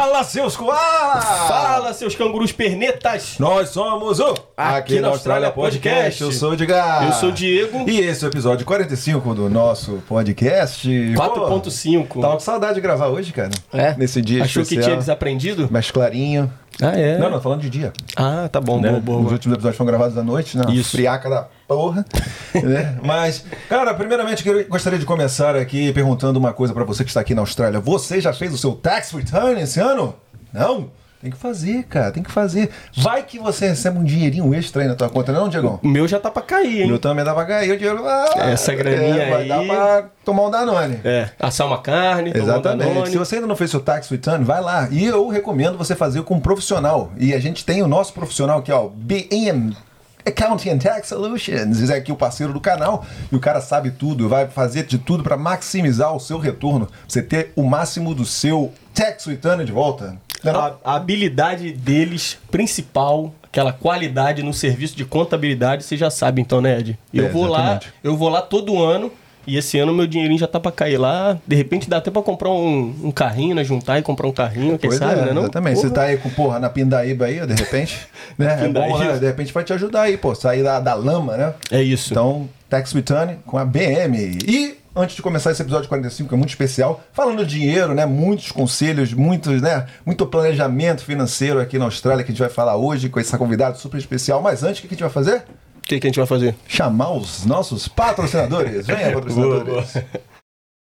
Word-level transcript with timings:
Fala, 0.00 0.24
seus 0.24 0.56
koalas! 0.56 1.24
Fala, 1.46 1.92
seus 1.92 2.14
cangurus 2.14 2.52
pernetas! 2.52 3.34
Nós 3.38 3.68
somos 3.68 4.18
o 4.18 4.32
Aqui 4.60 5.00
na 5.00 5.08
Austrália 5.08 5.50
Podcast. 5.50 6.22
Eu 6.22 6.30
sou 6.30 6.50
o 6.50 6.52
Edgar. 6.52 7.06
Eu 7.06 7.12
sou 7.14 7.30
o 7.30 7.32
Diego. 7.32 7.88
E 7.88 7.98
esse 7.98 8.22
é 8.22 8.28
o 8.28 8.30
episódio 8.30 8.66
45 8.66 9.34
do 9.34 9.48
nosso 9.48 10.02
podcast. 10.06 10.86
4.5. 11.16 12.20
Tava 12.20 12.34
com 12.34 12.40
saudade 12.40 12.74
de 12.74 12.82
gravar 12.82 13.06
hoje, 13.06 13.32
cara. 13.32 13.48
É? 13.72 13.94
Nesse 13.96 14.20
dia 14.20 14.44
Achou 14.44 14.62
especial. 14.62 14.82
que 14.82 14.88
tinha 14.88 14.98
desaprendido? 14.98 15.66
Mais 15.70 15.90
clarinho. 15.90 16.52
Ah, 16.78 16.90
é? 16.90 17.16
Não, 17.16 17.30
não, 17.30 17.40
falando 17.40 17.62
de 17.62 17.70
dia. 17.70 17.90
Ah, 18.14 18.50
tá 18.52 18.60
bom, 18.60 18.78
né? 18.78 18.90
boa, 18.90 19.00
boa. 19.00 19.20
Os 19.22 19.32
últimos 19.32 19.54
episódios 19.54 19.78
foram 19.78 19.88
gravados 19.88 20.18
à 20.18 20.22
noite, 20.22 20.58
na 20.58 20.70
Isso. 20.70 20.90
friaca 20.90 21.30
da 21.30 21.48
porra. 21.66 22.04
né? 22.62 22.98
Mas, 23.02 23.42
cara, 23.66 23.94
primeiramente 23.94 24.46
eu 24.46 24.66
gostaria 24.68 24.98
de 24.98 25.06
começar 25.06 25.56
aqui 25.56 25.90
perguntando 25.94 26.38
uma 26.38 26.52
coisa 26.52 26.74
pra 26.74 26.84
você 26.84 27.02
que 27.02 27.08
está 27.08 27.20
aqui 27.20 27.34
na 27.34 27.40
Austrália. 27.40 27.80
Você 27.80 28.20
já 28.20 28.34
fez 28.34 28.52
o 28.52 28.58
seu 28.58 28.72
tax 28.72 29.12
return 29.12 29.58
esse 29.58 29.80
ano? 29.80 30.14
Não? 30.52 30.90
Tem 31.20 31.30
que 31.30 31.36
fazer, 31.36 31.82
cara, 31.84 32.10
tem 32.10 32.22
que 32.22 32.30
fazer. 32.30 32.70
Vai 32.96 33.22
que 33.22 33.38
você 33.38 33.68
recebe 33.68 33.98
um 33.98 34.04
dinheirinho 34.04 34.54
extra 34.54 34.80
aí 34.80 34.88
na 34.88 34.94
tua 34.94 35.10
conta, 35.10 35.30
não, 35.32 35.50
Diegão? 35.50 35.78
O 35.82 35.86
meu 35.88 36.08
já 36.08 36.18
tá 36.18 36.30
pra 36.30 36.40
cair, 36.40 36.82
hein? 36.84 36.88
Eu 36.88 36.98
também 36.98 37.22
dá 37.22 37.34
pra 37.34 37.44
cair 37.44 37.70
o 37.72 37.76
dinheiro. 37.76 38.02
Ah, 38.06 38.48
Essa 38.50 38.74
graninha 38.74 39.22
é, 39.24 39.30
vai 39.30 39.42
aí- 39.42 39.48
dar 39.48 39.62
pra 39.66 40.08
tomar 40.24 40.46
um 40.46 40.50
Danone. 40.50 40.98
É, 41.04 41.28
assar 41.38 41.66
uma 41.66 41.76
carne, 41.82 42.32
tomar 42.32 42.44
um 42.44 42.48
Exatamente. 42.48 42.88
Danone. 42.88 43.10
Se 43.10 43.18
você 43.18 43.34
ainda 43.34 43.46
não 43.46 43.54
fez 43.54 43.70
seu 43.70 43.80
tax 43.80 44.08
return, 44.08 44.42
vai 44.46 44.62
lá. 44.62 44.88
E 44.90 45.04
eu 45.04 45.28
recomendo 45.28 45.76
você 45.76 45.94
fazer 45.94 46.22
com 46.22 46.36
um 46.36 46.40
profissional. 46.40 47.12
E 47.18 47.34
a 47.34 47.38
gente 47.38 47.66
tem 47.66 47.82
o 47.82 47.86
nosso 47.86 48.14
profissional 48.14 48.60
aqui, 48.60 48.72
ó, 48.72 48.88
BM 48.88 49.76
Accounting 50.24 50.70
and 50.70 50.78
Tax 50.78 51.08
Solutions. 51.08 51.90
É 51.90 51.96
aqui 51.96 52.10
o 52.12 52.16
parceiro 52.16 52.54
do 52.54 52.60
canal. 52.60 53.04
E 53.30 53.36
o 53.36 53.40
cara 53.40 53.60
sabe 53.60 53.90
tudo, 53.90 54.26
vai 54.26 54.46
fazer 54.48 54.84
de 54.84 54.96
tudo 54.96 55.22
para 55.22 55.36
maximizar 55.36 56.14
o 56.16 56.20
seu 56.20 56.38
retorno. 56.38 56.86
pra 56.86 56.94
Você 57.06 57.20
ter 57.22 57.52
o 57.56 57.62
máximo 57.62 58.14
do 58.14 58.24
seu 58.24 58.72
tax 58.94 59.26
return 59.26 59.64
de 59.66 59.72
volta. 59.72 60.16
A, 60.44 60.74
a 60.84 60.96
habilidade 60.96 61.72
deles, 61.72 62.38
principal, 62.50 63.34
aquela 63.42 63.72
qualidade 63.72 64.42
no 64.42 64.52
serviço 64.54 64.96
de 64.96 65.04
contabilidade, 65.04 65.82
você 65.84 65.96
já 65.96 66.10
sabe 66.10 66.40
então, 66.40 66.60
né, 66.60 66.78
Ed? 66.78 66.98
Eu 67.12 67.26
É, 67.26 67.28
vou 67.28 67.46
lá, 67.46 67.58
exatamente. 67.60 67.92
eu 68.02 68.16
vou 68.16 68.28
lá 68.28 68.40
todo 68.42 68.82
ano. 68.82 69.10
E 69.46 69.56
esse 69.56 69.78
ano 69.78 69.92
meu 69.92 70.06
dinheirinho 70.06 70.38
já 70.38 70.46
tá 70.46 70.60
pra 70.60 70.70
cair 70.70 70.98
lá. 70.98 71.36
De 71.46 71.56
repente 71.56 71.88
dá 71.88 71.96
até 71.96 72.10
pra 72.10 72.22
comprar 72.22 72.50
um, 72.50 72.94
um 73.04 73.10
carrinho, 73.10 73.54
né? 73.54 73.64
Juntar 73.64 73.98
e 73.98 74.02
comprar 74.02 74.28
um 74.28 74.32
carrinho, 74.32 74.78
quem 74.78 74.90
Pois 74.90 74.98
sabe, 75.00 75.18
é, 75.20 75.24
né? 75.24 75.32
Não? 75.32 75.42
exatamente. 75.42 75.76
Você 75.76 75.82
Porra. 75.88 75.94
tá 75.94 76.02
aí 76.02 76.18
com, 76.18 76.30
porra, 76.30 76.58
na 76.58 76.68
pindaíba 76.68 77.24
aí, 77.24 77.44
de 77.46 77.54
repente, 77.54 77.98
né? 78.38 78.66
É 78.66 78.68
bom, 78.68 78.98
né? 78.98 79.18
De 79.18 79.26
repente 79.26 79.50
vai 79.52 79.64
te 79.64 79.72
ajudar 79.72 80.02
aí, 80.02 80.16
pô, 80.18 80.34
sair 80.34 80.62
da, 80.62 80.78
da 80.78 80.92
lama, 80.94 81.36
né? 81.38 81.54
É 81.70 81.82
isso. 81.82 82.12
Então, 82.12 82.48
Tax 82.68 82.92
Return 82.92 83.38
com 83.46 83.56
a 83.56 83.64
BM. 83.64 84.38
E 84.46 84.76
antes 85.00 85.16
de 85.16 85.22
começar 85.22 85.50
esse 85.50 85.62
episódio 85.62 85.88
45, 85.88 86.28
que 86.28 86.34
é 86.34 86.38
muito 86.38 86.50
especial, 86.50 87.02
falando 87.12 87.44
de 87.44 87.58
dinheiro, 87.58 87.94
né? 87.94 88.06
Muitos 88.06 88.52
conselhos, 88.52 89.12
muitos, 89.12 89.60
né? 89.60 89.86
Muito 90.04 90.26
planejamento 90.26 91.04
financeiro 91.04 91.60
aqui 91.60 91.78
na 91.78 91.86
Austrália 91.86 92.24
que 92.24 92.30
a 92.30 92.34
gente 92.34 92.40
vai 92.40 92.50
falar 92.50 92.76
hoje 92.76 93.08
com 93.08 93.18
essa 93.18 93.38
convidada 93.38 93.76
super 93.76 93.98
especial. 93.98 94.40
Mas 94.42 94.62
antes, 94.62 94.78
o 94.78 94.82
que 94.82 94.88
a 94.88 94.90
gente 94.90 95.02
vai 95.02 95.10
fazer? 95.10 95.44
O 95.78 95.82
que, 95.82 95.98
que 95.98 96.06
a 96.06 96.10
gente 96.10 96.18
vai 96.18 96.26
fazer? 96.26 96.54
Chamar 96.68 97.12
os 97.12 97.44
nossos 97.44 97.88
patrocinadores. 97.88 98.86
Venha, 98.86 99.12
patrocinadores. 99.14 99.94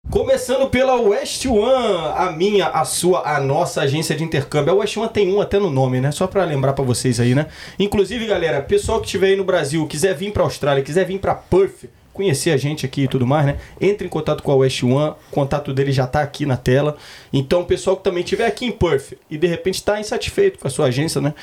Começando 0.10 0.68
pela 0.72 0.96
West 0.96 1.46
One, 1.46 2.14
a 2.18 2.32
minha, 2.32 2.68
a 2.68 2.84
sua, 2.84 3.22
a 3.30 3.40
nossa 3.40 3.82
agência 3.82 4.16
de 4.16 4.24
intercâmbio. 4.24 4.74
A 4.74 4.76
West 4.78 4.98
One 4.98 5.08
tem 5.08 5.32
um 5.32 5.40
até 5.40 5.60
no 5.60 5.70
nome, 5.70 6.02
né? 6.02 6.12
Só 6.12 6.26
pra 6.26 6.44
lembrar 6.46 6.74
pra 6.74 6.84
vocês 6.84 7.20
aí, 7.20 7.36
né? 7.36 7.46
Inclusive, 7.78 8.26
galera, 8.26 8.60
pessoal 8.60 9.00
que 9.00 9.06
estiver 9.06 9.28
aí 9.28 9.36
no 9.36 9.44
Brasil, 9.44 9.86
quiser 9.86 10.16
vir 10.16 10.34
pra 10.34 10.42
Austrália, 10.42 10.84
quiser 10.84 11.06
vir 11.06 11.20
pra 11.20 11.36
Perth, 11.36 11.86
conhecer 12.14 12.52
a 12.52 12.58
gente 12.58 12.86
aqui 12.86 13.04
e 13.04 13.08
tudo 13.08 13.26
mais, 13.26 13.46
né? 13.46 13.58
Entre 13.80 14.06
em 14.06 14.10
contato 14.10 14.44
com 14.44 14.52
a 14.52 14.56
West 14.56 14.84
One, 14.84 15.12
o 15.12 15.32
contato 15.32 15.74
dele 15.74 15.92
já 15.92 16.06
tá 16.06 16.22
aqui 16.22 16.46
na 16.46 16.58
tela. 16.58 16.98
Então, 17.32 17.64
pessoal 17.64 17.96
que 17.96 18.04
também 18.04 18.24
estiver 18.24 18.46
aqui 18.46 18.66
em 18.66 18.72
Perth 18.72 19.14
e 19.30 19.38
de 19.38 19.48
repente 19.48 19.84
tá 19.84 20.00
insatisfeito 20.00 20.60
com 20.60 20.68
a 20.68 20.72
sua 20.72 20.88
agência, 20.88 21.22
né? 21.22 21.34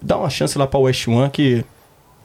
Dá 0.00 0.16
uma 0.16 0.30
chance 0.30 0.58
lá 0.58 0.66
pra 0.66 0.78
West 0.78 1.08
One 1.08 1.30
que 1.30 1.64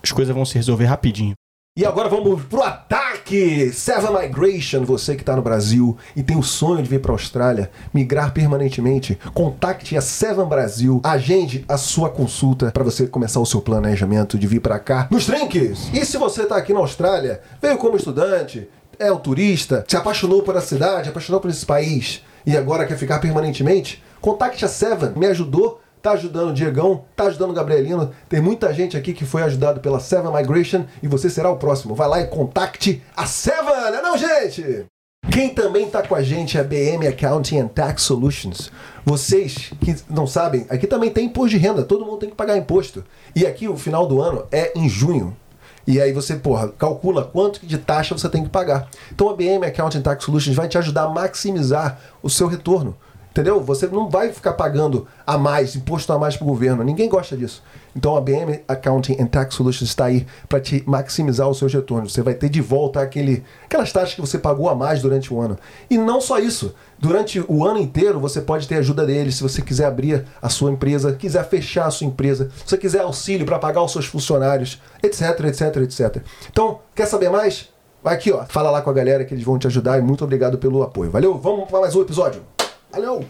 as 0.04 0.12
coisas 0.12 0.34
vão 0.34 0.46
se 0.46 0.56
resolver 0.56 0.86
rapidinho. 0.86 1.34
E 1.74 1.86
agora 1.86 2.10
vamos 2.10 2.44
pro 2.44 2.62
ataque! 2.62 3.72
Seven 3.72 4.12
Migration, 4.12 4.84
você 4.84 5.16
que 5.16 5.22
está 5.22 5.38
no 5.38 5.42
Brasil 5.42 5.98
e 6.14 6.22
tem 6.22 6.38
o 6.38 6.44
sonho 6.44 6.84
de 6.84 6.90
vir 6.90 7.00
para 7.00 7.14
a 7.14 7.16
Austrália, 7.16 7.72
migrar 7.94 8.34
permanentemente, 8.34 9.18
contacte 9.34 9.96
a 9.96 10.02
Seven 10.02 10.48
Brasil, 10.48 11.00
agende 11.02 11.64
a 11.70 11.78
sua 11.78 12.10
consulta 12.10 12.72
para 12.72 12.84
você 12.84 13.08
começar 13.08 13.40
o 13.40 13.46
seu 13.46 13.62
planejamento 13.62 14.38
de 14.38 14.48
vir 14.48 14.60
para 14.60 14.80
cá 14.80 15.08
nos 15.10 15.26
trinques. 15.26 15.90
E 15.94 16.06
se 16.06 16.18
você 16.18 16.42
está 16.44 16.58
aqui 16.58 16.74
na 16.74 16.82
Austrália, 16.82 17.40
veio 17.62 17.78
como 17.78 17.96
estudante, 17.96 18.68
é 19.00 19.10
um 19.10 19.18
turista, 19.18 19.86
se 19.88 19.96
apaixonou 19.96 20.44
por 20.44 20.58
a 20.58 20.62
cidade, 20.62 21.08
apaixonou 21.08 21.40
por 21.40 21.50
esse 21.50 21.66
país 21.66 22.22
e 22.46 22.58
agora 22.58 22.86
quer 22.86 22.98
ficar 22.98 23.20
permanentemente, 23.20 24.04
contacte 24.20 24.66
a 24.66 24.68
Seven, 24.68 25.14
me 25.16 25.28
ajudou 25.28 25.80
tá 26.02 26.12
ajudando 26.12 26.50
o 26.50 26.54
Diegão, 26.54 27.06
tá 27.16 27.26
ajudando 27.26 27.52
o 27.52 27.54
Gabrielino. 27.54 28.12
Tem 28.28 28.42
muita 28.42 28.74
gente 28.74 28.98
aqui 28.98 29.14
que 29.14 29.26
foi 29.26 29.44
ajudado 29.44 29.80
pela 29.80 30.00
Seven 30.00 30.34
Migration 30.34 30.86
e 31.02 31.08
você 31.08 31.30
será 31.30 31.50
o 31.50 31.58
próximo. 31.58 31.96
Vai 31.96 32.08
lá 32.08 32.22
e 32.22 32.28
contacte 32.28 33.04
a 33.16 33.26
Seven, 33.26 33.92
né 33.92 34.02
não, 34.02 34.18
gente? 34.18 34.86
Quem 35.32 35.50
também 35.54 35.90
tá 35.90 36.02
com 36.02 36.16
a 36.16 36.24
gente 36.24 36.58
é 36.58 36.62
a 36.62 36.64
BM 36.64 37.08
Accounting 37.08 37.60
and 37.60 37.68
Tax 37.68 38.02
Solutions. 38.02 38.72
Vocês 39.06 39.72
que 39.80 39.96
não 40.10 40.26
sabem, 40.26 40.66
aqui 40.70 40.88
também 40.88 41.12
tem 41.12 41.28
imposto 41.28 41.52
de 41.52 41.58
renda, 41.58 41.84
todo 41.84 42.06
mundo 42.06 42.18
tem 42.18 42.30
que 42.30 42.36
pagar 42.36 42.58
imposto. 42.58 43.04
E 43.36 43.46
aqui 43.46 43.68
o 43.68 43.78
final 43.78 44.08
do 44.08 44.22
ano 44.22 44.46
é 44.52 44.74
em 44.76 44.90
junho. 44.90 45.38
E 45.86 46.02
aí 46.02 46.12
você, 46.12 46.36
porra, 46.36 46.70
calcula 46.70 47.24
quanto 47.24 47.66
de 47.66 47.78
taxa 47.78 48.18
você 48.18 48.30
tem 48.30 48.44
que 48.44 48.50
pagar. 48.50 48.90
Então 49.12 49.30
a 49.30 49.36
BM 49.36 49.66
Accounting 49.66 50.02
Tax 50.02 50.26
Solutions 50.26 50.56
vai 50.56 50.68
te 50.68 50.78
ajudar 50.78 51.04
a 51.04 51.10
maximizar 51.10 52.00
o 52.22 52.30
seu 52.30 52.48
retorno. 52.48 52.96
Entendeu? 53.32 53.62
Você 53.62 53.88
não 53.88 54.10
vai 54.10 54.32
ficar 54.34 54.54
pagando 54.54 55.08
a 55.26 55.38
mais, 55.38 55.74
imposto 55.76 56.12
a 56.12 56.20
mais 56.20 56.36
para 56.36 56.44
o 56.44 56.48
governo. 56.48 56.84
Ninguém 56.84 57.08
gosta 57.08 57.36
disso. 57.38 57.64
Então 57.96 58.16
a 58.18 58.22
BM 58.22 58.60
Accounting 58.68 59.18
and 59.20 59.28
Tax 59.28 59.56
Solutions 59.56 59.90
está 59.90 60.06
aí 60.06 60.28
para 60.50 60.60
te 60.60 60.84
maximizar 60.86 61.48
os 61.48 61.58
seus 61.58 61.74
retornos. 61.74 62.12
Você 62.12 62.22
vai 62.22 62.34
ter 62.34 62.50
de 62.50 62.60
volta 62.60 63.02
aquele, 63.02 63.44
aquelas 63.64 63.92
taxas 63.92 64.16
que 64.16 64.22
você 64.22 64.38
pagou 64.38 64.70
a 64.70 64.76
mais 64.76 65.02
durante 65.02 65.34
o 65.34 65.40
ano. 65.40 65.58
E 65.90 65.98
não 65.98 66.20
só 66.20 66.40
isso. 66.40 66.76
Durante 67.00 67.44
o 67.48 67.66
ano 67.66 67.80
inteiro 67.80 68.20
você 68.20 68.42
pode 68.42 68.68
ter 68.68 68.76
ajuda 68.76 69.06
deles 69.06 69.36
se 69.36 69.44
você 69.44 69.62
quiser 69.62 69.86
abrir 69.86 70.26
a 70.42 70.50
sua 70.50 70.70
empresa, 70.70 71.14
quiser 71.14 71.48
fechar 71.48 71.86
a 71.86 71.92
sua 71.92 72.08
empresa, 72.08 72.50
se 72.54 72.70
você 72.70 72.78
quiser 72.78 73.02
auxílio 73.02 73.46
para 73.46 73.58
pagar 73.58 73.82
os 73.82 73.94
seus 73.94 74.06
funcionários, 74.06 74.82
etc, 75.02 75.40
etc, 75.46 75.78
etc. 75.78 76.24
Então, 76.50 76.80
quer 76.94 77.06
saber 77.06 77.30
mais? 77.30 77.70
Vai 78.04 78.16
aqui, 78.16 78.32
ó. 78.32 78.44
Fala 78.46 78.72
lá 78.72 78.82
com 78.82 78.90
a 78.90 78.94
galera 78.94 79.24
que 79.24 79.34
eles 79.34 79.44
vão 79.44 79.58
te 79.58 79.68
ajudar 79.68 80.00
e 80.00 80.02
muito 80.02 80.24
obrigado 80.24 80.58
pelo 80.58 80.84
apoio. 80.84 81.12
Valeu? 81.12 81.38
Vamos 81.38 81.70
para 81.70 81.80
mais 81.80 81.96
um 81.96 82.02
episódio. 82.02 82.42
Valeu! 82.92 83.26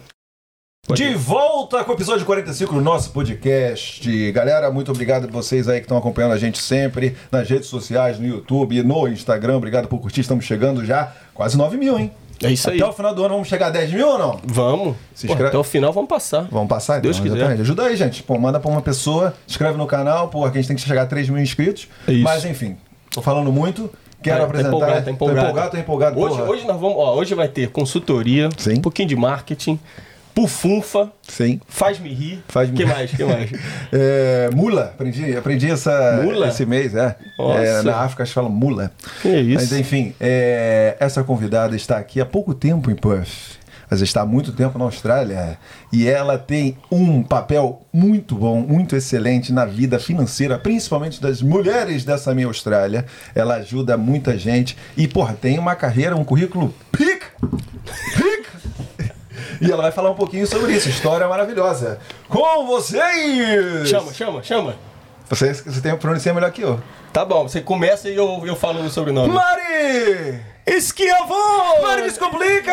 De 0.94 1.14
volta 1.14 1.84
com 1.84 1.92
o 1.92 1.94
episódio 1.94 2.26
45 2.26 2.74
do 2.74 2.80
nosso 2.80 3.10
podcast. 3.10 4.32
Galera, 4.32 4.70
muito 4.70 4.90
obrigado 4.90 5.26
a 5.28 5.30
vocês 5.30 5.68
aí 5.68 5.78
que 5.78 5.84
estão 5.84 5.96
acompanhando 5.96 6.32
a 6.32 6.38
gente 6.38 6.58
sempre 6.58 7.16
nas 7.30 7.48
redes 7.48 7.68
sociais, 7.68 8.18
no 8.18 8.26
YouTube, 8.26 8.82
no 8.82 9.06
Instagram. 9.06 9.56
Obrigado 9.56 9.86
por 9.86 10.00
curtir. 10.00 10.20
Estamos 10.22 10.44
chegando 10.44 10.84
já 10.84 11.12
quase 11.32 11.56
9 11.56 11.76
mil, 11.76 11.96
hein? 11.98 12.10
É 12.42 12.50
isso 12.50 12.68
aí. 12.68 12.76
Até 12.82 12.90
o 12.90 12.92
final 12.92 13.14
do 13.14 13.22
ano 13.24 13.34
vamos 13.34 13.46
chegar 13.48 13.68
a 13.68 13.70
10 13.70 13.92
mil 13.92 14.08
ou 14.08 14.18
não? 14.18 14.40
Vamos. 14.44 14.96
Se 15.14 15.28
Pô, 15.28 15.32
inscreve- 15.34 15.48
até 15.50 15.58
o 15.58 15.62
final 15.64 15.92
vamos 15.92 16.08
passar. 16.08 16.48
Vamos 16.50 16.68
passar 16.68 16.94
então, 16.98 17.02
Deus 17.02 17.20
quiser. 17.20 17.36
exatamente. 17.36 17.60
Ajuda 17.60 17.84
aí, 17.84 17.96
gente. 17.96 18.22
Pô, 18.24 18.36
manda 18.36 18.58
pra 18.58 18.68
uma 18.70 18.82
pessoa, 18.82 19.32
inscreve 19.48 19.78
no 19.78 19.86
canal, 19.86 20.28
pô, 20.28 20.44
aqui 20.44 20.58
a 20.58 20.60
gente 20.60 20.68
tem 20.68 20.76
que 20.76 20.82
chegar 20.82 21.02
a 21.02 21.06
3 21.06 21.28
mil 21.28 21.40
inscritos. 21.40 21.86
É 22.08 22.12
isso. 22.12 22.24
Mas 22.24 22.44
enfim, 22.44 22.76
tô 23.12 23.22
falando 23.22 23.52
muito. 23.52 23.88
Quero 24.22 24.38
Tá- 24.38 24.44
apresentar. 24.44 24.70
Tá 24.70 24.76
empolgado, 24.76 25.04
tá 25.04 25.10
empolgado. 25.10 25.40
Tô 25.40 25.42
empolgado, 25.50 25.70
tô 25.70 25.76
empolgado. 25.78 26.20
Hoje, 26.20 26.36
porra. 26.38 26.50
hoje 26.50 26.66
nós 26.66 26.80
vamos, 26.80 26.96
ó, 26.98 27.14
hoje 27.16 27.34
vai 27.34 27.48
ter 27.48 27.68
consultoria, 27.70 28.48
Sim. 28.56 28.74
um 28.78 28.80
pouquinho 28.80 29.08
de 29.08 29.16
marketing, 29.16 29.78
pufunfa, 30.34 31.10
Sim. 31.28 31.60
faz-me 31.68 32.08
rir. 32.12 32.42
Faz-me 32.48 32.76
que 32.76 32.84
rir. 32.84 32.88
mais? 32.88 33.10
Que 33.10 33.24
mais? 33.24 33.50
É, 33.92 34.48
mula, 34.54 34.84
aprendi, 34.94 35.36
aprendi 35.36 35.70
essa, 35.70 36.20
Mula? 36.22 36.48
esse 36.48 36.64
mês, 36.64 36.94
é. 36.94 37.14
É, 37.38 37.82
Na 37.82 37.96
África 37.98 38.24
se 38.24 38.32
fala 38.32 38.48
mula. 38.48 38.90
Que 39.20 39.28
isso? 39.28 39.54
Mas 39.70 39.72
enfim, 39.72 40.14
é, 40.18 40.96
essa 40.98 41.22
convidada 41.22 41.76
está 41.76 41.98
aqui 41.98 42.20
há 42.20 42.24
pouco 42.26 42.54
tempo 42.54 42.90
em 42.90 42.94
Perth. 42.94 43.60
Mas 43.92 44.00
está 44.00 44.22
há 44.22 44.24
muito 44.24 44.52
tempo 44.52 44.78
na 44.78 44.86
Austrália. 44.86 45.58
E 45.92 46.08
ela 46.08 46.38
tem 46.38 46.78
um 46.90 47.22
papel 47.22 47.82
muito 47.92 48.34
bom, 48.34 48.58
muito 48.60 48.96
excelente 48.96 49.52
na 49.52 49.66
vida 49.66 49.98
financeira, 49.98 50.58
principalmente 50.58 51.20
das 51.20 51.42
mulheres 51.42 52.02
dessa 52.02 52.34
minha 52.34 52.46
Austrália. 52.46 53.04
Ela 53.34 53.56
ajuda 53.56 53.98
muita 53.98 54.38
gente. 54.38 54.78
E, 54.96 55.06
porra, 55.06 55.36
tem 55.38 55.58
uma 55.58 55.74
carreira, 55.74 56.16
um 56.16 56.24
currículo 56.24 56.74
pica! 56.90 57.26
Pica! 58.16 59.12
E 59.60 59.70
ela 59.70 59.82
vai 59.82 59.92
falar 59.92 60.10
um 60.10 60.16
pouquinho 60.16 60.46
sobre 60.46 60.72
isso. 60.72 60.88
História 60.88 61.28
maravilhosa. 61.28 61.98
Com 62.30 62.66
vocês! 62.66 63.90
Chama, 63.90 64.14
chama, 64.14 64.42
chama. 64.42 64.74
Você, 65.28 65.52
você 65.52 65.82
tem 65.82 65.92
a 65.92 65.98
pronúncia 65.98 66.32
melhor 66.32 66.50
que 66.50 66.62
eu. 66.62 66.80
Tá 67.12 67.26
bom, 67.26 67.46
você 67.46 67.60
começa 67.60 68.08
e 68.08 68.16
eu, 68.16 68.42
eu 68.46 68.56
falo 68.56 68.80
o 68.80 68.88
sobrenome. 68.88 69.34
Mari! 69.34 70.51
Esquiavão! 70.66 71.82
Mari 71.82 72.02
Descomplica! 72.02 72.72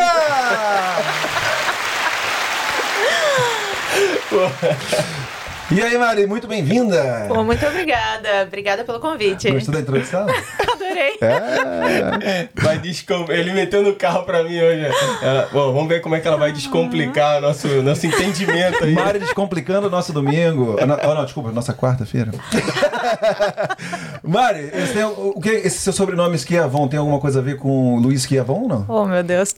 e 5.70 5.80
aí, 5.80 5.96
Mari, 5.96 6.26
muito 6.26 6.48
bem-vinda! 6.48 7.26
Pô, 7.28 7.44
muito 7.44 7.64
obrigada. 7.64 8.42
Obrigada 8.46 8.84
pelo 8.84 8.98
convite. 8.98 9.50
Gostou 9.50 9.72
da 9.74 9.80
introdução? 9.80 10.22
Adorei. 10.22 11.16
adorei. 11.22 12.18
É. 12.22 12.48
Vai 12.60 12.78
descom... 12.78 13.26
Ele 13.28 13.52
meteu 13.52 13.82
no 13.82 13.94
carro 13.94 14.24
pra 14.24 14.42
mim 14.42 14.60
hoje. 14.60 14.86
Ela- 15.22 15.48
Bom, 15.52 15.72
vamos 15.72 15.88
ver 15.88 16.00
como 16.00 16.14
é 16.16 16.20
que 16.20 16.26
ela 16.26 16.36
vai 16.36 16.50
descomplicar 16.52 17.40
nosso, 17.40 17.68
nosso 17.82 18.06
entendimento 18.06 18.84
aí. 18.84 18.92
Mari 18.94 19.18
descomplicando 19.20 19.86
o 19.86 19.90
nosso 19.90 20.12
domingo. 20.12 20.76
Ah, 20.80 20.86
não, 20.86 20.98
oh, 21.02 21.14
não, 21.14 21.24
desculpa, 21.24 21.52
nossa 21.52 21.72
quarta-feira. 21.72 22.32
Mari, 24.22 24.70
esse, 24.74 24.92
tem- 24.92 25.04
o 25.04 25.40
que, 25.40 25.50
esse 25.50 25.78
seu 25.78 25.92
sobrenome 25.92 26.34
Esquiavon 26.36 26.88
tem 26.88 26.98
alguma 26.98 27.20
coisa 27.20 27.38
a 27.38 27.42
ver 27.42 27.56
com 27.56 27.96
Luiz 27.98 28.20
Esquiavon 28.20 28.62
ou 28.62 28.68
não? 28.68 28.84
Oh, 28.88 29.04
meu 29.06 29.22
Deus. 29.22 29.54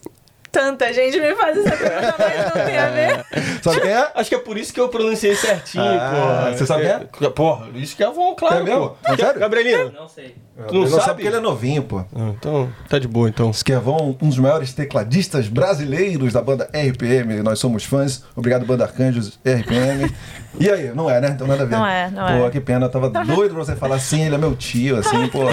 Tanta 0.53 0.93
gente 0.93 1.19
me 1.19 1.35
faz 1.35 1.57
essa 1.57 1.75
pergunta, 1.77 2.15
mas 2.19 2.45
não 2.45 2.65
tem 2.67 2.79
a 2.79 2.87
ver. 2.93 3.25
Sabe 3.63 3.81
quem 3.81 3.91
é? 3.91 4.11
Acho 4.15 4.29
que 4.29 4.35
é 4.35 4.39
por 4.39 4.59
isso 4.59 4.71
que 4.73 4.79
eu 4.79 4.89
pronunciei 4.91 5.35
certinho, 5.35 5.83
Ah, 5.83 6.13
porra. 6.45 6.53
você 6.57 6.67
sabe 6.67 6.85
é? 6.85 6.99
Porra, 7.31 7.69
isso 7.75 7.97
que 7.97 8.05
é 8.05 8.11
bom, 8.11 8.35
claro. 8.35 8.57
É 8.59 8.63
mesmo? 8.63 8.91
pô. 8.91 9.13
É 9.13 9.17
sério? 9.17 9.41
Gabrielino? 9.41 9.91
Não 9.93 10.07
sei. 10.09 10.37
Tu 10.69 10.75
não 10.75 10.83
Ele 10.83 10.91
sabe? 10.91 11.07
porque 11.15 11.27
ele 11.27 11.37
é 11.37 11.41
novinho, 11.41 11.83
pô. 11.83 12.01
Ah, 12.15 12.33
Então, 12.39 12.71
tá 12.87 12.99
de 12.99 13.09
boa, 13.09 13.29
então. 13.31 13.51
Esquiavon, 13.51 14.15
um 14.21 14.29
dos 14.29 14.39
maiores 14.39 14.75
tecladistas 14.75 15.49
brasileiros 15.49 16.35
da 16.35 16.43
banda 16.43 16.69
RPM. 16.75 17.43
Nós 17.43 17.59
somos 17.59 17.85
fãs. 17.85 18.23
Obrigado, 18.37 18.67
banda 18.67 18.85
Arcanjos, 18.85 19.39
RPM. 19.45 20.15
E 20.61 20.71
aí, 20.71 20.93
não 20.95 21.09
é, 21.11 21.21
né? 21.21 21.31
Então 21.35 21.47
nada 21.47 21.63
a 21.63 21.67
ver. 21.67 21.73
Não 21.77 21.87
é, 21.87 22.11
não 22.11 22.27
Pô, 22.27 22.47
é. 22.47 22.51
que 22.51 22.61
pena. 22.61 22.87
Eu 22.87 22.91
tava 22.91 23.09
doido 23.09 23.55
pra 23.55 23.65
você 23.65 23.75
falar 23.75 23.97
assim, 23.97 24.23
ele 24.25 24.35
é 24.35 24.39
meu 24.39 24.55
tio, 24.55 24.97
assim, 24.99 25.27
porra. 25.33 25.53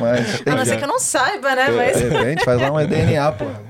Mas. 0.00 0.42
A 0.46 0.54
não 0.56 0.64
ser 0.64 0.76
que 0.76 0.84
eu 0.84 0.88
não 0.88 0.98
saiba, 0.98 1.54
né? 1.54 1.66
De 1.70 1.76
Mas 1.76 2.00
repente 2.00 2.44
faz 2.44 2.60
lá 2.60 2.70
um 2.70 2.76
DNA, 2.86 3.32
porra. 3.32 3.62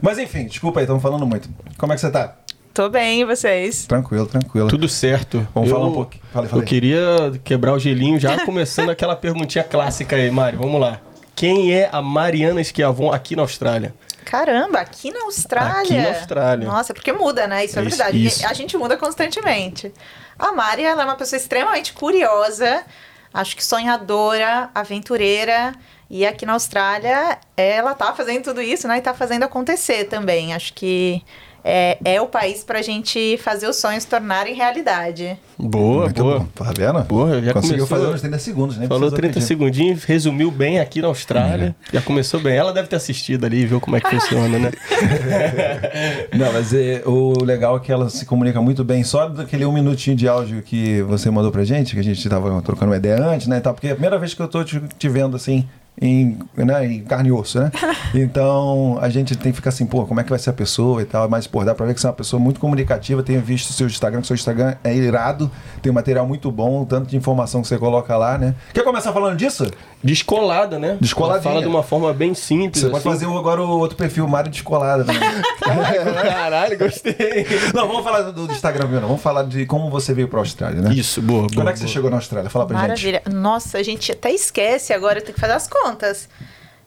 Mas 0.00 0.18
enfim, 0.18 0.46
desculpa 0.46 0.80
aí, 0.80 0.84
estamos 0.84 1.02
falando 1.02 1.26
muito. 1.26 1.48
Como 1.76 1.92
é 1.92 1.96
que 1.96 2.00
você 2.00 2.10
tá? 2.10 2.34
tô 2.74 2.88
bem, 2.88 3.22
e 3.22 3.24
vocês? 3.24 3.86
Tranquilo, 3.86 4.24
tranquilo. 4.26 4.68
Tudo 4.68 4.88
certo. 4.88 5.46
Vamos 5.52 5.68
Eu- 5.68 5.74
falar 5.76 5.88
um 5.88 5.92
pouquinho. 5.94 6.22
Fala 6.32 6.46
aí, 6.46 6.48
fala 6.50 6.62
Eu 6.62 6.66
queria 6.66 7.32
quebrar 7.42 7.72
o 7.74 7.78
gelinho 7.78 8.20
já 8.20 8.44
começando 8.44 8.88
aquela 8.90 9.16
perguntinha 9.16 9.64
clássica 9.64 10.14
aí, 10.14 10.30
Mari. 10.30 10.56
Vamos 10.56 10.80
lá. 10.80 11.00
Quem 11.34 11.72
é 11.74 11.88
a 11.90 12.00
Mariana 12.00 12.60
Esquiavon 12.60 13.12
aqui 13.12 13.34
na 13.34 13.42
Austrália? 13.42 13.92
Caramba, 14.28 14.80
aqui 14.80 15.10
na 15.10 15.22
Austrália. 15.22 15.80
Aqui 15.80 15.96
na 15.96 16.18
Austrália. 16.18 16.68
Nossa, 16.68 16.92
porque 16.92 17.10
muda, 17.14 17.46
né? 17.46 17.64
Isso 17.64 17.78
é 17.78 17.82
Isso, 17.82 17.96
verdade. 17.96 18.26
isso. 18.26 18.46
A 18.46 18.52
gente 18.52 18.76
muda 18.76 18.94
constantemente. 18.98 19.90
A 20.38 20.52
Mari, 20.52 20.82
ela 20.82 21.00
é 21.00 21.04
uma 21.06 21.16
pessoa 21.16 21.38
extremamente 21.38 21.94
curiosa, 21.94 22.84
acho 23.32 23.56
que 23.56 23.64
sonhadora, 23.64 24.68
aventureira. 24.74 25.72
E 26.10 26.26
aqui 26.26 26.44
na 26.44 26.52
Austrália, 26.52 27.38
ela 27.56 27.94
tá 27.94 28.14
fazendo 28.14 28.44
tudo 28.44 28.60
isso, 28.60 28.86
né? 28.86 28.98
E 28.98 29.00
tá 29.00 29.14
fazendo 29.14 29.44
acontecer 29.44 30.04
também. 30.04 30.52
Acho 30.54 30.74
que 30.74 31.22
é, 31.68 31.98
é 32.04 32.20
o 32.20 32.26
país 32.26 32.64
pra 32.64 32.80
gente 32.80 33.36
fazer 33.38 33.68
os 33.68 33.76
sonhos 33.76 34.04
tornarem 34.04 34.54
realidade. 34.54 35.36
Boa, 35.58 36.04
Muito 36.04 36.22
boa. 36.22 36.38
bom. 36.40 36.46
Tá 36.54 36.72
vendo? 36.76 37.00
Boa, 37.04 37.42
já 37.42 37.52
Conseguiu 37.52 37.78
começou- 37.86 37.98
fazer 37.98 38.14
uns 38.14 38.20
30 38.20 38.38
segundos, 38.38 38.78
né? 38.78 38.86
Falou 38.86 39.10
30 39.10 39.40
segundinhos, 39.40 40.04
resumiu 40.04 40.50
bem 40.50 40.78
aqui 40.80 41.02
na 41.02 41.08
Austrália. 41.08 41.74
Já 41.92 42.00
começou 42.00 42.38
bem. 42.40 42.56
Ela 42.56 42.72
deve 42.72 42.88
ter 42.88 42.96
assistido 42.96 43.44
ali 43.44 43.62
e 43.62 43.66
viu 43.66 43.80
como 43.80 43.96
é 43.96 44.00
que 44.00 44.08
funciona, 44.08 44.58
né? 44.58 44.70
Não, 46.32 46.52
mas 46.52 46.72
é, 46.72 47.02
o 47.04 47.42
legal 47.44 47.76
é 47.76 47.80
que 47.80 47.90
ela 47.92 48.08
se 48.08 48.24
comunica 48.24 48.60
muito 48.60 48.84
bem. 48.84 49.02
Só 49.04 49.28
daquele 49.28 49.64
um 49.66 49.72
minutinho 49.72 50.16
de 50.16 50.28
áudio 50.28 50.62
que 50.62 51.02
você 51.02 51.30
mandou 51.30 51.50
pra 51.50 51.64
gente, 51.64 51.94
que 51.94 52.00
a 52.00 52.04
gente 52.04 52.26
tava 52.28 52.62
trocando 52.62 52.92
uma 52.92 52.96
ideia 52.96 53.20
antes, 53.22 53.46
né? 53.46 53.60
tal, 53.60 53.74
porque 53.74 53.88
é 53.88 53.90
a 53.90 53.94
primeira 53.94 54.18
vez 54.18 54.34
que 54.34 54.40
eu 54.40 54.48
tô 54.48 54.62
te, 54.64 54.80
te 54.98 55.08
vendo 55.08 55.36
assim. 55.36 55.68
Em, 56.00 56.38
né, 56.56 56.86
em 56.86 57.02
carne 57.02 57.28
e 57.28 57.32
osso, 57.32 57.58
né? 57.60 57.72
Então 58.14 58.98
a 59.00 59.08
gente 59.08 59.36
tem 59.36 59.52
que 59.52 59.56
ficar 59.56 59.70
assim, 59.70 59.84
pô, 59.84 60.06
como 60.06 60.20
é 60.20 60.24
que 60.24 60.30
vai 60.30 60.38
ser 60.38 60.50
a 60.50 60.52
pessoa 60.52 61.02
e 61.02 61.04
tal. 61.04 61.28
Mas, 61.28 61.46
pô, 61.46 61.64
dá 61.64 61.74
pra 61.74 61.86
ver 61.86 61.94
que 61.94 62.00
você 62.00 62.06
é 62.06 62.10
uma 62.10 62.16
pessoa 62.16 62.40
muito 62.40 62.60
comunicativa. 62.60 63.22
Tenho 63.22 63.40
visto 63.40 63.70
o 63.70 63.72
seu 63.72 63.86
Instagram, 63.86 64.20
que 64.20 64.26
seu 64.26 64.34
Instagram 64.34 64.76
é 64.82 64.94
irado, 64.94 65.50
tem 65.82 65.90
um 65.90 65.94
material 65.94 66.26
muito 66.26 66.50
bom, 66.50 66.84
tanto 66.84 67.08
de 67.08 67.16
informação 67.16 67.60
que 67.60 67.68
você 67.68 67.76
coloca 67.76 68.16
lá, 68.16 68.38
né? 68.38 68.54
Quer 68.72 68.84
começar 68.84 69.12
falando 69.12 69.36
disso? 69.36 69.70
Descolada, 70.02 70.78
né? 70.78 70.96
Descoladinha. 71.00 71.42
Ela 71.50 71.60
Fala 71.60 71.60
de 71.60 71.68
uma 71.68 71.82
forma 71.82 72.12
bem 72.14 72.32
simples. 72.32 72.82
Você 72.82 72.90
pode 72.90 73.00
assim. 73.00 73.08
fazer 73.10 73.26
o- 73.26 73.36
agora 73.36 73.60
o 73.62 73.68
outro 73.78 73.96
perfil, 73.96 74.26
Mário 74.28 74.50
Descolada. 74.50 75.04
Né? 75.04 75.12
Caralho, 76.22 76.78
gostei. 76.78 77.46
Não, 77.74 77.88
vamos 77.88 78.04
falar 78.04 78.22
do, 78.22 78.46
do 78.46 78.52
Instagram 78.52 78.84
mesmo, 78.86 79.00
não. 79.00 79.08
vamos 79.08 79.22
falar 79.22 79.42
de 79.44 79.66
como 79.66 79.90
você 79.90 80.14
veio 80.14 80.28
pra 80.28 80.38
Austrália, 80.38 80.80
né? 80.80 80.92
Isso, 80.94 81.20
boa, 81.20 81.40
boa. 81.40 81.50
Quando 81.54 81.68
é 81.70 81.72
que 81.72 81.78
você 81.78 81.84
boa. 81.84 81.92
chegou 81.94 82.10
na 82.10 82.16
Austrália? 82.16 82.48
Fala 82.48 82.66
pra 82.66 82.76
gente. 82.76 82.88
Maravilha. 82.88 83.22
Nossa, 83.28 83.78
a 83.78 83.82
gente 83.82 84.12
até 84.12 84.30
esquece 84.32 84.92
agora, 84.92 85.18
eu 85.18 85.22
tenho 85.22 85.34
que 85.34 85.40
fazer 85.40 85.54
as 85.54 85.66
contas. 85.66 86.28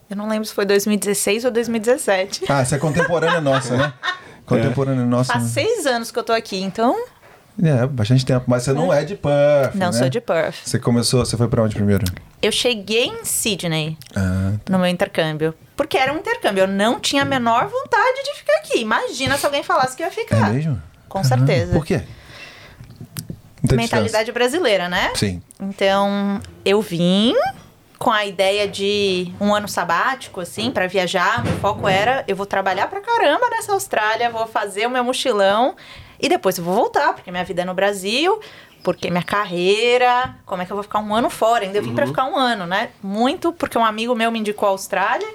Eu 0.10 0.16
não 0.16 0.28
lembro 0.28 0.46
se 0.46 0.54
foi 0.54 0.66
2016 0.66 1.46
ou 1.46 1.52
2017. 1.52 2.46
Ah, 2.50 2.64
você 2.64 2.76
é 2.76 2.78
contemporânea 2.78 3.42
nossa, 3.42 3.76
né? 3.78 3.94
Contemporânea 4.46 5.06
nossa. 5.06 5.32
Faz 5.34 5.46
né? 5.46 5.50
seis 5.50 5.86
anos 5.86 6.12
que 6.12 6.20
eu 6.20 6.24
tô 6.24 6.34
aqui, 6.34 6.62
então 6.62 6.96
É, 7.62 7.86
bastante 7.86 8.26
tempo. 8.26 8.46
Mas 8.48 8.64
você 8.64 8.74
não 8.74 8.94
é 8.94 9.04
de 9.04 9.16
Perth, 9.16 9.76
não 9.76 9.88
né? 9.88 9.92
sou 9.94 10.10
de 10.10 10.22
Perth. 10.22 10.56
Você 10.66 10.80
começou, 10.80 11.26
você 11.26 11.36
foi 11.36 11.48
pra 11.48 11.64
onde 11.64 11.76
primeiro? 11.76 12.06
Eu 12.42 12.52
cheguei 12.52 13.06
em 13.06 13.26
Sydney 13.26 13.98
Ah, 14.16 14.54
no 14.70 14.80
meu 14.80 14.88
intercâmbio. 14.88 15.54
Porque 15.76 15.98
era 15.98 16.14
um 16.14 16.18
intercâmbio. 16.18 16.64
Eu 16.64 16.68
não 16.68 17.00
tinha 17.00 17.24
a 17.24 17.26
menor 17.26 17.68
vontade 17.68 18.24
de 18.24 18.36
ficar 18.38 18.54
aqui. 18.60 18.80
Imagina 18.80 19.38
se 19.38 19.46
alguém 19.46 19.64
falasse 19.64 19.96
que 19.96 20.04
ia 20.04 20.08
é 20.08 20.12
ficar. 20.12 20.52
mesmo? 20.52 20.82
Com 21.10 21.24
certeza. 21.24 21.74
Por 21.74 21.86
quê? 21.86 22.02
Mentalidade 23.72 24.32
brasileira, 24.32 24.90
né? 24.90 25.12
Sim. 25.16 25.42
Então, 25.60 26.40
eu 26.66 26.82
vim 26.82 27.36
com 28.00 28.10
a 28.10 28.26
ideia 28.26 28.68
de 28.68 29.32
um 29.40 29.54
ano 29.54 29.68
sabático, 29.68 30.42
assim, 30.42 30.72
pra 30.72 30.88
viajar. 30.88 31.44
Meu 31.44 31.54
foco 31.58 31.88
era: 31.88 32.24
eu 32.28 32.36
vou 32.36 32.48
trabalhar 32.48 32.88
pra 32.88 33.02
caramba 33.02 33.48
nessa 33.52 33.74
Austrália, 33.74 34.30
vou 34.32 34.48
fazer 34.48 34.88
o 34.88 34.90
meu 34.90 35.04
mochilão 35.04 35.76
e 36.22 36.30
depois 36.30 36.58
eu 36.58 36.64
vou 36.64 36.74
voltar, 36.76 37.14
porque 37.14 37.32
minha 37.32 37.44
vida 37.44 37.62
é 37.64 37.66
no 37.66 37.74
Brasil, 37.74 38.40
porque 38.84 39.10
minha 39.10 39.24
carreira. 39.24 40.36
Como 40.46 40.62
é 40.62 40.66
que 40.66 40.72
eu 40.72 40.76
vou 40.76 40.84
ficar 40.84 41.00
um 41.00 41.14
ano 41.14 41.30
fora? 41.30 41.66
Ainda 41.66 41.78
eu 41.80 41.84
vim 41.84 41.94
pra 41.96 42.06
ficar 42.08 42.26
um 42.26 42.36
ano, 42.38 42.66
né? 42.66 42.90
Muito 43.02 43.52
porque 43.54 43.78
um 43.78 43.86
amigo 43.86 44.14
meu 44.16 44.32
me 44.32 44.40
indicou 44.40 44.68
a 44.68 44.72
Austrália 44.72 45.28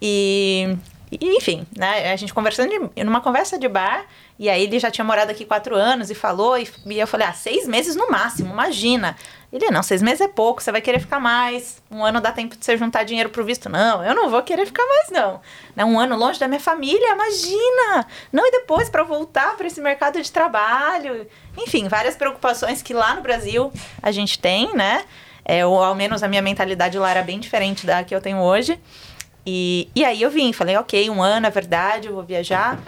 e. 0.00 0.76
e, 1.10 1.36
enfim, 1.36 1.66
né? 1.76 2.12
A 2.12 2.16
gente 2.16 2.32
conversando 2.32 2.70
de- 2.94 3.04
numa 3.04 3.20
conversa 3.20 3.58
de 3.58 3.68
bar, 3.68 4.04
e 4.38 4.48
aí 4.48 4.62
ele 4.64 4.78
já 4.78 4.90
tinha 4.90 5.04
morado 5.04 5.30
aqui 5.30 5.44
quatro 5.44 5.74
anos 5.74 6.10
e 6.10 6.14
falou, 6.14 6.58
e, 6.58 6.68
e 6.86 6.98
eu 6.98 7.06
falei, 7.06 7.26
ah, 7.26 7.32
seis 7.32 7.66
meses 7.66 7.94
no 7.96 8.10
máximo, 8.10 8.50
imagina. 8.52 9.16
Ele, 9.52 9.68
não, 9.72 9.82
seis 9.82 10.00
meses 10.00 10.20
é 10.20 10.28
pouco, 10.28 10.62
você 10.62 10.70
vai 10.70 10.80
querer 10.80 11.00
ficar 11.00 11.18
mais. 11.18 11.82
Um 11.90 12.04
ano 12.04 12.20
dá 12.20 12.30
tempo 12.30 12.56
de 12.56 12.64
você 12.64 12.76
juntar 12.76 13.02
dinheiro 13.02 13.30
pro 13.30 13.44
visto. 13.44 13.68
Não, 13.68 14.04
eu 14.04 14.14
não 14.14 14.30
vou 14.30 14.40
querer 14.44 14.64
ficar 14.64 14.86
mais, 14.86 15.10
não. 15.10 15.40
Né, 15.74 15.84
Um 15.84 15.98
ano 15.98 16.16
longe 16.16 16.38
da 16.38 16.46
minha 16.46 16.60
família, 16.60 17.14
imagina! 17.14 18.06
Não, 18.32 18.46
e 18.46 18.50
depois 18.52 18.88
para 18.88 19.02
voltar 19.02 19.56
para 19.56 19.66
esse 19.66 19.80
mercado 19.80 20.22
de 20.22 20.30
trabalho. 20.30 21.26
Enfim, 21.58 21.88
várias 21.88 22.14
preocupações 22.14 22.80
que 22.80 22.94
lá 22.94 23.14
no 23.14 23.22
Brasil 23.22 23.72
a 24.00 24.12
gente 24.12 24.38
tem, 24.38 24.72
né? 24.74 25.04
É, 25.44 25.66
ou 25.66 25.82
ao 25.82 25.96
menos 25.96 26.22
a 26.22 26.28
minha 26.28 26.42
mentalidade 26.42 26.96
lá 26.96 27.10
era 27.10 27.22
bem 27.22 27.40
diferente 27.40 27.84
da 27.84 28.04
que 28.04 28.14
eu 28.14 28.20
tenho 28.20 28.38
hoje. 28.38 28.80
E, 29.44 29.90
e 29.96 30.04
aí 30.04 30.22
eu 30.22 30.30
vim, 30.30 30.52
falei, 30.52 30.76
ok, 30.76 31.10
um 31.10 31.20
ano 31.20 31.46
é 31.46 31.50
verdade, 31.50 32.06
eu 32.06 32.14
vou 32.14 32.22
viajar. 32.22 32.78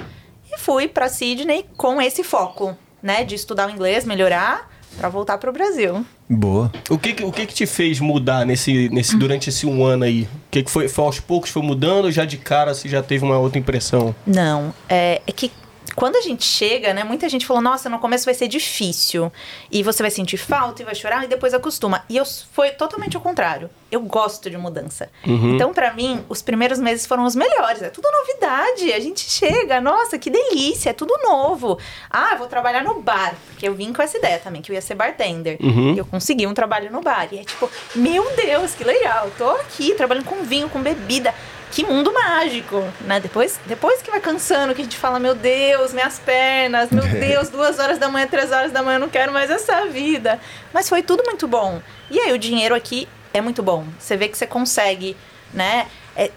E 0.48 0.58
fui 0.58 0.86
para 0.86 1.08
Sydney 1.08 1.66
com 1.76 2.00
esse 2.00 2.22
foco, 2.22 2.76
né? 3.02 3.24
De 3.24 3.34
estudar 3.34 3.66
o 3.66 3.70
inglês, 3.70 4.04
melhorar, 4.04 4.70
para 4.96 5.08
voltar 5.08 5.38
para 5.38 5.50
o 5.50 5.52
Brasil. 5.52 6.04
Boa. 6.28 6.70
O 6.88 6.96
que, 6.98 7.12
que- 7.12 7.24
o 7.24 7.32
que 7.32 7.46
que 7.46 7.54
te 7.54 7.66
fez 7.66 8.00
mudar 8.00 8.44
nesse, 8.46 8.88
nesse, 8.88 9.16
durante 9.16 9.48
esse 9.50 9.66
um 9.66 9.84
ano 9.84 10.04
aí? 10.04 10.22
O 10.22 10.28
que, 10.50 10.62
que 10.62 10.70
foi, 10.70 10.88
foi 10.88 11.04
aos 11.04 11.20
poucos 11.20 11.50
foi 11.50 11.62
mudando 11.62 12.06
ou 12.06 12.10
já 12.10 12.24
de 12.24 12.36
cara 12.36 12.72
você 12.74 12.88
já 12.88 13.02
teve 13.02 13.24
uma 13.24 13.38
outra 13.38 13.58
impressão? 13.58 14.14
Não, 14.26 14.72
é, 14.88 15.20
é 15.26 15.32
que 15.32 15.50
quando 15.94 16.16
a 16.16 16.20
gente 16.20 16.44
chega, 16.44 16.92
né, 16.92 17.04
muita 17.04 17.28
gente 17.28 17.46
falou, 17.46 17.62
nossa, 17.62 17.88
no 17.88 17.98
começo 17.98 18.24
vai 18.24 18.34
ser 18.34 18.48
difícil. 18.48 19.32
E 19.70 19.82
você 19.82 20.02
vai 20.02 20.10
sentir 20.10 20.36
falta 20.36 20.82
e 20.82 20.84
vai 20.84 20.94
chorar 20.94 21.24
e 21.24 21.28
depois 21.28 21.54
acostuma. 21.54 22.04
E 22.08 22.16
eu 22.16 22.24
foi 22.24 22.70
totalmente 22.70 23.16
ao 23.16 23.22
contrário. 23.22 23.70
Eu 23.90 24.00
gosto 24.00 24.48
de 24.48 24.56
mudança. 24.56 25.10
Então, 25.54 25.74
pra 25.74 25.92
mim, 25.92 26.24
os 26.28 26.40
primeiros 26.40 26.78
meses 26.78 27.06
foram 27.06 27.24
os 27.24 27.36
melhores. 27.36 27.82
É 27.82 27.90
tudo 27.90 28.08
novidade. 28.10 28.92
A 28.92 28.98
gente 28.98 29.20
chega, 29.20 29.80
nossa, 29.80 30.18
que 30.18 30.30
delícia, 30.30 30.90
é 30.90 30.92
tudo 30.94 31.14
novo. 31.22 31.78
Ah, 32.10 32.34
vou 32.36 32.46
trabalhar 32.46 32.82
no 32.82 33.02
bar. 33.02 33.34
Porque 33.48 33.68
eu 33.68 33.74
vim 33.74 33.92
com 33.92 34.00
essa 34.00 34.16
ideia 34.16 34.38
também, 34.38 34.62
que 34.62 34.72
eu 34.72 34.74
ia 34.74 34.80
ser 34.80 34.94
bartender. 34.94 35.58
Uhum. 35.60 35.94
E 35.94 35.98
eu 35.98 36.06
consegui 36.06 36.46
um 36.46 36.54
trabalho 36.54 36.90
no 36.90 37.02
bar. 37.02 37.28
E 37.32 37.38
é 37.38 37.44
tipo, 37.44 37.70
meu 37.94 38.34
Deus, 38.34 38.74
que 38.74 38.82
legal. 38.82 39.30
Tô 39.36 39.50
aqui 39.50 39.94
trabalhando 39.94 40.24
com 40.24 40.42
vinho, 40.42 40.70
com 40.70 40.80
bebida. 40.80 41.34
Que 41.72 41.86
mundo 41.86 42.12
mágico, 42.12 42.84
né? 43.00 43.18
Depois, 43.18 43.58
depois 43.64 44.02
que 44.02 44.10
vai 44.10 44.20
cansando, 44.20 44.74
que 44.74 44.82
a 44.82 44.84
gente 44.84 44.98
fala, 44.98 45.18
meu 45.18 45.34
Deus, 45.34 45.94
minhas 45.94 46.18
pernas, 46.18 46.90
meu 46.90 47.02
Deus, 47.18 47.48
duas 47.48 47.78
horas 47.78 47.96
da 47.98 48.10
manhã, 48.10 48.26
três 48.26 48.52
horas 48.52 48.70
da 48.70 48.82
manhã, 48.82 48.96
eu 48.96 49.00
não 49.00 49.08
quero 49.08 49.32
mais 49.32 49.50
essa 49.50 49.86
vida. 49.86 50.38
Mas 50.70 50.86
foi 50.86 51.02
tudo 51.02 51.24
muito 51.24 51.48
bom. 51.48 51.80
E 52.10 52.20
aí, 52.20 52.30
o 52.30 52.38
dinheiro 52.38 52.74
aqui 52.74 53.08
é 53.32 53.40
muito 53.40 53.62
bom. 53.62 53.86
Você 53.98 54.18
vê 54.18 54.28
que 54.28 54.36
você 54.36 54.46
consegue, 54.46 55.16
né? 55.50 55.86
É 56.14 56.30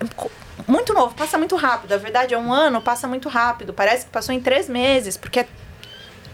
muito 0.65 0.94
novo, 0.94 1.13
passa 1.13 1.38
muito 1.38 1.58
rápido. 1.58 1.92
A 1.92 1.98
verdade 1.98 2.34
é 2.34 2.38
um 2.38 2.54
ano, 2.54 2.82
passa 2.82 3.06
muito 3.06 3.27
rápido. 3.27 3.74
Parece 3.74 4.06
que 4.06 4.12
passou 4.12 4.34
em 4.34 4.39
três 4.39 4.70
meses, 4.70 5.18
porque 5.18 5.42
é 5.42 5.48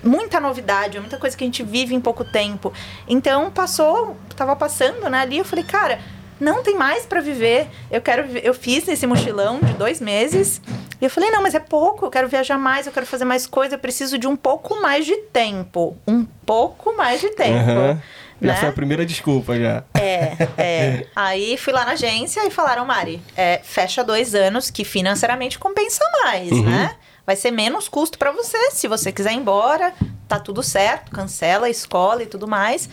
muita 0.03 0.39
novidade, 0.39 0.99
muita 0.99 1.17
coisa 1.17 1.35
que 1.35 1.43
a 1.43 1.47
gente 1.47 1.63
vive 1.63 1.95
em 1.95 2.01
pouco 2.01 2.23
tempo. 2.23 2.71
Então 3.07 3.49
passou, 3.49 4.15
tava 4.35 4.55
passando, 4.55 5.09
né, 5.09 5.21
ali, 5.21 5.39
eu 5.39 5.45
falei, 5.45 5.65
cara, 5.65 5.99
não 6.41 6.63
tem 6.63 6.75
mais 6.75 7.05
pra 7.05 7.21
viver. 7.21 7.67
Eu 7.89 8.01
quero, 8.01 8.27
vi- 8.27 8.41
eu 8.43 8.53
fiz 8.53 8.87
esse 8.87 9.05
mochilão 9.07 9.59
de 9.59 9.73
dois 9.73 10.01
meses. 10.01 10.59
E 10.99 11.05
eu 11.05 11.09
falei, 11.09 11.31
não, 11.31 11.41
mas 11.41 11.55
é 11.55 11.59
pouco, 11.59 12.05
eu 12.05 12.09
quero 12.11 12.27
viajar 12.27 12.57
mais, 12.57 12.85
eu 12.85 12.91
quero 12.91 13.05
fazer 13.05 13.25
mais 13.25 13.47
coisa, 13.47 13.75
eu 13.75 13.79
preciso 13.79 14.17
de 14.17 14.27
um 14.27 14.35
pouco 14.35 14.81
mais 14.81 15.05
de 15.05 15.15
tempo. 15.17 15.97
Um 16.07 16.25
pouco 16.45 16.95
mais 16.97 17.21
de 17.21 17.29
tempo. 17.29 17.57
Aham. 17.57 18.01
Já 18.41 18.53
né? 18.53 18.59
foi 18.59 18.69
a 18.69 18.73
primeira 18.73 19.05
desculpa, 19.05 19.55
já. 19.57 19.83
É, 19.93 20.35
é. 20.57 21.05
Aí 21.15 21.57
fui 21.57 21.71
lá 21.71 21.85
na 21.85 21.91
agência 21.91 22.45
e 22.45 22.49
falaram, 22.49 22.83
Mari, 22.85 23.21
é, 23.37 23.61
fecha 23.63 24.03
dois 24.03 24.33
anos 24.33 24.71
que 24.71 24.83
financeiramente 24.83 25.59
compensa 25.59 26.03
mais, 26.23 26.49
né? 26.49 26.95
Vai 27.23 27.35
ser 27.35 27.51
menos 27.51 27.87
custo 27.87 28.17
pra 28.17 28.31
você. 28.31 28.71
Se 28.71 28.87
você 28.87 29.11
quiser 29.11 29.31
ir 29.33 29.37
embora, 29.37 29.93
tá 30.27 30.39
tudo 30.39 30.63
certo, 30.63 31.11
cancela 31.11 31.67
a 31.67 31.69
escola 31.69 32.23
e 32.23 32.25
tudo 32.25 32.47
mais. 32.47 32.89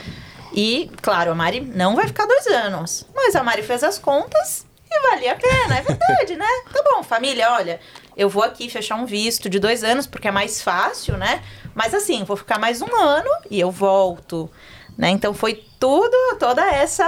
E, 0.53 0.91
claro, 1.03 1.33
a 1.33 1.35
Mari 1.35 1.61
não 1.61 1.95
vai 1.95 2.07
ficar 2.07 2.27
dois 2.27 2.47
anos. 2.47 3.07
Mas 3.15 3.35
a 3.37 3.43
Mari 3.43 3.63
fez 3.63 3.83
as 3.83 3.99
contas 3.99 4.67
e 4.91 5.11
valia 5.11 5.33
a 5.33 5.37
pena, 5.37 5.79
é 5.79 5.83
verdade, 5.83 6.37
né? 6.37 6.47
Tá 6.73 6.83
bom, 6.83 7.03
família, 7.03 7.53
olha, 7.53 7.81
eu 8.17 8.29
vou 8.29 8.43
aqui 8.43 8.69
fechar 8.71 8.97
um 8.97 9.07
visto 9.07 9.49
de 9.49 9.59
dois 9.59 9.85
anos 9.85 10.07
porque 10.07 10.29
é 10.29 10.33
mais 10.33 10.63
fácil, 10.63 11.17
né? 11.17 11.43
Mas 11.75 11.95
assim, 11.95 12.25
vou 12.25 12.37
ficar 12.37 12.59
mais 12.59 12.81
um 12.83 12.97
ano 12.97 13.31
e 13.51 13.61
eu 13.61 13.71
volto. 13.71 14.51
Né? 14.97 15.11
Então 15.11 15.33
foi 15.33 15.65
tudo, 15.79 16.17
toda 16.41 16.63
essa. 16.63 17.05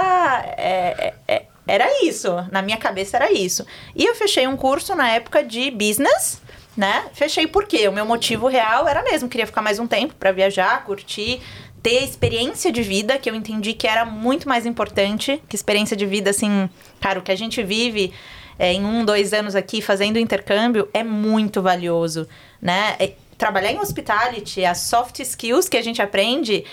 é, 0.57 1.13
é, 1.27 1.35
é, 1.35 1.45
era 1.67 2.05
isso. 2.05 2.29
Na 2.51 2.61
minha 2.61 2.77
cabeça 2.77 3.17
era 3.17 3.31
isso. 3.31 3.65
E 3.95 4.05
eu 4.05 4.15
fechei 4.15 4.47
um 4.47 4.55
curso 4.55 4.95
na 4.95 5.09
época 5.09 5.43
de 5.43 5.69
business, 5.71 6.41
né? 6.75 7.05
Fechei 7.13 7.47
porque 7.47 7.87
o 7.87 7.91
meu 7.91 8.05
motivo 8.05 8.47
real 8.47 8.87
era 8.87 9.03
mesmo, 9.03 9.29
queria 9.29 9.45
ficar 9.45 9.61
mais 9.61 9.77
um 9.79 9.87
tempo 9.87 10.15
para 10.15 10.31
viajar, 10.31 10.83
curtir, 10.85 11.41
ter 11.81 12.03
experiência 12.03 12.71
de 12.71 12.81
vida, 12.81 13.17
que 13.17 13.29
eu 13.29 13.35
entendi 13.35 13.73
que 13.73 13.87
era 13.87 14.05
muito 14.05 14.47
mais 14.47 14.65
importante 14.65 15.41
que 15.49 15.55
experiência 15.55 15.97
de 15.97 16.05
vida, 16.05 16.29
assim, 16.29 16.69
cara, 16.99 17.19
o 17.19 17.21
que 17.21 17.31
a 17.31 17.35
gente 17.35 17.63
vive 17.63 18.13
é, 18.59 18.73
em 18.73 18.85
um, 18.85 19.03
dois 19.03 19.33
anos 19.33 19.55
aqui 19.55 19.81
fazendo 19.81 20.19
intercâmbio 20.19 20.87
é 20.93 21.03
muito 21.03 21.61
valioso, 21.61 22.27
né? 22.61 22.95
É, 22.99 23.13
trabalhar 23.35 23.71
em 23.71 23.79
hospitality, 23.79 24.63
as 24.63 24.81
soft 24.81 25.19
skills 25.19 25.67
que 25.67 25.75
a 25.75 25.81
gente 25.81 25.99
aprende. 25.99 26.63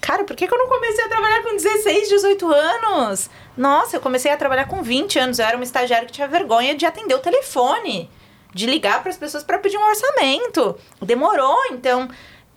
Cara, 0.00 0.24
por 0.24 0.34
que, 0.34 0.46
que 0.46 0.54
eu 0.54 0.58
não 0.58 0.68
comecei 0.68 1.04
a 1.04 1.08
trabalhar 1.08 1.42
com 1.42 1.54
16, 1.54 2.08
18 2.08 2.52
anos? 2.52 3.30
Nossa, 3.54 3.96
eu 3.96 4.00
comecei 4.00 4.30
a 4.30 4.36
trabalhar 4.36 4.66
com 4.66 4.82
20 4.82 5.18
anos. 5.18 5.38
Eu 5.38 5.44
era 5.44 5.56
uma 5.56 5.64
estagiária 5.64 6.06
que 6.06 6.12
tinha 6.12 6.26
vergonha 6.26 6.74
de 6.74 6.86
atender 6.86 7.14
o 7.14 7.18
telefone, 7.18 8.08
de 8.54 8.64
ligar 8.64 9.02
para 9.02 9.10
as 9.10 9.18
pessoas 9.18 9.44
para 9.44 9.58
pedir 9.58 9.76
um 9.76 9.86
orçamento. 9.86 10.78
Demorou, 11.02 11.58
então. 11.70 12.08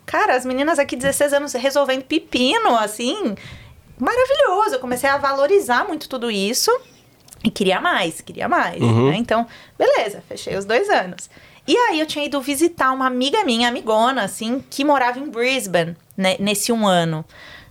Cara, 0.10 0.36
as 0.36 0.44
meninas 0.44 0.80
aqui, 0.80 0.96
16 0.96 1.34
anos, 1.34 1.54
resolvendo 1.54 2.02
pepino, 2.02 2.76
assim. 2.76 3.36
Maravilhoso. 4.00 4.74
Eu 4.74 4.80
comecei 4.80 5.08
a 5.08 5.20
valorizar 5.20 5.88
muito 5.88 6.10
tudo 6.10 6.32
isso. 6.32 6.72
E 7.44 7.52
queria 7.52 7.80
mais, 7.80 8.20
queria 8.20 8.50
mais. 8.50 8.82
Uhum. 8.82 9.12
né? 9.12 9.18
Então, 9.18 9.46
beleza, 9.78 10.24
fechei 10.28 10.58
os 10.58 10.66
dois 10.66 10.90
anos. 10.90 11.30
E 11.68 11.78
aí 11.78 12.00
eu 12.00 12.08
tinha 12.08 12.26
ido 12.26 12.42
visitar 12.42 12.92
uma 12.92 13.06
amiga 13.06 13.44
minha, 13.44 13.68
amigona, 13.68 14.24
assim, 14.24 14.66
que 14.68 14.84
morava 14.84 15.20
em 15.20 15.30
Brisbane, 15.30 15.96
né, 16.18 16.38
nesse 16.40 16.72
um 16.72 16.88
ano. 16.88 17.24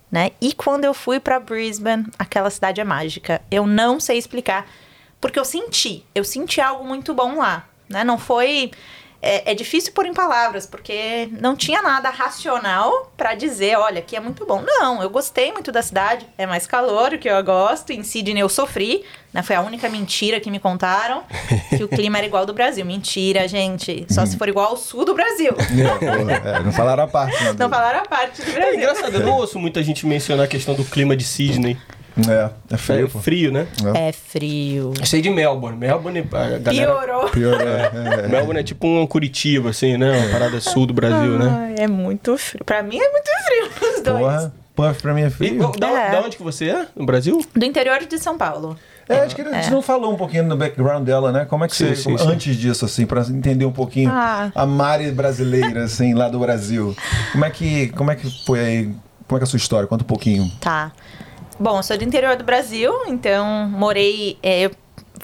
Né? 0.09 0.31
E 0.41 0.53
quando 0.55 0.85
eu 0.85 0.95
fui 0.95 1.19
pra 1.19 1.41
Brisbane, 1.41 2.07
aquela 2.17 2.51
cidade 2.51 2.81
é 2.81 2.85
mágica. 2.85 3.43
Eu 3.51 3.67
não 3.67 3.99
sei 3.99 4.17
explicar. 4.17 4.65
Porque 5.21 5.41
eu 5.41 5.45
senti, 5.45 6.05
eu 6.15 6.23
senti 6.23 6.61
algo 6.61 6.85
muito 6.85 7.13
bom 7.13 7.39
lá. 7.39 7.69
Né? 7.89 8.05
Não 8.05 8.17
foi. 8.17 8.71
É, 9.21 9.51
é 9.51 9.55
difícil 9.55 9.93
pôr 9.93 10.07
em 10.07 10.15
palavras, 10.15 10.65
porque 10.65 11.29
não 11.41 11.57
tinha 11.57 11.83
nada 11.83 12.09
racional 12.09 13.13
pra 13.17 13.35
dizer, 13.35 13.77
olha, 13.77 13.99
aqui 13.99 14.15
é 14.15 14.21
muito 14.21 14.47
bom. 14.47 14.63
Não, 14.65 15.03
eu 15.03 15.11
gostei 15.11 15.53
muito 15.53 15.73
da 15.73 15.83
cidade, 15.83 16.25
é 16.39 16.47
mais 16.47 16.69
calor, 16.69 17.13
o 17.13 17.19
que 17.19 17.29
eu 17.29 17.43
gosto. 17.43 17.91
Em 17.93 18.05
Sydney 18.05 18.41
eu 18.41 18.49
sofri, 18.49 19.05
né? 19.33 19.43
Foi 19.43 19.57
a 19.57 19.61
única 19.61 19.89
mentira 19.89 20.39
que 20.39 20.49
me 20.53 20.61
contaram, 20.61 21.25
que 21.77 21.83
o 21.83 21.89
clima 21.89 22.19
era 22.19 22.27
igual 22.29 22.43
ao 22.43 22.47
do 22.47 22.55
Brasil. 22.55 22.85
Mentira, 22.85 23.49
gente. 23.49 24.07
Só 24.09 24.25
se 24.25 24.37
for 24.39 24.49
igual 24.49 24.69
ao 24.69 24.77
sul 24.77 25.05
do 25.05 25.15
Brasil. 25.15 25.53
É, 26.45 26.61
não 26.63 26.73
falaram 26.73 27.03
a 27.05 27.09
parte, 27.09 27.43
né? 27.43 27.55
Não 27.59 27.69
falaram 27.69 28.01
a 28.01 28.03
parte 28.07 28.43
do 28.43 28.51
É 28.51 28.55
Brasil. 28.55 28.75
engraçado, 28.75 29.15
eu 29.15 29.21
não 29.21 29.33
ouço 29.33 29.59
muita 29.59 29.83
gente 29.83 30.07
mencionar 30.07 30.45
a 30.45 30.49
questão 30.49 30.75
do 30.75 30.85
clima 30.85 31.17
de 31.17 31.25
Sydney. 31.25 31.77
É, 32.29 32.51
é 32.75 33.03
É 33.03 33.07
pô. 33.07 33.19
frio, 33.21 33.53
né? 33.53 33.67
É 33.95 34.13
frio. 34.13 34.93
Eu 34.99 35.07
sei 35.07 35.21
de 35.21 35.31
Melbourne. 35.31 35.77
Melbourne, 35.79 36.21
a 36.33 36.59
galera... 36.59 36.93
Piorou. 36.95 37.29
Pior, 37.31 37.61
é, 37.61 38.25
é. 38.25 38.29
Melbourne 38.29 38.61
é 38.61 38.63
tipo 38.65 38.87
um 38.87 39.07
Curitiba, 39.07 39.71
assim, 39.71 39.97
né? 39.97 40.19
Uma 40.19 40.29
parada 40.31 40.61
sul 40.61 40.87
do 40.87 40.95
Brasil, 40.95 41.39
né? 41.39 41.75
Ai, 41.79 41.85
é 41.85 41.87
muito 41.89 42.37
frio. 42.39 42.65
Pra 42.65 42.83
mim 42.83 42.99
é 42.99 43.11
muito 43.11 43.29
frio 43.47 43.89
os 43.97 44.03
dois. 44.03 44.19
Porra, 44.19 44.55
porra, 44.75 44.95
pra 44.95 45.15
mim 45.15 45.23
é 45.23 45.27
E, 45.27 45.31
frio. 45.31 45.73
da, 45.79 45.89
É. 45.89 46.11
da 46.13 46.21
onde 46.23 46.37
que 46.37 46.43
você 46.43 46.71
é? 46.71 46.87
No 46.97 47.07
Brasil? 47.07 47.45
Do 47.55 47.65
interior 47.65 47.99
de 48.07 48.19
São 48.19 48.37
Paulo. 48.39 48.77
É, 49.09 49.21
acho 49.21 49.35
que 49.35 49.41
a 49.41 49.53
gente 49.63 49.71
não 49.71 49.81
falou 49.81 50.13
um 50.13 50.17
pouquinho 50.17 50.47
do 50.47 50.55
background 50.55 51.03
dela, 51.03 51.33
né? 51.33 51.47
Como 51.47 51.65
é 51.65 51.69
que 51.69 51.75
Sim, 51.75 51.87
você. 51.87 51.97
sim, 51.97 52.03
como- 52.05 52.19
sim. 52.19 52.29
Antes 52.29 52.57
disso, 52.57 52.85
assim, 52.85 53.07
pra 53.07 53.23
entender 53.23 53.65
um 53.65 53.73
pouquinho 53.73 54.11
Ah. 54.13 54.53
a 54.55 54.67
Mari 54.67 55.11
brasileira, 55.13 55.85
assim, 55.85 56.13
lá 56.13 56.29
do 56.29 56.39
Brasil. 56.39 56.95
Como 57.33 57.43
é 57.45 57.49
que, 57.51 57.89
como 57.89 58.11
é 58.11 58.15
que 58.17 58.45
foi 58.45 58.61
aí? 58.61 58.85
Como 59.27 59.37
é 59.37 59.41
que 59.41 59.45
é 59.45 59.47
a 59.47 59.47
sua 59.47 59.57
história? 59.57 59.87
Conta 59.87 60.05
um 60.05 60.07
pouquinho. 60.07 60.51
Tá. 60.61 60.93
Bom, 61.59 61.79
eu 61.79 61.83
sou 61.83 61.97
do 61.99 62.05
interior 62.05 62.37
do 62.37 62.45
Brasil, 62.45 62.93
então 63.07 63.69
morei. 63.69 64.39
é, 64.43 64.67
eu 64.67 64.71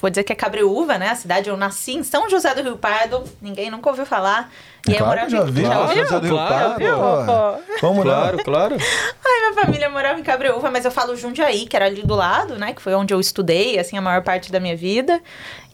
vou 0.00 0.10
dizer 0.10 0.24
que 0.24 0.32
é 0.32 0.36
Cabreúva, 0.36 0.98
né? 0.98 1.10
A 1.10 1.14
cidade 1.14 1.48
eu 1.48 1.56
nasci 1.56 1.92
em 1.94 2.02
São 2.02 2.28
José 2.28 2.54
do 2.54 2.62
Rio 2.62 2.76
Pardo. 2.76 3.22
Ninguém 3.40 3.70
nunca 3.70 3.88
ouviu 3.88 4.04
falar. 4.04 4.50
E 4.86 4.90
aí 4.92 4.98
eu 4.98 5.04
claro 5.04 5.20
que 5.26 5.30
morava 5.32 5.46
já 5.46 5.50
em- 5.50 5.52
vi, 5.54 5.62
Claro, 5.62 5.86
São 5.86 5.96
José 5.96 6.20
do 6.20 6.26
Rio 6.26 6.34
claro, 6.36 6.54
Pardo, 6.54 6.84
porra. 6.84 7.60
Vamos 7.80 8.02
Claro, 8.02 8.36
lá. 8.36 8.42
claro. 8.44 8.76
Ai, 9.24 9.40
minha 9.50 9.64
família 9.64 9.88
morava 9.88 10.18
em 10.20 10.22
Cabreúva, 10.22 10.70
mas 10.70 10.84
eu 10.84 10.90
falo 10.90 11.16
Jundiaí, 11.16 11.66
que 11.66 11.76
era 11.76 11.86
ali 11.86 12.02
do 12.02 12.14
lado, 12.14 12.58
né? 12.58 12.74
Que 12.74 12.82
foi 12.82 12.94
onde 12.94 13.14
eu 13.14 13.20
estudei, 13.20 13.78
assim, 13.78 13.96
a 13.96 14.02
maior 14.02 14.22
parte 14.22 14.50
da 14.52 14.58
minha 14.60 14.76
vida. 14.76 15.20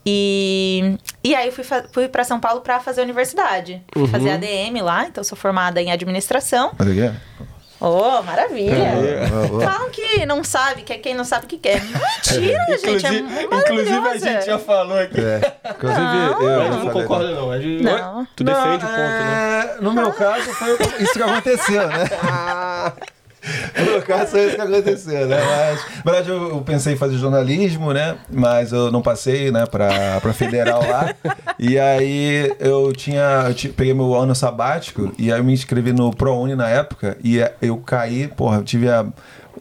E, 0.06 0.96
e 1.24 1.34
aí 1.34 1.48
eu 1.48 1.52
fui, 1.52 1.64
fui 1.92 2.08
para 2.08 2.22
São 2.24 2.38
Paulo 2.38 2.60
para 2.60 2.78
fazer 2.80 3.02
universidade. 3.02 3.82
Fui 3.92 4.06
fazer 4.06 4.30
ADM 4.30 4.80
lá, 4.82 5.06
então 5.06 5.22
sou 5.24 5.36
formada 5.36 5.80
em 5.82 5.90
administração. 5.90 6.70
É? 6.78 7.12
Oh, 7.80 8.22
maravilha! 8.22 8.74
É. 8.74 9.26
Falam 9.64 9.88
que 9.90 10.26
não 10.26 10.44
sabe, 10.44 10.82
que 10.82 10.92
é 10.92 10.98
quem 10.98 11.14
não 11.14 11.24
sabe 11.24 11.46
o 11.46 11.48
que 11.48 11.56
quer. 11.56 11.80
Mentira, 11.82 12.66
gente, 12.78 13.06
é 13.06 13.42
Inclusive, 13.42 13.44
inclusive 13.44 14.08
a 14.08 14.18
gente 14.18 14.44
já 14.46 14.58
falou 14.58 14.98
aqui. 14.98 15.18
É. 15.20 15.56
Inclusive, 15.70 16.00
Não. 16.00 16.42
eu. 16.42 16.58
Mas 16.60 16.70
não 16.70 16.78
falei- 16.78 16.92
concorda, 16.92 17.30
não. 17.30 17.52
É 17.54 17.58
de- 17.58 17.82
Não. 17.82 18.26
Tu 18.36 18.44
defende 18.44 18.84
o 18.84 18.88
ponto, 18.88 18.92
né? 18.92 19.70
é, 19.78 19.80
No 19.80 19.92
meu 19.94 20.12
caso, 20.12 20.52
foi 20.54 20.72
isso 21.00 21.12
que 21.14 21.22
aconteceu, 21.22 21.88
né? 21.88 22.04
No 23.94 24.02
caso, 24.02 24.32
foi 24.32 24.46
isso 24.46 24.56
que 24.56 24.60
aconteceu, 24.60 25.26
né? 25.26 25.38
Mas, 25.38 26.04
na 26.04 26.12
verdade, 26.12 26.30
eu, 26.30 26.48
eu 26.50 26.60
pensei 26.62 26.94
em 26.94 26.96
fazer 26.96 27.16
jornalismo, 27.16 27.92
né? 27.92 28.16
Mas 28.30 28.72
eu 28.72 28.90
não 28.90 29.02
passei, 29.02 29.50
né, 29.50 29.66
pra, 29.66 30.20
pra 30.20 30.32
federal 30.32 30.82
lá. 30.86 31.14
E 31.62 31.78
aí 31.78 32.50
eu 32.58 32.90
tinha. 32.90 33.44
Eu 33.46 33.72
peguei 33.74 33.92
meu 33.92 34.14
ano 34.14 34.34
sabático 34.34 35.12
e 35.18 35.30
aí 35.30 35.38
eu 35.38 35.44
me 35.44 35.52
inscrevi 35.52 35.92
no 35.92 36.10
ProUni 36.10 36.54
na 36.54 36.66
época 36.66 37.18
e 37.22 37.38
é, 37.38 37.54
eu 37.60 37.76
caí, 37.76 38.28
porra, 38.28 38.56
eu 38.56 38.64
tive 38.64 38.88
a, 38.88 39.04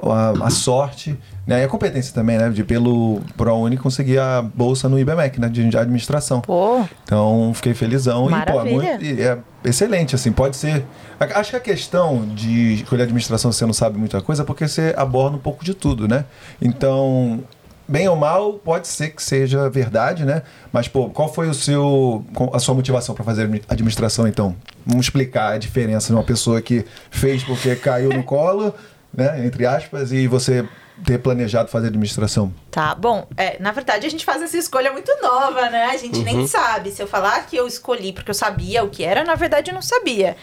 a, 0.02 0.46
a 0.46 0.50
sorte. 0.50 1.18
Né, 1.48 1.62
e 1.62 1.64
a 1.64 1.68
competência 1.68 2.14
também, 2.14 2.38
né? 2.38 2.48
De 2.50 2.64
pelo 2.64 3.22
ProUni 3.36 3.76
conseguir 3.76 4.20
a 4.20 4.40
bolsa 4.42 4.88
no 4.88 5.00
IBMEC, 5.00 5.40
né? 5.42 5.50
De, 5.50 5.68
de 5.68 5.78
administração. 5.78 6.42
Pô, 6.42 6.84
Então, 7.04 7.52
fiquei 7.56 7.74
felizão. 7.74 8.28
E, 8.28 8.30
pô, 8.30 8.36
é, 8.36 8.40
Maravilha. 8.40 8.72
muito- 8.76 9.04
e 9.04 9.22
é 9.22 9.38
excelente, 9.64 10.14
assim, 10.14 10.32
pode 10.32 10.56
ser... 10.58 10.86
Acho 11.20 11.50
que 11.50 11.56
a 11.58 11.60
questão 11.60 12.24
de 12.36 12.76
escolher 12.76 13.04
administração, 13.04 13.52
você 13.52 13.66
não 13.66 13.74
sabe 13.74 13.98
muita 13.98 14.22
coisa, 14.22 14.44
é 14.44 14.46
porque 14.46 14.68
você 14.68 14.94
aborda 14.96 15.36
um 15.38 15.40
pouco 15.40 15.66
de 15.66 15.74
tudo, 15.74 16.08
né? 16.08 16.24
Então, 16.62 17.44
bem 17.88 18.08
ou 18.08 18.16
mal, 18.16 18.54
pode 18.54 18.88
ser 18.88 19.10
que 19.10 19.22
seja 19.24 19.70
verdade, 19.70 20.24
né? 20.24 20.44
Mas, 20.72 20.88
pô, 20.88 21.10
qual 21.10 21.34
foi 21.34 21.50
o 21.50 21.54
seu, 21.54 22.24
a 22.54 22.60
sua 22.60 22.76
motivação 22.76 23.16
para 23.16 23.24
fazer 23.26 23.44
admi- 23.44 23.62
administração, 23.68 24.28
então? 24.28 24.56
Vamos 24.86 25.08
explicar 25.08 25.54
a 25.54 25.58
diferença 25.58 26.08
de 26.08 26.14
uma 26.14 26.24
pessoa 26.24 26.62
que 26.62 26.86
fez 27.10 27.44
porque 27.44 27.76
caiu 27.76 28.10
no 28.14 28.24
colo, 28.24 28.74
né? 29.14 29.46
Entre 29.46 29.66
aspas, 29.66 30.12
e 30.12 30.28
você 30.28 30.68
ter 31.06 31.18
planejado 31.20 31.70
fazer 31.70 31.88
administração. 31.88 32.54
tá. 32.72 32.94
Bom, 32.94 33.26
é, 33.38 33.58
na 33.60 33.72
verdade 33.72 34.06
a 34.06 34.10
gente 34.10 34.26
faz 34.26 34.42
essa 34.42 34.58
escolha 34.58 34.92
muito 34.92 35.12
nova, 35.22 35.70
né? 35.70 35.86
A 35.86 35.98
gente 35.98 36.20
nem 36.20 36.46
sabe. 36.48 36.92
Se 36.92 37.02
eu 37.02 37.08
falar 37.08 37.46
que 37.46 37.56
eu 37.56 37.66
escolhi 37.68 38.12
porque 38.12 38.32
eu 38.32 38.36
sabia 38.36 38.84
o 38.84 38.90
que 38.90 39.04
era, 39.04 39.24
na 39.24 39.36
verdade 39.36 39.72
eu 39.72 39.76
não 39.76 39.82
sabia. 39.82 40.36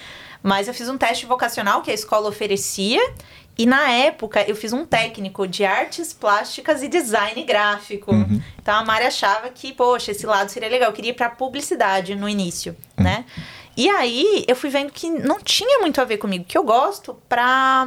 Mas 0.42 0.68
eu 0.68 0.74
fiz 0.74 0.88
um 0.88 0.96
teste 0.96 1.26
vocacional 1.26 1.82
que 1.82 1.90
a 1.90 1.94
escola 1.94 2.28
oferecia. 2.28 3.00
E 3.58 3.64
na 3.64 3.90
época 3.90 4.44
eu 4.46 4.54
fiz 4.54 4.72
um 4.72 4.84
técnico 4.84 5.46
de 5.46 5.64
artes 5.64 6.12
plásticas 6.12 6.82
e 6.82 6.88
design 6.88 7.42
gráfico. 7.42 8.12
Então 8.60 8.74
a 8.74 8.84
Mari 8.84 9.06
achava 9.06 9.48
que, 9.48 9.72
poxa, 9.72 10.10
esse 10.10 10.26
lado 10.26 10.50
seria 10.50 10.68
legal. 10.68 10.90
Eu 10.90 10.94
queria 10.94 11.10
ir 11.10 11.14
pra 11.14 11.30
publicidade 11.30 12.14
no 12.14 12.28
início, 12.28 12.76
né? 12.98 13.24
E 13.76 13.88
aí 13.88 14.44
eu 14.46 14.56
fui 14.56 14.70
vendo 14.70 14.90
que 14.92 15.08
não 15.10 15.38
tinha 15.40 15.80
muito 15.80 16.00
a 16.00 16.04
ver 16.04 16.16
comigo, 16.18 16.44
que 16.44 16.56
eu 16.56 16.64
gosto 16.64 17.14
pra. 17.28 17.86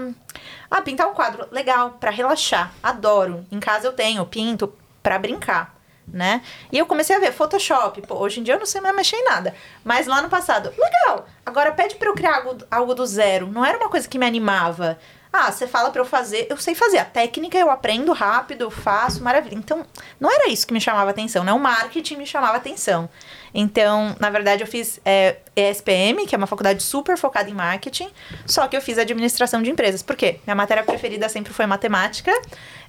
Ah, 0.69 0.81
pintar 0.81 1.07
um 1.07 1.13
quadro, 1.13 1.47
legal, 1.51 1.91
pra 1.99 2.11
relaxar. 2.11 2.71
Adoro. 2.83 3.45
Em 3.51 3.59
casa 3.59 3.87
eu 3.87 3.93
tenho, 3.93 4.25
pinto 4.25 4.71
pra 5.01 5.17
brincar. 5.17 5.75
Né? 6.11 6.41
E 6.71 6.77
eu 6.77 6.87
comecei 6.87 7.15
a 7.15 7.19
ver 7.19 7.31
Photoshop. 7.31 8.01
Pô, 8.01 8.15
hoje 8.15 8.39
em 8.39 8.43
dia 8.43 8.55
eu 8.55 8.59
não 8.59 8.65
sei 8.65 8.81
mais 8.81 8.95
mexer 8.95 9.15
em 9.15 9.25
nada. 9.25 9.53
Mas 9.83 10.07
lá 10.07 10.21
no 10.21 10.29
passado, 10.29 10.73
legal. 10.75 11.27
Agora 11.45 11.71
pede 11.71 11.95
pra 11.95 12.09
eu 12.09 12.15
criar 12.15 12.37
algo, 12.37 12.57
algo 12.69 12.95
do 12.95 13.05
zero. 13.05 13.47
Não 13.47 13.63
era 13.63 13.77
uma 13.77 13.89
coisa 13.89 14.07
que 14.07 14.17
me 14.17 14.25
animava. 14.25 14.97
Ah, 15.31 15.51
você 15.51 15.67
fala 15.67 15.91
para 15.91 16.01
eu 16.01 16.05
fazer, 16.05 16.47
eu 16.49 16.57
sei 16.57 16.73
fazer. 16.73 16.97
A 16.97 17.05
técnica 17.05 17.55
eu 17.55 17.69
aprendo 17.69 18.11
rápido, 18.13 18.71
faço, 18.71 19.23
maravilha. 19.23 19.53
Então, 19.53 19.85
não 20.19 20.31
era 20.31 20.49
isso 20.49 20.65
que 20.65 20.73
me 20.73 20.81
chamava 20.81 21.11
atenção, 21.11 21.43
né? 21.43 21.53
O 21.53 21.59
marketing 21.59 22.15
me 22.15 22.25
chamava 22.25 22.57
atenção. 22.57 23.07
Então, 23.53 24.15
na 24.19 24.31
verdade, 24.31 24.63
eu 24.63 24.67
fiz 24.67 24.99
é, 25.05 25.37
ESPM, 25.55 26.25
que 26.25 26.33
é 26.33 26.37
uma 26.37 26.47
faculdade 26.47 26.81
super 26.81 27.15
focada 27.15 27.47
em 27.47 27.53
marketing, 27.53 28.09
só 28.45 28.67
que 28.67 28.75
eu 28.75 28.81
fiz 28.81 28.97
administração 28.97 29.61
de 29.61 29.69
empresas. 29.69 30.01
Por 30.01 30.15
quê? 30.15 30.39
Minha 30.47 30.55
matéria 30.55 30.83
preferida 30.83 31.29
sempre 31.29 31.53
foi 31.53 31.67
matemática. 31.67 32.31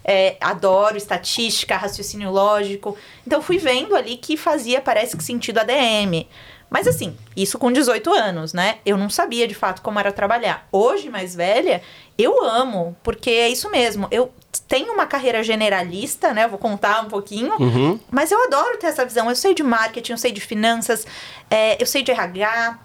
É, 0.03 0.39
adoro 0.41 0.97
estatística, 0.97 1.77
raciocínio 1.77 2.31
lógico. 2.31 2.97
Então, 3.27 3.43
fui 3.43 3.59
vendo 3.59 3.95
ali 3.95 4.17
que 4.17 4.39
fazia, 4.39 4.81
parece 4.81 5.15
que, 5.15 5.23
sentido 5.23 5.59
ADM. 5.59 6.27
Mas 6.71 6.87
assim, 6.87 7.17
isso 7.37 7.59
com 7.59 7.73
18 7.73 8.13
anos, 8.15 8.53
né? 8.53 8.79
Eu 8.87 8.97
não 8.97 9.11
sabia 9.11 9.49
de 9.49 9.55
fato 9.55 9.83
como 9.83 9.99
era 9.99 10.13
trabalhar. 10.13 10.69
Hoje, 10.71 11.11
mais 11.11 11.35
velha, 11.35 11.83
eu 12.17 12.45
amo, 12.45 12.97
porque 13.03 13.29
é 13.31 13.49
isso 13.49 13.69
mesmo. 13.71 14.07
Eu 14.11 14.33
tenho 14.69 14.93
uma 14.93 15.05
carreira 15.07 15.43
generalista, 15.43 16.33
né? 16.33 16.45
Eu 16.45 16.49
vou 16.51 16.59
contar 16.59 17.03
um 17.03 17.09
pouquinho, 17.09 17.53
Uhum. 17.59 17.99
mas 18.11 18.31
eu 18.31 18.41
adoro 18.45 18.79
ter 18.79 18.87
essa 18.87 19.05
visão. 19.05 19.29
Eu 19.29 19.35
sei 19.37 19.53
de 19.55 19.63
marketing, 19.65 20.13
eu 20.13 20.19
sei 20.19 20.31
de 20.31 20.41
finanças, 20.41 21.05
é, 21.51 21.81
eu 21.83 21.87
sei 21.87 22.03
de 22.03 22.13
RH. 22.13 22.79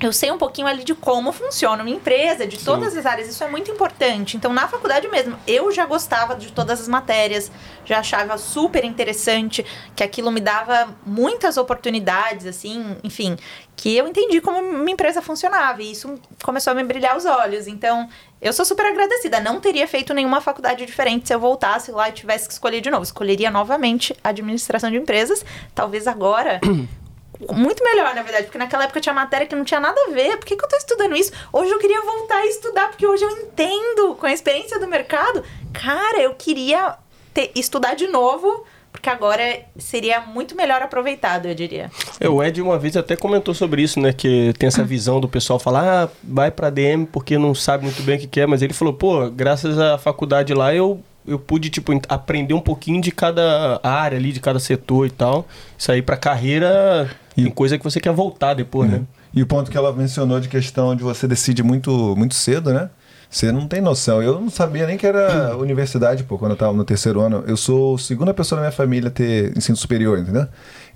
Eu 0.00 0.12
sei 0.12 0.30
um 0.30 0.38
pouquinho 0.38 0.66
ali 0.66 0.84
de 0.84 0.94
como 0.94 1.32
funciona 1.32 1.82
uma 1.82 1.90
empresa, 1.90 2.46
de 2.46 2.58
todas 2.58 2.96
as 2.96 3.04
áreas. 3.04 3.28
Isso 3.28 3.44
é 3.44 3.48
muito 3.48 3.70
importante. 3.70 4.36
Então, 4.36 4.52
na 4.52 4.66
faculdade 4.66 5.06
mesmo, 5.08 5.36
eu 5.46 5.70
já 5.70 5.84
gostava 5.84 6.34
de 6.34 6.50
todas 6.50 6.80
as 6.80 6.88
matérias, 6.88 7.52
já 7.84 7.98
achava 7.98 8.38
super 8.38 8.84
interessante, 8.84 9.64
que 9.94 10.02
aquilo 10.02 10.30
me 10.30 10.40
dava 10.40 10.96
muitas 11.04 11.56
oportunidades, 11.56 12.46
assim, 12.46 12.96
enfim, 13.04 13.36
que 13.76 13.94
eu 13.94 14.08
entendi 14.08 14.40
como 14.40 14.58
uma 14.58 14.90
empresa 14.90 15.20
funcionava. 15.20 15.82
E 15.82 15.92
isso 15.92 16.18
começou 16.42 16.70
a 16.70 16.74
me 16.74 16.84
brilhar 16.84 17.16
os 17.16 17.26
olhos. 17.26 17.66
Então, 17.66 18.08
eu 18.40 18.52
sou 18.52 18.64
super 18.64 18.86
agradecida. 18.86 19.40
Não 19.40 19.60
teria 19.60 19.86
feito 19.86 20.14
nenhuma 20.14 20.40
faculdade 20.40 20.86
diferente 20.86 21.28
se 21.28 21.34
eu 21.34 21.38
voltasse 21.38 21.92
lá 21.92 22.08
e 22.08 22.12
tivesse 22.12 22.48
que 22.48 22.54
escolher 22.54 22.80
de 22.80 22.90
novo. 22.90 23.04
Escolheria 23.04 23.50
novamente 23.50 24.16
administração 24.24 24.90
de 24.90 24.96
empresas. 24.96 25.44
Talvez 25.74 26.06
agora. 26.06 26.60
Muito 27.50 27.82
melhor, 27.82 28.14
na 28.14 28.22
verdade, 28.22 28.44
porque 28.44 28.58
naquela 28.58 28.84
época 28.84 29.00
tinha 29.00 29.14
matéria 29.14 29.46
que 29.46 29.54
não 29.54 29.64
tinha 29.64 29.80
nada 29.80 30.00
a 30.08 30.10
ver. 30.10 30.36
Por 30.36 30.46
que, 30.46 30.56
que 30.56 30.64
eu 30.64 30.68
tô 30.68 30.76
estudando 30.76 31.16
isso? 31.16 31.32
Hoje 31.52 31.70
eu 31.70 31.78
queria 31.78 32.00
voltar 32.02 32.36
a 32.36 32.46
estudar, 32.46 32.88
porque 32.88 33.06
hoje 33.06 33.24
eu 33.24 33.30
entendo, 33.30 34.14
com 34.14 34.26
a 34.26 34.32
experiência 34.32 34.78
do 34.78 34.86
mercado. 34.86 35.42
Cara, 35.72 36.20
eu 36.20 36.34
queria 36.34 36.96
ter, 37.34 37.50
estudar 37.54 37.94
de 37.94 38.06
novo, 38.06 38.64
porque 38.92 39.08
agora 39.08 39.62
seria 39.78 40.20
muito 40.20 40.54
melhor 40.54 40.82
aproveitado, 40.82 41.46
eu 41.46 41.54
diria. 41.54 41.90
É, 42.20 42.28
o 42.28 42.42
Ed 42.42 42.60
uma 42.60 42.78
vez 42.78 42.96
até 42.96 43.16
comentou 43.16 43.54
sobre 43.54 43.82
isso, 43.82 43.98
né? 43.98 44.12
Que 44.12 44.52
tem 44.58 44.66
essa 44.68 44.84
visão 44.84 45.18
do 45.18 45.28
pessoal 45.28 45.58
falar, 45.58 46.04
ah, 46.04 46.08
vai 46.22 46.50
pra 46.50 46.70
DM 46.70 47.06
porque 47.06 47.38
não 47.38 47.54
sabe 47.54 47.84
muito 47.84 48.02
bem 48.02 48.16
o 48.16 48.20
que 48.20 48.26
que 48.26 48.40
é, 48.40 48.46
mas 48.46 48.62
ele 48.62 48.74
falou, 48.74 48.94
pô, 48.94 49.28
graças 49.30 49.78
à 49.78 49.98
faculdade 49.98 50.52
lá 50.52 50.74
eu, 50.74 51.00
eu 51.26 51.38
pude, 51.38 51.70
tipo, 51.70 51.92
aprender 52.08 52.54
um 52.54 52.60
pouquinho 52.60 53.00
de 53.00 53.10
cada 53.10 53.80
área 53.82 54.18
ali, 54.18 54.30
de 54.30 54.40
cada 54.40 54.60
setor 54.60 55.06
e 55.06 55.10
tal. 55.10 55.46
Isso 55.76 55.90
aí 55.90 56.02
pra 56.02 56.16
carreira 56.16 57.10
E- 57.36 57.44
tem 57.44 57.52
coisa 57.52 57.78
que 57.78 57.84
você 57.84 58.00
quer 58.00 58.12
voltar 58.12 58.54
depois, 58.54 58.90
né? 58.90 59.02
E 59.34 59.42
o 59.42 59.46
ponto 59.46 59.70
que 59.70 59.76
ela 59.76 59.92
mencionou 59.92 60.38
de 60.40 60.48
questão 60.48 60.94
de 60.94 61.02
você 61.02 61.26
decide 61.26 61.62
muito, 61.62 62.14
muito 62.16 62.34
cedo, 62.34 62.72
né? 62.72 62.90
Você 63.30 63.50
não 63.50 63.66
tem 63.66 63.80
noção. 63.80 64.22
Eu 64.22 64.38
não 64.38 64.50
sabia 64.50 64.86
nem 64.86 64.98
que 64.98 65.06
era 65.06 65.56
universidade, 65.56 66.22
pô, 66.24 66.36
quando 66.36 66.50
eu 66.52 66.56
tava 66.56 66.74
no 66.74 66.84
terceiro 66.84 67.18
ano. 67.20 67.42
Eu 67.46 67.56
sou 67.56 67.94
a 67.94 67.98
segunda 67.98 68.34
pessoa 68.34 68.58
da 68.60 68.66
minha 68.66 68.76
família 68.76 69.08
a 69.08 69.10
ter 69.10 69.56
ensino 69.56 69.74
superior, 69.76 70.18
entendeu? 70.18 70.46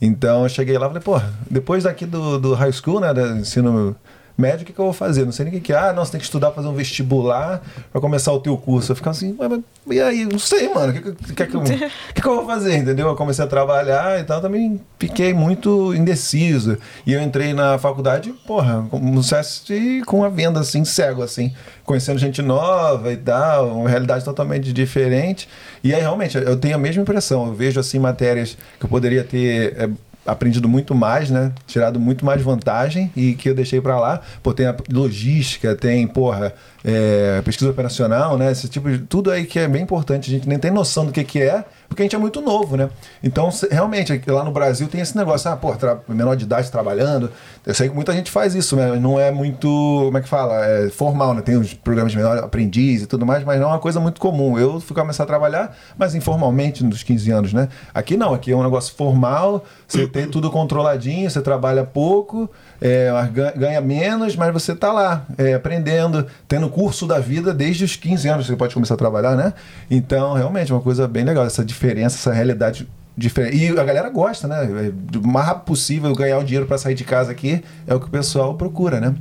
Então 0.03 0.43
eu 0.43 0.49
cheguei 0.51 0.77
lá 0.77 0.85
e 0.87 0.89
falei, 0.89 1.03
pô, 1.03 1.19
depois 1.51 1.85
daqui 1.85 2.05
do, 2.05 2.39
do 2.39 2.53
high 2.53 2.73
school, 2.73 3.01
né, 3.01 3.15
do 3.15 3.39
ensino 3.39 3.97
médio, 4.37 4.63
o 4.63 4.65
que, 4.67 4.73
que 4.73 4.79
eu 4.79 4.85
vou 4.85 4.93
fazer? 4.95 5.25
Não 5.25 5.33
sei 5.33 5.45
nem 5.47 5.55
o 5.55 5.57
que, 5.59 5.63
que 5.67 5.73
é. 5.73 5.77
Ah, 5.77 5.93
você 5.93 6.13
tem 6.13 6.19
que 6.21 6.25
estudar, 6.27 6.51
fazer 6.53 6.69
um 6.69 6.75
vestibular 6.75 7.63
pra 7.93 8.01
começar 8.01 8.33
o 8.33 8.41
teu 8.41 8.57
curso. 8.57 8.93
Eu 8.93 8.97
ficava 8.97 9.17
assim, 9.17 9.35
"Ué, 9.39 9.49
mas 9.49 9.61
e 9.89 10.01
aí? 10.01 10.25
Não 10.25 10.39
sei, 10.39 10.69
mano. 10.73 10.91
O 10.91 10.95
que, 10.95 11.01
que, 11.03 11.35
que, 11.35 11.47
que, 11.47 11.57
eu- 11.57 11.61
que, 11.63 12.21
que 12.23 12.27
eu 12.29 12.37
vou 12.37 12.47
fazer, 12.47 12.77
entendeu? 12.77 13.09
Eu 13.09 13.15
comecei 13.17 13.45
a 13.45 13.49
trabalhar 13.49 14.19
e 14.21 14.25
tal, 14.25 14.41
também 14.41 14.81
fiquei 14.99 15.33
muito 15.33 15.95
indeciso. 15.95 16.77
E 17.07 17.13
eu 17.13 17.23
entrei 17.23 17.55
na 17.55 17.79
faculdade, 17.79 18.33
porra, 18.47 18.87
como 18.91 19.23
se 19.23 20.03
com 20.07 20.25
a 20.25 20.29
venda 20.29 20.61
assim, 20.61 20.85
cego, 20.85 21.23
assim, 21.23 21.53
conhecendo 21.85 22.19
gente 22.19 22.43
nova 22.43 23.13
e 23.13 23.17
tal, 23.17 23.69
uma 23.69 23.89
realidade 23.89 24.25
totalmente 24.25 24.73
diferente. 24.73 25.49
E 25.85 25.95
aí, 25.95 26.01
realmente, 26.01 26.37
eu 26.37 26.57
tenho 26.57 26.75
a 26.75 26.79
mesma 26.79 27.03
impressão. 27.03 27.47
Eu 27.47 27.55
vejo, 27.55 27.79
assim, 27.79 27.99
matérias 27.99 28.57
que 28.79 28.85
eu 28.85 28.89
poderia 28.89 29.23
ter. 29.23 29.77
é, 29.79 29.89
aprendido 30.27 30.69
muito 30.69 30.95
mais, 30.95 31.31
né? 31.31 31.53
Tirado 31.67 32.01
muito 32.01 32.25
mais 32.25 32.43
vantagem 32.43 33.11
e 33.17 33.35
que 33.35 33.49
eu 33.49 33.55
deixei 33.55 33.81
pra 33.81 33.99
lá. 33.99 34.21
Pô, 34.43 34.53
tem 34.53 34.67
a 34.67 34.75
logística, 34.91 35.75
tem, 35.75 36.07
porra, 36.07 36.53
é, 36.85 37.41
pesquisa 37.43 37.71
operacional, 37.71 38.37
né? 38.37 38.51
Esse 38.51 38.69
tipo 38.69 38.91
de 38.91 38.99
tudo 38.99 39.31
aí 39.31 39.45
que 39.47 39.59
é 39.59 39.69
bem 39.69 39.83
importante. 39.83 40.31
A 40.31 40.35
gente 40.35 40.49
nem 40.49 40.59
tem 40.59 40.71
noção 40.71 41.07
do 41.07 41.13
que 41.13 41.25
que 41.25 41.41
é, 41.41 41.65
porque 41.89 42.03
a 42.03 42.05
gente 42.05 42.17
é 42.17 42.19
muito 42.19 42.41
novo, 42.41 42.77
né? 42.77 42.89
Então, 43.23 43.49
realmente, 43.71 44.21
lá 44.27 44.45
no 44.45 44.51
Brasil 44.51 44.89
tem 44.89 45.01
esse 45.01 45.17
negócio, 45.17 45.51
ah, 45.51 45.57
pô, 45.57 45.75
menor 46.09 46.37
de 46.37 46.45
idade 46.45 46.71
trabalhando. 46.71 47.31
Eu 47.65 47.75
sei 47.75 47.89
que 47.89 47.95
muita 47.95 48.13
gente 48.13 48.31
faz 48.31 48.55
isso, 48.55 48.77
né? 48.77 48.97
Não 48.97 49.19
é 49.19 49.31
muito, 49.31 49.69
como 50.05 50.19
é 50.19 50.21
que 50.21 50.29
fala? 50.29 50.65
É 50.65 50.91
formal, 50.91 51.35
né? 51.35 51.43
Tem 51.43 51.57
os 51.57 51.75
programas 51.75 52.13
de 52.13 52.19
menor 52.19 52.39
aprendiz 52.39 53.03
e 53.03 53.07
tudo 53.07 53.25
mais, 53.27 53.45
mas 53.45 53.61
não 53.61 53.69
é 53.69 53.73
uma 53.73 53.79
coisa 53.79 53.99
muito 54.01 54.21
comum. 54.21 54.59
Eu 54.59 54.81
fui 54.81 54.95
começar 54.95 55.25
a 55.25 55.27
trabalhar, 55.27 55.77
mas 55.97 56.15
informalmente, 56.15 56.85
nos 56.85 57.03
15 57.03 57.31
anos, 57.31 57.53
né? 57.53 57.69
Aqui 57.95 58.17
não, 58.17 58.35
aqui 58.35 58.53
é 58.53 58.57
um 58.57 58.63
negócio 58.63 58.95
formal, 58.95 59.65
você 59.87 60.07
tem 60.07 60.27
tudo 60.31 60.51
controladinho, 60.51 61.31
você 61.31 61.41
trabalha 61.41 61.85
pouco, 61.85 62.49
é, 62.81 63.11
ganha 63.57 63.81
menos, 63.81 64.37
mas 64.37 64.53
você 64.53 64.75
tá 64.75 64.93
lá, 64.93 65.25
é, 65.39 65.55
aprendendo, 65.55 66.27
tendo 66.47 66.69
curso 66.69 67.07
da 67.07 67.19
vida 67.19 67.53
desde 67.55 67.85
os 67.85 67.97
15 67.97 68.29
anos, 68.29 68.47
você 68.47 68.57
pode 68.57 68.75
começar 68.75 68.95
a 68.95 68.97
trabalhar, 68.97 69.37
né? 69.37 69.53
Então, 69.91 70.35
realmente, 70.35 70.71
é 70.71 70.75
uma 70.75 70.81
coisa 70.81 71.09
bem 71.09 71.25
legal, 71.25 71.45
essa 71.45 71.65
diferença, 71.65 71.76
essa 72.05 72.33
realidade 72.33 72.89
diferente. 73.19 73.57
E 73.57 73.69
a 73.79 73.83
galera 73.83 74.11
gosta, 74.11 74.47
né? 74.47 74.65
É, 74.89 74.91
Do 74.93 75.27
mais 75.27 75.47
rápido 75.47 75.65
possível 75.65 76.15
ganhar 76.15 76.37
o 76.39 76.45
dinheiro 76.45 76.67
para 76.67 76.77
sair 76.77 76.95
de 76.95 77.03
casa 77.03 77.33
aqui 77.33 77.65
é 77.87 77.95
o 77.95 77.99
que 77.99 78.07
o 78.07 78.11
pessoal 78.11 78.55
procura, 78.57 79.01
né? 79.01 79.15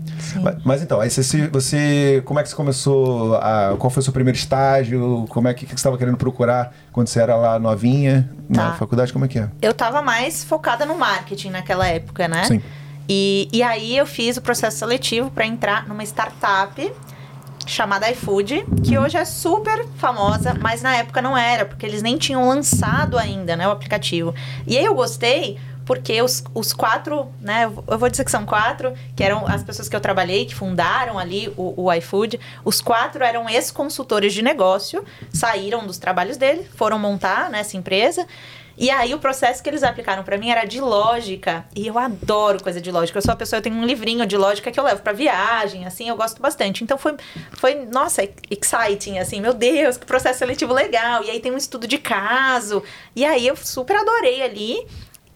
Mas, 0.44 0.56
mas 0.66 0.82
então, 0.82 1.00
aí 1.00 1.10
você, 1.10 1.24
se- 1.24 1.48
você. 1.48 2.22
Como 2.26 2.38
é 2.38 2.44
que 2.44 2.50
você 2.50 2.56
começou? 2.56 3.36
A, 3.38 3.76
qual 3.80 3.90
foi 3.90 4.02
o 4.02 4.04
seu 4.04 4.12
primeiro 4.12 4.38
estágio? 4.38 5.26
Como 5.30 5.48
é 5.48 5.54
que, 5.54 5.66
que 5.66 5.72
você 5.72 5.76
estava 5.76 5.98
querendo 5.98 6.18
procurar 6.18 6.74
quando 6.92 7.08
você 7.08 7.22
era 7.22 7.38
lá 7.38 7.58
novinha 7.58 8.30
na 8.50 8.72
Tá. 8.72 8.74
faculdade? 8.74 9.14
Como 9.14 9.24
é 9.24 9.28
que 9.30 9.40
é? 9.40 9.48
Eu 9.62 9.74
tava 9.74 10.02
mais 10.02 10.44
focada 10.44 10.86
no 10.86 10.98
marketing 10.98 11.52
naquela 11.52 11.88
época, 11.88 12.28
né? 12.28 12.44
Sim. 12.46 12.62
E, 13.08 13.48
e 13.54 13.64
aí 13.64 13.96
eu 13.96 14.06
fiz 14.06 14.36
o 14.36 14.42
processo 14.42 14.78
seletivo 14.80 15.30
para 15.32 15.46
entrar 15.46 15.88
numa 15.88 16.04
startup 16.04 16.92
chamada 17.66 18.10
iFood, 18.12 18.66
que 18.84 18.98
hoje 18.98 19.18
é 19.18 19.26
super 19.26 19.86
famosa, 19.98 20.54
mas 20.62 20.82
na 20.82 20.96
época 20.98 21.22
não 21.22 21.38
era, 21.38 21.66
porque 21.66 21.86
eles 21.86 22.02
nem 22.02 22.18
tinham 22.18 22.48
lançado 22.48 23.18
ainda, 23.18 23.56
né, 23.56 23.68
o 23.68 23.72
aplicativo. 23.72 24.34
E 24.68 24.78
aí 24.78 24.86
eu 24.86 24.94
gostei 24.94 25.58
porque 25.86 26.22
os, 26.22 26.44
os 26.54 26.74
quatro, 26.74 27.32
né, 27.40 27.66
eu 27.66 27.98
vou 27.98 28.10
dizer 28.10 28.26
que 28.26 28.32
são 28.32 28.46
quatro, 28.46 28.94
que 29.16 29.24
eram 29.24 29.48
as 29.48 29.64
pessoas 29.64 29.88
que 29.88 29.96
eu 29.96 30.02
trabalhei, 30.02 30.46
que 30.46 30.56
fundaram 30.56 31.20
ali 31.20 31.54
o, 31.56 31.84
o 31.84 31.94
iFood, 31.94 32.40
os 32.64 32.82
quatro 32.82 33.24
eram 33.24 33.48
ex-consultores 33.48 34.34
de 34.34 34.42
negócio, 34.42 35.06
saíram 35.32 35.86
dos 35.86 35.98
trabalhos 35.98 36.38
dele, 36.38 36.68
foram 36.76 36.98
montar 36.98 37.50
né, 37.52 37.60
essa 37.60 37.78
empresa, 37.78 38.26
e 38.78 38.90
aí 38.90 39.14
o 39.14 39.20
processo 39.20 39.64
que 39.64 39.70
eles 39.70 39.84
aplicaram 39.84 40.24
pra 40.24 40.38
mim 40.38 40.50
era 40.50 40.66
de 40.66 40.82
lógica. 40.82 41.66
E 41.76 41.88
eu 41.88 41.98
adoro 41.98 42.62
coisa 42.62 42.82
de 42.82 42.92
lógica. 42.92 43.18
Eu 43.18 43.22
sou 43.22 43.34
a 43.34 43.36
pessoa, 43.36 43.60
eu 43.60 43.62
tenho 43.62 43.76
um 43.76 43.86
livrinho 43.86 44.26
de 44.26 44.36
lógica 44.36 44.70
que 44.72 44.80
eu 44.80 44.84
levo 44.84 45.02
pra 45.02 45.14
viagem, 45.14 45.86
assim, 45.86 46.10
eu 46.10 46.16
gosto 46.16 46.42
bastante. 46.42 46.84
Então 46.84 46.98
foi, 46.98 47.16
foi 47.54 47.86
nossa, 47.86 48.28
exciting, 48.50 49.18
assim, 49.18 49.40
meu 49.40 49.54
Deus, 49.54 49.98
que 49.98 50.06
processo 50.06 50.40
seletivo 50.40 50.74
legal. 50.74 51.24
E 51.24 51.30
aí 51.30 51.40
tem 51.40 51.52
um 51.52 51.58
estudo 51.58 51.88
de 51.88 51.98
caso. 51.98 52.84
E 53.16 53.24
aí 53.24 53.48
eu 53.48 53.56
super 53.56 53.96
adorei 53.96 54.42
ali. 54.42 54.86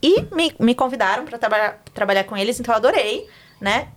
E 0.02 0.22
me, 0.34 0.54
me 0.60 0.76
convidaram 0.76 1.26
pra 1.26 1.38
trabalhar, 1.38 1.82
trabalhar 1.94 2.24
com 2.24 2.36
eles, 2.36 2.60
então 2.60 2.74
eu 2.74 2.78
adorei, 2.78 3.28
né? 3.60 3.90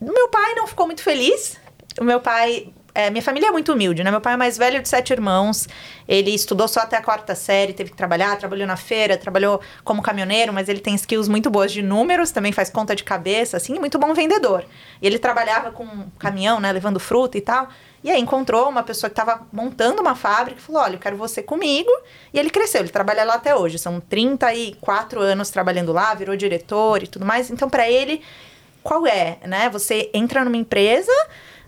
Meu 0.00 0.28
pai 0.28 0.54
não 0.54 0.66
ficou 0.66 0.86
muito 0.86 1.02
feliz. 1.02 1.58
O 2.00 2.04
meu 2.04 2.20
pai. 2.20 2.72
É, 2.94 3.10
minha 3.10 3.22
família 3.22 3.48
é 3.48 3.50
muito 3.50 3.72
humilde, 3.72 4.02
né? 4.02 4.10
Meu 4.10 4.20
pai 4.20 4.34
é 4.34 4.36
mais 4.36 4.56
velho 4.56 4.82
de 4.82 4.88
sete 4.88 5.12
irmãos. 5.12 5.68
Ele 6.06 6.34
estudou 6.34 6.66
só 6.66 6.80
até 6.80 6.96
a 6.96 7.02
quarta 7.02 7.34
série, 7.34 7.72
teve 7.72 7.90
que 7.90 7.96
trabalhar, 7.96 8.36
trabalhou 8.36 8.66
na 8.66 8.76
feira, 8.76 9.16
trabalhou 9.16 9.60
como 9.84 10.02
caminhoneiro, 10.02 10.52
mas 10.52 10.68
ele 10.68 10.80
tem 10.80 10.94
skills 10.94 11.28
muito 11.28 11.50
boas 11.50 11.70
de 11.72 11.82
números, 11.82 12.30
também 12.30 12.52
faz 12.52 12.70
conta 12.70 12.96
de 12.96 13.04
cabeça, 13.04 13.56
assim, 13.56 13.78
muito 13.78 13.98
bom 13.98 14.12
vendedor. 14.14 14.64
E 15.00 15.06
ele 15.06 15.18
trabalhava 15.18 15.70
com 15.70 15.86
caminhão, 16.18 16.60
né? 16.60 16.72
Levando 16.72 16.98
fruta 16.98 17.38
e 17.38 17.40
tal. 17.40 17.68
E 18.02 18.10
aí 18.10 18.20
encontrou 18.20 18.68
uma 18.68 18.82
pessoa 18.82 19.10
que 19.10 19.20
estava 19.20 19.46
montando 19.52 20.00
uma 20.00 20.14
fábrica 20.14 20.60
e 20.60 20.62
falou: 20.62 20.82
Olha, 20.82 20.94
eu 20.94 21.00
quero 21.00 21.16
você 21.16 21.42
comigo. 21.42 21.90
E 22.32 22.38
ele 22.38 22.50
cresceu, 22.50 22.80
ele 22.80 22.88
trabalha 22.88 23.24
lá 23.24 23.34
até 23.34 23.54
hoje. 23.54 23.78
São 23.78 24.00
34 24.00 25.20
anos 25.20 25.50
trabalhando 25.50 25.92
lá, 25.92 26.14
virou 26.14 26.36
diretor 26.36 27.02
e 27.02 27.06
tudo 27.06 27.24
mais. 27.24 27.50
Então, 27.50 27.68
para 27.68 27.88
ele, 27.88 28.22
qual 28.82 29.06
é, 29.06 29.38
né? 29.46 29.68
Você 29.70 30.10
entra 30.14 30.44
numa 30.44 30.56
empresa, 30.56 31.12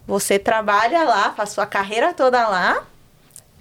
você 0.07 0.39
trabalha 0.39 1.05
lá, 1.05 1.33
faz 1.33 1.51
sua 1.51 1.67
carreira 1.67 2.13
toda 2.13 2.49
lá. 2.49 2.85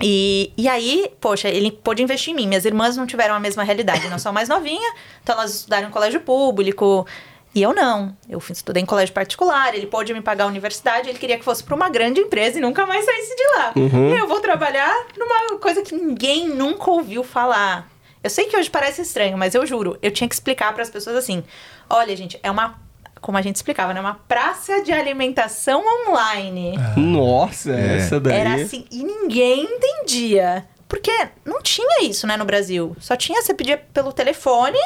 E, 0.01 0.53
e 0.57 0.67
aí, 0.67 1.11
poxa, 1.19 1.49
ele 1.49 1.71
pôde 1.71 2.01
investir 2.01 2.33
em 2.33 2.35
mim. 2.35 2.47
Minhas 2.47 2.65
irmãs 2.65 2.95
não 2.95 3.05
tiveram 3.05 3.35
a 3.35 3.39
mesma 3.39 3.63
realidade. 3.63 4.07
Não 4.07 4.17
sou 4.17 4.31
mais 4.31 4.47
novinha, 4.47 4.93
então 5.21 5.35
elas 5.35 5.55
estudaram 5.55 5.89
em 5.89 5.91
colégio 5.91 6.21
público. 6.21 7.05
E 7.53 7.61
eu 7.61 7.73
não. 7.73 8.15
Eu 8.29 8.41
estudei 8.49 8.81
em 8.81 8.85
colégio 8.85 9.13
particular, 9.13 9.73
ele 9.73 9.87
pôde 9.87 10.13
me 10.13 10.21
pagar 10.21 10.43
a 10.43 10.47
universidade, 10.47 11.09
ele 11.09 11.17
queria 11.17 11.37
que 11.37 11.43
fosse 11.43 11.63
para 11.63 11.75
uma 11.75 11.89
grande 11.89 12.21
empresa 12.21 12.59
e 12.59 12.61
nunca 12.61 12.85
mais 12.85 13.03
saísse 13.03 13.35
de 13.35 13.43
lá. 13.57 13.73
Uhum. 13.75 14.15
E 14.15 14.17
eu 14.17 14.27
vou 14.27 14.39
trabalhar 14.39 14.93
numa 15.17 15.57
coisa 15.57 15.81
que 15.81 15.95
ninguém 15.95 16.47
nunca 16.47 16.91
ouviu 16.91 17.23
falar. 17.23 17.89
Eu 18.23 18.29
sei 18.29 18.45
que 18.45 18.55
hoje 18.55 18.69
parece 18.69 19.01
estranho, 19.01 19.37
mas 19.37 19.55
eu 19.55 19.65
juro, 19.65 19.97
eu 20.01 20.11
tinha 20.11 20.27
que 20.27 20.35
explicar 20.35 20.73
para 20.73 20.83
as 20.83 20.89
pessoas 20.89 21.15
assim: 21.15 21.43
olha, 21.89 22.15
gente, 22.15 22.39
é 22.43 22.51
uma. 22.51 22.79
Como 23.21 23.37
a 23.37 23.41
gente 23.41 23.55
explicava, 23.57 23.93
né? 23.93 23.99
Uma 23.99 24.15
praça 24.27 24.81
de 24.81 24.91
alimentação 24.91 25.83
online. 26.07 26.73
Nossa, 26.95 27.71
É. 27.71 27.97
essa 27.97 28.19
daí. 28.19 28.33
Era 28.37 28.55
assim, 28.55 28.85
e 28.91 29.03
ninguém 29.03 29.63
entendia. 29.63 30.65
Porque 30.87 31.11
não 31.45 31.61
tinha 31.61 32.03
isso, 32.03 32.25
né, 32.25 32.35
no 32.37 32.45
Brasil. 32.45 32.95
Só 32.99 33.15
tinha, 33.15 33.41
você 33.41 33.53
pedia 33.53 33.77
pelo 33.93 34.11
telefone, 34.11 34.79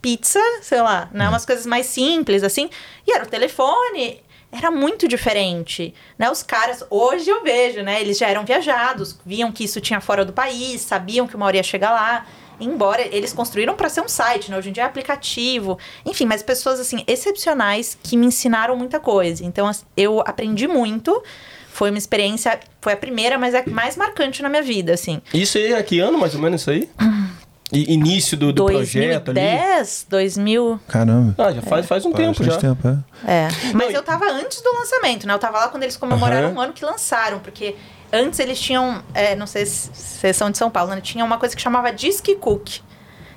pizza, 0.00 0.40
sei 0.62 0.80
lá, 0.80 1.08
né, 1.12 1.28
umas 1.28 1.44
coisas 1.44 1.66
mais 1.66 1.86
simples, 1.86 2.42
assim. 2.42 2.70
E 3.06 3.12
era 3.12 3.24
o 3.24 3.28
telefone, 3.28 4.22
era 4.50 4.70
muito 4.70 5.06
diferente, 5.08 5.92
né? 6.18 6.30
Os 6.30 6.42
caras, 6.42 6.84
hoje 6.88 7.28
eu 7.28 7.42
vejo, 7.42 7.82
né, 7.82 8.00
eles 8.00 8.16
já 8.16 8.28
eram 8.28 8.44
viajados, 8.44 9.18
viam 9.26 9.50
que 9.52 9.64
isso 9.64 9.80
tinha 9.80 10.00
fora 10.00 10.24
do 10.24 10.32
país, 10.32 10.80
sabiam 10.80 11.26
que 11.26 11.34
uma 11.36 11.44
hora 11.46 11.56
ia 11.56 11.62
chegar 11.62 11.90
lá. 11.90 12.26
Embora 12.60 13.02
eles 13.02 13.32
construíram 13.32 13.74
para 13.74 13.88
ser 13.88 14.00
um 14.00 14.08
site, 14.08 14.50
né? 14.50 14.56
Hoje 14.58 14.70
em 14.70 14.72
dia 14.72 14.82
é 14.84 14.86
aplicativo. 14.86 15.78
Enfim, 16.06 16.24
mas 16.26 16.42
pessoas, 16.42 16.78
assim, 16.80 17.02
excepcionais 17.06 17.96
que 18.02 18.16
me 18.16 18.26
ensinaram 18.26 18.76
muita 18.76 19.00
coisa. 19.00 19.44
Então, 19.44 19.70
eu 19.96 20.20
aprendi 20.20 20.66
muito. 20.68 21.22
Foi 21.72 21.90
uma 21.90 21.98
experiência, 21.98 22.60
foi 22.80 22.92
a 22.92 22.96
primeira, 22.96 23.36
mas 23.36 23.52
é 23.52 23.64
a 23.66 23.70
mais 23.70 23.96
marcante 23.96 24.40
na 24.42 24.48
minha 24.48 24.62
vida, 24.62 24.92
assim. 24.94 25.20
Isso 25.32 25.58
aí 25.58 25.72
é 25.72 25.82
que 25.82 25.98
ano, 25.98 26.16
mais 26.16 26.32
ou 26.34 26.40
menos, 26.40 26.60
isso 26.60 26.70
aí? 26.70 26.88
I- 27.72 27.94
início 27.94 28.36
do, 28.36 28.52
do 28.52 28.64
projeto 28.64 29.30
ali? 29.32 29.40
2010, 29.40 30.06
2000, 30.08 30.80
Caramba. 30.86 31.34
Ah, 31.36 31.50
já 31.52 31.62
faz, 31.62 31.86
faz 31.86 32.04
um 32.06 32.12
tempo 32.12 32.34
Faz 32.44 32.54
já. 32.54 32.60
tempo, 32.60 32.86
é. 32.86 32.98
é. 33.26 33.48
Mas 33.72 33.88
Não, 33.88 33.94
eu 33.96 34.02
tava 34.04 34.30
antes 34.30 34.60
do 34.60 34.72
lançamento, 34.72 35.26
né? 35.26 35.34
Eu 35.34 35.38
tava 35.40 35.58
lá 35.58 35.68
quando 35.68 35.82
eles 35.82 35.96
comemoraram 35.96 36.48
Aham. 36.48 36.56
um 36.56 36.60
ano 36.60 36.72
que 36.72 36.84
lançaram, 36.84 37.40
porque 37.40 37.74
antes 38.14 38.38
eles 38.38 38.60
tinham, 38.60 39.02
é, 39.12 39.34
não 39.34 39.46
sei 39.46 39.66
se 39.66 39.90
vocês 39.92 40.36
são 40.36 40.50
de 40.50 40.56
São 40.58 40.70
Paulo, 40.70 40.94
né? 40.94 41.00
Tinha 41.00 41.24
uma 41.24 41.38
coisa 41.38 41.54
que 41.54 41.60
chamava 41.60 41.92
Disque 41.92 42.34
Cook. 42.36 42.80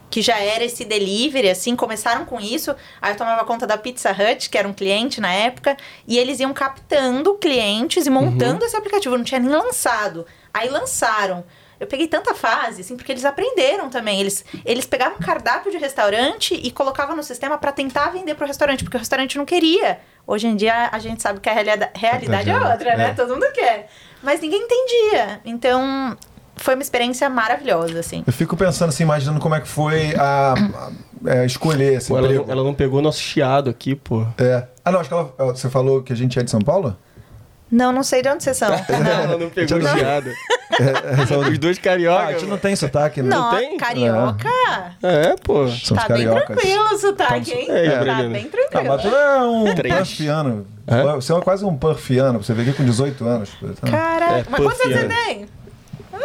Que 0.09 0.21
já 0.21 0.39
era 0.39 0.63
esse 0.63 0.85
delivery, 0.85 1.49
assim, 1.49 1.75
começaram 1.75 2.23
com 2.23 2.39
isso. 2.39 2.73
Aí 3.01 3.11
eu 3.11 3.17
tomava 3.17 3.43
conta 3.43 3.67
da 3.67 3.77
Pizza 3.77 4.09
Hut, 4.11 4.49
que 4.49 4.57
era 4.57 4.65
um 4.65 4.71
cliente 4.73 5.19
na 5.19 5.33
época, 5.33 5.75
e 6.07 6.17
eles 6.17 6.39
iam 6.39 6.53
captando 6.53 7.33
clientes 7.35 8.05
e 8.05 8.09
montando 8.09 8.63
esse 8.63 8.77
aplicativo. 8.77 9.17
Não 9.17 9.25
tinha 9.25 9.39
nem 9.41 9.49
lançado. 9.49 10.25
Aí 10.53 10.69
lançaram. 10.69 11.43
Eu 11.77 11.85
peguei 11.87 12.07
tanta 12.07 12.33
fase, 12.33 12.81
assim, 12.81 12.95
porque 12.95 13.11
eles 13.11 13.25
aprenderam 13.25 13.89
também. 13.89 14.19
Eles, 14.19 14.45
eles 14.65 14.85
pegavam 14.85 15.19
cardápio 15.19 15.69
de 15.71 15.77
restaurante 15.77 16.55
e 16.55 16.71
colocavam 16.71 17.15
no 17.15 17.21
sistema 17.21 17.57
para 17.57 17.71
tentar 17.73 18.09
vender 18.09 18.33
pro 18.33 18.47
restaurante, 18.47 18.83
porque 18.85 18.95
o 18.97 18.99
restaurante 18.99 19.37
não 19.37 19.45
queria. 19.45 19.99
Hoje 20.25 20.47
em 20.47 20.55
dia 20.55 20.89
a 20.91 20.99
gente 20.99 21.21
sabe 21.21 21.39
que 21.39 21.49
a 21.49 21.53
realida- 21.53 21.91
realidade 21.93 22.49
é 22.49 22.55
outra, 22.55 22.95
né? 22.95 23.09
É. 23.09 23.13
Todo 23.13 23.33
mundo 23.33 23.45
quer. 23.53 23.89
Mas 24.23 24.41
ninguém 24.41 24.61
entendia. 24.63 25.39
Então, 25.45 26.17
foi 26.55 26.73
uma 26.75 26.81
experiência 26.81 27.29
maravilhosa, 27.29 27.99
assim. 27.99 28.23
Eu 28.25 28.33
fico 28.33 28.55
pensando 28.57 28.89
assim, 28.89 29.03
imaginando 29.03 29.39
como 29.39 29.55
é 29.55 29.61
que 29.61 29.67
foi 29.67 30.15
a, 30.15 30.53
a- 30.53 30.91
é, 31.31 31.45
escolher 31.45 31.93
esse 31.97 32.07
Pô, 32.09 32.17
ela, 32.17 32.27
não, 32.31 32.45
ela 32.49 32.63
não 32.63 32.73
pegou 32.73 33.01
nosso 33.01 33.19
chiado 33.19 33.69
aqui, 33.69 33.95
pô. 33.95 34.25
É. 34.37 34.65
Ah, 34.83 34.91
não, 34.91 34.99
acho 34.99 35.09
que 35.09 35.15
ela, 35.15 35.33
você 35.53 35.69
falou 35.69 36.01
que 36.01 36.11
a 36.11 36.15
gente 36.15 36.37
é 36.39 36.43
de 36.43 36.49
São 36.51 36.61
Paulo? 36.61 36.95
Não, 37.69 37.91
não 37.91 38.01
sei 38.01 38.21
de 38.21 38.29
onde 38.29 38.43
vocês 38.43 38.55
são. 38.55 38.69
ela 38.87 39.37
não 39.37 39.49
pegou 39.49 39.77
o 39.77 39.81
Não. 39.81 39.97
chiado. 39.97 40.31
É, 40.79 41.25
são- 41.25 41.39
Os 41.39 41.57
dois 41.57 41.77
Ah, 41.77 41.79
a 41.79 41.83
cariocas. 41.83 42.41
gente 42.41 42.49
não 42.49 42.57
tem 42.57 42.75
sotaque, 42.75 43.21
né? 43.23 43.29
Não, 43.29 43.55
tem? 43.55 43.77
carioca. 43.77 44.49
É, 45.01 45.33
pô. 45.41 45.65
Somos 45.69 46.03
tá 46.03 46.13
bem 46.13 46.25
cariocas. 46.27 46.45
tranquilo 46.45 46.83
o 46.93 46.97
sotaque, 46.97 47.51
hein? 47.53 47.65
É, 47.69 47.97
tá 48.05 48.15
bem 48.23 48.45
Ah, 48.47 48.69
tranquilo. 48.69 48.87
mas 48.93 49.01
tu 49.01 49.07
é 49.15 49.41
um 49.43 49.73
Três. 49.75 50.17
Você 51.15 51.33
é 51.33 51.41
quase 51.41 51.65
um 51.65 51.75
purfiano. 51.75 52.41
Você 52.41 52.53
veio 52.53 52.69
aqui 52.69 52.77
com 52.77 52.85
18 52.85 53.25
anos. 53.25 53.49
Caraca, 53.81 54.37
É, 54.39 54.45
mas 54.49 54.61
quantos 54.63 54.81
anos 54.81 54.97
você 54.97 55.07
tem? 55.07 55.45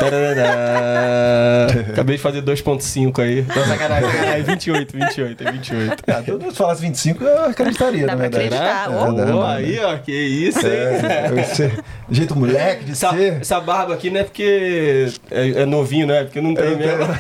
Acabei 1.92 2.16
de 2.16 2.22
fazer 2.22 2.42
2.5 2.42 3.18
aí. 3.22 3.42
Não, 3.42 3.64
sacanagem, 3.66 4.10
sacanagem. 4.10 4.42
28, 4.44 4.96
28, 4.96 5.42
é 5.48 5.52
28. 5.52 6.02
Ah, 6.08 6.22
se 6.22 6.30
eu 6.30 6.52
falasse 6.52 6.80
25, 6.82 7.24
eu 7.24 7.44
acreditaria, 7.46 8.06
Dá 8.06 8.12
na 8.16 8.28
pra 8.28 8.38
verdade. 8.38 8.46
acreditar. 8.54 8.90
É, 8.90 8.94
dá, 9.26 9.32
Pô, 9.32 9.40
dá. 9.42 9.52
aí, 9.54 9.78
ó, 9.80 9.96
que 9.98 10.12
isso, 10.12 10.66
hein? 10.66 10.72
É, 10.72 11.30
eu 11.30 11.44
ser- 11.44 11.80
jeito 12.10 12.36
moleque 12.36 12.84
de 12.84 12.92
Essa, 12.92 13.10
ser. 13.10 13.40
essa 13.40 13.60
barba 13.60 13.94
aqui 13.94 14.10
não 14.10 14.20
é 14.20 14.24
porque 14.24 15.08
é, 15.30 15.62
é 15.62 15.66
novinho, 15.66 16.06
né? 16.06 16.20
É 16.20 16.24
porque 16.24 16.40
não 16.40 16.54
tem 16.54 16.76
mesmo. 16.76 17.06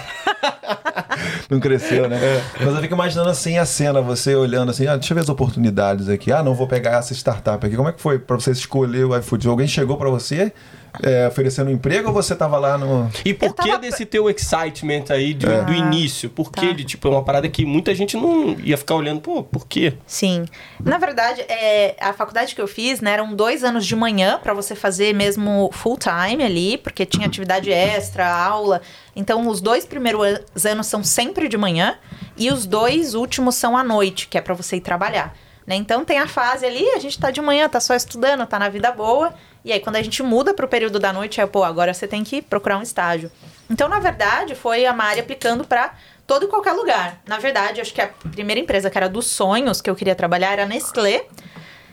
Não 1.48 1.60
cresceu, 1.60 2.08
né? 2.08 2.18
Mas 2.58 2.74
eu 2.74 2.80
fico 2.80 2.94
imaginando 2.94 3.28
assim 3.28 3.58
a 3.58 3.64
cena, 3.64 4.00
você 4.00 4.34
olhando 4.34 4.70
assim, 4.70 4.86
ah, 4.86 4.96
deixa 4.96 5.12
eu 5.12 5.14
ver 5.16 5.20
as 5.20 5.28
oportunidades 5.28 6.08
aqui. 6.08 6.32
Ah, 6.32 6.42
não 6.42 6.54
vou 6.54 6.66
pegar 6.66 6.98
essa 6.98 7.12
startup 7.12 7.64
aqui. 7.64 7.76
Como 7.76 7.88
é 7.88 7.92
que 7.92 8.00
foi 8.00 8.18
pra 8.18 8.36
você 8.36 8.50
escolher 8.52 9.04
o 9.04 9.16
iFood? 9.18 9.46
Alguém 9.48 9.66
chegou 9.68 9.96
pra 9.96 10.08
você 10.08 10.52
é, 11.02 11.26
oferecendo 11.28 11.68
um 11.70 11.74
emprego 11.74 12.08
ou 12.08 12.14
você 12.14 12.34
tava 12.34 12.58
lá 12.58 12.76
no. 12.76 13.10
E 13.24 13.32
por 13.32 13.54
que 13.54 13.68
tava- 13.68 13.78
desse 13.78 14.04
teu 14.04 14.28
excitement 14.28 15.04
aí 15.10 15.32
do, 15.32 15.64
do 15.64 15.72
início? 15.72 16.28
Por 16.28 16.50
que 16.50 16.66
tá. 16.68 16.72
de, 16.72 16.84
tipo, 16.84 17.08
é 17.08 17.10
uma 17.12 17.22
parada 17.24 17.48
que 17.48 17.64
muita 17.64 17.94
gente 17.94 18.16
não 18.16 18.56
ia 18.60 18.76
ficar 18.76 18.94
olhando, 18.96 19.20
pô, 19.20 19.42
por 19.42 19.66
quê? 19.66 19.94
Sim. 20.06 20.44
Na 20.84 20.98
verdade, 20.98 21.40
é, 21.42 21.96
a 22.00 22.12
faculdade 22.12 22.54
que 22.54 22.60
eu 22.60 22.66
fiz, 22.68 23.00
né, 23.00 23.12
eram 23.12 23.34
dois 23.34 23.64
anos 23.64 23.86
de 23.86 23.96
manhã 23.96 24.38
pra 24.42 24.52
você 24.52 24.74
fazer 24.74 25.14
mesmo 25.14 25.70
full 25.72 25.96
time 25.98 26.42
ali, 26.44 26.76
porque 26.78 27.06
tinha 27.06 27.26
atividade 27.26 27.70
extra, 27.70 28.28
aula. 28.30 28.82
Então, 29.14 29.46
os 29.48 29.60
dois 29.60 29.84
primeiros 29.86 30.66
anos 30.66 30.86
são 30.86 31.02
sempre 31.04 31.48
de 31.48 31.56
manhã 31.56 31.96
e 32.36 32.50
os 32.50 32.66
dois 32.66 33.14
últimos 33.14 33.54
são 33.54 33.76
à 33.76 33.84
noite, 33.84 34.26
que 34.28 34.36
é 34.36 34.40
pra 34.40 34.54
você 34.54 34.76
ir 34.76 34.80
trabalhar. 34.80 35.34
Né? 35.66 35.76
Então, 35.76 36.04
tem 36.04 36.18
a 36.18 36.26
fase 36.26 36.66
ali, 36.66 36.84
a 36.90 36.98
gente 36.98 37.18
tá 37.18 37.30
de 37.30 37.40
manhã, 37.40 37.68
tá 37.68 37.78
só 37.78 37.94
estudando, 37.94 38.44
tá 38.46 38.58
na 38.58 38.68
vida 38.68 38.90
boa. 38.90 39.32
E 39.64 39.72
aí, 39.72 39.80
quando 39.80 39.96
a 39.96 40.02
gente 40.02 40.22
muda 40.22 40.52
pro 40.52 40.66
período 40.66 40.98
da 40.98 41.12
noite, 41.12 41.40
é, 41.40 41.46
pô, 41.46 41.62
agora 41.62 41.94
você 41.94 42.08
tem 42.08 42.24
que 42.24 42.42
procurar 42.42 42.78
um 42.78 42.82
estágio. 42.82 43.30
Então, 43.70 43.88
na 43.88 44.00
verdade, 44.00 44.54
foi 44.54 44.84
a 44.84 44.92
Mari 44.92 45.20
aplicando 45.20 45.64
pra 45.64 45.94
todo 46.26 46.46
e 46.46 46.48
qualquer 46.48 46.72
lugar. 46.72 47.20
Na 47.26 47.38
verdade, 47.38 47.80
acho 47.80 47.94
que 47.94 48.00
a 48.00 48.08
primeira 48.32 48.60
empresa 48.60 48.90
que 48.90 48.98
era 48.98 49.08
dos 49.08 49.26
sonhos 49.26 49.80
que 49.80 49.88
eu 49.88 49.94
queria 49.94 50.14
trabalhar 50.14 50.52
era 50.52 50.64
a 50.64 50.66
Nestlé. 50.66 51.26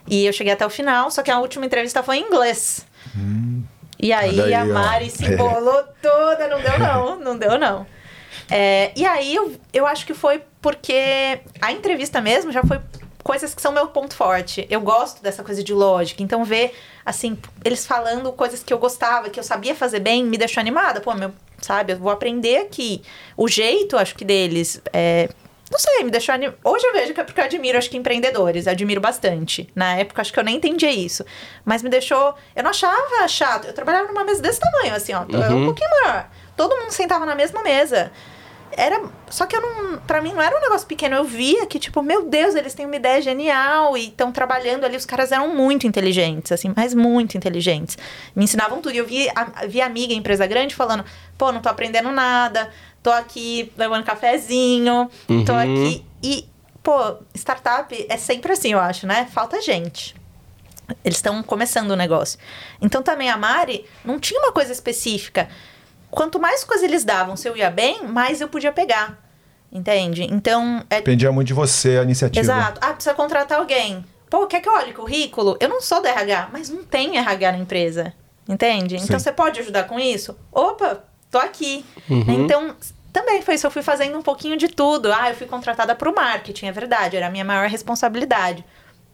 E 0.07 0.25
eu 0.25 0.33
cheguei 0.33 0.53
até 0.53 0.65
o 0.65 0.69
final, 0.69 1.11
só 1.11 1.21
que 1.21 1.29
a 1.29 1.39
última 1.39 1.65
entrevista 1.65 2.01
foi 2.01 2.17
em 2.17 2.25
inglês. 2.25 2.85
E 3.99 4.11
aí, 4.11 4.39
a 4.39 4.61
aí, 4.61 4.69
ó. 4.69 4.73
Mari 4.73 5.09
se 5.09 5.25
embolou 5.25 5.83
toda, 6.01 6.47
não 6.47 6.61
deu 6.61 6.79
não, 6.79 7.19
não 7.19 7.37
deu 7.37 7.59
não. 7.59 7.85
É, 8.49 8.91
e 8.95 9.05
aí 9.05 9.35
eu, 9.35 9.53
eu 9.71 9.85
acho 9.85 10.05
que 10.05 10.13
foi 10.13 10.41
porque 10.61 11.39
a 11.61 11.71
entrevista 11.71 12.19
mesmo 12.19 12.51
já 12.51 12.63
foi 12.63 12.79
coisas 13.23 13.53
que 13.53 13.61
são 13.61 13.71
meu 13.71 13.87
ponto 13.87 14.15
forte. 14.15 14.65
Eu 14.69 14.81
gosto 14.81 15.21
dessa 15.21 15.43
coisa 15.43 15.63
de 15.63 15.73
lógica. 15.73 16.23
Então, 16.23 16.43
ver, 16.43 16.75
assim, 17.05 17.37
eles 17.63 17.85
falando 17.85 18.31
coisas 18.33 18.63
que 18.63 18.73
eu 18.73 18.77
gostava, 18.77 19.29
que 19.29 19.39
eu 19.39 19.43
sabia 19.43 19.75
fazer 19.75 19.99
bem, 19.99 20.23
me 20.23 20.37
deixou 20.37 20.61
animada. 20.61 21.01
Pô, 21.01 21.13
meu, 21.13 21.31
sabe, 21.61 21.93
eu 21.93 21.97
vou 21.97 22.11
aprender 22.11 22.57
aqui. 22.57 23.01
O 23.35 23.47
jeito, 23.47 23.97
acho 23.97 24.15
que 24.15 24.25
deles, 24.25 24.81
é, 24.93 25.29
não 25.71 25.77
sei, 25.77 26.03
me 26.03 26.09
deixou 26.09 26.33
animada. 26.33 26.57
Hoje 26.63 26.85
eu 26.85 26.93
vejo 26.93 27.13
que 27.13 27.21
é 27.21 27.23
porque 27.23 27.39
eu 27.39 27.45
admiro, 27.45 27.77
acho 27.77 27.89
que 27.89 27.97
empreendedores, 27.97 28.67
admiro 28.67 28.99
bastante. 28.99 29.69
Na 29.75 29.95
época, 29.97 30.21
acho 30.21 30.33
que 30.33 30.39
eu 30.39 30.43
nem 30.43 30.55
entendia 30.55 30.91
isso. 30.91 31.23
Mas 31.63 31.83
me 31.83 31.89
deixou. 31.89 32.33
Eu 32.55 32.63
não 32.63 32.71
achava 32.71 33.27
chato. 33.27 33.67
Eu 33.67 33.73
trabalhava 33.73 34.07
numa 34.07 34.23
mesa 34.23 34.41
desse 34.41 34.59
tamanho, 34.59 34.95
assim, 34.95 35.13
ó. 35.13 35.21
Um 35.21 35.65
pouquinho 35.65 35.89
maior. 36.01 36.29
Todo 36.57 36.75
mundo 36.75 36.91
sentava 36.91 37.25
na 37.25 37.35
mesma 37.35 37.61
mesa. 37.61 38.11
Era. 38.71 39.01
Só 39.29 39.45
que 39.45 39.55
eu 39.55 39.61
não. 39.61 39.97
Pra 39.99 40.21
mim 40.21 40.33
não 40.33 40.41
era 40.41 40.55
um 40.57 40.61
negócio 40.61 40.87
pequeno. 40.87 41.15
Eu 41.15 41.23
via 41.23 41.65
que, 41.65 41.79
tipo, 41.79 42.01
meu 42.01 42.25
Deus, 42.25 42.55
eles 42.55 42.73
têm 42.73 42.85
uma 42.85 42.95
ideia 42.95 43.21
genial 43.21 43.97
e 43.97 44.07
estão 44.07 44.31
trabalhando 44.31 44.85
ali. 44.85 44.95
Os 44.95 45.05
caras 45.05 45.31
eram 45.31 45.53
muito 45.55 45.85
inteligentes, 45.87 46.51
assim, 46.51 46.71
mas 46.75 46.93
muito 46.93 47.35
inteligentes. 47.37 47.97
Me 48.35 48.43
ensinavam 48.43 48.81
tudo. 48.81 48.93
E 48.93 48.97
eu 48.97 49.05
vi, 49.05 49.27
a, 49.35 49.65
vi 49.67 49.81
amiga 49.81 50.13
em 50.13 50.17
empresa 50.17 50.45
grande 50.47 50.75
falando, 50.75 51.03
pô, 51.37 51.51
não 51.51 51.61
tô 51.61 51.69
aprendendo 51.69 52.11
nada, 52.11 52.69
tô 53.01 53.11
aqui 53.11 53.71
levando 53.77 54.03
cafezinho, 54.03 55.09
tô 55.45 55.53
Uhum. 55.53 55.59
aqui. 55.59 56.05
E, 56.21 56.47
pô, 56.83 57.17
startup 57.35 58.05
é 58.07 58.17
sempre 58.17 58.53
assim, 58.53 58.73
eu 58.73 58.79
acho, 58.79 59.05
né? 59.07 59.27
Falta 59.31 59.61
gente. 59.61 60.15
Eles 61.05 61.17
estão 61.19 61.43
começando 61.43 61.91
o 61.91 61.95
negócio. 61.95 62.39
Então 62.81 63.03
também 63.03 63.29
a 63.29 63.37
Mari 63.37 63.85
não 64.03 64.19
tinha 64.19 64.39
uma 64.39 64.51
coisa 64.51 64.71
específica. 64.71 65.47
Quanto 66.11 66.39
mais 66.39 66.63
coisa 66.63 66.85
eles 66.85 67.03
davam, 67.03 67.35
se 67.35 67.47
eu 67.47 67.55
ia 67.55 67.69
bem, 67.69 68.07
mais 68.07 68.41
eu 68.41 68.47
podia 68.47 68.71
pegar. 68.71 69.17
Entende? 69.71 70.23
Então, 70.23 70.83
é 70.89 70.97
Dependia 70.97 71.31
muito 71.31 71.47
de 71.47 71.53
você, 71.53 71.99
a 71.99 72.03
iniciativa. 72.03 72.41
Exato. 72.41 72.79
Ah, 72.83 72.93
precisa 72.93 73.13
contratar 73.13 73.59
alguém. 73.59 74.03
Pô, 74.29 74.47
quer 74.47 74.61
que 74.61 74.69
eu 74.69 74.73
olhe 74.73 74.91
o 74.91 74.95
currículo? 74.95 75.57
Eu 75.59 75.69
não 75.69 75.81
sou 75.81 76.01
da 76.01 76.09
RH, 76.09 76.49
mas 76.51 76.69
não 76.69 76.83
tem 76.83 77.17
RH 77.17 77.51
na 77.51 77.57
empresa. 77.59 78.13
Entende? 78.47 78.95
Então 78.95 79.19
Sim. 79.19 79.25
você 79.25 79.31
pode 79.31 79.59
ajudar 79.59 79.83
com 79.83 79.99
isso? 79.99 80.35
Opa, 80.51 81.03
tô 81.29 81.37
aqui. 81.37 81.85
Então, 82.09 82.75
também 83.13 83.41
foi 83.43 83.55
isso. 83.55 83.67
Eu 83.67 83.71
fui 83.71 83.83
fazendo 83.83 84.17
um 84.17 84.23
pouquinho 84.23 84.57
de 84.57 84.67
tudo. 84.67 85.11
Ah, 85.13 85.29
eu 85.29 85.35
fui 85.35 85.45
contratada 85.45 85.93
pro 85.93 86.13
marketing, 86.13 86.65
é 86.67 86.71
verdade. 86.71 87.15
Era 87.15 87.27
a 87.27 87.29
minha 87.29 87.45
maior 87.45 87.67
responsabilidade. 87.67 88.65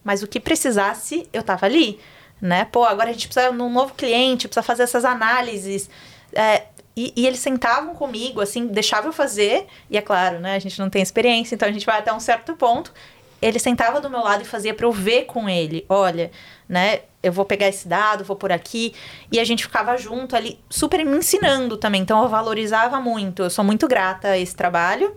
Mas 0.02 0.22
o 0.22 0.26
que 0.26 0.40
precisasse, 0.40 1.28
eu 1.32 1.42
tava 1.42 1.66
ali. 1.66 1.98
Né? 2.40 2.66
Pô, 2.66 2.84
agora 2.84 3.10
a 3.10 3.12
gente 3.12 3.28
precisa 3.28 3.50
de 3.50 3.62
um 3.62 3.70
novo 3.70 3.94
cliente, 3.94 4.48
precisa 4.48 4.62
fazer 4.62 4.84
essas 4.84 5.04
análises. 5.04 5.90
É, 6.32 6.64
e, 6.96 7.12
e 7.14 7.26
eles 7.26 7.40
sentavam 7.40 7.94
comigo, 7.94 8.40
assim, 8.40 8.66
deixavam 8.66 9.10
eu 9.10 9.12
fazer. 9.12 9.66
E 9.90 9.98
é 9.98 10.02
claro, 10.02 10.40
né? 10.40 10.54
A 10.56 10.58
gente 10.58 10.78
não 10.78 10.88
tem 10.88 11.02
experiência, 11.02 11.54
então 11.54 11.68
a 11.68 11.72
gente 11.72 11.84
vai 11.84 11.98
até 11.98 12.12
um 12.12 12.20
certo 12.20 12.56
ponto. 12.56 12.92
ele 13.40 13.58
sentava 13.58 14.00
do 14.00 14.08
meu 14.08 14.20
lado 14.20 14.42
e 14.42 14.44
fazia 14.46 14.74
para 14.74 14.86
eu 14.86 14.92
ver 14.92 15.24
com 15.24 15.48
ele, 15.48 15.84
olha, 15.88 16.30
né, 16.68 17.00
eu 17.22 17.32
vou 17.32 17.44
pegar 17.44 17.68
esse 17.68 17.86
dado, 17.86 18.24
vou 18.24 18.36
por 18.36 18.50
aqui, 18.52 18.94
e 19.30 19.38
a 19.38 19.44
gente 19.44 19.62
ficava 19.64 19.96
junto 19.96 20.34
ali, 20.34 20.58
super 20.70 21.04
me 21.04 21.16
ensinando 21.16 21.76
também, 21.76 22.02
então 22.02 22.22
eu 22.22 22.28
valorizava 22.28 23.00
muito, 23.00 23.42
eu 23.42 23.50
sou 23.50 23.64
muito 23.64 23.86
grata 23.86 24.28
a 24.28 24.38
esse 24.38 24.54
trabalho, 24.54 25.14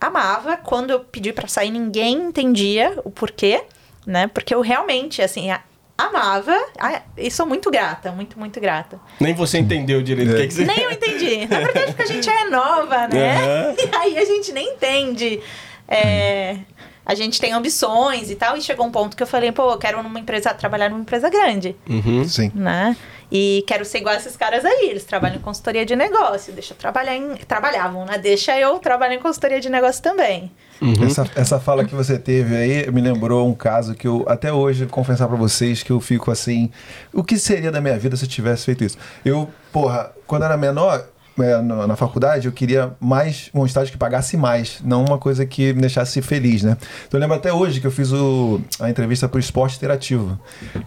amava, 0.00 0.56
quando 0.56 0.90
eu 0.90 1.00
pedi 1.00 1.32
para 1.32 1.48
sair 1.48 1.70
ninguém 1.70 2.14
entendia 2.14 2.98
o 3.04 3.10
porquê, 3.10 3.64
né, 4.06 4.26
porque 4.28 4.54
eu 4.54 4.60
realmente, 4.60 5.20
assim, 5.20 5.48
amava 5.96 6.58
ah, 6.78 7.02
e 7.16 7.30
sou 7.30 7.46
muito 7.46 7.70
grata, 7.70 8.10
muito, 8.12 8.38
muito 8.38 8.60
grata. 8.60 9.00
Nem 9.20 9.34
você 9.34 9.58
entendeu 9.58 10.02
direito 10.02 10.32
o 10.32 10.36
que, 10.36 10.42
é 10.42 10.46
que 10.46 10.54
você... 10.54 10.64
Nem 10.64 10.80
eu 10.80 10.90
entendi. 10.90 11.46
Na 11.50 11.58
verdade, 11.60 11.86
porque 11.92 12.02
a 12.02 12.06
gente 12.06 12.28
é 12.28 12.48
nova, 12.48 13.08
né? 13.08 13.68
Uhum. 13.68 13.74
E 13.78 13.96
aí 13.96 14.18
a 14.18 14.24
gente 14.24 14.52
nem 14.52 14.70
entende. 14.70 15.40
É, 15.88 16.56
a 17.04 17.14
gente 17.14 17.40
tem 17.40 17.52
ambições 17.52 18.30
e 18.30 18.34
tal, 18.34 18.56
e 18.56 18.62
chegou 18.62 18.86
um 18.86 18.90
ponto 18.90 19.16
que 19.16 19.22
eu 19.22 19.26
falei, 19.26 19.52
pô, 19.52 19.72
eu 19.72 19.78
quero 19.78 20.02
numa 20.02 20.18
empresa, 20.18 20.54
trabalhar 20.54 20.88
numa 20.88 21.00
empresa 21.02 21.28
grande. 21.28 21.76
Uhum. 21.88 22.24
Sim. 22.24 22.50
Né? 22.54 22.96
E 23.34 23.64
quero 23.66 23.82
ser 23.82 23.98
igual 23.98 24.14
a 24.14 24.18
esses 24.18 24.36
caras 24.36 24.62
aí. 24.62 24.90
Eles 24.90 25.04
trabalham 25.04 25.36
em 25.36 25.40
consultoria 25.40 25.86
de 25.86 25.96
negócio. 25.96 26.52
Deixa 26.52 26.74
eu 26.74 26.76
trabalhar 26.76 27.16
em. 27.16 27.34
Trabalhavam, 27.48 28.04
né? 28.04 28.18
Deixa 28.18 28.60
eu 28.60 28.78
trabalhar 28.78 29.14
em 29.14 29.20
consultoria 29.20 29.58
de 29.58 29.70
negócio 29.70 30.02
também. 30.02 30.50
Uhum. 30.82 31.06
Essa, 31.06 31.26
essa 31.34 31.58
fala 31.58 31.82
que 31.82 31.94
você 31.94 32.18
teve 32.18 32.54
aí 32.54 32.90
me 32.90 33.00
lembrou 33.00 33.48
um 33.48 33.54
caso 33.54 33.94
que 33.94 34.06
eu, 34.06 34.26
até 34.28 34.52
hoje, 34.52 34.84
confessar 34.84 35.28
para 35.28 35.36
vocês 35.36 35.82
que 35.82 35.90
eu 35.90 35.98
fico 35.98 36.30
assim. 36.30 36.70
O 37.10 37.24
que 37.24 37.38
seria 37.38 37.72
da 37.72 37.80
minha 37.80 37.98
vida 37.98 38.14
se 38.16 38.26
eu 38.26 38.28
tivesse 38.28 38.66
feito 38.66 38.84
isso? 38.84 38.98
Eu, 39.24 39.48
porra, 39.72 40.12
quando 40.26 40.44
era 40.44 40.58
menor, 40.58 41.06
é, 41.38 41.60
na 41.62 41.96
faculdade, 41.96 42.46
eu 42.46 42.52
queria 42.52 42.92
mais 43.00 43.50
um 43.54 43.64
estágio 43.64 43.92
que 43.92 43.98
pagasse 43.98 44.36
mais, 44.36 44.80
não 44.84 45.04
uma 45.04 45.18
coisa 45.18 45.46
que 45.46 45.72
me 45.72 45.80
deixasse 45.80 46.20
feliz, 46.20 46.62
né? 46.62 46.76
Então 47.06 47.18
eu 47.18 47.20
lembro 47.20 47.36
até 47.36 47.52
hoje 47.52 47.80
que 47.80 47.86
eu 47.86 47.90
fiz 47.90 48.12
o, 48.12 48.60
a 48.78 48.90
entrevista 48.90 49.28
pro 49.28 49.40
esporte 49.40 49.76
interativo. 49.76 50.38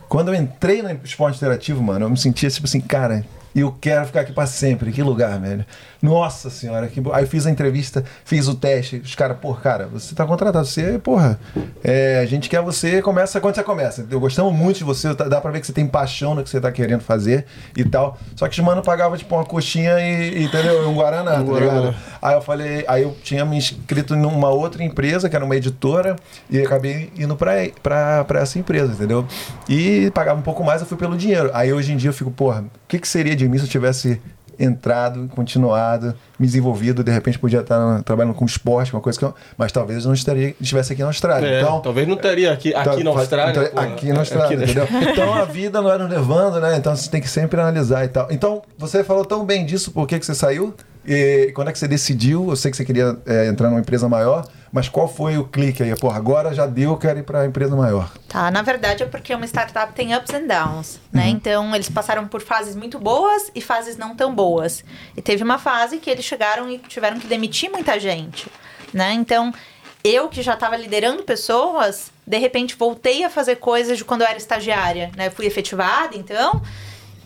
Quando 0.08 0.30
eu 0.30 0.36
entrei 0.36 0.82
no 0.82 0.92
esporte 1.04 1.38
interativo, 1.38 1.82
mano, 1.82 2.06
eu 2.06 2.10
me 2.10 2.18
sentia 2.18 2.50
tipo 2.50 2.68
assim, 2.68 2.80
cara, 2.80 3.26
e 3.56 3.62
eu 3.62 3.74
quero 3.80 4.06
ficar 4.06 4.20
aqui 4.20 4.34
para 4.34 4.46
sempre. 4.46 4.92
Que 4.92 5.02
lugar, 5.02 5.40
velho. 5.40 5.66
Nossa 6.02 6.50
senhora, 6.50 6.88
que 6.88 7.02
Aí 7.14 7.24
eu 7.24 7.28
fiz 7.28 7.48
a 7.48 7.50
entrevista, 7.50 8.04
fiz 8.26 8.50
o 8.50 8.56
teste. 8.56 8.98
Os 8.98 9.16
caras, 9.16 9.38
pô, 9.42 9.54
cara, 9.54 9.88
você 9.88 10.14
tá 10.14 10.26
contratado. 10.26 10.66
Você, 10.66 11.00
porra, 11.00 11.40
é, 11.82 12.20
a 12.20 12.26
gente 12.26 12.50
quer 12.50 12.62
você. 12.62 13.02
Começa 13.02 13.40
quando 13.40 13.56
você 13.56 13.64
começa. 13.64 14.06
Eu 14.12 14.20
gostamos 14.20 14.54
muito 14.54 14.80
de 14.80 14.84
você. 14.84 15.14
Dá 15.14 15.40
pra 15.40 15.52
ver 15.52 15.62
que 15.62 15.68
você 15.68 15.72
tem 15.74 15.88
paixão 15.88 16.36
no 16.36 16.44
que 16.44 16.50
você 16.50 16.60
tá 16.60 16.70
querendo 16.70 17.00
fazer 17.00 17.46
e 17.78 17.86
tal. 17.86 18.18
Só 18.36 18.46
que 18.50 18.60
os 18.60 18.66
mano 18.66 18.82
pagava 18.82 19.18
tipo 19.18 19.34
uma 19.34 19.46
coxinha 19.46 20.00
e, 20.02 20.44
entendeu? 20.44 20.90
Um 20.90 20.94
Guaraná, 20.94 21.36
um 21.36 21.54
tá 21.54 21.60
ligado? 21.60 21.96
Aí 22.22 22.36
eu 22.36 22.42
falei, 22.42 22.84
aí 22.90 23.04
eu 23.04 23.16
tinha 23.24 23.46
me 23.46 23.56
inscrito 23.56 24.18
numa 24.18 24.50
outra 24.50 24.84
empresa, 24.84 25.30
que 25.30 25.36
era 25.36 25.46
uma 25.46 25.56
editora, 25.56 26.18
e 26.50 26.60
acabei 26.60 27.12
indo 27.18 27.36
pra, 27.36 27.54
pra, 27.82 28.26
pra 28.26 28.42
essa 28.42 28.60
empresa, 28.60 28.92
entendeu? 28.94 29.26
E 29.70 30.12
pagava 30.12 30.40
um 30.40 30.44
pouco 30.44 30.64
mais, 30.64 30.82
eu 30.82 30.88
fui 30.88 30.98
pelo 30.98 31.16
dinheiro. 31.16 31.50
Aí 31.54 31.72
hoje 31.72 31.94
em 31.94 31.98
dia 31.98 32.10
eu 32.10 32.14
fico, 32.14 32.32
porra, 32.32 32.66
que, 32.88 33.00
que 33.00 33.08
seria 33.08 33.36
de 33.36 33.48
mim 33.48 33.58
se 33.58 33.66
eu 33.66 33.70
tivesse 33.70 34.22
entrado, 34.60 35.28
continuado, 35.36 36.16
me 36.40 36.46
desenvolvido, 36.46 37.04
de 37.04 37.12
repente 37.12 37.38
podia 37.38 37.60
estar 37.60 38.02
trabalhando 38.04 38.34
com 38.34 38.46
esporte, 38.46 38.94
uma 38.94 39.02
coisa 39.02 39.18
que 39.18 39.26
eu, 39.26 39.34
mas 39.58 39.72
talvez 39.72 40.04
eu 40.04 40.08
não 40.08 40.14
estaria, 40.14 40.56
estivesse 40.60 40.94
aqui 40.94 41.02
na 41.02 41.10
Austrália. 41.10 41.48
É, 41.48 41.62
então, 41.62 41.82
talvez 41.82 42.08
não 42.08 42.16
estaria 42.16 42.52
aqui, 42.52 42.74
aqui 42.74 43.04
na 43.04 43.12
Austrália. 43.12 43.70
Então, 43.70 43.84
aqui 43.84 44.14
na 44.14 44.20
Austrália, 44.20 44.58
aqui, 44.58 44.64
entendeu? 44.64 44.88
Então 45.16 45.34
a 45.34 45.46
vida 45.46 45.82
não 45.82 45.92
era 45.92 46.06
levando, 46.06 46.60
né? 46.60 46.76
Então 46.78 46.96
você 46.96 47.10
tem 47.10 47.22
que 47.22 47.30
sempre 47.30 47.60
analisar 47.60 48.04
e 48.06 48.08
tal. 48.08 48.28
Então, 48.32 48.62
você 48.78 49.04
falou 49.04 49.26
tão 49.26 49.46
bem 49.46 49.66
disso, 49.66 49.92
por 49.92 50.08
que, 50.08 50.20
que 50.20 50.26
você 50.26 50.36
saiu? 50.36 50.74
E 51.08 51.52
quando 51.54 51.70
é 51.70 51.72
que 51.72 51.80
você 51.80 51.88
decidiu? 51.88 52.50
Eu 52.50 52.56
sei 52.56 52.72
que 52.72 52.78
você 52.78 52.86
queria 52.86 53.16
é, 53.26 53.48
entrar 53.48 53.70
numa 53.70 53.80
empresa 53.80 54.10
maior, 54.10 54.46
mas 54.76 54.90
qual 54.90 55.08
foi 55.08 55.38
o 55.38 55.46
clique 55.46 55.82
aí? 55.82 55.96
Pô, 55.96 56.10
agora 56.10 56.54
já 56.54 56.66
deu, 56.66 56.92
eu 56.92 56.98
quero 56.98 57.18
ir 57.18 57.24
para 57.24 57.40
a 57.40 57.46
empresa 57.46 57.74
maior. 57.78 58.12
Tá, 58.28 58.52
na 58.52 58.62
verdade 58.62 59.04
é 59.04 59.06
porque 59.06 59.34
uma 59.34 59.46
startup 59.46 59.94
tem 59.94 60.14
ups 60.14 60.34
and 60.34 60.48
downs, 60.48 61.00
né? 61.14 61.24
Uhum. 61.24 61.30
Então 61.30 61.74
eles 61.74 61.88
passaram 61.88 62.28
por 62.28 62.42
fases 62.42 62.76
muito 62.76 63.00
boas 63.00 63.50
e 63.56 63.62
fases 63.62 63.96
não 63.96 64.18
tão 64.18 64.36
boas. 64.36 64.84
E 65.16 65.22
teve 65.22 65.46
uma 65.46 65.58
fase 65.58 66.00
que 66.00 66.10
eles 66.10 66.26
chegaram 66.26 66.70
e 66.70 66.78
tiveram 66.78 67.18
que 67.18 67.26
demitir 67.26 67.72
muita 67.72 67.98
gente, 67.98 68.52
né? 68.94 69.14
Então 69.14 69.54
eu 70.04 70.28
que 70.28 70.42
já 70.42 70.56
estava 70.56 70.76
liderando 70.76 71.24
pessoas, 71.24 72.12
de 72.28 72.38
repente 72.38 72.76
voltei 72.76 73.24
a 73.24 73.30
fazer 73.30 73.56
coisas 73.56 73.98
de 73.98 74.04
quando 74.04 74.24
eu 74.24 74.28
era 74.28 74.38
estagiária, 74.38 75.10
né? 75.16 75.30
Fui 75.30 75.46
efetivada, 75.46 76.18
então 76.18 76.62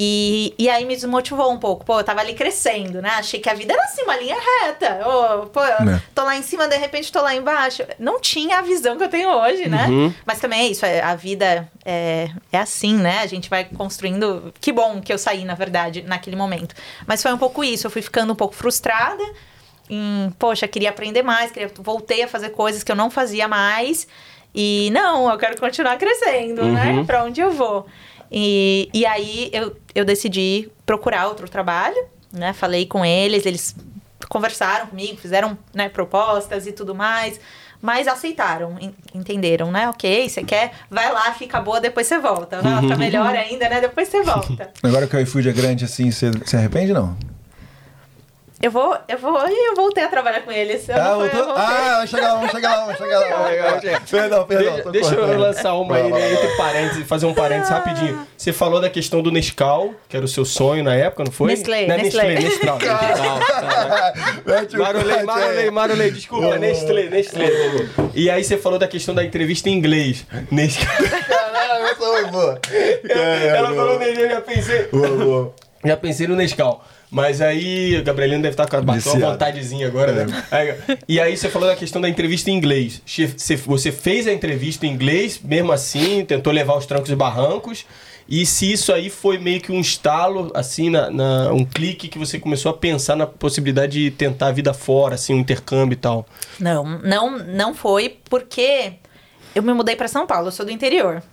e, 0.02 0.56
e 0.58 0.70
aí 0.70 0.86
me 0.86 0.96
desmotivou 0.96 1.52
um 1.52 1.58
pouco. 1.58 1.84
Pô, 1.84 2.00
eu 2.00 2.04
tava 2.06 2.22
ali 2.22 2.34
crescendo, 2.34 3.02
né? 3.02 3.10
Achei 3.10 3.38
que 3.38 3.50
a 3.50 3.54
vida 3.54 3.74
era 3.74 3.84
assim, 3.84 4.02
uma 4.04 4.16
linha 4.16 4.38
reta. 4.64 5.02
Oh, 5.06 5.48
pô, 5.48 5.62
é. 5.62 6.02
tô 6.16 6.24
lá 6.24 6.38
em 6.38 6.42
cima, 6.42 6.70
de 6.70 6.78
repente 6.78 7.12
tô 7.12 7.22
lá 7.22 7.36
embaixo. 7.36 7.84
Não 8.00 8.18
tinha 8.18 8.60
a 8.60 8.62
visão 8.62 8.98
que 8.98 9.04
eu 9.04 9.10
tenho 9.10 9.30
hoje, 9.30 9.68
né? 9.68 9.88
Uhum. 9.90 10.14
Mas 10.26 10.40
também 10.40 10.62
é 10.62 10.68
isso, 10.68 10.86
é, 10.86 11.02
a 11.02 11.16
vida 11.16 11.70
é, 11.84 12.30
é 12.50 12.58
assim, 12.58 12.96
né? 12.96 13.20
A 13.20 13.28
gente 13.28 13.50
vai 13.50 13.66
construindo. 13.66 14.54
Que 14.62 14.72
bom 14.72 15.02
que 15.02 15.12
eu 15.12 15.18
saí, 15.18 15.44
na 15.44 15.54
verdade, 15.54 16.02
naquele 16.04 16.38
momento. 16.38 16.74
Mas 17.06 17.22
foi 17.22 17.34
um 17.34 17.38
pouco 17.38 17.62
isso. 17.62 17.86
Eu 17.86 17.92
fui 17.92 18.02
ficando 18.02 18.32
um 18.32 18.38
pouco 18.38 18.56
frustrada. 18.56 19.24
Em, 19.90 20.32
poxa, 20.40 20.66
queria 20.66 20.92
aprender 20.92 21.24
mais, 21.24 21.52
queria, 21.52 21.70
voltei 21.78 22.24
a 22.24 22.28
fazer 22.28 22.52
coisas 22.52 22.84
que 22.84 22.92
eu 22.92 22.96
não 22.96 23.12
fazia 23.12 23.50
mais. 23.50 24.08
E 24.56 24.90
não, 24.94 25.30
eu 25.30 25.38
quero 25.38 25.60
continuar 25.60 25.98
crescendo, 25.98 26.64
né? 26.64 26.86
uhum. 26.86 26.96
né? 26.98 27.04
Pra 27.04 27.26
onde 27.26 27.42
eu 27.42 27.52
vou. 27.52 27.86
E, 28.32 28.90
e 28.94 29.06
aí 29.06 29.50
eu, 29.52 29.76
eu 29.96 30.06
decidi 30.06 30.70
procurar 30.86 31.28
outro 31.28 31.50
trabalho, 31.50 31.98
né? 32.32 32.54
Falei 32.54 32.86
com 32.86 33.04
eles, 33.04 33.46
eles 33.46 33.76
conversaram 34.28 34.88
comigo, 34.88 35.18
fizeram 35.18 35.58
né, 35.74 35.90
propostas 35.90 36.68
e 36.68 36.72
tudo 36.72 36.94
mais. 36.94 37.40
Mas 37.82 38.10
aceitaram, 38.10 38.78
entenderam, 39.16 39.72
né? 39.72 39.88
Ok, 39.88 40.28
você 40.28 40.44
quer, 40.44 40.74
vai 40.90 41.12
lá, 41.14 41.34
fica 41.34 41.62
boa, 41.62 41.80
depois 41.80 42.08
você 42.08 42.20
volta. 42.20 42.62
Não, 42.62 42.82
fica 42.82 42.98
melhor 42.98 43.34
ainda, 43.34 43.70
né? 43.70 43.80
Depois 43.80 44.10
você 44.10 44.22
volta. 44.22 44.70
Agora 44.84 45.08
que 45.08 45.16
o 45.16 45.20
iFood 45.22 45.48
é 45.48 45.54
grande 45.54 45.86
assim, 45.86 46.12
você 46.12 46.30
se 46.46 46.58
arrepende 46.58 46.92
não? 46.92 47.18
Eu 48.62 48.72
vou, 48.72 48.98
eu 49.08 49.18
vou 49.18 49.40
e 49.48 49.54
eu 49.72 49.76
voltei 49.76 50.04
a 50.04 50.10
trabalhar 50.10 50.42
com 50.42 50.52
eles. 50.52 50.88
Eu 50.90 50.96
ah, 50.96 51.16
foi, 51.16 51.40
eu 51.40 51.52
ah, 51.56 51.96
vamos 51.96 52.10
chegar 52.10 52.28
lá, 52.28 52.36
vamos 52.36 52.52
chegar 52.52 52.70
lá, 52.70 52.84
vamos 52.84 52.98
chegar 52.98 53.20
lá. 53.20 54.02
perdão, 54.02 54.46
perdão. 54.46 54.74
Deixa, 54.76 54.92
deixa 54.92 55.16
eu 55.16 55.40
lançar 55.40 55.74
uma 55.76 55.96
aí, 55.96 56.12
né, 56.12 56.34
entre 56.34 56.58
parênteses, 56.58 57.08
fazer 57.08 57.26
um 57.26 57.34
parênteses 57.34 57.70
rapidinho. 57.70 58.28
Você 58.38 58.52
falou 58.52 58.82
da 58.82 58.90
questão 58.90 59.22
do 59.22 59.32
Nescau, 59.32 59.94
que 60.10 60.18
era 60.18 60.26
o 60.26 60.28
seu 60.28 60.44
sonho 60.44 60.84
na 60.84 60.94
época, 60.94 61.24
não 61.24 61.32
foi? 61.32 61.52
Nestlé, 61.52 61.88
não 61.88 61.96
é 61.96 61.98
Nestlé. 62.00 62.36
Nestlé, 62.36 62.78
Nestlé. 64.46 64.78
Marolei, 64.78 65.24
Marolei, 65.24 65.72
Marolei, 65.72 66.12
desculpa, 66.12 66.58
Nestlé, 66.58 67.04
Nestlé. 67.04 67.50
E 68.14 68.30
aí 68.30 68.44
você 68.44 68.58
falou 68.58 68.78
da 68.78 68.90
questão 68.90 69.16
da 69.16 69.24
entrevista 69.24 69.70
em 69.70 69.74
inglês. 69.74 70.26
Nescau. 70.52 70.86
Caralho, 71.28 71.86
essa 71.86 71.96
foi 71.96 72.26
boa. 72.26 72.60
Ela 73.56 73.70
falou 73.70 73.98
Nestlé, 74.00 74.30
já 74.30 74.42
pensei. 74.42 74.84
Boa, 74.88 75.08
boa. 75.08 75.56
Já 75.86 75.96
pensei 75.96 76.28
no 76.28 76.36
Nescau. 76.36 76.84
Mas 77.12 77.42
aí, 77.42 77.98
o 77.98 78.04
Gabrielino 78.04 78.42
deve 78.44 78.54
estar 78.54 78.68
com 78.68 78.76
a, 78.76 78.80
uma 78.82 79.00
vontadezinha 79.00 79.88
agora, 79.88 80.26
né? 80.26 80.44
É. 80.52 80.98
E 81.08 81.20
aí 81.20 81.36
você 81.36 81.50
falou 81.50 81.68
da 81.68 81.76
questão 81.76 82.00
da 82.00 82.08
entrevista 82.08 82.52
em 82.52 82.54
inglês. 82.56 83.02
Você 83.66 83.92
fez 83.92 84.28
a 84.28 84.34
entrevista 84.34 84.86
em 84.86 84.92
inglês, 84.92 85.40
mesmo 85.44 85.72
assim, 85.72 86.24
tentou 86.24 86.54
levar 86.54 86.78
os 86.78 86.86
trancos 86.86 87.10
e 87.10 87.16
barrancos. 87.16 87.86
E 88.28 88.46
se 88.46 88.72
isso 88.72 88.94
aí 88.94 89.10
foi 89.10 89.40
meio 89.40 89.60
que 89.60 89.72
um 89.72 89.80
estalo, 89.80 90.52
assim, 90.54 90.92
na, 90.92 91.10
na, 91.10 91.52
um 91.52 91.66
clique 91.66 92.08
que 92.08 92.20
você 92.20 92.38
começou 92.38 92.70
a 92.70 92.78
pensar 92.78 93.16
na 93.16 93.26
possibilidade 93.26 94.04
de 94.04 94.12
tentar 94.12 94.48
a 94.48 94.52
vida 94.52 94.72
fora, 94.72 95.16
assim, 95.16 95.34
um 95.34 95.40
intercâmbio 95.40 95.94
e 95.94 96.00
tal? 96.00 96.28
Não, 96.60 97.00
não, 97.00 97.40
não 97.40 97.74
foi 97.74 98.20
porque 98.30 98.94
eu 99.56 99.64
me 99.64 99.74
mudei 99.74 99.96
para 99.96 100.08
São 100.08 100.28
Paulo, 100.28 100.50
eu 100.50 100.52
sou 100.52 100.64
do 100.64 100.72
interior. 100.72 101.24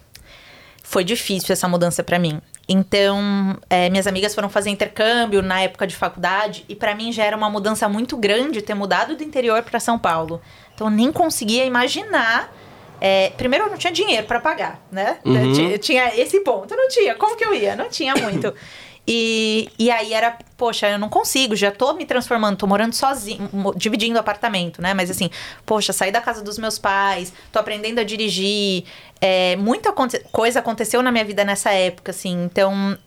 Foi 0.82 1.04
difícil 1.04 1.52
essa 1.52 1.68
mudança 1.68 2.02
para 2.02 2.18
mim. 2.18 2.40
Então, 2.68 3.56
é, 3.70 3.88
minhas 3.88 4.06
amigas 4.06 4.34
foram 4.34 4.48
fazer 4.48 4.70
intercâmbio 4.70 5.40
na 5.40 5.60
época 5.60 5.86
de 5.86 5.94
faculdade 5.94 6.64
e 6.68 6.74
para 6.74 6.94
mim 6.94 7.12
já 7.12 7.24
era 7.24 7.36
uma 7.36 7.48
mudança 7.48 7.88
muito 7.88 8.16
grande 8.16 8.60
ter 8.60 8.74
mudado 8.74 9.16
do 9.16 9.22
interior 9.22 9.62
para 9.62 9.78
São 9.78 9.98
Paulo. 9.98 10.40
Então, 10.74 10.88
eu 10.88 10.90
nem 10.90 11.12
conseguia 11.12 11.64
imaginar. 11.64 12.52
É, 13.00 13.30
primeiro, 13.36 13.66
eu 13.66 13.70
não 13.70 13.76
tinha 13.76 13.92
dinheiro 13.92 14.26
para 14.26 14.40
pagar, 14.40 14.80
né? 14.90 15.18
Uhum. 15.24 15.52
Tinha, 15.52 15.78
tinha 15.78 16.20
esse 16.20 16.40
ponto, 16.40 16.74
não 16.74 16.88
tinha. 16.88 17.14
Como 17.14 17.36
que 17.36 17.44
eu 17.44 17.54
ia? 17.54 17.76
Não 17.76 17.88
tinha 17.88 18.14
muito. 18.16 18.52
E, 19.08 19.70
e 19.78 19.88
aí 19.88 20.12
era, 20.12 20.36
poxa, 20.56 20.88
eu 20.88 20.98
não 20.98 21.08
consigo, 21.08 21.54
já 21.54 21.70
tô 21.70 21.92
me 21.92 22.04
transformando, 22.04 22.56
tô 22.56 22.66
morando 22.66 22.92
sozinho, 22.92 23.48
dividindo 23.76 24.18
apartamento, 24.18 24.82
né? 24.82 24.94
Mas 24.94 25.10
assim, 25.10 25.30
poxa, 25.64 25.92
saí 25.92 26.10
da 26.10 26.20
casa 26.20 26.42
dos 26.42 26.58
meus 26.58 26.76
pais, 26.76 27.32
tô 27.52 27.58
aprendendo 27.60 28.00
a 28.00 28.04
dirigir. 28.04 28.84
É, 29.20 29.54
muita 29.56 29.92
coisa 29.92 30.58
aconteceu 30.58 31.02
na 31.02 31.12
minha 31.12 31.24
vida 31.24 31.44
nessa 31.44 31.70
época, 31.70 32.10
assim, 32.10 32.44
então 32.44 32.98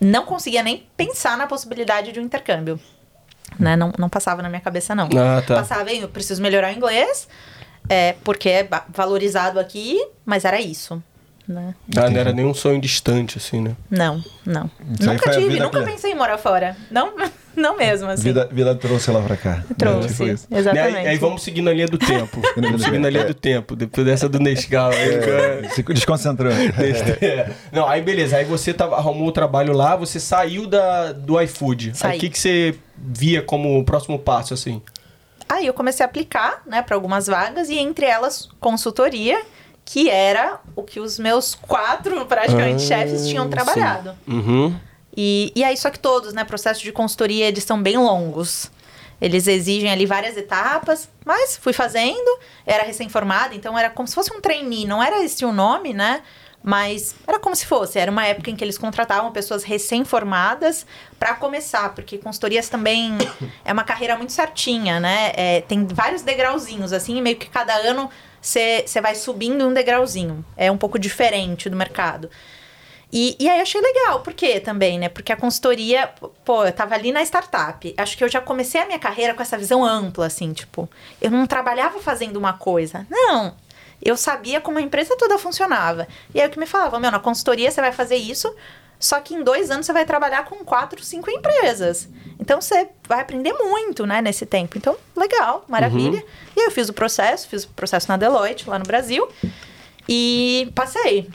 não 0.00 0.24
conseguia 0.24 0.64
nem 0.64 0.84
pensar 0.96 1.38
na 1.38 1.46
possibilidade 1.46 2.10
de 2.10 2.18
um 2.18 2.24
intercâmbio. 2.24 2.80
Né? 3.58 3.76
Não, 3.76 3.92
não 3.96 4.08
passava 4.08 4.42
na 4.42 4.48
minha 4.48 4.60
cabeça, 4.60 4.96
não. 4.96 5.08
Ah, 5.16 5.42
tá. 5.46 5.54
Passava, 5.54 5.92
eu 5.92 6.08
preciso 6.08 6.42
melhorar 6.42 6.72
o 6.72 6.76
inglês, 6.76 7.28
é, 7.88 8.16
porque 8.24 8.48
é 8.48 8.68
valorizado 8.88 9.60
aqui, 9.60 10.04
mas 10.24 10.44
era 10.44 10.60
isso 10.60 11.00
né? 11.48 11.74
Ah, 11.96 12.10
não 12.10 12.18
era 12.20 12.32
nenhum 12.32 12.52
sonho 12.54 12.80
distante, 12.80 13.38
assim, 13.38 13.60
né? 13.60 13.76
Não, 13.90 14.22
não. 14.44 14.70
Isso 14.98 15.08
nunca 15.10 15.30
tive, 15.30 15.58
nunca 15.60 15.82
pensei 15.82 16.12
em 16.12 16.14
morar 16.14 16.38
fora. 16.38 16.76
Não? 16.90 17.12
Não 17.56 17.74
mesmo, 17.74 18.06
assim. 18.10 18.22
Vida, 18.24 18.46
vida 18.52 18.74
trouxe 18.74 19.08
ela 19.08 19.22
pra 19.22 19.34
cá. 19.34 19.64
Trouxe, 19.78 20.08
Tipo 20.08 20.24
isso. 20.24 20.46
exatamente. 20.50 20.92
Né? 20.92 20.98
Aí, 21.00 21.06
aí 21.08 21.16
vamos 21.16 21.42
seguindo 21.42 21.70
a 21.70 21.72
linha 21.72 21.86
do 21.86 21.96
tempo. 21.96 22.42
vamos 22.54 22.82
seguindo 22.82 23.06
a 23.06 23.08
linha 23.08 23.22
É. 23.22 23.26
do 23.28 23.32
tempo. 23.32 23.74
Depois 23.74 24.06
dessa 24.06 24.28
do 24.28 24.38
Nescau. 24.38 24.90
Aí, 24.90 25.18
cara, 25.20 25.68
Se 25.70 25.82
desconcentrou. 25.82 26.52
É. 27.22 27.50
Não, 27.72 27.88
aí 27.88 28.02
beleza. 28.02 28.36
Aí 28.36 28.44
você 28.44 28.74
tava, 28.74 28.96
arrumou 28.96 29.28
o 29.28 29.32
trabalho 29.32 29.72
lá, 29.72 29.96
você 29.96 30.20
saiu 30.20 30.66
da, 30.66 31.12
do 31.12 31.40
iFood. 31.40 31.88
Aí 31.88 31.94
Saí. 31.94 32.16
o 32.18 32.20
que, 32.20 32.28
que 32.28 32.38
você 32.38 32.74
via 32.94 33.40
como 33.40 33.78
o 33.78 33.84
próximo 33.86 34.18
passo, 34.18 34.52
assim? 34.52 34.82
Aí 35.48 35.66
eu 35.66 35.72
comecei 35.72 36.04
a 36.04 36.08
aplicar, 36.10 36.60
né, 36.66 36.82
para 36.82 36.94
algumas 36.94 37.26
vagas 37.26 37.70
e 37.70 37.78
entre 37.78 38.04
elas 38.04 38.50
consultoria, 38.60 39.40
que 39.86 40.10
era 40.10 40.60
o 40.74 40.82
que 40.82 40.98
os 40.98 41.16
meus 41.16 41.54
quatro 41.54 42.26
praticamente 42.26 42.82
Ah, 42.82 42.86
chefes 42.86 43.28
tinham 43.28 43.48
trabalhado. 43.48 44.18
Uhum. 44.26 44.76
E, 45.16 45.52
e 45.54 45.62
aí, 45.64 45.76
só 45.76 45.90
que 45.90 45.98
todos, 45.98 46.34
né, 46.34 46.44
processos 46.44 46.82
de 46.82 46.90
consultoria, 46.92 47.46
eles 47.46 47.62
são 47.62 47.80
bem 47.80 47.96
longos. 47.96 48.70
Eles 49.20 49.46
exigem 49.46 49.90
ali 49.90 50.04
várias 50.04 50.36
etapas, 50.36 51.08
mas 51.24 51.56
fui 51.56 51.72
fazendo, 51.72 52.38
era 52.66 52.82
recém-formada, 52.82 53.54
então 53.54 53.78
era 53.78 53.88
como 53.88 54.06
se 54.06 54.14
fosse 54.14 54.30
um 54.34 54.40
trainee, 54.40 54.84
não 54.84 55.02
era 55.02 55.24
esse 55.24 55.42
o 55.44 55.52
nome, 55.52 55.94
né? 55.94 56.20
Mas 56.62 57.14
era 57.26 57.38
como 57.38 57.54
se 57.54 57.64
fosse, 57.64 57.96
era 57.98 58.10
uma 58.10 58.26
época 58.26 58.50
em 58.50 58.56
que 58.56 58.64
eles 58.64 58.76
contratavam 58.76 59.30
pessoas 59.30 59.62
recém-formadas 59.62 60.84
para 61.18 61.32
começar, 61.34 61.94
porque 61.94 62.18
consultorias 62.18 62.68
também 62.68 63.16
é 63.64 63.72
uma 63.72 63.84
carreira 63.84 64.16
muito 64.16 64.32
certinha, 64.32 64.98
né? 64.98 65.32
É, 65.34 65.60
tem 65.62 65.86
vários 65.86 66.22
degrauzinhos, 66.22 66.92
assim, 66.92 67.22
meio 67.22 67.36
que 67.36 67.48
cada 67.48 67.72
ano 67.72 68.10
você 68.46 69.00
vai 69.00 69.14
subindo 69.16 69.66
um 69.66 69.74
degrauzinho. 69.74 70.44
É 70.56 70.70
um 70.70 70.78
pouco 70.78 70.98
diferente 70.98 71.68
do 71.68 71.76
mercado. 71.76 72.30
E, 73.12 73.36
e 73.38 73.48
aí 73.48 73.60
achei 73.60 73.80
legal, 73.80 74.20
por 74.20 74.34
quê 74.34 74.60
também, 74.60 74.98
né? 74.98 75.08
Porque 75.08 75.32
a 75.32 75.36
consultoria, 75.36 76.10
pô, 76.44 76.64
eu 76.64 76.72
tava 76.72 76.94
ali 76.94 77.12
na 77.12 77.22
startup. 77.22 77.94
Acho 77.96 78.16
que 78.16 78.22
eu 78.22 78.28
já 78.28 78.40
comecei 78.40 78.80
a 78.80 78.86
minha 78.86 78.98
carreira 78.98 79.34
com 79.34 79.42
essa 79.42 79.58
visão 79.58 79.84
ampla, 79.84 80.26
assim, 80.26 80.52
tipo, 80.52 80.88
eu 81.20 81.30
não 81.30 81.46
trabalhava 81.46 81.98
fazendo 82.00 82.36
uma 82.36 82.52
coisa. 82.52 83.06
Não. 83.10 83.54
Eu 84.02 84.16
sabia 84.16 84.60
como 84.60 84.78
a 84.78 84.82
empresa 84.82 85.16
toda 85.16 85.38
funcionava. 85.38 86.06
E 86.34 86.40
aí 86.40 86.46
o 86.46 86.50
que 86.50 86.58
me 86.58 86.66
falava, 86.66 87.00
meu, 87.00 87.10
na 87.10 87.18
consultoria 87.18 87.70
você 87.70 87.80
vai 87.80 87.92
fazer 87.92 88.16
isso, 88.16 88.54
só 88.98 89.20
que 89.20 89.34
em 89.34 89.42
dois 89.42 89.70
anos 89.70 89.86
você 89.86 89.92
vai 89.92 90.04
trabalhar 90.04 90.44
com 90.44 90.56
quatro, 90.64 91.02
cinco 91.02 91.30
empresas. 91.30 92.08
Então 92.38 92.60
você 92.60 92.88
vai 93.08 93.20
aprender 93.20 93.52
muito, 93.52 94.06
né, 94.06 94.22
nesse 94.22 94.46
tempo. 94.46 94.78
Então, 94.78 94.96
legal, 95.16 95.64
maravilha. 95.68 96.24
E 96.54 96.60
aí 96.60 96.66
eu 96.66 96.70
fiz 96.70 96.88
o 96.88 96.92
processo, 96.92 97.48
fiz 97.48 97.64
o 97.64 97.68
processo 97.68 98.08
na 98.08 98.16
Deloitte, 98.16 98.68
lá 98.68 98.78
no 98.78 98.84
Brasil, 98.84 99.28
e 100.08 100.70
passei. 100.74 101.28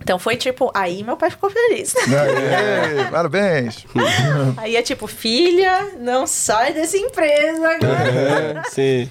Então 0.00 0.18
foi 0.18 0.36
tipo, 0.36 0.70
aí 0.74 1.02
meu 1.02 1.16
pai 1.16 1.30
ficou 1.30 1.50
feliz. 1.50 1.94
Aê, 2.06 3.10
parabéns. 3.10 3.84
Aí 4.56 4.76
é 4.76 4.82
tipo, 4.82 5.08
filha, 5.08 5.94
não 5.98 6.28
sai 6.28 6.72
dessa 6.72 6.96
empresa 6.96 7.68
agora. 7.68 8.62
É, 8.62 8.62
sim. 8.70 9.10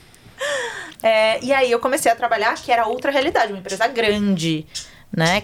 É, 1.03 1.43
e 1.43 1.53
aí 1.53 1.69
eu 1.69 1.79
comecei 1.79 2.11
a 2.11 2.15
trabalhar, 2.15 2.55
que 2.55 2.71
era 2.71 2.87
outra 2.87 3.11
realidade, 3.11 3.51
uma 3.51 3.59
empresa 3.59 3.87
grande, 3.87 4.65
né? 5.15 5.43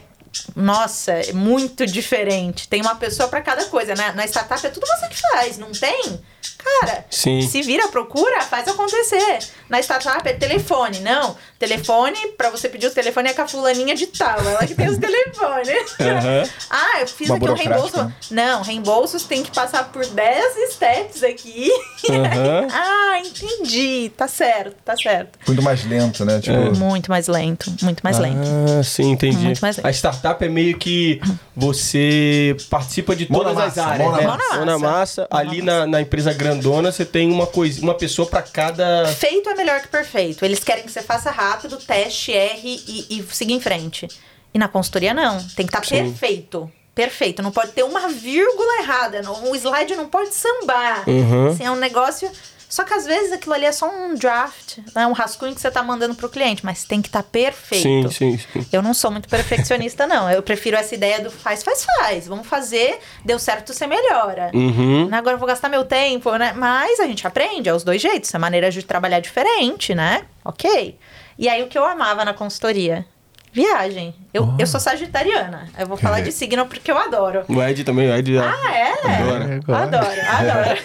Nossa, 0.56 1.12
é 1.12 1.34
muito 1.34 1.86
diferente. 1.86 2.68
Tem 2.68 2.82
uma 2.82 2.96
pessoa 2.96 3.28
pra 3.28 3.42
cada 3.42 3.66
coisa, 3.66 3.96
né? 3.96 4.12
Na 4.14 4.26
startup 4.26 4.66
é 4.66 4.70
tudo 4.70 4.86
você 4.88 5.08
que 5.08 5.22
faz, 5.22 5.58
não 5.58 5.72
tem? 5.72 6.22
Cara, 6.58 7.06
Sim. 7.10 7.42
se 7.42 7.62
vira, 7.62 7.88
procura, 7.90 8.42
faz 8.42 8.68
acontecer. 8.68 9.40
Na 9.70 9.80
startup 9.80 10.28
é 10.28 10.34
telefone, 10.34 11.00
não. 11.00 11.36
Telefone, 11.58 12.18
pra 12.38 12.50
você 12.50 12.68
pedir 12.70 12.88
o 12.88 12.92
telefone 12.92 13.30
é 13.30 13.34
com 13.34 13.42
a 13.44 13.48
fulaninha 13.48 13.96
de 13.96 14.08
tal, 14.08 14.40
ela 14.40 14.66
que 14.66 14.74
tem 14.76 14.88
os 14.90 14.98
telefones. 15.00 15.96
Aham. 16.00 16.44
Ah, 16.70 17.02
eu 17.02 17.08
fiz 17.08 17.30
Uma 17.30 17.38
aqui 17.38 17.50
um 17.50 17.54
reembolso. 17.54 17.98
né? 18.04 18.14
Não, 18.32 18.62
reembolsos 18.64 19.24
tem 19.24 19.44
que 19.44 19.52
passar 19.52 19.92
por 19.92 20.06
10 20.06 20.74
steps 20.74 21.24
aqui. 21.24 21.72
Aham. 22.10 22.68
ah, 22.72 23.20
entendi. 23.20 24.12
Tá 24.16 24.28
certo, 24.28 24.76
tá 24.84 24.96
certo. 24.98 25.40
Muito 25.48 25.62
mais 25.62 25.84
lento, 25.86 26.26
né? 26.26 26.40
Tipo, 26.40 26.76
Muito 26.78 27.10
mais 27.12 27.28
lento, 27.28 27.72
muito 27.82 28.02
mais 28.02 28.18
lento. 28.20 28.48
Ah, 28.80 28.84
sim, 28.84 29.12
entendi. 29.12 29.38
Muito 29.46 29.62
mais 29.62 29.78
lento. 29.78 29.86
A 29.86 29.92
startup 29.92 30.44
é 30.44 30.50
meio 30.50 30.78
que 30.78 31.22
você 31.56 32.56
participa 32.70 33.16
de 33.16 33.32
Mão 33.32 33.42
todas 33.42 33.58
as 33.58 33.76
massa, 33.76 33.84
áreas, 33.86 34.08
mão 34.10 34.12
na 34.12 34.22
né? 34.22 34.28
massa. 34.28 34.56
Mão 34.56 34.66
na 34.66 34.80
massa. 34.80 35.28
Ali 35.30 35.62
na, 35.62 35.86
na 35.86 36.02
empresa 36.02 36.31
grandona 36.34 36.92
você 36.92 37.06
tem 37.06 37.32
uma 37.32 37.48
coisa, 37.48 37.82
uma 37.82 37.94
pessoa 37.96 38.28
pra 38.28 38.42
cada. 38.42 39.08
Feito 39.08 39.50
é 39.50 39.56
melhor 39.56 39.82
que 39.82 39.88
perfeito. 39.88 40.44
Eles 40.46 40.64
querem 40.64 40.84
que 40.84 40.92
você 40.92 41.02
faça 41.02 41.32
rápido, 41.32 41.78
teste, 41.78 42.32
erre 42.32 42.82
e, 42.88 43.20
e 43.20 43.24
siga 43.34 43.52
em 43.54 43.60
frente. 43.60 44.08
E 44.54 44.60
na 44.60 44.68
consultoria, 44.68 45.14
não. 45.14 45.38
Tem 45.56 45.66
que 45.66 45.76
estar 45.76 45.86
Sim. 45.86 45.96
perfeito. 46.12 46.72
Perfeito. 46.94 47.42
Não 47.42 47.52
pode 47.52 47.72
ter 47.72 47.84
uma 47.84 48.10
vírgula 48.10 48.80
errada. 48.82 49.22
não- 49.22 49.50
O 49.50 49.56
slide 49.56 49.96
não 49.96 50.08
pode 50.10 50.34
sambar. 50.34 51.08
Uhum. 51.08 51.48
Assim, 51.48 51.64
é 51.64 51.72
um 51.72 51.76
negócio. 51.78 52.30
Só 52.72 52.86
que 52.86 52.94
às 52.94 53.06
vezes 53.06 53.34
aquilo 53.34 53.54
ali 53.54 53.66
é 53.66 53.72
só 53.74 53.94
um 53.94 54.16
draft, 54.16 54.78
né? 54.96 55.06
um 55.06 55.12
rascunho 55.12 55.54
que 55.54 55.60
você 55.60 55.70
tá 55.70 55.84
mandando 55.84 56.16
pro 56.16 56.30
cliente, 56.30 56.64
mas 56.64 56.86
tem 56.86 57.02
que 57.02 57.10
estar 57.10 57.22
perfeito. 57.22 58.10
Sim, 58.10 58.38
sim, 58.38 58.38
sim. 58.38 58.66
Eu 58.72 58.82
não 58.82 58.94
sou 58.94 59.12
muito 59.12 59.28
perfeccionista, 59.28 60.08
não. 60.08 60.32
Eu 60.32 60.42
prefiro 60.42 60.78
essa 60.78 60.96
ideia 60.96 61.20
do 61.20 61.30
faz, 61.30 61.64
faz, 61.64 61.84
faz. 61.84 62.28
Vamos 62.28 62.48
fazer, 62.48 62.98
deu 63.26 63.38
certo, 63.38 63.74
você 63.74 63.86
melhora. 63.86 64.52
Uhum. 64.54 65.10
Agora 65.12 65.36
eu 65.36 65.38
vou 65.38 65.50
gastar 65.50 65.68
meu 65.68 65.84
tempo, 65.84 66.34
né? 66.38 66.54
Mas 66.56 66.98
a 67.02 67.08
gente 67.08 67.28
aprende, 67.28 67.68
é 67.68 67.74
os 67.74 67.84
dois 67.84 68.02
jeitos, 68.02 68.34
é 68.34 68.38
maneira 68.38 68.72
de 68.72 68.82
trabalhar 68.84 69.20
diferente, 69.20 69.94
né? 69.94 70.24
Ok. 70.46 70.98
E 71.38 71.50
aí 71.50 71.62
o 71.64 71.68
que 71.68 71.78
eu 71.78 71.84
amava 71.84 72.24
na 72.24 72.34
consultoria? 72.34 73.06
Viagem. 73.54 74.16
Eu, 74.34 74.56
eu 74.58 74.66
sou 74.66 74.80
sagitariana. 74.80 75.68
Eu 75.78 75.86
vou 75.86 75.98
falar 75.98 76.22
de 76.22 76.32
signo 76.32 76.66
porque 76.66 76.90
eu 76.90 76.98
adoro. 76.98 77.44
O 77.50 77.62
Ed 77.62 77.84
também, 77.84 78.10
o 78.10 78.16
Ed. 78.16 78.38
Ah, 78.38 78.74
é? 78.74 78.92
Adora. 79.22 79.60
Adoro, 79.68 80.22
adoro. 80.28 80.80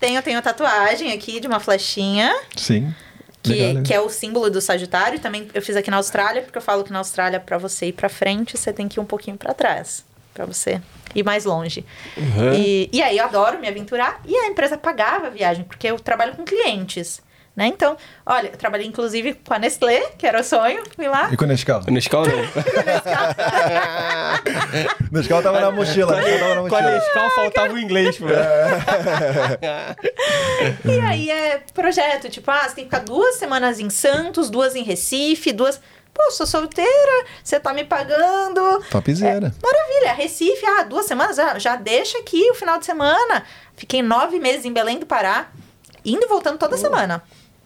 tenho, 0.00 0.20
tenho 0.22 0.42
tatuagem 0.42 1.12
aqui 1.12 1.38
de 1.38 1.46
uma 1.46 1.60
flechinha, 1.60 2.34
sim. 2.56 2.92
que, 3.42 3.52
Legal, 3.52 3.74
né? 3.74 3.82
que 3.84 3.94
é 3.94 4.00
o 4.00 4.08
símbolo 4.08 4.50
do 4.50 4.60
Sagitário. 4.60 5.20
Também 5.20 5.48
eu 5.54 5.62
fiz 5.62 5.76
aqui 5.76 5.90
na 5.90 5.98
Austrália, 5.98 6.42
porque 6.42 6.58
eu 6.58 6.62
falo 6.62 6.82
que 6.82 6.92
na 6.92 6.98
Austrália, 6.98 7.38
pra 7.38 7.58
você 7.58 7.86
ir 7.86 7.92
pra 7.92 8.08
frente, 8.08 8.58
você 8.58 8.72
tem 8.72 8.88
que 8.88 8.98
ir 8.98 9.00
um 9.00 9.06
pouquinho 9.06 9.36
pra 9.36 9.54
trás. 9.54 10.04
Pra 10.34 10.44
você 10.44 10.80
ir 11.14 11.24
mais 11.24 11.44
longe. 11.44 11.84
Uhum. 12.16 12.54
E, 12.54 12.90
e 12.92 13.02
aí 13.02 13.18
eu 13.18 13.24
adoro 13.24 13.60
me 13.60 13.68
aventurar. 13.68 14.20
E 14.26 14.34
a 14.34 14.46
empresa 14.48 14.76
pagava 14.76 15.28
a 15.28 15.30
viagem, 15.30 15.62
porque 15.64 15.86
eu 15.86 15.98
trabalho 15.98 16.34
com 16.34 16.44
clientes. 16.44 17.22
Né? 17.56 17.66
Então, 17.66 17.96
olha, 18.24 18.46
eu 18.48 18.56
trabalhei 18.56 18.86
inclusive 18.86 19.34
com 19.34 19.52
a 19.52 19.58
Nestlé, 19.58 20.12
que 20.16 20.24
era 20.26 20.40
o 20.40 20.44
sonho, 20.44 20.82
fui 20.94 21.08
lá. 21.08 21.28
E 21.32 21.36
com 21.36 21.44
o 21.44 21.48
Nescau? 21.48 21.82
Na 21.88 21.98
escola 21.98 22.28
não. 22.28 22.38
O 22.38 22.42
Nescau 25.12 25.42
tava 25.42 25.60
na 25.60 25.70
mochila. 25.72 26.12
o 26.12 26.16
Nescau 26.20 26.38
tava 26.38 26.54
na 26.54 26.60
Com 26.68 26.76
a 26.76 26.80
mochila. 26.80 26.90
Nescau 26.92 27.30
faltava 27.30 27.72
o 27.74 27.78
inglês, 27.78 28.16
pô. 28.18 28.26
E 30.84 31.00
aí 31.00 31.30
é 31.30 31.62
projeto, 31.74 32.28
tipo, 32.28 32.50
ah, 32.50 32.68
você 32.68 32.74
tem 32.76 32.84
que 32.84 32.90
ficar 32.90 33.04
duas 33.04 33.36
semanas 33.36 33.80
em 33.80 33.90
Santos, 33.90 34.50
duas 34.50 34.74
em 34.74 34.82
Recife, 34.82 35.52
duas. 35.52 35.80
Pô, 36.12 36.30
sou 36.32 36.46
solteira, 36.46 37.24
você 37.42 37.58
tá 37.58 37.72
me 37.72 37.84
pagando. 37.84 38.82
Topzera. 38.90 39.54
Maravilha, 39.62 40.12
Recife, 40.12 40.64
ah, 40.66 40.82
duas 40.82 41.06
semanas, 41.06 41.38
ah, 41.38 41.58
já 41.58 41.76
deixa 41.76 42.18
aqui 42.18 42.50
o 42.50 42.54
final 42.54 42.78
de 42.78 42.86
semana. 42.86 43.44
Fiquei 43.76 44.02
nove 44.02 44.38
meses 44.38 44.64
em 44.64 44.72
Belém 44.72 44.98
do 44.98 45.06
Pará, 45.06 45.48
indo 46.04 46.24
e 46.24 46.28
voltando 46.28 46.58
toda 46.58 46.76
semana. 46.76 47.22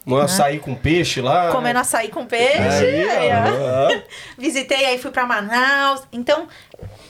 Um 0.06 0.16
açaí 0.16 0.58
com 0.58 0.74
peixe 0.74 1.20
lá. 1.20 1.50
Comendo 1.50 1.78
açaí 1.78 2.08
com 2.08 2.26
peixe. 2.26 2.60
Aí, 2.60 3.30
aí. 3.30 4.02
Visitei, 4.36 4.84
aí 4.84 4.98
fui 4.98 5.10
pra 5.10 5.24
Manaus. 5.24 6.02
Então, 6.12 6.46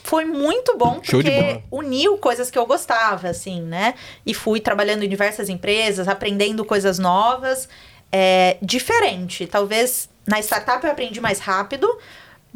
foi 0.03 0.23
muito 0.23 0.77
bom 0.77 1.01
porque 1.01 1.61
uniu 1.69 2.17
coisas 2.17 2.49
que 2.49 2.57
eu 2.57 2.65
gostava, 2.65 3.27
assim, 3.27 3.61
né? 3.61 3.95
E 4.25 4.33
fui 4.33 4.61
trabalhando 4.61 5.03
em 5.03 5.09
diversas 5.09 5.49
empresas, 5.49 6.07
aprendendo 6.07 6.63
coisas 6.63 6.97
novas. 6.97 7.67
É, 8.11 8.57
diferente. 8.61 9.45
Talvez 9.45 10.07
na 10.25 10.39
startup 10.39 10.85
eu 10.85 10.91
aprendi 10.91 11.19
mais 11.19 11.39
rápido, 11.39 11.87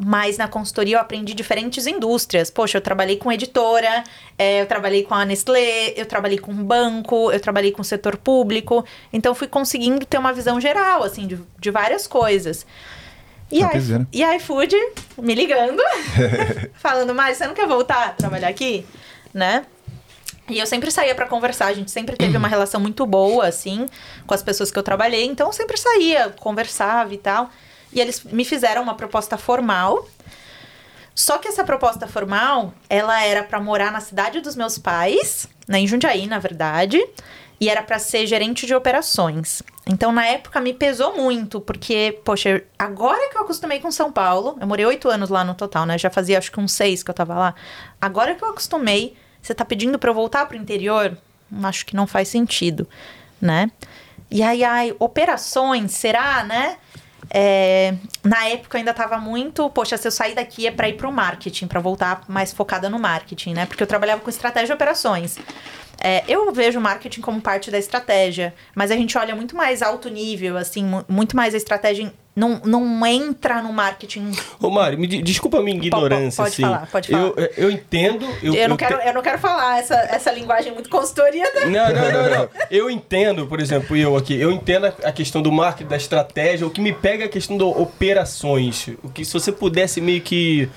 mas 0.02 0.38
na 0.38 0.48
consultoria 0.48 0.96
eu 0.96 1.00
aprendi 1.00 1.34
diferentes 1.34 1.86
indústrias. 1.86 2.50
Poxa, 2.50 2.78
eu 2.78 2.80
trabalhei 2.80 3.16
com 3.16 3.30
editora, 3.30 4.02
é, 4.38 4.62
eu 4.62 4.66
trabalhei 4.66 5.02
com 5.02 5.14
a 5.14 5.26
Nestlé, 5.26 5.92
eu 5.94 6.06
trabalhei 6.06 6.38
com 6.38 6.54
banco, 6.54 7.30
eu 7.30 7.38
trabalhei 7.38 7.70
com 7.70 7.82
o 7.82 7.84
setor 7.84 8.16
público. 8.16 8.82
Então 9.12 9.34
fui 9.34 9.46
conseguindo 9.46 10.06
ter 10.06 10.16
uma 10.16 10.32
visão 10.32 10.58
geral, 10.58 11.02
assim, 11.02 11.26
de, 11.26 11.38
de 11.58 11.70
várias 11.70 12.06
coisas. 12.06 12.66
E, 13.52 13.62
a, 13.62 13.70
e 14.10 14.22
a 14.22 14.36
iFood 14.36 14.74
me 15.18 15.34
ligando, 15.34 15.82
falando, 16.74 17.14
mas 17.14 17.36
você 17.36 17.46
não 17.46 17.54
quer 17.54 17.66
voltar 17.66 18.06
a 18.06 18.08
trabalhar 18.10 18.48
aqui? 18.48 18.86
Né? 19.34 19.66
E 20.48 20.58
eu 20.58 20.66
sempre 20.66 20.90
saía 20.90 21.14
pra 21.14 21.26
conversar, 21.26 21.66
a 21.66 21.74
gente 21.74 21.90
sempre 21.90 22.16
teve 22.16 22.36
uma 22.36 22.48
relação 22.48 22.80
muito 22.80 23.04
boa, 23.04 23.46
assim, 23.46 23.86
com 24.26 24.32
as 24.32 24.42
pessoas 24.42 24.70
que 24.70 24.78
eu 24.78 24.82
trabalhei. 24.82 25.26
Então 25.26 25.48
eu 25.48 25.52
sempre 25.52 25.76
saía, 25.76 26.30
conversava 26.30 27.12
e 27.12 27.18
tal. 27.18 27.50
E 27.92 28.00
eles 28.00 28.22
me 28.24 28.44
fizeram 28.44 28.82
uma 28.82 28.94
proposta 28.94 29.36
formal. 29.36 30.08
Só 31.14 31.38
que 31.38 31.48
essa 31.48 31.64
proposta 31.64 32.06
formal, 32.06 32.72
ela 32.88 33.22
era 33.22 33.42
pra 33.42 33.60
morar 33.60 33.90
na 33.92 34.00
cidade 34.00 34.40
dos 34.40 34.56
meus 34.56 34.78
pais, 34.78 35.46
né, 35.68 35.80
em 35.80 35.86
Jundiaí, 35.86 36.26
na 36.26 36.38
verdade, 36.38 36.98
e 37.60 37.68
era 37.68 37.82
pra 37.82 37.98
ser 37.98 38.26
gerente 38.26 38.64
de 38.66 38.74
operações. 38.74 39.62
Então, 39.86 40.12
na 40.12 40.26
época, 40.26 40.60
me 40.60 40.72
pesou 40.72 41.16
muito, 41.16 41.60
porque, 41.60 42.18
poxa, 42.24 42.62
agora 42.78 43.28
que 43.28 43.36
eu 43.36 43.42
acostumei 43.42 43.80
com 43.80 43.90
São 43.90 44.10
Paulo, 44.10 44.56
eu 44.60 44.66
morei 44.66 44.86
oito 44.86 45.08
anos 45.08 45.28
lá 45.28 45.44
no 45.44 45.54
total, 45.54 45.84
né? 45.84 45.98
Já 45.98 46.08
fazia 46.08 46.38
acho 46.38 46.50
que 46.50 46.60
uns 46.60 46.72
seis 46.72 47.02
que 47.02 47.10
eu 47.10 47.14
tava 47.14 47.34
lá. 47.34 47.54
Agora 48.00 48.34
que 48.34 48.42
eu 48.42 48.48
acostumei, 48.48 49.14
você 49.42 49.54
tá 49.54 49.64
pedindo 49.64 49.98
pra 49.98 50.10
eu 50.10 50.14
voltar 50.14 50.46
pro 50.46 50.56
interior? 50.56 51.16
acho 51.64 51.84
que 51.84 51.96
não 51.96 52.06
faz 52.06 52.28
sentido, 52.28 52.88
né? 53.40 53.70
E 54.30 54.42
aí, 54.42 54.62
ai, 54.62 54.94
operações, 54.98 55.90
será, 55.92 56.44
né? 56.44 56.76
É, 57.32 57.94
na 58.24 58.48
época 58.48 58.76
eu 58.76 58.80
ainda 58.80 58.92
tava 58.92 59.18
muito, 59.18 59.70
poxa, 59.70 59.96
se 59.96 60.06
eu 60.06 60.10
sair 60.10 60.34
daqui 60.34 60.66
é 60.66 60.70
para 60.70 60.88
ir 60.88 60.94
pro 60.94 61.12
marketing, 61.12 61.68
para 61.68 61.78
voltar 61.78 62.22
mais 62.28 62.52
focada 62.52 62.90
no 62.90 62.98
marketing, 62.98 63.54
né? 63.54 63.66
Porque 63.66 63.82
eu 63.82 63.86
trabalhava 63.86 64.20
com 64.20 64.28
estratégia 64.28 64.68
de 64.68 64.72
operações. 64.72 65.38
É, 66.02 66.24
eu 66.26 66.50
vejo 66.52 66.80
marketing 66.80 67.20
como 67.20 67.40
parte 67.40 67.70
da 67.70 67.78
estratégia, 67.78 68.54
mas 68.74 68.90
a 68.90 68.96
gente 68.96 69.16
olha 69.18 69.34
muito 69.36 69.54
mais 69.54 69.82
alto 69.82 70.08
nível, 70.08 70.56
assim, 70.56 70.84
mu- 70.84 71.04
muito 71.08 71.36
mais 71.36 71.52
a 71.52 71.56
estratégia 71.58 72.10
não, 72.34 72.60
não 72.64 73.04
entra 73.06 73.60
no 73.60 73.70
marketing. 73.72 74.32
Ô, 74.60 74.70
Mário, 74.70 74.98
me 74.98 75.06
de- 75.06 75.20
desculpa 75.20 75.58
a 75.58 75.62
minha 75.62 75.76
ignorância, 75.76 76.42
pode 76.42 76.54
assim. 76.54 76.62
falar, 76.62 76.86
pode 76.90 77.08
falar. 77.10 77.22
Eu, 77.24 77.34
eu 77.56 77.70
entendo. 77.70 78.24
Eu, 78.42 78.54
Eu, 78.54 78.68
não, 78.68 78.74
eu 78.74 78.78
quero, 78.78 78.98
te- 78.98 79.06
eu 79.08 79.12
não 79.12 79.20
quero 79.20 79.38
falar 79.38 79.78
essa, 79.78 79.94
essa 79.94 80.32
linguagem 80.32 80.72
muito 80.72 80.88
consultoria. 80.88 81.44
né? 81.44 81.66
Não, 81.66 81.92
não, 81.94 82.12
não, 82.12 82.30
não. 82.38 82.48
Eu 82.70 82.88
entendo, 82.90 83.46
por 83.46 83.60
exemplo, 83.60 83.94
eu 83.96 84.16
aqui, 84.16 84.34
eu 84.40 84.50
entendo 84.52 84.86
a- 84.86 84.94
a 85.04 85.12
questão 85.12 85.42
do 85.42 85.50
marketing, 85.52 85.90
da 85.90 85.96
estratégia, 85.96 86.66
o 86.66 86.70
que 86.70 86.80
me 86.80 86.92
pega 86.94 87.24
é 87.24 87.26
a 87.26 87.30
questão 87.30 87.58
das 87.58 87.66
operações. 88.14 88.88
O 89.02 89.10
que 89.10 89.24
se 89.24 89.32
você 89.32 89.52
pudesse 89.52 90.00
meio 90.00 90.20
que 90.20 90.68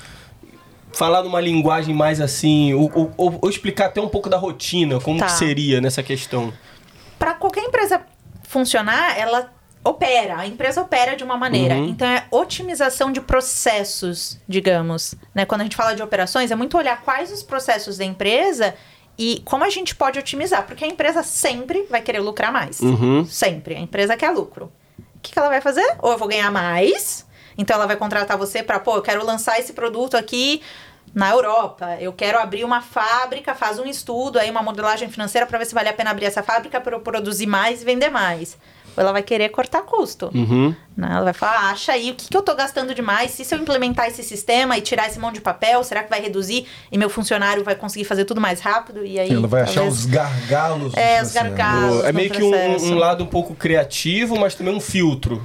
falar 0.94 1.24
numa 1.24 1.42
linguagem 1.42 1.94
mais 1.94 2.22
assim, 2.22 2.74
ou, 2.74 2.92
ou- 3.18 3.38
ou- 3.42 3.50
explicar 3.50 3.88
até 3.88 4.00
um 4.02 4.08
pouco 4.10 4.30
da 4.30 4.38
rotina, 4.38 5.00
como 5.00 5.20
Tá. 5.20 5.26
que 5.26 5.32
seria 5.34 5.82
nessa 5.82 6.02
questão. 6.04 6.54
Para 7.20 7.34
qualquer 7.34 7.64
empresa 7.64 8.02
funcionar, 8.44 9.18
ela 9.18 9.52
opera, 9.84 10.38
a 10.38 10.48
empresa 10.48 10.82
opera 10.82 11.16
de 11.16 11.24
uma 11.24 11.36
maneira. 11.38 11.76
Uhum. 11.76 11.90
Então 11.90 12.08
é 12.08 12.26
otimização 12.32 13.12
de 13.12 13.20
processos, 13.20 14.40
digamos. 14.48 15.16
Né? 15.34 15.46
Quando 15.46 15.62
a 15.62 15.64
gente 15.64 15.76
fala 15.76 15.96
de 15.96 16.02
operações, 16.04 16.52
é 16.52 16.56
muito 16.56 16.78
olhar 16.78 17.02
quais 17.02 17.32
os 17.32 17.44
processos 17.44 17.98
da 17.98 18.06
empresa 18.06 18.76
e 19.18 19.42
como 19.46 19.64
a 19.64 19.70
gente 19.70 19.96
pode 19.96 20.18
otimizar, 20.20 20.66
porque 20.66 20.84
a 20.84 20.88
empresa 20.88 21.22
sempre 21.24 21.86
vai 21.90 22.02
querer 22.02 22.20
lucrar 22.20 22.52
mais. 22.52 22.80
Uhum. 22.80 23.26
Sempre. 23.26 23.76
A 23.76 23.80
empresa 23.80 24.16
quer 24.18 24.30
lucro. 24.32 24.72
O 25.00 25.20
que, 25.22 25.32
que 25.32 25.40
ela 25.40 25.50
vai 25.50 25.62
fazer? 25.62 25.86
Ou 26.02 26.12
eu 26.14 26.18
vou 26.18 26.28
ganhar 26.28 26.52
mais, 26.52 27.26
então 27.58 27.76
ela 27.76 27.86
vai 27.88 27.96
contratar 27.96 28.38
você 28.38 28.62
para, 28.64 28.80
pô, 28.80 28.96
eu 28.98 29.02
quero 29.02 29.26
lançar 29.26 29.60
esse 29.60 29.74
produto 29.74 30.16
aqui 30.16 30.62
na 31.14 31.30
Europa. 31.30 31.98
Eu 32.00 32.12
quero 32.14 32.40
abrir 32.40 32.64
uma 32.64 32.82
fábrica, 32.82 33.54
faz 33.54 33.78
um 33.78 33.86
estudo, 33.86 34.40
aí 34.40 34.50
uma 34.50 34.64
modelagem 34.64 35.10
financeira 35.10 35.46
para 35.46 35.60
ver 35.60 35.66
se 35.66 35.74
vale 35.76 35.90
a 35.90 35.94
pena 35.94 36.10
abrir 36.10 36.26
essa 36.26 36.42
fábrica 36.42 36.82
para 36.82 36.96
eu 36.96 37.00
produzir 37.02 37.46
mais 37.46 37.82
e 37.82 37.86
vender 37.86 38.10
mais. 38.10 38.58
Ou 38.96 39.02
ela 39.02 39.12
vai 39.12 39.24
querer 39.24 39.50
cortar 39.50 39.82
custo. 39.82 40.30
Uhum. 40.36 40.76
Né? 40.96 41.08
Ela 41.12 41.24
vai 41.24 41.34
falar, 41.34 41.54
"Ah, 41.54 41.70
acha 41.72 41.92
aí, 41.92 42.12
o 42.12 42.16
que, 42.16 42.28
que 42.30 42.38
eu 42.38 42.44
tô 42.44 42.54
gastando 42.54 42.94
demais? 42.94 43.38
E 43.40 43.44
se 43.46 43.54
eu 43.56 43.60
implementar 43.60 44.08
esse 44.08 44.22
sistema 44.24 44.78
e 44.78 44.82
tirar 44.82 45.08
esse 45.08 45.20
monte 45.20 45.36
de 45.36 45.42
papel, 45.42 45.84
será 45.84 46.04
que 46.04 46.10
vai 46.12 46.22
reduzir 46.22 46.68
e 46.92 46.98
meu 46.98 47.10
funcionário 47.10 47.64
vai 47.64 47.76
conseguir 47.76 48.06
fazer 48.06 48.26
tudo 48.26 48.40
mais 48.40 48.60
rápido? 48.62 49.04
E 49.04 49.20
aí, 49.20 49.32
Ela 49.34 49.48
vai 49.48 49.64
achar 49.64 49.76
talvez- 49.82 49.98
os 50.00 50.06
gargalos. 50.06 50.94
É, 50.96 51.22
os 51.24 51.32
gargalos. 51.32 52.04
É 52.06 52.12
meio 52.12 52.30
que 52.30 52.44
um, 52.44 52.52
um 52.94 52.96
lado 52.96 53.24
um 53.24 53.28
pouco 53.28 53.56
criativo, 53.56 54.40
mas 54.40 54.54
também 54.54 54.76
um 54.76 54.80
filtro. 54.82 55.42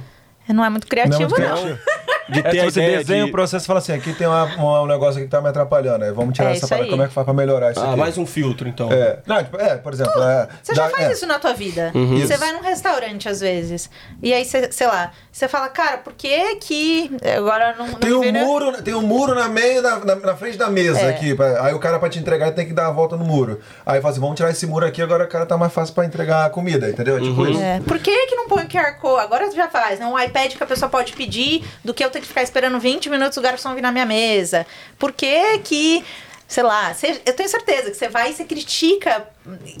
Não 0.53 0.63
é 0.65 0.69
muito 0.69 0.87
criativo, 0.87 1.29
Não 1.29 1.37
é 1.37 1.49
não. 1.49 1.55
muito 1.55 1.63
criativo. 1.65 1.79
De 2.29 2.41
É, 2.41 2.43
ter 2.43 2.59
a 2.59 2.65
você 2.65 2.79
desenha 2.79 3.23
de... 3.23 3.29
o 3.29 3.31
processo 3.31 3.65
e 3.65 3.67
fala 3.67 3.79
assim, 3.79 3.91
aqui 3.91 4.13
tem 4.13 4.27
uma- 4.27 4.43
uma- 4.55 4.81
um 4.83 4.85
negócio 4.85 5.15
aqui 5.17 5.23
que 5.25 5.31
tá 5.31 5.41
me 5.41 5.49
atrapalhando. 5.49 6.05
Aí 6.05 6.11
vamos 6.11 6.35
tirar 6.35 6.49
É 6.49 6.51
essa 6.51 6.57
isso 6.59 6.67
parada. 6.67 6.85
aí. 6.85 6.91
Como 6.91 7.01
é 7.01 7.07
que 7.07 7.13
faz 7.15 7.25
pra 7.25 7.33
melhorar 7.33 7.71
isso 7.71 7.79
Ah, 7.79 7.87
aqui? 7.87 7.95
mais 7.99 8.19
um 8.19 8.25
filtro, 8.27 8.69
então. 8.69 8.87
É, 8.91 9.17
não, 9.25 9.43
tipo, 9.43 9.57
é, 9.59 9.77
por 9.77 9.91
exemplo... 9.93 10.21
é, 10.21 10.47
Você 10.61 10.75
já 10.75 10.83
dá- 10.83 10.89
faz 10.95 11.09
é. 11.09 11.13
isso 11.13 11.25
na 11.25 11.39
tua 11.39 11.53
vida. 11.55 11.91
Uhum. 11.95 12.19
Você 12.19 12.37
vai 12.37 12.51
num 12.51 12.61
restaurante 12.61 13.27
às 13.27 13.39
vezes. 13.39 13.89
E 14.21 14.31
aí, 14.31 14.45
você, 14.45 14.71
sei 14.71 14.85
lá, 14.85 15.09
você 15.31 15.47
fala, 15.47 15.69
cara, 15.69 15.97
por 15.97 16.13
que 16.13 16.55
que. 16.57 17.09
Agora 17.35 17.73
não. 17.79 17.87
não 17.87 17.93
Tem 17.95 18.13
um 18.13 18.31
na- 18.31 18.39
muro, 18.45 18.81
tem 18.83 18.93
um 18.93 19.01
muro 19.01 19.33
na 19.33 19.49
meio 19.49 19.81
da, 19.81 19.95
na, 19.97 20.15
na 20.17 20.35
frente 20.35 20.55
da 20.55 20.69
mesa 20.69 20.99
É. 20.99 21.09
aqui. 21.09 21.33
pra- 21.33 21.63
aí 21.65 21.73
o 21.73 21.79
cara 21.79 21.97
pra 21.97 22.09
te 22.09 22.19
entregar 22.19 22.51
tem 22.51 22.67
que 22.67 22.73
dar 22.73 22.89
a 22.89 22.91
volta 22.91 23.17
no 23.17 23.25
muro. 23.25 23.59
Aí 23.83 23.99
fala 24.01 24.11
assim, 24.11 24.21
vamos 24.21 24.35
tirar 24.35 24.51
esse 24.51 24.67
muro 24.67 24.85
aqui, 24.85 25.01
agora 25.01 25.23
o 25.23 25.27
cara 25.27 25.47
tá 25.47 25.57
mais 25.57 25.73
fácil 25.73 25.95
pra 25.95 26.05
entregar 26.05 26.45
a 26.45 26.49
comida, 26.51 26.87
entendeu? 26.91 27.17
É 27.17 27.21
tipo 27.21 27.47
isso. 27.47 27.59
É, 27.59 27.79
por 27.79 27.97
que 27.97 28.27
que 28.27 28.35
não 28.35 28.47
põe 28.47 28.65
o 28.65 28.67
QR 28.67 28.99
Code? 29.01 29.23
Agora 29.23 29.49
já 29.51 29.67
faz, 29.67 29.99
né? 29.99 30.05
Um 30.05 30.19
iPad 30.19 30.38
que 30.47 30.63
a 30.63 30.67
pessoa 30.67 30.89
pode 30.89 31.13
pedir 31.13 31.63
do 31.83 31.93
que 31.93 32.03
eu 32.03 32.09
ter 32.09 32.21
que 32.21 32.27
ficar 32.27 32.41
esperando 32.43 32.79
20 32.79 33.09
minutos 33.09 33.37
o 33.37 33.41
garçom 33.41 33.75
vir 33.75 33.81
na 33.81 33.91
minha 33.91 34.05
mesa. 34.05 34.65
Por 34.97 35.11
que 35.11 35.57
que... 35.59 36.03
Sei 36.47 36.63
lá, 36.63 36.91
você- 36.95 37.21
eu 37.27 37.33
tenho 37.35 37.47
certeza 37.47 37.91
que 37.91 37.97
você 37.97 38.09
vai 38.09 38.31
e 38.31 38.33
você 38.33 38.43
critica, 38.43 39.27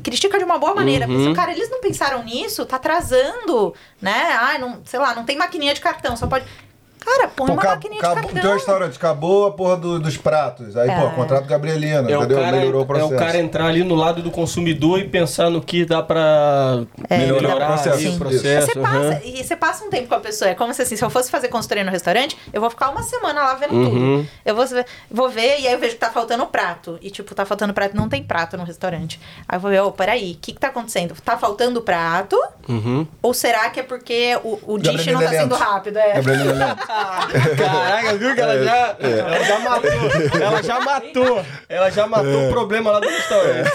critica 0.03 0.37
de 0.37 0.43
uma 0.43 0.59
boa 0.59 0.75
maneira. 0.75 1.07
Uhum. 1.07 1.17
Pensa, 1.25 1.33
cara, 1.35 1.51
eles 1.51 1.67
não 1.67 1.81
pensaram 1.81 2.23
nisso, 2.23 2.63
tá 2.63 2.75
atrasando, 2.75 3.73
né? 3.99 4.37
Ah, 4.39 4.57
não, 4.59 4.79
sei 4.85 4.99
lá, 4.99 5.15
não 5.15 5.25
tem 5.25 5.35
maquininha 5.35 5.73
de 5.73 5.81
cartão, 5.81 6.15
só 6.15 6.27
pode. 6.27 6.45
Cara, 7.03 7.27
põe 7.29 7.47
Pô, 7.47 7.53
uma 7.53 7.61
acabou- 7.61 7.75
maquininha 7.77 7.99
de 8.01 8.05
acabou- 8.05 8.23
cartão. 8.23 8.35
no 8.35 8.41
teu 8.41 8.53
restaurante, 8.53 8.95
acabou 8.97 9.47
a 9.47 9.51
porra 9.51 9.77
do- 9.77 9.99
dos 9.99 10.17
pratos. 10.17 10.75
Aí, 10.77 10.87
pô, 10.87 11.07
É. 11.07 11.09
contrato 11.11 11.45
Gabrielino, 11.45 12.09
É 12.09 12.17
o, 12.17 12.19
entendeu? 12.19 12.39
cara, 12.41 12.57
Melhorou 12.57 12.81
o 12.81 12.83
é 12.83 12.87
processo. 12.87 13.13
o 13.13 13.17
cara 13.17 13.37
entrar 13.39 13.65
ali 13.67 13.83
no 13.83 13.95
lado 13.95 14.21
do 14.21 14.29
consumidor 14.29 14.99
e 14.99 15.07
pensar 15.07 15.49
no 15.49 15.61
que 15.61 15.85
dá 15.85 16.03
pra 16.03 16.81
É, 17.09 17.17
melhorar 17.17 17.57
dá 17.57 17.77
pra- 17.83 17.93
Sim. 17.97 18.15
o 18.15 18.17
processo. 18.19 18.67
Você 18.67 18.79
passa, 18.79 19.21
e 19.23 19.43
você 19.43 19.55
passa 19.55 19.85
um 19.85 19.89
tempo 19.89 20.07
com 20.09 20.15
a 20.15 20.19
pessoa. 20.19 20.51
É 20.51 20.55
como 20.55 20.73
se 20.73 20.81
assim, 20.81 20.95
se 20.95 21.03
eu 21.03 21.09
fosse 21.09 21.31
fazer 21.31 21.47
consultoria 21.47 21.83
no 21.83 21.91
restaurante, 21.91 22.37
eu 22.53 22.59
vou 22.61 22.69
ficar 22.69 22.89
uma 22.89 23.01
semana 23.01 23.41
lá 23.43 23.53
vendo 23.55 23.73
Uhum. 23.75 23.89
tudo. 24.23 24.27
Eu 24.45 24.55
vou, 24.55 24.65
vou 25.09 25.29
ver 25.29 25.59
e 25.61 25.67
aí 25.67 25.73
eu 25.73 25.79
vejo 25.79 25.93
que 25.93 25.99
tá 25.99 26.11
faltando 26.11 26.45
prato. 26.47 26.99
E 27.01 27.09
tipo, 27.09 27.33
tá 27.33 27.45
faltando 27.45 27.73
prato, 27.73 27.95
não 27.95 28.09
tem 28.09 28.21
prato 28.23 28.57
no 28.57 28.63
restaurante. 28.65 29.19
Aí 29.47 29.55
eu 29.57 29.59
vou 29.61 29.71
ver, 29.71 29.81
ô, 29.81 29.91
peraí, 29.91 30.33
o 30.33 30.37
que 30.37 30.53
que 30.53 30.59
tá 30.59 30.67
acontecendo? 30.67 31.15
Tá 31.23 31.37
faltando 31.37 31.81
prato? 31.81 32.37
Uhum. 32.67 33.07
Ou 33.21 33.33
será 33.33 33.69
que 33.69 33.79
é 33.79 33.83
porque 33.83 34.37
o, 34.43 34.59
o 34.73 34.77
dish 34.77 35.05
não 35.07 35.19
tá 35.21 35.25
é 35.33 35.39
sendo 35.39 35.55
rápido? 35.55 35.97
É. 35.97 36.13
Gabrielino 36.15 36.53
Lento. 36.53 36.88
Caraca, 37.57 38.17
viu 38.17 38.33
que 38.35 38.41
ela 38.41 38.63
já, 38.63 38.95
ela 38.99 39.43
já 39.43 39.59
matou. 39.59 40.41
Ela 40.41 40.63
já 40.63 40.79
matou. 40.79 41.45
Ela 41.69 41.89
já 41.91 42.07
matou 42.07 42.47
o 42.47 42.49
problema 42.51 42.91
lá 42.91 42.99
do 42.99 43.07
restaurante. 43.07 43.69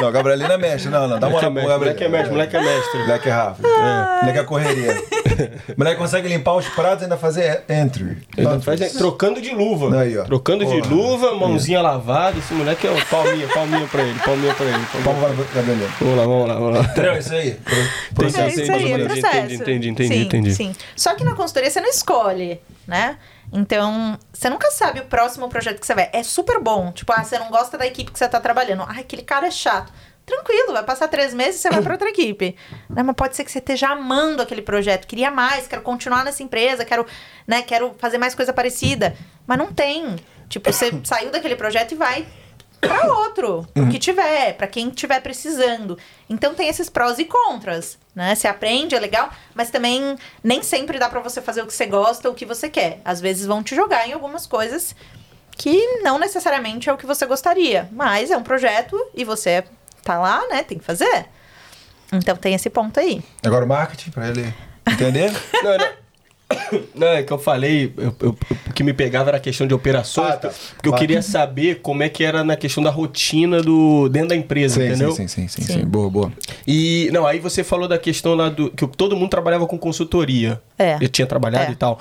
Não, 0.00 0.12
Gabrielino 0.12 0.52
é 0.52 0.58
mestre. 0.58 0.90
Não, 0.90 1.08
não, 1.08 1.18
dá 1.18 1.28
uma 1.28 1.40
é 1.40 1.50
mestre, 1.50 1.72
moleque 1.78 2.04
é 2.04 2.08
mestre, 2.08 2.30
moleque 2.32 2.56
é 2.56 2.60
mestre. 2.60 2.98
Moleque 3.00 3.28
é 3.28 3.32
rápido. 3.32 3.68
Moleque 4.20 4.38
é 4.38 4.44
correria. 4.44 5.02
Moleque 5.76 5.96
consegue 5.96 6.28
limpar 6.28 6.54
os 6.54 6.68
pratos 6.68 7.00
e 7.02 7.04
ainda 7.04 7.16
fazer 7.16 7.62
entry. 7.68 8.18
Ele 8.36 8.60
faz, 8.60 8.80
é, 8.80 8.88
trocando 8.88 9.40
de 9.40 9.50
luva. 9.54 10.00
Aí, 10.00 10.16
ó. 10.18 10.24
Trocando 10.24 10.64
de 10.66 10.76
Porra. 10.82 10.88
luva, 10.94 11.34
mãozinha 11.34 11.80
lavada. 11.80 12.36
Esse 12.38 12.52
moleque 12.54 12.86
é 12.86 12.90
um 12.90 13.00
palminha, 13.02 13.48
palminha 13.48 13.86
pra 13.86 14.02
ele, 14.02 14.18
palminha 14.20 14.54
pra 14.54 14.66
ele. 14.66 14.84
palminha. 15.04 15.28
O 15.28 15.54
Gabrielino. 15.54 15.88
Vamos 16.00 16.16
lá, 16.16 16.22
vamos 16.24 16.48
lá, 16.48 16.54
vamos 16.54 16.74
lá. 17.08 17.18
Isso 17.18 17.34
aí. 17.34 17.52
Pro- 18.14 18.28
Entendi, 18.28 18.40
É 18.40 18.42
processo. 18.50 18.60
isso 18.62 18.72
aí, 18.72 18.84
é 18.84 18.88
entendi, 18.96 19.04
processo. 19.20 19.36
entendi, 19.36 19.54
entendi, 19.54 19.88
entendi, 19.88 20.14
sim, 20.14 20.20
entendi. 20.22 20.54
Sim. 20.54 20.74
Só 20.96 21.14
que 21.14 21.24
na 21.24 21.34
consultoria 21.34 21.70
você 21.78 21.80
não 21.80 21.88
escolhe, 21.88 22.60
né? 22.86 23.18
Então, 23.52 24.18
você 24.32 24.50
nunca 24.50 24.70
sabe 24.70 25.00
o 25.00 25.06
próximo 25.06 25.48
projeto 25.48 25.80
que 25.80 25.86
você 25.86 25.94
vai. 25.94 26.10
É 26.12 26.22
super 26.22 26.60
bom. 26.60 26.92
Tipo, 26.92 27.12
ah, 27.12 27.24
você 27.24 27.38
não 27.38 27.48
gosta 27.48 27.78
da 27.78 27.86
equipe 27.86 28.10
que 28.10 28.18
você 28.18 28.28
tá 28.28 28.40
trabalhando. 28.40 28.82
Ah, 28.82 28.96
aquele 28.98 29.22
cara 29.22 29.46
é 29.46 29.50
chato. 29.50 29.92
Tranquilo, 30.26 30.74
vai 30.74 30.82
passar 30.82 31.08
três 31.08 31.32
meses 31.32 31.56
e 31.56 31.62
você 31.62 31.70
vai 31.70 31.80
para 31.80 31.92
outra 31.94 32.08
equipe. 32.10 32.56
Né? 32.90 33.02
Mas 33.02 33.16
pode 33.16 33.36
ser 33.36 33.44
que 33.44 33.52
você 33.52 33.58
esteja 33.58 33.88
amando 33.88 34.42
aquele 34.42 34.62
projeto, 34.62 35.06
queria 35.06 35.30
mais, 35.30 35.66
quero 35.66 35.82
continuar 35.82 36.24
nessa 36.24 36.42
empresa, 36.42 36.84
quero, 36.84 37.06
né, 37.46 37.62
quero 37.62 37.94
fazer 37.98 38.18
mais 38.18 38.34
coisa 38.34 38.52
parecida. 38.52 39.14
Mas 39.46 39.58
não 39.58 39.72
tem. 39.72 40.16
Tipo, 40.48 40.70
você 40.72 40.92
saiu 41.04 41.30
daquele 41.30 41.56
projeto 41.56 41.92
e 41.92 41.94
vai 41.94 42.26
para 42.80 43.12
outro, 43.12 43.66
o 43.74 43.88
que 43.88 43.98
tiver, 43.98 44.54
para 44.54 44.66
quem 44.66 44.90
tiver 44.90 45.20
precisando. 45.20 45.98
Então 46.28 46.54
tem 46.54 46.68
esses 46.68 46.88
prós 46.88 47.18
e 47.18 47.24
contras, 47.24 47.98
né? 48.14 48.34
Você 48.34 48.46
aprende, 48.46 48.94
é 48.94 49.00
legal, 49.00 49.30
mas 49.54 49.70
também 49.70 50.16
nem 50.42 50.62
sempre 50.62 50.98
dá 50.98 51.08
para 51.08 51.20
você 51.20 51.40
fazer 51.42 51.62
o 51.62 51.66
que 51.66 51.74
você 51.74 51.86
gosta 51.86 52.28
ou 52.28 52.34
o 52.34 52.36
que 52.36 52.46
você 52.46 52.68
quer. 52.68 53.00
Às 53.04 53.20
vezes 53.20 53.46
vão 53.46 53.62
te 53.62 53.74
jogar 53.74 54.08
em 54.08 54.12
algumas 54.12 54.46
coisas 54.46 54.94
que 55.56 56.00
não 56.02 56.18
necessariamente 56.18 56.88
é 56.88 56.92
o 56.92 56.96
que 56.96 57.06
você 57.06 57.26
gostaria, 57.26 57.88
mas 57.90 58.30
é 58.30 58.36
um 58.36 58.42
projeto 58.44 58.96
e 59.12 59.24
você 59.24 59.64
tá 60.04 60.18
lá, 60.18 60.46
né? 60.48 60.62
Tem 60.62 60.78
que 60.78 60.84
fazer. 60.84 61.26
Então 62.12 62.36
tem 62.36 62.54
esse 62.54 62.70
ponto 62.70 62.98
aí. 63.00 63.22
Agora 63.44 63.64
o 63.64 63.68
marketing, 63.68 64.10
pra 64.10 64.28
ele 64.28 64.54
entender. 64.86 65.32
Não, 65.62 65.76
não. 65.76 66.07
Não, 66.94 67.06
é 67.08 67.22
que 67.22 67.32
eu 67.32 67.38
falei, 67.38 67.92
eu- 67.96 68.14
eu- 68.20 68.36
o 68.68 68.72
que 68.72 68.82
me 68.82 68.92
pegava 68.94 69.28
era 69.30 69.36
a 69.36 69.40
questão 69.40 69.66
de 69.66 69.74
operações, 69.74 70.30
Ah, 70.32 70.36
tá. 70.36 70.48
porque 70.74 70.88
eu 70.88 70.92
Vai. 70.92 71.00
queria 71.00 71.20
saber 71.22 71.80
como 71.82 72.02
é 72.02 72.08
que 72.08 72.24
era 72.24 72.42
na 72.42 72.56
questão 72.56 72.82
da 72.82 72.90
rotina 72.90 73.60
do 73.62 74.08
dentro 74.08 74.30
da 74.30 74.36
empresa, 74.36 74.82
entendeu? 74.84 75.12
sim, 75.12 75.28
sim, 75.28 75.46
sim, 75.46 75.62
Sim. 75.62 75.72
sim. 75.80 75.84
Boa, 75.84 76.08
boa. 76.10 76.32
E 76.66 77.10
não, 77.12 77.26
aí 77.26 77.38
você 77.38 77.62
falou 77.62 77.86
da 77.86 77.98
questão 77.98 78.34
lá 78.34 78.48
do 78.48 78.70
que 78.70 78.86
todo 78.86 79.14
mundo 79.16 79.28
trabalhava 79.30 79.66
com 79.66 79.78
consultoria. 79.78 80.60
É. 80.78 80.96
Eu 81.00 81.08
tinha 81.08 81.26
trabalhado 81.26 81.70
É. 81.70 81.72
e 81.72 81.76
tal. 81.76 81.98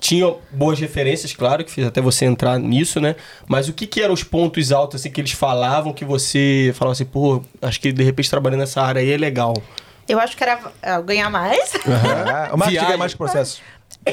Tinha 0.00 0.34
boas 0.50 0.80
referências, 0.80 1.32
claro, 1.32 1.62
que 1.62 1.70
fez 1.70 1.86
até 1.86 2.00
você 2.00 2.24
entrar 2.24 2.58
nisso, 2.58 2.98
né? 3.00 3.14
Mas 3.46 3.68
o 3.68 3.72
que, 3.72 3.86
que 3.86 4.00
eram 4.00 4.12
os 4.14 4.24
pontos 4.24 4.72
altos 4.72 5.00
assim 5.00 5.10
que 5.10 5.20
eles 5.20 5.30
falavam 5.32 5.92
que 5.92 6.04
você 6.04 6.72
falava 6.74 6.92
assim, 6.92 7.04
pô, 7.04 7.40
acho 7.60 7.78
que 7.80 7.92
de 7.92 8.02
repente 8.02 8.28
trabalhando 8.28 8.60
nessa 8.60 8.82
área 8.82 9.00
aí 9.00 9.12
é 9.12 9.16
legal. 9.16 9.54
Eu 10.08 10.18
acho 10.18 10.36
que 10.36 10.42
era 10.42 10.58
ah, 10.82 11.00
ganhar 11.00 11.30
mais. 11.30 11.72
Ah, 11.86 12.50
o 12.52 12.56
marketing 12.58 12.84
é 12.92 12.96
mais 12.96 13.12
que 13.12 13.18
processo. 13.18 13.62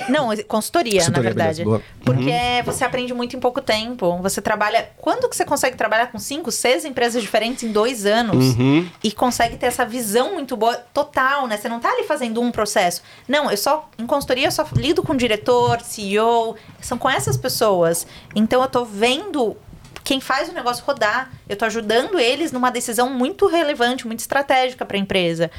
Não, 0.07 0.27
consultoria, 0.47 0.99
Consultoria, 0.99 1.11
na 1.11 1.21
verdade. 1.21 1.63
beleza. 1.63 1.83
Porque 2.05 2.31
você 2.65 2.83
aprende 2.83 3.13
muito 3.13 3.35
em 3.35 3.39
pouco 3.39 3.59
tempo. 3.59 4.17
Você 4.21 4.39
trabalha. 4.41 4.89
Quando 4.97 5.27
que 5.27 5.35
você 5.35 5.43
consegue 5.43 5.75
trabalhar 5.75 6.07
com 6.11 6.19
cinco, 6.19 6.51
seis 6.51 6.85
empresas 6.85 7.21
diferentes 7.21 7.63
em 7.63 7.71
dois 7.71 8.05
anos 8.05 8.55
Uhum. 8.55 8.87
e 9.03 9.11
consegue 9.11 9.57
ter 9.57 9.65
essa 9.65 9.85
visão 9.85 10.33
muito 10.35 10.55
boa, 10.55 10.75
total, 10.93 11.47
né? 11.47 11.57
Você 11.57 11.67
não 11.67 11.79
tá 11.79 11.89
ali 11.89 12.03
fazendo 12.03 12.39
um 12.39 12.51
processo. 12.51 13.01
Não, 13.27 13.49
eu 13.49 13.57
só. 13.57 13.89
Em 13.97 14.05
consultoria, 14.05 14.47
eu 14.47 14.51
só 14.51 14.65
lido 14.75 15.01
com 15.01 15.15
diretor, 15.15 15.81
CEO. 15.81 16.55
São 16.81 16.97
com 16.97 17.09
essas 17.09 17.35
pessoas. 17.37 18.05
Então 18.35 18.61
eu 18.61 18.67
tô 18.67 18.85
vendo. 18.85 19.57
quem 20.03 20.19
faz 20.19 20.49
o 20.49 20.53
negócio 20.53 20.83
rodar. 20.85 21.31
Eu 21.47 21.55
tô 21.55 21.65
ajudando 21.65 22.19
eles 22.19 22.51
numa 22.51 22.69
decisão 22.71 23.09
muito 23.11 23.45
relevante, 23.47 24.07
muito 24.07 24.19
estratégica 24.21 24.83
para 24.85 24.97
a 24.97 24.99
empresa. 24.99 25.51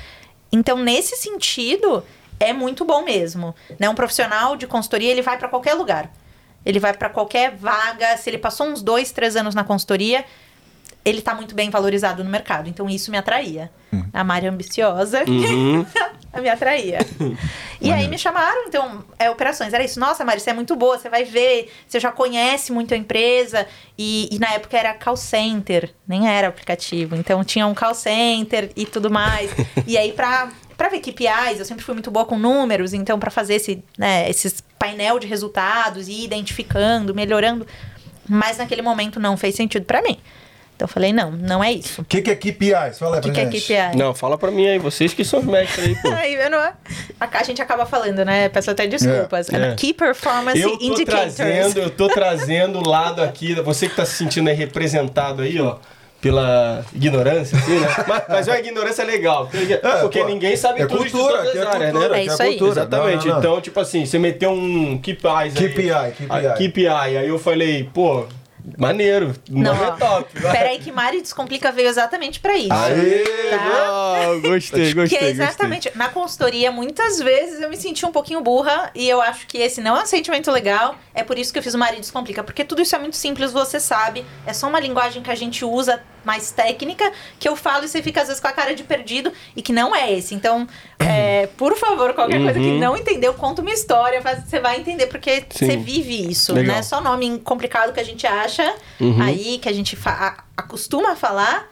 Então, 0.53 0.77
nesse 0.77 1.15
sentido, 1.17 2.03
é 2.41 2.53
muito 2.53 2.85
bom 2.85 3.05
mesmo. 3.05 3.55
Né? 3.79 3.89
Um 3.89 3.95
profissional 3.95 4.57
de 4.57 4.67
consultoria, 4.67 5.11
ele 5.13 5.23
vai 5.23 5.39
para 5.39 5.47
qualquer 5.49 5.75
lugar. 5.75 6.11
Ele 6.65 6.81
vai 6.81 6.93
para 6.93 7.09
qualquer 7.09 7.55
vaga. 7.55 8.17
Se 8.17 8.29
ele 8.31 8.39
passou 8.39 8.67
uns 8.67 8.83
dois, 8.83 9.13
três 9.13 9.37
anos 9.37 9.55
na 9.55 9.63
consultoria, 9.63 10.25
ele 11.05 11.23
tá 11.23 11.35
muito 11.35 11.55
bem 11.55 11.71
valorizado 11.71 12.25
no 12.25 12.29
mercado. 12.31 12.69
Então, 12.69 12.89
isso 12.89 13.11
me 13.11 13.17
atraía. 13.19 13.71
A 14.13 14.23
Mari 14.25 14.47
ambiciosa 14.47 15.25
Uhum. 15.27 15.85
me 16.41 16.49
atraía. 16.49 16.99
e 17.81 17.91
aí 17.91 18.07
me 18.07 18.17
chamaram, 18.19 18.67
então, 18.69 19.03
é, 19.19 19.29
operações. 19.31 19.73
Era 19.73 19.83
isso. 19.83 19.99
Nossa, 19.99 20.25
Mari, 20.25 20.41
você 20.41 20.51
é 20.51 20.53
muito 20.53 20.77
boa, 20.77 20.99
você 20.99 21.09
vai 21.09 21.25
ver, 21.25 21.73
você 21.89 21.99
já 21.99 22.13
conhece 22.13 22.71
muito 22.73 22.93
a 22.95 22.97
empresa. 22.97 23.67
E, 23.99 24.29
e 24.31 24.39
na 24.39 24.53
época 24.53 24.77
era 24.79 24.93
call 24.95 25.17
center, 25.17 25.93
nem 26.07 26.29
era 26.29 26.49
aplicativo. 26.49 27.17
Então 27.17 27.43
tinha 27.43 27.67
um 27.67 27.75
call 27.75 27.95
center 27.95 28.71
e 28.77 28.85
tudo 28.87 29.11
mais. 29.11 29.51
e 29.87 29.97
aí, 29.97 30.13
pra, 30.13 30.51
pra 30.81 30.89
ver 30.89 31.01
KPIs, 31.01 31.59
eu 31.59 31.67
sempre 31.67 31.85
fui 31.85 31.93
muito 31.93 32.11
boa 32.11 32.25
com 32.25 32.39
números, 32.39 32.95
então, 32.95 33.19
pra 33.19 33.31
fazer 33.31 33.57
esse, 33.57 33.85
né, 33.99 34.31
esses 34.31 34.65
painel 34.79 35.19
de 35.19 35.27
resultados 35.27 36.09
e 36.09 36.25
identificando, 36.25 37.15
melhorando. 37.15 37.67
Mas 38.27 38.57
naquele 38.57 38.81
momento 38.81 39.21
não 39.21 39.37
fez 39.37 39.55
sentido 39.55 39.85
pra 39.85 40.01
mim. 40.01 40.19
Então 40.75 40.87
eu 40.87 40.89
falei, 40.89 41.13
não, 41.13 41.33
não 41.33 41.63
é 41.63 41.71
isso. 41.71 42.01
O 42.01 42.05
que, 42.07 42.23
que 42.23 42.31
é 42.31 42.35
KPIs? 42.35 42.99
Fala 42.99 43.17
aí 43.17 43.19
O 43.19 43.23
que, 43.23 43.31
pra 43.31 43.33
que 43.33 43.41
é 43.41 43.51
gente. 43.51 43.63
KPI? 43.63 43.99
Não, 43.99 44.15
fala 44.15 44.39
pra 44.39 44.51
mim 44.51 44.67
aí, 44.67 44.79
vocês 44.79 45.13
que 45.13 45.23
são 45.23 45.41
os 45.41 45.45
mestres 45.45 45.89
aí, 45.89 45.95
pô. 45.97 46.09
Aí, 46.17 46.35
eu 46.35 46.49
não... 46.49 46.59
a, 46.59 47.43
gente 47.43 47.61
acaba 47.61 47.85
falando, 47.85 48.25
né? 48.25 48.49
Peço 48.49 48.71
até 48.71 48.87
desculpas. 48.87 49.51
É. 49.51 49.75
Key 49.75 49.93
Performance 49.93 50.59
Eu 50.59 50.79
tô 50.79 50.85
Indicators. 50.87 51.35
trazendo, 51.35 51.81
eu 51.81 51.91
tô 51.91 52.09
trazendo 52.09 52.79
o 52.79 52.89
lado 52.89 53.23
aqui, 53.23 53.55
você 53.57 53.87
que 53.87 53.97
tá 53.97 54.07
se 54.07 54.15
sentindo 54.15 54.49
aí 54.49 54.57
representado 54.57 55.43
aí, 55.43 55.61
ó. 55.61 55.77
Pela 56.21 56.85
ignorância, 56.95 57.57
assim, 57.57 57.81
né? 57.81 57.89
Mas, 58.07 58.23
mas 58.29 58.49
é 58.49 58.53
uma 58.53 58.59
ignorância 58.59 59.05
legal. 59.05 59.47
Porque, 59.47 59.81
porque 60.03 60.25
ninguém 60.25 60.55
sabe 60.55 60.83
é 60.83 60.87
tudo 60.87 61.05
de 61.05 61.11
cultura, 61.11 61.39
todas 61.39 61.49
aqui 61.49 61.59
as 61.59 61.65
é 61.65 61.69
áreas, 61.69 61.95
né? 61.95 62.21
É 62.21 62.25
isso 62.25 62.43
aí. 62.43 62.59
cultura. 62.59 62.81
Exatamente. 62.83 63.17
Não, 63.17 63.25
não, 63.25 63.33
não. 63.33 63.39
Então, 63.39 63.61
tipo 63.61 63.81
assim, 63.81 64.05
você 64.05 64.19
meteu 64.19 64.51
um 64.51 64.99
KPIs 64.99 65.57
aí. 65.57 65.69
KPI, 65.69 66.13
KPI. 66.59 66.69
KPI. 66.69 66.87
Aí 66.89 67.29
eu 67.29 67.39
falei, 67.39 67.89
pô, 67.95 68.27
maneiro. 68.79 69.35
Não, 69.49 69.73
é 69.75 69.91
top. 69.93 70.41
Peraí 70.41 70.79
que 70.79 70.91
Mari 70.93 71.21
Descomplica 71.21 71.71
veio 71.73 71.89
exatamente 71.89 72.41
pra 72.41 72.57
isso. 72.57 72.73
Aê! 72.73 73.25
Tá? 73.51 74.27
Gostei, 74.43 74.93
gostei, 74.95 75.09
Que 75.09 75.17
é 75.17 75.29
gostei. 75.29 75.29
exatamente. 75.31 75.93
Na 75.95 76.09
consultoria, 76.09 76.71
muitas 76.71 77.19
vezes 77.21 77.61
eu 77.61 77.69
me 77.69 77.77
senti 77.77 78.05
um 78.07 78.13
pouquinho 78.13 78.41
burra 78.41 78.91
e 78.95 79.09
eu 79.09 79.21
acho 79.21 79.47
que 79.47 79.59
esse 79.59 79.81
não 79.81 79.97
é 79.97 80.03
um 80.03 80.07
sentimento 80.07 80.51
legal. 80.51 80.97
É 81.15 81.23
por 81.23 81.39
isso 81.39 81.53
que 81.53 81.59
eu 81.59 81.63
fiz 81.63 81.75
o 81.75 81.79
Mari 81.79 81.99
Descomplica. 82.01 82.43
Porque 82.43 82.65
tudo 82.65 82.83
isso 82.83 82.95
é 82.95 82.99
muito 82.99 83.17
simples, 83.17 83.53
você 83.53 83.79
sabe. 83.81 84.25
É 84.47 84.53
só 84.53 84.69
uma 84.69 84.81
linguagem 84.81 85.23
que 85.23 85.31
a 85.31 85.35
gente 85.35 85.65
usa 85.65 86.03
mais 86.25 86.51
técnica, 86.51 87.11
que 87.39 87.49
eu 87.49 87.57
falo 87.57 87.85
e 87.85 87.89
você 87.89 88.03
fica 88.03 88.21
às 88.21 88.29
vezes 88.29 88.41
com 88.41 88.49
a 88.49 88.53
cara 88.53 88.75
de 88.75 88.83
perdido 88.83 89.33
e 89.57 89.63
que 89.63 89.73
não 89.73 89.95
é 89.95 90.13
esse. 90.13 90.35
Então, 90.35 90.67
é, 90.99 91.49
por 91.57 91.77
favor, 91.77 92.13
qualquer 92.15 92.43
coisa 92.43 92.59
que 92.59 92.79
não 92.79 92.97
entendeu, 92.97 93.35
conta 93.35 93.63
uma 93.63 93.71
história, 93.71 94.21
você 94.21 94.61
vai 94.61 94.79
entender, 94.79 95.07
porque 95.07 95.45
Sim. 95.51 95.67
você 95.67 95.77
vive 95.77 96.31
isso, 96.31 96.53
Legal. 96.53 96.77
né? 96.77 96.83
Só 96.83 97.01
nome 97.01 97.39
complicado 97.41 97.93
que 97.93 98.01
a 98.01 98.05
gente 98.05 98.27
acha 98.27 98.75
aí, 99.23 99.59
que 99.59 99.69
a 99.69 99.73
gente 99.73 99.97
acostuma 100.57 101.13
a 101.13 101.17
falar, 101.17 101.70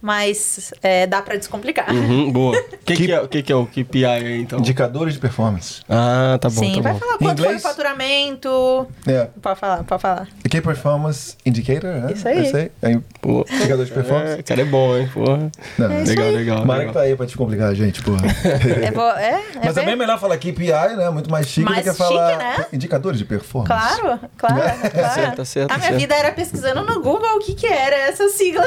mas 0.00 0.72
é, 0.82 1.06
dá 1.06 1.20
pra 1.22 1.36
descomplicar. 1.36 1.90
Uhum, 1.92 2.30
boa. 2.32 2.56
O 2.58 2.62
que, 2.84 2.96
que, 2.96 3.12
é, 3.12 3.20
o 3.20 3.28
que, 3.28 3.42
que 3.42 3.52
é 3.52 3.56
o 3.56 3.66
KPI 3.66 4.04
aí, 4.04 4.40
então? 4.40 4.58
Indicadores 4.58 5.14
de 5.14 5.20
performance. 5.20 5.82
Ah, 5.88 6.38
tá 6.40 6.48
bom, 6.48 6.60
Sim, 6.60 6.74
tá 6.76 6.80
vai 6.82 6.92
bom. 6.94 6.98
falar 6.98 7.18
quanto 7.18 7.38
foi 7.38 7.46
o 7.46 7.48
inglês? 7.48 7.62
faturamento. 7.62 8.86
É. 9.06 9.28
Pode 9.40 9.58
falar, 9.60 9.84
pode 9.84 10.02
falar. 10.02 10.28
Key 10.48 10.60
Performance 10.60 11.36
Indicator, 11.46 11.90
né? 11.90 12.12
Isso 12.14 12.26
aí. 12.28 12.46
Isso 12.46 12.56
aí. 12.56 12.70
aí 12.82 13.00
Pô. 13.20 13.44
indicador 13.50 13.84
de 13.84 13.92
performance. 13.92 14.32
É, 14.38 14.42
cara 14.42 14.60
é 14.62 14.64
bom, 14.64 14.96
hein? 14.96 15.08
Porra. 15.12 15.50
Não, 15.78 15.90
É 15.90 16.02
isso 16.02 16.10
legal, 16.10 16.26
aí. 16.26 16.34
legal. 16.36 16.64
Mara 16.66 16.86
que 16.86 16.92
tá 16.92 17.00
aí 17.02 17.14
pra 17.16 17.26
te 17.26 17.36
complicar, 17.36 17.74
gente, 17.74 18.02
porra. 18.02 18.20
É, 18.82 18.90
bo- 18.90 19.02
é, 19.02 19.30
é 19.32 19.42
Mas 19.64 19.76
é 19.76 19.80
bem- 19.80 19.86
bem 19.86 19.96
melhor 19.96 20.18
falar 20.18 20.36
KPI, 20.38 20.96
né? 20.96 21.10
Muito 21.10 21.30
mais 21.30 21.46
chique 21.46 21.68
Mais 21.68 21.84
do 21.84 21.90
que 21.92 21.96
chique, 21.96 22.08
falar 22.14 22.36
né? 22.38 22.66
indicadores 22.72 23.18
de 23.18 23.24
performance. 23.24 23.68
Claro, 23.98 24.20
claro, 24.36 24.60
claro. 24.90 25.14
certo, 25.14 25.36
tá 25.36 25.44
certo, 25.44 25.70
A 25.72 25.76
minha 25.76 25.88
certo. 25.88 26.00
vida 26.00 26.14
era 26.14 26.32
pesquisando 26.32 26.82
no 26.84 27.00
Google 27.00 27.36
o 27.36 27.38
que 27.40 27.54
que 27.54 27.66
era 27.66 27.96
essa 27.96 28.28
sigla. 28.28 28.64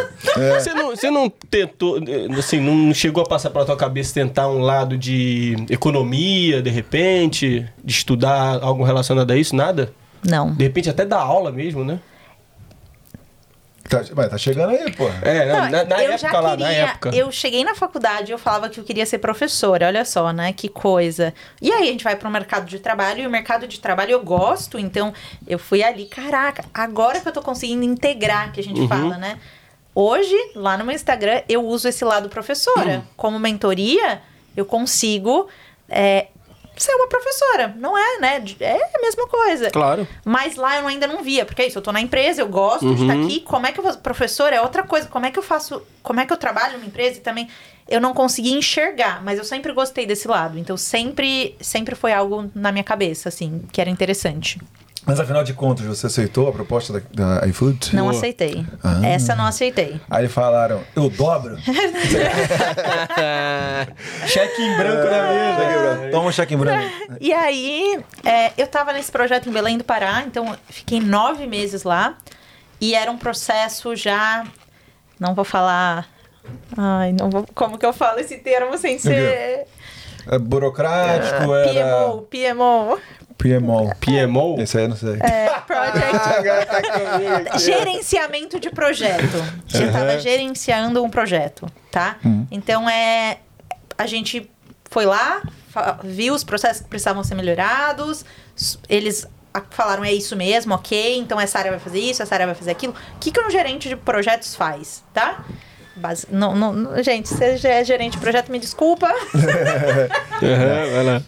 Você, 0.59 0.73
não, 0.73 0.89
você 0.89 1.09
não 1.11 1.22
tentou, 1.29 1.99
assim, 2.37 2.59
não 2.59 2.93
chegou 2.93 3.23
a 3.23 3.27
passar 3.27 3.49
pela 3.49 3.65
tua 3.65 3.77
cabeça 3.77 4.13
tentar 4.13 4.47
um 4.49 4.59
lado 4.59 4.97
de 4.97 5.55
economia, 5.69 6.61
de 6.61 6.69
repente, 6.69 7.67
de 7.83 7.91
estudar 7.93 8.61
algo 8.63 8.83
relacionado 8.83 9.31
a 9.31 9.37
isso? 9.37 9.55
Nada? 9.55 9.93
Não. 10.23 10.53
De 10.53 10.63
repente 10.63 10.89
até 10.89 11.05
dar 11.05 11.19
aula 11.19 11.51
mesmo, 11.51 11.83
né? 11.83 11.99
Tá, 13.89 14.01
mas 14.15 14.29
tá 14.29 14.37
chegando 14.37 14.69
aí, 14.69 14.91
porra. 14.93 15.19
É, 15.23 15.45
não, 15.45 15.55
Não, 15.65 15.69
na, 15.71 15.83
na 15.83 16.03
eu 16.03 16.11
época 16.13 16.17
já 16.31 16.39
lá, 16.39 16.49
queria, 16.51 16.65
na 16.65 16.71
época. 16.73 17.09
Eu 17.13 17.31
cheguei 17.31 17.63
na 17.65 17.75
faculdade 17.75 18.31
e 18.31 18.33
eu 18.33 18.37
falava 18.39 18.69
que 18.69 18.79
eu 18.79 18.83
queria 18.83 19.05
ser 19.05 19.17
professora. 19.17 19.87
Olha 19.87 20.05
só, 20.05 20.31
né? 20.31 20.53
Que 20.53 20.69
coisa. 20.69 21.33
E 21.61 21.69
aí 21.71 21.83
a 21.89 21.91
gente 21.91 22.03
vai 22.03 22.15
para 22.15 22.27
o 22.27 22.31
mercado 22.31 22.65
de 22.65 22.79
trabalho 22.79 23.21
e 23.21 23.27
o 23.27 23.29
mercado 23.29 23.67
de 23.67 23.79
trabalho 23.79 24.11
eu 24.11 24.23
gosto, 24.23 24.79
então 24.79 25.13
eu 25.45 25.59
fui 25.59 25.83
ali, 25.83 26.05
caraca, 26.05 26.63
agora 26.73 27.19
que 27.19 27.27
eu 27.27 27.33
tô 27.33 27.41
conseguindo 27.41 27.83
integrar, 27.83 28.53
que 28.53 28.61
a 28.61 28.63
gente 28.63 28.79
Uhum. 28.81 28.87
fala, 28.87 29.17
né? 29.17 29.37
Hoje, 29.95 30.35
lá 30.55 30.77
no 30.77 30.85
meu 30.85 30.95
Instagram, 30.95 31.41
eu 31.47 31.65
uso 31.65 31.87
esse 31.87 32.03
lado 32.03 32.29
professora. 32.29 32.97
Uhum. 32.97 33.03
Como 33.15 33.39
mentoria, 33.39 34.21
eu 34.57 34.65
consigo 34.65 35.47
é, 35.87 36.27
ser 36.75 36.93
uma 36.95 37.07
professora. 37.07 37.75
Não 37.77 37.97
é, 37.97 38.19
né? 38.19 38.43
É 38.59 38.89
a 38.95 39.01
mesma 39.01 39.27
coisa. 39.27 39.69
Claro. 39.69 40.07
Mas 40.25 40.55
lá 40.55 40.79
eu 40.79 40.87
ainda 40.87 41.07
não 41.07 41.23
via, 41.23 41.45
porque 41.45 41.61
é 41.61 41.67
isso, 41.67 41.77
eu 41.77 41.81
tô 41.81 41.91
na 41.91 42.01
empresa, 42.01 42.41
eu 42.41 42.47
gosto 42.47 42.93
de 42.93 43.01
estar 43.01 43.13
aqui. 43.13 43.41
Como 43.41 43.67
é 43.67 43.71
que 43.71 43.79
eu 43.79 43.83
vou. 43.83 43.95
Professor 43.97 44.51
é 44.51 44.61
outra 44.61 44.83
coisa. 44.83 45.07
Como 45.07 45.25
é 45.25 45.31
que 45.31 45.37
eu 45.37 45.43
faço. 45.43 45.81
Como 46.01 46.19
é 46.19 46.25
que 46.25 46.33
eu 46.33 46.37
trabalho 46.37 46.73
numa 46.73 46.85
empresa 46.85 47.19
e 47.19 47.21
também 47.21 47.47
eu 47.87 47.99
não 47.99 48.13
consegui 48.13 48.53
enxergar, 48.53 49.23
mas 49.23 49.37
eu 49.37 49.43
sempre 49.43 49.73
gostei 49.73 50.05
desse 50.05 50.27
lado. 50.27 50.57
Então 50.57 50.77
sempre, 50.77 51.55
sempre 51.59 51.95
foi 51.95 52.13
algo 52.13 52.49
na 52.55 52.71
minha 52.71 52.83
cabeça, 52.83 53.29
assim, 53.29 53.61
que 53.71 53.79
era 53.79 53.89
interessante. 53.89 54.59
Mas 55.05 55.19
afinal 55.19 55.43
de 55.43 55.53
contas, 55.53 55.85
você 55.85 56.07
aceitou 56.07 56.47
a 56.47 56.51
proposta 56.51 56.93
da, 56.93 57.39
da 57.39 57.47
iFood? 57.47 57.93
Não 57.95 58.09
aceitei. 58.09 58.65
Ah. 58.81 59.05
Essa 59.05 59.35
não 59.35 59.45
aceitei. 59.45 59.99
Aí 60.09 60.29
falaram, 60.29 60.81
eu 60.95 61.09
dobro. 61.09 61.57
Cheque 64.27 64.61
em 64.61 64.77
branco 64.77 65.09
na 65.09 65.23
mesa. 65.23 66.09
Toma 66.11 66.29
um 66.29 66.31
cheque 66.31 66.53
em 66.53 66.57
branco. 66.57 66.89
E 67.19 67.33
aí, 67.33 67.99
é, 68.23 68.53
eu 68.57 68.67
tava 68.67 68.93
nesse 68.93 69.11
projeto 69.11 69.49
em 69.49 69.51
Belém 69.51 69.77
do 69.77 69.83
Pará, 69.83 70.23
então 70.25 70.55
fiquei 70.69 71.01
nove 71.01 71.45
meses 71.47 71.83
lá. 71.83 72.17
E 72.79 72.95
era 72.95 73.11
um 73.11 73.17
processo 73.17 73.95
já. 73.95 74.45
Não 75.19 75.35
vou 75.35 75.45
falar. 75.45 76.07
Ai, 76.77 77.11
não 77.13 77.29
vou. 77.29 77.45
Como 77.53 77.77
que 77.77 77.85
eu 77.85 77.93
falo 77.93 78.19
esse 78.19 78.37
termo 78.37 78.77
sem 78.77 78.97
ser. 78.99 79.67
É 80.25 80.39
burocrático, 80.39 81.41
PMO, 81.41 81.55
era... 81.55 82.07
PMO. 82.07 82.21
PMO. 82.23 82.99
PMO? 83.99 84.59
Esse 84.59 84.77
aí 84.77 84.85
eu 84.85 84.89
não 84.89 84.95
sei. 84.95 85.17
É, 85.19 85.49
Project. 85.67 87.59
gerenciamento 87.59 88.59
de 88.59 88.69
projeto. 88.69 89.37
Você 89.67 89.83
estava 89.83 90.17
gerenciando 90.19 91.03
um 91.03 91.09
projeto, 91.09 91.67
tá? 91.91 92.17
Então 92.49 92.89
é. 92.89 93.37
A 93.95 94.07
gente 94.07 94.49
foi 94.89 95.05
lá, 95.05 95.41
viu 96.03 96.33
os 96.33 96.43
processos 96.43 96.81
que 96.81 96.89
precisavam 96.89 97.23
ser 97.23 97.35
melhorados, 97.35 98.25
eles 98.89 99.27
falaram, 99.69 100.03
é 100.03 100.11
isso 100.11 100.35
mesmo, 100.35 100.73
ok, 100.73 101.17
então 101.17 101.39
essa 101.39 101.59
área 101.59 101.71
vai 101.71 101.79
fazer 101.79 101.99
isso, 101.99 102.21
essa 102.21 102.33
área 102.33 102.45
vai 102.45 102.55
fazer 102.55 102.71
aquilo. 102.71 102.93
O 103.15 103.19
que, 103.19 103.31
que 103.31 103.39
um 103.39 103.49
gerente 103.49 103.87
de 103.89 103.95
projetos 103.95 104.55
faz, 104.55 105.03
tá? 105.13 105.43
Basi- 105.95 106.27
não, 106.31 106.55
não- 106.55 107.03
gente, 107.03 107.29
você 107.29 107.57
já 107.57 107.69
é 107.69 107.83
gerente 107.83 108.13
de 108.13 108.19
projeto, 108.19 108.51
me 108.51 108.57
desculpa. 108.59 109.11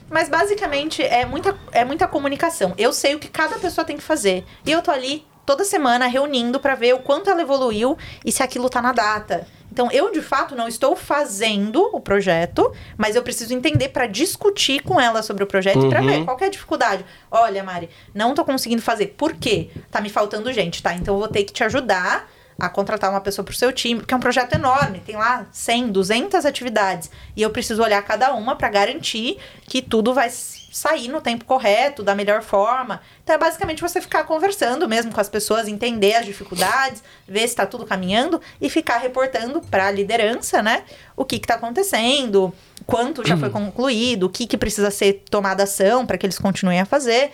Mas 0.09 0.29
basicamente 0.29 1.01
é 1.03 1.25
muita, 1.25 1.55
é 1.71 1.83
muita 1.85 2.07
comunicação. 2.07 2.73
Eu 2.77 2.91
sei 2.93 3.15
o 3.15 3.19
que 3.19 3.27
cada 3.27 3.57
pessoa 3.59 3.85
tem 3.85 3.97
que 3.97 4.03
fazer. 4.03 4.43
E 4.65 4.71
eu 4.71 4.81
tô 4.81 4.91
ali 4.91 5.25
toda 5.45 5.63
semana 5.63 6.07
reunindo 6.07 6.59
pra 6.59 6.73
ver 6.75 6.93
o 6.95 6.99
quanto 6.99 7.29
ela 7.29 7.41
evoluiu 7.41 7.97
e 8.25 8.31
se 8.31 8.41
aquilo 8.41 8.69
tá 8.69 8.81
na 8.81 8.91
data. 8.91 9.47
Então, 9.71 9.91
eu 9.91 10.09
de 10.11 10.21
fato 10.21 10.55
não 10.55 10.67
estou 10.69 10.95
fazendo 10.95 11.89
o 11.93 11.99
projeto, 11.99 12.71
mas 12.97 13.15
eu 13.15 13.21
preciso 13.21 13.53
entender 13.53 13.89
pra 13.89 14.07
discutir 14.07 14.81
com 14.81 14.99
ela 15.01 15.21
sobre 15.21 15.43
o 15.43 15.47
projeto 15.47 15.85
e 15.85 15.89
pra 15.89 15.99
Uhum. 15.99 16.07
ver 16.07 16.23
qual 16.23 16.37
é 16.39 16.45
a 16.45 16.49
dificuldade. 16.49 17.05
Olha, 17.29 17.61
Mari, 17.61 17.89
não 18.13 18.33
tô 18.33 18.45
conseguindo 18.45 18.81
fazer. 18.81 19.07
Por 19.17 19.33
quê? 19.33 19.69
Tá 19.91 19.99
me 19.99 20.09
faltando 20.09 20.51
gente, 20.53 20.81
tá? 20.81 20.93
Então 20.93 21.15
eu 21.15 21.19
vou 21.19 21.27
ter 21.27 21.43
que 21.43 21.51
te 21.51 21.61
ajudar 21.63 22.25
a 22.57 22.69
contratar 22.69 23.09
uma 23.09 23.21
pessoa 23.21 23.43
pro 23.43 23.53
seu 23.53 23.71
time, 23.71 23.99
porque 23.99 24.13
é 24.13 24.17
um 24.17 24.19
projeto 24.19 24.53
enorme, 24.53 25.01
tem 25.05 25.15
lá 25.15 25.45
100, 25.51 25.91
200 25.91 26.45
atividades, 26.45 27.11
e 27.35 27.41
eu 27.41 27.49
preciso 27.49 27.83
olhar 27.83 28.01
cada 28.01 28.33
uma 28.33 28.55
para 28.55 28.69
garantir 28.69 29.37
que 29.67 29.81
tudo 29.81 30.13
vai 30.13 30.29
sair 30.29 31.07
no 31.07 31.21
tempo 31.21 31.45
correto, 31.45 32.03
da 32.03 32.13
melhor 32.13 32.41
forma. 32.41 33.01
Então 33.23 33.33
é 33.33 33.39
basicamente 33.39 33.81
você 33.81 34.01
ficar 34.01 34.25
conversando 34.25 34.89
mesmo 34.89 35.09
com 35.09 35.21
as 35.21 35.29
pessoas, 35.29 35.69
entender 35.69 36.15
as 36.15 36.25
dificuldades, 36.25 37.01
ver 37.25 37.41
se 37.41 37.45
está 37.47 37.65
tudo 37.65 37.85
caminhando 37.85 38.41
e 38.59 38.69
ficar 38.69 38.97
reportando 38.97 39.61
para 39.61 39.87
a 39.87 39.91
liderança, 39.91 40.61
né? 40.61 40.83
O 41.15 41.23
que 41.23 41.37
está 41.37 41.55
acontecendo, 41.55 42.53
quanto 42.85 43.25
já 43.25 43.37
foi 43.37 43.49
concluído, 43.51 44.23
o 44.23 44.29
que, 44.29 44.45
que 44.45 44.57
precisa 44.57 44.91
ser 44.91 45.23
tomada 45.29 45.63
ação 45.63 46.05
para 46.05 46.17
que 46.17 46.25
eles 46.25 46.37
continuem 46.37 46.81
a 46.81 46.85
fazer 46.85 47.31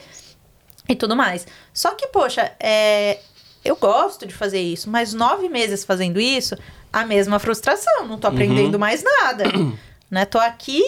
e 0.87 0.95
tudo 0.95 1.15
mais. 1.15 1.47
Só 1.73 1.95
que, 1.95 2.07
poxa, 2.09 2.51
é, 2.59 3.19
eu 3.63 3.75
gosto 3.75 4.25
de 4.25 4.33
fazer 4.33 4.59
isso, 4.59 4.89
mas 4.89 5.13
nove 5.13 5.47
meses 5.47 5.85
fazendo 5.85 6.19
isso, 6.19 6.55
a 6.91 7.05
mesma 7.05 7.39
frustração, 7.39 8.07
não 8.07 8.17
tô 8.17 8.27
aprendendo 8.27 8.79
mais 8.79 9.03
nada. 9.03 9.45
né? 10.09 10.25
Tô 10.25 10.39
aqui, 10.39 10.83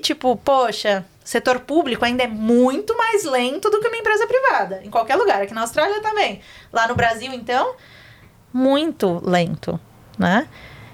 tipo, 0.00 0.36
poxa, 0.36 1.04
setor 1.24 1.60
público 1.60 2.04
ainda 2.04 2.22
é 2.22 2.28
muito 2.28 2.96
mais 2.96 3.24
lento 3.24 3.68
do 3.68 3.80
que 3.80 3.88
uma 3.88 3.96
empresa 3.96 4.26
privada. 4.26 4.80
Em 4.84 4.90
qualquer 4.90 5.16
lugar, 5.16 5.42
aqui 5.42 5.52
na 5.52 5.62
Austrália 5.62 6.00
também. 6.00 6.40
Lá 6.72 6.86
no 6.86 6.94
Brasil, 6.94 7.32
então, 7.32 7.74
muito 8.52 9.20
lento, 9.26 9.80
né? 10.18 10.46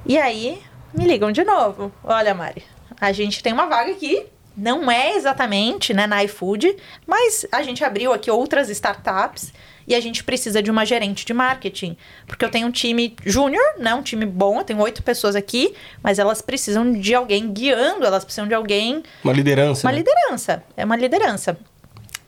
E 0.06 0.16
aí, 0.18 0.62
me 0.94 1.04
ligam 1.04 1.32
de 1.32 1.44
novo. 1.44 1.92
Olha, 2.02 2.34
Mari, 2.34 2.64
a 3.00 3.12
gente 3.12 3.42
tem 3.42 3.52
uma 3.52 3.66
vaga 3.66 3.90
aqui. 3.90 4.26
Não 4.56 4.88
é 4.88 5.16
exatamente 5.16 5.92
né, 5.92 6.06
na 6.06 6.22
iFood, 6.24 6.76
mas 7.04 7.44
a 7.50 7.60
gente 7.62 7.84
abriu 7.84 8.12
aqui 8.12 8.30
outras 8.30 8.70
startups 8.70 9.52
e 9.86 9.94
a 9.94 10.00
gente 10.00 10.22
precisa 10.24 10.62
de 10.62 10.70
uma 10.70 10.84
gerente 10.84 11.24
de 11.24 11.32
marketing. 11.34 11.96
Porque 12.26 12.44
eu 12.44 12.50
tenho 12.50 12.66
um 12.66 12.70
time 12.70 13.14
júnior, 13.24 13.62
né? 13.78 13.94
Um 13.94 14.02
time 14.02 14.24
bom, 14.26 14.58
eu 14.58 14.64
tenho 14.64 14.80
oito 14.80 15.02
pessoas 15.02 15.36
aqui, 15.36 15.74
mas 16.02 16.18
elas 16.18 16.40
precisam 16.42 16.92
de 16.92 17.14
alguém 17.14 17.52
guiando, 17.52 18.04
elas 18.06 18.24
precisam 18.24 18.46
de 18.48 18.54
alguém. 18.54 19.02
Uma 19.22 19.32
liderança. 19.32 19.86
Uma 19.86 19.92
né? 19.92 19.98
liderança. 19.98 20.62
É 20.76 20.84
uma 20.84 20.96
liderança. 20.96 21.58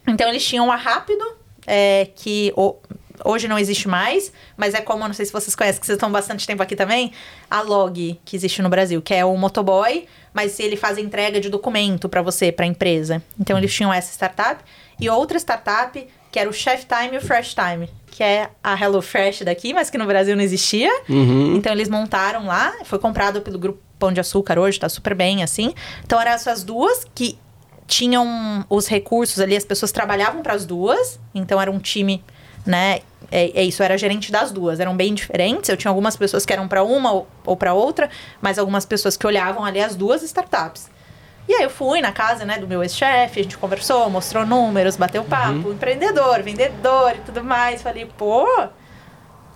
Então 0.06 0.28
eles 0.28 0.44
tinham 0.44 0.70
a 0.70 0.76
Rápido, 0.76 1.24
é, 1.66 2.08
que 2.14 2.52
o- 2.56 2.76
hoje 3.24 3.48
não 3.48 3.58
existe 3.58 3.88
mais, 3.88 4.32
mas 4.56 4.74
é 4.74 4.80
como, 4.80 5.06
não 5.06 5.14
sei 5.14 5.26
se 5.26 5.32
vocês 5.32 5.54
conhecem, 5.56 5.80
que 5.80 5.86
vocês 5.86 5.96
estão 5.96 6.12
bastante 6.12 6.46
tempo 6.46 6.62
aqui 6.62 6.76
também, 6.76 7.12
a 7.50 7.60
Log, 7.62 8.20
que 8.24 8.36
existe 8.36 8.62
no 8.62 8.68
Brasil, 8.68 9.02
que 9.02 9.12
é 9.14 9.24
o 9.24 9.36
motoboy, 9.36 10.06
mas 10.32 10.60
ele 10.60 10.76
faz 10.76 10.96
entrega 10.98 11.40
de 11.40 11.48
documento 11.48 12.08
para 12.08 12.22
você, 12.22 12.52
para 12.52 12.64
a 12.66 12.68
empresa. 12.68 13.20
Então 13.40 13.56
eles 13.58 13.72
tinham 13.74 13.92
essa 13.92 14.12
startup 14.12 14.62
e 15.00 15.08
outra 15.08 15.38
startup 15.38 16.06
que 16.36 16.40
era 16.40 16.50
o 16.50 16.52
Chef 16.52 16.84
Time 16.84 17.14
e 17.14 17.16
o 17.16 17.20
Fresh 17.22 17.54
Time, 17.54 17.88
que 18.08 18.22
é 18.22 18.50
a 18.62 18.78
Hello 18.78 19.00
Fresh 19.00 19.40
daqui, 19.40 19.72
mas 19.72 19.88
que 19.88 19.96
no 19.96 20.04
Brasil 20.04 20.36
não 20.36 20.42
existia. 20.42 20.90
Então 21.56 21.72
eles 21.72 21.88
montaram 21.88 22.44
lá, 22.44 22.74
foi 22.84 22.98
comprado 22.98 23.40
pelo 23.40 23.58
grupo 23.58 23.80
Pão 23.98 24.12
de 24.12 24.20
Açúcar 24.20 24.58
hoje, 24.58 24.78
tá 24.78 24.86
super 24.86 25.14
bem 25.14 25.42
assim. 25.42 25.72
Então 26.04 26.20
eram 26.20 26.32
essas 26.32 26.62
duas 26.62 27.06
que 27.14 27.38
tinham 27.86 28.66
os 28.68 28.86
recursos 28.86 29.40
ali, 29.40 29.56
as 29.56 29.64
pessoas 29.64 29.90
trabalhavam 29.92 30.42
para 30.42 30.52
as 30.52 30.66
duas, 30.66 31.18
então 31.34 31.58
era 31.58 31.70
um 31.70 31.78
time, 31.78 32.22
né? 32.66 32.98
É, 33.30 33.62
é 33.62 33.64
isso, 33.64 33.82
era 33.82 33.96
gerente 33.96 34.30
das 34.30 34.52
duas, 34.52 34.78
eram 34.78 34.94
bem 34.94 35.14
diferentes. 35.14 35.70
Eu 35.70 35.76
tinha 35.78 35.90
algumas 35.90 36.18
pessoas 36.18 36.44
que 36.44 36.52
eram 36.52 36.68
para 36.68 36.82
uma 36.82 37.12
ou, 37.12 37.26
ou 37.46 37.56
para 37.56 37.72
outra, 37.72 38.10
mas 38.42 38.58
algumas 38.58 38.84
pessoas 38.84 39.16
que 39.16 39.26
olhavam 39.26 39.64
ali 39.64 39.80
as 39.80 39.96
duas 39.96 40.22
startups. 40.22 40.90
E 41.48 41.54
aí 41.54 41.62
eu 41.62 41.70
fui 41.70 42.00
na 42.00 42.10
casa, 42.10 42.44
né, 42.44 42.58
do 42.58 42.66
meu 42.66 42.82
ex-chefe, 42.82 43.40
a 43.40 43.42
gente 43.42 43.56
conversou, 43.56 44.10
mostrou 44.10 44.44
números, 44.44 44.96
bateu 44.96 45.22
papo, 45.22 45.72
empreendedor, 45.72 46.42
vendedor 46.42 47.12
e 47.14 47.20
tudo 47.20 47.44
mais. 47.44 47.82
Falei, 47.82 48.04
pô, 48.18 48.44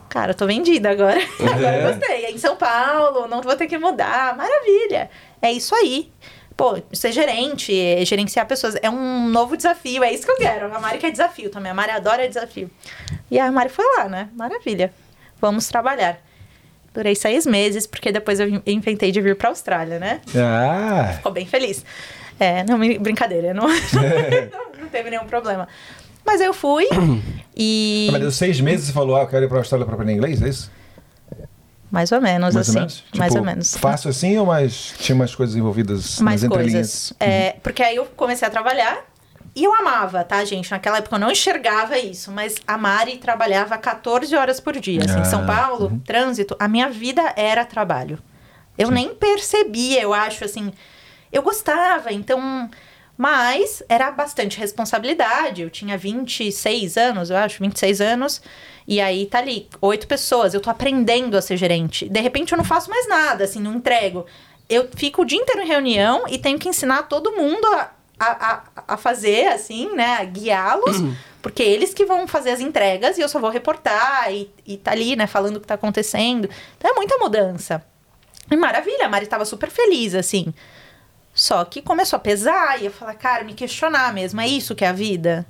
cara, 0.08 0.30
eu 0.30 0.34
tô 0.34 0.46
vendida 0.46 0.90
agora. 0.90 1.18
agora 1.40 1.76
eu 1.76 1.92
gostei. 1.92 2.26
É 2.26 2.30
em 2.30 2.38
São 2.38 2.56
Paulo, 2.56 3.26
não 3.26 3.42
vou 3.42 3.56
ter 3.56 3.66
que 3.66 3.76
mudar. 3.76 4.36
Maravilha. 4.36 5.10
É 5.42 5.50
isso 5.50 5.74
aí. 5.74 6.12
Pô, 6.56 6.78
ser 6.92 7.10
gerente, 7.10 7.74
é 7.74 8.04
gerenciar 8.04 8.46
pessoas 8.46 8.76
é 8.82 8.90
um 8.90 9.28
novo 9.28 9.56
desafio. 9.56 10.04
É 10.04 10.12
isso 10.12 10.24
que 10.26 10.30
eu 10.30 10.36
quero. 10.36 10.72
A 10.74 10.78
Mari 10.78 10.98
quer 10.98 11.10
desafio 11.10 11.50
também. 11.50 11.72
A 11.72 11.74
Mari 11.74 11.90
adora 11.90 12.28
desafio. 12.28 12.70
E 13.30 13.38
a 13.38 13.50
Mari 13.50 13.70
foi 13.70 13.84
lá, 13.96 14.08
né? 14.08 14.28
Maravilha. 14.34 14.92
Vamos 15.40 15.66
trabalhar. 15.68 16.20
Durei 16.92 17.14
seis 17.14 17.46
meses, 17.46 17.86
porque 17.86 18.10
depois 18.10 18.40
eu 18.40 18.48
in- 18.48 18.62
inventei 18.66 19.12
de 19.12 19.20
vir 19.20 19.36
pra 19.36 19.48
Austrália, 19.50 19.98
né? 19.98 20.20
Ah, 20.36 21.12
Ficou 21.16 21.30
bem 21.32 21.46
feliz. 21.46 21.84
É, 22.38 22.64
não, 22.64 22.78
brincadeira, 22.98 23.52
não, 23.54 23.68
não, 23.92 24.80
não 24.82 24.88
teve 24.90 25.10
nenhum 25.10 25.24
problema. 25.26 25.68
Mas 26.24 26.40
eu 26.40 26.52
fui 26.54 26.86
e. 27.56 28.08
mas 28.10 28.20
deu 28.20 28.30
seis 28.30 28.60
meses 28.60 28.88
e 28.88 28.92
falou, 28.92 29.16
ah, 29.16 29.20
eu 29.22 29.26
quero 29.28 29.44
ir 29.44 29.48
pra 29.48 29.58
Austrália 29.58 29.84
pra 29.86 29.94
aprender 29.94 30.12
inglês, 30.14 30.40
é 30.42 30.48
isso? 30.48 30.70
Mais 31.90 32.12
ou 32.12 32.20
menos, 32.20 32.54
Mais 32.54 32.68
assim. 32.68 32.76
ou 32.78 32.80
menos? 32.82 33.04
mais 33.16 33.32
Tipo, 33.32 33.40
ou 33.40 33.46
menos. 33.46 33.76
Fácil 33.76 34.10
assim 34.10 34.38
ou 34.38 34.46
mais, 34.46 34.94
tinha 34.98 35.16
mais 35.16 35.34
coisas 35.34 35.56
envolvidas 35.56 36.20
mais 36.20 36.42
nas 36.42 36.48
coisas. 36.50 37.10
entrelinhas? 37.10 37.12
É, 37.18 37.56
porque 37.62 37.82
aí 37.82 37.96
eu 37.96 38.06
comecei 38.16 38.46
a 38.46 38.50
trabalhar 38.50 38.96
e 39.60 39.64
eu 39.64 39.74
amava, 39.74 40.24
tá, 40.24 40.42
gente? 40.42 40.70
Naquela 40.70 40.98
época 40.98 41.16
eu 41.16 41.20
não 41.20 41.30
enxergava 41.30 41.98
isso, 41.98 42.32
mas 42.32 42.56
a 42.66 42.78
Mari 42.78 43.18
trabalhava 43.18 43.76
14 43.76 44.34
horas 44.34 44.58
por 44.58 44.78
dia. 44.80 45.02
Assim, 45.04 45.20
em 45.20 45.24
São 45.24 45.42
Ah, 45.42 45.46
Paulo, 45.46 46.00
trânsito, 46.02 46.56
a 46.58 46.66
minha 46.66 46.88
vida 46.88 47.34
era 47.36 47.62
trabalho. 47.66 48.18
Eu 48.78 48.90
nem 48.90 49.14
percebia, 49.14 50.00
eu 50.00 50.14
acho, 50.14 50.46
assim. 50.46 50.72
Eu 51.30 51.42
gostava, 51.42 52.10
então. 52.10 52.70
Mas 53.18 53.82
era 53.86 54.10
bastante 54.10 54.58
responsabilidade. 54.58 55.60
Eu 55.60 55.68
tinha 55.68 55.98
26 55.98 56.96
anos, 56.96 57.28
eu 57.28 57.36
acho, 57.36 57.62
26 57.62 58.00
anos. 58.00 58.40
E 58.88 58.98
aí 58.98 59.26
tá 59.26 59.40
ali, 59.40 59.68
oito 59.82 60.06
pessoas. 60.06 60.54
Eu 60.54 60.60
tô 60.60 60.70
aprendendo 60.70 61.36
a 61.36 61.42
ser 61.42 61.58
gerente. 61.58 62.08
De 62.08 62.18
repente 62.20 62.52
eu 62.52 62.56
não 62.56 62.64
faço 62.64 62.88
mais 62.88 63.06
nada, 63.06 63.44
assim, 63.44 63.60
não 63.60 63.74
entrego. 63.74 64.24
Eu 64.70 64.88
fico 64.96 65.20
o 65.20 65.24
dia 65.26 65.38
inteiro 65.38 65.60
em 65.60 65.68
reunião 65.68 66.24
e 66.30 66.38
tenho 66.38 66.58
que 66.58 66.68
ensinar 66.68 67.02
todo 67.02 67.32
mundo 67.32 67.66
a, 67.74 67.90
a, 68.20 68.62
a, 68.76 68.94
a 68.94 68.96
fazer, 68.98 69.48
assim, 69.48 69.94
né? 69.94 70.18
a 70.18 70.24
Guiá-los. 70.24 70.98
Porque 71.40 71.62
eles 71.62 71.94
que 71.94 72.04
vão 72.04 72.28
fazer 72.28 72.50
as 72.50 72.60
entregas 72.60 73.16
e 73.16 73.22
eu 73.22 73.28
só 73.28 73.40
vou 73.40 73.48
reportar 73.48 74.30
e, 74.30 74.52
e 74.66 74.76
tá 74.76 74.90
ali, 74.90 75.16
né, 75.16 75.26
falando 75.26 75.56
o 75.56 75.60
que 75.60 75.66
tá 75.66 75.74
acontecendo. 75.74 76.48
Então 76.76 76.90
é 76.90 76.94
muita 76.94 77.16
mudança. 77.16 77.82
E 78.50 78.56
maravilha, 78.56 79.06
a 79.06 79.08
Mari 79.08 79.26
tava 79.26 79.46
super 79.46 79.70
feliz, 79.70 80.14
assim. 80.14 80.52
Só 81.32 81.64
que 81.64 81.80
começou 81.80 82.18
a 82.18 82.20
pesar 82.20 82.82
e 82.82 82.86
eu 82.86 82.90
falar, 82.90 83.14
cara, 83.14 83.42
me 83.44 83.54
questionar 83.54 84.12
mesmo, 84.12 84.40
é 84.40 84.46
isso 84.46 84.74
que 84.74 84.84
é 84.84 84.88
a 84.88 84.92
vida? 84.92 85.46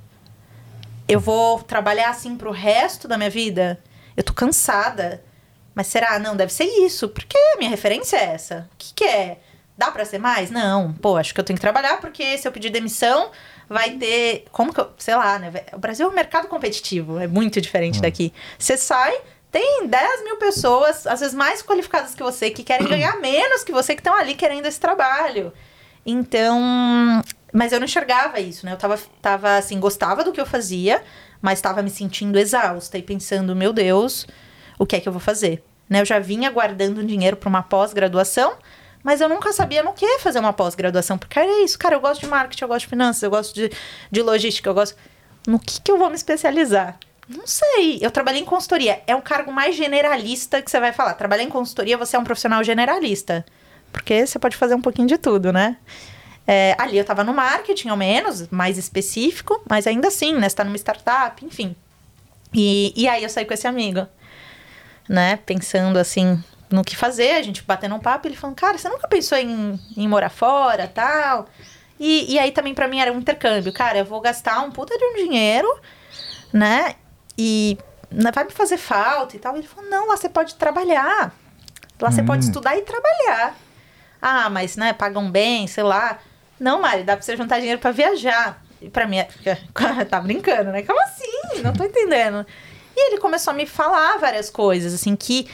Eu 1.07 1.19
vou 1.19 1.61
trabalhar 1.61 2.09
assim 2.09 2.37
pro 2.37 2.51
resto 2.51 3.07
da 3.07 3.17
minha 3.17 3.29
vida? 3.29 3.77
Eu 4.15 4.23
tô 4.23 4.31
cansada. 4.33 5.21
Mas 5.75 5.87
será? 5.87 6.19
Não, 6.19 6.37
deve 6.37 6.53
ser 6.53 6.65
isso. 6.65 7.09
Porque 7.09 7.37
a 7.37 7.57
minha 7.57 7.69
referência 7.69 8.15
é 8.15 8.33
essa. 8.33 8.69
O 8.73 8.77
que, 8.77 8.93
que 8.93 9.03
é? 9.03 9.39
Dá 9.81 9.89
pra 9.89 10.05
ser 10.05 10.19
mais? 10.19 10.51
Não. 10.51 10.93
Pô, 10.93 11.17
acho 11.17 11.33
que 11.33 11.39
eu 11.39 11.43
tenho 11.43 11.57
que 11.57 11.61
trabalhar 11.61 11.99
porque 11.99 12.37
se 12.37 12.47
eu 12.47 12.51
pedir 12.51 12.69
demissão, 12.69 13.31
vai 13.67 13.89
ter. 13.97 14.45
Como 14.51 14.71
que 14.71 14.79
eu. 14.79 14.91
Sei 14.95 15.15
lá, 15.15 15.39
né? 15.39 15.51
O 15.73 15.79
Brasil 15.79 16.05
é 16.05 16.09
um 16.11 16.13
mercado 16.13 16.47
competitivo. 16.47 17.17
É 17.17 17.25
muito 17.25 17.59
diferente 17.59 17.99
daqui. 17.99 18.31
Você 18.59 18.77
sai, 18.77 19.19
tem 19.51 19.87
10 19.87 20.23
mil 20.23 20.37
pessoas, 20.37 21.07
às 21.07 21.19
vezes 21.19 21.33
mais 21.33 21.63
qualificadas 21.63 22.13
que 22.13 22.21
você, 22.21 22.51
que 22.51 22.63
querem 22.63 22.87
ganhar 22.87 23.17
menos 23.21 23.63
que 23.63 23.71
você, 23.71 23.95
que 23.95 24.01
estão 24.01 24.15
ali 24.15 24.35
querendo 24.35 24.67
esse 24.67 24.79
trabalho. 24.79 25.51
Então. 26.05 26.61
Mas 27.51 27.71
eu 27.71 27.79
não 27.79 27.85
enxergava 27.85 28.39
isso, 28.39 28.63
né? 28.63 28.73
Eu 28.73 28.77
tava, 28.77 28.99
tava 29.19 29.57
assim, 29.57 29.79
gostava 29.79 30.23
do 30.23 30.31
que 30.31 30.39
eu 30.39 30.45
fazia, 30.45 31.01
mas 31.41 31.59
tava 31.59 31.81
me 31.81 31.89
sentindo 31.89 32.37
exausta 32.37 32.99
e 32.99 33.01
pensando, 33.01 33.55
meu 33.55 33.73
Deus, 33.73 34.27
o 34.77 34.85
que 34.85 34.95
é 34.95 34.99
que 34.99 35.09
eu 35.09 35.11
vou 35.11 35.19
fazer? 35.19 35.63
Né? 35.89 36.01
Eu 36.01 36.05
já 36.05 36.19
vinha 36.19 36.51
guardando 36.51 37.03
dinheiro 37.03 37.35
para 37.35 37.49
uma 37.49 37.63
pós-graduação, 37.63 38.53
mas 39.03 39.21
eu 39.21 39.29
nunca 39.29 39.51
sabia 39.53 39.83
no 39.83 39.93
que 39.93 40.19
fazer 40.19 40.39
uma 40.39 40.53
pós-graduação, 40.53 41.17
porque 41.17 41.39
era 41.39 41.63
isso, 41.63 41.77
cara, 41.77 41.95
eu 41.95 42.01
gosto 42.01 42.21
de 42.21 42.27
marketing, 42.27 42.63
eu 42.63 42.67
gosto 42.67 42.81
de 42.81 42.87
finanças, 42.87 43.23
eu 43.23 43.29
gosto 43.29 43.53
de, 43.55 43.71
de 44.11 44.21
logística, 44.21 44.69
eu 44.69 44.73
gosto. 44.73 44.95
No 45.47 45.57
que, 45.59 45.81
que 45.81 45.91
eu 45.91 45.97
vou 45.97 46.09
me 46.09 46.15
especializar? 46.15 46.97
Não 47.27 47.47
sei. 47.47 47.97
Eu 48.01 48.11
trabalhei 48.11 48.41
em 48.41 48.45
consultoria. 48.45 49.01
É 49.07 49.15
um 49.15 49.21
cargo 49.21 49.51
mais 49.51 49.75
generalista 49.75 50.61
que 50.61 50.69
você 50.69 50.79
vai 50.79 50.91
falar. 50.91 51.13
Trabalhar 51.13 51.43
em 51.43 51.49
consultoria, 51.49 51.97
você 51.97 52.15
é 52.15 52.19
um 52.19 52.23
profissional 52.23 52.63
generalista. 52.63 53.45
Porque 53.91 54.25
você 54.25 54.37
pode 54.37 54.55
fazer 54.55 54.75
um 54.75 54.81
pouquinho 54.81 55.07
de 55.07 55.17
tudo, 55.17 55.51
né? 55.51 55.77
É, 56.45 56.75
ali 56.77 56.97
eu 56.97 57.05
tava 57.05 57.23
no 57.23 57.33
marketing, 57.33 57.89
ao 57.89 57.97
menos, 57.97 58.47
mais 58.49 58.77
específico, 58.77 59.61
mas 59.69 59.87
ainda 59.87 60.07
assim, 60.09 60.33
né? 60.33 60.49
Você 60.49 60.55
tá 60.55 60.63
numa 60.63 60.75
startup, 60.75 61.43
enfim. 61.45 61.75
E, 62.53 62.93
e 62.95 63.07
aí 63.07 63.23
eu 63.23 63.29
saí 63.29 63.45
com 63.45 63.53
esse 63.53 63.67
amigo, 63.67 64.05
né? 65.07 65.37
Pensando 65.45 65.97
assim 65.97 66.43
no 66.71 66.83
que 66.83 66.95
fazer, 66.95 67.33
a 67.33 67.41
gente 67.41 67.63
batendo 67.63 67.95
um 67.95 67.99
papo, 67.99 68.27
ele 68.27 68.35
falando, 68.35 68.55
cara, 68.55 68.77
você 68.77 68.87
nunca 68.89 69.07
pensou 69.07 69.37
em, 69.37 69.79
em 69.95 70.07
morar 70.07 70.29
fora 70.29 70.87
tal? 70.87 71.47
E, 71.99 72.33
e 72.33 72.39
aí 72.39 72.51
também 72.51 72.73
pra 72.73 72.87
mim 72.87 72.99
era 72.99 73.11
um 73.11 73.19
intercâmbio, 73.19 73.71
cara, 73.71 73.99
eu 73.99 74.05
vou 74.05 74.21
gastar 74.21 74.61
um 74.61 74.71
puta 74.71 74.97
de 74.97 75.03
um 75.03 75.15
dinheiro, 75.15 75.67
né? 76.51 76.95
E 77.37 77.77
vai 78.33 78.43
me 78.43 78.51
fazer 78.51 78.77
falta 78.77 79.35
e 79.35 79.39
tal. 79.39 79.55
Ele 79.55 79.67
falou, 79.67 79.89
não, 79.89 80.07
lá 80.07 80.17
você 80.17 80.29
pode 80.29 80.55
trabalhar. 80.55 81.33
Lá 81.99 82.11
você 82.11 82.23
pode 82.23 82.45
estudar 82.45 82.75
e 82.77 82.81
trabalhar. 82.81 83.55
Ah, 84.21 84.49
mas, 84.49 84.75
né, 84.75 84.93
pagam 84.93 85.29
bem, 85.29 85.67
sei 85.67 85.83
lá. 85.83 86.19
Não, 86.59 86.81
Mari, 86.81 87.03
dá 87.03 87.15
pra 87.15 87.21
você 87.21 87.37
juntar 87.37 87.59
dinheiro 87.59 87.79
pra 87.79 87.91
viajar. 87.91 88.63
E 88.81 88.89
pra 88.89 89.07
mim, 89.07 89.17
tá 90.09 90.19
brincando, 90.19 90.71
né? 90.71 90.81
Como 90.81 90.99
assim? 91.01 91.61
Não 91.63 91.73
tô 91.73 91.83
entendendo. 91.83 92.45
E 92.95 93.11
ele 93.11 93.19
começou 93.19 93.51
a 93.51 93.55
me 93.55 93.65
falar 93.65 94.17
várias 94.17 94.49
coisas, 94.49 94.93
assim, 94.93 95.15
que 95.15 95.47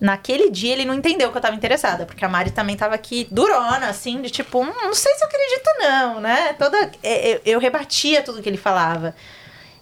naquele 0.00 0.50
dia 0.50 0.72
ele 0.72 0.84
não 0.84 0.94
entendeu 0.94 1.30
que 1.30 1.36
eu 1.36 1.42
tava 1.42 1.54
interessada. 1.56 2.06
Porque 2.06 2.24
a 2.24 2.28
Mari 2.28 2.50
também 2.50 2.76
tava 2.76 2.94
aqui 2.94 3.28
durona, 3.30 3.88
assim, 3.88 4.20
de 4.22 4.30
tipo, 4.30 4.60
hum, 4.60 4.72
não 4.82 4.94
sei 4.94 5.12
se 5.14 5.22
eu 5.22 5.28
acredito 5.28 5.70
não, 5.80 6.20
né? 6.20 6.52
Toda... 6.54 6.90
Eu, 7.02 7.40
eu 7.44 7.58
rebatia 7.60 8.22
tudo 8.22 8.42
que 8.42 8.48
ele 8.48 8.56
falava. 8.56 9.14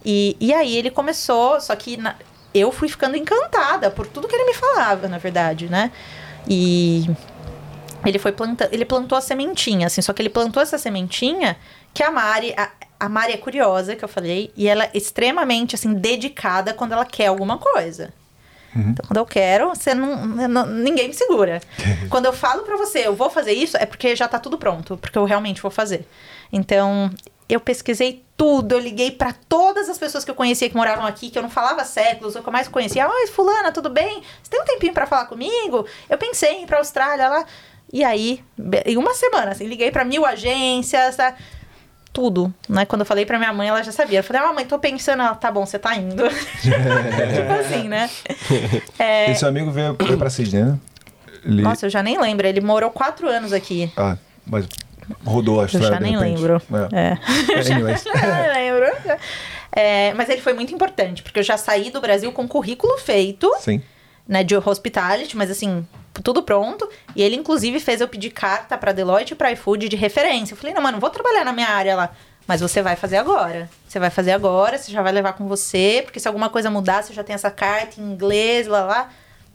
E, 0.04 0.36
e 0.40 0.52
aí 0.52 0.76
ele 0.76 0.90
começou, 0.90 1.60
só 1.60 1.74
que 1.76 1.96
na- 1.96 2.16
eu 2.54 2.72
fui 2.72 2.88
ficando 2.88 3.16
encantada 3.16 3.90
por 3.90 4.06
tudo 4.06 4.26
que 4.28 4.34
ele 4.34 4.44
me 4.46 4.54
falava, 4.54 5.06
na 5.08 5.18
verdade, 5.18 5.68
né? 5.68 5.90
E 6.48 7.04
ele 8.06 8.18
foi 8.18 8.32
plantando, 8.32 8.72
ele 8.72 8.84
plantou 8.84 9.18
a 9.18 9.20
sementinha, 9.20 9.86
assim, 9.86 10.00
só 10.00 10.12
que 10.12 10.22
ele 10.22 10.30
plantou 10.30 10.62
essa 10.62 10.78
sementinha 10.78 11.56
que 11.92 12.02
a 12.02 12.10
Mari, 12.10 12.54
a- 12.56 12.70
a 13.00 13.08
Mari 13.08 13.32
é 13.32 13.36
curiosa, 13.36 13.96
que 13.96 14.04
eu 14.04 14.08
falei, 14.08 14.52
e 14.56 14.68
ela 14.68 14.84
é 14.84 14.90
extremamente, 14.94 15.74
assim, 15.74 15.92
dedicada 15.94 16.72
quando 16.72 16.92
ela 16.92 17.04
quer 17.04 17.26
alguma 17.26 17.58
coisa. 17.58 18.12
Então, 18.76 19.04
quando 19.06 19.16
eu 19.16 19.26
quero, 19.26 19.68
você 19.70 19.94
não, 19.94 20.24
não- 20.26 20.66
ninguém 20.66 21.08
me 21.08 21.14
segura. 21.14 21.60
quando 22.10 22.26
eu 22.26 22.32
falo 22.32 22.62
pra 22.62 22.76
você, 22.76 23.06
eu 23.06 23.14
vou 23.16 23.30
fazer 23.30 23.52
isso, 23.52 23.76
é 23.76 23.86
porque 23.86 24.14
já 24.14 24.28
tá 24.28 24.38
tudo 24.38 24.58
pronto, 24.58 24.96
porque 24.98 25.18
eu 25.18 25.24
realmente 25.24 25.60
vou 25.62 25.70
fazer. 25.70 26.06
Então, 26.52 27.10
eu 27.48 27.58
pesquisei 27.60 28.22
tudo, 28.36 28.72
eu 28.72 28.78
liguei 28.78 29.10
pra 29.10 29.34
todas 29.48 29.88
as 29.88 29.98
pessoas 29.98 30.24
que 30.24 30.30
eu 30.30 30.34
conhecia 30.34 30.68
que 30.68 30.76
moravam 30.76 31.06
aqui, 31.06 31.30
que 31.30 31.38
eu 31.38 31.42
não 31.42 31.50
falava 31.50 31.84
séculos, 31.84 32.36
ou 32.36 32.42
que 32.42 32.48
eu 32.48 32.52
mais 32.52 32.68
conhecia. 32.68 33.08
Oi, 33.08 33.26
fulana, 33.28 33.72
tudo 33.72 33.90
bem? 33.90 34.22
Você 34.42 34.50
tem 34.50 34.60
um 34.60 34.64
tempinho 34.64 34.92
pra 34.92 35.06
falar 35.06 35.24
comigo? 35.26 35.86
Eu 36.08 36.18
pensei 36.18 36.52
em 36.52 36.62
ir 36.62 36.66
pra 36.66 36.78
Austrália 36.78 37.28
lá. 37.28 37.44
E 37.92 38.04
aí, 38.04 38.44
em 38.84 38.96
uma 38.98 39.14
semana, 39.14 39.52
assim, 39.52 39.66
liguei 39.66 39.90
pra 39.90 40.04
mil 40.04 40.26
agências, 40.26 41.16
tá? 41.16 41.34
Tudo, 42.18 42.52
né? 42.68 42.84
Quando 42.84 43.02
eu 43.02 43.06
falei 43.06 43.24
pra 43.24 43.38
minha 43.38 43.52
mãe, 43.52 43.68
ela 43.68 43.80
já 43.80 43.92
sabia. 43.92 44.18
Eu 44.18 44.24
falei, 44.24 44.42
ah, 44.42 44.52
mãe, 44.52 44.66
tô 44.66 44.76
pensando. 44.76 45.22
Ela, 45.22 45.36
tá 45.36 45.52
bom, 45.52 45.64
você 45.64 45.78
tá 45.78 45.94
indo. 45.94 46.24
tipo 46.60 47.52
assim, 47.60 47.88
né? 47.88 48.10
É, 48.98 49.30
Esse 49.30 49.38
seu 49.40 49.48
amigo 49.48 49.70
veio, 49.70 49.96
veio 49.96 50.18
pra 50.18 50.28
Sydney, 50.28 50.64
né? 50.64 50.78
Ele... 51.44 51.62
Nossa, 51.62 51.86
eu 51.86 51.90
já 51.90 52.02
nem 52.02 52.20
lembro. 52.20 52.44
Ele 52.44 52.60
morou 52.60 52.90
quatro 52.90 53.28
anos 53.28 53.52
aqui. 53.52 53.92
Ah, 53.96 54.16
mas 54.44 54.66
rodou 55.24 55.54
a 55.54 55.58
Eu 55.58 55.62
Austrália, 55.62 55.90
já 55.90 55.96
de 55.98 56.02
nem 56.02 56.18
repente. 56.18 56.40
lembro. 56.40 56.62
É. 56.92 57.12
É. 57.12 57.18
Eu 57.54 57.84
nem 57.84 58.72
lembro. 58.72 59.18
É, 59.70 60.12
mas 60.14 60.28
ele 60.28 60.40
foi 60.40 60.54
muito 60.54 60.74
importante, 60.74 61.22
porque 61.22 61.38
eu 61.38 61.42
já 61.44 61.56
saí 61.56 61.90
do 61.90 62.00
Brasil 62.00 62.32
com 62.32 62.48
currículo 62.48 62.98
feito, 62.98 63.54
Sim. 63.60 63.80
Né, 64.28 64.44
de 64.44 64.54
hospitality, 64.54 65.34
mas 65.36 65.50
assim, 65.50 65.86
tudo 66.22 66.42
pronto. 66.42 66.86
E 67.16 67.22
ele, 67.22 67.34
inclusive, 67.34 67.80
fez 67.80 68.00
eu 68.00 68.06
pedir 68.08 68.30
carta 68.30 68.76
pra 68.76 68.92
Deloitte 68.92 69.32
e 69.32 69.36
pra 69.36 69.50
iFood 69.52 69.88
de 69.88 69.96
referência. 69.96 70.52
Eu 70.52 70.58
falei, 70.58 70.74
não, 70.74 70.82
mano, 70.82 71.00
vou 71.00 71.08
trabalhar 71.08 71.44
na 71.44 71.52
minha 71.52 71.68
área 71.68 71.96
lá. 71.96 72.10
Mas 72.46 72.60
você 72.60 72.82
vai 72.82 72.96
fazer 72.96 73.16
agora. 73.16 73.68
Você 73.86 73.98
vai 73.98 74.10
fazer 74.10 74.32
agora, 74.32 74.76
você 74.76 74.92
já 74.92 75.02
vai 75.02 75.12
levar 75.12 75.32
com 75.32 75.46
você, 75.48 76.02
porque 76.04 76.20
se 76.20 76.28
alguma 76.28 76.50
coisa 76.50 76.70
mudar, 76.70 77.02
você 77.02 77.12
já 77.12 77.24
tem 77.24 77.34
essa 77.34 77.50
carta 77.50 78.00
em 78.00 78.04
inglês, 78.04 78.66
lá 78.66 78.84
lá. 78.84 79.10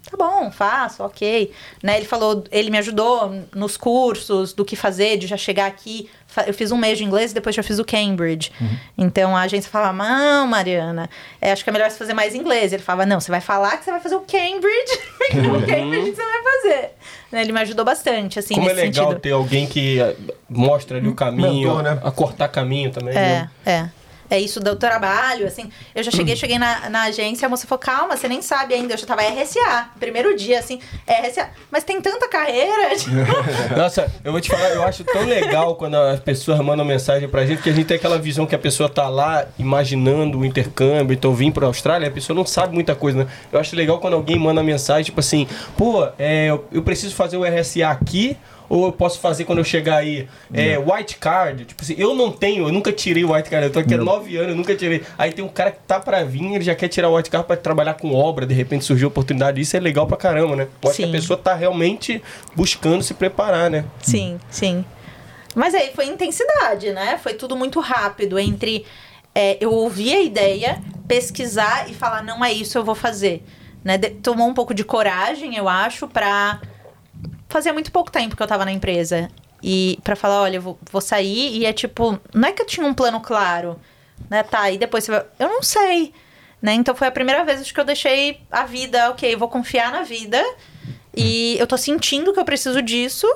Tá 0.09 0.17
bom, 0.17 0.51
faço, 0.51 1.01
ok. 1.01 1.51
Né, 1.81 1.97
ele 1.97 2.05
falou, 2.05 2.43
ele 2.51 2.69
me 2.69 2.77
ajudou 2.77 3.33
nos 3.55 3.77
cursos 3.77 4.51
do 4.53 4.65
que 4.65 4.75
fazer, 4.75 5.17
de 5.17 5.27
já 5.27 5.37
chegar 5.37 5.65
aqui. 5.65 6.09
Eu 6.45 6.53
fiz 6.53 6.71
um 6.71 6.77
mês 6.77 6.97
de 6.97 7.05
inglês 7.05 7.31
e 7.31 7.33
depois 7.33 7.55
já 7.55 7.63
fiz 7.63 7.79
o 7.79 7.85
Cambridge. 7.85 8.51
Então 8.97 9.35
a 9.35 9.41
agência 9.41 9.71
falava, 9.71 9.93
não, 9.93 10.47
Mariana, 10.47 11.09
é, 11.39 11.51
acho 11.51 11.63
que 11.63 11.69
é 11.69 11.73
melhor 11.73 11.89
você 11.89 11.97
fazer 11.97 12.13
mais 12.13 12.35
inglês. 12.35 12.73
Ele 12.73 12.81
falava, 12.81 13.05
não, 13.05 13.19
você 13.19 13.31
vai 13.31 13.39
falar 13.39 13.77
que 13.77 13.85
você 13.85 13.91
vai 13.91 14.01
fazer 14.01 14.15
o 14.15 14.21
Cambridge, 14.21 14.99
porque 15.17 15.39
o 15.39 15.65
Cambridge 15.65 16.15
você 16.15 16.23
vai 16.23 16.43
fazer. 16.43 16.91
Né, 17.31 17.41
Ele 17.41 17.51
me 17.51 17.61
ajudou 17.61 17.85
bastante, 17.85 18.39
assim, 18.39 18.55
Como 18.55 18.69
é 18.69 18.73
legal 18.73 19.05
sentido. 19.05 19.21
ter 19.21 19.31
alguém 19.31 19.65
que 19.67 19.99
mostra 20.49 20.97
ali 20.97 21.07
o 21.07 21.15
caminho, 21.15 21.75
Mentor, 21.75 21.83
né? 21.83 21.99
a 22.03 22.11
cortar 22.11 22.47
caminho 22.49 22.91
também. 22.91 23.15
É, 23.15 23.15
né? 23.15 23.49
é. 23.65 24.02
É 24.34 24.39
isso 24.39 24.59
do 24.59 24.75
trabalho, 24.75 25.45
assim. 25.45 25.69
Eu 25.93 26.01
já 26.01 26.09
cheguei, 26.09 26.36
cheguei 26.36 26.57
na, 26.57 26.89
na 26.89 27.03
agência, 27.03 27.45
a 27.45 27.49
moça 27.49 27.67
falou, 27.67 27.77
calma, 27.77 28.17
você 28.17 28.27
nem 28.27 28.41
sabe 28.41 28.73
ainda. 28.73 28.95
Eu 28.95 28.97
já 28.97 29.05
tava 29.05 29.21
RSA, 29.21 29.89
primeiro 29.99 30.36
dia, 30.36 30.57
assim, 30.57 30.79
RSA. 31.07 31.49
Mas 31.69 31.84
tem 31.84 32.01
tanta 32.01 32.27
carreira. 32.27 32.95
tipo, 32.97 33.11
Nossa, 33.77 34.11
eu 34.23 34.31
vou 34.31 34.41
te 34.41 34.49
falar, 34.49 34.69
eu 34.69 34.81
acho 34.81 35.03
tão 35.03 35.23
legal 35.23 35.75
quando 35.75 35.93
as 35.97 36.19
pessoas 36.19 36.59
mandam 36.61 36.84
mensagem 36.84 37.29
pra 37.29 37.45
gente, 37.45 37.61
que 37.61 37.69
a 37.69 37.73
gente 37.73 37.86
tem 37.86 37.97
aquela 37.97 38.17
visão 38.17 38.47
que 38.47 38.55
a 38.55 38.59
pessoa 38.59 38.89
tá 38.89 39.07
lá 39.07 39.45
imaginando 39.59 40.39
o 40.39 40.43
intercâmbio, 40.43 41.13
então 41.13 41.31
vim 41.36 41.51
pra 41.51 41.67
Austrália, 41.67 42.07
a 42.07 42.11
pessoa 42.11 42.36
não 42.36 42.43
sabe 42.43 42.73
muita 42.73 42.95
coisa, 42.95 43.19
né? 43.19 43.27
Eu 43.51 43.59
acho 43.59 43.75
legal 43.75 43.99
quando 43.99 44.15
alguém 44.15 44.39
manda 44.39 44.63
mensagem, 44.63 45.03
tipo 45.03 45.19
assim, 45.19 45.47
pô, 45.77 46.07
é, 46.17 46.47
eu, 46.47 46.65
eu 46.71 46.81
preciso 46.81 47.13
fazer 47.13 47.38
o 47.38 47.43
RSA 47.43 47.88
aqui, 47.88 48.36
ou 48.76 48.86
eu 48.88 48.91
posso 48.91 49.19
fazer 49.19 49.45
quando 49.45 49.59
eu 49.59 49.63
chegar 49.63 49.97
aí, 49.97 50.28
é, 50.51 50.80
white 50.80 51.17
card, 51.17 51.65
tipo 51.65 51.84
assim, 51.84 51.93
eu 51.95 52.15
não 52.15 52.32
tenho, 52.32 52.67
eu 52.67 52.71
nunca 52.71 52.91
tirei 52.91 53.24
o 53.24 53.32
white 53.32 53.47
card, 53.49 53.67
eu 53.67 53.71
tô 53.71 53.78
aqui 53.78 53.93
há 53.93 53.97
nove 53.97 54.36
anos, 54.36 54.49
eu 54.49 54.55
nunca 54.55 54.76
tirei. 54.76 55.03
Aí 55.15 55.32
tem 55.32 55.45
um 55.45 55.47
cara 55.47 55.69
que 55.69 55.78
tá 55.86 55.99
pra 55.99 56.24
vir, 56.24 56.55
ele 56.55 56.63
já 56.63 56.74
quer 56.74 56.88
tirar 56.88 57.09
o 57.09 57.15
white 57.15 57.30
card 57.30 57.45
pra 57.45 57.55
trabalhar 57.55 57.93
com 57.93 58.11
obra, 58.15 58.47
de 58.47 58.53
repente 58.55 58.84
surgiu 58.84 59.07
a 59.07 59.09
oportunidade, 59.09 59.61
isso 59.61 59.78
é 59.78 59.80
legal 59.80 60.07
pra 60.07 60.17
caramba, 60.17 60.55
né? 60.55 60.67
Mostra 60.84 61.03
que 61.05 61.09
a 61.09 61.11
pessoa 61.11 61.38
tá 61.38 61.53
realmente 61.53 62.19
buscando 62.55 63.03
se 63.03 63.13
preparar, 63.13 63.69
né? 63.69 63.86
Sim, 64.01 64.39
sim. 64.49 64.84
Mas 65.53 65.76
aí 65.76 65.91
foi 65.93 66.07
intensidade, 66.07 66.91
né? 66.93 67.19
Foi 67.21 67.36
tudo 67.36 67.55
muito 67.55 67.80
rápido 67.80 68.39
entre 68.39 68.86
é, 69.36 69.55
eu 69.61 69.71
ouvir 69.71 70.15
a 70.15 70.21
ideia, 70.24 70.82
pesquisar 71.07 71.88
e 71.91 71.93
falar, 71.93 72.24
não 72.24 72.43
é 72.43 72.51
isso, 72.51 72.76
eu 72.78 72.84
vou 72.84 72.95
fazer. 72.95 73.43
Né? 73.84 73.99
De- 73.99 74.09
tomou 74.09 74.47
um 74.47 74.53
pouco 74.55 74.74
de 74.74 74.84
coragem, 74.84 75.55
eu 75.55 75.69
acho, 75.69 76.07
pra. 76.07 76.59
Fazia 77.53 77.71
muito 77.71 77.91
pouco 77.91 78.11
tempo 78.11 78.35
que 78.35 78.41
eu 78.41 78.47
tava 78.47 78.65
na 78.65 78.71
empresa. 78.71 79.29
E 79.61 79.99
pra 80.03 80.15
falar, 80.15 80.41
olha, 80.41 80.55
eu 80.57 80.61
vou, 80.61 80.79
vou 80.91 80.99
sair 80.99 81.55
e 81.55 81.65
é 81.65 81.71
tipo, 81.71 82.19
não 82.33 82.49
é 82.49 82.51
que 82.51 82.63
eu 82.63 82.65
tinha 82.65 82.83
um 82.83 82.95
plano 82.95 83.21
claro, 83.21 83.79
né? 84.27 84.41
Tá, 84.41 84.71
e 84.71 84.77
depois 84.79 85.03
você 85.03 85.11
vai. 85.11 85.23
Eu 85.37 85.49
não 85.49 85.61
sei. 85.61 86.11
Né? 86.59 86.73
Então 86.73 86.95
foi 86.95 87.07
a 87.07 87.11
primeira 87.11 87.45
vez 87.45 87.61
acho 87.61 87.71
que 87.71 87.79
eu 87.79 87.85
deixei 87.85 88.39
a 88.49 88.63
vida, 88.65 89.11
ok, 89.11 89.31
eu 89.31 89.37
vou 89.37 89.47
confiar 89.47 89.91
na 89.91 90.01
vida. 90.01 90.43
E 91.15 91.55
eu 91.59 91.67
tô 91.67 91.77
sentindo 91.77 92.33
que 92.33 92.39
eu 92.39 92.43
preciso 92.45 92.81
disso. 92.81 93.31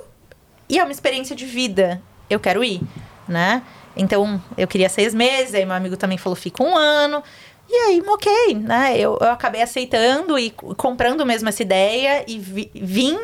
E 0.68 0.80
é 0.80 0.84
uma 0.84 0.92
experiência 0.92 1.36
de 1.36 1.46
vida. 1.46 2.02
Eu 2.28 2.40
quero 2.40 2.64
ir, 2.64 2.82
né? 3.28 3.62
Então, 3.96 4.42
eu 4.58 4.68
queria 4.68 4.90
seis 4.90 5.14
meses, 5.14 5.54
aí 5.54 5.64
meu 5.64 5.76
amigo 5.76 5.96
também 5.96 6.18
falou, 6.18 6.36
fica 6.36 6.64
um 6.64 6.76
ano. 6.76 7.22
E 7.70 7.74
aí, 7.74 8.04
ok, 8.08 8.56
né? 8.56 8.98
Eu, 8.98 9.16
eu 9.22 9.30
acabei 9.30 9.62
aceitando 9.62 10.40
e 10.40 10.50
comprando 10.50 11.24
mesmo 11.24 11.50
essa 11.50 11.62
ideia 11.62 12.24
e 12.28 12.40
vi- 12.40 12.72
vim, 12.74 13.16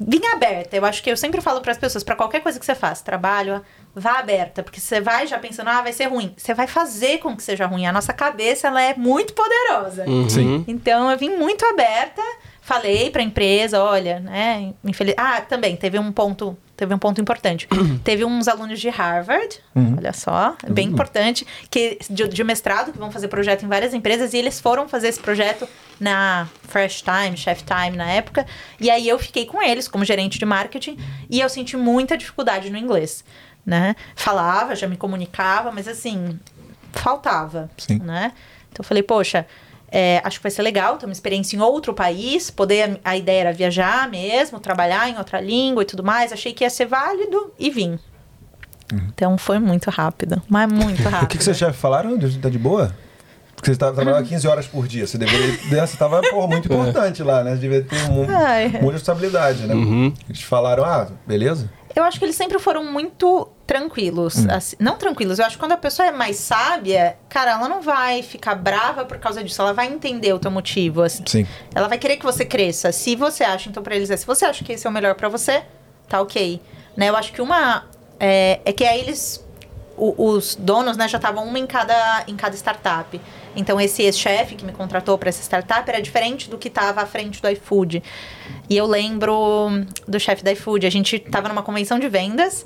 vim 0.00 0.24
aberta. 0.26 0.76
Eu 0.76 0.84
acho 0.84 1.02
que 1.02 1.10
eu 1.10 1.16
sempre 1.16 1.40
falo 1.40 1.60
para 1.60 1.72
as 1.72 1.78
pessoas, 1.78 2.04
para 2.04 2.16
qualquer 2.16 2.40
coisa 2.40 2.58
que 2.58 2.64
você 2.64 2.74
faz, 2.74 3.00
trabalho, 3.00 3.62
vá 3.94 4.18
aberta, 4.18 4.62
porque 4.62 4.80
você 4.80 5.00
vai 5.00 5.26
já 5.26 5.38
pensando, 5.38 5.68
ah, 5.68 5.82
vai 5.82 5.92
ser 5.92 6.06
ruim. 6.06 6.34
Você 6.36 6.54
vai 6.54 6.66
fazer 6.66 7.18
com 7.18 7.36
que 7.36 7.42
seja 7.42 7.66
ruim. 7.66 7.86
A 7.86 7.92
nossa 7.92 8.12
cabeça, 8.12 8.68
ela 8.68 8.80
é 8.80 8.94
muito 8.94 9.32
poderosa. 9.34 10.04
Sim. 10.28 10.64
Então 10.68 11.10
eu 11.10 11.18
vim 11.18 11.36
muito 11.36 11.64
aberta, 11.66 12.22
falei 12.60 13.10
pra 13.10 13.22
empresa, 13.22 13.82
olha, 13.82 14.20
né, 14.20 14.72
infeliz... 14.84 15.14
Ah, 15.16 15.40
também 15.40 15.76
teve 15.76 15.98
um 15.98 16.12
ponto, 16.12 16.56
teve 16.78 16.94
um 16.94 16.98
ponto 16.98 17.20
importante. 17.20 17.68
teve 18.04 18.24
uns 18.24 18.46
alunos 18.46 18.80
de 18.80 18.88
Harvard, 18.88 19.60
olha 19.96 20.12
só, 20.12 20.56
bem 20.70 20.86
importante, 20.88 21.44
que 21.68 21.98
de, 22.08 22.28
de 22.28 22.44
mestrado 22.44 22.92
que 22.92 22.98
vão 22.98 23.10
fazer 23.10 23.26
projeto 23.26 23.64
em 23.64 23.68
várias 23.68 23.92
empresas 23.92 24.32
e 24.32 24.38
eles 24.38 24.60
foram 24.60 24.88
fazer 24.88 25.08
esse 25.08 25.18
projeto 25.18 25.68
na 25.98 26.48
Fresh 26.68 27.02
Time, 27.02 27.36
Chef 27.36 27.64
Time 27.64 27.96
na 27.96 28.08
época, 28.08 28.46
e 28.80 28.88
aí 28.88 29.08
eu 29.08 29.18
fiquei 29.18 29.44
com 29.44 29.60
eles 29.60 29.88
como 29.88 30.04
gerente 30.04 30.38
de 30.38 30.46
marketing 30.46 30.96
e 31.28 31.40
eu 31.40 31.48
senti 31.48 31.76
muita 31.76 32.16
dificuldade 32.16 32.70
no 32.70 32.78
inglês, 32.78 33.24
né? 33.66 33.96
Falava, 34.14 34.76
já 34.76 34.86
me 34.86 34.96
comunicava, 34.96 35.72
mas 35.72 35.88
assim, 35.88 36.38
faltava, 36.92 37.68
Sim. 37.76 37.98
né? 37.98 38.32
Então 38.70 38.84
eu 38.84 38.84
falei, 38.84 39.02
poxa, 39.02 39.46
é, 39.90 40.20
acho 40.24 40.38
que 40.38 40.42
vai 40.42 40.50
ser 40.50 40.62
legal 40.62 40.96
ter 40.96 41.06
uma 41.06 41.12
experiência 41.12 41.56
em 41.56 41.60
outro 41.60 41.94
país, 41.94 42.50
poder, 42.50 43.00
a 43.04 43.16
ideia 43.16 43.40
era 43.40 43.52
viajar 43.52 44.08
mesmo, 44.08 44.60
trabalhar 44.60 45.08
em 45.08 45.16
outra 45.16 45.40
língua 45.40 45.82
e 45.82 45.86
tudo 45.86 46.04
mais, 46.04 46.32
achei 46.32 46.52
que 46.52 46.64
ia 46.64 46.70
ser 46.70 46.86
válido 46.86 47.52
e 47.58 47.70
vim. 47.70 47.98
Então 48.92 49.36
foi 49.36 49.58
muito 49.58 49.90
rápido, 49.90 50.42
mas 50.48 50.70
muito 50.70 51.02
rápido. 51.02 51.24
O 51.24 51.28
que, 51.28 51.38
que 51.38 51.44
seus 51.44 51.56
chefes 51.56 51.80
falaram? 51.80 52.18
Tá 52.40 52.48
de 52.48 52.58
boa? 52.58 52.94
Porque 53.54 53.72
você 53.72 53.78
tava 53.78 53.94
trabalhando 53.94 54.26
15 54.26 54.46
horas 54.46 54.66
por 54.68 54.86
dia. 54.86 55.04
Você 55.04 55.18
deveria. 55.18 55.58
Você 55.84 55.96
tava, 55.96 56.20
porra, 56.22 56.46
muito 56.46 56.72
importante 56.72 57.24
lá, 57.24 57.42
né? 57.42 57.56
Você 57.56 57.58
devia 57.58 57.82
ter 57.82 58.02
um, 58.08 58.22
um 58.22 58.26
Ai. 58.30 58.68
monte 58.68 58.86
de 58.86 58.92
responsabilidade, 58.92 59.66
né? 59.66 59.74
Eles 60.28 60.42
falaram, 60.42 60.84
ah, 60.84 61.08
beleza? 61.26 61.68
Eu 61.94 62.04
acho 62.04 62.20
que 62.20 62.24
eles 62.24 62.36
sempre 62.36 62.56
foram 62.60 62.84
muito 62.84 63.48
tranquilos. 63.68 64.46
assim- 64.48 64.76
não 64.80 64.96
tranquilos, 64.96 65.38
eu 65.38 65.44
acho 65.44 65.56
que 65.56 65.60
quando 65.60 65.72
a 65.72 65.76
pessoa 65.76 66.08
é 66.08 66.10
mais 66.10 66.36
sábia, 66.36 67.16
cara, 67.28 67.52
ela 67.52 67.68
não 67.68 67.82
vai 67.82 68.22
ficar 68.22 68.54
brava 68.54 69.04
por 69.04 69.18
causa 69.18 69.44
disso, 69.44 69.60
ela 69.60 69.74
vai 69.74 69.86
entender 69.86 70.32
o 70.32 70.38
teu 70.38 70.50
motivo. 70.50 71.02
assim. 71.02 71.22
Sim. 71.26 71.46
Ela 71.74 71.86
vai 71.86 71.98
querer 71.98 72.16
que 72.16 72.24
você 72.24 72.44
cresça. 72.46 72.90
Se 72.90 73.14
você 73.14 73.44
acha, 73.44 73.68
então 73.68 73.82
pra 73.82 73.94
eles 73.94 74.10
é, 74.10 74.16
se 74.16 74.26
você 74.26 74.46
acha 74.46 74.64
que 74.64 74.72
esse 74.72 74.86
é 74.86 74.90
o 74.90 74.92
melhor 74.92 75.14
pra 75.14 75.28
você, 75.28 75.62
tá 76.08 76.20
ok. 76.20 76.60
Né? 76.96 77.10
Eu 77.10 77.16
acho 77.16 77.30
que 77.32 77.42
uma 77.42 77.84
é, 78.18 78.60
é 78.64 78.72
que 78.72 78.84
aí 78.84 79.00
eles 79.00 79.44
o- 79.98 80.30
os 80.32 80.54
donos, 80.54 80.96
né, 80.96 81.08
já 81.08 81.16
estavam 81.18 81.44
uma 81.44 81.58
em 81.58 81.66
cada 81.66 82.24
em 82.26 82.36
cada 82.36 82.54
startup. 82.56 83.20
Então 83.56 83.80
esse 83.80 84.02
ex-chefe 84.02 84.54
que 84.54 84.64
me 84.64 84.72
contratou 84.72 85.18
para 85.18 85.28
essa 85.28 85.42
startup 85.42 85.88
era 85.90 86.00
diferente 86.00 86.48
do 86.48 86.56
que 86.56 86.68
estava 86.68 87.02
à 87.02 87.06
frente 87.06 87.42
do 87.42 87.48
iFood. 87.48 88.02
E 88.70 88.76
eu 88.76 88.86
lembro 88.86 89.68
do 90.06 90.20
chefe 90.20 90.44
da 90.44 90.52
iFood, 90.52 90.86
a 90.86 90.90
gente 90.90 91.18
tava 91.18 91.48
numa 91.48 91.62
convenção 91.62 91.98
de 91.98 92.08
vendas. 92.08 92.64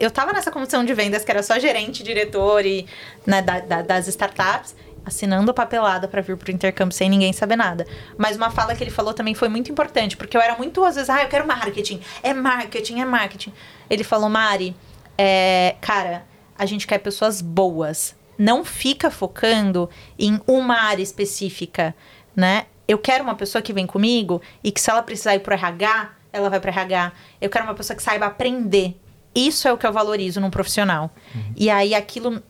Eu 0.00 0.10
tava 0.10 0.32
nessa 0.32 0.50
convenção 0.50 0.84
de 0.84 0.92
vendas 0.94 1.24
que 1.24 1.30
era 1.30 1.42
só 1.42 1.58
gerente, 1.58 2.02
diretor 2.02 2.64
e 2.66 2.86
né, 3.26 3.40
da- 3.42 3.60
da- 3.60 3.82
das 3.82 4.08
startups 4.08 4.74
assinando 5.04 5.54
papelada 5.54 6.06
para 6.06 6.20
vir 6.20 6.36
pro 6.36 6.50
intercâmbio 6.50 6.94
sem 6.94 7.08
ninguém 7.08 7.32
saber 7.32 7.56
nada. 7.56 7.86
Mas 8.18 8.36
uma 8.36 8.50
fala 8.50 8.74
que 8.74 8.82
ele 8.84 8.90
falou 8.90 9.14
também 9.14 9.34
foi 9.34 9.48
muito 9.48 9.70
importante, 9.70 10.16
porque 10.18 10.36
eu 10.36 10.40
era 10.40 10.54
muito, 10.56 10.84
às 10.84 10.96
vezes, 10.96 11.08
ah, 11.08 11.22
eu 11.22 11.28
quero 11.28 11.46
marketing. 11.46 12.00
É 12.22 12.34
marketing, 12.34 13.00
é 13.00 13.04
marketing. 13.06 13.52
Ele 13.88 14.04
falou, 14.04 14.28
Mari, 14.28 14.76
é, 15.16 15.76
cara, 15.80 16.24
a 16.58 16.66
gente 16.66 16.86
quer 16.86 16.98
pessoas 16.98 17.40
boas. 17.40 18.16
Não 18.36 18.64
fica 18.64 19.10
focando 19.10 19.88
em 20.18 20.40
uma 20.46 20.74
área 20.74 21.02
específica, 21.02 21.94
né? 22.34 22.66
Eu 22.86 22.98
quero 22.98 23.24
uma 23.24 23.34
pessoa 23.34 23.62
que 23.62 23.72
vem 23.72 23.86
comigo 23.86 24.40
e 24.62 24.72
que 24.72 24.80
se 24.80 24.90
ela 24.90 25.02
precisar 25.02 25.34
ir 25.34 25.40
pro 25.40 25.54
RH, 25.54 26.10
ela 26.32 26.50
vai 26.50 26.60
pro 26.60 26.70
RH. 26.70 27.12
Eu 27.40 27.50
quero 27.50 27.64
uma 27.64 27.74
pessoa 27.74 27.96
que 27.96 28.02
saiba 28.02 28.26
aprender. 28.26 28.98
Isso 29.34 29.68
é 29.68 29.72
o 29.72 29.78
que 29.78 29.86
eu 29.86 29.92
valorizo 29.92 30.40
num 30.40 30.50
profissional. 30.50 31.10
E 31.56 31.68
aí 31.70 31.94
aquilo 31.94 32.42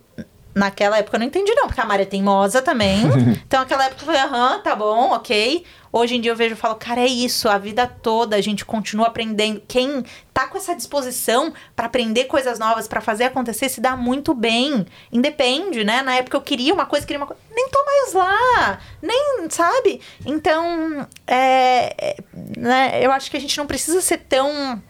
naquela 0.54 0.98
época 0.98 1.16
eu 1.16 1.20
não 1.20 1.26
entendi, 1.26 1.54
não, 1.54 1.66
porque 1.66 1.80
a 1.80 1.84
Mari 1.84 2.02
é 2.02 2.06
teimosa 2.06 2.60
também. 2.62 3.02
então, 3.46 3.60
naquela 3.60 3.86
época 3.86 4.02
eu 4.02 4.06
falei, 4.06 4.20
aham, 4.20 4.60
tá 4.60 4.74
bom, 4.74 5.12
ok. 5.12 5.64
Hoje 5.90 6.16
em 6.16 6.20
dia 6.20 6.30
eu 6.30 6.36
vejo 6.36 6.54
e 6.54 6.56
falo, 6.56 6.74
cara, 6.74 7.00
é 7.00 7.06
isso, 7.06 7.48
a 7.48 7.56
vida 7.56 7.86
toda 7.86 8.36
a 8.36 8.40
gente 8.40 8.64
continua 8.64 9.06
aprendendo. 9.06 9.62
Quem 9.66 10.04
tá 10.34 10.46
com 10.46 10.58
essa 10.58 10.74
disposição 10.74 11.52
para 11.74 11.86
aprender 11.86 12.24
coisas 12.24 12.58
novas, 12.58 12.86
para 12.86 13.00
fazer 13.00 13.24
acontecer, 13.24 13.68
se 13.68 13.80
dá 13.80 13.96
muito 13.96 14.34
bem. 14.34 14.86
Independe, 15.10 15.84
né? 15.84 16.02
Na 16.02 16.16
época 16.16 16.36
eu 16.36 16.42
queria 16.42 16.74
uma 16.74 16.84
coisa, 16.84 17.06
queria 17.06 17.20
uma 17.20 17.26
coisa. 17.26 17.40
Nem 17.50 17.68
tô 17.70 17.82
mais 17.84 18.12
lá, 18.12 18.78
nem, 19.00 19.48
sabe? 19.48 20.00
Então, 20.26 21.06
é, 21.26 21.94
é, 21.98 22.16
né, 22.56 23.00
eu 23.02 23.10
acho 23.10 23.30
que 23.30 23.36
a 23.36 23.40
gente 23.40 23.56
não 23.56 23.66
precisa 23.66 24.00
ser 24.02 24.18
tão. 24.18 24.82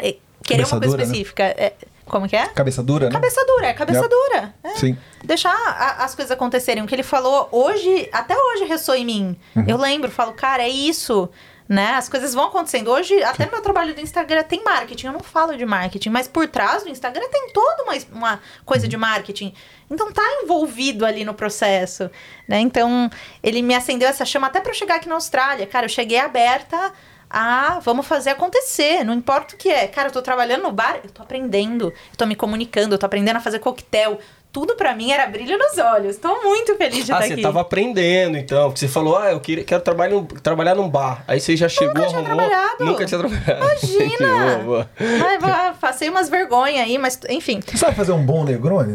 é, 0.00 0.16
querer 0.44 0.66
uma 0.66 0.78
coisa 0.78 0.96
né? 0.96 1.02
específica. 1.02 1.42
É, 1.42 1.72
como 2.08 2.28
que 2.28 2.36
é? 2.36 2.46
Cabeça 2.48 2.82
dura, 2.82 3.06
né? 3.06 3.12
Cabeça 3.12 3.44
dura, 3.46 3.66
é 3.66 3.72
cabeça 3.74 4.00
Yep. 4.00 4.10
dura. 4.10 4.54
é. 4.64 4.70
Sim. 4.76 4.96
Deixar 5.24 5.52
a- 5.54 6.04
as 6.04 6.14
coisas 6.14 6.30
acontecerem. 6.32 6.82
O 6.82 6.86
que 6.86 6.94
ele 6.94 7.02
falou 7.02 7.48
hoje, 7.52 8.08
até 8.12 8.36
hoje 8.36 8.64
ressoa 8.64 8.96
em 8.98 9.04
mim. 9.04 9.36
Uhum. 9.56 9.64
Eu 9.66 9.76
lembro, 9.76 10.10
falo, 10.10 10.32
cara, 10.32 10.62
é 10.62 10.68
isso. 10.68 11.28
Né? 11.68 11.90
As 11.96 12.08
coisas 12.08 12.32
vão 12.32 12.44
acontecendo. 12.46 12.90
Hoje, 12.90 13.22
até 13.22 13.44
no 13.44 13.52
meu 13.52 13.60
trabalho 13.60 13.94
do 13.94 14.00
Instagram 14.00 14.42
tem 14.42 14.64
marketing. 14.64 15.08
Eu 15.08 15.12
não 15.12 15.20
falo 15.20 15.54
de 15.54 15.66
marketing, 15.66 16.08
mas 16.08 16.26
por 16.26 16.48
trás 16.48 16.82
do 16.82 16.88
Instagram 16.88 17.28
tem 17.30 17.50
toda 17.52 17.82
uma, 17.82 17.92
uma 18.10 18.40
coisa 18.64 18.88
de 18.88 18.96
marketing. 18.96 19.52
Então 19.90 20.10
tá 20.10 20.22
envolvido 20.42 21.04
ali 21.04 21.26
no 21.26 21.34
processo. 21.34 22.10
Né? 22.48 22.58
Então, 22.60 23.10
ele 23.42 23.60
me 23.60 23.74
acendeu 23.74 24.08
essa 24.08 24.24
chama 24.24 24.46
até 24.46 24.60
pra 24.62 24.70
eu 24.70 24.74
chegar 24.74 24.94
aqui 24.94 25.10
na 25.10 25.16
Austrália. 25.16 25.66
Cara, 25.66 25.84
eu 25.84 25.90
cheguei 25.90 26.18
aberta 26.18 26.90
a 27.30 27.78
vamos 27.80 28.06
fazer 28.06 28.30
acontecer. 28.30 29.04
Não 29.04 29.12
importa 29.14 29.54
o 29.54 29.58
que 29.58 29.68
é. 29.68 29.86
Cara, 29.86 30.08
eu 30.08 30.12
tô 30.12 30.22
trabalhando 30.22 30.62
no 30.62 30.72
bar, 30.72 31.00
eu 31.04 31.10
tô 31.10 31.22
aprendendo, 31.22 31.86
eu 32.12 32.16
tô 32.16 32.26
me 32.26 32.34
comunicando, 32.36 32.94
eu 32.94 32.98
tô 32.98 33.06
aprendendo 33.06 33.36
a 33.36 33.40
fazer 33.40 33.58
coquetel. 33.58 34.18
Tudo 34.50 34.74
pra 34.76 34.94
mim 34.94 35.12
era 35.12 35.26
brilho 35.26 35.58
nos 35.58 35.76
olhos. 35.76 36.16
Tô 36.16 36.42
muito 36.42 36.74
feliz 36.76 37.04
de 37.04 37.12
Ah, 37.12 37.16
estar 37.16 37.26
você 37.26 37.32
aqui. 37.34 37.42
tava 37.42 37.60
aprendendo, 37.60 38.38
então. 38.38 38.68
Porque 38.68 38.80
você 38.80 38.88
falou, 38.88 39.18
ah, 39.18 39.30
eu 39.30 39.40
queria, 39.40 39.62
quero 39.62 39.82
trabalhar, 39.82 40.14
num- 40.14 40.24
trabalhar 40.24 40.74
num 40.74 40.88
bar. 40.88 41.22
Aí 41.28 41.38
você 41.38 41.54
já 41.54 41.68
chegou, 41.68 41.92
tinha 42.06 42.06
arrumou. 42.20 42.24
trabalhado. 42.24 42.82
Nunca 42.84 43.04
tinha 43.04 43.18
trabalhado. 43.20 43.66
Imagina! 43.84 44.56
boa, 44.64 44.64
boa. 44.64 44.90
Ai, 45.28 45.38
vá, 45.38 45.74
passei 45.78 46.08
umas 46.08 46.30
vergonhas 46.30 46.80
aí, 46.86 46.96
mas 46.96 47.20
enfim. 47.28 47.60
Você 47.64 47.76
sabe 47.76 47.94
fazer 47.94 48.12
um 48.12 48.24
bom 48.24 48.42
Negroni? 48.42 48.94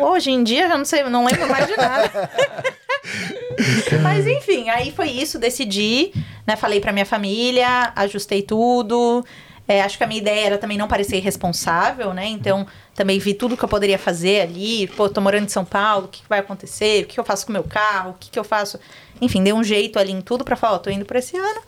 Hoje 0.00 0.30
em 0.30 0.44
dia 0.44 0.68
já 0.68 0.78
não 0.78 0.84
sei, 0.84 1.02
não 1.02 1.24
lembro 1.26 1.48
mais 1.48 1.66
de 1.66 1.76
nada. 1.76 2.30
Mas 4.02 4.26
enfim, 4.26 4.68
aí 4.68 4.92
foi 4.92 5.10
isso, 5.10 5.38
decidi, 5.38 6.12
né? 6.46 6.56
Falei 6.56 6.80
pra 6.80 6.92
minha 6.92 7.06
família, 7.06 7.92
ajustei 7.96 8.42
tudo. 8.42 9.24
É, 9.66 9.80
acho 9.80 9.96
que 9.96 10.04
a 10.04 10.06
minha 10.06 10.20
ideia 10.20 10.46
era 10.46 10.58
também 10.58 10.76
não 10.76 10.88
parecer 10.88 11.16
irresponsável, 11.16 12.12
né? 12.12 12.26
Então, 12.26 12.66
também 12.94 13.18
vi 13.18 13.32
tudo 13.32 13.56
que 13.56 13.64
eu 13.64 13.68
poderia 13.68 13.98
fazer 13.98 14.42
ali. 14.42 14.88
Pô, 14.88 15.08
tô 15.08 15.20
morando 15.20 15.44
em 15.44 15.48
São 15.48 15.64
Paulo, 15.64 16.06
o 16.06 16.08
que 16.08 16.22
vai 16.28 16.40
acontecer? 16.40 17.04
O 17.04 17.06
que 17.06 17.14
que 17.14 17.20
eu 17.20 17.24
faço 17.24 17.46
com 17.46 17.52
o 17.52 17.54
meu 17.54 17.64
carro? 17.64 18.10
O 18.10 18.14
que 18.14 18.30
que 18.30 18.38
eu 18.38 18.44
faço? 18.44 18.78
Enfim, 19.20 19.42
dei 19.42 19.52
um 19.52 19.62
jeito 19.62 19.98
ali 19.98 20.12
em 20.12 20.20
tudo 20.20 20.44
pra 20.44 20.56
falar, 20.56 20.74
ó, 20.74 20.78
tô 20.78 20.90
indo 20.90 21.04
pra 21.04 21.18
esse 21.20 21.36
ano. 21.36 21.60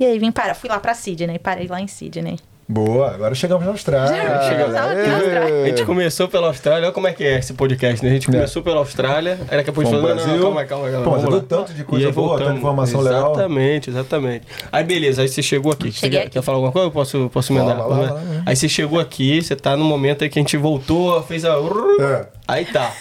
E 0.00 0.04
aí 0.04 0.18
vim 0.18 0.32
para, 0.32 0.54
fui 0.54 0.68
lá 0.68 0.80
pra 0.80 0.94
Sydney, 0.94 1.38
parei 1.38 1.68
lá 1.68 1.80
em 1.80 1.86
Sydney. 1.86 2.38
Boa, 2.68 3.10
agora 3.12 3.34
chegamos 3.34 3.64
na 3.66 3.72
Austrália. 3.72 4.14
Chega 4.48 4.66
lá. 4.66 4.80
Tava 4.80 4.92
aqui 4.92 5.08
na 5.08 5.16
Austrália. 5.16 5.62
A 5.64 5.68
gente 5.68 5.84
começou 5.84 6.28
pela 6.28 6.46
Austrália, 6.46 6.84
olha 6.84 6.92
como 6.92 7.06
é 7.06 7.12
que 7.12 7.24
é 7.24 7.38
esse 7.38 7.52
podcast, 7.52 8.02
né? 8.02 8.10
A 8.10 8.14
gente 8.14 8.26
começou 8.26 8.62
pela 8.62 8.76
Austrália, 8.78 9.38
aí 9.50 9.56
daqui 9.58 9.70
a 9.70 9.72
pouco 9.72 9.80
a 9.88 9.92
gente 9.92 10.00
falou, 10.00 10.08
não, 10.08 10.16
não, 10.16 10.24
Brasil. 10.24 10.42
calma 10.42 10.60
aí, 10.60 10.66
calma 10.66 10.90
calma 10.90 11.04
Pô, 11.04 11.10
mas 11.10 11.22
vamos 11.22 11.40
deu 11.42 11.58
lá. 11.58 11.64
tanto 11.64 11.76
de 11.76 11.84
coisa 11.84 12.08
E 12.08 12.12
boa, 12.12 12.38
tanta 12.38 12.54
informação 12.54 13.00
legal. 13.00 13.32
Exatamente, 13.32 13.90
exatamente. 13.90 14.46
Aí 14.70 14.84
beleza, 14.84 15.22
aí 15.22 15.28
você 15.28 15.42
chegou 15.42 15.72
aqui. 15.72 15.92
Você 15.92 15.98
Cheguei 16.00 16.18
quer, 16.20 16.26
aqui. 16.26 16.32
quer 16.34 16.42
falar 16.42 16.56
alguma 16.56 16.72
coisa? 16.72 16.86
Eu 16.86 16.92
posso, 16.92 17.30
posso 17.30 17.52
lá, 17.52 17.62
lá, 17.64 17.74
lá, 17.74 17.96
lá. 18.12 18.22
Aí 18.46 18.56
você 18.56 18.68
chegou 18.68 18.98
aqui, 19.00 19.42
você 19.42 19.54
tá 19.56 19.76
no 19.76 19.84
momento 19.84 20.22
aí 20.24 20.30
que 20.30 20.38
a 20.38 20.42
gente 20.42 20.56
voltou, 20.56 21.20
fez 21.24 21.44
a... 21.44 21.54
É. 22.00 22.26
Aí 22.52 22.64
tá. 22.66 22.92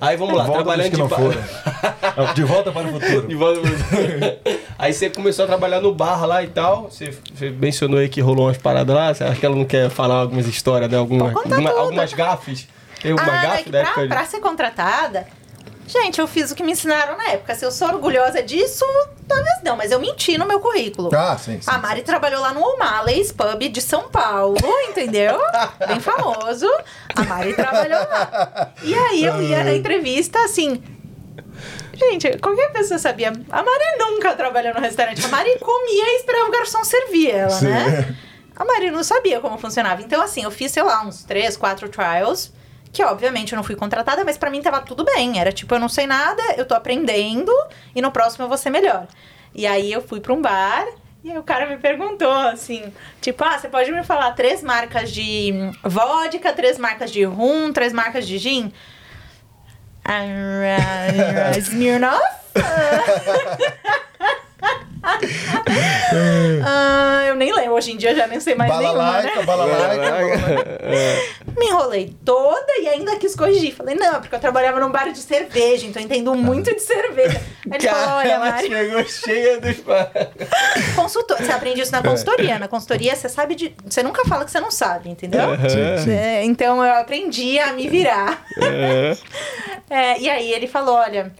Aí 0.00 0.16
vamos 0.16 0.34
lá, 0.36 0.44
Volta 0.44 0.62
trabalhando 0.62 0.90
que 0.90 0.96
de 0.96 1.02
não. 2.26 2.34
De 2.34 2.44
volta 2.44 2.70
para 2.72 2.88
o 2.88 2.92
futuro. 2.92 3.26
De 3.28 3.34
volta- 3.34 3.60
aí 4.78 4.92
você 4.92 5.08
começou 5.08 5.44
a 5.44 5.48
trabalhar 5.48 5.80
no 5.80 5.94
bar 5.94 6.26
lá 6.26 6.42
e 6.42 6.48
tal. 6.48 6.84
Você, 6.90 7.10
você 7.34 7.48
mencionou 7.50 7.98
aí 8.00 8.08
que 8.08 8.20
rolou 8.20 8.46
umas 8.46 8.58
paradas 8.58 8.94
lá. 8.94 9.14
Você 9.14 9.24
acha 9.24 9.40
que 9.40 9.46
ela 9.46 9.56
não 9.56 9.64
quer 9.64 9.88
falar 9.88 10.16
algumas 10.16 10.46
histórias, 10.46 10.90
né? 10.90 10.98
Alguma- 10.98 11.32
tudo. 11.32 11.68
algumas 11.68 12.12
gafes? 12.12 12.68
Tem 13.00 13.12
alguma 13.12 13.32
Ah, 13.32 13.36
é 13.38 13.46
gafe 13.46 13.64
que 13.64 13.70
da 13.70 13.80
pra, 13.80 13.88
época? 13.90 14.02
de- 14.02 14.08
pra 14.08 14.24
ser 14.26 14.40
contratada, 14.40 15.26
gente, 15.88 16.20
eu 16.20 16.26
fiz 16.28 16.50
o 16.50 16.54
que 16.54 16.62
me 16.62 16.72
ensinaram 16.72 17.16
na 17.16 17.30
época. 17.30 17.54
Se 17.54 17.64
eu 17.64 17.70
sou 17.70 17.88
orgulhosa 17.88 18.42
disso, 18.42 18.84
talvez 19.26 19.62
não, 19.64 19.76
mas 19.76 19.90
eu 19.90 19.98
menti 19.98 20.36
no 20.38 20.46
meu 20.46 20.60
currículo. 20.60 21.10
Ah, 21.14 21.36
sim, 21.36 21.60
sim. 21.60 21.70
A 21.70 21.78
Mari 21.78 22.02
trabalhou 22.02 22.40
lá 22.40 22.52
no 22.52 22.60
O'Malley's 22.60 23.32
Pub 23.32 23.60
de 23.68 23.80
São 23.80 24.08
Paulo, 24.08 24.56
entendeu? 24.88 25.40
Bem 25.88 25.98
famoso. 26.00 26.68
A 27.14 27.24
Mari 27.24 27.54
trabalhou 27.54 28.00
lá. 28.00 28.72
E 28.82 28.94
aí 28.94 29.24
eu 29.24 29.42
ia 29.42 29.64
na 29.64 29.72
entrevista 29.74 30.38
assim. 30.44 30.82
Gente, 31.94 32.38
qualquer 32.38 32.70
pessoa 32.72 32.98
sabia. 32.98 33.32
A 33.50 33.62
Mari 33.62 33.84
nunca 33.98 34.34
trabalhou 34.34 34.74
no 34.74 34.80
restaurante. 34.80 35.24
A 35.24 35.28
Mari 35.28 35.58
comia 35.58 36.04
e 36.12 36.16
esperava 36.16 36.48
o 36.48 36.52
garçom 36.52 36.84
servir 36.84 37.30
ela, 37.30 37.50
Sim. 37.50 37.66
né? 37.66 38.16
A 38.54 38.64
Mari 38.64 38.90
não 38.90 39.02
sabia 39.02 39.40
como 39.40 39.58
funcionava. 39.58 40.02
Então, 40.02 40.20
assim, 40.22 40.44
eu 40.44 40.50
fiz, 40.50 40.70
sei 40.70 40.82
lá, 40.82 41.04
uns 41.04 41.24
três, 41.24 41.56
quatro 41.56 41.88
trials. 41.88 42.52
Que 42.92 43.02
obviamente 43.02 43.52
eu 43.52 43.56
não 43.56 43.64
fui 43.64 43.76
contratada, 43.76 44.24
mas 44.24 44.38
pra 44.38 44.50
mim 44.50 44.62
tava 44.62 44.80
tudo 44.80 45.04
bem. 45.04 45.38
Era 45.38 45.52
tipo, 45.52 45.74
eu 45.74 45.78
não 45.78 45.88
sei 45.88 46.06
nada, 46.06 46.42
eu 46.56 46.64
tô 46.64 46.74
aprendendo 46.74 47.52
e 47.94 48.00
no 48.00 48.10
próximo 48.10 48.44
eu 48.44 48.48
vou 48.48 48.58
ser 48.58 48.70
melhor. 48.70 49.06
E 49.54 49.66
aí 49.66 49.92
eu 49.92 50.02
fui 50.02 50.20
pra 50.20 50.32
um 50.32 50.40
bar 50.40 50.86
e 51.22 51.32
aí 51.32 51.38
o 51.38 51.42
cara 51.42 51.66
me 51.66 51.76
perguntou 51.76 52.30
assim, 52.30 52.92
tipo, 53.20 53.42
ah, 53.44 53.58
você 53.58 53.68
pode 53.68 53.90
me 53.90 54.04
falar 54.04 54.32
três 54.32 54.62
marcas 54.62 55.10
de 55.10 55.52
vodka, 55.82 56.52
três 56.52 56.78
marcas 56.78 57.10
de 57.10 57.24
rum, 57.24 57.72
três 57.72 57.92
marcas 57.92 58.26
de 58.26 58.38
gin? 58.38 58.72
Smirnoff? 61.58 62.22
Ah, 66.64 67.24
eu 67.28 67.36
nem 67.36 67.54
lembro, 67.54 67.74
hoje 67.74 67.92
em 67.92 67.96
dia 67.96 68.10
eu 68.10 68.16
já 68.16 68.26
nem 68.26 68.40
sei 68.40 68.54
mais 68.54 68.70
nenhuma, 68.70 69.22
né? 69.22 69.30
Balalaica, 69.34 69.42
balalaica, 69.42 70.10
balalaica. 70.10 70.78
Me 71.58 71.66
enrolei 71.66 72.16
toda 72.24 72.66
e 72.80 72.88
ainda 72.88 73.16
quis 73.16 73.34
corrigir. 73.34 73.74
Falei, 73.74 73.94
não, 73.94 74.16
é 74.16 74.20
porque 74.20 74.34
eu 74.34 74.40
trabalhava 74.40 74.80
num 74.80 74.90
bar 74.90 75.10
de 75.12 75.18
cerveja, 75.18 75.86
então 75.86 76.00
eu 76.00 76.06
entendo 76.06 76.34
muito 76.34 76.72
de 76.74 76.80
cerveja. 76.80 77.40
Aí 77.70 77.78
ele 77.78 77.88
falou, 77.88 78.16
olha, 78.16 78.38
Mari, 78.38 78.68
chegou 78.68 79.04
cheia 79.04 79.60
dos... 79.60 79.76
consultor. 80.94 81.36
Você 81.38 81.52
aprende 81.52 81.80
isso 81.80 81.92
na 81.92 82.02
consultoria. 82.02 82.58
Na 82.58 82.68
consultoria, 82.68 83.14
você 83.14 83.28
sabe 83.28 83.54
de. 83.54 83.74
Você 83.84 84.02
nunca 84.02 84.24
fala 84.26 84.44
que 84.44 84.50
você 84.50 84.60
não 84.60 84.70
sabe, 84.70 85.08
entendeu? 85.08 85.40
Sim. 85.68 86.10
É, 86.10 86.44
então 86.44 86.84
eu 86.84 86.94
aprendi 86.94 87.58
a 87.58 87.72
me 87.72 87.88
virar. 87.88 88.44
É, 89.90 90.20
e 90.20 90.28
aí 90.28 90.52
ele 90.52 90.66
falou: 90.66 90.96
olha, 90.96 91.32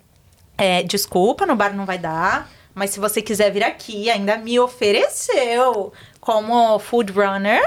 é, 0.57 0.83
desculpa, 0.83 1.47
no 1.47 1.57
bar 1.57 1.75
não 1.75 1.85
vai 1.87 1.99
dar. 1.99 2.51
Mas 2.79 2.91
se 2.91 3.01
você 3.01 3.21
quiser 3.21 3.51
vir 3.51 3.65
aqui, 3.65 4.09
ainda 4.09 4.37
me 4.39 4.59
ofereceu 4.61 5.93
como 6.21 6.79
food 6.79 7.13
runner. 7.13 7.61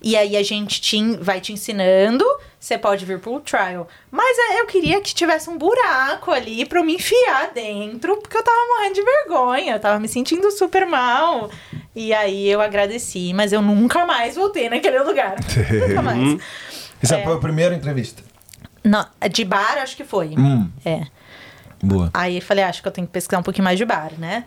E 0.00 0.16
aí 0.16 0.36
a 0.36 0.42
gente 0.44 0.80
te, 0.80 1.16
vai 1.16 1.40
te 1.40 1.52
ensinando. 1.52 2.24
Você 2.60 2.76
pode 2.78 3.04
vir 3.04 3.18
pro 3.18 3.40
trial. 3.40 3.88
Mas 4.10 4.36
é, 4.38 4.60
eu 4.60 4.66
queria 4.66 5.00
que 5.00 5.12
tivesse 5.14 5.48
um 5.50 5.56
buraco 5.58 6.30
ali 6.30 6.64
pra 6.64 6.80
eu 6.80 6.84
me 6.84 6.94
enfiar 6.94 7.50
dentro, 7.52 8.16
porque 8.18 8.36
eu 8.36 8.42
tava 8.44 8.56
morrendo 8.68 8.94
de 8.94 9.02
vergonha, 9.02 9.72
eu 9.74 9.80
tava 9.80 9.98
me 9.98 10.06
sentindo 10.08 10.50
super 10.52 10.86
mal. 10.86 11.50
E 11.96 12.12
aí 12.12 12.48
eu 12.48 12.60
agradeci, 12.60 13.32
mas 13.34 13.52
eu 13.52 13.60
nunca 13.62 14.04
mais 14.06 14.36
voltei 14.36 14.68
naquele 14.68 15.00
lugar. 15.00 15.36
nunca 15.88 16.02
mais. 16.02 16.38
Isso 17.02 17.14
É. 17.14 17.24
foi 17.24 17.34
a 17.34 17.38
primeira 17.38 17.74
entrevista. 17.74 18.22
Não, 18.84 19.04
de 19.30 19.44
bar 19.44 19.78
acho 19.78 19.96
que 19.96 20.04
foi. 20.04 20.28
Hum. 20.38 20.68
É. 20.84 21.02
Boa. 21.82 22.10
Aí 22.14 22.36
eu 22.36 22.42
falei, 22.42 22.64
"Ah, 22.64 22.68
acho 22.68 22.82
que 22.82 22.88
eu 22.88 22.92
tenho 22.92 23.06
que 23.06 23.12
pesquisar 23.12 23.38
um 23.38 23.42
pouquinho 23.42 23.64
mais 23.64 23.78
de 23.78 23.84
bar, 23.84 24.12
né? 24.18 24.44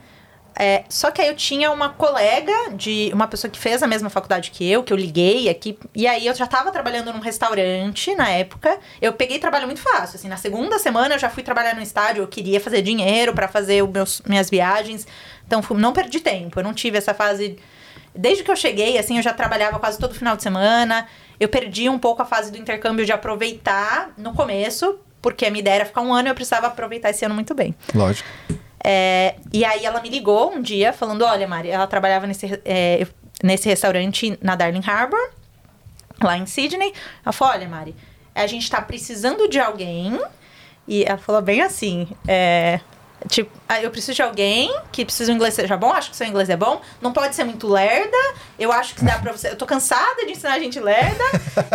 É, 0.55 0.83
só 0.89 1.09
que 1.11 1.21
aí 1.21 1.27
eu 1.27 1.35
tinha 1.35 1.71
uma 1.71 1.89
colega 1.89 2.53
de 2.73 3.09
uma 3.13 3.27
pessoa 3.27 3.49
que 3.49 3.59
fez 3.59 3.81
a 3.81 3.87
mesma 3.87 4.09
faculdade 4.09 4.51
que 4.51 4.69
eu, 4.69 4.83
que 4.83 4.91
eu 4.91 4.97
liguei 4.97 5.49
aqui. 5.49 5.77
E 5.95 6.05
aí 6.05 6.27
eu 6.27 6.35
já 6.35 6.45
tava 6.45 6.71
trabalhando 6.71 7.11
num 7.13 7.19
restaurante 7.19 8.13
na 8.15 8.29
época. 8.29 8.77
Eu 9.01 9.13
peguei 9.13 9.39
trabalho 9.39 9.65
muito 9.65 9.81
fácil. 9.81 10.17
Assim, 10.17 10.27
na 10.27 10.37
segunda 10.37 10.77
semana 10.77 11.15
eu 11.15 11.19
já 11.19 11.29
fui 11.29 11.41
trabalhar 11.41 11.75
no 11.75 11.81
estádio. 11.81 12.23
Eu 12.23 12.27
queria 12.27 12.59
fazer 12.59 12.81
dinheiro 12.81 13.33
pra 13.33 13.47
fazer 13.47 13.81
meus, 13.87 14.21
minhas 14.27 14.49
viagens. 14.49 15.07
Então 15.47 15.61
não 15.77 15.93
perdi 15.93 16.19
tempo. 16.19 16.59
Eu 16.59 16.63
não 16.63 16.73
tive 16.73 16.97
essa 16.97 17.13
fase. 17.13 17.57
Desde 18.13 18.43
que 18.43 18.51
eu 18.51 18.55
cheguei, 18.55 18.97
assim, 18.97 19.17
eu 19.17 19.23
já 19.23 19.33
trabalhava 19.33 19.79
quase 19.79 19.97
todo 19.97 20.13
final 20.13 20.35
de 20.35 20.43
semana. 20.43 21.07
Eu 21.39 21.47
perdi 21.47 21.89
um 21.89 21.97
pouco 21.97 22.21
a 22.21 22.25
fase 22.25 22.51
do 22.51 22.57
intercâmbio 22.57 23.05
de 23.05 23.11
aproveitar 23.11 24.11
no 24.17 24.33
começo, 24.33 24.99
porque 25.21 25.45
a 25.45 25.49
minha 25.49 25.61
ideia 25.61 25.75
era 25.75 25.85
ficar 25.85 26.01
um 26.01 26.13
ano 26.13 26.27
e 26.27 26.31
eu 26.31 26.35
precisava 26.35 26.67
aproveitar 26.67 27.09
esse 27.09 27.25
ano 27.25 27.33
muito 27.33 27.55
bem. 27.55 27.73
Lógico. 27.95 28.29
É, 28.83 29.35
e 29.53 29.63
aí 29.63 29.85
ela 29.85 30.01
me 30.01 30.09
ligou 30.09 30.53
um 30.53 30.61
dia 30.61 30.91
falando: 30.93 31.23
olha, 31.23 31.47
Mari, 31.47 31.69
ela 31.69 31.87
trabalhava 31.87 32.27
nesse, 32.27 32.61
é, 32.65 33.05
nesse 33.43 33.69
restaurante 33.69 34.37
na 34.41 34.55
Darling 34.55 34.83
Harbour, 34.85 35.31
lá 36.21 36.37
em 36.37 36.45
Sydney. 36.45 36.93
Ela 37.23 37.33
falou: 37.33 37.53
olha, 37.53 37.67
Mari, 37.67 37.95
a 38.33 38.47
gente 38.47 38.69
tá 38.69 38.81
precisando 38.81 39.47
de 39.47 39.59
alguém. 39.59 40.19
E 40.87 41.03
ela 41.03 41.17
falou 41.17 41.41
bem 41.41 41.61
assim: 41.61 42.07
é, 42.27 42.79
Tipo, 43.29 43.51
ah, 43.69 43.81
eu 43.81 43.91
preciso 43.91 44.15
de 44.15 44.21
alguém 44.23 44.73
que 44.91 45.05
precisa 45.05 45.31
o 45.31 45.35
inglês 45.35 45.53
seja 45.53 45.77
bom, 45.77 45.91
acho 45.91 46.09
que 46.09 46.15
seu 46.15 46.25
inglês 46.25 46.49
é 46.49 46.57
bom. 46.57 46.81
Não 46.99 47.13
pode 47.13 47.35
ser 47.35 47.43
muito 47.43 47.67
lerda. 47.67 48.17
Eu 48.57 48.71
acho 48.71 48.95
que 48.95 49.05
dá 49.05 49.19
pra 49.19 49.31
você. 49.31 49.49
Eu 49.49 49.55
tô 49.55 49.65
cansada 49.65 50.25
de 50.25 50.31
ensinar 50.31 50.53
a 50.53 50.59
gente 50.59 50.79
lerda. 50.79 51.23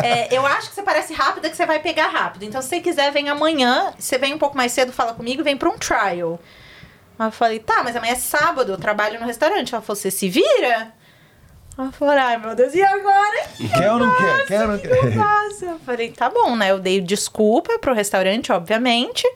É, 0.03 0.35
eu 0.35 0.45
acho 0.45 0.69
que 0.69 0.75
você 0.75 0.83
parece 0.83 1.13
rápida, 1.13 1.49
que 1.49 1.57
você 1.57 1.67
vai 1.67 1.79
pegar 1.79 2.09
rápido. 2.09 2.45
Então, 2.45 2.61
se 2.61 2.69
você 2.69 2.81
quiser, 2.81 3.13
vem 3.13 3.29
amanhã. 3.29 3.93
Você 3.99 4.19
vem 4.19 4.35
um 4.35 4.39
pouco 4.39 4.57
mais 4.57 4.73
cedo, 4.73 4.93
fala 4.93 5.15
comigo, 5.15 5.45
vem 5.45 5.57
pra 5.57 5.69
um 5.69 5.79
trial. 5.79 6.41
Aí 7.19 7.29
eu 7.29 7.33
falei, 7.33 7.59
tá, 7.59 7.83
mas 7.83 7.97
amanhã 7.97 8.13
é 8.13 8.17
sábado, 8.17 8.73
eu 8.73 8.79
trabalho 8.79 9.19
no 9.19 9.27
restaurante. 9.27 9.75
Ela 9.75 9.83
falou, 9.83 9.97
você 9.97 10.11
se 10.11 10.29
vira? 10.29 10.93
Ela 11.79 11.93
falou, 11.93 12.15
ai 12.15 12.39
meu 12.39 12.55
Deus, 12.55 12.75
e 12.75 12.83
agora? 12.83 13.49
Quer 13.77 13.93
ou 13.93 13.99
não 13.99 14.17
quer? 14.17 14.47
Quer 14.47 14.61
ou 14.63 14.69
não 14.69 14.75
eu 14.75 14.81
quer? 14.81 15.13
faço? 15.15 15.65
Eu 15.65 15.79
falei, 15.81 16.11
tá 16.11 16.31
bom, 16.31 16.57
né? 16.57 16.71
Eu 16.71 16.79
dei 16.79 17.01
desculpa 17.01 17.79
pro 17.79 17.95
restaurante, 17.95 18.51
obviamente. 18.51 19.27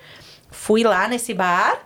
Fui 0.51 0.83
lá 0.83 1.07
nesse 1.07 1.35
bar 1.35 1.81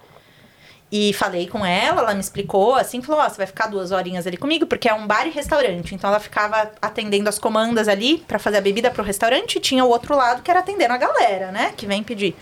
e 0.97 1.12
falei 1.12 1.49
com 1.49 1.66
ela, 1.66 2.03
ela 2.03 2.14
me 2.14 2.20
explicou, 2.20 2.76
assim, 2.76 3.03
falou, 3.03 3.20
ó, 3.20 3.28
você 3.28 3.36
vai 3.36 3.47
ficar 3.49 3.66
duas 3.66 3.90
horinhas 3.90 4.28
ali 4.28 4.36
comigo, 4.36 4.64
porque 4.64 4.88
é 4.88 4.95
um 4.95 5.09
bar 5.09 5.26
e 5.26 5.30
restaurante. 5.30 5.92
Então 5.92 6.09
ela 6.09 6.20
ficava 6.20 6.70
atendendo 6.80 7.28
as 7.28 7.36
comandas 7.36 7.88
ali 7.88 8.18
pra 8.18 8.38
fazer 8.38 8.59
a 8.59 8.61
bebida 8.61 8.92
pro 8.92 9.03
restaurante 9.03 9.57
e 9.57 9.61
tinha 9.61 9.84
o 9.84 9.88
outro 9.88 10.14
lado 10.16 10.40
que 10.40 10.51
era 10.51 10.61
atendendo 10.61 10.95
a 10.95 10.97
galera, 10.97 11.51
né? 11.51 11.72
Que 11.76 11.84
vem 11.84 12.03
pedir. 12.05 12.36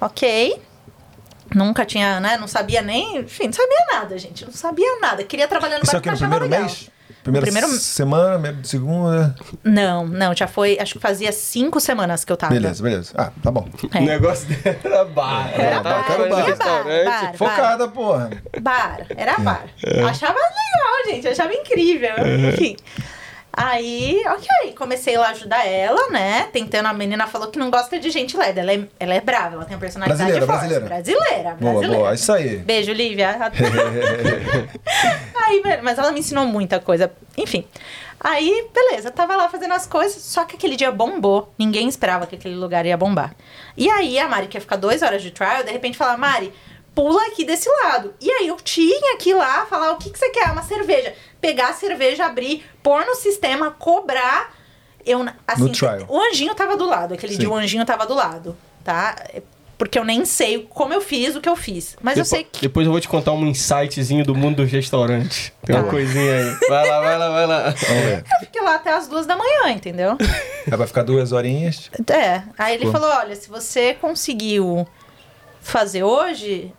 Ok. 0.00 0.60
Nunca 1.54 1.84
tinha, 1.84 2.20
né? 2.20 2.36
Não 2.36 2.48
sabia 2.48 2.82
nem. 2.82 3.18
Enfim, 3.18 3.44
não 3.46 3.52
sabia 3.52 3.86
nada, 3.92 4.18
gente. 4.18 4.44
Não 4.44 4.52
sabia 4.52 4.98
nada. 5.00 5.22
Queria 5.24 5.46
trabalhar 5.48 5.78
no 5.78 5.84
Isso 5.84 5.92
bar 5.92 5.98
é 5.98 6.00
quê? 6.02 6.10
No 6.10 6.16
primeiro 6.18 6.44
legal. 6.44 6.60
mês? 6.62 6.90
Primeira 7.22 7.46
primeiro- 7.46 7.68
semana, 7.68 8.58
segunda. 8.64 9.36
Não, 9.62 10.04
não, 10.08 10.34
já 10.34 10.48
foi. 10.48 10.76
Acho 10.80 10.94
que 10.94 10.98
fazia 10.98 11.30
cinco 11.30 11.78
semanas 11.78 12.24
que 12.24 12.32
eu 12.32 12.36
tava. 12.36 12.52
Beleza, 12.52 12.82
beleza. 12.82 13.12
Ah, 13.16 13.30
tá 13.40 13.48
bom. 13.48 13.68
É. 13.94 13.98
O 13.98 14.02
negócio 14.02 14.48
dela 14.48 14.76
era 14.82 15.04
bar. 15.04 15.50
Era 15.54 15.80
tava 15.80 15.82
bar, 16.02 16.10
era 16.10 16.28
bar, 16.28 16.44
restaurante. 16.46 17.04
bar. 17.04 17.34
Focada, 17.36 17.88
porra. 17.88 18.30
Bar, 18.60 19.06
era 19.16 19.38
bar. 19.38 19.66
Achava 20.08 20.34
legal, 20.34 21.14
gente, 21.14 21.28
achava 21.28 21.52
incrível. 21.54 22.10
Enfim. 22.50 22.76
Aí, 23.54 24.22
ok, 24.28 24.72
comecei 24.72 25.16
lá 25.18 25.26
a 25.28 25.30
ajudar 25.32 25.66
ela, 25.66 26.08
né? 26.08 26.48
Tentando, 26.52 26.86
a 26.86 26.92
menina 26.94 27.26
falou 27.26 27.48
que 27.48 27.58
não 27.58 27.70
gosta 27.70 27.98
de 27.98 28.08
gente 28.10 28.34
lerda. 28.36 28.60
Ela 28.62 28.72
é, 28.72 28.84
ela 28.98 29.14
é 29.14 29.20
brava, 29.20 29.56
ela 29.56 29.64
tem 29.66 29.74
uma 29.74 29.80
personalidade 29.80 30.22
Brasileira, 30.22 30.46
forte. 30.46 30.58
brasileira. 30.60 30.86
Brasileira, 30.86 31.54
Boa, 31.60 31.72
brasileira. 31.72 31.96
boa. 32.02 32.14
Isso 32.14 32.32
aí. 32.32 32.56
Beijo, 32.56 32.92
Lívia. 32.92 33.52
Aí, 35.46 35.62
mas 35.82 35.98
ela 35.98 36.12
me 36.12 36.20
ensinou 36.20 36.46
muita 36.46 36.80
coisa. 36.80 37.12
Enfim. 37.36 37.66
Aí, 38.20 38.68
beleza, 38.72 39.10
tava 39.10 39.34
lá 39.36 39.48
fazendo 39.48 39.74
as 39.74 39.86
coisas, 39.86 40.22
só 40.22 40.44
que 40.44 40.54
aquele 40.56 40.76
dia 40.76 40.90
bombou. 40.92 41.52
Ninguém 41.58 41.88
esperava 41.88 42.26
que 42.26 42.36
aquele 42.36 42.54
lugar 42.54 42.86
ia 42.86 42.96
bombar. 42.96 43.34
E 43.76 43.90
aí, 43.90 44.18
a 44.18 44.28
Mari, 44.28 44.46
que 44.46 44.56
ia 44.56 44.60
ficar 44.60 44.76
duas 44.76 45.02
horas 45.02 45.20
de 45.22 45.30
trial, 45.30 45.64
de 45.64 45.72
repente 45.72 45.98
fala, 45.98 46.16
Mari, 46.16 46.52
pula 46.94 47.20
aqui 47.26 47.44
desse 47.44 47.68
lado. 47.82 48.14
E 48.20 48.30
aí, 48.30 48.46
eu 48.46 48.56
tinha 48.56 49.16
que 49.18 49.30
ir 49.30 49.34
lá 49.34 49.66
falar, 49.66 49.92
o 49.92 49.96
que, 49.96 50.08
que 50.10 50.18
você 50.18 50.30
quer? 50.30 50.50
Uma 50.52 50.62
cerveja. 50.62 51.12
Pegar 51.42 51.68
a 51.68 51.72
cerveja, 51.74 52.24
abrir, 52.24 52.64
pôr 52.82 53.04
no 53.04 53.14
sistema, 53.16 53.70
cobrar. 53.72 54.54
Eu, 55.04 55.26
assim, 55.46 55.62
No 55.64 55.68
trial. 55.72 56.06
o 56.08 56.18
anjinho 56.20 56.54
tava 56.54 56.76
do 56.76 56.86
lado. 56.86 57.12
Aquele 57.12 57.32
Sim. 57.34 57.40
dia 57.40 57.50
o 57.50 57.54
anjinho 57.54 57.84
tava 57.84 58.06
do 58.06 58.14
lado, 58.14 58.56
tá? 58.84 59.16
Porque 59.76 59.98
eu 59.98 60.04
nem 60.04 60.24
sei 60.24 60.64
como 60.70 60.94
eu 60.94 61.00
fiz 61.00 61.34
o 61.34 61.40
que 61.40 61.48
eu 61.48 61.56
fiz. 61.56 61.96
Mas 62.00 62.16
eu 62.16 62.22
Depo- 62.22 62.36
sei 62.36 62.44
que 62.44 62.60
Depois 62.60 62.86
eu 62.86 62.92
vou 62.92 63.00
te 63.00 63.08
contar 63.08 63.32
um 63.32 63.44
insightzinho 63.44 64.24
do 64.24 64.32
mundo 64.32 64.62
dos 64.62 64.70
restaurantes. 64.70 65.50
Tem 65.66 65.74
uma 65.74 65.82
Tá. 65.84 65.90
coisinha 65.90 66.36
aí. 66.36 66.56
Vai 66.68 66.88
lá, 66.88 67.00
vai 67.00 67.18
lá, 67.18 67.28
vai 67.30 67.46
lá. 67.48 67.58
Vamos 67.74 68.04
ver. 68.04 68.18
eu 68.32 68.40
fiquei 68.46 68.62
lá 68.62 68.76
até 68.76 68.92
as 68.94 69.08
duas 69.08 69.26
da 69.26 69.36
manhã, 69.36 69.70
entendeu? 69.70 70.16
Aí 70.70 70.76
vai 70.78 70.86
ficar 70.86 71.02
duas 71.02 71.32
horinhas. 71.32 71.90
É. 72.08 72.42
Aí 72.56 72.74
ele 72.76 72.84
Pô. 72.86 72.92
falou: 72.92 73.10
olha, 73.10 73.34
se 73.34 73.48
você 73.50 73.94
conseguiu 73.94 74.86
fazer 75.60 76.04
hoje, 76.04 76.72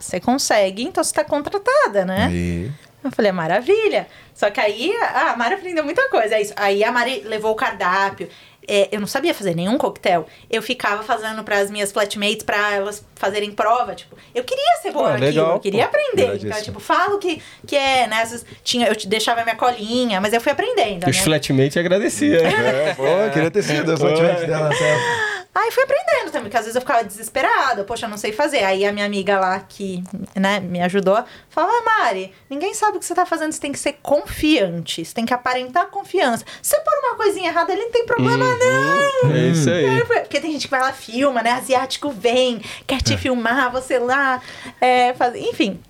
você 0.00 0.18
consegue, 0.18 0.82
então 0.82 1.04
você 1.04 1.14
tá 1.14 1.22
contratada, 1.22 2.04
né? 2.04 2.26
Aí. 2.28 2.72
Eu 3.02 3.10
falei, 3.10 3.32
maravilha. 3.32 4.06
Só 4.34 4.50
que 4.50 4.60
aí 4.60 4.92
ah, 4.96 5.32
a 5.32 5.36
Mari 5.36 5.54
aprendeu 5.54 5.84
muita 5.84 6.08
coisa. 6.08 6.36
É. 6.36 6.42
Aí 6.56 6.84
a 6.84 6.92
Mari 6.92 7.22
levou 7.24 7.52
o 7.52 7.56
cardápio. 7.56 8.28
É, 8.66 8.88
eu 8.92 9.00
não 9.00 9.06
sabia 9.06 9.34
fazer 9.34 9.54
nenhum 9.54 9.76
coquetel. 9.76 10.26
Eu 10.50 10.62
ficava 10.62 11.02
fazendo 11.02 11.42
para 11.42 11.58
as 11.58 11.70
minhas 11.70 11.90
flatmates 11.90 12.42
para 12.42 12.74
elas 12.74 13.04
fazerem 13.16 13.50
prova. 13.50 13.94
Tipo, 13.94 14.16
eu 14.34 14.44
queria 14.44 14.76
ser 14.80 14.92
boa 14.92 15.08
Ah, 15.08 15.12
naquilo, 15.12 15.28
legal, 15.30 15.52
eu 15.54 15.60
queria 15.60 15.88
pô. 15.88 15.96
aprender. 15.96 16.36
Então, 16.44 16.62
tipo, 16.62 16.80
falo 16.80 17.18
que, 17.18 17.42
que 17.66 17.76
é, 17.76 18.06
né? 18.06 18.22
tinha, 18.62 18.86
eu 18.86 18.94
te 18.94 19.08
deixava 19.08 19.42
minha 19.42 19.56
colinha, 19.56 20.20
mas 20.20 20.32
eu 20.32 20.40
fui 20.40 20.52
aprendendo. 20.52 21.08
Os 21.08 21.16
né? 21.16 21.22
flatmates 21.22 21.76
agradeciam. 21.76 22.44
É, 22.44 22.94
pô, 22.94 23.04
queria 23.32 23.50
ter 23.50 23.62
sido 23.62 23.92
a 23.92 23.96
flatmate 23.96 24.46
dela. 24.46 24.70
Aí 25.54 25.70
fui 25.70 25.82
aprendendo 25.82 26.30
também, 26.32 26.44
porque 26.44 26.56
às 26.56 26.64
vezes 26.64 26.74
eu 26.74 26.80
ficava 26.80 27.04
desesperada, 27.04 27.84
poxa, 27.84 28.06
eu 28.06 28.10
não 28.10 28.16
sei 28.16 28.32
fazer. 28.32 28.64
Aí 28.64 28.86
a 28.86 28.92
minha 28.92 29.04
amiga 29.04 29.38
lá, 29.38 29.60
que 29.60 30.02
né, 30.34 30.60
me 30.60 30.80
ajudou, 30.80 31.22
falava, 31.50 31.74
ah, 31.76 31.82
Mari, 31.84 32.32
ninguém 32.48 32.72
sabe 32.72 32.96
o 32.96 33.00
que 33.00 33.04
você 33.04 33.14
tá 33.14 33.26
fazendo, 33.26 33.52
você 33.52 33.60
tem 33.60 33.70
que 33.70 33.78
ser 33.78 33.98
confiante, 34.02 35.04
você 35.04 35.14
tem 35.14 35.26
que 35.26 35.34
aparentar 35.34 35.88
confiança. 35.88 36.42
Se 36.62 36.70
você 36.70 36.80
pôr 36.80 36.98
uma 37.06 37.16
coisinha 37.16 37.50
errada, 37.50 37.70
ele 37.70 37.82
não 37.82 37.90
tem 37.90 38.06
problema, 38.06 38.44
não. 38.64 39.30
É 39.32 39.48
isso 39.48 39.70
aí. 39.70 39.84
É, 39.84 40.04
Porque 40.04 40.40
tem 40.40 40.52
gente 40.52 40.66
que 40.66 40.70
vai 40.70 40.80
lá, 40.80 40.92
filma, 40.92 41.42
né? 41.42 41.52
Asiático 41.52 42.10
vem, 42.10 42.60
quer 42.86 43.02
te 43.02 43.16
filmar, 43.16 43.70
você 43.70 43.98
lá, 43.98 44.40
é, 44.80 45.14
faz... 45.14 45.34
enfim. 45.34 45.80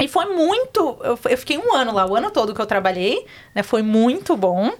E 0.00 0.08
foi 0.08 0.26
muito. 0.26 0.98
Eu, 1.02 1.16
fiquei 1.36 1.56
um 1.56 1.72
ano 1.72 1.92
lá, 1.92 2.06
o 2.06 2.16
ano 2.16 2.30
todo 2.30 2.54
que 2.54 2.60
eu 2.60 2.66
trabalhei, 2.66 3.26
né? 3.54 3.62
Foi 3.62 3.82
muito 3.82 4.36
bom. 4.36 4.72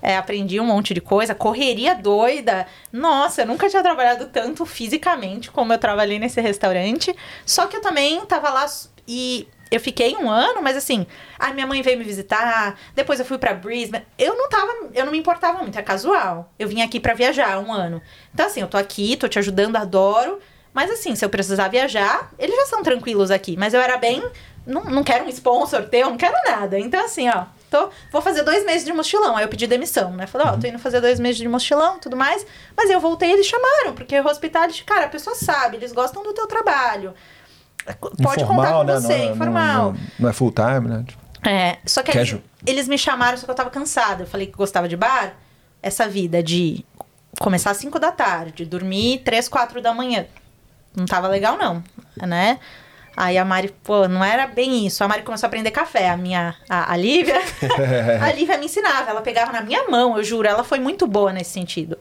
É, 0.00 0.16
aprendi 0.16 0.58
um 0.58 0.64
monte 0.64 0.92
de 0.92 1.00
coisa, 1.00 1.34
correria 1.34 1.94
doida. 1.94 2.66
Nossa, 2.92 3.42
eu 3.42 3.46
nunca 3.46 3.68
tinha 3.68 3.82
trabalhado 3.82 4.26
tanto 4.26 4.66
fisicamente 4.66 5.50
como 5.50 5.72
eu 5.72 5.78
trabalhei 5.78 6.18
nesse 6.18 6.40
restaurante. 6.40 7.14
Só 7.46 7.66
que 7.66 7.76
eu 7.76 7.80
também 7.80 8.20
tava 8.26 8.50
lá 8.50 8.66
e 9.06 9.46
eu 9.72 9.80
fiquei 9.80 10.14
um 10.16 10.30
ano, 10.30 10.60
mas 10.60 10.76
assim, 10.76 11.06
a 11.38 11.52
minha 11.52 11.66
mãe 11.66 11.80
veio 11.80 11.98
me 11.98 12.04
visitar, 12.04 12.78
depois 12.94 13.18
eu 13.18 13.24
fui 13.24 13.38
pra 13.38 13.54
Brisbane. 13.54 14.04
Eu 14.18 14.36
não 14.36 14.48
tava, 14.48 14.70
eu 14.92 15.04
não 15.06 15.12
me 15.12 15.18
importava 15.18 15.62
muito, 15.62 15.78
é 15.78 15.82
casual. 15.82 16.52
Eu 16.58 16.68
vim 16.68 16.82
aqui 16.82 17.00
pra 17.00 17.14
viajar 17.14 17.58
um 17.58 17.72
ano. 17.72 18.02
Então 18.34 18.46
assim, 18.46 18.60
eu 18.60 18.68
tô 18.68 18.76
aqui, 18.76 19.16
tô 19.16 19.26
te 19.26 19.38
ajudando, 19.38 19.76
adoro. 19.76 20.38
Mas 20.74 20.90
assim, 20.90 21.14
se 21.14 21.24
eu 21.24 21.30
precisar 21.30 21.68
viajar, 21.68 22.30
eles 22.38 22.54
já 22.54 22.66
são 22.66 22.82
tranquilos 22.82 23.30
aqui. 23.30 23.56
Mas 23.56 23.72
eu 23.72 23.80
era 23.80 23.96
bem. 23.96 24.22
Não, 24.66 24.84
não 24.84 25.02
quero 25.02 25.24
um 25.24 25.28
sponsor 25.28 25.84
teu, 25.88 26.10
não 26.10 26.16
quero 26.16 26.36
nada. 26.44 26.78
Então, 26.78 27.04
assim, 27.04 27.28
ó, 27.28 27.46
tô, 27.70 27.88
vou 28.10 28.22
fazer 28.22 28.42
dois 28.42 28.64
meses 28.64 28.84
de 28.84 28.92
mochilão. 28.92 29.36
Aí 29.36 29.44
eu 29.44 29.48
pedi 29.48 29.66
demissão, 29.66 30.12
né? 30.12 30.26
Falei, 30.26 30.46
ó, 30.46 30.56
tô 30.56 30.66
indo 30.66 30.78
fazer 30.78 31.00
dois 31.00 31.18
meses 31.18 31.38
de 31.38 31.48
mochilão 31.48 31.98
tudo 31.98 32.16
mais. 32.16 32.46
Mas 32.76 32.90
eu 32.90 33.00
voltei 33.00 33.30
e 33.30 33.32
eles 33.32 33.46
chamaram, 33.46 33.94
porque 33.94 34.18
o 34.20 34.26
hospitality, 34.26 34.84
cara, 34.84 35.06
a 35.06 35.08
pessoa 35.08 35.34
sabe, 35.34 35.78
eles 35.78 35.92
gostam 35.92 36.22
do 36.22 36.32
teu 36.32 36.46
trabalho. 36.46 37.14
Pode 38.22 38.44
contar 38.44 38.72
com 38.72 38.84
né? 38.84 38.94
você, 38.94 39.08
Não 39.08 39.14
é- 39.14 39.24
informal. 39.32 39.92
Não, 39.92 40.00
não 40.20 40.28
é 40.28 40.32
full 40.32 40.52
time, 40.52 40.88
né? 40.88 41.04
É, 41.44 41.78
só 41.84 42.02
que 42.02 42.12
Casual. 42.12 42.40
eles 42.64 42.86
me 42.86 42.96
chamaram, 42.96 43.36
só 43.36 43.44
que 43.44 43.50
eu 43.50 43.54
tava 43.54 43.70
cansada. 43.70 44.22
Eu 44.22 44.26
falei 44.26 44.46
que 44.46 44.56
gostava 44.56 44.88
de 44.88 44.96
bar. 44.96 45.34
Essa 45.82 46.06
vida 46.08 46.40
de 46.42 46.84
começar 47.40 47.72
às 47.72 47.78
5 47.78 47.98
da 47.98 48.12
tarde, 48.12 48.64
dormir 48.64 49.22
3, 49.24 49.48
4 49.48 49.80
da 49.82 49.92
manhã. 49.92 50.26
Não 50.94 51.06
tava 51.06 51.26
legal, 51.26 51.56
não, 51.56 51.82
né? 52.16 52.60
Aí 53.16 53.36
a 53.36 53.44
Mari, 53.44 53.74
pô, 53.82 54.06
não 54.08 54.24
era 54.24 54.46
bem 54.46 54.86
isso. 54.86 55.02
A 55.02 55.08
Mari 55.08 55.22
começou 55.22 55.46
a 55.46 55.48
aprender 55.48 55.70
café. 55.70 56.08
A 56.08 56.16
minha, 56.16 56.54
a, 56.68 56.92
a 56.92 56.96
Lívia, 56.96 57.38
a 58.22 58.32
Lívia 58.32 58.56
me 58.58 58.66
ensinava. 58.66 59.10
Ela 59.10 59.20
pegava 59.20 59.52
na 59.52 59.60
minha 59.60 59.88
mão, 59.88 60.16
eu 60.16 60.24
juro. 60.24 60.48
Ela 60.48 60.64
foi 60.64 60.78
muito 60.78 61.06
boa 61.06 61.32
nesse 61.32 61.50
sentido. 61.50 61.98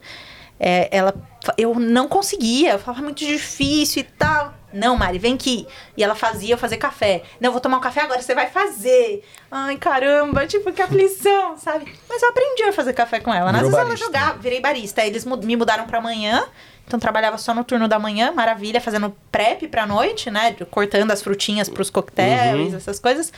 É, 0.59 0.87
ela, 0.95 1.13
eu 1.57 1.73
não 1.75 2.07
conseguia, 2.07 2.73
eu 2.73 2.79
falava 2.79 3.03
muito 3.03 3.25
difícil 3.25 4.01
e 4.01 4.03
tal. 4.03 4.53
Não, 4.73 4.97
Mari, 4.97 5.19
vem 5.19 5.35
aqui. 5.35 5.67
E 5.95 6.03
ela 6.03 6.15
fazia 6.15 6.53
eu 6.53 6.57
fazer 6.57 6.77
café. 6.77 7.23
Não, 7.39 7.49
eu 7.49 7.51
vou 7.51 7.61
tomar 7.61 7.77
um 7.77 7.81
café 7.81 8.01
agora, 8.01 8.21
você 8.21 8.33
vai 8.35 8.47
fazer. 8.47 9.23
Ai, 9.49 9.77
caramba, 9.77 10.45
tipo, 10.47 10.71
que 10.71 10.81
aflição, 10.81 11.57
sabe? 11.57 11.93
Mas 12.07 12.21
eu 12.21 12.29
aprendi 12.29 12.63
a 12.63 12.73
fazer 12.73 12.93
café 12.93 13.19
com 13.19 13.33
ela. 13.33 13.49
Às 13.49 13.55
Virou 13.57 13.69
vezes 13.69 13.77
ela 13.79 13.87
barista. 13.87 14.05
jogava, 14.05 14.37
virei 14.39 14.61
barista. 14.61 15.01
Aí 15.01 15.09
eles 15.09 15.25
me 15.25 15.55
mudaram 15.55 15.85
pra 15.85 15.99
manhã. 16.01 16.45
Então 16.91 16.99
trabalhava 16.99 17.37
só 17.37 17.53
no 17.53 17.63
turno 17.63 17.87
da 17.87 17.97
manhã, 17.97 18.33
maravilha, 18.33 18.81
fazendo 18.81 19.15
prep 19.31 19.65
pra 19.69 19.87
noite, 19.87 20.29
né? 20.29 20.53
Cortando 20.69 21.09
as 21.11 21.21
frutinhas 21.21 21.69
pros 21.69 21.89
coquetéis, 21.89 22.73
essas 22.73 22.99
coisas. 22.99 23.31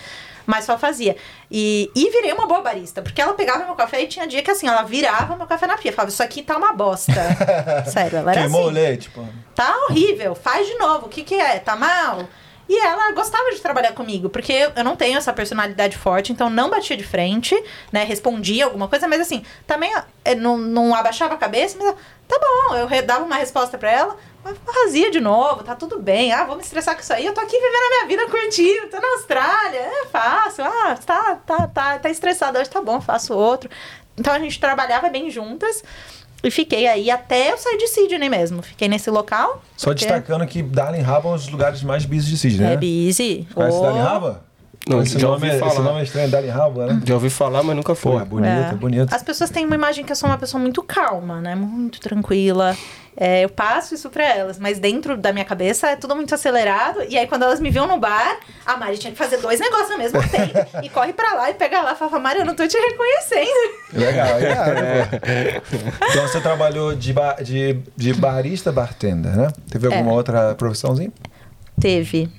Mas 0.44 0.66
só 0.66 0.76
fazia. 0.76 1.16
E, 1.52 1.88
e 1.96 2.10
virei 2.10 2.34
uma 2.34 2.48
boa 2.48 2.62
barista, 2.62 3.04
porque 3.04 3.22
ela 3.22 3.36
pegava 3.36 3.64
meu 3.66 3.76
café 3.76 4.02
e 4.02 4.08
tinha 4.08 4.26
dia 4.26 4.42
que 4.42 4.50
assim, 4.50 4.68
ela 4.68 4.82
virava 4.82 5.36
meu 5.36 5.46
café 5.46 5.68
na 5.68 5.78
pia. 5.78 5.94
Falava, 5.94 6.12
isso 6.12 6.24
aqui 6.24 6.42
tá 6.42 6.58
uma 6.58 6.74
bosta. 6.74 7.14
Sério, 7.86 8.18
ela 8.18 8.32
era 8.32 8.42
Queimou 8.42 8.62
assim 8.62 8.70
o 8.70 8.74
leite, 8.74 9.10
pô. 9.12 9.22
tá 9.54 9.72
horrível, 9.88 10.34
faz 10.34 10.66
de 10.66 10.74
novo, 10.80 11.06
o 11.06 11.10
que 11.10 11.24
que 11.24 11.36
é? 11.36 11.60
Tá 11.60 11.76
mal? 11.76 12.28
E 12.68 12.80
ela 12.80 13.12
gostava 13.12 13.52
de 13.52 13.60
trabalhar 13.60 13.94
comigo, 13.94 14.30
porque 14.30 14.72
eu 14.76 14.84
não 14.84 14.96
tenho 14.96 15.18
essa 15.18 15.34
personalidade 15.34 15.98
forte, 15.98 16.32
então 16.32 16.50
não 16.50 16.70
batia 16.70 16.96
de 16.96 17.04
frente, 17.04 17.62
né? 17.92 18.04
Respondia 18.04 18.66
alguma 18.66 18.88
coisa, 18.88 19.08
mas 19.08 19.20
assim, 19.20 19.44
também 19.68 19.94
eh, 20.24 20.36
não, 20.36 20.58
não 20.58 20.96
abaixava 20.96 21.34
a 21.34 21.38
cabeça, 21.38 21.78
mas 21.78 21.94
tá 22.28 22.40
bom, 22.40 22.76
eu 22.78 23.06
dava 23.06 23.26
uma 23.26 23.36
resposta 23.36 23.78
pra 23.78 23.92
ela, 23.92 24.18
mas 24.44 24.58
fazia 24.66 25.12
de 25.12 25.20
novo, 25.20 25.64
tá 25.64 25.76
tudo 25.76 26.00
bem. 26.00 26.32
Ah, 26.32 26.46
vou 26.46 26.56
me 26.56 26.62
estressar 26.62 26.96
com 26.96 27.02
isso 27.02 27.14
aí, 27.14 27.26
eu 27.26 27.34
tô 27.34 27.42
aqui 27.42 27.60
vivendo 27.60 27.84
a 27.84 27.90
minha 27.90 28.08
vida 28.08 28.32
curtindo, 28.32 28.88
tô 28.88 29.00
na 29.00 29.08
Austrália, 29.10 29.80
é 29.80 30.06
fácil. 30.06 30.64
Ah, 30.66 30.98
tá, 31.06 31.36
tá, 31.46 31.68
tá, 31.68 32.00
tá 32.00 32.10
estressado 32.10 32.58
hoje, 32.58 32.70
tá 32.70 32.82
bom, 32.82 33.02
faço 33.02 33.34
outro. 33.34 33.70
Então 34.18 34.34
a 34.34 34.40
gente 34.40 34.60
trabalhava 34.60 35.10
bem 35.10 35.30
juntas. 35.30 35.84
E 36.44 36.52
fiquei 36.52 36.86
aí 36.88 37.10
até 37.10 37.52
eu 37.54 37.58
sair 37.58 37.78
de 37.78 37.88
Sydney 37.88 38.30
mesmo. 38.30 38.62
Fiquei 38.62 38.88
nesse 38.90 39.10
local. 39.10 39.62
Só 39.78 39.92
porque 39.92 40.06
destacando 40.06 40.46
que 40.46 40.62
Darling 40.62 41.02
Harbour 41.04 41.32
é 41.32 41.36
um 41.36 41.38
dos 41.38 41.48
lugares 41.50 41.82
mais 41.84 42.06
busy 42.06 42.32
de 42.32 42.38
Sydney, 42.38 42.68
né? 42.68 42.74
É 42.74 42.78
busy. 42.78 43.48
Conhece 43.54 43.78
Oh. 43.78 43.82
Darling 43.82 44.00
Harbour? 44.00 44.36
Não, 44.86 45.02
esse, 45.02 45.18
já 45.18 45.28
nome, 45.30 45.34
ouvi 45.36 45.48
é- 45.48 45.50
esse 45.52 45.60
falar. 45.60 45.80
nome 45.80 46.00
é 46.02 46.04
estranho, 46.04 46.30
Darling 46.30 46.50
Harbour, 46.50 46.86
né? 46.88 47.02
Já 47.06 47.14
ouvi 47.14 47.30
falar, 47.30 47.64
mas 47.64 47.74
nunca 47.74 47.96
Pô, 47.96 48.02
foi. 48.12 48.22
é 48.22 48.26
bonito, 48.26 48.50
é 48.50 48.76
bonito. 48.76 49.14
As 49.16 49.24
pessoas 49.24 49.50
têm 49.50 49.66
uma 49.66 49.76
imagem 49.76 50.04
que 50.04 50.12
eu 50.12 50.16
sou 50.18 50.28
uma 50.30 50.38
pessoa 50.38 50.60
muito 50.62 50.84
calma, 50.84 51.40
né? 51.40 51.56
Muito 51.56 52.02
tranquila. 52.02 52.76
É, 53.16 53.44
eu 53.46 53.50
passo 53.50 53.94
isso 53.94 54.10
pra 54.10 54.24
elas, 54.26 54.58
mas 54.58 54.80
dentro 54.80 55.16
da 55.16 55.32
minha 55.32 55.46
cabeça 55.46 55.90
é 55.90 55.96
tudo 55.96 56.16
muito 56.16 56.34
acelerado. 56.34 57.04
E 57.08 57.18
aí, 57.18 57.28
quando 57.28 57.44
elas 57.44 57.60
me 57.60 57.70
viam 57.70 57.86
no 57.88 57.98
bar, 58.00 58.40
a 58.66 58.76
Mari 58.76 58.98
tinha 58.98 59.12
que 59.12 59.18
fazer 59.18 59.38
dois 59.38 59.60
negócios 59.60 59.92
ao 59.92 59.98
mesmo 59.98 60.20
tempo. 60.30 60.54
e 60.84 60.90
corre 60.90 61.14
pra 61.14 61.34
lá 61.36 61.50
e 61.50 61.54
pega 61.54 61.82
lá 61.82 61.94
e 61.94 61.96
fala: 61.96 62.20
Mari, 62.20 62.40
eu 62.40 62.46
não 62.46 62.56
tô 62.56 62.68
te 62.68 62.78
reconhecendo. 62.78 63.74
Legal, 63.94 64.38
legal. 64.40 64.66
pô? 64.66 66.06
Então 66.12 66.28
você 66.28 66.42
trabalhou 66.42 66.96
de, 66.96 67.14
ba- 67.14 67.38
de, 67.42 67.78
de 67.96 68.14
barista, 68.14 68.72
bartender, 68.72 69.36
né? 69.36 69.48
Teve 69.70 69.88
alguma 69.88 70.12
É. 70.12 70.16
outra 70.16 70.56
profissãozinha? 70.56 71.12
Teve. 71.80 72.30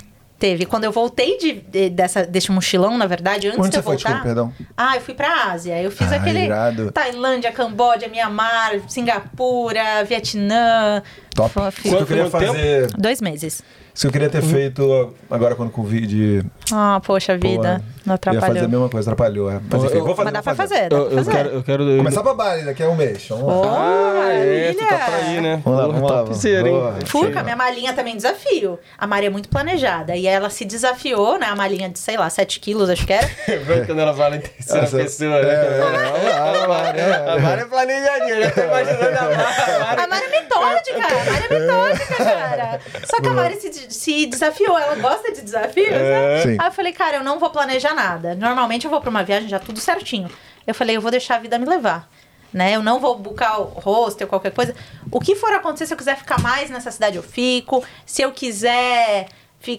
Teve. 0.45 0.67
Quando 0.67 0.85
eu 0.85 0.93
voltei 0.93 1.39
de, 1.39 1.53
de- 1.55 1.89
dessa, 1.89 2.23
desse 2.27 2.53
mochilão, 2.53 2.99
na 2.99 3.07
verdade, 3.07 3.47
antes 3.49 3.59
Onde 3.59 3.71
de 3.71 3.77
você 3.77 3.79
eu 3.79 3.83
foi? 3.83 3.95
voltar. 3.95 4.09
Desculpa, 4.11 4.27
perdão. 4.27 4.53
Ah, 4.77 4.95
eu 4.97 5.01
fui 5.01 5.15
pra 5.15 5.51
Ásia. 5.53 5.81
Eu 5.81 5.91
fiz 5.91 6.13
Ah, 6.13 6.17
aquele. 6.17 6.41
irado. 6.41 6.93
Tailândia, 6.93 7.51
Camboja, 7.51 8.09
Mianmar, 8.09 8.73
Singapura, 8.87 10.05
Vietnã. 10.07 11.03
Top. 11.35 11.51
Foi- 11.51 11.69
Isso 11.71 11.81
que 11.83 11.89
eu 12.03 12.07
queria 12.07 12.29
fazer. 12.29 12.89
Dois 12.99 13.23
meses. 13.23 13.63
Isso 13.95 14.03
que 14.03 14.07
eu 14.09 14.13
queria 14.13 14.29
ter 14.29 14.43
feito 14.43 15.15
agora 15.31 15.55
quando 15.55 15.71
o 15.71 15.73
Covid. 15.73 16.45
Ah, 16.73 17.01
poxa 17.05 17.39
pô, 17.39 17.47
vida. 17.49 17.83
Não 18.07 18.15
Ia 18.15 18.19
fazer 18.19 18.37
a 18.37 18.41
atrapalhou. 18.41 18.69
mesma 18.69 18.89
coisa, 18.91 19.11
atrapalhou. 19.13 19.51
é. 19.51 19.61
Mas 19.71 19.85
enfim, 19.85 19.97
eu- 19.97 20.05
vou 20.05 20.15
fazer. 20.15 20.25
Mas 20.25 20.33
dá 20.35 20.41
vou 20.41 20.43
pra 20.43 20.55
fazer, 20.55 20.89
dá 20.89 20.97
Eu, 20.97 21.05
pra 21.07 21.13
eu 21.13 21.19
fazer. 21.19 21.31
quero, 21.33 21.49
eu 21.51 21.63
quero. 21.63 21.97
Começar 21.97 22.23
pra 22.23 22.35
Bali 22.35 22.63
daqui 22.65 22.83
a 22.83 22.89
um 22.89 22.95
mês. 22.97 23.27
Vamos 23.29 23.47
lá. 23.47 23.55
Oh, 23.55 24.21
Ah, 24.25 24.33
é, 24.33 24.73
tu 24.73 24.79
tá 24.79 24.97
pra 24.99 25.21
ir, 25.33 25.41
né? 25.41 25.61
Vamos 25.65 25.79
lá, 25.81 25.87
vamos 25.87 26.11
lá. 26.11 26.23
topzera, 26.25 26.69
hein? 26.69 26.75
Boa. 26.75 26.95
Fui 27.07 27.33
com 27.33 27.39
a 27.39 27.43
minha 27.43 27.57
malinha 27.57 27.93
também 27.95 28.15
desafio. 28.17 28.79
A 28.99 29.07
Mari 29.07 29.27
é 29.27 29.31
muito 29.31 29.49
planejada. 29.49 30.15
E 30.17 30.27
ela 30.27 30.51
se 30.51 30.65
desafiou, 30.67 31.39
né? 31.39 31.47
A 31.47 31.57
malinha 31.57 31.89
de, 31.89 31.99
sei 31.99 32.17
lá, 32.19 32.29
7 32.29 32.61
quilos, 32.61 32.91
acho 32.91 33.07
que 33.07 33.13
era. 33.15 33.27
Quando 33.87 33.99
ela 34.01 34.15
fala 34.15 34.37
em 34.37 34.41
terceira 34.41 34.85
Essa- 34.85 34.97
pessoa, 34.99 35.37
É, 35.37 35.45
né? 35.45 35.55
é, 35.55 35.81
vamos 35.81 36.25
lá, 36.25 36.53
vamos 36.53 36.69
lá, 36.69 36.93
né? 36.93 37.33
A 37.33 37.39
Mari 37.39 37.61
é 37.61 37.65
planejadinha, 37.65 38.43
já 38.43 38.51
tô 38.51 38.61
imaginando 38.63 39.19
a 39.19 39.23
Mari. 39.23 40.01
A 40.03 40.07
Mari 40.07 40.25
é 40.25 40.31
metódica, 40.41 41.07
a 41.07 41.31
Mari 41.31 41.45
é 41.51 41.59
metódica, 41.59 42.15
cara. 42.25 42.81
Só 43.07 43.21
que 43.21 43.29
a 43.29 43.33
Mari 43.33 43.55
se, 43.61 43.73
se 43.91 44.27
desafiou, 44.27 44.79
ela 44.79 44.95
gosta 44.97 45.33
de 45.33 45.41
desafios, 45.43 45.91
né? 45.91 46.41
Sim. 46.43 46.54
Aí 46.59 46.69
eu 46.69 46.73
falei, 46.73 46.93
cara, 46.93 47.17
eu 47.17 47.25
não 47.25 47.39
vou 47.39 47.51
planejar 47.51 47.95
nada. 47.95 48.35
Normalmente 48.35 48.85
eu 48.85 48.91
vou 48.91 49.01
pra 49.01 49.11
uma 49.11 49.23
viagem 49.23 49.49
já 49.49 49.59
tudo 49.59 49.81
certinho. 49.81 50.31
Eu 50.67 50.75
falei, 50.75 50.97
eu 50.97 51.01
vou 51.01 51.11
deixar 51.11 51.37
a 51.37 51.39
vida 51.39 51.59
me 51.59 51.67
levar. 51.67 52.09
Né? 52.53 52.77
Eu 52.77 52.83
não 52.83 53.01
vou 53.01 53.19
buscar 53.19 53.59
o 53.59 53.65
hostel, 53.65 54.29
qualquer 54.29 54.53
coisa. 54.53 54.75
O 55.11 55.21
que 55.21 55.35
for 55.35 55.53
acontecer, 55.53 55.87
se 55.87 55.93
eu 55.93 55.99
quiser 55.99 56.17
ficar 56.17 56.41
mais 56.41 56.71
nessa 56.71 56.91
cidade, 56.91 57.17
eu 57.17 57.23
fico. 57.23 57.85
Se 58.07 58.23
eu 58.23 58.31
quiser 58.31 59.29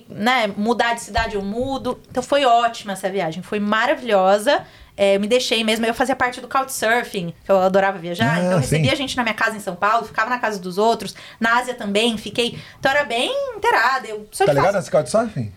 né, 0.10 0.48
mudar 0.58 0.94
de 0.94 1.02
cidade, 1.02 1.36
eu 1.36 1.42
mudo. 1.42 2.00
Então 2.10 2.22
foi 2.22 2.44
ótima 2.46 2.94
essa 2.94 3.10
viagem, 3.10 3.42
foi 3.42 3.60
maravilhosa. 3.60 4.66
É, 4.98 5.16
eu 5.16 5.20
me 5.20 5.28
deixei 5.28 5.64
mesmo. 5.64 5.86
Eu 5.86 5.94
fazia 5.94 6.16
parte 6.16 6.40
do 6.40 6.48
Couchsurfing, 6.48 7.34
que 7.44 7.52
eu 7.52 7.58
adorava 7.58 7.98
viajar. 7.98 8.34
Ah, 8.34 8.40
então 8.40 8.52
eu 8.54 8.64
sim. 8.64 8.76
recebia 8.76 8.96
gente 8.96 9.16
na 9.18 9.24
minha 9.24 9.36
casa 9.36 9.56
em 9.58 9.60
São 9.60 9.76
Paulo, 9.76 10.06
ficava 10.06 10.30
na 10.30 10.40
casa 10.40 10.60
dos 10.60 10.78
outros. 10.78 11.14
Na 11.40 11.58
Ásia 11.58 11.74
também, 11.74 12.18
fiquei. 12.18 12.60
Então 12.80 12.92
era 12.92 13.04
bem 13.04 13.32
inteirada. 13.56 14.08
Eu 14.08 14.28
Tá 14.38 14.46
ligado 14.54 14.76
nesse 14.76 14.92
couchsurfing? 14.92 15.52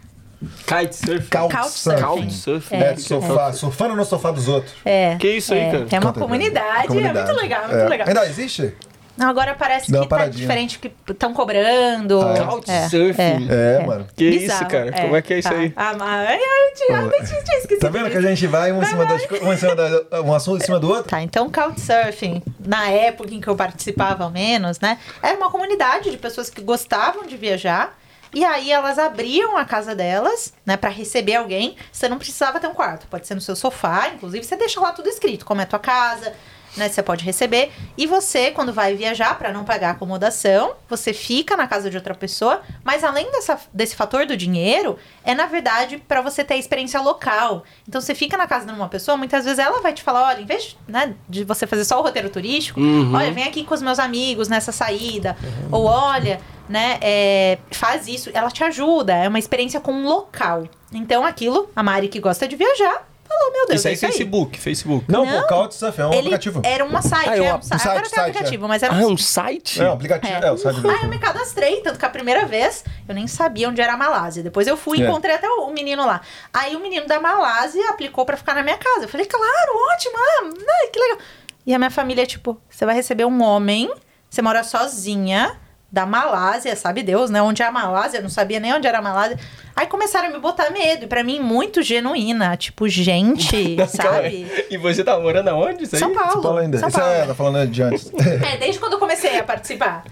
Kitesurf. 0.67 1.29
Couchsurfing. 1.31 2.03
Couchsurfing. 2.03 2.77
É. 2.77 2.93
É, 2.93 2.97
sofá, 2.97 3.53
surfando 3.53 3.97
no 3.97 4.05
sofá 4.05 4.31
dos 4.31 4.47
outros. 4.49 4.73
É. 4.85 5.17
Que 5.17 5.37
isso 5.37 5.53
aí, 5.53 5.61
é, 5.61 5.71
cara? 5.71 5.87
É 5.91 5.99
uma 5.99 6.13
comunidade, 6.13 6.89
comunidade. 6.89 7.19
é 7.19 7.25
muito 7.25 7.43
legal, 7.43 7.63
é 7.65 7.67
muito 7.69 7.81
É. 7.81 7.89
legal. 7.89 8.09
Ainda 8.09 8.27
existe? 8.27 8.75
Não, 9.17 9.29
agora 9.29 9.53
parece 9.53 9.91
Dá 9.91 10.03
que 10.03 10.09
tá 10.09 10.29
diferente, 10.29 10.79
que 10.79 10.93
estão 11.11 11.35
cobrando. 11.35 12.23
Ah, 12.23 12.35
é? 12.35 12.45
Couchsurfing. 12.45 13.49
É, 13.51 13.85
mano. 13.85 14.07
Que 14.15 14.31
Bizarro, 14.31 14.63
isso, 14.63 14.71
cara? 14.71 14.93
Como 14.93 15.17
é 15.17 15.23
que 15.23 15.35
é 15.35 15.39
isso 15.41 15.49
tá. 15.49 15.57
aí? 15.57 15.73
Ah, 15.75 15.93
mas... 15.99 16.29
Ai, 16.29 16.39
tinha, 16.77 16.99
eu 17.01 17.11
tinha, 17.11 17.43
tinha 17.43 17.59
esquecido 17.59 17.81
Tá 17.81 17.89
vendo 17.89 18.11
que 18.11 18.17
a 18.17 18.21
gente 18.21 18.47
vai 18.47 18.71
um 18.71 18.81
em 18.81 18.87
cima, 18.87 19.05
das, 19.05 19.23
um, 19.43 19.53
em 19.53 19.57
cima 19.57 19.75
da, 19.75 20.23
um 20.23 20.33
assunto 20.33 20.63
em 20.63 20.65
cima 20.65 20.79
do 20.79 20.89
outro? 20.89 21.11
Tá, 21.11 21.21
então 21.21 21.51
Couchsurfing, 21.51 22.45
na 22.65 22.89
época 22.91 23.35
em 23.35 23.41
que 23.41 23.49
eu 23.49 23.57
participava 23.57 24.23
ao 24.23 24.31
menos, 24.31 24.79
né? 24.79 24.97
Era 25.21 25.37
uma 25.37 25.51
comunidade 25.51 26.13
de 26.13 26.17
pessoas 26.17 26.49
que 26.49 26.63
gostavam 26.63 27.27
de 27.27 27.37
viajar. 27.37 27.99
E 28.35 28.45
aí 28.45 28.71
elas 28.71 28.99
abriam 28.99 29.57
a 29.57 29.65
casa 29.65 29.95
delas, 29.95 30.53
né, 30.65 30.77
Pra 30.77 30.91
receber 30.91 31.37
alguém. 31.37 31.77
Você 31.91 32.09
não 32.09 32.19
precisava 32.19 32.61
ter 32.61 32.67
um 32.69 32.75
quarto, 32.75 33.07
pode 33.09 33.27
ser 33.27 33.35
no 33.35 33.41
seu 33.41 33.57
sofá, 33.57 34.09
inclusive 34.15 34.45
você 34.45 34.57
deixa 34.57 34.81
lá 34.81 34.93
tudo 34.93 35.09
escrito, 35.09 35.45
como 35.45 35.61
é 35.61 35.65
a 35.65 35.67
tua 35.67 35.79
casa, 35.79 36.35
né? 36.79 36.89
Você 36.89 37.03
pode 37.03 37.25
receber. 37.25 37.71
E 37.97 38.07
você, 38.07 38.51
quando 38.51 38.73
vai 38.73 38.95
viajar 38.95 39.37
pra 39.39 39.53
não 39.53 39.65
pagar 39.65 39.91
acomodação, 39.91 40.75
você 40.89 41.13
fica 41.13 41.57
na 41.57 41.67
casa 41.67 41.91
de 41.91 41.97
outra 41.97 42.15
pessoa. 42.15 42.63
Mas 42.85 43.05
além 43.05 43.31
dessa, 43.31 43.59
desse 43.73 43.95
fator 43.97 44.25
do 44.25 44.37
dinheiro, 44.37 44.99
é 45.25 45.35
na 45.35 45.47
verdade 45.47 45.99
pra 46.09 46.21
você 46.21 46.43
ter 46.45 46.55
a 46.55 46.57
experiência 46.57 47.01
local. 47.01 47.65
Então 47.87 48.01
você 48.01 48.15
fica 48.15 48.37
na 48.37 48.47
casa 48.47 48.67
de 48.67 48.73
uma 48.73 48.89
pessoa, 48.89 49.17
muitas 49.17 49.45
vezes 49.45 49.59
ela 49.59 49.81
vai 49.83 49.93
te 49.93 50.03
falar, 50.03 50.29
olha, 50.29 50.41
em 50.41 50.47
vez 50.47 50.77
né, 50.87 51.15
de 51.29 51.45
você 51.45 51.67
fazer 51.67 51.85
só 51.85 51.99
o 51.99 52.03
roteiro 52.03 52.31
turístico, 52.31 52.81
Uhum. 52.81 53.15
olha, 53.15 53.33
vem 53.33 53.45
aqui 53.45 53.65
com 53.65 53.75
os 53.75 53.83
meus 53.83 53.99
amigos 53.99 54.49
nessa 54.49 54.71
saída. 54.73 55.37
Ou 55.73 55.85
olha, 55.85 56.41
né, 56.69 56.99
é, 57.01 57.59
faz 57.71 58.07
isso. 58.07 58.31
Ela 58.33 58.51
te 58.51 58.63
ajuda, 58.63 59.15
é 59.15 59.29
uma 59.29 59.39
experiência 59.39 59.81
com 59.81 59.93
um 59.93 60.05
local. 60.07 60.65
Então 60.93 61.25
aquilo, 61.25 61.69
a 61.75 61.83
Mari 61.83 62.09
que 62.09 62.21
gosta 62.21 62.47
de 62.47 62.57
viajar, 62.57 63.07
falou, 63.39 63.53
meu 63.53 63.67
Deus, 63.67 63.79
Isso 63.81 63.87
é 63.87 63.91
aí, 63.91 63.95
isso 63.97 64.07
aí. 64.07 64.13
Facebook, 64.13 64.59
Facebook. 64.61 65.05
Não, 65.11 65.25
Não. 65.25 65.41
pô, 65.43 65.47
Couchsurfing 65.49 66.01
é 66.03 66.07
um 66.07 66.09
Ele 66.11 66.19
aplicativo. 66.19 66.63
era 66.65 66.85
uma 66.85 67.03
site, 67.03 67.29
Ah, 67.29 67.37
é 67.37 67.41
um 67.41 67.45
é 67.47 67.55
um 67.55 67.63
site. 67.63 67.65
um 67.65 67.69
site, 67.79 67.89
Agora 67.89 68.03
tem 68.03 68.11
site, 68.11 68.31
aplicativo, 68.31 68.69
mas 68.69 68.83
era 68.83 68.95
Ah, 68.95 69.03
é 69.03 69.07
um 69.07 69.13
um 69.13 69.17
site? 69.17 69.83
É 69.83 69.89
um 69.89 69.93
aplicativo. 69.93 70.33
É, 70.45 70.47
É. 70.47 70.51
o 70.53 70.57
site 70.59 70.87
Aí 70.87 71.03
eu 71.03 71.09
me 71.09 71.19
cadastrei, 71.19 71.81
tanto 71.81 71.99
que 71.99 72.05
a 72.05 72.11
primeira 72.11 72.45
vez 72.47 72.85
eu 73.09 73.15
nem 73.15 73.27
sabia 73.27 73.69
onde 73.69 73.81
era 73.81 73.93
a 73.95 73.97
Malásia. 73.97 74.43
Depois 74.43 74.67
eu 74.67 74.77
fui 74.77 74.99
e 74.99 75.03
É. 75.03 75.09
encontrei 75.09 75.35
até 75.35 75.49
o, 75.49 75.67
o 75.69 75.73
menino 75.73 76.05
lá. 76.05 76.21
Aí 76.53 76.75
o 76.77 76.81
menino 76.81 77.07
da 77.07 77.21
Malásia 77.21 77.89
aplicou 77.91 78.25
pra 78.27 78.37
ficar 78.37 78.55
na 78.55 78.63
minha 78.63 78.77
casa. 78.79 79.03
Eu 79.05 79.09
falei, 79.09 79.27
claro, 79.27 79.73
ótimo, 79.95 80.15
ah, 80.17 80.45
né, 80.45 80.89
que 80.93 80.99
legal. 80.99 81.19
E 81.67 81.75
a 81.75 81.79
minha 81.79 81.91
família, 81.91 82.27
tipo, 82.27 82.61
você 82.69 82.87
vai 82.87 82.95
receber 82.95 83.25
um 83.27 83.43
homem, 83.43 83.93
você 84.31 84.41
mora 84.41 84.63
sozinha, 84.65 85.59
da 85.91 86.05
Malásia, 86.05 86.77
sabe 86.77 87.03
Deus, 87.03 87.31
né? 87.31 87.41
Onde 87.41 87.63
é 87.63 87.67
a 87.67 87.73
Malásia? 87.73 88.21
Não 88.21 88.29
sabia 88.29 88.61
nem 88.61 88.75
onde 88.75 88.87
era 88.87 88.99
a 88.99 89.03
Malásia. 89.03 89.39
Aí 89.75 89.87
começaram 89.87 90.29
a 90.29 90.31
me 90.31 90.39
botar 90.39 90.71
medo. 90.71 91.05
E 91.05 91.07
pra 91.07 91.25
mim, 91.25 91.41
muito 91.41 91.83
genuína. 91.83 92.57
Tipo, 92.57 92.87
gente, 92.89 93.77
sabe? 93.89 94.47
E 94.71 94.77
você 94.77 95.03
tá 95.03 95.19
morando 95.19 95.49
aonde? 95.49 95.85
Isso 95.85 95.97
aí? 95.97 96.01
São 96.01 96.13
Paulo. 96.13 96.33
São 96.33 96.43
Paulo 96.43 96.59
ainda. 96.59 96.79
São 96.79 96.89
Isso 96.89 96.99
Paulo. 96.99 97.15
é, 97.15 97.27
tá 97.27 97.35
falando 97.35 97.71
de 97.71 97.83
antes. 97.83 98.13
É, 98.53 98.57
desde 98.59 98.79
quando 98.79 98.95
eu 98.95 98.99
comecei 98.99 99.39
a 99.39 99.45
participar. 99.45 100.05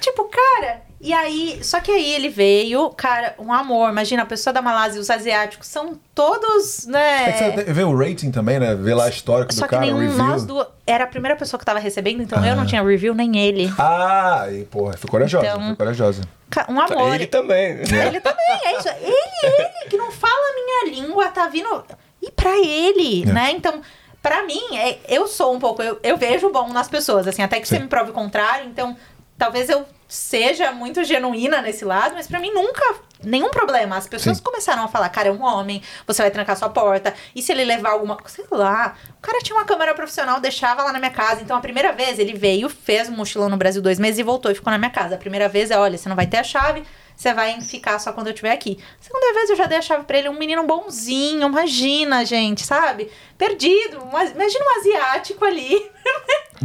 Tipo, 0.00 0.24
cara, 0.24 0.82
e 1.00 1.12
aí, 1.12 1.58
só 1.62 1.80
que 1.80 1.90
aí 1.90 2.14
ele 2.14 2.28
veio, 2.28 2.88
cara, 2.90 3.34
um 3.38 3.52
amor. 3.52 3.90
Imagina, 3.90 4.22
a 4.22 4.26
pessoa 4.26 4.52
da 4.52 4.62
Malásia, 4.62 5.00
os 5.00 5.10
asiáticos 5.10 5.66
são 5.66 5.98
todos, 6.14 6.86
né? 6.86 7.28
É 7.28 7.32
que 7.32 7.38
você 7.64 7.72
vê 7.72 7.82
o 7.82 7.96
rating 7.96 8.30
também, 8.30 8.60
né? 8.60 8.74
Vê 8.74 8.94
lá 8.94 9.06
a 9.06 9.08
histórico 9.08 9.52
Só 9.52 9.62
do 9.62 9.64
que 9.68 9.70
cara, 9.74 9.82
o 9.82 9.86
nenhum 9.86 9.98
review. 9.98 10.18
nós 10.24 10.44
duas. 10.44 10.66
Era 10.86 11.04
a 11.04 11.06
primeira 11.06 11.36
pessoa 11.36 11.58
que 11.58 11.64
tava 11.64 11.78
recebendo, 11.78 12.22
então 12.22 12.44
eu 12.44 12.54
não 12.54 12.66
tinha 12.66 12.82
review 12.82 13.14
nem 13.14 13.36
ele. 13.38 13.72
Ah, 13.78 14.46
e 14.50 14.64
porra, 14.64 14.96
foi 14.96 15.10
corajosa, 15.10 15.46
Então- 15.46 15.66
foi 15.68 15.76
corajosa. 15.76 16.22
Um 16.68 16.78
amor. 16.80 17.14
Ele 17.14 17.26
também. 17.26 17.78
Ele 17.80 18.20
também, 18.20 18.60
é 18.66 18.78
isso. 18.78 18.88
Ele, 18.88 19.16
ele, 19.42 19.88
que 19.88 19.96
não 19.96 20.10
fala 20.12 20.32
a 20.34 20.54
minha 20.54 21.00
língua, 21.00 21.28
tá 21.28 21.48
vindo. 21.48 21.82
E 22.20 22.30
pra 22.30 22.56
ele, 22.58 23.22
É. 23.22 23.32
né? 23.32 23.50
Então, 23.52 23.80
pra 24.22 24.44
mim, 24.44 24.60
é, 24.76 24.98
eu 25.08 25.26
sou 25.26 25.54
um 25.54 25.58
pouco. 25.58 25.82
Eu, 25.82 25.98
eu 26.02 26.16
vejo 26.18 26.46
o 26.48 26.52
bom 26.52 26.68
nas 26.68 26.88
pessoas, 26.88 27.26
assim, 27.26 27.42
até 27.42 27.58
que 27.58 27.66
você 27.66 27.76
Sim. 27.76 27.82
me 27.82 27.88
prove 27.88 28.10
o 28.10 28.12
contrário. 28.14 28.66
Então, 28.68 28.94
talvez 29.42 29.68
eu 29.68 29.84
seja 30.06 30.70
muito 30.70 31.02
genuína 31.02 31.60
nesse 31.60 31.84
lado, 31.84 32.14
mas 32.14 32.28
pra 32.28 32.38
mim 32.38 32.52
nunca. 32.52 32.80
Nenhum 33.24 33.50
problema. 33.50 33.96
As 33.96 34.06
pessoas 34.06 34.36
Sim. 34.36 34.42
começaram 34.42 34.84
a 34.84 34.88
falar, 34.88 35.08
cara, 35.08 35.30
é 35.30 35.32
um 35.32 35.42
homem, 35.42 35.82
você 36.06 36.22
vai 36.22 36.30
trancar 36.30 36.56
sua 36.56 36.68
porta. 36.68 37.12
E 37.34 37.42
se 37.42 37.50
ele 37.50 37.64
levar 37.64 37.90
alguma 37.90 38.16
coisa? 38.16 38.36
Sei 38.36 38.44
lá. 38.52 38.94
O 39.18 39.20
cara 39.20 39.40
tinha 39.40 39.56
uma 39.56 39.64
câmera 39.64 39.94
profissional, 39.94 40.38
deixava 40.38 40.84
lá 40.84 40.92
na 40.92 41.00
minha 41.00 41.10
casa. 41.10 41.42
Então, 41.42 41.56
a 41.56 41.60
primeira 41.60 41.92
vez, 41.92 42.20
ele 42.20 42.34
veio, 42.34 42.68
fez 42.68 43.08
um 43.08 43.16
mochilão 43.16 43.48
no 43.48 43.56
Brasil 43.56 43.82
dois 43.82 43.98
meses 43.98 44.20
e 44.20 44.22
voltou 44.22 44.52
e 44.52 44.54
ficou 44.54 44.70
na 44.70 44.78
minha 44.78 44.90
casa. 44.90 45.16
A 45.16 45.18
primeira 45.18 45.48
vez 45.48 45.72
é, 45.72 45.78
olha, 45.78 45.98
você 45.98 46.08
não 46.08 46.16
vai 46.16 46.26
ter 46.26 46.36
a 46.36 46.44
chave, 46.44 46.84
você 47.22 47.32
vai 47.32 47.60
ficar 47.60 48.00
só 48.00 48.12
quando 48.12 48.26
eu 48.26 48.32
estiver 48.32 48.50
aqui. 48.50 48.82
Segunda 49.00 49.32
vez 49.32 49.50
eu 49.50 49.56
já 49.56 49.66
dei 49.66 49.78
a 49.78 49.82
chave 49.82 50.04
pra 50.04 50.18
ele, 50.18 50.28
um 50.28 50.36
menino 50.36 50.64
bonzinho, 50.64 51.46
imagina, 51.46 52.24
gente, 52.24 52.64
sabe? 52.64 53.08
Perdido, 53.38 54.02
um 54.02 54.08
imagina 54.08 54.64
um 54.64 54.80
asiático 54.80 55.44
ali, 55.44 55.70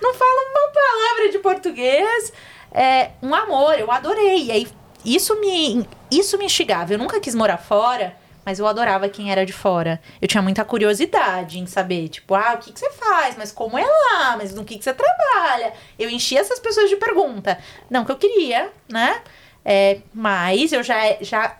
não 0.00 0.14
fala 0.14 0.40
uma 0.50 0.72
palavra 0.72 1.32
de 1.32 1.38
português. 1.40 2.32
É 2.70 3.10
um 3.20 3.34
amor, 3.34 3.78
eu 3.78 3.90
adorei. 3.90 4.44
E 4.44 4.52
aí, 4.52 4.68
isso 5.04 5.38
me, 5.40 5.88
isso 6.10 6.38
me 6.38 6.44
instigava. 6.44 6.92
Eu 6.92 6.98
nunca 6.98 7.18
quis 7.18 7.34
morar 7.34 7.58
fora, 7.58 8.16
mas 8.44 8.60
eu 8.60 8.68
adorava 8.68 9.08
quem 9.08 9.32
era 9.32 9.44
de 9.44 9.52
fora. 9.52 10.00
Eu 10.22 10.28
tinha 10.28 10.42
muita 10.42 10.64
curiosidade 10.64 11.58
em 11.58 11.66
saber, 11.66 12.08
tipo, 12.08 12.34
ah, 12.34 12.54
o 12.54 12.58
que, 12.58 12.72
que 12.72 12.78
você 12.78 12.90
faz? 12.90 13.36
Mas 13.36 13.50
como 13.50 13.76
é 13.76 13.84
lá? 13.84 14.36
Mas 14.36 14.54
no 14.54 14.64
que, 14.64 14.78
que 14.78 14.84
você 14.84 14.94
trabalha? 14.94 15.72
Eu 15.98 16.08
enchia 16.08 16.40
essas 16.40 16.60
pessoas 16.60 16.88
de 16.88 16.96
pergunta. 16.96 17.58
Não 17.90 18.04
que 18.04 18.12
eu 18.12 18.16
queria, 18.16 18.70
né? 18.88 19.22
É, 19.70 19.98
mas 20.14 20.72
eu 20.72 20.82
já, 20.82 20.96
já 21.20 21.54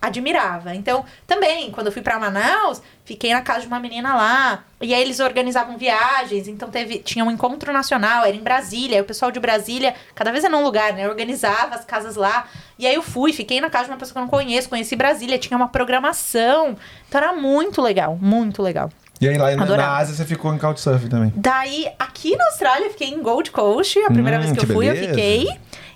admirava. 0.00 0.76
Então, 0.76 1.04
também, 1.26 1.72
quando 1.72 1.86
eu 1.88 1.92
fui 1.92 2.02
pra 2.02 2.18
Manaus, 2.20 2.80
fiquei 3.04 3.32
na 3.32 3.40
casa 3.42 3.62
de 3.62 3.66
uma 3.66 3.80
menina 3.80 4.14
lá. 4.14 4.62
E 4.80 4.94
aí 4.94 5.02
eles 5.02 5.18
organizavam 5.18 5.76
viagens, 5.76 6.46
então 6.46 6.70
teve, 6.70 6.98
tinha 7.00 7.24
um 7.24 7.30
encontro 7.32 7.72
nacional, 7.72 8.24
era 8.24 8.36
em 8.36 8.40
Brasília. 8.40 8.98
Aí 8.98 9.02
o 9.02 9.04
pessoal 9.04 9.32
de 9.32 9.40
Brasília, 9.40 9.92
cada 10.14 10.30
vez 10.30 10.44
era 10.44 10.56
num 10.56 10.62
lugar, 10.62 10.92
né? 10.92 11.08
Organizava 11.08 11.74
as 11.74 11.84
casas 11.84 12.14
lá. 12.14 12.46
E 12.78 12.86
aí 12.86 12.94
eu 12.94 13.02
fui, 13.02 13.32
fiquei 13.32 13.60
na 13.60 13.68
casa 13.68 13.86
de 13.86 13.90
uma 13.90 13.96
pessoa 13.96 14.12
que 14.12 14.18
eu 14.18 14.22
não 14.22 14.28
conheço, 14.28 14.68
conheci 14.68 14.94
Brasília, 14.94 15.36
tinha 15.36 15.56
uma 15.56 15.68
programação. 15.68 16.76
Então 17.08 17.20
era 17.20 17.32
muito 17.32 17.82
legal, 17.82 18.16
muito 18.20 18.62
legal. 18.62 18.88
E 19.20 19.28
aí 19.28 19.36
lá 19.36 19.50
na- 19.56 19.64
na. 19.76 19.96
Ásia 19.96 20.14
você 20.14 20.24
ficou 20.24 20.54
em 20.54 20.58
Couchsurfing 20.58 21.08
também. 21.08 21.32
Daí, 21.34 21.88
aqui 21.98 22.36
na 22.36 22.44
Austrália, 22.46 22.86
eu 22.86 22.90
fiquei 22.92 23.08
em 23.08 23.20
Gold 23.20 23.50
Coast. 23.50 23.98
A 24.04 24.12
primeira 24.12 24.38
Hum, 24.38 24.42
vez 24.42 24.52
que 24.52 24.60
eu 24.60 24.64
que 24.66 24.72
fui, 24.72 24.88
eu 24.88 24.92
beleza. 24.92 25.08
fiquei. 25.08 25.48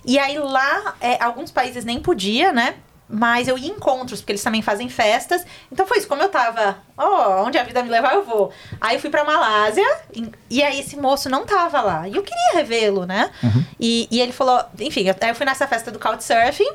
E 0.05 0.19
aí 0.19 0.37
lá, 0.37 0.95
é, 0.99 1.21
alguns 1.23 1.51
países 1.51 1.85
nem 1.85 1.99
podia, 1.99 2.51
né? 2.51 2.75
Mas 3.07 3.47
eu 3.47 3.57
ia 3.57 3.67
em 3.67 3.75
encontros, 3.75 4.21
porque 4.21 4.31
eles 4.31 4.43
também 4.43 4.61
fazem 4.61 4.89
festas. 4.89 5.45
Então 5.71 5.85
foi 5.85 5.99
isso, 5.99 6.07
como 6.07 6.21
eu 6.21 6.29
tava, 6.29 6.77
ó, 6.97 7.43
onde 7.43 7.57
a 7.57 7.63
vida 7.63 7.83
me 7.83 7.89
levar, 7.89 8.15
eu 8.15 8.23
vou. 8.23 8.51
Aí 8.81 8.95
eu 8.95 8.99
fui 8.99 9.09
pra 9.09 9.23
Malásia, 9.23 9.85
e, 10.15 10.31
e 10.49 10.63
aí 10.63 10.79
esse 10.79 10.97
moço 10.97 11.29
não 11.29 11.45
tava 11.45 11.81
lá. 11.81 12.07
E 12.07 12.15
eu 12.15 12.23
queria 12.23 12.53
revê-lo, 12.53 13.05
né? 13.05 13.29
E, 13.79 14.07
e 14.09 14.19
ele 14.19 14.31
falou, 14.31 14.63
enfim, 14.79 15.07
eu, 15.07 15.15
aí 15.21 15.29
eu 15.29 15.35
fui 15.35 15.45
nessa 15.45 15.67
festa 15.67 15.91
do 15.91 15.99
Couchsurfing. 15.99 16.71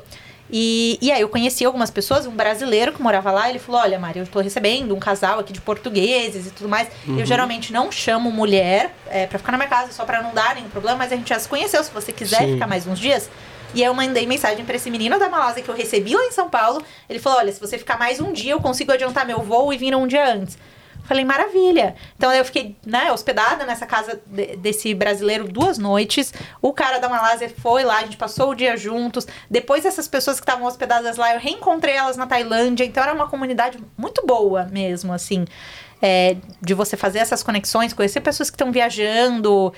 E, 0.51 0.97
e 1.01 1.11
aí 1.11 1.21
eu 1.21 1.29
conheci 1.29 1.63
algumas 1.63 1.91
pessoas, 1.91 2.25
um 2.25 2.31
brasileiro 2.31 2.91
que 2.91 3.01
morava 3.01 3.31
lá, 3.31 3.49
ele 3.49 3.59
falou, 3.59 3.81
olha, 3.81 3.99
Mari, 3.99 4.19
eu 4.19 4.27
tô 4.27 4.39
recebendo 4.39 4.95
um 4.95 4.99
casal 4.99 5.39
aqui 5.39 5.53
de 5.53 5.61
portugueses 5.61 6.47
e 6.47 6.51
tudo 6.51 6.67
mais. 6.67 6.87
Eu 7.07 7.25
geralmente 7.25 7.71
não 7.71 7.91
chamo 7.91 8.31
mulher 8.31 8.93
é, 9.07 9.27
pra 9.27 9.37
ficar 9.37 9.51
na 9.51 9.57
minha 9.57 9.69
casa, 9.69 9.91
só 9.91 10.05
pra 10.05 10.23
não 10.23 10.33
dar 10.33 10.55
nenhum 10.55 10.69
problema, 10.69 10.97
mas 10.97 11.11
a 11.11 11.15
gente 11.15 11.29
já 11.29 11.39
se 11.39 11.47
conheceu, 11.47 11.83
se 11.83 11.91
você 11.91 12.11
quiser 12.11 12.39
Sim. 12.39 12.53
ficar 12.53 12.67
mais 12.67 12.87
uns 12.87 12.99
dias. 12.99 13.29
E 13.73 13.83
aí 13.83 13.87
eu 13.87 13.93
mandei 13.93 14.25
mensagem 14.25 14.65
pra 14.65 14.75
esse 14.75 14.89
menino 14.89 15.19
da 15.19 15.29
Malásia 15.29 15.61
que 15.61 15.69
eu 15.69 15.75
recebi 15.75 16.15
lá 16.15 16.25
em 16.25 16.31
São 16.31 16.49
Paulo. 16.49 16.81
Ele 17.07 17.19
falou, 17.19 17.39
olha, 17.39 17.51
se 17.51 17.59
você 17.59 17.77
ficar 17.77 17.99
mais 17.99 18.19
um 18.19 18.33
dia, 18.33 18.53
eu 18.53 18.59
consigo 18.59 18.91
adiantar 18.91 19.27
meu 19.27 19.41
voo 19.43 19.71
e 19.71 19.77
vir 19.77 19.95
um 19.95 20.07
dia 20.07 20.33
antes. 20.33 20.57
Falei, 21.09 21.25
maravilha. 21.25 21.95
Então 22.15 22.31
eu 22.31 22.45
fiquei, 22.45 22.75
né, 22.85 23.11
hospedada 23.11 23.65
nessa 23.65 23.85
casa 23.87 24.21
de- 24.27 24.55
desse 24.57 24.93
brasileiro 24.93 25.47
duas 25.47 25.79
noites. 25.79 26.31
O 26.61 26.71
cara 26.71 26.99
da 26.99 27.09
Malásia 27.09 27.51
foi 27.61 27.83
lá, 27.83 27.97
a 27.97 28.01
gente 28.03 28.15
passou 28.15 28.51
o 28.51 28.55
dia 28.55 28.77
juntos. 28.77 29.25
Depois 29.49 29.85
essas 29.85 30.07
pessoas 30.07 30.39
que 30.39 30.43
estavam 30.43 30.67
hospedadas 30.67 31.17
lá, 31.17 31.33
eu 31.33 31.39
reencontrei 31.39 31.95
elas 31.95 32.15
na 32.15 32.27
Tailândia. 32.27 32.83
Então 32.85 33.01
era 33.03 33.11
uma 33.13 33.27
comunidade 33.27 33.79
muito 33.97 34.23
boa 34.25 34.65
mesmo, 34.71 35.11
assim. 35.11 35.45
é, 36.01 36.37
de 36.61 36.73
você 36.73 36.95
fazer 36.95 37.19
essas 37.19 37.43
conexões, 37.43 37.91
conhecer 37.91 38.21
pessoas 38.21 38.49
que 38.49 38.55
estão 38.55 38.71
viajando. 38.71 39.73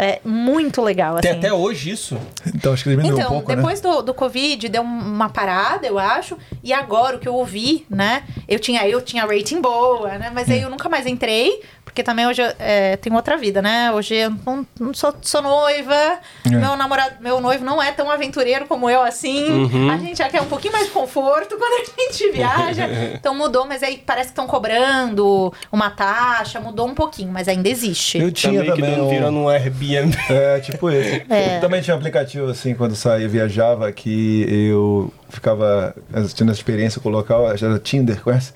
É 0.00 0.20
muito 0.24 0.80
legal, 0.80 1.18
Tem 1.18 1.32
assim. 1.32 1.40
até 1.40 1.52
hoje 1.52 1.90
isso. 1.90 2.16
Então 2.54 2.72
acho 2.72 2.84
que 2.84 2.90
diminuiu 2.90 3.14
Então, 3.16 3.26
um 3.26 3.34
pouco, 3.34 3.50
né? 3.50 3.56
depois 3.56 3.80
do, 3.80 4.00
do 4.00 4.14
Covid, 4.14 4.68
deu 4.68 4.82
uma 4.82 5.28
parada, 5.28 5.88
eu 5.88 5.98
acho. 5.98 6.38
E 6.62 6.72
agora, 6.72 7.16
o 7.16 7.18
que 7.18 7.28
eu 7.28 7.34
ouvi, 7.34 7.84
né? 7.90 8.22
Eu 8.46 8.60
tinha, 8.60 8.88
eu 8.88 9.02
tinha 9.02 9.26
rating 9.26 9.60
boa, 9.60 10.16
né? 10.16 10.30
Mas 10.32 10.48
Hum. 10.48 10.52
aí 10.52 10.62
eu 10.62 10.70
nunca 10.70 10.88
mais 10.88 11.04
entrei. 11.04 11.60
Porque 11.88 12.02
também 12.02 12.26
hoje 12.26 12.42
eu 12.42 12.52
é, 12.58 12.96
tenho 12.96 13.16
outra 13.16 13.36
vida, 13.36 13.62
né? 13.62 13.90
Hoje 13.92 14.14
eu 14.14 14.30
não, 14.44 14.66
não 14.78 14.94
sou, 14.94 15.14
sou 15.22 15.40
noiva. 15.40 16.18
É. 16.44 16.50
Meu 16.50 16.76
namorado, 16.76 17.14
meu 17.20 17.40
noivo 17.40 17.64
não 17.64 17.82
é 17.82 17.90
tão 17.92 18.10
aventureiro 18.10 18.66
como 18.66 18.90
eu, 18.90 19.02
assim. 19.02 19.50
Uhum. 19.50 19.90
A 19.90 19.96
gente 19.96 20.18
já 20.18 20.28
quer 20.28 20.42
um 20.42 20.46
pouquinho 20.46 20.74
mais 20.74 20.86
de 20.86 20.92
conforto 20.92 21.56
quando 21.58 21.82
a 21.82 22.02
gente 22.02 22.30
viaja. 22.30 22.88
Então 23.18 23.34
mudou, 23.34 23.66
mas 23.66 23.82
aí 23.82 24.02
parece 24.04 24.26
que 24.26 24.32
estão 24.32 24.46
cobrando 24.46 25.52
uma 25.72 25.90
taxa. 25.90 26.60
Mudou 26.60 26.86
um 26.86 26.94
pouquinho, 26.94 27.32
mas 27.32 27.48
ainda 27.48 27.68
existe. 27.68 28.18
Eu 28.18 28.30
tinha 28.30 28.60
Também 28.60 28.74
que 28.74 28.82
também 28.82 29.00
um... 29.00 29.08
virando 29.08 29.38
um 29.38 29.48
Airbnb. 29.48 30.16
É, 30.28 30.60
tipo 30.60 30.90
esse. 30.90 31.24
É. 31.28 31.56
Eu 31.56 31.60
também 31.60 31.80
tinha 31.80 31.94
um 31.94 31.98
aplicativo, 31.98 32.50
assim, 32.50 32.74
quando 32.74 32.94
saía 32.94 33.24
e 33.24 33.28
viajava, 33.28 33.90
que 33.90 34.46
eu 34.48 35.12
ficava 35.28 35.94
tendo 36.36 36.50
essa 36.50 36.60
experiência 36.60 37.00
com 37.00 37.08
o 37.08 37.12
local, 37.12 37.50
era 37.50 37.78
Tinder, 37.78 38.20
conhece? 38.22 38.52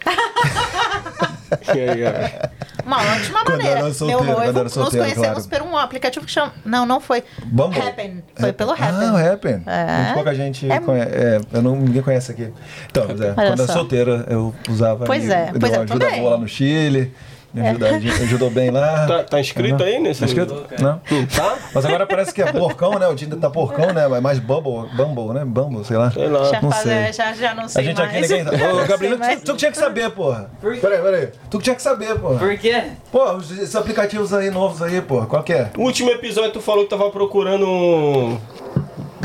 E 1.75 1.81
aí, 1.81 2.01
ó. 2.05 2.87
Uma 2.87 2.97
ótima 2.99 3.45
Quando 3.45 3.59
maneira. 3.59 3.81
era 3.81 3.93
solteiro, 3.95 4.25
Meu 4.25 4.35
quando 4.35 4.45
noivo, 4.45 4.59
era 4.59 4.69
solteiro, 4.69 5.05
nos 5.07 5.15
conhecemos 5.15 5.47
claro. 5.47 5.65
por 5.65 5.73
um 5.73 5.77
aplicativo 5.77 6.27
que 6.27 6.33
chama. 6.33 6.53
Não, 6.65 6.85
não 6.85 7.01
foi. 7.01 7.23
Bumble? 7.45 7.81
Happen. 7.81 8.23
Foi 8.35 8.53
pelo 8.53 8.73
Happen. 8.73 8.87
Ah, 9.09 9.13
o 9.13 9.33
Happen. 9.33 9.63
É. 9.67 9.97
Muito 10.03 10.15
pouca 10.15 10.35
gente 10.35 10.71
É. 10.71 10.81
conhece. 10.81 11.11
É, 11.15 11.41
eu 11.53 11.63
não, 11.63 11.77
ninguém 11.77 12.03
conhece 12.03 12.33
aqui. 12.33 12.53
Então, 12.91 13.05
é, 13.05 13.33
quando 13.35 13.63
era 13.63 13.73
solteira, 13.73 14.27
eu 14.29 14.55
usava. 14.69 15.05
Pois 15.05 15.25
e 15.25 15.33
é, 15.33 15.53
pois 15.59 15.73
é, 15.73 15.85
também. 15.85 16.21
boa 16.21 16.31
lá 16.33 16.39
no 16.39 16.49
Chile. 16.49 17.13
Me 17.55 17.69
ajuda- 17.69 17.89
ajudou 18.23 18.51
bem 18.51 18.71
lá. 18.71 19.07
Tá, 19.07 19.25
tá 19.25 19.41
inscrito 19.41 19.83
aí 19.83 20.01
nesse? 20.01 20.21
Tá 20.21 20.27
inscrito? 20.27 20.55
Não. 20.81 21.01
Não 21.11 21.27
tá? 21.27 21.59
Mas 21.75 21.85
agora 21.85 22.07
parece 22.07 22.33
que 22.33 22.41
é 22.41 22.51
porcão, 22.51 22.99
né? 22.99 23.07
O 23.07 23.15
Tinder 23.15 23.39
tá 23.39 23.51
porcão, 23.51 23.93
né? 23.93 24.09
Mas 24.09 24.23
mais 24.23 24.39
Bumble, 24.39 24.89
Bumble, 24.97 25.35
né? 25.35 25.45
Bumble, 25.45 25.85
sei 25.85 25.97
lá. 25.97 26.11
Sei 26.11 26.29
lá. 26.29 26.45
Já, 26.51 26.63
Não 26.63 26.73
sei. 26.73 26.93
é, 26.93 27.13
já, 27.13 27.33
já 27.35 27.55
não 27.55 27.69
sei 27.69 27.83
A 27.83 27.85
gente 27.85 27.99
mais. 27.99 28.11
aqui 28.11 28.21
ninguém. 28.45 28.71
Ô, 28.73 28.87
Gabriel, 28.87 29.19
tu, 29.19 29.41
tu 29.45 29.53
que 29.53 29.59
tinha 29.59 29.71
que 29.71 29.79
saber, 29.79 30.11
porra. 30.11 30.51
Por 30.61 30.73
quê? 30.75 30.81
Peraí, 30.81 31.03
peraí. 31.03 31.29
Tu 31.51 31.59
que 31.59 31.65
tinha 31.65 31.77
que 31.77 31.83
saber, 31.83 32.19
porra. 32.19 32.39
Por 32.39 32.57
quê? 32.59 32.83
Pô, 33.11 33.33
os- 33.35 33.51
esses 33.51 33.77
aplicativos 33.77 34.33
aí 34.33 34.51
novos 34.51 34.81
aí, 34.83 35.01
porra. 35.03 35.27
Qual 35.27 35.43
que 35.43 35.53
é? 35.53 35.71
O 35.77 35.83
último 35.83 36.11
episódio 36.11 36.53
tu 36.53 36.61
falou 36.61 36.85
que 36.85 36.91
tava 36.91 37.11
procurando 37.11 37.67
um-. 37.67 38.39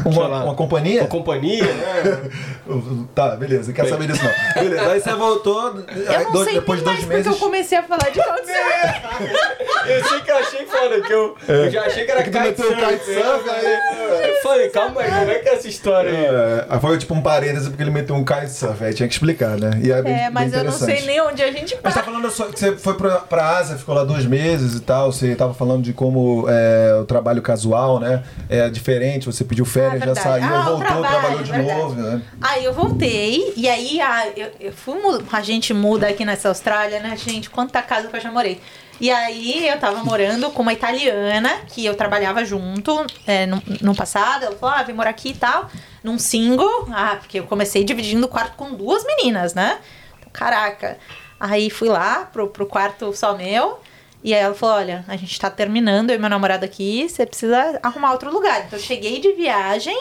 Uma, 0.09 0.43
uma 0.45 0.55
companhia? 0.55 1.01
uma 1.01 1.07
companhia, 1.09 1.63
né? 1.63 2.21
Tá, 3.15 3.35
beleza. 3.35 3.71
Quer 3.73 3.87
saber 3.87 4.07
disso 4.07 4.21
não. 4.23 4.61
Beleza. 4.63 4.91
Aí 4.91 4.99
você 4.99 5.13
voltou. 5.13 5.77
Eu 5.87 6.11
aí 6.17 6.23
não 6.25 6.31
dois- 6.33 6.45
sei 6.45 6.55
depois 6.59 6.79
de 6.79 6.85
dois 6.85 6.97
mais 6.97 7.05
porque 7.05 7.15
meses. 7.17 7.31
eu 7.31 7.37
comecei 7.37 7.77
a 7.77 7.83
falar 7.83 8.09
de 8.09 8.21
Couchsurfing. 8.21 9.47
Eu 9.87 10.03
sei 10.03 10.19
que 10.19 10.29
eu 10.31 10.35
achei 10.37 10.65
foda, 10.65 10.99
que 11.01 11.13
eu, 11.13 11.37
eu 11.47 11.71
já 11.71 11.83
achei 11.85 12.03
que 12.03 12.11
era 12.11 12.19
É 12.19 12.23
que 12.23 12.29
tu 12.29 12.39
meteu 12.41 12.65
o 12.71 12.75
kitesurf, 12.75 13.49
aí- 13.49 14.29
Eu 14.29 14.41
falei, 14.43 14.69
calma 14.69 14.99
aí, 14.99 15.09
como 15.09 15.31
é 15.31 15.35
que 15.35 15.47
é 15.47 15.53
essa 15.53 15.67
história 15.69 16.11
aí? 16.11 16.25
É, 16.25 16.65
aí 16.67 16.79
foi 16.81 16.97
tipo 16.97 17.13
um 17.13 17.21
parêntese 17.21 17.69
porque 17.69 17.83
ele 17.83 17.91
meteu 17.91 18.13
um 18.13 18.25
kitesurf, 18.25 18.83
aí 18.83 18.93
tinha 18.93 19.07
que 19.07 19.13
explicar, 19.13 19.57
né? 19.57 19.79
E 19.81 19.89
é, 19.89 20.01
bem, 20.01 20.13
É, 20.13 20.29
mas 20.29 20.51
bem 20.51 20.59
eu 20.59 20.65
não 20.65 20.73
sei 20.73 21.01
nem 21.05 21.21
onde 21.21 21.41
a 21.41 21.49
gente 21.53 21.73
Mas 21.81 21.93
tá 21.93 22.01
para. 22.01 22.11
falando 22.11 22.29
só 22.29 22.45
que 22.47 22.59
você 22.59 22.73
foi 22.75 22.95
pra, 22.95 23.11
pra 23.19 23.57
Ásia, 23.57 23.77
ficou 23.77 23.95
lá 23.95 24.03
dois 24.03 24.25
meses 24.25 24.75
e 24.75 24.81
tal. 24.81 25.09
Você 25.11 25.33
tava 25.35 25.53
falando 25.53 25.83
de 25.83 25.93
como 25.93 26.45
é, 26.49 26.97
o 26.99 27.05
trabalho 27.05 27.41
casual, 27.41 27.97
né? 27.97 28.23
É 28.49 28.69
diferente, 28.69 29.25
você 29.25 29.45
pediu 29.45 29.63
férias, 29.63 29.96
já 29.99 30.05
verdade. 30.05 30.27
saiu, 30.27 30.43
Ah, 30.55 30.59
o 30.59 30.63
voltou, 30.63 30.85
trabalho, 30.85 31.07
trabalhou 31.07 31.43
de 31.43 31.51
verdade. 31.51 31.79
novo, 31.79 31.95
né? 32.01 32.21
Aí 32.41 32.63
eu 32.65 32.73
voltei, 32.73 33.53
e 33.55 33.67
aí 33.69 34.01
a, 34.01 34.27
eu, 34.35 34.51
eu 34.59 34.71
fui, 34.73 34.95
a 35.31 35.41
gente 35.41 35.73
muda 35.73 36.07
aqui 36.07 36.23
nessa 36.25 36.49
Austrália, 36.49 36.99
né, 36.99 37.15
gente? 37.17 37.49
Quanta 37.49 37.81
casa 37.81 38.07
que 38.07 38.15
eu 38.15 38.19
já 38.21 38.31
morei. 38.31 38.61
E 38.99 39.11
aí 39.11 39.67
eu 39.67 39.79
tava 39.79 40.03
morando 40.03 40.49
com 40.49 40.63
uma 40.63 40.73
italiana, 40.73 41.51
que 41.67 41.85
eu 41.85 41.93
trabalhava 41.95 42.43
junto 42.43 43.05
é, 43.27 43.45
no, 43.45 43.61
no 43.81 43.95
passado. 43.95 44.45
Ela 44.45 44.55
falou, 44.55 44.75
ah, 44.75 44.81
vem 44.83 44.95
morar 44.95 45.11
aqui 45.11 45.29
e 45.29 45.35
tal, 45.35 45.69
num 46.03 46.17
single. 46.17 46.87
Ah, 46.91 47.15
porque 47.19 47.39
eu 47.39 47.43
comecei 47.45 47.83
dividindo 47.83 48.25
o 48.25 48.29
quarto 48.29 48.55
com 48.55 48.73
duas 48.73 49.05
meninas, 49.05 49.53
né? 49.53 49.77
Então, 50.17 50.31
caraca. 50.33 50.97
Aí 51.39 51.69
fui 51.69 51.89
lá 51.89 52.27
pro, 52.33 52.47
pro 52.47 52.65
quarto 52.65 53.13
só 53.15 53.37
meu. 53.37 53.79
E 54.23 54.33
aí 54.33 54.39
ela 54.41 54.53
falou: 54.55 54.75
olha, 54.75 55.05
a 55.07 55.15
gente 55.15 55.39
tá 55.39 55.49
terminando, 55.49 56.09
eu 56.09 56.15
e 56.15 56.19
meu 56.19 56.29
namorado 56.29 56.65
aqui, 56.65 57.07
você 57.07 57.25
precisa 57.25 57.79
arrumar 57.83 58.11
outro 58.11 58.31
lugar. 58.31 58.65
Então 58.65 58.77
eu 58.77 58.83
cheguei 58.83 59.19
de 59.21 59.31
viagem, 59.33 59.97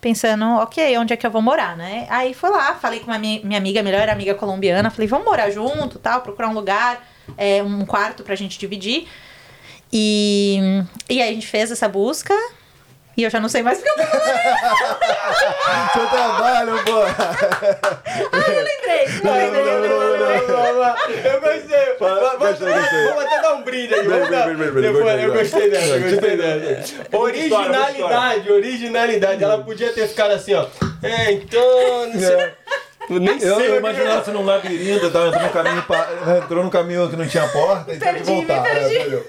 pensando, 0.00 0.44
ok, 0.56 0.98
onde 0.98 1.12
é 1.14 1.16
que 1.16 1.26
eu 1.26 1.30
vou 1.30 1.40
morar, 1.40 1.76
né? 1.76 2.06
Aí 2.10 2.34
fui 2.34 2.50
lá, 2.50 2.74
falei 2.74 3.00
com 3.00 3.06
uma 3.10 3.18
mi- 3.18 3.40
minha 3.44 3.58
amiga, 3.58 3.82
melhor 3.82 4.08
amiga 4.08 4.34
colombiana, 4.34 4.90
falei, 4.90 5.08
vamos 5.08 5.24
morar 5.24 5.50
junto, 5.50 5.98
tal, 5.98 6.20
procurar 6.20 6.48
um 6.48 6.52
lugar, 6.54 7.06
é, 7.38 7.62
um 7.62 7.86
quarto 7.86 8.22
pra 8.22 8.34
gente 8.34 8.58
dividir. 8.58 9.06
E, 9.92 10.58
e 11.08 11.22
aí 11.22 11.30
a 11.30 11.32
gente 11.32 11.46
fez 11.46 11.70
essa 11.70 11.88
busca. 11.88 12.34
E 13.16 13.22
eu 13.22 13.30
já 13.30 13.38
não 13.40 13.48
sei 13.48 13.62
mais 13.62 13.78
porque 13.78 13.90
eu 14.00 14.06
Seu 15.92 16.06
trabalho, 16.08 16.82
pô! 16.84 17.00
lembrei. 18.42 19.04
Não, 19.22 19.34
não, 19.52 19.64
não, 19.64 20.18
não, 20.18 20.74
não. 20.74 20.94
Eu 21.24 21.40
gostei. 21.40 21.96
Vamos- 22.00 22.38
gostei. 22.38 22.68
Vamos 23.06 23.24
até 23.24 23.42
dar 23.42 23.54
um 23.54 23.62
brinde 23.62 23.94
aí. 23.94 24.04
Eu 24.04 25.32
gostei 25.32 25.70
dessa, 25.70 25.86
eu 25.86 26.00
gostei. 26.00 26.36
gostei 26.36 26.36
dessa. 26.36 26.94
Originalidade, 27.16 28.50
originalidade. 28.52 29.44
Ela 29.44 29.58
podia 29.58 29.92
ter 29.92 30.08
ficado 30.08 30.32
assim, 30.32 30.54
ó. 30.54 30.66
É, 31.02 31.32
então. 31.32 32.06
Não 32.12 32.20
sei. 32.20 32.52
Eu 33.10 33.20
nem 33.20 33.38
sei. 33.38 33.50
Eu, 33.50 33.60
eu 33.60 33.82
mas- 33.82 33.96
imaginava 33.96 34.24
você 34.24 34.30
num 34.32 34.44
labirinto, 34.44 35.10
tá, 35.10 35.26
entrou, 35.26 35.42
num 35.42 35.48
caminho, 35.50 35.84
entrou 36.44 36.64
num 36.64 36.70
caminho 36.70 37.08
que 37.10 37.16
não 37.16 37.26
tinha 37.26 37.46
porta 37.48 37.92
e 37.92 37.98
teve 37.98 38.20
que 38.20 38.24
voltar. 38.24 38.62
perdi. 38.62 38.96
É, 38.96 39.00
entendeu? 39.00 39.26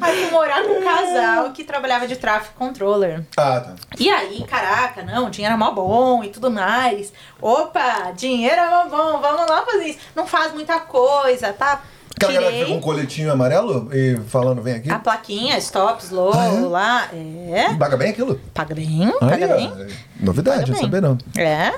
Aí 0.00 0.22
fui 0.22 0.30
morar 0.30 0.62
com 0.62 0.72
um 0.78 0.82
casal 0.84 1.50
que 1.52 1.64
trabalhava 1.64 2.06
de 2.06 2.16
tráfego 2.16 2.54
controller. 2.56 3.22
ah, 3.36 3.60
tá. 3.60 3.74
E 3.98 4.08
aí, 4.10 4.44
caraca, 4.44 5.02
não, 5.02 5.26
o 5.26 5.30
dinheiro 5.30 5.54
é 5.54 5.58
mó 5.58 5.70
bom 5.70 6.22
e 6.22 6.28
tudo 6.28 6.50
mais. 6.50 7.12
Opa, 7.40 8.12
dinheiro 8.16 8.60
é 8.60 8.70
mó 8.70 8.84
bom, 8.84 9.20
vamos 9.20 9.48
lá 9.50 9.62
fazer 9.64 9.84
isso. 9.86 9.98
Não 10.14 10.26
faz 10.26 10.52
muita 10.52 10.78
coisa, 10.80 11.52
tá? 11.52 11.82
Aquela 12.16 12.32
galera 12.32 12.52
que 12.52 12.58
pegou 12.64 12.76
um 12.76 12.80
coletinho 12.80 13.30
amarelo 13.30 13.88
e 13.94 14.16
falando, 14.26 14.60
vem 14.60 14.74
aqui. 14.74 14.90
a 14.90 14.98
plaquinha, 14.98 15.56
stop, 15.58 16.02
slow, 16.02 16.32
Ah, 16.34 16.46
é? 16.46 16.50
lá. 16.66 17.08
É, 17.12 17.74
Paga 17.74 17.96
bem 17.96 18.10
aquilo? 18.10 18.40
paga 18.52 18.74
bem, 18.74 19.04
Aí, 19.04 19.12
paga 19.30 19.46
ó, 19.46 19.56
bem. 19.56 19.72
Novidade, 20.18 20.60
Paga 20.62 20.66
não 20.72 20.74
bem. 20.74 20.82
saber 20.82 21.00
não. 21.00 21.18
É. 21.36 21.72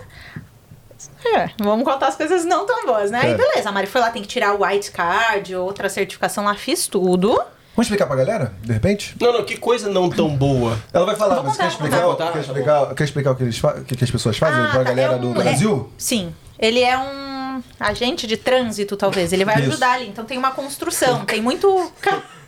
É, 1.25 1.51
vamos 1.59 1.85
contar 1.85 2.09
as 2.09 2.17
coisas 2.17 2.45
não 2.45 2.65
tão 2.67 2.87
boas, 2.87 3.11
né? 3.11 3.21
Aí 3.23 3.33
É. 3.33 3.37
beleza, 3.37 3.69
a 3.69 3.73
Mari 3.73 3.87
foi 3.87 4.01
lá, 4.01 4.11
tem 4.11 4.23
que 4.23 4.29
tirar 4.29 4.55
o 4.55 4.65
white 4.65 4.91
card, 4.91 5.55
outra 5.57 5.89
certificação 5.89 6.45
lá, 6.45 6.55
fiz 6.55 6.87
tudo. 6.87 7.29
Vamos 7.77 7.87
explicar 7.87 8.07
pra 8.07 8.17
galera, 8.17 8.53
de 8.63 8.73
repente? 8.73 9.15
Não, 9.21 9.33
não, 9.33 9.45
que 9.45 9.57
coisa 9.57 9.89
não 9.89 10.11
tão 10.11 10.29
boa. 10.29 10.77
Ela 10.93 11.07
vai 11.07 11.17
falar, 11.17 11.43
mas 11.43 11.57
quer 11.57 11.69
explicar, 11.69 12.03
contar. 12.03 12.33
quer 12.33 12.41
explicar, 12.41 12.95
quer 12.95 13.05
explicar 13.05 13.31
o 13.31 13.37
que, 13.37 13.43
eles 13.45 13.63
o 13.63 13.85
que 13.85 13.97
que 13.97 14.05
as 14.05 14.11
pessoas 14.11 14.37
fazem 14.37 14.61
pra 14.71 14.79
tá, 14.79 14.83
galera 14.83 15.15
é 15.15 15.19
do 15.19 15.29
um- 15.29 15.33
Brasil? 15.33 15.89
é- 15.91 15.95
sim. 15.97 16.35
Ele 16.59 16.83
é 16.83 16.99
um 16.99 17.63
agente 17.79 18.27
de 18.27 18.37
trânsito, 18.37 18.97
talvez. 18.97 19.33
Ele 19.33 19.45
vai 19.47 19.55
Isso. 19.61 19.71
ajudar 19.71 19.93
ali. 19.93 20.09
Então 20.09 20.25
tem 20.27 20.37
uma 20.37 20.51
construção, 20.51 21.25
tem 21.25 21.41
muito. 21.41 21.91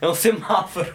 Ca- 0.02 0.06
É 0.06 0.10
um 0.10 0.14
semáforo. 0.14 0.94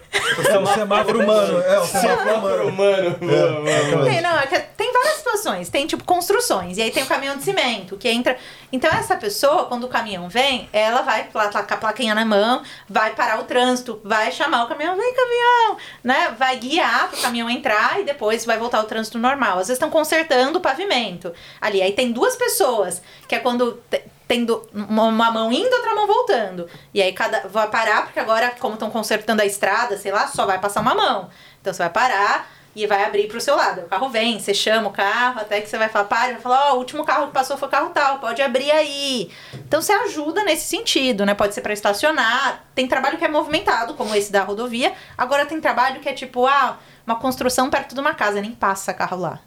É 0.50 0.60
um 0.60 0.66
semáforo 0.66 1.20
humano. 1.24 1.62
É 1.62 1.80
um 1.80 1.86
semáforo 1.86 2.30
Semáforo 2.30 2.68
humano. 2.68 3.18
humano. 3.22 4.06
Tem, 4.06 4.22
não, 4.22 4.38
é 4.38 4.48
que 4.48 4.60
tem 4.60 4.92
várias 4.92 5.14
situações. 5.16 5.70
Tem, 5.70 5.88
tipo, 5.88 6.04
construções. 6.04 6.78
E 6.78 6.82
aí 6.82 6.92
tem 6.92 7.04
o 7.04 7.06
caminhão 7.06 7.38
de 7.38 7.44
cimento, 7.44 7.96
que 7.98 8.10
entra. 8.10 8.38
Então, 8.72 8.90
essa 8.92 9.16
pessoa, 9.16 9.66
quando 9.66 9.86
o 9.86 9.88
caminhão 9.88 10.28
vem, 10.28 10.68
ela 10.74 11.02
vai 11.04 11.28
lá, 11.34 11.48
tá 11.48 11.64
com 11.64 11.74
a 11.74 11.78
plaquinha 11.78 12.14
na 12.14 12.26
mão, 12.26 12.62
vai 12.90 13.16
parar 13.16 13.40
o 13.40 13.44
trânsito, 13.46 14.02
vai 14.04 14.32
chamar 14.32 14.66
o 14.66 14.68
caminhão, 14.68 14.98
vem 14.98 15.14
caminhão, 15.14 15.78
né? 16.04 16.36
Vai 16.38 16.58
guiar 16.58 17.08
pro 17.10 17.22
caminhão 17.22 17.50
entrar 17.50 18.00
e 18.02 18.04
depois 18.04 18.46
vai 18.46 18.58
voltar 18.58 18.82
o 18.82 18.84
trânsito 18.84 19.18
normal. 19.18 19.52
Às 19.54 19.68
vezes 19.68 19.74
estão 19.74 19.90
consertando 19.90 20.58
o 20.60 20.62
pavimento 20.62 21.34
ali. 21.62 21.82
Aí 21.82 21.94
tem 21.94 22.12
duas 22.12 22.36
pessoas, 22.36 23.02
que 23.28 23.36
é 23.36 23.40
quando. 23.40 23.82
Te- 24.28 24.34
Tem 24.36 24.44
do- 24.46 24.68
uma 24.74 25.32
mão 25.32 25.52
indo, 25.52 25.74
outra 25.74 25.96
mão 25.96 26.06
voltando. 26.08 26.68
E 26.94 27.02
aí 27.02 27.14
cada 27.14 27.48
vai 27.48 27.68
parar, 27.70 28.04
porque 28.04 28.20
agora, 28.20 28.54
como 28.60 28.74
estão 28.74 28.90
consertando 28.90 29.42
a 29.42 29.46
estrada, 29.46 29.98
sei 29.98 30.12
lá, 30.12 30.28
só 30.28 30.46
vai 30.46 30.60
passar 30.60 30.82
uma 30.82 30.94
mão. 30.96 31.30
Então 31.62 31.74
você 31.74 31.80
vai 31.84 31.90
parar, 31.90 32.52
e 32.76 32.86
vai 32.86 33.04
abrir 33.04 33.28
pro 33.28 33.42
seu 33.42 33.56
lado. 33.56 33.82
O 33.82 33.86
carro 33.86 34.08
vem, 34.08 34.40
você 34.40 34.54
chama 34.54 34.90
o 34.90 34.92
carro, 34.92 35.40
até 35.40 35.60
que 35.62 35.68
você 35.68 35.80
vai 35.80 35.90
falar, 35.90 36.06
para, 36.06 36.34
vai 36.34 36.42
falar, 36.42 36.70
ó, 36.72 36.76
o 36.76 36.78
último 36.78 37.04
carro 37.04 37.26
que 37.26 37.34
passou 37.34 37.58
foi 37.58 37.68
o 37.68 37.72
carro 37.72 37.90
tal, 37.90 38.20
pode 38.20 38.40
abrir 38.40 38.70
aí. 38.70 39.32
Então 39.56 39.82
você 39.82 39.92
ajuda 39.94 40.44
nesse 40.44 40.68
sentido, 40.68 41.26
né? 41.26 41.34
Pode 41.34 41.56
ser 41.56 41.62
para 41.62 41.74
estacionar. 41.74 42.66
Tem 42.76 42.88
trabalho 42.88 43.18
que 43.18 43.26
é 43.26 43.28
movimentado, 43.28 43.96
como 43.96 44.14
esse 44.14 44.32
da 44.32 44.44
rodovia. 44.44 44.94
Agora 45.18 45.44
tem 45.48 45.60
trabalho 45.60 46.00
que 46.02 46.08
é 46.10 46.14
tipo, 46.14 46.46
ah, 46.46 46.78
uma 47.06 47.16
construção 47.16 47.68
perto 47.68 47.96
de 47.96 48.00
uma 48.02 48.14
casa, 48.14 48.40
nem 48.42 48.52
passa 48.52 48.94
carro 48.94 49.18
lá. 49.18 49.40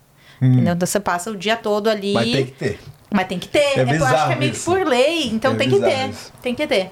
Entendeu? 0.43 0.73
Então 0.75 0.87
você 0.87 0.99
passa 0.99 1.31
o 1.31 1.37
dia 1.37 1.57
todo 1.57 1.89
ali. 1.89 2.13
Mas 2.15 2.33
tem 2.33 2.47
que 2.47 2.53
ter. 2.53 2.81
Mas 3.13 3.27
tem 3.27 3.39
que 3.39 3.49
ter. 3.49 3.59
É 3.59 3.81
É, 3.81 3.97
eu 3.99 4.05
acho 4.05 4.27
que 4.27 4.33
é 4.33 4.37
meio 4.37 4.51
que 4.53 4.57
isso. 4.57 4.71
por 4.71 4.87
lei, 4.87 5.29
então 5.29 5.53
É 5.53 5.57
tem 5.57 5.69
que 5.69 5.81
ter. 5.81 6.09
isso. 6.11 6.33
Tem 6.43 6.55
que 6.55 6.67
ter. 6.67 6.91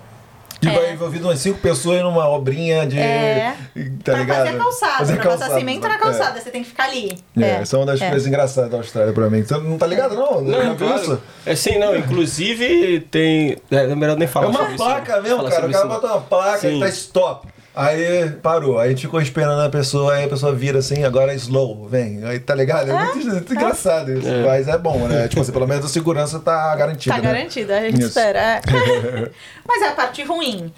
Tipo, 0.61 0.77
É. 0.77 0.87
aí 0.89 0.93
envolvido 0.95 1.29
umas 1.29 1.39
cinco 1.39 1.61
pessoas 1.61 2.03
numa 2.03 2.29
obrinha 2.29 2.85
de. 2.85 2.99
É. 2.99 3.55
Tá 4.03 4.11
pra 4.11 4.15
ligado? 4.21 4.39
fazer 4.47 4.59
calçada, 4.59 4.99
Fazer 4.99 5.15
pra 5.15 5.23
calçada. 5.23 5.45
passar 5.45 5.59
cimento 5.61 5.87
na 5.89 5.99
calçada, 5.99 6.41
você 6.41 6.51
tem 6.51 6.63
que 6.65 6.69
ficar 6.71 6.85
ali. 6.87 7.17
É, 7.37 7.43
é, 7.45 7.51
essa 7.61 7.77
é 7.77 7.79
uma 7.79 7.87
das 7.87 8.01
é. 8.03 8.09
coisas 8.09 8.27
engraçadas 8.27 8.69
da 8.69 8.77
Austrália 8.79 9.13
pra 9.13 9.31
mim. 9.31 9.45
Você 9.45 9.57
não 9.57 9.79
tá 9.79 9.87
ligado, 9.87 10.17
não? 10.17 10.41
Não, 10.41 10.61
viu 10.75 10.77
claro. 10.89 11.01
isso? 11.01 11.23
É 11.47 11.55
sim, 11.55 11.79
não. 11.79 11.95
Inclusive 11.97 13.01
tem. 13.09 13.57
É 13.71 13.95
melhor 13.95 14.17
nem 14.17 14.25
É 14.27 14.29
falar 14.29 14.49
uma 14.49 14.59
sobre 14.59 14.75
isso, 14.75 14.85
placa 14.85 15.17
não. 15.17 15.23
mesmo, 15.23 15.37
cara. 15.49 15.67
O 15.69 15.71
cara 15.73 15.87
bota 15.87 16.07
uma 16.09 16.21
placa 16.23 16.69
e 16.69 16.73
Sim. 16.73 16.81
tá 16.81 16.89
stop. 16.89 17.49
Aí 17.79 18.31
parou, 18.43 18.77
aí 18.77 18.89
a 18.89 18.91
gente 18.91 19.03
ficou 19.03 19.21
esperando 19.21 19.61
a 19.61 19.71
pessoa, 19.71 20.15
aí 20.15 20.25
a 20.25 20.29
pessoa 20.29 20.53
vira 20.53 20.81
assim, 20.81 21.05
agora 21.05 21.33
é 21.33 21.37
slow, 21.37 21.87
vem. 21.87 22.25
Aí 22.25 22.41
tá 22.41 22.53
ligado? 22.53 22.91
É 22.91 23.05
muito, 23.05 23.29
muito 23.29 23.55
engraçado 23.55 24.13
isso. 24.13 24.27
Mas 24.45 24.67
é 24.67 24.77
bom, 24.77 25.07
né? 25.07 25.29
Tipo 25.29 25.43
assim, 25.43 25.53
pelo 25.53 25.69
menos 25.69 25.85
a 25.85 25.89
segurança 25.89 26.41
tá 26.41 26.75
garantida. 26.75 27.15
Tá 27.15 27.23
né? 27.23 27.33
garantido, 27.33 27.73
a 27.73 27.81
gente 27.83 28.01
Isso. 28.01 28.09
espera. 28.09 28.41
é. 28.41 28.61
Mas 29.65 29.83
é 29.83 29.89
a 29.91 29.93
parte 29.93 30.25
ruim. 30.25 30.73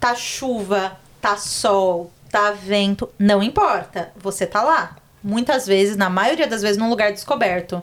Tá 0.00 0.16
chuva, 0.16 0.96
tá 1.20 1.36
sol, 1.36 2.10
tá 2.28 2.50
vento, 2.50 3.08
não 3.16 3.40
importa. 3.40 4.08
Você 4.20 4.46
tá 4.46 4.64
lá. 4.64 4.96
Muitas 5.22 5.64
vezes, 5.64 5.96
na 5.96 6.10
maioria 6.10 6.48
das 6.48 6.60
vezes, 6.60 6.76
num 6.76 6.90
lugar 6.90 7.12
descoberto. 7.12 7.80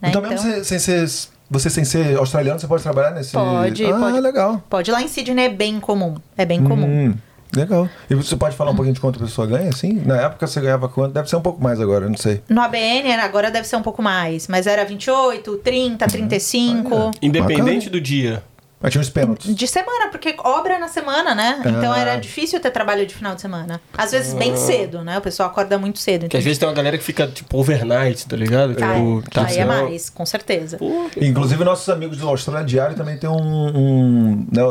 Né? 0.00 0.08
Então, 0.08 0.20
mesmo 0.20 0.50
sem, 0.50 0.64
sem 0.64 0.78
ser. 0.80 1.28
Você 1.48 1.70
sem 1.70 1.84
ser 1.84 2.16
australiano, 2.16 2.58
você 2.58 2.66
pode 2.66 2.82
trabalhar 2.82 3.12
nesse. 3.12 3.30
Pode, 3.30 3.84
ah, 3.84 3.98
pode. 4.00 4.20
legal. 4.20 4.62
Pode 4.68 4.90
ir 4.90 4.92
lá 4.92 5.00
em 5.00 5.06
Sydney, 5.06 5.44
é 5.44 5.48
bem 5.48 5.78
comum. 5.78 6.16
É 6.36 6.44
bem 6.44 6.64
comum. 6.64 6.86
Hum, 6.86 7.14
legal. 7.56 7.88
E 8.08 8.14
você 8.14 8.36
pode 8.36 8.56
falar 8.56 8.70
um 8.70 8.74
pouquinho 8.76 8.94
de 8.94 9.00
quanto 9.00 9.16
a 9.18 9.22
pessoa 9.26 9.46
ganha, 9.46 9.68
assim? 9.68 9.92
Na 10.04 10.20
época 10.22 10.46
você 10.46 10.60
ganhava 10.60 10.88
quanto? 10.88 11.12
Deve 11.12 11.28
ser 11.28 11.36
um 11.36 11.40
pouco 11.42 11.62
mais 11.62 11.80
agora, 11.80 12.04
eu 12.06 12.10
não 12.10 12.16
sei. 12.16 12.42
No 12.48 12.60
ABN, 12.60 13.12
agora 13.14 13.50
deve 13.50 13.66
ser 13.66 13.76
um 13.76 13.82
pouco 13.82 14.02
mais. 14.02 14.48
Mas 14.48 14.66
era 14.66 14.84
28, 14.84 15.56
30, 15.58 16.06
35. 16.06 16.94
Olha. 16.94 17.10
Independente 17.22 17.86
Bacana. 17.86 17.90
do 17.90 18.00
dia. 18.00 18.42
Mas 18.80 18.92
tinha 18.92 19.00
uns 19.00 19.08
pênaltis. 19.08 19.54
De 19.54 19.66
semana, 19.66 20.08
porque 20.10 20.34
obra 20.44 20.78
na 20.78 20.88
semana, 20.88 21.34
né? 21.34 21.58
Então 21.64 21.90
Ah. 21.90 21.98
era 21.98 22.16
difícil 22.16 22.60
ter 22.60 22.70
trabalho 22.70 23.06
de 23.06 23.14
final 23.14 23.34
de 23.34 23.40
semana. 23.40 23.80
Às 23.96 24.12
vezes 24.12 24.34
bem 24.34 24.54
cedo, 24.58 25.00
né? 25.02 25.16
O 25.16 25.22
pessoal 25.22 25.48
acorda 25.48 25.78
muito 25.78 25.98
cedo. 25.98 26.22
Porque 26.22 26.26
Então, 26.26 26.38
às 26.38 26.44
vezes 26.44 26.58
tem 26.58 26.68
uma 26.68 26.74
galera 26.74 26.98
que 26.98 27.04
fica, 27.04 27.26
tipo, 27.26 27.56
overnight, 27.56 28.26
tá 28.26 28.36
ligado? 28.36 28.72
Ah, 28.72 28.92
Tipo, 28.94 29.22
é. 29.26 29.30
tá 29.30 29.46
aí 29.46 29.58
é 29.58 29.64
mais, 29.64 30.10
com 30.10 30.26
certeza. 30.26 30.76
Pô, 30.76 31.08
Inclusive, 31.18 31.64
nossos 31.64 31.88
amigos 31.88 32.18
do 32.18 32.28
Austrália 32.28 32.66
Diário 32.66 32.94
também 32.94 33.16
tem 33.16 33.30
um. 33.30 33.34
um 33.74 34.46
né, 34.52 34.62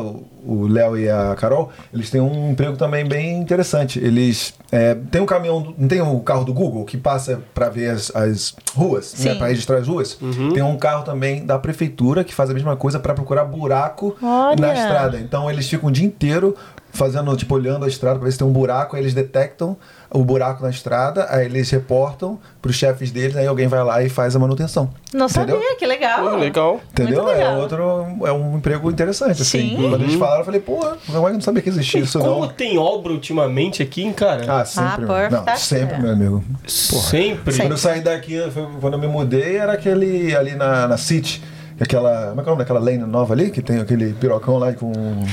o- 0.45 0.67
Léo 0.67 0.97
e 0.97 1.09
a 1.09 1.35
Carol, 1.35 1.69
eles 1.93 2.09
têm 2.09 2.19
um 2.21 2.51
emprego 2.51 2.75
também 2.77 3.05
bem 3.07 3.37
interessante. 3.39 3.99
Eles. 3.99 4.53
É, 4.71 4.95
tem 5.11 5.21
um 5.21 5.25
caminhão. 5.25 5.73
Não 5.77 5.87
tem 5.87 6.01
o 6.01 6.19
carro 6.21 6.43
do 6.43 6.53
Google 6.53 6.83
que 6.85 6.97
passa 6.97 7.41
pra 7.53 7.69
ver 7.69 7.91
as, 7.91 8.11
as 8.15 8.55
ruas, 8.75 9.13
né, 9.23 9.35
pra 9.35 9.47
registrar 9.47 9.77
as 9.77 9.87
ruas? 9.87 10.17
Tem 10.53 10.63
um 10.63 10.77
carro 10.77 11.03
também 11.03 11.45
da 11.45 11.57
prefeitura 11.59 12.23
que 12.23 12.33
faz 12.33 12.49
a 12.49 12.53
mesma 12.53 12.75
coisa 12.75 12.99
pra 12.99 13.13
procurar 13.13 13.45
buraco 13.45 14.15
Olha. 14.21 14.55
na 14.59 14.73
estrada. 14.73 15.19
Então, 15.19 15.49
eles 15.49 15.67
ficam 15.69 15.89
o 15.89 15.91
dia 15.91 16.05
inteiro 16.05 16.55
fazendo, 16.91 17.35
tipo, 17.35 17.55
olhando 17.55 17.85
a 17.85 17.87
estrada 17.87 18.17
pra 18.19 18.25
ver 18.25 18.31
se 18.31 18.37
tem 18.37 18.45
um 18.47 18.51
buraco, 18.53 18.95
aí 18.95 19.01
eles 19.01 19.13
detectam 19.15 19.75
o 20.13 20.23
buraco 20.23 20.61
na 20.63 20.69
estrada, 20.69 21.25
aí 21.29 21.45
eles 21.45 21.69
reportam 21.71 22.39
pros 22.61 22.75
chefes 22.75 23.11
deles, 23.11 23.35
aí 23.35 23.47
alguém 23.47 23.67
vai 23.67 23.83
lá 23.83 24.03
e 24.03 24.09
faz 24.09 24.35
a 24.35 24.39
manutenção. 24.39 24.89
Não 25.11 25.25
Entendeu? 25.25 25.55
sabia, 25.57 25.75
que 25.75 25.85
legal. 25.85 26.29
pô, 26.29 26.35
legal. 26.35 26.81
Entendeu? 26.91 27.27
É 27.27 27.33
legal. 27.33 27.59
outro, 27.59 27.83
é 28.25 28.31
um 28.31 28.57
emprego 28.57 28.89
interessante, 28.91 29.41
assim. 29.41 29.69
Sim. 29.69 29.75
Quando 29.75 29.95
eles 30.03 30.15
falaram, 30.15 30.39
eu 30.41 30.45
falei, 30.45 30.61
pô, 30.61 30.75
como 30.77 30.87
é 30.93 30.97
que 31.05 31.17
eu 31.17 31.33
não 31.33 31.41
sabia 31.41 31.61
que 31.61 31.69
existia 31.69 31.99
E 31.99 32.03
isso, 32.03 32.19
como 32.19 32.41
não? 32.41 32.47
tem 32.49 32.77
obra 32.77 33.11
ultimamente 33.11 33.81
aqui, 33.81 34.11
cara? 34.13 34.61
Ah, 34.61 34.63
sempre. 34.65 35.05
Ah, 35.05 35.29
não, 35.29 35.43
perfect. 35.43 35.59
sempre, 35.59 35.99
meu 35.99 36.11
amigo. 36.11 36.43
Sempre. 36.67 37.57
Quando 37.57 37.71
eu 37.71 37.77
saí 37.77 38.01
daqui, 38.01 38.39
quando 38.79 38.93
eu 38.93 38.99
me 38.99 39.07
mudei, 39.07 39.57
era 39.57 39.73
aquele 39.73 40.35
ali 40.35 40.55
na, 40.55 40.87
na 40.87 40.97
City. 40.97 41.41
Aquela. 41.83 42.29
Como 42.29 42.41
é 42.41 42.43
que 42.43 42.49
é 42.49 42.51
o 42.51 42.55
nome 42.55 42.57
daquela 42.59 42.79
lane 42.79 42.97
nova 42.99 43.33
ali? 43.33 43.49
Que 43.51 43.61
tem 43.61 43.79
aquele 43.79 44.13
pirocão 44.13 44.57
lá 44.57 44.73
com. 44.73 44.91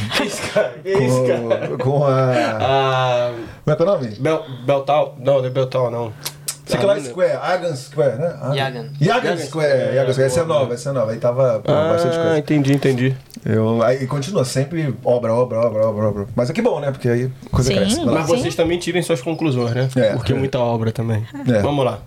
Com, 0.82 1.78
com 1.78 2.04
a. 2.04 2.32
Ah, 2.60 3.32
Como 3.64 3.72
é 3.72 3.76
que 3.76 3.82
é 3.82 3.84
o 3.84 3.88
nome? 3.88 4.08
Bel, 4.18 4.44
Beltal? 4.66 5.16
Não, 5.18 5.38
não 5.38 5.44
é 5.46 5.50
Beltal, 5.50 5.90
não. 5.90 6.12
Sei 6.66 6.80
lá, 6.80 6.98
Square, 7.00 7.32
Agan 7.42 7.74
Square, 7.74 8.16
né? 8.16 8.34
Ah. 8.40 8.54
Yagan. 8.54 8.86
Yagan 9.00 9.36
Square, 9.38 9.94
Yagan 9.94 10.12
Square. 10.12 10.26
Essa 10.26 10.40
é 10.40 10.44
nova, 10.44 10.74
essa 10.74 10.90
é 10.90 10.92
nova. 10.92 11.10
Aí 11.12 11.18
tava 11.18 11.60
pô, 11.64 11.72
bastante 11.72 12.16
Ah, 12.16 12.22
coisa. 12.22 12.38
entendi, 12.38 12.72
entendi. 12.72 13.16
Eu, 13.44 13.82
aí 13.82 14.06
continua 14.06 14.44
sempre 14.44 14.94
obra, 15.04 15.34
obra, 15.34 15.58
obra, 15.60 15.86
obra, 15.88 16.08
obra. 16.08 16.26
Mas 16.36 16.48
é 16.48 16.52
que 16.52 16.62
bom, 16.62 16.78
né? 16.80 16.90
Porque 16.92 17.08
aí 17.08 17.30
coisa 17.50 17.70
Sim. 17.70 17.76
cresce. 17.76 18.04
Mas 18.04 18.26
Sim. 18.26 18.36
vocês 18.36 18.54
também 18.54 18.78
tirem 18.78 19.02
suas 19.02 19.20
conclusões, 19.20 19.74
né? 19.74 19.88
É. 19.96 20.12
Porque 20.14 20.32
muita 20.32 20.58
obra 20.60 20.92
também. 20.92 21.26
É. 21.48 21.58
Vamos 21.60 21.84
lá. 21.84 21.98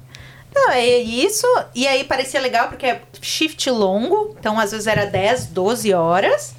Não, 0.56 0.72
é 0.72 0.86
isso. 0.98 1.46
E 1.74 1.88
aí 1.88 2.04
parecia 2.04 2.40
legal 2.40 2.68
porque 2.68 2.86
é 2.86 3.02
shift 3.22 3.70
longo. 3.70 4.36
Então, 4.40 4.60
às 4.60 4.72
vezes 4.72 4.88
era 4.88 5.06
10, 5.06 5.48
12 5.48 5.94
horas. 5.94 6.56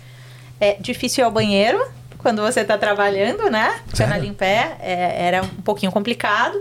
É 0.60 0.76
difícil 0.80 1.22
ir 1.22 1.26
ao 1.26 1.30
banheiro 1.30 1.84
quando 2.18 2.42
você 2.42 2.64
tá 2.64 2.76
trabalhando, 2.78 3.50
né? 3.50 3.80
Ali 4.12 4.28
em 4.28 4.34
pé. 4.34 4.76
é, 4.80 5.26
era 5.26 5.42
um 5.42 5.62
pouquinho 5.62 5.92
complicado. 5.92 6.60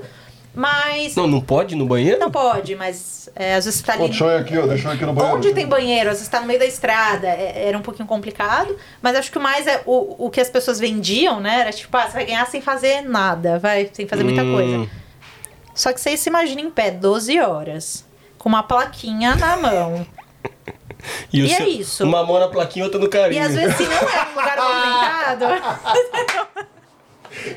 Mas. 0.55 1.15
Não, 1.15 1.25
não 1.25 1.41
pode 1.41 1.73
ir 1.73 1.77
no 1.77 1.85
banheiro? 1.87 2.19
Não 2.19 2.29
pode, 2.29 2.75
mas 2.75 3.27
é, 3.35 3.55
às 3.55 3.65
vezes 3.65 3.79
você 3.79 3.85
tá 3.87 3.93
ali. 3.93 4.03
Deixa 4.03 4.23
eu 4.23 4.29
ir 4.29 4.35
aqui, 4.41 4.55
ó. 4.57 4.67
Deixa 4.67 4.87
eu 4.87 4.91
ir 4.91 4.95
aqui 4.95 5.05
no 5.05 5.13
banheiro. 5.13 5.37
Onde 5.37 5.51
tem 5.53 5.65
banheiro, 5.65 6.09
às 6.11 6.17
vezes 6.17 6.27
tá 6.29 6.39
no 6.39 6.45
meio 6.45 6.59
da 6.59 6.65
estrada, 6.67 7.27
é- 7.27 7.63
era 7.69 7.75
um 7.75 7.81
pouquinho 7.81 8.07
complicado, 8.07 8.77
mas 9.01 9.15
acho 9.15 9.31
que 9.31 9.37
o 9.39 9.41
mais 9.41 9.65
é 9.65 9.81
o, 9.87 10.27
o 10.27 10.29
que 10.29 10.39
as 10.39 10.51
pessoas 10.51 10.79
vendiam, 10.79 11.39
né? 11.39 11.61
Era 11.61 11.71
tipo, 11.71 11.97
ah, 11.97 12.05
você 12.05 12.13
vai 12.13 12.25
ganhar 12.25 12.45
sem 12.45 12.61
fazer 12.61 13.01
nada, 13.01 13.57
vai, 13.57 13.89
sem 13.91 14.07
fazer 14.07 14.23
muita 14.23 14.43
Hum. 14.43 14.53
coisa. 14.53 14.89
Só 15.75 15.91
que 15.93 15.99
você 15.99 16.15
se 16.17 16.29
imagina 16.29 16.61
em 16.61 16.69
pé 16.69 16.91
12 16.91 17.39
horas, 17.39 18.05
com 18.37 18.47
uma 18.49 18.63
plaquinha 18.63 19.35
na 19.35 19.57
mão. 19.57 19.95
o 19.95 21.35
E 21.35 21.51
é 21.51 21.57
seu- 21.57 21.67
isso. 21.67 22.03
Uma 22.05 22.23
mão 22.25 22.39
na 22.39 22.47
plaquinha, 22.47 22.85
outra 22.85 22.99
no 22.99 23.09
carinho. 23.09 23.41
E 23.41 23.45
às 23.45 23.53
vezes, 23.55 23.75
se 23.77 23.83
não 23.83 23.91
é 23.93 24.25
um 24.25 24.35
lugar 24.35 24.57
movimentado, 24.57 25.45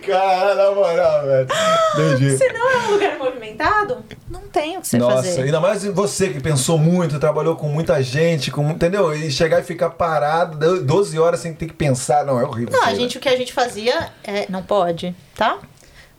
Cara, 0.06 0.54
na 0.54 0.70
moral, 0.74 1.26
velho. 1.26 1.48
Entendi. 1.94 2.38
se 2.38 2.48
não 2.50 2.70
é 2.70 2.76
um 2.78 2.90
lugar 2.92 3.18
movimentado, 3.18 4.02
não 4.28 4.40
tem 4.48 4.78
o 4.78 4.80
que 4.80 4.88
você 4.88 4.96
Nossa, 4.96 5.16
fazer. 5.16 5.42
ainda 5.42 5.60
mais 5.60 5.84
você 5.84 6.30
que 6.30 6.40
pensou 6.40 6.78
muito, 6.78 7.20
trabalhou 7.20 7.56
com 7.56 7.68
muita 7.68 8.02
gente, 8.02 8.50
com, 8.50 8.70
entendeu? 8.70 9.14
E 9.14 9.30
chegar 9.30 9.60
e 9.60 9.62
ficar 9.62 9.90
parado 9.90 10.56
do- 10.58 10.82
12 10.82 11.18
horas 11.18 11.40
sem 11.40 11.52
ter 11.52 11.66
que 11.66 11.74
pensar, 11.74 12.24
não, 12.24 12.40
é 12.40 12.44
horrível. 12.44 12.72
Não, 12.72 12.84
a 12.86 12.94
gente, 12.94 13.18
o 13.18 13.20
que 13.20 13.28
a 13.28 13.36
gente 13.36 13.52
fazia, 13.52 14.10
é, 14.24 14.46
não 14.48 14.62
pode, 14.62 15.14
tá? 15.34 15.58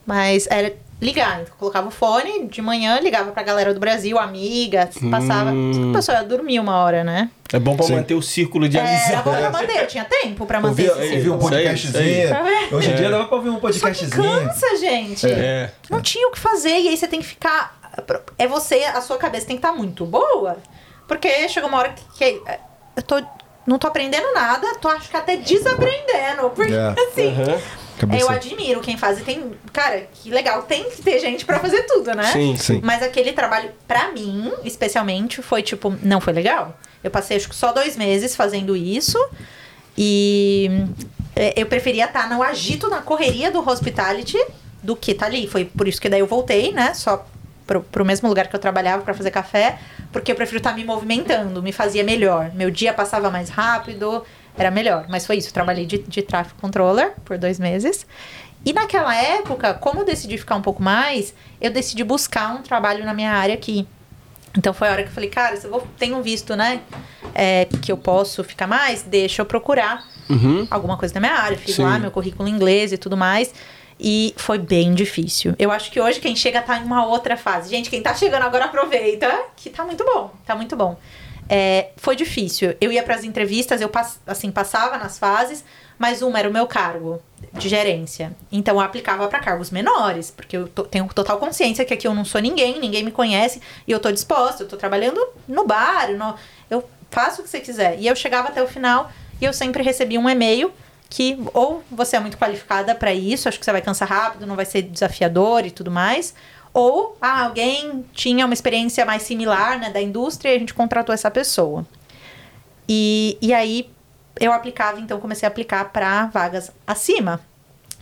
Mas 0.06 0.48
era 0.52 0.72
ligar. 1.02 1.41
Então, 1.41 1.53
colocava 1.57 1.88
o 1.88 1.91
fone 1.91 2.48
de 2.48 2.61
manhã, 2.61 2.99
ligava 2.99 3.32
pra 3.32 3.44
galera 3.44 3.74
do 3.74 3.80
Brasil, 3.80 4.18
amiga, 4.18 4.90
passava. 5.11 5.52
Hum. 5.52 5.91
O 5.91 5.94
pessoal 5.94 6.18
ia 6.19 6.24
dormir 6.24 6.60
uma 6.60 6.78
hora, 6.84 7.03
né? 7.03 7.30
É 7.53 7.60
bom 7.60 7.76
pra 7.78 7.86
Sim. 7.86 7.95
manter 7.95 8.14
o 8.15 8.22
círculo 8.22 8.68
de 8.68 8.78
É, 8.78 8.82
amizade. 8.82 9.24
bom 9.24 9.32
pra 9.36 9.49
manter, 9.49 9.78
eu 9.82 9.88
tinha 9.88 10.03
tempo 10.06 10.45
pra 10.45 10.60
manter 10.60 10.90
Ouvir, 10.90 11.03
esse 11.06 11.15
ouvir 11.15 11.30
um 11.30 11.38
Isso 11.38 11.48
aí, 11.48 11.64
podcastzinho. 11.64 12.24
isso 12.26 12.34
Tá? 12.69 12.76
Hoje 12.76 12.91
em 12.91 12.95
dia 12.95 13.06
É. 13.07 13.10
dava 13.11 13.26
pra 13.26 13.38
ouvir 13.38 13.49
um 13.49 13.53
Só 13.53 13.60
que 13.60 13.80
podcastzinho. 13.80 14.11
cansa, 14.48 14.78
gente. 14.78 15.32
É. 15.32 15.72
Não 15.90 16.02
tinha 16.02 16.28
o 16.28 16.32
que 16.32 16.40
fazer, 16.40 16.78
e 16.78 16.90
aí 16.90 16.98
você 16.98 17.07
tem 17.07 17.19
que 17.22 17.26
ficar. 17.28 17.78
É 18.38 18.45
você, 18.48 18.84
a 18.84 18.99
sua 19.02 19.18
cabeça 19.18 19.48
tem 19.48 19.56
que 19.56 19.65
estar 19.65 19.76
muito 19.76 20.06
boa. 20.06 20.57
Porque 21.07 21.48
chega 21.48 21.65
uma 21.68 21.78
hora 21.78 21.94
que, 21.94 22.03
que 22.18 22.41
eu 22.98 23.03
tô. 23.03 23.24
Não 23.65 23.78
tô 23.80 23.88
aprendendo 23.88 24.34
nada, 24.34 24.76
tô 24.80 24.88
acho 24.90 25.10
que 25.10 25.15
até 25.18 25.36
desaprendendo. 25.38 26.49
Porque 26.56 26.74
É. 26.74 26.88
assim. 27.10 27.34
Aham. 27.41 27.61
Cabeça. 27.98 28.24
Eu 28.24 28.30
admiro 28.30 28.80
quem 28.82 28.98
faz 28.98 29.19
e 29.19 29.24
tem. 29.24 29.52
Cara, 29.74 30.07
que 30.14 30.30
legal. 30.30 30.64
Tem 30.64 30.90
que 30.90 31.02
ter 31.02 31.19
gente 31.19 31.44
pra 31.45 31.60
fazer 31.60 31.84
tudo, 31.84 32.14
né? 32.14 32.32
Sim, 32.32 32.56
Sim. 32.56 32.80
Mas 32.84 33.02
aquele 33.02 33.34
trabalho, 33.34 33.72
pra 33.88 34.11
mim, 34.11 34.52
especialmente, 34.64 35.41
foi 35.41 35.64
tipo, 35.64 35.95
não 36.03 36.22
foi 36.22 36.34
legal. 36.34 36.78
Eu 37.03 37.10
passei 37.10 37.38
acho 37.38 37.49
que 37.49 37.56
só 37.56 37.72
dois 37.72 37.98
meses 37.98 38.36
fazendo 38.36 38.76
isso. 38.76 39.18
E 39.98 40.69
é, 41.36 41.53
eu 41.56 41.65
preferia 41.65 42.06
estar 42.06 42.30
no 42.30 42.44
agito, 42.44 42.90
na 42.90 43.02
correria 43.02 43.49
do 43.49 43.68
hospitality 43.68 44.38
do 44.84 44.95
que 44.95 45.14
tá 45.14 45.26
ali. 45.26 45.48
Foi 45.48 45.65
por 45.65 45.88
isso 45.88 45.99
que 45.99 46.07
daí 46.07 46.19
eu 46.19 46.28
voltei, 46.28 46.72
né? 46.72 46.94
Só 46.94 47.26
pro, 47.65 47.82
pro 47.82 48.06
mesmo 48.06 48.30
lugar 48.30 48.48
que 48.48 48.56
eu 48.56 48.60
trabalhava 48.60 49.03
pra 49.03 49.14
fazer 49.14 49.32
café, 49.32 49.78
porque 50.11 50.32
eu 50.32 50.36
prefiro 50.36 50.57
estar 50.57 50.74
me 50.74 50.84
movimentando, 50.84 51.61
me 51.61 51.72
fazia 51.72 52.03
melhor. 52.03 52.52
Meu 52.53 52.72
dia 52.72 52.94
passava 52.94 53.30
mais 53.30 53.49
rápido, 53.49 54.24
era 54.57 54.71
melhor. 54.71 55.05
Mas 55.07 55.25
foi 55.25 55.38
isso, 55.38 55.53
trabalhei 55.53 55.85
de, 55.85 55.99
de 55.99 56.21
traffic 56.21 56.59
controller 56.59 57.13
por 57.23 57.38
dois 57.38 57.59
meses. 57.59 58.05
E 58.65 58.73
naquela 58.73 59.15
época, 59.15 59.73
como 59.73 60.01
eu 60.01 60.05
decidi 60.05 60.38
ficar 60.38 60.55
um 60.55 60.61
pouco 60.61 60.81
mais, 60.81 61.34
eu 61.61 61.71
decidi 61.71 62.03
buscar 62.03 62.53
um 62.55 62.61
trabalho 62.61 63.05
na 63.05 63.13
minha 63.13 63.31
área 63.31 63.55
aqui. 63.55 63.88
Então 64.57 64.73
foi 64.73 64.88
a 64.88 64.91
hora 64.91 65.03
que 65.03 65.09
eu 65.09 65.13
falei, 65.13 65.29
cara, 65.29 65.55
se 65.55 65.65
eu 65.65 65.71
vou, 65.71 65.88
tenho 65.97 66.21
visto, 66.21 66.55
né, 66.55 66.81
é, 67.34 67.65
que 67.81 67.91
eu 67.91 67.97
posso 67.97 68.43
ficar 68.43 68.65
mais, 68.65 69.03
deixa 69.03 69.41
eu 69.41 69.45
procurar 69.45 70.03
alguma 70.69 70.97
coisa 70.97 71.13
na 71.13 71.21
minha 71.21 71.39
área. 71.39 71.57
Fiz 71.57 71.75
Sim. 71.75 71.84
lá 71.84 71.99
meu 71.99 72.11
currículo 72.11 72.49
em 72.49 72.51
inglês 72.51 72.91
e 72.91 72.97
tudo 72.97 73.15
mais. 73.15 73.53
E 73.99 74.34
foi 74.38 74.59
bem 74.59 74.93
difícil. 74.93 75.55
Eu 75.57 75.71
acho 75.71 75.89
que 75.91 75.99
hoje 75.99 76.19
quem 76.19 76.35
chega 76.35 76.61
tá 76.61 76.77
em 76.77 76.84
uma 76.84 77.05
outra 77.05 77.35
fase. 77.35 77.69
Gente, 77.69 77.89
quem 77.89 78.01
tá 78.01 78.13
chegando 78.13 78.43
agora 78.43 78.65
aproveita, 78.65 79.27
que 79.55 79.69
tá 79.69 79.84
muito 79.84 80.03
bom. 80.03 80.31
Tá 80.45 80.55
muito 80.55 80.75
bom. 80.75 80.97
É, 81.49 81.90
foi 81.98 82.15
difícil. 82.15 82.76
Eu 82.82 82.91
ia 82.91 83.03
pras 83.03 83.24
entrevistas, 83.24 83.80
eu 83.82 83.90
pass- 83.90 84.19
assim, 84.28 84.52
passava 84.52 84.98
nas 84.98 85.18
fases, 85.18 85.64
mas 85.98 86.22
uma 86.22 86.38
era 86.38 86.49
o 86.49 86.52
meu 86.53 86.68
cargo 86.68 87.22
de 87.53 87.69
gerência. 87.69 88.36
Então 88.52 88.76
eu 88.76 88.82
aplicava 88.82 89.28
pra 89.28 89.40
cargos 89.40 89.72
menores, 89.72 90.30
porque 90.30 90.57
eu 90.57 90.68
tenho 90.68 91.07
total 91.14 91.38
consciência 91.38 91.86
que 91.86 91.94
aqui 91.94 92.07
eu 92.07 92.14
não 92.14 92.26
sou 92.26 92.41
ninguém, 92.41 92.80
ninguém 92.80 93.03
me 93.03 93.11
conhece, 93.11 93.61
e 93.88 93.91
eu 93.91 93.99
tô 93.99 94.11
disposta, 94.11 94.64
eu 94.64 94.68
tô 94.68 94.78
trabalhando 94.78 95.19
no 95.48 95.65
bar, 95.65 96.11
no- 96.11 96.36
eu 96.69 96.88
faço 97.10 97.41
o 97.41 97.44
que 97.44 97.49
você 97.49 97.60
quiser. 97.60 97.98
E 97.99 98.07
eu 98.07 98.15
chegava 98.15 98.49
até 98.49 98.61
o 98.61 98.68
final 98.68 99.10
e 99.40 99.45
eu 99.45 99.53
sempre 99.53 99.82
recebia 99.82 100.19
um 100.19 100.30
e-mail 100.30 100.72
que 101.10 101.40
ou 101.53 101.82
você 101.90 102.18
é 102.18 102.19
muito 102.19 102.38
qualificada 102.38 102.94
pra 102.94 103.14
isso, 103.14 103.48
acho 103.48 103.57
que 103.57 103.64
você 103.64 103.72
vai 103.72 103.82
cansar 103.82 104.10
rápido, 104.10 104.45
não 104.45 104.57
vai 104.57 104.65
ser 104.65 104.82
desafiador 104.82 105.65
e 105.65 105.72
tudo 105.72 105.90
mais, 105.90 106.34
ou 106.77 107.17
ah, 107.19 107.45
alguém 107.45 108.05
tinha 108.13 108.45
uma 108.45 108.53
experiência 108.53 109.03
mais 109.03 109.23
similar 109.23 109.79
né, 109.79 109.89
da 109.89 109.99
indústria 109.99 110.51
e 110.51 110.55
a 110.57 110.59
gente 110.59 110.75
contratou 110.75 111.11
essa 111.11 111.31
pessoa. 111.31 111.83
E, 112.87 113.35
e 113.41 113.51
aí 113.51 113.89
eu 114.39 114.53
aplicava, 114.53 114.99
então 114.99 115.19
comecei 115.19 115.47
a 115.47 115.49
aplicar 115.49 115.85
para 115.85 116.27
vagas 116.27 116.71
acima. 116.85 117.41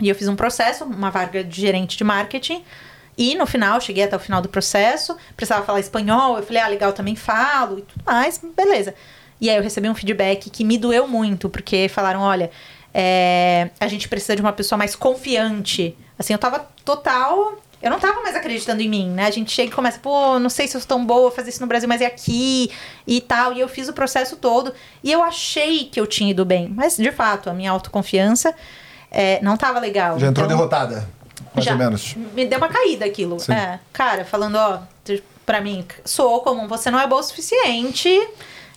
E 0.02 0.10
eu 0.10 0.14
fiz 0.14 0.28
um 0.28 0.36
processo, 0.36 0.84
uma 0.84 1.10
vaga 1.10 1.42
de 1.42 1.62
gerente 1.62 1.96
de 1.96 2.04
marketing. 2.04 2.66
E 3.18 3.34
no 3.36 3.46
final, 3.46 3.80
cheguei 3.80 4.04
até 4.04 4.18
o 4.18 4.20
final 4.20 4.42
do 4.42 4.50
processo, 4.50 5.16
precisava 5.38 5.66
falar 5.66 5.80
espanhol. 5.80 6.36
Eu 6.36 6.44
falei, 6.44 6.62
ah, 6.62 6.68
legal, 6.68 6.92
também 6.92 7.16
falo 7.16 7.80
e 7.80 7.82
tudo 7.84 8.04
mais, 8.06 8.42
beleza. 8.58 8.94
E 9.40 9.50
aí 9.50 9.56
eu 9.56 9.64
recebi 9.64 9.88
um 9.88 9.96
feedback 9.96 10.50
que 10.50 10.66
me 10.66 10.78
doeu 10.78 11.08
muito, 11.08 11.48
porque 11.50 11.88
falaram: 11.88 12.20
olha, 12.20 12.52
é, 12.94 13.70
a 13.80 13.88
gente 13.88 14.10
precisa 14.10 14.36
de 14.36 14.42
uma 14.42 14.52
pessoa 14.52 14.78
mais 14.78 14.98
confiante. 14.98 15.98
Assim, 16.20 16.34
eu 16.34 16.40
tava 16.40 16.68
total. 16.84 17.58
Eu 17.86 17.92
não 17.92 18.00
tava 18.00 18.20
mais 18.24 18.36
acreditando 18.36 18.82
em 18.82 18.90
mim, 18.90 19.10
né? 19.12 19.28
A 19.28 19.30
gente 19.32 19.52
chega 19.52 19.70
e 19.72 19.72
começa, 19.72 20.00
pô, 20.00 20.40
não 20.40 20.50
sei 20.50 20.68
se 20.68 20.76
eu 20.76 20.82
sou 20.82 20.88
tão 20.88 21.06
boa 21.06 21.30
fazer 21.30 21.50
isso 21.52 21.62
no 21.62 21.68
Brasil, 21.68 21.88
mas 21.88 22.02
é 22.02 22.08
aqui 22.08 22.72
e 23.06 23.22
tal. 23.22 23.54
E 23.54 23.60
eu 23.60 23.68
fiz 23.70 23.88
o 23.88 23.94
processo 23.94 24.38
todo. 24.38 24.74
E 25.04 25.12
eu 25.12 25.22
achei 25.22 25.86
que 25.86 26.00
eu 26.00 26.08
tinha 26.08 26.32
ido 26.32 26.44
bem. 26.44 26.68
Mas, 26.76 26.98
de 26.98 27.12
fato, 27.12 27.48
a 27.48 27.54
minha 27.54 27.70
autoconfiança 27.70 28.56
é, 29.12 29.40
não 29.44 29.56
tava 29.56 29.80
legal. 29.80 30.18
Já 30.18 30.26
entrou 30.30 30.48
Então, 30.48 30.58
derrotada, 30.58 31.08
mais 31.54 31.64
já. 31.64 31.74
ou 31.74 31.78
menos. 31.78 32.16
Me 32.34 32.48
deu 32.48 32.58
uma 32.58 32.70
caída 32.70 33.06
aquilo. 33.06 33.38
É, 33.52 33.78
cara, 33.94 34.26
falando, 34.26 34.56
ó, 34.56 34.80
pra 35.46 35.62
mim, 35.62 35.86
sou 36.04 36.40
comum, 36.42 36.68
você 36.68 36.90
não 36.90 37.00
é 37.00 37.06
boa 37.06 37.22
o 37.22 37.24
suficiente. 37.24 38.10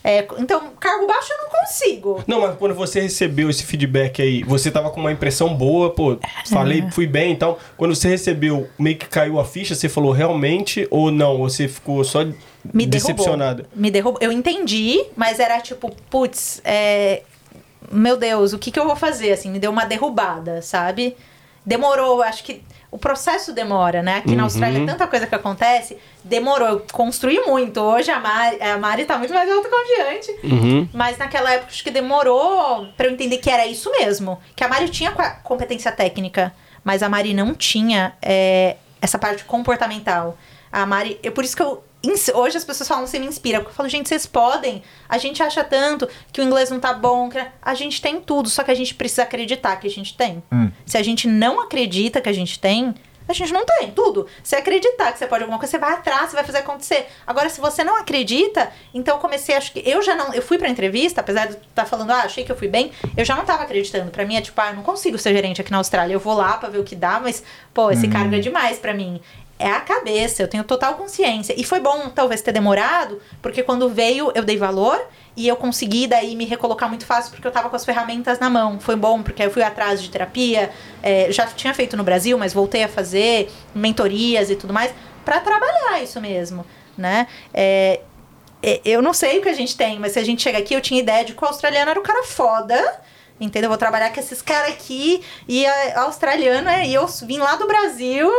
É, 0.03 0.25
então, 0.37 0.71
cargo 0.79 1.05
baixo 1.05 1.31
eu 1.33 1.37
não 1.43 1.49
consigo. 1.49 2.23
Não, 2.25 2.41
mas 2.41 2.55
quando 2.57 2.73
você 2.73 3.01
recebeu 3.01 3.49
esse 3.49 3.65
feedback 3.65 4.21
aí, 4.21 4.43
você 4.43 4.71
tava 4.71 4.89
com 4.91 4.99
uma 4.99 5.11
impressão 5.11 5.53
boa, 5.53 5.89
pô, 5.89 6.17
falei, 6.45 6.89
fui 6.91 7.05
bem 7.05 7.33
e 7.33 7.35
tal. 7.35 7.59
Quando 7.75 7.93
você 7.93 8.07
recebeu, 8.07 8.69
meio 8.77 8.97
que 8.97 9.07
caiu 9.07 9.39
a 9.39 9.45
ficha, 9.45 9.75
você 9.75 9.89
falou 9.89 10.11
realmente 10.11 10.87
ou 10.89 11.11
não? 11.11 11.39
Você 11.39 11.67
ficou 11.67 12.03
só 12.03 12.25
Me 12.73 12.85
decepcionada? 12.85 13.63
derrubou. 13.63 13.81
Me 13.81 13.91
derrubou. 13.91 14.19
Eu 14.21 14.31
entendi, 14.31 15.03
mas 15.17 15.39
era 15.39 15.59
tipo, 15.59 15.93
putz, 16.09 16.61
é, 16.63 17.23
meu 17.91 18.15
Deus, 18.15 18.53
o 18.53 18.59
que, 18.59 18.71
que 18.71 18.79
eu 18.79 18.85
vou 18.85 18.95
fazer? 18.95 19.33
Assim, 19.33 19.51
me 19.51 19.59
deu 19.59 19.71
uma 19.71 19.85
derrubada, 19.85 20.61
sabe? 20.61 21.15
Demorou, 21.65 22.21
acho 22.21 22.43
que 22.45 22.61
o 22.91 22.97
processo 22.97 23.53
demora, 23.53 24.01
né? 24.01 24.17
Aqui 24.17 24.35
na 24.35 24.43
Austrália, 24.43 24.83
tanta 24.85 25.05
coisa 25.05 25.27
que 25.27 25.35
acontece, 25.35 25.97
demorou. 26.23 26.67
Eu 26.67 26.85
construí 26.91 27.39
muito. 27.45 27.79
Hoje 27.79 28.09
a 28.09 28.19
Mari, 28.19 28.61
a 28.61 28.77
Mari 28.77 29.05
tá 29.05 29.17
muito 29.17 29.33
mais 29.33 29.49
autoconfiante. 29.49 30.39
Uhum. 30.43 30.89
Mas 30.91 31.17
naquela 31.17 31.53
época 31.53 31.71
acho 31.71 31.83
que 31.83 31.91
demorou 31.91 32.87
pra 32.97 33.05
eu 33.05 33.11
entender 33.11 33.37
que 33.37 33.49
era 33.49 33.65
isso 33.67 33.91
mesmo. 33.91 34.39
Que 34.55 34.63
a 34.63 34.67
Mari 34.67 34.89
tinha 34.89 35.11
competência 35.43 35.91
técnica, 35.91 36.51
mas 36.83 37.03
a 37.03 37.09
Mari 37.09 37.33
não 37.33 37.53
tinha 37.53 38.13
é, 38.21 38.77
essa 38.99 39.19
parte 39.19 39.45
comportamental. 39.45 40.35
A 40.71 40.85
Mari. 40.85 41.19
Eu, 41.21 41.31
por 41.31 41.43
isso 41.43 41.55
que 41.55 41.61
eu. 41.61 41.83
Hoje 42.33 42.55
as 42.55 42.63
pessoas 42.63 42.87
falam, 42.87 43.05
você 43.05 43.19
me 43.19 43.25
inspira. 43.27 43.59
Porque 43.59 43.71
eu 43.71 43.75
falo, 43.75 43.89
gente, 43.89 44.07
vocês 44.07 44.25
podem. 44.25 44.81
A 45.07 45.17
gente 45.17 45.43
acha 45.43 45.63
tanto 45.63 46.07
que 46.31 46.39
o 46.39 46.43
inglês 46.43 46.69
não 46.69 46.79
tá 46.79 46.93
bom. 46.93 47.29
que 47.29 47.39
a 47.61 47.73
gente 47.73 48.01
tem 48.01 48.21
tudo, 48.21 48.49
só 48.49 48.63
que 48.63 48.71
a 48.71 48.75
gente 48.75 48.95
precisa 48.95 49.23
acreditar 49.23 49.75
que 49.75 49.87
a 49.87 49.89
gente 49.89 50.15
tem. 50.15 50.41
Se 50.85 50.97
a 50.97 51.03
gente 51.03 51.27
não 51.27 51.59
acredita 51.59 52.21
que 52.21 52.29
a 52.29 52.33
gente 52.33 52.57
tem, 52.59 52.95
a 53.27 53.33
gente 53.33 53.53
não 53.53 53.63
tem 53.63 53.91
tudo. 53.91 54.25
Se 54.41 54.55
acreditar 54.55 55.11
que 55.11 55.19
você 55.19 55.27
pode 55.27 55.43
alguma 55.43 55.59
coisa, 55.59 55.71
você 55.71 55.77
vai 55.77 55.93
atrás, 55.93 56.29
você 56.29 56.35
vai 56.35 56.43
fazer 56.43 56.59
acontecer. 56.59 57.05
Agora, 57.27 57.47
se 57.47 57.61
você 57.61 57.83
não 57.83 57.95
acredita, 57.95 58.71
então 58.91 59.17
eu 59.17 59.21
comecei, 59.21 59.55
acho 59.55 59.71
que 59.71 59.83
eu 59.87 60.01
já 60.01 60.15
não. 60.15 60.33
Eu 60.33 60.41
fui 60.41 60.57
pra 60.57 60.67
entrevista, 60.67 61.21
apesar 61.21 61.47
de 61.47 61.57
estar 61.57 61.85
falando, 61.85 62.09
ah, 62.11 62.21
achei 62.21 62.43
que 62.43 62.51
eu 62.51 62.55
fui 62.55 62.67
bem, 62.67 62.91
eu 63.15 63.23
já 63.23 63.35
não 63.35 63.45
tava 63.45 63.63
acreditando. 63.63 64.09
Pra 64.09 64.25
mim 64.25 64.35
é 64.35 64.41
tipo, 64.41 64.59
ah, 64.59 64.69
eu 64.69 64.75
não 64.77 64.83
consigo 64.83 65.17
ser 65.17 65.33
gerente 65.33 65.61
aqui 65.61 65.69
na 65.69 65.77
Austrália. 65.77 66.13
Eu 66.13 66.19
vou 66.19 66.33
lá 66.33 66.57
pra 66.57 66.69
ver 66.69 66.79
o 66.79 66.83
que 66.83 66.95
dá, 66.95 67.19
mas, 67.19 67.43
pô, 67.71 67.91
esse 67.91 68.07
cargo 68.07 68.33
é 68.33 68.39
demais 68.39 68.79
pra 68.79 68.93
mim. 68.95 69.21
É 69.61 69.69
a 69.69 69.81
cabeça, 69.81 70.41
eu 70.41 70.47
tenho 70.47 70.63
total 70.63 70.95
consciência. 70.95 71.53
E 71.57 71.65
foi 71.65 71.81
bom, 71.81 72.07
talvez, 72.09 72.41
ter 72.41 72.53
demorado, 72.53 73.21
porque 73.41 73.61
quando 73.61 73.89
veio, 73.89 74.31
eu 74.33 74.41
dei 74.41 74.55
valor 74.55 75.05
e 75.35 75.49
eu 75.49 75.57
consegui 75.57 76.07
daí 76.07 76.33
me 76.33 76.45
recolocar 76.45 76.87
muito 76.87 77.05
fácil 77.05 77.31
porque 77.31 77.45
eu 77.45 77.51
tava 77.51 77.69
com 77.69 77.75
as 77.75 77.83
ferramentas 77.83 78.39
na 78.39 78.49
mão. 78.49 78.79
Foi 78.79 78.95
bom, 78.95 79.21
porque 79.21 79.43
eu 79.43 79.51
fui 79.51 79.61
atrás 79.61 80.01
de 80.01 80.09
terapia, 80.09 80.71
é, 81.03 81.29
já 81.29 81.45
tinha 81.45 81.73
feito 81.73 81.97
no 81.97 82.05
Brasil, 82.05 82.37
mas 82.37 82.53
voltei 82.53 82.85
a 82.85 82.87
fazer 82.87 83.51
mentorias 83.75 84.49
e 84.49 84.55
tudo 84.55 84.71
mais 84.71 84.93
pra 85.25 85.41
trabalhar 85.41 86.01
isso 86.01 86.21
mesmo, 86.21 86.65
né? 86.97 87.27
É, 87.53 87.99
é, 88.63 88.79
eu 88.85 89.01
não 89.01 89.13
sei 89.13 89.39
o 89.39 89.41
que 89.41 89.49
a 89.49 89.53
gente 89.53 89.75
tem, 89.75 89.99
mas 89.99 90.13
se 90.13 90.19
a 90.19 90.23
gente 90.23 90.41
chega 90.41 90.57
aqui, 90.57 90.73
eu 90.73 90.79
tinha 90.79 91.01
ideia 91.01 91.25
de 91.25 91.33
que 91.33 91.43
o 91.43 91.47
australiano 91.47 91.91
era 91.91 91.99
o 91.99 92.03
cara 92.03 92.23
foda. 92.23 93.01
Entendeu? 93.41 93.67
Eu 93.67 93.69
vou 93.69 93.77
trabalhar 93.77 94.11
com 94.13 94.19
esses 94.19 94.41
caras 94.41 94.71
aqui 94.71 95.23
e 95.47 95.65
a, 95.65 96.01
australiano 96.01 96.67
é. 96.67 96.85
E 96.85 96.93
eu 96.93 97.07
vim 97.07 97.37
lá 97.37 97.55
do 97.55 97.65
Brasil 97.67 98.29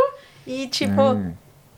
e, 0.50 0.66
tipo. 0.68 1.00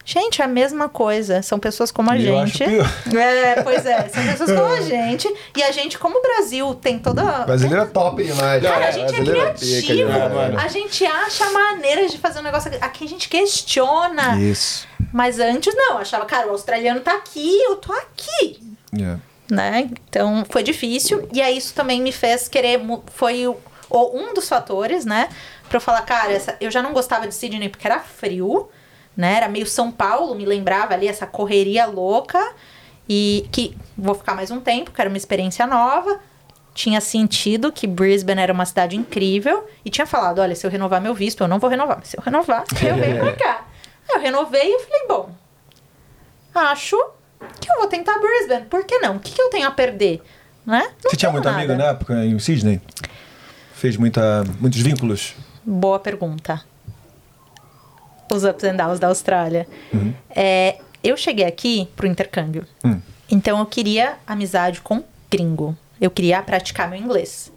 Gente, 0.05 0.41
é 0.41 0.43
a 0.45 0.49
mesma 0.49 0.89
coisa. 0.89 1.41
São 1.41 1.57
pessoas 1.57 1.89
como 1.89 2.11
a 2.11 2.13
Hum. 2.13 2.17
Eu 2.19 2.39
acho 2.39 2.57
gente. 2.57 2.71
pior. 2.71 2.89
É, 3.17 3.61
pois 3.63 3.85
é. 3.85 4.09
São 4.09 4.21
pessoas 4.25 4.51
como 4.51 4.65
a 4.65 4.81
gente. 4.83 5.33
E 5.55 5.63
a 5.63 5.71
gente, 5.71 5.97
como 5.97 6.19
o 6.19 6.21
Brasil 6.21 6.75
tem 6.75 6.99
toda. 6.99 7.23
Brasileiro 7.45 7.83
é 7.83 7.85
top 7.85 8.21
demais. 8.21 8.61
Cara, 8.61 8.75
a 8.75 8.79
né? 8.79 8.91
gente 8.91 9.15
é 9.15 9.23
Brasileiro 9.23 9.55
criativo. 9.57 10.09
mano. 10.35 10.59
A 10.59 10.67
gente 10.67 11.05
acha 11.05 11.49
maneiras 11.51 12.11
de 12.11 12.17
fazer 12.17 12.39
um 12.39 12.43
negócio. 12.43 12.69
Aqui 12.81 13.05
a 13.05 13.07
gente 13.07 13.29
questiona. 13.29 14.37
Isso. 14.41 14.85
Mas 15.13 15.39
antes 15.39 15.73
não. 15.73 15.97
Achava, 15.99 16.25
cara, 16.25 16.47
o 16.47 16.51
australiano 16.51 16.99
tá 16.99 17.13
aqui, 17.13 17.61
eu 17.63 17.77
tô 17.77 17.93
aqui 17.93 18.59
Yeah. 18.93 19.19
né? 19.49 19.89
Então 20.09 20.43
foi 20.49 20.63
difícil 20.63 21.27
e 21.31 21.41
aí 21.41 21.57
isso 21.57 21.73
também 21.73 22.01
me 22.01 22.11
fez 22.11 22.47
querer 22.49 22.79
foi 23.13 23.47
o- 23.47 23.57
um 23.89 24.33
dos 24.33 24.47
fatores, 24.49 25.05
né? 25.05 25.29
Pra 25.69 25.77
eu 25.77 25.81
falar, 25.81 26.01
cara, 26.03 26.31
essa- 26.31 26.55
eu 26.61 26.69
já 26.69 26.81
não 26.81 26.93
gostava 26.93 27.27
de 27.27 27.33
Sydney 27.33 27.69
porque 27.69 27.87
era 27.87 27.99
frio, 27.99 28.69
né? 29.17 29.35
Era 29.37 29.47
meio 29.49 29.65
São 29.65 29.91
Paulo, 29.91 30.35
me 30.35 30.45
lembrava 30.45 30.93
ali 30.93 31.07
essa 31.07 31.25
correria 31.25 31.85
louca 31.85 32.39
e 33.09 33.47
que 33.51 33.75
vou 33.97 34.13
ficar 34.15 34.35
mais 34.35 34.51
um 34.51 34.59
tempo, 34.59 34.91
que 34.91 35.01
era 35.01 35.09
uma 35.09 35.17
experiência 35.17 35.65
nova. 35.67 36.19
Tinha 36.75 36.99
sentido 37.01 37.71
que 37.71 37.85
Brisbane 37.85 38.41
era 38.41 38.51
uma 38.51 38.65
cidade 38.65 38.95
incrível 38.95 39.67
e 39.85 39.89
tinha 39.91 40.07
falado, 40.07 40.39
olha, 40.39 40.55
se 40.55 40.65
eu 40.65 40.71
renovar 40.71 40.99
meu 41.01 41.13
visto, 41.13 41.41
eu 41.41 41.47
não 41.47 41.59
vou 41.59 41.69
renovar, 41.69 41.97
mas 41.99 42.07
se 42.09 42.17
eu 42.17 42.21
renovar, 42.23 42.63
eu 42.81 42.95
venho 42.95 43.19
pra 43.19 43.33
cá. 43.33 43.67
Eu 44.09 44.19
renovei 44.19 44.61
e 44.75 44.79
falei, 44.79 45.07
bom, 45.07 45.29
acho 46.53 46.97
que 47.59 47.71
eu 47.71 47.77
vou 47.77 47.87
tentar 47.87 48.17
Brisbane. 48.19 48.65
Por 48.65 48.83
que 48.85 48.99
não? 48.99 49.17
O 49.17 49.19
que, 49.19 49.31
que 49.31 49.41
eu 49.41 49.49
tenho 49.49 49.67
a 49.67 49.71
perder? 49.71 50.21
Né? 50.65 50.81
Não 51.03 51.09
Você 51.11 51.17
tinha 51.17 51.31
muito 51.31 51.45
nada. 51.45 51.57
amigo 51.57 51.73
na 51.75 51.85
época 51.89 52.13
em 52.25 52.37
Sydney? 52.39 52.81
Fez 53.75 53.97
muita, 53.97 54.43
muitos 54.59 54.79
vínculos? 54.79 55.35
Boa 55.65 55.99
pergunta. 55.99 56.61
Os 58.31 58.43
ups 58.43 58.63
and 58.63 58.75
downs 58.75 58.99
da 58.99 59.07
Austrália. 59.07 59.67
É, 60.29 60.77
eu 61.03 61.15
cheguei 61.15 61.45
aqui 61.45 61.87
pro 61.95 62.07
intercâmbio. 62.07 62.65
Hum. 62.83 62.99
Então 63.29 63.59
eu 63.59 63.65
queria 63.65 64.15
amizade 64.25 64.81
com 64.81 65.03
gringo. 65.29 65.77
Eu 66.01 66.09
queria 66.11 66.41
praticar 66.41 66.89
meu 66.89 66.99
inglês. 66.99 67.51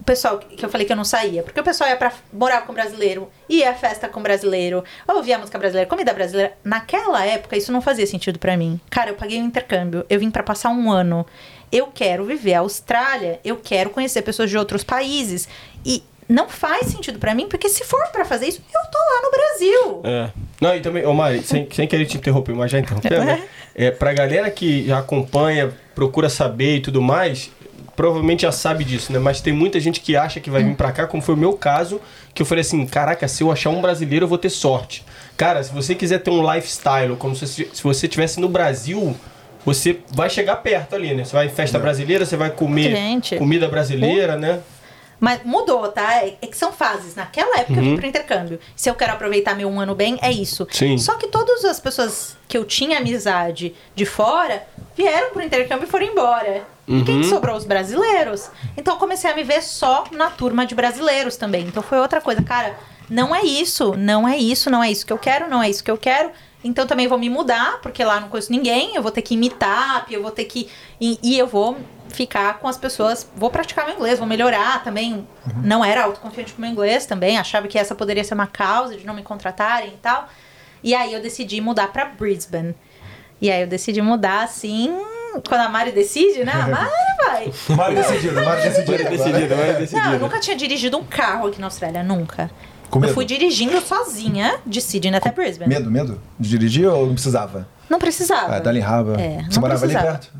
o 0.00 0.02
pessoal 0.02 0.38
que 0.38 0.64
eu 0.64 0.68
falei 0.68 0.86
que 0.86 0.92
eu 0.92 0.96
não 0.96 1.04
saía. 1.04 1.42
Porque 1.42 1.60
o 1.60 1.62
pessoal 1.62 1.90
ia 1.90 1.96
pra 1.96 2.12
morar 2.32 2.62
com 2.62 2.72
brasileiro, 2.72 3.30
ia 3.48 3.70
à 3.70 3.74
festa 3.74 4.08
com 4.08 4.22
brasileiro, 4.22 4.82
ouvia 5.06 5.38
música 5.38 5.58
brasileira, 5.58 5.88
comida 5.88 6.12
brasileira. 6.14 6.54
Naquela 6.64 7.24
época, 7.24 7.56
isso 7.56 7.70
não 7.70 7.82
fazia 7.82 8.06
sentido 8.06 8.38
pra 8.38 8.56
mim. 8.56 8.80
Cara, 8.88 9.10
eu 9.10 9.14
paguei 9.14 9.40
um 9.40 9.44
intercâmbio, 9.44 10.04
eu 10.08 10.18
vim 10.18 10.30
pra 10.30 10.42
passar 10.42 10.70
um 10.70 10.90
ano. 10.90 11.26
Eu 11.70 11.88
quero 11.88 12.24
viver 12.24 12.54
a 12.54 12.60
Austrália, 12.60 13.38
eu 13.44 13.56
quero 13.56 13.90
conhecer 13.90 14.22
pessoas 14.22 14.48
de 14.50 14.56
outros 14.56 14.82
países. 14.82 15.46
E 15.84 16.02
não 16.30 16.48
faz 16.48 16.86
sentido 16.86 17.18
pra 17.18 17.34
mim, 17.34 17.48
porque 17.48 17.68
se 17.68 17.84
for 17.84 18.06
pra 18.12 18.24
fazer 18.24 18.46
isso, 18.46 18.62
eu 18.72 18.90
tô 18.90 18.98
lá 18.98 19.22
no 19.22 19.30
Brasil. 19.30 20.00
É. 20.04 20.30
Não, 20.60 20.76
e 20.76 20.80
também, 20.80 21.04
ô 21.04 21.12
Mari, 21.12 21.42
sem, 21.42 21.68
sem 21.72 21.88
querer 21.88 22.06
te 22.06 22.16
interromper, 22.16 22.54
mas 22.54 22.70
já 22.70 22.78
interrompendo, 22.78 23.24
né? 23.24 23.42
É, 23.74 23.90
pra 23.90 24.12
galera 24.12 24.48
que 24.50 24.86
já 24.86 24.98
acompanha, 24.98 25.72
procura 25.94 26.28
saber 26.28 26.76
e 26.76 26.80
tudo 26.80 27.02
mais, 27.02 27.50
provavelmente 27.96 28.42
já 28.42 28.52
sabe 28.52 28.84
disso, 28.84 29.12
né? 29.12 29.18
Mas 29.18 29.40
tem 29.40 29.52
muita 29.52 29.80
gente 29.80 30.00
que 30.00 30.16
acha 30.16 30.38
que 30.38 30.48
vai 30.48 30.62
vir 30.62 30.76
pra 30.76 30.92
cá, 30.92 31.06
como 31.06 31.20
foi 31.20 31.34
o 31.34 31.38
meu 31.38 31.54
caso, 31.54 32.00
que 32.32 32.42
eu 32.42 32.46
falei 32.46 32.62
assim, 32.62 32.86
caraca, 32.86 33.26
se 33.26 33.42
eu 33.42 33.50
achar 33.50 33.70
um 33.70 33.80
brasileiro, 33.80 34.24
eu 34.24 34.28
vou 34.28 34.38
ter 34.38 34.50
sorte. 34.50 35.04
Cara, 35.36 35.62
se 35.64 35.72
você 35.72 35.96
quiser 35.96 36.20
ter 36.20 36.30
um 36.30 36.48
lifestyle, 36.54 37.16
como 37.16 37.34
se, 37.34 37.46
se 37.46 37.82
você 37.82 38.06
estivesse 38.06 38.38
no 38.38 38.48
Brasil, 38.48 39.16
você 39.66 39.98
vai 40.12 40.30
chegar 40.30 40.56
perto 40.56 40.94
ali, 40.94 41.12
né? 41.12 41.24
Você 41.24 41.34
vai 41.34 41.46
em 41.46 41.50
festa 41.50 41.78
brasileira, 41.78 42.24
você 42.24 42.36
vai 42.36 42.50
comer 42.50 42.90
Gente. 42.90 43.36
comida 43.36 43.66
brasileira, 43.66 44.36
né? 44.36 44.60
Mas 45.20 45.44
mudou, 45.44 45.86
tá? 45.88 46.24
É 46.24 46.30
que 46.46 46.56
são 46.56 46.72
fases. 46.72 47.14
Naquela 47.14 47.58
época 47.58 47.74
eu 47.78 47.84
Uhum. 47.84 47.90
vim 47.90 47.96
pro 47.96 48.06
intercâmbio. 48.06 48.58
Se 48.74 48.88
eu 48.88 48.94
quero 48.94 49.12
aproveitar 49.12 49.54
meu 49.54 49.68
um 49.68 49.78
ano 49.78 49.94
bem, 49.94 50.18
é 50.22 50.32
isso. 50.32 50.66
Sim. 50.72 50.96
Só 50.96 51.14
que 51.16 51.26
todas 51.28 51.62
as 51.64 51.78
pessoas 51.78 52.36
que 52.48 52.56
eu 52.56 52.64
tinha 52.64 52.98
amizade 52.98 53.74
de 53.94 54.06
fora 54.06 54.62
vieram 54.96 55.30
pro 55.30 55.42
intercâmbio 55.42 55.86
e 55.86 55.90
foram 55.90 56.06
embora. 56.06 56.64
E 56.88 57.02
quem 57.04 57.18
Uhum. 57.18 57.24
sobrou? 57.24 57.54
Os 57.54 57.64
brasileiros. 57.66 58.50
Então 58.76 58.94
eu 58.94 58.98
comecei 58.98 59.30
a 59.30 59.34
me 59.34 59.42
ver 59.44 59.62
só 59.62 60.04
na 60.10 60.30
turma 60.30 60.64
de 60.64 60.74
brasileiros 60.74 61.36
também. 61.36 61.66
Então 61.66 61.82
foi 61.82 61.98
outra 61.98 62.20
coisa. 62.20 62.42
Cara, 62.42 62.74
não 63.08 63.36
é 63.36 63.42
isso, 63.44 63.94
não 63.96 64.26
é 64.26 64.36
isso, 64.38 64.70
não 64.70 64.82
é 64.82 64.90
isso 64.90 65.04
que 65.06 65.12
eu 65.12 65.18
quero, 65.18 65.48
não 65.48 65.62
é 65.62 65.68
isso 65.68 65.84
que 65.84 65.90
eu 65.90 65.98
quero. 65.98 66.30
Então 66.64 66.86
também 66.86 67.06
vou 67.08 67.18
me 67.18 67.28
mudar, 67.30 67.78
porque 67.80 68.02
lá 68.04 68.20
não 68.20 68.28
conheço 68.28 68.50
ninguém. 68.50 68.94
Eu 68.96 69.02
vou 69.02 69.10
ter 69.12 69.22
que 69.22 69.34
imitar, 69.34 70.06
eu 70.10 70.22
vou 70.22 70.30
ter 70.30 70.44
que. 70.44 70.68
E, 71.00 71.18
e 71.22 71.38
eu 71.38 71.46
vou 71.46 71.76
ficar 72.10 72.58
com 72.58 72.68
as 72.68 72.76
pessoas. 72.76 73.26
Vou 73.36 73.50
praticar 73.50 73.86
meu 73.86 73.94
inglês, 73.96 74.18
vou 74.18 74.26
melhorar 74.28 74.82
também. 74.82 75.26
Não 75.62 75.84
era 75.84 76.04
autoconfiante 76.04 76.52
com 76.52 76.58
o 76.58 76.60
meu 76.62 76.70
inglês 76.70 77.06
também. 77.06 77.38
Achava 77.38 77.68
que 77.68 77.78
essa 77.78 77.94
poderia 77.94 78.24
ser 78.24 78.34
uma 78.34 78.46
causa 78.46 78.96
de 78.96 79.06
não 79.06 79.14
me 79.14 79.22
contratarem 79.22 79.90
e 79.94 79.96
tal. 79.98 80.28
E 80.82 80.94
aí 80.94 81.12
eu 81.12 81.20
decidi 81.20 81.60
mudar 81.60 81.88
pra 81.88 82.04
Brisbane. 82.06 82.74
E 83.40 83.50
aí 83.50 83.62
eu 83.62 83.66
decidi 83.66 84.02
mudar 84.02 84.42
assim. 84.44 84.90
Quando 85.48 85.60
a 85.60 85.68
Mari 85.68 85.92
decide, 85.92 86.44
né? 86.44 86.52
A 86.52 86.66
Mari 86.68 86.90
vai. 87.18 87.76
Mário 87.76 87.96
decidido, 87.96 88.34
Mário 88.44 88.62
decidido. 88.62 88.92
Vai 88.92 89.16
decidido, 89.16 89.56
vai 89.56 90.02
Não, 90.02 90.12
eu 90.14 90.20
nunca 90.20 90.40
tinha 90.40 90.56
dirigido 90.56 90.98
um 90.98 91.04
carro 91.04 91.46
aqui 91.48 91.60
na 91.60 91.66
Austrália, 91.68 92.02
nunca. 92.02 92.50
Eu 92.92 93.14
fui 93.14 93.24
dirigindo 93.24 93.80
sozinha 93.80 94.58
de 94.66 94.80
Sydney 94.80 95.14
até 95.14 95.30
Brisbane. 95.30 95.72
Medo, 95.72 95.90
medo? 95.90 96.20
De 96.38 96.48
dirigir 96.48 96.88
ou 96.88 97.06
não 97.06 97.14
precisava? 97.14 97.68
Não 97.88 97.98
precisava. 97.98 98.56
Ah, 98.56 98.60
dali 98.60 98.80
Raba. 98.80 99.20
É, 99.20 99.44
Você 99.48 99.60
morava 99.60 99.84
ali 99.84 99.92
precisava. 99.92 100.18
perto? 100.18 100.32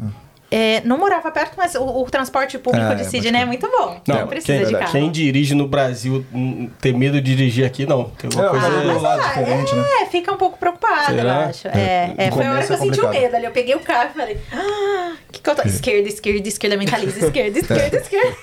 É, 0.50 0.80
não 0.84 0.98
morava 0.98 1.30
perto, 1.30 1.52
mas 1.56 1.74
o, 1.76 1.82
o 1.84 2.10
transporte 2.10 2.58
público 2.58 2.86
Ah, 2.86 2.94
de 2.94 3.02
é, 3.02 3.04
Sydney 3.04 3.30
pode 3.32 3.42
é 3.42 3.46
muito 3.46 3.68
bom. 3.70 4.00
Não, 4.06 4.20
Não, 4.20 4.26
precisa 4.26 4.58
quem, 4.58 4.66
de 4.66 4.72
carro. 4.72 4.90
quem 4.92 5.10
dirige 5.10 5.54
no 5.54 5.68
Brasil 5.68 6.26
hum, 6.32 6.68
ter 6.80 6.92
medo 6.92 7.20
de 7.20 7.36
dirigir 7.36 7.64
aqui, 7.64 7.86
não. 7.86 8.04
Tem 8.10 8.28
uma 8.34 8.46
É, 8.46 8.48
coisa. 8.48 8.68
mas 8.68 8.74
Ah, 8.88 8.92
do 8.92 9.00
lado 9.00 9.20
ah, 9.22 9.28
diferente, 9.28 9.72
é, 9.72 9.76
né? 9.76 9.84
fica 10.10 10.32
um 10.32 10.36
pouco 10.36 10.58
preocupada, 10.58 11.12
eu 11.20 11.30
acho. 11.30 11.68
É, 11.68 12.14
é, 12.16 12.26
No 12.30 12.36
foi 12.36 12.46
a 12.46 12.52
hora 12.52 12.66
que 12.66 12.72
eu 12.72 12.76
é 12.76 12.78
senti 12.78 13.00
o 13.00 13.08
medo 13.08 13.36
ali. 13.36 13.44
Eu 13.44 13.52
peguei 13.52 13.74
o 13.76 13.80
carro 13.80 14.10
e 14.12 14.18
falei, 14.18 14.40
ah, 14.52 15.12
que 15.30 15.40
que 15.40 15.48
eu 15.50 15.54
tô... 15.54 15.62
Esquerda, 15.62 16.08
esquerda, 16.08 16.48
esquerda, 16.48 16.76
mentaliza, 16.76 17.26
esquerda, 17.26 17.58
esquerda, 17.58 17.96
esquerda. 18.02 18.36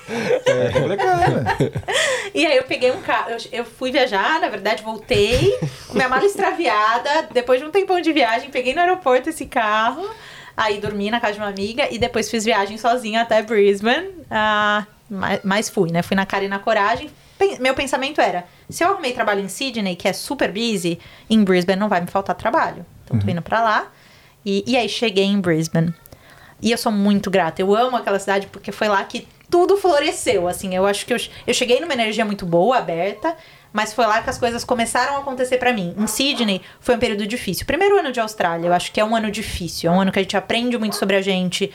É 0.46 0.70
complicado, 0.72 1.30
né? 1.42 1.56
E 2.34 2.46
aí 2.46 2.56
eu 2.56 2.64
peguei 2.64 2.90
um 2.90 3.00
carro, 3.02 3.30
eu, 3.32 3.38
eu 3.52 3.64
fui 3.64 3.90
viajar, 3.92 4.40
na 4.40 4.48
verdade 4.48 4.82
voltei, 4.82 5.56
com 5.88 5.94
minha 5.94 6.08
mala 6.08 6.24
extraviada, 6.24 7.28
depois 7.32 7.60
de 7.60 7.66
um 7.66 7.70
tempão 7.70 8.00
de 8.00 8.12
viagem, 8.12 8.50
peguei 8.50 8.72
no 8.74 8.80
aeroporto 8.80 9.28
esse 9.28 9.44
carro, 9.46 10.08
aí 10.58 10.80
dormi 10.80 11.10
na 11.10 11.20
casa 11.20 11.34
de 11.34 11.38
uma 11.38 11.48
amiga 11.48 11.86
e 11.90 11.98
depois 11.98 12.28
fiz 12.30 12.44
viagem 12.44 12.76
sozinha 12.76 13.22
até 13.22 13.40
Brisbane, 13.42 14.10
ah, 14.30 14.84
mas, 15.08 15.40
mas 15.44 15.68
fui, 15.70 15.90
né? 15.92 16.02
Fui 16.02 16.16
na 16.16 16.26
cara 16.26 16.44
e 16.44 16.48
na 16.48 16.58
coragem. 16.58 17.08
Pen- 17.38 17.58
Meu 17.60 17.72
pensamento 17.74 18.20
era, 18.20 18.44
se 18.68 18.82
eu 18.82 18.88
arrumei 18.90 19.12
trabalho 19.12 19.40
em 19.40 19.48
Sydney, 19.48 19.94
que 19.94 20.08
é 20.08 20.12
super 20.12 20.50
busy, 20.52 20.98
em 21.30 21.44
Brisbane 21.44 21.78
não 21.78 21.88
vai 21.88 22.00
me 22.00 22.08
faltar 22.08 22.34
trabalho. 22.34 22.84
Então 23.04 23.18
tô 23.18 23.30
indo 23.30 23.40
pra 23.40 23.62
lá. 23.62 23.86
E, 24.44 24.64
e 24.66 24.76
aí 24.76 24.88
cheguei 24.88 25.24
em 25.24 25.40
Brisbane. 25.40 25.94
E 26.60 26.72
eu 26.72 26.76
sou 26.78 26.90
muito 26.90 27.30
grata. 27.30 27.62
Eu 27.62 27.74
amo 27.76 27.96
aquela 27.96 28.18
cidade 28.18 28.48
porque 28.48 28.72
foi 28.72 28.88
lá 28.88 29.02
que 29.04 29.26
tudo 29.48 29.76
floresceu. 29.76 30.48
Assim, 30.48 30.74
eu 30.74 30.84
acho 30.84 31.06
que 31.06 31.14
eu, 31.14 31.18
eu 31.46 31.54
cheguei 31.54 31.80
numa 31.80 31.92
energia 31.92 32.24
muito 32.24 32.44
boa, 32.44 32.76
aberta, 32.78 33.36
mas 33.72 33.92
foi 33.92 34.06
lá 34.06 34.22
que 34.22 34.30
as 34.30 34.38
coisas 34.38 34.64
começaram 34.64 35.16
a 35.16 35.18
acontecer 35.18 35.58
pra 35.58 35.72
mim. 35.72 35.94
Em 35.96 36.06
Sydney 36.06 36.62
foi 36.80 36.96
um 36.96 36.98
período 36.98 37.26
difícil. 37.26 37.66
Primeiro 37.66 37.98
ano 37.98 38.12
de 38.12 38.20
Austrália, 38.20 38.66
eu 38.68 38.72
acho 38.72 38.92
que 38.92 39.00
é 39.00 39.04
um 39.04 39.14
ano 39.14 39.30
difícil. 39.30 39.90
É 39.90 39.94
um 39.94 40.00
ano 40.00 40.12
que 40.12 40.18
a 40.18 40.22
gente 40.22 40.36
aprende 40.36 40.76
muito 40.78 40.96
sobre 40.96 41.16
a 41.16 41.22
gente, 41.22 41.70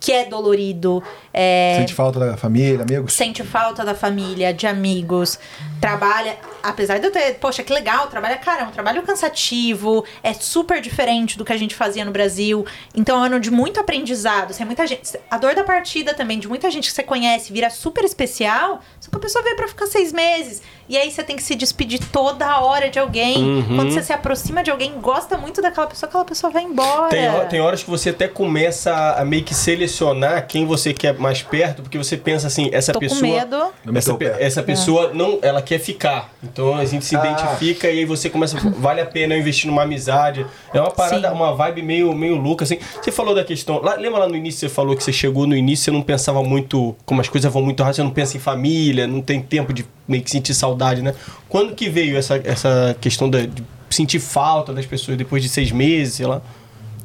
que 0.00 0.12
é 0.12 0.24
dolorido. 0.26 1.02
É, 1.34 1.76
Sente 1.78 1.94
falta 1.94 2.20
da 2.20 2.36
família, 2.36 2.82
amigos? 2.82 3.12
sente 3.12 3.42
falta 3.42 3.84
da 3.84 3.94
família, 3.94 4.52
de 4.54 4.66
amigos, 4.66 5.38
trabalha, 5.80 6.36
apesar 6.62 6.98
de 6.98 7.06
eu 7.06 7.10
ter, 7.10 7.34
poxa, 7.34 7.62
que 7.62 7.72
legal, 7.72 8.06
trabalha, 8.06 8.36
cara, 8.36 8.62
é 8.62 8.64
um 8.64 8.70
trabalho 8.70 9.02
cansativo, 9.02 10.04
é 10.22 10.32
super 10.32 10.80
diferente 10.80 11.36
do 11.36 11.44
que 11.44 11.52
a 11.52 11.56
gente 11.56 11.74
fazia 11.74 12.04
no 12.04 12.12
Brasil. 12.12 12.64
Então 12.94 13.16
é 13.16 13.20
um 13.20 13.24
ano 13.24 13.40
de 13.40 13.50
muito 13.50 13.80
aprendizado, 13.80 14.50
assim, 14.50 14.64
muita 14.64 14.86
gente, 14.86 15.18
a 15.30 15.38
dor 15.38 15.54
da 15.54 15.64
partida 15.64 16.14
também, 16.14 16.38
de 16.38 16.46
muita 16.48 16.70
gente 16.70 16.88
que 16.88 16.94
você 16.94 17.02
conhece, 17.02 17.52
vira 17.52 17.68
super 17.70 18.04
especial, 18.04 18.80
só 19.00 19.10
que 19.10 19.16
a 19.16 19.20
pessoa 19.20 19.42
veio 19.42 19.56
pra 19.56 19.66
ficar 19.68 19.86
seis 19.86 20.12
meses. 20.12 20.62
E 20.88 20.96
aí 20.96 21.10
você 21.10 21.22
tem 21.22 21.36
que 21.36 21.42
se 21.42 21.54
despedir 21.54 22.00
toda 22.10 22.60
hora 22.60 22.88
de 22.88 22.98
alguém. 22.98 23.64
Quando 23.76 23.92
você 23.92 24.02
se 24.02 24.12
aproxima 24.12 24.62
de 24.62 24.70
alguém, 24.70 24.92
gosta 25.00 25.36
muito 25.36 25.60
daquela 25.60 25.86
pessoa, 25.86 26.08
aquela 26.08 26.24
pessoa 26.24 26.50
vai 26.52 26.62
embora. 26.62 27.08
Tem, 27.10 27.28
tem 27.50 27.60
horas 27.60 27.82
que 27.82 27.90
você 27.90 28.10
até 28.10 28.26
começa 28.26 28.92
a, 29.16 29.24
meio 29.24 29.44
que 29.44 29.54
selecionar 29.54 30.46
quem 30.46 30.64
você 30.66 30.92
quer 30.94 31.18
mais 31.18 31.42
perto, 31.42 31.82
porque 31.82 31.98
você 31.98 32.16
pensa 32.16 32.46
assim, 32.46 32.70
essa 32.72 32.92
Tô 32.92 32.98
pessoa. 33.00 33.20
com 33.20 33.26
medo. 33.26 33.72
Essa, 33.94 34.14
pe- 34.14 34.34
essa 34.38 34.62
pessoa 34.62 35.12
não, 35.12 35.38
ela 35.42 35.60
quer 35.60 35.78
ficar. 35.78 36.30
Então 36.42 36.74
a 36.74 36.84
gente 36.84 37.04
se 37.04 37.16
Ah. 37.16 37.20
identifica 37.20 37.86
e 37.90 37.98
aí 37.98 38.04
você 38.04 38.30
começa, 38.30 38.56
vale 38.78 39.00
a 39.00 39.06
pena 39.06 39.34
eu 39.34 39.40
investir 39.40 39.66
numa 39.68 39.82
amizade. 39.82 40.46
É 40.72 40.80
uma 40.80 40.90
parada, 40.90 41.28
Sim. 41.28 41.34
uma 41.34 41.54
vibe 41.54 41.82
meio, 41.82 42.14
meio 42.14 42.36
louca 42.36 42.64
assim. 42.64 42.78
Você 43.02 43.10
falou 43.12 43.34
da 43.34 43.44
questão, 43.44 43.80
lá, 43.82 43.94
lembra 43.94 44.20
lá 44.20 44.28
no 44.28 44.36
início 44.36 44.60
você 44.60 44.74
falou 44.74 44.96
que 44.96 45.02
você 45.04 45.12
chegou 45.12 45.46
no 45.46 45.54
início, 45.56 45.84
você 45.86 45.90
não 45.90 46.02
pensava 46.02 46.42
muito, 46.42 46.96
como 47.04 47.20
as 47.20 47.28
coisas 47.28 47.52
vão 47.52 47.62
muito 47.62 47.80
rápido, 47.82 47.96
você 47.96 48.02
não 48.02 48.10
pensa 48.10 48.36
em 48.36 48.40
família, 48.40 49.06
não 49.06 49.20
tem 49.20 49.40
tempo 49.42 49.72
de 49.72 49.84
meio 50.06 50.22
que 50.22 50.30
sentir 50.30 50.54
saudade, 50.54 50.77
né? 51.02 51.14
Quando 51.48 51.74
que 51.74 51.88
veio 51.88 52.16
essa, 52.16 52.36
essa 52.44 52.96
questão 53.00 53.28
da- 53.28 53.46
de 53.46 53.62
sentir 53.90 54.18
falta 54.20 54.72
das 54.72 54.86
pessoas 54.86 55.16
depois 55.16 55.42
de 55.42 55.48
seis 55.48 55.70
meses, 55.72 56.14
sei 56.14 56.26
lá? 56.26 56.40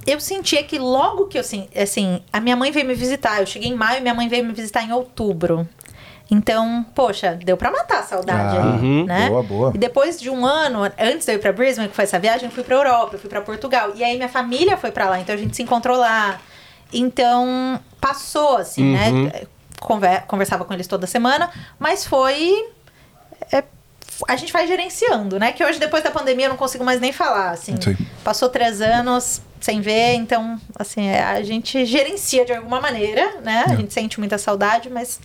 eu 0.05 0.19
sentia 0.19 0.61
que 0.63 0.77
logo 0.77 1.27
que 1.27 1.37
eu 1.37 1.41
assim, 1.41 1.65
assim, 1.73 2.19
a 2.31 2.41
minha 2.41 2.57
mãe 2.57 2.71
veio 2.73 2.85
me 2.85 2.93
visitar. 2.93 3.39
Eu 3.39 3.45
cheguei 3.45 3.69
em 3.69 3.73
maio, 3.75 4.01
minha 4.01 4.13
mãe 4.13 4.27
veio 4.27 4.43
me 4.45 4.51
visitar 4.51 4.83
em 4.83 4.91
outubro. 4.91 5.65
Então, 6.29 6.85
poxa, 6.93 7.39
deu 7.41 7.55
pra 7.55 7.71
matar 7.71 7.99
a 7.99 8.03
saudade 8.03 8.57
Ah, 8.57 8.61
uhum. 8.81 9.05
né? 9.05 9.29
boa, 9.29 9.43
boa. 9.43 9.71
E 9.73 9.77
depois 9.77 10.19
de 10.19 10.29
um 10.29 10.45
ano, 10.45 10.79
antes 10.99 11.25
de 11.25 11.31
eu 11.31 11.35
ir 11.35 11.39
pra 11.39 11.53
Brisbane, 11.53 11.87
que 11.87 11.95
foi 11.95 12.03
essa 12.03 12.19
viagem, 12.19 12.45
eu 12.47 12.51
fui 12.51 12.63
pra 12.63 12.75
Europa, 12.75 13.15
eu 13.15 13.19
fui 13.19 13.29
pra 13.29 13.39
Portugal. 13.41 13.91
E 13.95 14.03
aí 14.03 14.17
minha 14.17 14.27
família 14.27 14.75
foi 14.75 14.91
pra 14.91 15.07
lá, 15.09 15.21
então 15.21 15.33
a 15.35 15.37
gente 15.37 15.55
se 15.55 15.63
encontrou 15.63 15.97
lá. 15.97 16.37
Então, 16.91 17.79
passou 18.01 18.57
assim, 18.57 18.95
Uhum. 18.95 19.23
né? 19.25 19.41
Conver- 19.79 20.23
conversava 20.27 20.63
com 20.65 20.73
eles 20.73 20.87
toda 20.87 21.05
semana, 21.07 21.49
mas 21.79 22.05
foi 22.05 22.65
a 24.27 24.35
gente 24.35 24.51
vai 24.53 24.67
gerenciando, 24.67 25.39
né? 25.39 25.51
Que 25.51 25.63
hoje, 25.63 25.79
depois 25.79 26.03
da 26.03 26.11
pandemia, 26.11 26.45
eu 26.45 26.49
não 26.49 26.57
consigo 26.57 26.83
mais 26.83 26.99
nem 26.99 27.11
falar, 27.11 27.51
assim. 27.51 27.75
Sim. 27.81 27.95
Passou 28.23 28.49
três 28.49 28.81
anos 28.81 29.41
sem 29.61 29.79
ver, 29.81 30.13
então, 30.15 30.59
assim, 30.77 31.07
é, 31.07 31.23
a 31.23 31.41
gente 31.41 31.85
gerencia 31.85 32.43
de 32.45 32.51
alguma 32.53 32.81
maneira, 32.81 33.35
né? 33.43 33.63
A 33.67 33.75
gente 33.75 33.93
sente 33.93 34.19
muita 34.19 34.37
saudade, 34.37 34.89
mas 34.89 35.19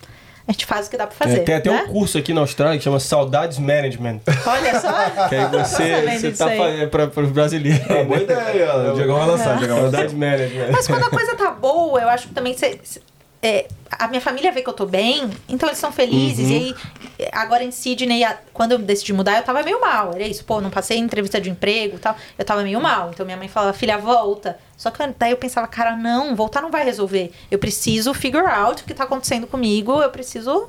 a 0.46 0.52
gente 0.52 0.64
faz 0.64 0.86
o 0.86 0.90
que 0.90 0.96
dá 0.96 1.06
pra 1.06 1.14
fazer, 1.16 1.40
É, 1.40 1.42
tem 1.42 1.54
até 1.56 1.70
né? 1.70 1.84
um 1.88 1.92
curso 1.92 2.16
aqui 2.16 2.32
na 2.32 2.40
Austrália 2.40 2.78
que 2.78 2.84
chama 2.84 2.98
Saudades 3.00 3.58
Management. 3.58 4.20
Olha 4.46 4.80
só! 4.80 4.88
Que 5.28 5.34
aí 5.34 5.44
você, 5.46 5.66
sabendo 5.76 6.20
você 6.20 6.30
tá 6.32 6.46
fazendo 6.50 6.88
para 6.88 7.22
os 7.22 7.30
brasileiros. 7.32 7.90
É, 7.90 8.04
boa 8.04 8.20
ideia. 8.22 8.74
O 8.92 8.94
Diegão 8.94 9.18
vai 9.18 9.26
lançar, 9.26 9.56
o 9.56 9.58
Diegão 9.58 9.76
vai 9.76 9.84
lançar. 9.84 9.96
Saudades 9.98 10.14
Management. 10.14 10.68
Mas 10.72 10.86
quando 10.86 11.02
a 11.04 11.10
coisa 11.10 11.34
tá 11.36 11.50
boa, 11.50 12.00
eu 12.00 12.08
acho 12.08 12.28
que 12.28 12.34
também 12.34 12.56
cê- 12.56 12.78
cê- 12.84 13.02
é, 13.40 13.68
a 13.90 14.08
minha 14.08 14.20
família 14.20 14.50
vê 14.50 14.62
que 14.62 14.68
eu 14.68 14.74
tô 14.74 14.84
bem, 14.84 15.30
então 15.48 15.68
eles 15.68 15.78
são 15.78 15.92
felizes. 15.92 16.50
E 16.50 16.54
aí, 16.54 17.28
agora 17.32 17.62
em 17.62 17.70
Sydney, 17.70 18.24
quando 18.52 18.72
eu 18.72 18.78
decidi 18.78 19.12
mudar, 19.12 19.38
eu 19.38 19.44
tava 19.44 19.62
meio 19.62 19.80
mal. 19.80 20.12
Era 20.14 20.26
isso, 20.26 20.44
pô, 20.44 20.60
não 20.60 20.70
passei 20.70 20.98
em 20.98 21.02
entrevista 21.02 21.40
de 21.40 21.48
emprego 21.48 21.96
e 21.96 21.98
tal. 21.98 22.16
Eu 22.36 22.44
tava 22.44 22.62
meio 22.62 22.80
mal. 22.80 23.10
Então 23.10 23.24
minha 23.24 23.36
mãe 23.38 23.48
falava, 23.48 23.72
filha, 23.72 23.96
volta. 23.96 24.58
Só 24.76 24.90
que 24.90 24.98
daí 25.18 25.30
eu 25.30 25.36
pensava, 25.36 25.66
cara, 25.66 25.96
não, 25.96 26.34
voltar 26.34 26.60
não 26.60 26.70
vai 26.70 26.84
resolver. 26.84 27.32
Eu 27.50 27.58
preciso 27.58 28.12
figure 28.12 28.46
out 28.46 28.82
o 28.82 28.84
que 28.84 28.94
tá 28.94 29.04
acontecendo 29.04 29.46
comigo. 29.46 30.02
Eu 30.02 30.10
preciso, 30.10 30.68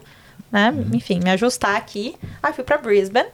né, 0.52 0.74
enfim, 0.94 1.20
me 1.24 1.32
ajustar 1.32 1.76
aqui. 1.76 2.16
Aí 2.42 2.54
fui 2.54 2.64
pra 2.64 2.78
Brisbane. 2.78 3.30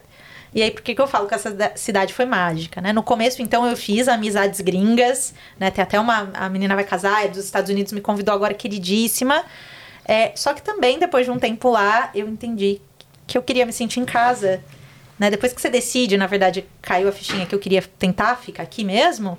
E 0.56 0.62
aí, 0.62 0.70
por 0.70 0.80
que, 0.80 0.94
que 0.94 1.00
eu 1.02 1.06
falo 1.06 1.28
que 1.28 1.34
essa 1.34 1.50
da- 1.50 1.76
cidade 1.76 2.14
foi 2.14 2.24
mágica, 2.24 2.80
né? 2.80 2.90
No 2.90 3.02
começo, 3.02 3.42
então, 3.42 3.68
eu 3.68 3.76
fiz 3.76 4.08
amizades 4.08 4.62
gringas, 4.62 5.34
né? 5.60 5.70
Tem 5.70 5.82
até 5.82 6.00
uma... 6.00 6.30
A 6.32 6.48
menina 6.48 6.74
vai 6.74 6.82
casar, 6.82 7.26
é 7.26 7.28
dos 7.28 7.44
Estados 7.44 7.70
Unidos, 7.70 7.92
me 7.92 8.00
convidou 8.00 8.34
agora, 8.34 8.54
queridíssima. 8.54 9.44
É, 10.06 10.32
só 10.34 10.54
que 10.54 10.62
também, 10.62 10.98
depois 10.98 11.26
de 11.26 11.30
um 11.30 11.38
tempo 11.38 11.68
lá, 11.68 12.10
eu 12.14 12.26
entendi 12.26 12.80
que 13.26 13.36
eu 13.36 13.42
queria 13.42 13.66
me 13.66 13.72
sentir 13.72 14.00
em 14.00 14.06
casa. 14.06 14.64
Né? 15.18 15.30
Depois 15.30 15.52
que 15.52 15.60
você 15.60 15.68
decide, 15.68 16.16
na 16.16 16.26
verdade, 16.26 16.64
caiu 16.80 17.06
a 17.06 17.12
fichinha 17.12 17.44
que 17.44 17.54
eu 17.54 17.58
queria 17.58 17.82
tentar 17.98 18.36
ficar 18.36 18.62
aqui 18.62 18.82
mesmo. 18.82 19.38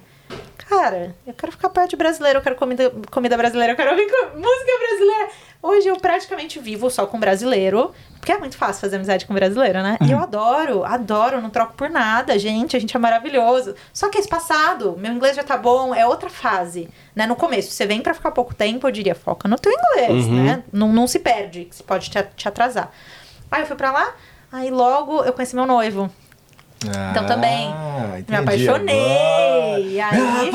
Cara, 0.69 1.15
eu 1.26 1.34
quero 1.34 1.52
ficar 1.53 1.69
perto 1.69 1.91
de 1.91 1.95
brasileiro, 1.95 2.39
eu 2.39 2.44
quero 2.44 2.56
comida, 2.56 2.91
comida 3.10 3.38
brasileira, 3.38 3.72
eu 3.72 3.77
quero 3.77 3.91
ouvir 3.91 4.06
música 4.35 4.72
brasileira. 4.80 5.30
Hoje 5.64 5.88
eu 5.88 5.95
praticamente 5.95 6.60
vivo 6.60 6.89
só 6.89 7.06
com 7.07 7.18
brasileiro, 7.18 7.94
porque 8.19 8.34
é 8.34 8.38
muito 8.38 8.57
fácil 8.57 8.81
fazer 8.81 8.98
amizade 8.98 9.26
com 9.26 9.34
brasileiro, 9.34 9.81
né? 9.81 9.98
E 10.06 10.11
eu 10.11 10.19
adoro, 10.19 10.84
adoro, 10.84 11.41
não 11.41 11.49
troco 11.49 11.73
por 11.73 11.89
nada, 11.89 12.38
gente, 12.38 12.76
a 12.76 12.80
gente 12.80 12.95
é 12.95 12.99
maravilhoso. 12.99 13.76
Só 13.94 14.10
que 14.10 14.18
é 14.18 14.22
espaçado, 14.22 14.98
meu 14.98 15.14
inglês 15.14 15.38
já 15.38 15.44
tá 15.44 15.56
bom, 15.57 15.95
é 15.95 16.06
outra 16.06 16.30
fase, 16.30 16.89
né? 17.15 17.26
No 17.26 17.35
começo, 17.38 17.72
você 17.72 17.85
vem 17.85 18.02
pra 18.02 18.14
ficar 18.14 18.31
pouco 18.31 18.53
tempo, 18.53 18.85
eu 18.88 18.91
diria, 18.91 19.15
foca 19.15 19.48
no 19.48 19.57
teu 19.57 19.72
inglês, 19.72 20.27
né? 20.27 20.64
Não, 20.72 20.91
não 20.91 21.07
se 21.07 21.19
perde, 21.19 21.64
que 21.64 21.77
você 21.77 21.84
pode 21.84 22.10
te, 22.10 22.22
te 22.35 22.48
atrasar. 22.48 22.91
Aí 23.49 23.61
eu 23.61 23.68
fui 23.68 23.77
pra 23.77 23.91
lá, 23.91 24.14
aí 24.52 24.69
logo 24.69 25.23
eu 25.23 25.31
conheci 25.31 25.56
meu 25.56 25.65
noivo. 25.65 26.11
Então 27.11 27.25
também, 27.25 27.67
Ah, 27.73 28.07
me 28.13 28.19
entendi 28.19 28.69
apaixonei. 28.69 29.99
Aí 30.01 30.47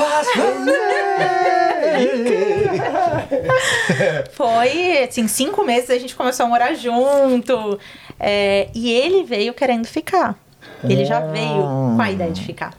foi, 4.32 5.02
assim, 5.04 5.26
cinco 5.28 5.64
meses 5.64 5.90
a 5.90 5.98
gente 5.98 6.14
começou 6.14 6.46
a 6.46 6.48
morar 6.48 6.74
junto. 6.74 7.78
É, 8.18 8.68
e 8.74 8.90
ele 8.92 9.24
veio 9.24 9.52
querendo 9.54 9.86
ficar. 9.86 10.36
Ele 10.84 11.04
já 11.04 11.20
veio 11.20 11.62
com 11.96 12.02
a 12.02 12.10
ideia 12.10 12.30
de 12.30 12.42
ficar. 12.42 12.74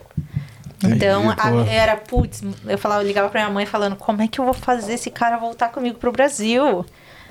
Então, 0.83 1.29
a- 1.37 1.65
era, 1.69 1.95
putz, 1.95 2.41
eu 2.67 2.77
falava, 2.77 3.01
eu 3.03 3.07
ligava 3.07 3.29
pra 3.29 3.41
minha 3.41 3.53
mãe 3.53 3.65
falando, 3.65 3.95
como 3.95 4.21
é 4.21 4.27
que 4.27 4.39
eu 4.39 4.45
vou 4.45 4.53
fazer 4.53 4.93
esse 4.93 5.09
cara 5.09 5.37
voltar 5.37 5.69
comigo 5.69 5.97
pro 5.97 6.11
Brasil? 6.11 6.85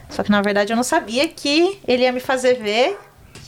Só 0.09 0.23
que 0.23 0.31
na 0.31 0.43
verdade 0.43 0.73
eu 0.73 0.77
não 0.77 0.83
sabia 0.83 1.27
que 1.29 1.79
ele 1.89 2.03
ia 2.03 2.13
me 2.13 2.21
fazer 2.21 2.55
ver 2.55 2.99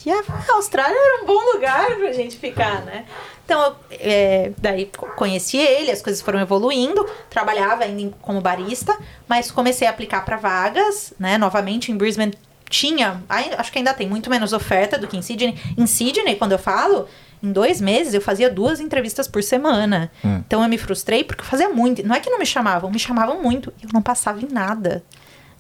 que 0.04 0.50
a 0.50 0.54
Austrália 0.54 0.94
era 0.96 1.22
um 1.22 1.26
bom 1.26 1.52
lugar 1.54 1.86
pra 1.96 2.12
gente 2.12 2.36
ficar, 2.36 2.82
né? 2.82 3.04
Então, 3.44 3.60
eu, 3.62 3.76
é, 4.00 4.52
daí 4.58 4.86
co- 4.96 5.06
conheci 5.16 5.56
ele, 5.56 5.90
as 5.90 6.00
coisas 6.02 6.22
foram 6.22 6.40
evoluindo, 6.40 7.04
trabalhava 7.28 7.84
ainda 7.84 8.14
como 8.22 8.40
barista, 8.40 8.96
mas 9.28 9.50
comecei 9.50 9.86
a 9.86 9.90
aplicar 9.90 10.24
para 10.24 10.36
vagas, 10.36 11.12
né? 11.18 11.36
Novamente 11.38 11.90
em 11.90 11.96
Brisbane 11.96 12.32
tinha, 12.70 13.22
acho 13.58 13.70
que 13.70 13.78
ainda 13.78 13.92
tem 13.94 14.08
muito 14.08 14.28
menos 14.30 14.52
oferta 14.52 14.98
do 14.98 15.06
que 15.06 15.16
em 15.16 15.22
Sydney. 15.22 15.58
Em 15.76 15.86
Sydney, 15.86 16.36
quando 16.36 16.52
eu 16.52 16.58
falo, 16.58 17.06
em 17.42 17.52
dois 17.52 17.80
meses 17.80 18.14
eu 18.14 18.20
fazia 18.20 18.50
duas 18.50 18.80
entrevistas 18.80 19.28
por 19.28 19.42
semana. 19.42 20.10
Então 20.24 20.62
eu 20.62 20.68
me 20.68 20.78
frustrei 20.78 21.22
porque 21.22 21.42
eu 21.42 21.46
fazia 21.46 21.68
muito. 21.68 22.02
Não 22.06 22.14
é 22.16 22.20
que 22.20 22.30
não 22.30 22.38
me 22.38 22.46
chamavam, 22.46 22.90
me 22.90 22.98
chamavam 22.98 23.42
muito. 23.42 23.72
e 23.80 23.84
Eu 23.84 23.90
não 23.92 24.02
passava 24.02 24.40
em 24.40 24.48
nada. 24.50 25.04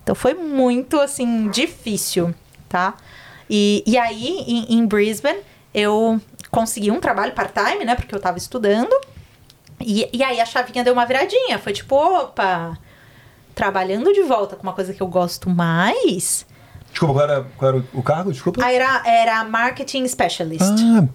Então 0.02 0.14
foi 0.14 0.34
muito, 0.34 0.98
assim, 1.00 1.48
difícil, 1.50 2.34
tá? 2.68 2.94
E, 3.56 3.84
e 3.86 3.96
aí, 3.96 4.44
em, 4.48 4.78
em 4.78 4.84
Brisbane, 4.84 5.38
eu 5.72 6.20
consegui 6.50 6.90
um 6.90 6.98
trabalho 6.98 7.32
part-time, 7.34 7.84
né? 7.84 7.94
Porque 7.94 8.12
eu 8.12 8.18
tava 8.18 8.36
estudando. 8.36 8.92
E, 9.80 10.10
e 10.12 10.24
aí 10.24 10.40
a 10.40 10.44
chavinha 10.44 10.82
deu 10.82 10.92
uma 10.92 11.06
viradinha. 11.06 11.56
Foi 11.56 11.72
tipo, 11.72 11.94
opa, 11.94 12.76
trabalhando 13.54 14.12
de 14.12 14.22
volta 14.22 14.56
com 14.56 14.64
uma 14.64 14.72
coisa 14.72 14.92
que 14.92 15.00
eu 15.00 15.06
gosto 15.06 15.48
mais. 15.48 16.44
Desculpa, 16.90 17.14
qual 17.14 17.24
era, 17.24 17.46
qual 17.56 17.74
era 17.76 17.84
o 17.94 18.02
cargo? 18.02 18.32
Desculpa. 18.32 18.68
Era, 18.68 19.02
era 19.06 19.44
marketing 19.44 20.08
specialist. 20.08 20.64
Ah, 20.64 21.06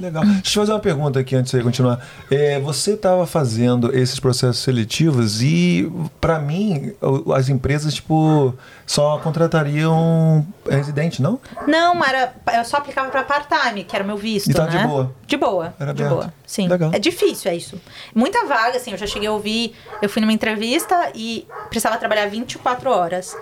legal. 0.00 0.22
Deixa 0.24 0.38
eu 0.38 0.42
te 0.42 0.54
fazer 0.54 0.72
uma 0.72 0.80
pergunta 0.80 1.18
aqui 1.20 1.34
antes 1.36 1.50
de 1.50 1.58
você 1.58 1.62
continuar. 1.62 2.06
É, 2.30 2.58
você 2.60 2.92
estava 2.92 3.26
fazendo 3.26 3.94
esses 3.96 4.18
processos 4.18 4.62
seletivos 4.62 5.42
e, 5.42 5.90
para 6.20 6.38
mim, 6.38 6.92
as 7.34 7.48
empresas, 7.48 7.94
tipo, 7.94 8.54
só 8.86 9.18
contratariam 9.18 10.46
residente, 10.68 11.20
não? 11.22 11.40
Não, 11.66 12.04
era, 12.04 12.34
eu 12.56 12.64
só 12.64 12.78
aplicava 12.78 13.10
pra 13.10 13.22
part-time, 13.22 13.84
que 13.84 13.94
era 13.94 14.04
o 14.04 14.06
meu 14.06 14.16
visto, 14.16 14.50
E 14.50 14.54
tá 14.54 14.64
né? 14.64 14.70
de 14.80 14.86
boa? 14.86 15.14
De 15.26 15.36
boa. 15.36 15.74
Era 15.78 15.92
de 15.92 16.02
aberto. 16.02 16.14
boa. 16.20 16.34
Sim. 16.46 16.68
Legal. 16.68 16.90
É 16.92 16.98
difícil, 16.98 17.50
é 17.50 17.56
isso. 17.56 17.80
Muita 18.14 18.44
vaga, 18.46 18.76
assim, 18.76 18.92
eu 18.92 18.98
já 18.98 19.06
cheguei 19.06 19.28
a 19.28 19.32
ouvir, 19.32 19.74
eu 20.00 20.08
fui 20.08 20.20
numa 20.20 20.32
entrevista 20.32 21.10
e 21.14 21.46
precisava 21.68 21.96
trabalhar 21.96 22.26
24 22.26 22.90
horas. 22.90 23.36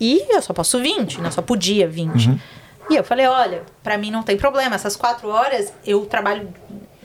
E 0.00 0.24
eu 0.28 0.42
só 0.42 0.52
posso 0.52 0.80
20, 0.80 1.20
né? 1.20 1.30
Só 1.30 1.40
podia 1.40 1.88
20. 1.88 2.28
Uhum. 2.28 2.38
E 2.90 2.96
eu 2.96 3.04
falei, 3.04 3.26
olha, 3.26 3.62
pra 3.82 3.96
mim 3.96 4.10
não 4.10 4.22
tem 4.22 4.36
problema, 4.36 4.74
essas 4.74 4.94
quatro 4.96 5.28
horas 5.28 5.72
eu 5.86 6.04
trabalho. 6.06 6.52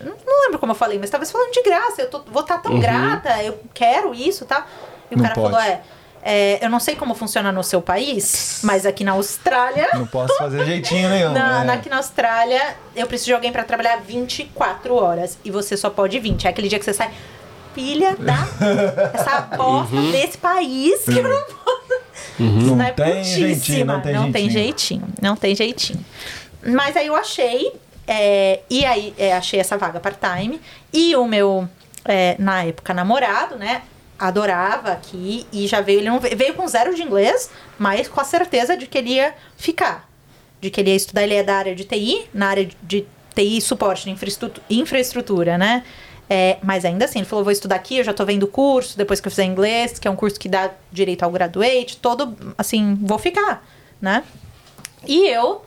Não 0.02 0.44
lembro 0.44 0.60
como 0.60 0.72
eu 0.72 0.76
falei, 0.76 0.98
mas 1.00 1.10
talvez 1.10 1.32
falando 1.32 1.52
de 1.52 1.62
graça, 1.62 2.02
eu 2.02 2.10
tô- 2.10 2.22
vou 2.28 2.42
estar 2.42 2.58
tão 2.60 2.80
grata, 2.80 3.42
eu 3.44 3.60
quero 3.74 4.14
isso, 4.14 4.46
tá? 4.46 4.66
E 5.12 5.16
o 5.16 5.18
Não 5.18 5.24
cara 5.24 5.36
pode. 5.36 5.52
falou, 5.52 5.62
é, 5.66 5.82
é, 6.22 6.60
eu 6.66 6.70
não 6.70 6.80
sei 6.80 6.96
como 6.96 7.14
funciona 7.16 7.52
no 7.52 7.64
seu 7.64 7.82
país, 7.82 8.60
mas 8.64 8.86
aqui 8.86 9.04
na 9.04 9.14
Austrália. 9.14 9.90
Não 9.94 10.06
posso 10.08 10.36
fazer 10.38 10.66
jeitinho 10.66 11.10
nenhum. 11.10 11.32
Na, 11.34 11.64
né? 11.66 11.74
aqui 11.74 11.90
na 11.90 11.98
Austrália, 11.98 12.76
eu 12.96 13.08
preciso 13.08 13.28
de 13.28 13.34
alguém 13.34 13.52
pra 13.52 13.64
trabalhar 13.64 13.98
24 13.98 14.94
horas. 14.96 15.38
E 15.44 15.52
você 15.52 15.76
só 15.78 15.90
pode 15.90 16.18
20. 16.20 16.46
É 16.46 16.50
aquele 16.50 16.68
dia 16.70 16.78
que 16.80 16.86
você 16.86 16.94
sai. 16.94 17.12
Filha 17.74 18.16
da. 18.18 18.36
essa 19.14 19.42
bosta 19.42 19.96
desse 20.12 20.38
país 20.38 21.04
que 21.06 21.18
eu 21.20 21.24
não 21.24 21.44
posso. 21.44 22.00
Isso 22.44 22.76
Não 22.76 22.82
é 22.86 22.92
tem 22.92 23.24
jeitinho, 23.24 23.86
não 23.86 24.02
tem 24.02 24.14
jeitinho. 24.14 24.52
jeitinho. 24.52 25.08
Não 25.22 25.36
tem 25.36 25.56
jeitinho. 25.56 26.06
Mas 26.66 26.96
aí 26.98 27.08
eu 27.08 27.16
achei. 27.16 27.72
é, 28.08 28.62
e 28.70 28.84
aí 28.86 29.14
é, 29.18 29.34
achei 29.34 29.60
essa 29.60 29.78
vaga 29.78 30.00
part-time. 30.00 30.60
E 30.92 31.16
o 31.16 31.26
meu, 31.28 31.68
é, 32.06 32.36
na 32.40 32.64
época, 32.64 32.94
namorado, 32.94 33.56
né? 33.56 33.84
Adorava 34.18 34.92
aqui 34.92 35.46
e 35.54 35.66
já 35.68 35.80
veio. 35.82 36.00
Ele 36.00 36.10
não 36.10 36.20
veio, 36.20 36.36
veio 36.36 36.54
com 36.54 36.68
zero 36.68 36.94
de 36.94 37.02
inglês, 37.04 37.50
mas 37.78 38.08
com 38.08 38.20
a 38.20 38.24
certeza 38.24 38.76
de 38.76 38.86
que 38.88 38.98
ele 38.98 39.12
ia 39.12 39.34
ficar. 39.58 40.10
De 40.60 40.70
que 40.70 40.82
ele 40.82 40.90
ia 40.90 40.96
estudar, 40.96 41.24
ele 41.24 41.36
é 41.36 41.44
da 41.44 41.56
área 41.56 41.74
de 41.76 41.86
TI, 41.86 42.26
na 42.34 42.48
área 42.50 42.68
de 42.84 43.06
TI 43.34 43.58
e 43.58 43.62
suporte 43.62 44.04
de 44.06 44.10
infraestrutu- 44.12 44.62
infraestrutura, 44.70 45.58
né? 45.58 45.84
É, 46.30 46.58
mas 46.62 46.86
ainda 46.86 47.06
assim, 47.06 47.20
ele 47.20 47.28
falou: 47.28 47.44
vou 47.44 47.52
estudar 47.52 47.76
aqui, 47.76 47.98
eu 47.98 48.04
já 48.04 48.14
tô 48.14 48.24
vendo 48.24 48.44
o 48.44 48.48
curso, 48.48 48.96
depois 48.98 49.20
que 49.20 49.28
eu 49.28 49.32
fizer 49.32 49.46
inglês, 49.46 49.98
que 49.98 50.08
é 50.08 50.12
um 50.12 50.16
curso 50.16 50.40
que 50.40 50.48
dá 50.48 50.70
direito 50.92 51.24
ao 51.24 51.32
graduate, 51.32 51.98
todo, 51.98 52.38
assim, 52.58 52.96
vou 53.02 53.18
ficar, 53.18 53.66
né? 54.00 54.24
E 55.08 55.28
eu 55.28 55.66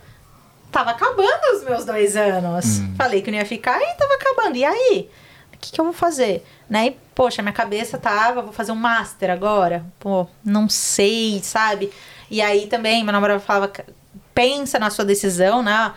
tava 0.71 0.91
acabando 0.91 1.57
os 1.57 1.65
meus 1.65 1.85
dois 1.85 2.17
anos. 2.17 2.81
Falei 2.97 3.21
que 3.23 3.31
não 3.31 3.39
ia 3.39 3.47
ficar 3.47 3.81
e 3.81 3.95
tava 3.95 4.15
acabando. 4.15 4.57
E 4.57 4.65
aí? 4.65 5.11
O 5.53 5.59
que, 5.59 5.73
que 5.73 5.81
eu 5.81 5.85
vou 5.85 5.95
fazer? 5.95 6.45
Né? 6.69 6.87
E, 6.87 6.97
poxa, 7.15 7.43
minha 7.43 7.53
cabeça 7.53 7.99
tava, 7.99 8.43
vou 8.43 8.53
fazer 8.53 8.73
um 8.73 8.77
master 8.77 9.31
agora. 9.31 9.85
Pô, 10.01 10.27
não 10.45 10.69
sei, 10.69 11.41
sabe? 11.43 11.93
E 12.31 12.41
aí 12.41 12.67
também, 12.67 13.05
meu 13.05 13.13
namorado 13.13 13.41
falava, 13.41 13.71
pensa 14.35 14.79
na 14.79 14.91
sua 14.91 15.05
decisão, 15.05 15.63
né? 15.63 15.93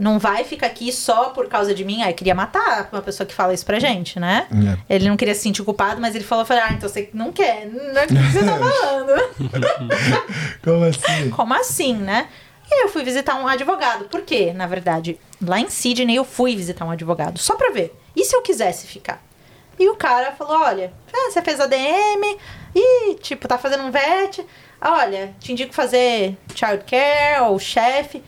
Não 0.00 0.18
vai 0.18 0.44
ficar 0.44 0.66
aqui 0.66 0.92
só 0.92 1.30
por 1.30 1.46
causa 1.48 1.74
de 1.74 1.84
mim. 1.84 2.02
Aí 2.02 2.12
queria 2.12 2.34
matar 2.34 2.88
uma 2.92 3.02
pessoa 3.02 3.26
que 3.26 3.34
fala 3.34 3.52
isso 3.52 3.64
pra 3.64 3.78
gente, 3.78 4.18
né? 4.18 4.46
É. 4.88 4.96
Ele 4.96 5.08
não 5.08 5.16
queria 5.16 5.34
se 5.34 5.42
sentir 5.42 5.62
culpado, 5.62 6.00
mas 6.00 6.14
ele 6.14 6.24
falou, 6.24 6.44
falou, 6.44 6.62
ah, 6.66 6.72
então 6.72 6.88
você 6.88 7.10
não 7.12 7.30
quer. 7.32 7.66
Não 7.66 8.00
é 8.00 8.04
o 8.04 8.08
que 8.08 8.14
você 8.14 8.44
tá 8.44 8.58
falando. 8.58 9.20
Como 10.64 10.84
assim? 10.84 11.30
Como 11.30 11.54
assim, 11.54 11.94
né? 11.94 12.28
E 12.70 12.84
eu 12.84 12.88
fui 12.88 13.02
visitar 13.02 13.34
um 13.34 13.48
advogado. 13.48 14.04
Por 14.06 14.22
quê? 14.22 14.52
Na 14.54 14.66
verdade, 14.66 15.18
lá 15.44 15.58
em 15.58 15.68
Sydney 15.68 16.16
eu 16.16 16.24
fui 16.24 16.54
visitar 16.56 16.84
um 16.84 16.90
advogado, 16.90 17.38
só 17.38 17.56
pra 17.56 17.70
ver. 17.70 17.94
E 18.14 18.24
se 18.24 18.34
eu 18.34 18.42
quisesse 18.42 18.86
ficar? 18.86 19.22
E 19.78 19.88
o 19.88 19.96
cara 19.96 20.32
falou: 20.32 20.62
olha, 20.62 20.92
ah, 21.12 21.30
você 21.30 21.42
fez 21.42 21.58
ADM 21.58 22.38
e, 22.74 23.14
tipo, 23.16 23.48
tá 23.48 23.58
fazendo 23.58 23.82
um 23.82 23.90
VET. 23.90 24.46
Olha, 24.80 25.34
te 25.40 25.52
indico 25.52 25.74
fazer 25.74 26.36
childcare 26.54 27.42
ou 27.42 27.58
chefe. 27.58 28.22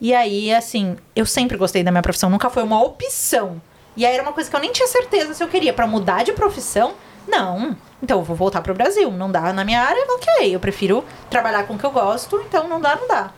E 0.00 0.14
aí, 0.14 0.52
assim, 0.52 0.96
eu 1.14 1.26
sempre 1.26 1.56
gostei 1.56 1.82
da 1.82 1.90
minha 1.90 2.02
profissão, 2.02 2.30
nunca 2.30 2.48
foi 2.48 2.62
uma 2.62 2.82
opção. 2.82 3.60
E 3.96 4.06
aí 4.06 4.14
era 4.14 4.22
uma 4.22 4.32
coisa 4.32 4.48
que 4.48 4.56
eu 4.56 4.60
nem 4.60 4.72
tinha 4.72 4.88
certeza 4.88 5.34
se 5.34 5.42
eu 5.42 5.48
queria 5.48 5.72
pra 5.72 5.86
mudar 5.86 6.24
de 6.24 6.32
profissão. 6.32 6.94
Não. 7.28 7.76
Então 8.02 8.18
eu 8.18 8.24
vou 8.24 8.34
voltar 8.34 8.62
pro 8.62 8.72
Brasil. 8.72 9.10
Não 9.10 9.30
dá 9.30 9.52
na 9.52 9.64
minha 9.64 9.82
área, 9.82 10.02
ok. 10.14 10.54
Eu 10.54 10.60
prefiro 10.60 11.04
trabalhar 11.28 11.64
com 11.64 11.74
o 11.74 11.78
que 11.78 11.84
eu 11.84 11.90
gosto, 11.90 12.42
então 12.48 12.66
não 12.66 12.80
dá, 12.80 12.96
não 12.96 13.06
dá. 13.06 13.32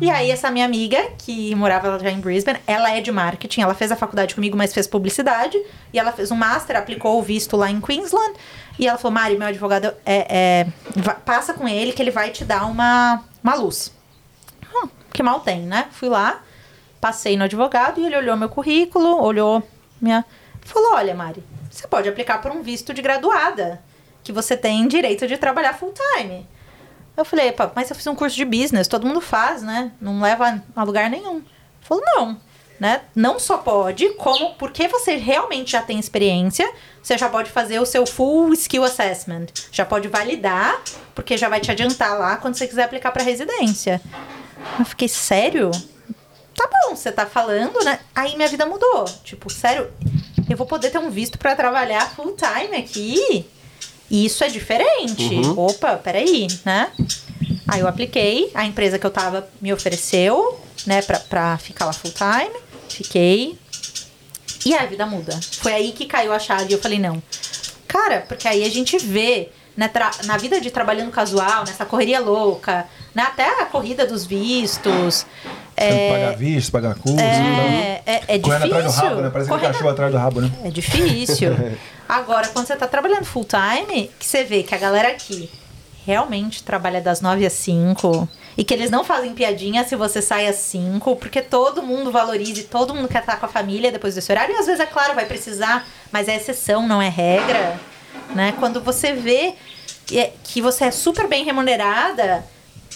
E 0.00 0.10
aí, 0.10 0.30
essa 0.30 0.48
minha 0.50 0.64
amiga, 0.64 1.10
que 1.18 1.52
morava 1.56 1.98
já 1.98 2.10
em 2.10 2.20
Brisbane, 2.20 2.60
ela 2.68 2.94
é 2.94 3.00
de 3.00 3.10
marketing, 3.10 3.62
ela 3.62 3.74
fez 3.74 3.90
a 3.90 3.96
faculdade 3.96 4.32
comigo, 4.32 4.56
mas 4.56 4.72
fez 4.72 4.86
publicidade. 4.86 5.60
E 5.92 5.98
ela 5.98 6.12
fez 6.12 6.30
um 6.30 6.36
master, 6.36 6.76
aplicou 6.76 7.18
o 7.18 7.22
visto 7.22 7.56
lá 7.56 7.68
em 7.68 7.80
Queensland. 7.80 8.34
E 8.78 8.86
ela 8.86 8.96
falou: 8.96 9.12
Mari, 9.12 9.36
meu 9.36 9.48
advogado, 9.48 9.92
é, 10.06 10.26
é, 10.28 10.66
passa 11.24 11.52
com 11.52 11.66
ele 11.66 11.92
que 11.92 12.00
ele 12.00 12.12
vai 12.12 12.30
te 12.30 12.44
dar 12.44 12.66
uma, 12.66 13.24
uma 13.42 13.54
luz. 13.54 13.92
Que 15.18 15.22
mal 15.24 15.40
tem, 15.40 15.62
né? 15.62 15.88
Fui 15.90 16.08
lá, 16.08 16.40
passei 17.00 17.36
no 17.36 17.42
advogado 17.42 17.98
e 17.98 18.06
ele 18.06 18.16
olhou 18.16 18.36
meu 18.36 18.48
currículo, 18.48 19.20
olhou 19.20 19.60
minha. 20.00 20.24
Falou: 20.60 20.94
Olha, 20.94 21.12
Mari, 21.12 21.42
você 21.68 21.88
pode 21.88 22.08
aplicar 22.08 22.40
por 22.40 22.52
um 22.52 22.62
visto 22.62 22.94
de 22.94 23.02
graduada, 23.02 23.82
que 24.22 24.30
você 24.30 24.56
tem 24.56 24.86
direito 24.86 25.26
de 25.26 25.36
trabalhar 25.36 25.72
full 25.72 25.92
time. 25.92 26.46
Eu 27.16 27.24
falei, 27.24 27.50
"Pá, 27.50 27.68
mas 27.74 27.90
eu 27.90 27.96
fiz 27.96 28.06
um 28.06 28.14
curso 28.14 28.36
de 28.36 28.44
business, 28.44 28.86
todo 28.86 29.08
mundo 29.08 29.20
faz, 29.20 29.60
né? 29.60 29.90
Não 30.00 30.20
leva 30.20 30.62
a 30.76 30.84
lugar 30.84 31.10
nenhum. 31.10 31.42
Falou, 31.80 32.04
não. 32.06 32.40
né? 32.78 33.00
Não 33.12 33.40
só 33.40 33.58
pode, 33.58 34.10
como 34.10 34.54
porque 34.54 34.86
você 34.86 35.16
realmente 35.16 35.72
já 35.72 35.82
tem 35.82 35.98
experiência, 35.98 36.72
você 37.02 37.18
já 37.18 37.28
pode 37.28 37.50
fazer 37.50 37.80
o 37.80 37.84
seu 37.84 38.06
full 38.06 38.52
skill 38.52 38.84
assessment. 38.84 39.46
Já 39.72 39.84
pode 39.84 40.06
validar, 40.06 40.80
porque 41.12 41.36
já 41.36 41.48
vai 41.48 41.58
te 41.58 41.72
adiantar 41.72 42.16
lá 42.16 42.36
quando 42.36 42.54
você 42.54 42.68
quiser 42.68 42.84
aplicar 42.84 43.10
para 43.10 43.24
residência. 43.24 44.00
Eu 44.78 44.84
fiquei, 44.84 45.08
sério? 45.08 45.70
Tá 46.54 46.68
bom, 46.68 46.96
você 46.96 47.12
tá 47.12 47.24
falando, 47.26 47.84
né? 47.84 48.00
Aí 48.14 48.36
minha 48.36 48.48
vida 48.48 48.66
mudou. 48.66 49.04
Tipo, 49.22 49.50
sério, 49.50 49.90
eu 50.48 50.56
vou 50.56 50.66
poder 50.66 50.90
ter 50.90 50.98
um 50.98 51.10
visto 51.10 51.38
para 51.38 51.54
trabalhar 51.54 52.10
full 52.14 52.36
time 52.36 52.76
aqui? 52.76 53.46
Isso 54.10 54.42
é 54.42 54.48
diferente. 54.48 55.40
Opa, 55.56 55.96
peraí, 55.96 56.48
né? 56.64 56.90
Aí 57.68 57.80
eu 57.80 57.86
apliquei, 57.86 58.50
a 58.54 58.64
empresa 58.64 58.98
que 58.98 59.06
eu 59.06 59.10
tava 59.10 59.48
me 59.60 59.72
ofereceu, 59.72 60.58
né, 60.86 61.02
pra, 61.02 61.20
pra 61.20 61.58
ficar 61.58 61.84
lá 61.84 61.92
full 61.92 62.12
time. 62.12 62.58
Fiquei. 62.88 63.58
E 64.64 64.74
a 64.74 64.86
vida 64.86 65.06
muda. 65.06 65.38
Foi 65.60 65.72
aí 65.72 65.92
que 65.92 66.06
caiu 66.06 66.32
a 66.32 66.38
chave 66.38 66.70
e 66.70 66.72
eu 66.72 66.80
falei, 66.80 66.98
não. 66.98 67.22
Cara, 67.86 68.24
porque 68.26 68.48
aí 68.48 68.64
a 68.64 68.68
gente 68.68 68.98
vê 68.98 69.50
né, 69.76 69.90
na 70.24 70.36
vida 70.36 70.60
de 70.60 70.70
trabalhando 70.70 71.10
casual, 71.10 71.64
nessa 71.64 71.84
correria 71.84 72.18
louca, 72.20 72.88
né, 73.14 73.22
até 73.22 73.62
a 73.62 73.66
corrida 73.66 74.06
dos 74.06 74.24
vistos. 74.26 75.26
É, 75.76 76.10
pagar 76.12 76.36
visto, 76.36 76.72
pagar 76.72 76.94
curso. 76.96 77.20
é, 77.20 78.02
é, 78.04 78.22
é 78.28 78.38
Correndo 78.38 78.62
difícil. 78.62 78.76
atrás 78.78 78.84
do 78.84 79.00
rabo, 79.00 79.20
né? 79.22 79.30
Parece 79.30 79.48
que 79.50 79.54
Correndo 79.56 79.72
cachorro 79.72 79.90
atrás 79.90 80.12
do 80.12 80.18
rabo, 80.18 80.40
né? 80.40 80.50
é 80.64 80.70
difícil. 80.70 81.52
Agora, 82.08 82.48
quando 82.48 82.66
você 82.66 82.74
tá 82.76 82.86
trabalhando 82.86 83.24
full 83.24 83.44
time, 83.46 84.10
que 84.18 84.24
você 84.26 84.42
vê 84.44 84.62
que 84.62 84.74
a 84.74 84.78
galera 84.78 85.08
aqui 85.08 85.50
realmente 86.04 86.62
trabalha 86.62 87.00
das 87.00 87.20
9 87.20 87.44
às 87.46 87.52
5 87.52 88.26
e 88.56 88.64
que 88.64 88.72
eles 88.74 88.90
não 88.90 89.04
fazem 89.04 89.34
piadinha 89.34 89.84
se 89.84 89.94
você 89.94 90.22
sai 90.22 90.46
às 90.48 90.56
5, 90.56 91.14
porque 91.16 91.42
todo 91.42 91.82
mundo 91.82 92.10
valoriza 92.10 92.60
e 92.60 92.64
todo 92.64 92.94
mundo 92.94 93.06
quer 93.08 93.20
estar 93.20 93.36
com 93.38 93.46
a 93.46 93.48
família 93.48 93.92
depois 93.92 94.14
desse 94.14 94.32
horário. 94.32 94.54
E 94.54 94.58
às 94.58 94.66
vezes, 94.66 94.80
é 94.80 94.86
claro, 94.86 95.14
vai 95.14 95.26
precisar, 95.26 95.86
mas 96.10 96.26
é 96.28 96.34
exceção, 96.36 96.88
não 96.88 97.00
é 97.00 97.08
regra. 97.08 97.78
Né? 98.34 98.54
Quando 98.58 98.80
você 98.80 99.12
vê 99.12 99.54
que 100.06 100.18
é- 100.18 100.32
que 100.42 100.60
você 100.62 100.86
é 100.86 100.90
super 100.90 101.28
bem 101.28 101.44
remunerada 101.44 102.44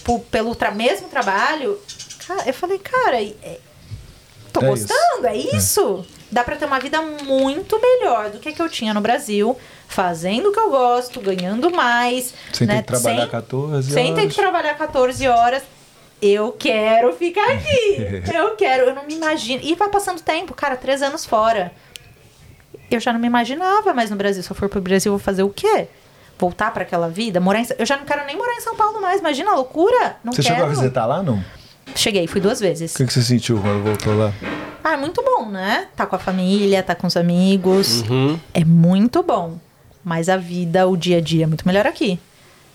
po- 0.05 0.20
pelo 0.20 0.55
tra- 0.55 0.70
mesmo 0.70 1.09
trabalho, 1.09 1.78
cara, 2.27 2.43
eu 2.47 2.55
falei, 2.55 2.78
cara, 2.78 3.23
é- 3.23 3.59
tô 4.52 4.60
É 4.60 4.66
gostando, 4.69 5.27
é 5.27 5.36
isso. 5.36 6.05
Dá 6.31 6.43
pra 6.43 6.56
ter 6.56 6.64
uma 6.64 6.78
vida 6.81 7.01
muito 7.02 7.78
melhor 7.81 8.31
do 8.31 8.39
que 8.39 8.48
a 8.48 8.52
que 8.52 8.62
eu 8.62 8.69
tinha 8.69 8.94
no 8.94 9.01
Brasil, 9.01 9.56
fazendo 9.86 10.48
o 10.48 10.52
que 10.52 10.59
eu 10.59 10.70
gosto, 10.70 11.20
ganhando 11.20 11.70
mais. 11.70 12.32
Sem 12.52 12.66
ter 12.66 12.74
né? 12.74 12.81
que 12.82 12.89
trabalhar 12.89 13.20
sem, 13.23 13.28
14 13.31 13.93
sem 13.93 14.14
ter 14.14 14.20
horas. 14.23 14.35
que 14.35 14.40
trabalhar 14.40 14.74
14 14.74 15.28
horas. 15.28 15.62
Eu 16.23 16.52
quero 16.52 17.12
ficar 17.14 17.44
aqui. 17.52 18.23
eu 18.32 18.55
quero, 18.56 18.85
eu 18.90 18.94
não 18.94 19.05
me 19.05 19.14
imagino. 19.14 19.60
E 19.62 19.74
vai 19.74 19.89
passando 19.90 20.20
tempo, 20.23 20.55
cara, 20.55 20.77
três 20.77 21.02
anos 21.02 21.27
fora. 21.27 21.73
Eu 22.90 23.01
já 23.01 23.12
não 23.12 23.19
me 23.20 23.27
imaginava 23.27 23.93
mais 23.93 24.09
no 24.10 24.16
Brasil. 24.16 24.43
Se 24.43 24.51
eu 24.51 24.56
for 24.56 24.69
pro 24.69 24.81
Brasil, 24.81 25.12
eu 25.12 25.19
vou 25.19 25.24
fazer 25.24 25.43
o 25.43 25.51
quê? 25.51 25.89
Voltar 26.43 26.73
pra 26.73 26.82
aquela 26.82 27.09
vida? 27.09 27.39
Morar 27.39 27.60
em... 27.60 27.66
Eu 27.78 27.86
já 27.86 27.97
não 27.97 28.05
quero 28.05 28.27
nem 28.27 28.36
morar 28.36 28.52
em 28.55 28.60
São 28.60 28.74
Paulo 28.74 29.01
mais. 29.01 29.20
Imagina 29.20 29.52
a 29.52 29.55
loucura. 29.55 30.16
Não 30.24 30.32
Você 30.32 30.43
quero. 30.43 30.56
chegou 30.56 30.69
a 30.69 30.74
visitar 30.74 31.06
lá, 31.06 31.23
não? 31.23 31.40
Cheguei, 31.94 32.27
fui 32.27 32.40
duas 32.40 32.59
vezes. 32.59 32.93
O 32.94 32.97
que, 32.97 33.06
que 33.06 33.12
você 33.12 33.23
sentiu 33.23 33.60
quando 33.60 33.85
voltou 33.85 34.19
lá? 34.19 34.32
Ah, 34.82 34.94
é 34.94 34.97
muito 34.97 35.23
bom, 35.23 35.48
né? 35.48 35.86
Tá 35.94 36.05
com 36.05 36.16
a 36.16 36.19
família, 36.19 36.82
tá 36.82 36.97
com 36.97 37.06
os 37.06 37.16
amigos. 37.16 38.02
Uhum. 38.10 38.40
É 38.52 38.64
muito 38.64 39.23
bom. 39.23 39.56
Mas 40.02 40.28
a 40.28 40.36
vida, 40.36 40.85
o 40.89 40.97
dia 40.97 41.19
a 41.19 41.20
dia 41.20 41.44
é 41.44 41.47
muito 41.47 41.64
melhor 41.64 41.86
aqui. 41.86 42.19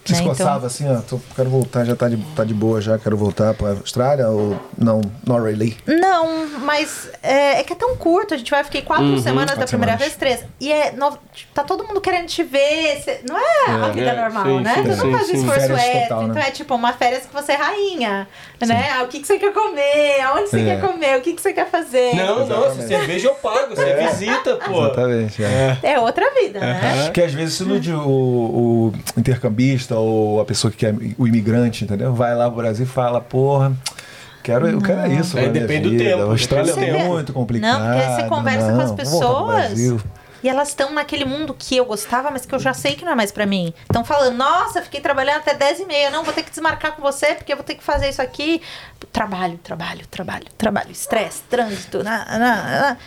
Você 0.08 0.14
né? 0.14 0.20
se 0.20 0.24
coçava 0.28 0.68
assim, 0.68 0.90
ó, 0.90 1.02
tô, 1.02 1.20
quero 1.36 1.50
voltar, 1.50 1.84
já 1.86 1.96
tá 1.96 2.08
de, 2.08 2.18
tá 2.36 2.44
de 2.44 2.54
boa, 2.54 2.80
já 2.82 2.98
quero 2.98 3.18
voltar 3.18 3.54
pra 3.54 3.70
Austrália 3.72 4.28
ou 4.30 4.58
não, 4.78 5.02
not 5.26 5.42
really? 5.44 5.78
Não, 5.86 6.48
mas 6.64 7.10
é, 7.22 7.60
é 7.60 7.64
que 7.64 7.74
é 7.74 7.76
tão 7.76 7.96
curto. 7.98 8.34
A 8.34 8.38
gente 8.38 8.50
vai 8.52 8.64
ficar 8.64 8.82
quatro 8.84 9.18
semanas 9.20 9.52
da 9.52 9.56
Quatro 9.58 9.68
primeira 9.78 9.98
semanas. 9.98 10.00
vez, 10.00 10.16
três. 10.16 10.44
E 10.60 10.72
é. 10.72 10.92
no- 10.94 11.18
tá 11.54 11.64
todo 11.64 11.86
mundo 11.86 12.00
querendo 12.02 12.28
te 12.28 12.44
ver. 12.44 13.02
cê- 13.04 13.22
não 13.28 13.38
é, 13.38 13.72
a 13.86 13.90
vida 13.90 14.10
é, 14.10 14.22
normal, 14.22 14.46
sim, 14.46 14.62
né? 14.62 14.76
sim, 14.76 14.84
tu 14.84 14.94
sim, 14.96 15.04
não 15.04 15.12
faz 15.18 15.28
sim. 15.28 15.38
esforço 15.38 15.72
extra. 15.74 16.02
total, 16.04 16.22
né? 16.24 16.28
Então 16.30 16.42
é 16.44 16.52
tipo 16.52 16.76
uma 16.76 16.94
férias 16.94 17.26
que 17.26 17.34
você 17.34 17.52
é 17.52 17.56
rainha. 17.56 18.28
Né? 18.66 18.90
Ah, 18.98 19.04
O 19.04 19.08
que, 19.08 19.20
que 19.20 19.28
você 19.28 19.38
quer 19.38 19.54
comer? 19.54 20.22
Aonde 20.22 20.50
você 20.50 20.62
É. 20.62 20.64
quer 20.66 20.82
comer? 20.82 21.18
O 21.18 21.22
que, 21.22 21.34
que 21.34 21.42
você 21.42 21.54
quer 21.54 21.70
fazer? 21.70 22.16
Não, 22.16 22.46
não, 22.48 22.74
se 22.76 22.88
cerveja 22.88 23.28
eu 23.28 23.36
pago, 23.36 23.76
você 23.76 23.94
visita, 23.96 24.56
pô. 24.56 24.86
Exatamente. 24.86 25.44
É. 25.44 25.78
É 25.84 26.00
outra 26.00 26.26
vida, 26.34 26.60
né? 26.60 27.02
Acho 27.02 27.12
que 27.12 27.22
às 27.22 27.34
vezes 27.34 27.56
se 27.56 27.64
ilude 27.64 27.92
o, 27.94 28.00
o 28.10 28.94
intercambista 29.18 29.97
ou 29.98 30.40
a 30.42 30.46
pessoa 30.46 30.72
que 30.72 30.78
quer, 30.78 30.96
o 31.18 31.28
imigrante, 31.28 31.84
entendeu? 31.84 32.14
Vai 32.14 32.36
lá 32.36 32.48
pro 32.48 32.58
Brasil 32.58 32.86
e 32.86 32.90
fala, 32.90 33.20
porra, 33.22 33.74
quero, 34.44 34.68
eu 34.68 34.82
quero 34.82 35.12
isso. 35.12 35.36
Minha 35.36 35.50
depende 35.50 35.84
do 35.84 35.90
vida. 35.92 36.04
tempo, 36.04 36.22
A 36.22 36.26
Austrália 36.26 36.74
do 36.74 36.80
é 36.80 37.04
muito 37.08 37.34
complicado. 37.34 37.80
Não, 37.80 37.94
porque 38.00 38.22
você 38.22 38.28
conversa 38.28 38.68
com 38.68 38.72
as 38.72 38.78
não, 38.78 38.88
voltar 38.88 39.04
pro 39.04 39.12
pessoas 39.12 39.56
Brasil. 39.66 40.02
e 40.44 40.50
elas 40.50 40.70
estão 40.70 40.94
naquele 40.94 41.26
mundo 41.26 41.56
que 41.58 41.76
eu 41.76 41.86
gostava, 41.86 42.32
mas 42.32 42.46
que 42.46 42.54
eu 42.54 42.60
já 42.60 42.74
sei 42.74 42.96
que 42.96 43.04
não 43.04 43.12
é 43.12 43.16
mais 43.16 43.32
pra 43.32 43.46
mim. 43.46 43.74
Estão 43.82 44.04
falando, 44.06 44.36
nossa, 44.36 44.82
fiquei 44.82 45.02
trabalhando 45.02 45.38
até 45.38 45.54
10 45.54 45.82
e 45.82 45.86
meia, 45.86 46.10
não, 46.10 46.24
vou 46.24 46.34
ter 46.34 46.44
que 46.44 46.50
desmarcar 46.50 46.94
com 46.94 47.02
você 47.02 47.36
porque 47.36 47.52
eu 47.52 47.58
vou 47.58 47.66
ter 47.66 47.76
que 47.76 47.84
fazer 47.84 48.10
isso 48.10 48.22
aqui. 48.22 48.62
Trabalho, 49.12 49.58
trabalho, 49.64 50.06
trabalho, 50.10 50.46
trabalho, 50.58 50.92
estresse, 50.92 51.42
trânsito, 51.50 52.04
na, 52.04 52.26
na, 52.26 52.40
na. 52.40 52.98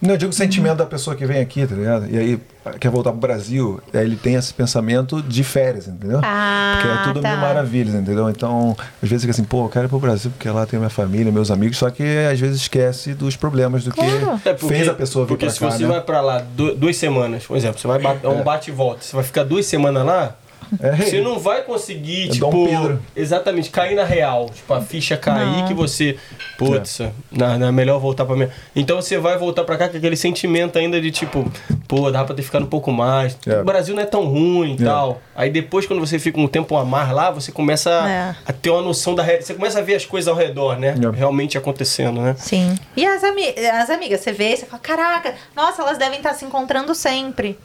Não, 0.00 0.10
eu 0.12 0.16
digo 0.16 0.30
o 0.30 0.34
sentimento 0.34 0.76
da 0.78 0.86
pessoa 0.86 1.14
que 1.14 1.26
vem 1.26 1.40
aqui, 1.40 1.66
tá 1.66 1.74
ligado? 1.74 2.06
E 2.10 2.18
aí 2.18 2.40
quer 2.78 2.90
voltar 2.90 3.10
pro 3.10 3.20
Brasil, 3.20 3.82
aí 3.92 4.00
ele 4.02 4.16
tem 4.16 4.34
esse 4.34 4.52
pensamento 4.54 5.20
de 5.22 5.44
férias, 5.44 5.88
entendeu? 5.88 6.20
Ah, 6.22 6.78
Porque 6.80 6.88
é 7.00 7.02
tudo 7.04 7.20
tá. 7.20 7.28
mil 7.30 7.38
maravilhas, 7.38 7.94
entendeu? 7.94 8.28
Então, 8.30 8.74
às 9.02 9.08
vezes 9.08 9.22
fica 9.24 9.32
assim, 9.32 9.44
pô, 9.44 9.66
eu 9.66 9.68
quero 9.68 9.86
ir 9.86 9.88
pro 9.90 9.98
Brasil 9.98 10.30
porque 10.30 10.48
lá 10.48 10.64
tem 10.64 10.78
minha 10.78 10.88
família, 10.88 11.30
meus 11.30 11.50
amigos, 11.50 11.76
só 11.76 11.90
que 11.90 12.02
às 12.32 12.40
vezes 12.40 12.62
esquece 12.62 13.12
dos 13.12 13.36
problemas 13.36 13.84
do 13.84 13.92
Claro. 13.92 14.38
que 14.42 14.48
É 14.48 14.54
porque, 14.54 14.74
fez 14.74 14.88
a 14.88 14.94
pessoa 14.94 15.26
vir 15.26 15.28
Porque 15.28 15.44
pra 15.46 15.52
se 15.54 15.60
cá, 15.60 15.70
você 15.70 15.82
né? 15.82 15.88
vai 15.88 16.00
pra 16.00 16.20
lá 16.22 16.38
du- 16.56 16.74
duas 16.74 16.96
semanas, 16.96 17.44
por 17.44 17.56
exemplo, 17.58 17.78
você 17.78 17.86
vai 17.86 18.00
é 18.22 18.28
um 18.28 18.42
bate 18.42 18.70
e 18.70 18.74
volta, 18.74 19.02
você 19.02 19.14
vai 19.14 19.24
ficar 19.24 19.44
duas 19.44 19.66
semanas 19.66 20.04
lá, 20.06 20.34
É, 20.80 20.94
você 20.96 21.20
não 21.20 21.38
vai 21.38 21.62
conseguir, 21.62 22.28
É 22.28 22.32
tipo, 22.32 22.98
exatamente, 23.16 23.70
cair 23.70 23.94
na 23.96 24.04
real. 24.04 24.46
Tipo, 24.50 24.74
a 24.74 24.80
ficha 24.80 25.16
cair 25.16 25.64
que 25.66 25.74
você, 25.74 26.16
putz, 26.58 27.00
na, 27.30 27.58
na 27.58 27.72
melhor 27.72 27.98
voltar 27.98 28.24
pra 28.24 28.36
mim. 28.36 28.48
Então 28.76 29.00
você 29.00 29.18
vai 29.18 29.36
voltar 29.38 29.64
pra 29.64 29.76
cá 29.76 29.88
com 29.88 29.96
aquele 29.96 30.16
sentimento 30.16 30.78
ainda 30.78 31.00
de 31.00 31.10
tipo, 31.10 31.50
pô, 31.88 32.10
dá 32.10 32.24
pra 32.24 32.34
ter 32.34 32.42
ficado 32.42 32.62
um 32.64 32.68
pouco 32.68 32.92
mais. 32.92 33.36
É. 33.46 33.60
O 33.60 33.64
Brasil 33.64 33.94
não 33.94 34.02
é 34.02 34.06
tão 34.06 34.24
ruim 34.26 34.76
e 34.78 34.82
É. 34.82 34.86
tal. 34.86 35.20
Aí 35.34 35.50
depois, 35.50 35.86
quando 35.86 36.00
você 36.00 36.18
fica 36.18 36.38
um 36.38 36.46
tempo 36.46 36.76
a 36.76 36.84
mais 36.84 37.10
lá, 37.10 37.30
você 37.30 37.50
começa 37.50 37.90
É. 37.90 38.34
a 38.46 38.52
ter 38.52 38.70
uma 38.70 38.82
noção 38.82 39.14
da 39.14 39.22
realidade. 39.22 39.46
Você 39.48 39.54
começa 39.54 39.78
a 39.78 39.82
ver 39.82 39.94
as 39.94 40.04
coisas 40.04 40.28
ao 40.28 40.34
redor, 40.36 40.78
né? 40.78 40.94
É. 41.02 41.16
Realmente 41.16 41.56
acontecendo, 41.58 42.20
né? 42.20 42.34
Sim. 42.38 42.74
E 42.96 43.04
as, 43.06 43.24
ami 43.24 43.42
as 43.72 43.90
amigas, 43.90 44.20
você 44.20 44.32
vê, 44.32 44.56
você 44.56 44.66
fala, 44.66 44.80
caraca, 44.82 45.34
nossa, 45.56 45.82
elas 45.82 45.98
devem 45.98 46.18
estar 46.18 46.34
se 46.34 46.44
encontrando 46.44 46.94
sempre. 46.94 47.58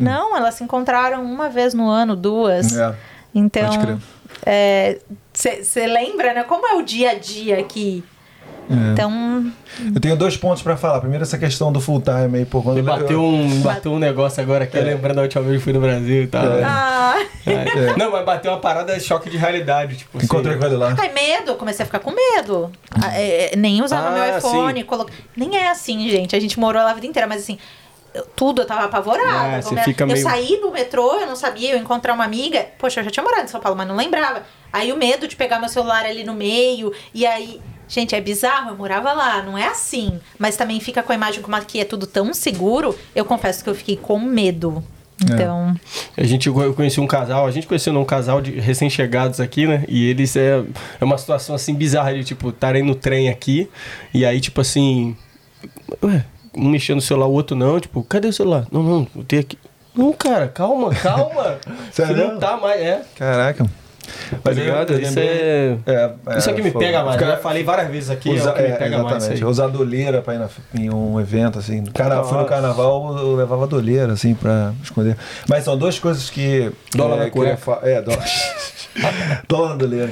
Não, 0.00 0.36
elas 0.36 0.54
se 0.54 0.64
encontraram 0.64 1.22
uma 1.24 1.48
vez 1.48 1.74
no 1.74 1.88
ano, 1.88 2.16
duas. 2.16 2.76
É. 2.76 2.94
Então, 3.34 3.68
Pode 3.68 3.78
crer. 3.78 4.98
você 5.62 5.86
lembra, 5.86 6.34
né? 6.34 6.42
Como 6.44 6.66
é 6.66 6.74
o 6.74 6.82
dia 6.82 7.10
a 7.10 7.14
dia 7.14 7.58
aqui? 7.60 8.02
É. 8.70 8.92
Então, 8.92 9.52
Eu 9.92 10.00
tenho 10.00 10.16
dois 10.16 10.36
pontos 10.36 10.62
pra 10.62 10.76
falar. 10.76 11.00
Primeiro, 11.00 11.24
essa 11.24 11.36
questão 11.36 11.72
do 11.72 11.80
full 11.80 12.00
time 12.00 12.38
aí, 12.38 12.44
pô. 12.44 12.62
Quando 12.62 12.80
bateu 12.84 13.20
um, 13.20 13.60
bateu 13.62 13.92
um 13.92 13.98
negócio 13.98 14.40
agora 14.40 14.62
aqui, 14.62 14.78
eu 14.78 14.84
lembrando 14.84 15.16
da 15.16 15.22
última 15.22 15.42
vez 15.42 15.56
que 15.58 15.64
fui 15.64 15.72
no 15.72 15.80
Brasil 15.80 16.22
e 16.22 16.26
tal. 16.28 16.44
É. 16.44 16.62
ah, 16.64 17.26
É. 17.46 17.96
Não, 17.96 18.12
mas 18.12 18.24
bateu 18.24 18.52
uma 18.52 18.60
parada 18.60 18.96
de 18.96 19.02
choque 19.02 19.28
de 19.28 19.36
realidade. 19.36 19.96
Tipo, 19.96 20.22
Encontrei 20.22 20.52
assim, 20.52 20.60
com 20.60 20.66
ele 20.68 20.76
lá. 20.76 20.94
ai, 20.96 21.12
medo, 21.12 21.56
comecei 21.56 21.82
a 21.82 21.86
ficar 21.86 21.98
com 21.98 22.12
medo. 22.12 22.70
Ah, 22.92 23.18
é, 23.18 23.52
é, 23.52 23.56
nem 23.56 23.82
usava 23.82 24.08
Ah, 24.08 24.12
meu 24.12 24.38
iPhone, 24.38 24.84
colo... 24.84 25.06
nem 25.36 25.56
é 25.56 25.68
assim, 25.68 26.08
gente. 26.08 26.36
A 26.36 26.40
gente 26.40 26.60
morou 26.60 26.80
lá 26.80 26.92
a 26.92 26.94
vida 26.94 27.08
inteira, 27.08 27.26
mas 27.26 27.42
assim, 27.42 27.58
eu- 28.14 28.26
tudo 28.36 28.62
eu 28.62 28.66
tava 28.66 28.84
apavorada. 28.84 29.56
É, 29.56 29.62
você 29.62 29.74
é- 29.78 29.82
fica 29.82 30.04
eu 30.04 30.08
meio- 30.08 30.22
saí 30.22 30.60
do 30.60 30.70
metrô, 30.70 31.20
eu 31.20 31.26
não 31.26 31.36
sabia, 31.36 31.72
eu 31.72 31.78
encontrar 31.78 32.14
uma 32.14 32.24
amiga. 32.24 32.66
Poxa, 32.78 33.00
eu 33.00 33.04
já 33.04 33.10
tinha 33.10 33.22
morado 33.22 33.44
em 33.44 33.48
São 33.48 33.60
Paulo, 33.60 33.76
mas 33.76 33.86
não 33.88 33.96
lembrava. 33.96 34.42
Aí 34.72 34.92
o 34.92 34.96
medo 34.96 35.26
de 35.28 35.36
pegar 35.36 35.58
meu 35.58 35.68
celular 35.68 36.04
ali 36.04 36.24
no 36.24 36.34
meio, 36.34 36.92
e 37.14 37.26
aí. 37.26 37.60
Gente, 37.88 38.14
é 38.14 38.20
bizarro, 38.20 38.70
eu 38.70 38.76
morava 38.76 39.12
lá, 39.12 39.42
não 39.42 39.58
é 39.58 39.66
assim. 39.66 40.20
Mas 40.38 40.56
também 40.56 40.78
fica 40.78 41.02
com 41.02 41.10
a 41.10 41.14
imagem 41.16 41.42
como 41.42 41.56
aqui 41.56 41.80
é 41.80 41.84
tudo 41.84 42.06
tão 42.06 42.32
seguro. 42.32 42.96
Eu 43.16 43.24
confesso 43.24 43.64
que 43.64 43.68
eu 43.68 43.74
fiquei 43.74 43.96
com 43.96 44.16
medo. 44.20 44.80
É. 45.28 45.34
Então. 45.34 45.74
A 46.16 46.22
gente 46.22 46.46
eu 46.48 46.72
conheci 46.72 47.00
um 47.00 47.06
casal, 47.06 47.46
a 47.46 47.50
gente 47.50 47.66
conheceu 47.66 47.92
um 47.92 48.04
casal 48.04 48.40
de 48.40 48.52
recém-chegados 48.60 49.40
aqui, 49.40 49.66
né? 49.66 49.84
E 49.88 50.08
eles 50.08 50.36
é, 50.36 50.62
é 51.00 51.04
uma 51.04 51.18
situação 51.18 51.52
assim 51.54 51.74
bizarra 51.74 52.14
de 52.14 52.22
tipo, 52.22 52.50
estarem 52.50 52.84
no 52.84 52.94
trem 52.94 53.28
aqui 53.28 53.68
e 54.14 54.24
aí 54.24 54.40
tipo 54.40 54.60
assim, 54.60 55.16
ué, 56.02 56.24
um 56.56 56.68
mexendo 56.68 56.96
no 56.96 57.02
celular, 57.02 57.26
o 57.26 57.32
outro 57.32 57.56
não, 57.56 57.78
tipo, 57.80 58.02
cadê 58.04 58.28
o 58.28 58.32
celular? 58.32 58.66
Não, 58.70 58.82
não, 58.82 59.06
eu 59.16 59.24
tenho 59.24 59.42
aqui. 59.42 59.58
Não, 59.94 60.12
cara, 60.12 60.48
calma, 60.48 60.94
calma. 60.94 61.56
Você 61.90 62.04
Sério? 62.06 62.28
não 62.32 62.38
tá 62.38 62.56
mais, 62.56 62.80
é. 62.80 63.02
Caraca. 63.16 63.66
Tá 64.42 64.50
ligado? 64.50 65.00
Isso 65.00 65.18
é... 65.18 65.76
É, 65.86 66.10
é, 66.26 66.38
Isso 66.38 66.50
aqui 66.50 66.62
me 66.62 66.70
foi- 66.72 66.84
pega 66.84 67.04
mais. 67.04 67.20
Eu 67.20 67.28
já 67.28 67.36
falei 67.36 67.62
várias 67.62 67.88
vezes 67.90 68.10
aqui, 68.10 68.28
Usa- 68.30 68.50
é 68.50 68.52
o 68.52 68.56
que 68.56 68.62
me 68.62 68.68
é, 68.68 68.72
pega 68.76 68.98
mais. 69.02 69.16
exatamente. 69.16 69.44
Aí. 69.44 69.48
Usar 69.50 69.68
doleira 69.68 70.20
pra 70.22 70.34
ir 70.34 70.38
na- 70.38 70.48
em 70.74 70.90
um 70.92 71.20
evento, 71.20 71.58
assim. 71.60 71.80
No 71.80 71.92
Carna, 71.92 72.22
fui 72.24 72.38
no 72.38 72.44
carnaval, 72.44 73.16
eu 73.18 73.36
levava 73.36 73.66
doleira, 73.68 74.12
assim, 74.12 74.34
pra 74.34 74.72
esconder. 74.82 75.16
Mas 75.48 75.64
são 75.64 75.76
duas 75.76 75.98
coisas 75.98 76.28
que. 76.30 76.72
Dólar 76.94 77.16
é, 77.16 77.18
na 77.20 77.24
que 77.26 77.30
cueca. 77.32 77.56
fa- 77.56 77.80
É, 77.82 78.00
dólar. 78.02 78.24
dólar 79.48 79.68
na 79.70 79.76
doleira. 79.76 80.10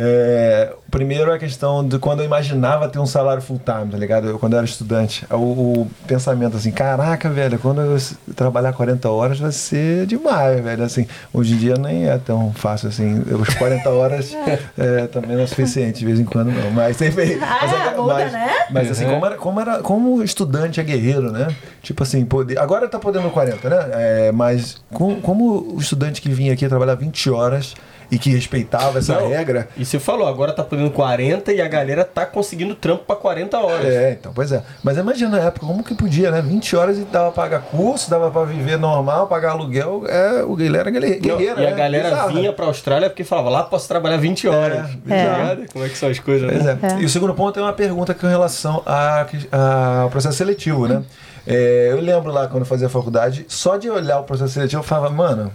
É, 0.00 0.72
primeiro 0.90 1.32
a 1.32 1.38
questão 1.38 1.86
de 1.86 1.98
quando 1.98 2.20
eu 2.20 2.24
imaginava 2.26 2.88
ter 2.88 3.00
um 3.00 3.06
salário 3.06 3.42
full 3.42 3.60
time, 3.64 3.90
tá 3.90 3.98
ligado? 3.98 4.28
Eu, 4.28 4.38
quando 4.38 4.52
eu 4.52 4.58
era 4.58 4.66
estudante. 4.66 5.26
O, 5.30 5.36
o 5.82 5.90
pensamento 6.06 6.56
assim, 6.56 6.70
caraca, 6.70 7.28
velho, 7.28 7.58
quando 7.58 7.80
eu 7.80 7.96
trabalhar 8.36 8.72
40 8.72 9.10
horas 9.10 9.40
vai 9.40 9.50
ser 9.50 10.06
demais, 10.06 10.62
velho. 10.62 10.84
Assim, 10.84 11.06
hoje 11.32 11.54
em 11.54 11.56
dia 11.56 11.74
nem 11.74 12.08
é 12.08 12.16
tão 12.16 12.52
fácil 12.52 12.88
assim. 12.90 13.20
Os 13.22 13.52
40 13.54 13.90
horas 13.90 14.32
é, 14.78 15.06
também 15.08 15.34
não 15.36 15.42
é 15.42 15.46
suficiente, 15.46 15.98
de 15.98 16.06
vez 16.06 16.20
em 16.20 16.24
quando 16.24 16.52
não. 16.52 16.70
Mas 16.70 17.00
enfim. 17.00 17.38
Ah, 17.48 17.58
mas, 17.62 17.72
é- 17.72 17.96
muda, 17.96 18.14
mas- 18.14 18.32
né? 18.32 18.50
mas 18.70 18.90
assim, 18.90 19.06
como 19.06 19.26
era, 19.26 19.36
como 19.36 19.60
era, 19.60 19.78
como 19.82 20.22
estudante 20.22 20.78
é 20.80 20.84
guerreiro, 20.84 21.32
né? 21.32 21.48
Tipo 21.82 22.02
assim, 22.02 22.24
poder, 22.24 22.58
agora 22.58 22.86
tá 22.88 22.98
podendo 22.98 23.30
40, 23.30 23.68
né? 23.68 23.88
É, 23.92 24.32
mas 24.32 24.76
com- 24.92 25.20
como 25.20 25.74
o 25.74 25.78
estudante 25.80 26.20
que 26.20 26.28
vinha 26.30 26.52
aqui 26.52 26.68
trabalhar 26.68 26.94
20 26.94 27.30
horas 27.30 27.74
e 28.10 28.18
que 28.18 28.30
respeitava 28.30 28.98
essa 28.98 29.14
Não, 29.20 29.28
regra, 29.28 29.68
E 29.76 29.84
você 29.84 29.98
falou, 29.98 30.26
agora 30.26 30.52
tá 30.52 30.62
podendo 30.64 30.90
40 30.90 31.52
e 31.52 31.60
a 31.60 31.68
galera 31.68 32.04
tá 32.04 32.24
conseguindo 32.24 32.74
trampo 32.74 33.04
pra 33.04 33.14
40 33.16 33.58
horas. 33.58 33.84
É, 33.86 34.12
então, 34.12 34.32
pois 34.34 34.50
é. 34.50 34.62
Mas 34.82 34.96
imagina 34.96 35.30
na 35.36 35.44
época, 35.44 35.66
como 35.66 35.84
que 35.84 35.94
podia, 35.94 36.30
né? 36.30 36.40
20 36.40 36.74
horas 36.76 36.98
e 36.98 37.02
dava 37.02 37.30
pra 37.32 37.42
pagar 37.44 37.60
curso, 37.62 38.08
dava 38.10 38.30
pra 38.30 38.44
viver 38.44 38.78
normal, 38.78 39.26
pagar 39.26 39.50
aluguel. 39.52 40.04
É, 40.08 40.42
o 40.42 40.56
galera 40.56 40.88
era 40.88 40.90
Não, 40.90 41.00
guerreiro, 41.20 41.60
e 41.60 41.66
a 41.66 41.70
né? 41.70 41.76
galera 41.76 42.08
Bizarro, 42.10 42.28
vinha 42.30 42.50
né? 42.50 42.52
pra 42.52 42.66
Austrália 42.66 43.10
porque 43.10 43.24
falava, 43.24 43.50
lá 43.50 43.62
posso 43.64 43.86
trabalhar 43.86 44.16
20 44.16 44.48
horas. 44.48 44.78
É, 44.78 44.82
Tá 44.82 44.88
bizarro. 45.04 45.40
ligado? 45.42 45.72
Como 45.72 45.84
é 45.84 45.88
que 45.88 45.98
são 45.98 46.08
as 46.08 46.18
coisas, 46.18 46.50
Pois 46.50 46.64
né? 46.64 46.78
é. 46.82 47.00
E 47.00 47.04
o 47.04 47.08
segundo 47.08 47.34
ponto 47.34 47.58
é 47.58 47.62
uma 47.62 47.72
pergunta 47.72 48.14
com 48.14 48.26
relação 48.26 48.82
a- 48.86 49.26
a- 49.52 50.00
ao 50.02 50.10
processo 50.10 50.36
seletivo, 50.38 50.86
né? 50.88 51.02
É, 51.46 51.88
eu 51.90 52.00
lembro 52.00 52.30
lá 52.30 52.46
quando 52.46 52.60
eu 52.62 52.66
fazia 52.66 52.88
faculdade, 52.90 53.46
só 53.48 53.76
de 53.78 53.88
olhar 53.88 54.18
o 54.20 54.24
processo 54.24 54.52
seletivo 54.52 54.80
eu 54.80 54.84
falava, 54.84 55.08
mano. 55.14 55.50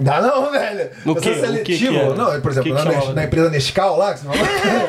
Dá 0.00 0.20
não, 0.20 0.50
velho. 0.52 0.90
No 1.04 1.14
Processo 1.14 1.40
quê? 1.40 1.46
O 1.48 1.52
que 1.56 1.62
que 1.64 1.78
seletivo. 1.78 1.96
era? 1.96 2.14
não, 2.14 2.40
por 2.40 2.50
exemplo, 2.52 2.70
que 2.74 2.76
que 2.78 2.84
na, 2.84 2.92
chamava? 2.92 3.12
na 3.14 3.24
empresa 3.24 3.50
Nescau 3.50 3.96
lá, 3.98 4.14
que 4.14 4.20
você 4.20 4.26
falou. 4.28 4.46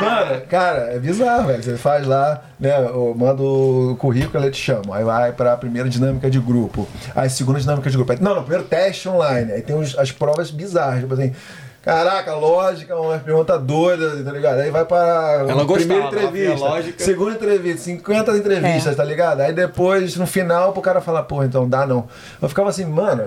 Mano, 0.00 0.40
cara, 0.48 0.78
é 0.94 0.98
bizarro, 0.98 1.46
velho. 1.46 1.62
Você 1.62 1.76
faz 1.76 2.06
lá, 2.06 2.42
né? 2.58 2.72
Manda 3.16 3.42
o 3.42 3.96
currículo, 3.98 4.42
ele 4.44 4.50
te 4.50 4.60
chama. 4.60 4.96
Aí 4.96 5.04
vai 5.04 5.32
pra 5.32 5.56
primeira 5.56 5.88
dinâmica 5.88 6.28
de 6.30 6.38
grupo. 6.40 6.88
Aí 7.14 7.30
segunda 7.30 7.60
dinâmica 7.60 7.88
de 7.90 7.96
grupo. 7.96 8.12
Aí, 8.12 8.18
não, 8.20 8.34
no 8.34 8.42
primeiro 8.42 8.64
teste 8.64 9.08
online. 9.08 9.52
Aí 9.52 9.62
tem 9.62 9.76
os- 9.76 9.96
as 9.98 10.10
provas 10.12 10.50
bizarras, 10.50 11.00
tipo 11.00 11.14
assim. 11.14 11.32
Caraca, 11.80 12.34
lógica, 12.34 12.94
uma 12.96 13.18
pergunta 13.18 13.56
doida, 13.58 14.22
tá 14.22 14.32
ligado? 14.32 14.58
Aí 14.60 14.70
vai 14.70 14.84
para 14.84 15.44
Ela 15.48 15.64
primeira 15.64 15.64
gostava, 15.64 16.06
entrevista, 16.08 16.58
lógica. 16.66 17.02
segunda 17.04 17.32
entrevista, 17.32 17.80
50 17.82 18.36
entrevistas, 18.36 18.96
tá 18.96 19.04
ligado? 19.04 19.40
Aí 19.40 19.52
depois, 19.54 20.16
no 20.16 20.26
final, 20.26 20.72
pro 20.72 20.82
cara 20.82 21.00
falar, 21.00 21.22
pô, 21.22 21.42
então 21.44 21.66
dá 21.68 21.86
não. 21.86 22.06
Eu 22.42 22.48
ficava 22.48 22.68
assim, 22.68 22.84
mano, 22.84 23.24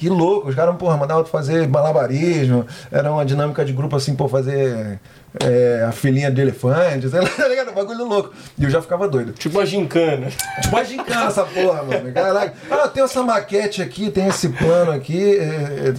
que 0.00 0.08
louco, 0.08 0.48
os 0.48 0.54
caras, 0.54 0.74
porra, 0.76 0.96
mandavam 0.96 1.22
fazer 1.26 1.68
malabarismo, 1.68 2.64
era 2.90 3.12
uma 3.12 3.22
dinâmica 3.22 3.62
de 3.62 3.74
grupo 3.74 3.96
assim, 3.96 4.14
pô, 4.16 4.26
fazer 4.26 4.98
é, 5.38 5.84
a 5.88 5.92
filhinha 5.92 6.30
de 6.30 6.40
elefante, 6.40 7.08
sei 7.08 7.20
lá, 7.20 7.28
tá 7.36 7.46
ligado? 7.48 7.70
Um 7.70 7.74
bagulho 7.74 8.04
louco. 8.04 8.32
E 8.58 8.64
eu 8.64 8.70
já 8.70 8.82
ficava 8.82 9.08
doido. 9.08 9.32
Tipo 9.32 9.58
uma 9.58 9.66
gincana. 9.66 10.28
Tipo, 10.62 10.76
a 10.76 10.84
gincana 10.84 11.26
essa 11.26 11.44
porra, 11.44 11.82
mano. 11.84 12.12
Caraca. 12.12 12.54
Ah, 12.70 12.88
tem 12.88 13.02
essa 13.02 13.22
maquete 13.22 13.80
aqui, 13.82 14.10
tem 14.10 14.26
esse 14.26 14.48
plano 14.50 14.90
aqui. 14.92 15.36
É, 15.38 15.42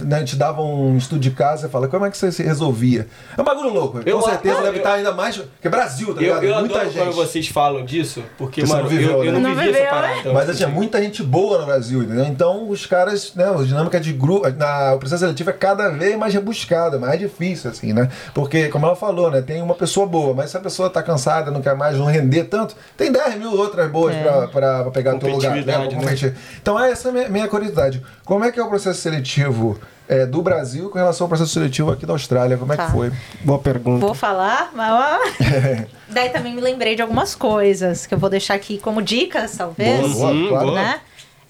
é, 0.00 0.04
né, 0.04 0.16
a 0.16 0.18
gente 0.20 0.36
dava 0.36 0.60
um 0.62 0.96
estudo 0.96 1.20
de 1.20 1.30
casa 1.30 1.66
e 1.66 1.70
fala, 1.70 1.88
como 1.88 2.04
é 2.04 2.10
que 2.10 2.16
você 2.16 2.30
se 2.30 2.42
resolvia? 2.42 3.06
É 3.36 3.40
um 3.40 3.44
bagulho 3.44 3.70
louco. 3.70 4.00
Eu- 4.04 4.18
Com 4.18 4.28
certeza 4.28 4.56
eu- 4.58 4.62
deve 4.64 4.78
estar 4.78 4.94
ainda 4.94 5.12
mais. 5.12 5.36
Que 5.60 5.66
é 5.66 5.70
Brasil, 5.70 6.08
tá 6.14 6.20
Eu, 6.20 6.34
ligado? 6.40 6.44
eu 6.44 6.54
muita 6.60 6.74
adoro 6.76 6.90
gente. 6.90 7.02
quando 7.04 7.14
vocês 7.14 7.48
falam 7.48 7.84
disso, 7.84 8.22
porque, 8.36 8.60
Você 8.66 8.72
mano, 8.72 8.88
viveu, 8.88 9.10
eu, 9.12 9.24
eu 9.24 9.32
né? 9.32 9.38
não, 9.38 9.50
Não 9.50 9.56
vivi 9.56 9.70
essa 9.78 9.90
parada. 9.90 10.14
né? 10.14 10.20
Então, 10.20 10.34
Mas 10.34 10.56
tinha 10.56 10.68
muita 10.68 11.00
gente 11.02 11.22
boa 11.22 11.58
no 11.58 11.66
Brasil, 11.66 12.02
entendeu? 12.02 12.24
Então 12.26 12.68
os 12.68 12.86
caras, 12.86 13.32
né, 13.34 13.44
a 13.48 13.62
dinâmica 13.64 13.98
de 14.00 14.12
grupo, 14.12 14.48
na, 14.50 14.94
o 14.94 14.98
processo 14.98 15.20
seletivo 15.20 15.50
é 15.50 15.52
cada 15.52 15.88
vez 15.88 16.16
mais 16.18 16.34
rebuscado, 16.34 17.00
mais 17.00 17.18
difícil, 17.18 17.70
assim, 17.70 17.92
né? 17.92 18.08
Porque, 18.34 18.68
como 18.68 18.86
ela 18.86 18.96
falou, 18.96 19.21
né, 19.30 19.40
tem 19.42 19.62
uma 19.62 19.74
pessoa 19.74 20.06
boa, 20.06 20.34
mas 20.34 20.50
se 20.50 20.56
a 20.56 20.60
pessoa 20.60 20.88
tá 20.90 21.02
cansada, 21.02 21.50
não 21.50 21.60
quer 21.62 21.74
mais, 21.76 21.96
não 21.96 22.06
render 22.06 22.44
tanto, 22.44 22.74
tem 22.96 23.10
10 23.12 23.36
mil 23.36 23.52
outras 23.56 23.90
boas 23.90 24.14
pra, 24.16 24.48
pra 24.48 24.90
pegar 24.90 25.14
o 25.16 25.18
teu 25.18 25.30
lugar, 25.30 25.54
né? 25.56 25.62
Né? 25.64 26.34
Então 26.60 26.78
essa 26.78 27.08
é 27.08 27.10
a 27.10 27.12
minha, 27.14 27.28
minha 27.28 27.48
curiosidade. 27.48 28.02
Como 28.24 28.44
é 28.44 28.50
que 28.52 28.58
é 28.58 28.62
o 28.62 28.68
processo 28.68 29.00
seletivo 29.00 29.78
é, 30.08 30.26
do 30.26 30.42
Brasil 30.42 30.90
com 30.90 30.98
relação 30.98 31.24
ao 31.24 31.28
processo 31.28 31.52
seletivo 31.52 31.90
aqui 31.90 32.04
da 32.04 32.12
Austrália? 32.12 32.56
Como 32.56 32.72
é 32.72 32.76
Tá. 32.76 32.86
que 32.86 32.92
foi? 32.92 33.12
Boa 33.44 33.58
pergunta. 33.58 34.04
Vou 34.04 34.14
falar, 34.14 34.70
mas 34.74 34.92
ó. 34.92 35.18
Daí 36.08 36.28
também 36.30 36.54
me 36.54 36.60
lembrei 36.60 36.94
de 36.94 37.02
algumas 37.02 37.34
coisas 37.34 38.06
que 38.06 38.14
eu 38.14 38.18
vou 38.18 38.28
deixar 38.28 38.54
aqui 38.54 38.78
como 38.78 39.00
dicas, 39.00 39.56
talvez. 39.56 40.12
Boa, 40.12 40.32
boa, 40.32 40.48
claro. 40.48 40.66
boa. 40.66 40.82
Né? 40.82 41.00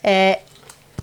É, 0.02 0.38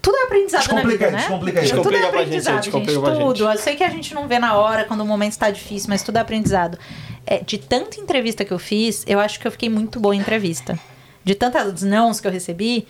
tudo 0.02 0.18
é 0.18 0.24
aprendizado 0.24 0.68
na 0.68 0.74
Descomplica 0.82 1.06
vida, 1.06 1.06
aí, 1.06 1.12
né? 1.12 1.18
descomplica 1.18 1.60
aí. 1.60 1.68
Tudo 1.68 1.76
Descomplica 1.76 2.06
é 2.06 2.10
pra 2.10 2.20
gente, 2.20 2.28
aprendizado, 2.28 2.64
gente. 2.64 2.86
gente. 2.86 3.20
Tudo. 3.20 3.52
Eu 3.52 3.58
sei 3.58 3.76
que 3.76 3.84
a 3.84 3.90
gente 3.90 4.14
não 4.14 4.28
vê 4.28 4.40
na 4.40 4.56
hora 4.56 4.86
quando 4.86 5.02
o 5.02 5.06
momento 5.06 5.32
está 5.32 5.50
difícil, 5.52 5.90
mas 5.90 6.04
tudo 6.04 6.18
é 6.18 6.22
aprendizado. 6.22 6.78
É, 7.26 7.40
de 7.40 7.58
tanta 7.58 8.00
entrevista 8.00 8.44
que 8.46 8.52
eu 8.52 8.60
fiz, 8.60 9.04
eu 9.08 9.20
acho 9.20 9.40
que 9.40 9.48
eu 9.48 9.52
fiquei 9.52 9.70
muito 9.70 10.00
boa 10.00 10.16
em 10.16 10.20
entrevista. 10.20 10.80
De 11.24 11.36
tantos 11.36 11.84
nãos 11.84 12.20
que 12.20 12.28
eu 12.28 12.32
recebi, 12.32 12.88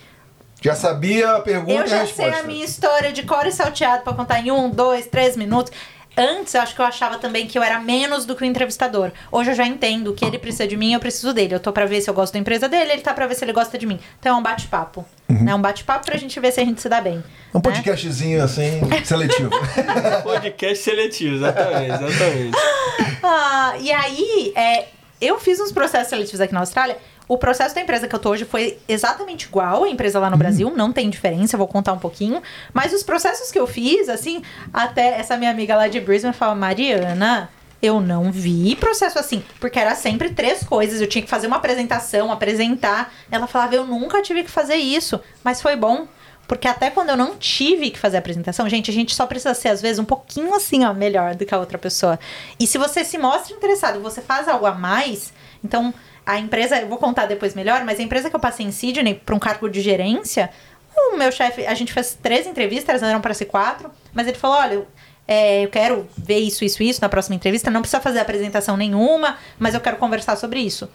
Já 0.62 0.74
sabia 0.74 1.32
a 1.36 1.40
pergunta 1.40 1.72
eu 1.72 1.80
e 1.80 1.82
a 1.82 1.86
já 1.86 2.06
sei 2.06 2.28
a 2.28 2.42
minha 2.42 2.64
história 2.64 3.12
de 3.12 3.22
cor 3.22 3.46
e 3.46 3.52
salteado 3.52 4.02
pra 4.02 4.12
contar 4.12 4.40
em 4.40 4.50
um, 4.50 4.70
dois, 4.70 5.06
três 5.06 5.36
minutos. 5.36 5.72
Antes, 6.16 6.54
eu 6.54 6.60
acho 6.60 6.74
que 6.74 6.80
eu 6.80 6.84
achava 6.84 7.18
também 7.18 7.46
que 7.46 7.58
eu 7.58 7.62
era 7.62 7.78
menos 7.78 8.24
do 8.24 8.34
que 8.34 8.42
o 8.42 8.44
entrevistador. 8.44 9.10
Hoje 9.30 9.50
eu 9.50 9.54
já 9.54 9.66
entendo 9.66 10.12
que 10.12 10.24
ele 10.24 10.38
precisa 10.38 10.66
de 10.66 10.76
mim, 10.76 10.92
eu 10.92 11.00
preciso 11.00 11.32
dele. 11.32 11.54
Eu 11.54 11.60
tô 11.60 11.72
pra 11.72 11.86
ver 11.86 12.00
se 12.00 12.10
eu 12.10 12.14
gosto 12.14 12.32
da 12.32 12.38
empresa 12.38 12.68
dele, 12.68 12.92
ele 12.92 13.02
tá 13.02 13.14
pra 13.14 13.26
ver 13.26 13.34
se 13.34 13.44
ele 13.44 13.52
gosta 13.52 13.78
de 13.78 13.86
mim. 13.86 13.98
Então 14.18 14.36
é 14.36 14.38
um 14.38 14.42
bate-papo. 14.42 15.04
É 15.46 15.54
um 15.54 15.60
bate-papo 15.60 16.04
pra 16.04 16.16
gente 16.18 16.38
ver 16.40 16.52
se 16.52 16.60
a 16.60 16.64
gente 16.64 16.80
se 16.80 16.88
dá 16.88 17.00
bem. 17.00 17.22
Um 17.54 17.58
né? 17.58 17.62
podcastzinho 17.62 18.42
assim, 18.42 18.80
seletivo. 19.04 19.50
Podcast 20.24 20.82
seletivo, 20.84 21.36
exatamente, 21.36 21.92
exatamente. 21.92 22.58
Ah, 23.22 23.74
e 23.78 23.92
aí, 23.92 24.52
é, 24.56 24.88
eu 25.20 25.38
fiz 25.38 25.60
uns 25.60 25.70
processos 25.70 26.08
seletivos 26.08 26.40
aqui 26.40 26.52
na 26.52 26.60
Austrália. 26.60 26.96
O 27.30 27.38
processo 27.38 27.76
da 27.76 27.80
empresa 27.80 28.08
que 28.08 28.14
eu 28.16 28.18
tô 28.18 28.30
hoje 28.30 28.44
foi 28.44 28.76
exatamente 28.88 29.46
igual 29.46 29.84
à 29.84 29.88
empresa 29.88 30.18
lá 30.18 30.28
no 30.28 30.36
Brasil, 30.36 30.72
não 30.74 30.90
tem 30.90 31.08
diferença, 31.08 31.54
eu 31.54 31.58
vou 31.58 31.68
contar 31.68 31.92
um 31.92 31.98
pouquinho. 31.98 32.42
Mas 32.74 32.92
os 32.92 33.04
processos 33.04 33.52
que 33.52 33.58
eu 33.60 33.68
fiz, 33.68 34.08
assim, 34.08 34.42
até 34.74 35.16
essa 35.16 35.36
minha 35.36 35.52
amiga 35.52 35.76
lá 35.76 35.86
de 35.86 36.00
Brisbane 36.00 36.34
falava, 36.34 36.58
Mariana, 36.58 37.48
eu 37.80 38.00
não 38.00 38.32
vi 38.32 38.74
processo 38.74 39.16
assim, 39.16 39.44
porque 39.60 39.78
era 39.78 39.94
sempre 39.94 40.30
três 40.30 40.64
coisas, 40.64 41.00
eu 41.00 41.06
tinha 41.06 41.22
que 41.22 41.30
fazer 41.30 41.46
uma 41.46 41.58
apresentação, 41.58 42.32
apresentar. 42.32 43.14
Ela 43.30 43.46
falava, 43.46 43.76
eu 43.76 43.86
nunca 43.86 44.20
tive 44.22 44.42
que 44.42 44.50
fazer 44.50 44.74
isso, 44.74 45.20
mas 45.44 45.62
foi 45.62 45.76
bom. 45.76 46.08
Porque 46.48 46.66
até 46.66 46.90
quando 46.90 47.10
eu 47.10 47.16
não 47.16 47.36
tive 47.36 47.92
que 47.92 47.98
fazer 48.00 48.16
a 48.16 48.18
apresentação, 48.18 48.68
gente, 48.68 48.90
a 48.90 48.92
gente 48.92 49.14
só 49.14 49.24
precisa 49.24 49.54
ser, 49.54 49.68
às 49.68 49.80
vezes, 49.80 50.00
um 50.00 50.04
pouquinho 50.04 50.52
assim, 50.52 50.84
ó, 50.84 50.92
melhor 50.92 51.36
do 51.36 51.46
que 51.46 51.54
a 51.54 51.60
outra 51.60 51.78
pessoa. 51.78 52.18
E 52.58 52.66
se 52.66 52.76
você 52.76 53.04
se 53.04 53.16
mostra 53.16 53.54
interessado, 53.54 54.00
você 54.00 54.20
faz 54.20 54.48
algo 54.48 54.66
a 54.66 54.72
mais, 54.72 55.32
então 55.62 55.94
a 56.24 56.38
empresa, 56.38 56.80
eu 56.80 56.88
vou 56.88 56.98
contar 56.98 57.26
depois 57.26 57.54
melhor, 57.54 57.84
mas 57.84 57.98
a 57.98 58.02
empresa 58.02 58.30
que 58.30 58.36
eu 58.36 58.40
passei 58.40 58.66
em 58.66 58.72
Sydney 58.72 59.14
para 59.14 59.34
um 59.34 59.38
cargo 59.38 59.68
de 59.68 59.80
gerência, 59.80 60.50
o 60.96 61.16
meu 61.16 61.32
chefe, 61.32 61.66
a 61.66 61.74
gente 61.74 61.92
fez 61.92 62.16
três 62.20 62.46
entrevistas, 62.46 63.02
eram 63.02 63.20
para 63.20 63.34
ser 63.34 63.46
quatro, 63.46 63.90
mas 64.12 64.26
ele 64.26 64.36
falou: 64.36 64.56
olha, 64.56 64.86
é, 65.26 65.64
eu 65.64 65.68
quero 65.68 66.08
ver 66.16 66.38
isso, 66.38 66.64
isso, 66.64 66.82
isso 66.82 67.00
na 67.00 67.08
próxima 67.08 67.36
entrevista, 67.36 67.70
não 67.70 67.80
precisa 67.80 68.00
fazer 68.00 68.18
apresentação 68.18 68.76
nenhuma, 68.76 69.38
mas 69.58 69.74
eu 69.74 69.80
quero 69.80 69.96
conversar 69.96 70.36
sobre 70.36 70.60
isso. 70.60 70.88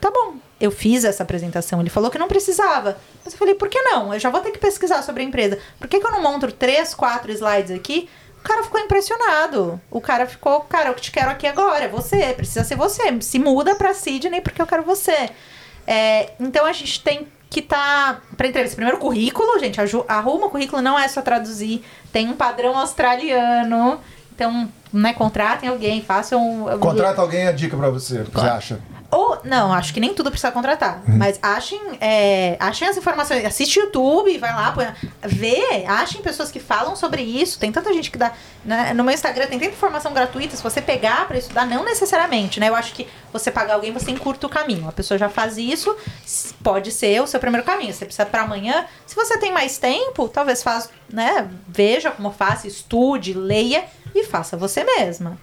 Tá 0.00 0.10
bom, 0.10 0.36
eu 0.60 0.70
fiz 0.70 1.04
essa 1.04 1.22
apresentação. 1.22 1.80
Ele 1.80 1.88
falou 1.88 2.10
que 2.10 2.18
não 2.18 2.28
precisava. 2.28 2.98
Mas 3.24 3.32
eu 3.32 3.38
falei, 3.38 3.54
por 3.54 3.68
que 3.68 3.80
não? 3.80 4.12
Eu 4.12 4.20
já 4.20 4.28
vou 4.28 4.40
ter 4.42 4.50
que 4.50 4.58
pesquisar 4.58 5.02
sobre 5.02 5.22
a 5.22 5.24
empresa. 5.24 5.58
Por 5.78 5.88
que, 5.88 5.98
que 5.98 6.06
eu 6.06 6.10
não 6.10 6.22
monto 6.22 6.52
três, 6.52 6.94
quatro 6.94 7.32
slides 7.32 7.70
aqui? 7.70 8.08
O 8.44 8.46
cara 8.46 8.62
ficou 8.62 8.78
impressionado. 8.78 9.80
O 9.90 10.02
cara 10.02 10.26
ficou, 10.26 10.60
cara, 10.60 10.90
eu 10.90 10.94
te 10.94 11.10
quero 11.10 11.30
aqui 11.30 11.46
agora. 11.46 11.86
É 11.86 11.88
você, 11.88 12.34
precisa 12.34 12.62
ser 12.62 12.76
você. 12.76 13.02
Se 13.22 13.38
muda 13.38 13.74
pra 13.74 13.94
Sydney 13.94 14.42
porque 14.42 14.60
eu 14.60 14.66
quero 14.66 14.82
você. 14.82 15.30
É, 15.86 16.32
então 16.38 16.66
a 16.66 16.72
gente 16.72 17.02
tem 17.02 17.26
que. 17.48 17.62
Tá, 17.62 18.20
pra 18.36 18.46
entrevista, 18.46 18.76
primeiro 18.76 19.00
currículo, 19.00 19.58
gente. 19.58 19.80
Arruma 20.06 20.46
o 20.46 20.50
currículo, 20.50 20.82
não 20.82 20.98
é 20.98 21.08
só 21.08 21.22
traduzir. 21.22 21.82
Tem 22.12 22.28
um 22.28 22.34
padrão 22.34 22.76
australiano. 22.76 23.98
Então, 24.34 24.68
né, 24.92 25.14
contratem 25.14 25.70
alguém, 25.70 26.02
façam. 26.02 26.66
Contrata 26.80 27.22
alguém 27.22 27.46
a 27.46 27.52
dica 27.52 27.76
pra 27.78 27.88
você, 27.88 28.20
o 28.20 28.24
que 28.26 28.32
você 28.32 28.46
acha? 28.46 28.78
Ou, 29.14 29.38
não, 29.44 29.72
acho 29.72 29.94
que 29.94 30.00
nem 30.00 30.12
tudo 30.12 30.28
precisa 30.28 30.50
contratar. 30.50 31.00
Mas 31.06 31.38
achem, 31.40 31.80
é, 32.00 32.56
achem 32.58 32.88
as 32.88 32.96
informações. 32.96 33.44
Assiste 33.44 33.78
YouTube, 33.78 34.36
vai 34.38 34.52
lá, 34.52 34.72
põe, 34.72 34.86
vê, 35.22 35.84
achem 35.86 36.20
pessoas 36.20 36.50
que 36.50 36.58
falam 36.58 36.96
sobre 36.96 37.22
isso. 37.22 37.60
Tem 37.60 37.70
tanta 37.70 37.92
gente 37.92 38.10
que 38.10 38.18
dá. 38.18 38.32
né, 38.64 38.92
no 38.92 39.04
meu 39.04 39.14
Instagram 39.14 39.46
tem 39.46 39.60
tanta 39.60 39.70
informação 39.70 40.12
gratuita. 40.12 40.56
Se 40.56 40.62
você 40.64 40.82
pegar 40.82 41.28
pra 41.28 41.38
estudar, 41.38 41.64
não 41.64 41.84
necessariamente, 41.84 42.58
né? 42.58 42.68
Eu 42.68 42.74
acho 42.74 42.92
que 42.92 43.06
você 43.32 43.52
pagar 43.52 43.74
alguém, 43.74 43.92
você 43.92 44.10
encurta 44.10 44.48
o 44.48 44.50
caminho. 44.50 44.88
A 44.88 44.92
pessoa 44.92 45.16
já 45.16 45.28
faz 45.28 45.58
isso, 45.58 45.96
pode 46.64 46.90
ser 46.90 47.22
o 47.22 47.26
seu 47.28 47.38
primeiro 47.38 47.64
caminho. 47.64 47.94
Você 47.94 48.06
precisa 48.06 48.26
pra 48.26 48.42
amanhã. 48.42 48.84
Se 49.06 49.14
você 49.14 49.38
tem 49.38 49.52
mais 49.52 49.78
tempo, 49.78 50.28
talvez 50.28 50.60
faz, 50.60 50.90
né? 51.08 51.48
Veja 51.68 52.10
como 52.10 52.32
faça, 52.32 52.66
estude, 52.66 53.32
leia 53.32 53.84
e 54.12 54.24
faça 54.24 54.56
você 54.56 54.82
mesma. 54.82 55.38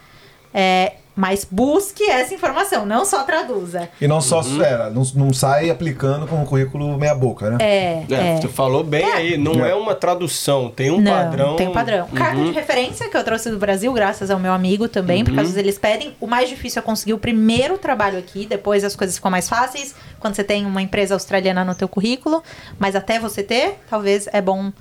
É, 0.53 0.95
mas 1.21 1.45
busque 1.45 2.01
essa 2.09 2.33
informação, 2.33 2.83
não 2.83 3.05
só 3.05 3.21
traduza. 3.21 3.87
E 4.01 4.07
não 4.07 4.19
só 4.19 4.41
é, 4.41 4.89
não, 4.89 5.03
não 5.13 5.31
sai 5.31 5.69
aplicando 5.69 6.25
com 6.25 6.41
o 6.41 6.45
currículo 6.47 6.97
meia 6.97 7.13
boca, 7.13 7.51
né? 7.51 7.57
É, 7.59 8.03
É, 8.09 8.37
é. 8.37 8.41
Você 8.41 8.47
falou 8.47 8.83
bem 8.83 9.05
aí, 9.05 9.37
não 9.37 9.63
é. 9.63 9.75
uma 9.75 9.93
tradução, 9.93 10.67
tem 10.71 10.89
um 10.89 10.99
Não, 10.99 11.11
padrão. 11.11 11.55
Tem 11.57 11.67
um 11.67 11.73
padrão. 11.73 12.07
Carta 12.07 12.37
Uhum. 12.37 12.45
de 12.45 12.51
referência 12.53 13.07
que 13.07 13.15
eu 13.15 13.23
trouxe 13.23 13.51
do 13.51 13.59
Brasil, 13.59 13.93
graças 13.93 14.31
ao 14.31 14.39
meu 14.39 14.51
amigo 14.51 14.87
também, 14.87 15.23
porque 15.23 15.39
às 15.39 15.45
vezes 15.45 15.57
eles 15.59 15.77
pedem. 15.77 16.15
O 16.19 16.25
mais 16.25 16.49
difícil 16.49 16.79
é 16.79 16.83
conseguir 16.83 17.13
o 17.13 17.19
primeiro 17.19 17.77
trabalho 17.77 18.17
aqui, 18.17 18.47
depois 18.47 18.83
as 18.83 18.95
coisas 18.95 19.15
ficam 19.15 19.29
mais 19.29 19.47
fáceis 19.47 19.93
quando 20.19 20.33
você 20.33 20.43
tem 20.43 20.65
uma 20.65 20.81
empresa 20.81 21.13
australiana 21.13 21.63
no 21.63 21.75
teu 21.75 21.87
currículo. 21.87 22.41
Mas 22.79 22.95
até 22.95 23.19
você 23.19 23.43
ter, 23.43 23.79
talvez 23.87 24.27
é 24.33 24.41
bom 24.41 24.71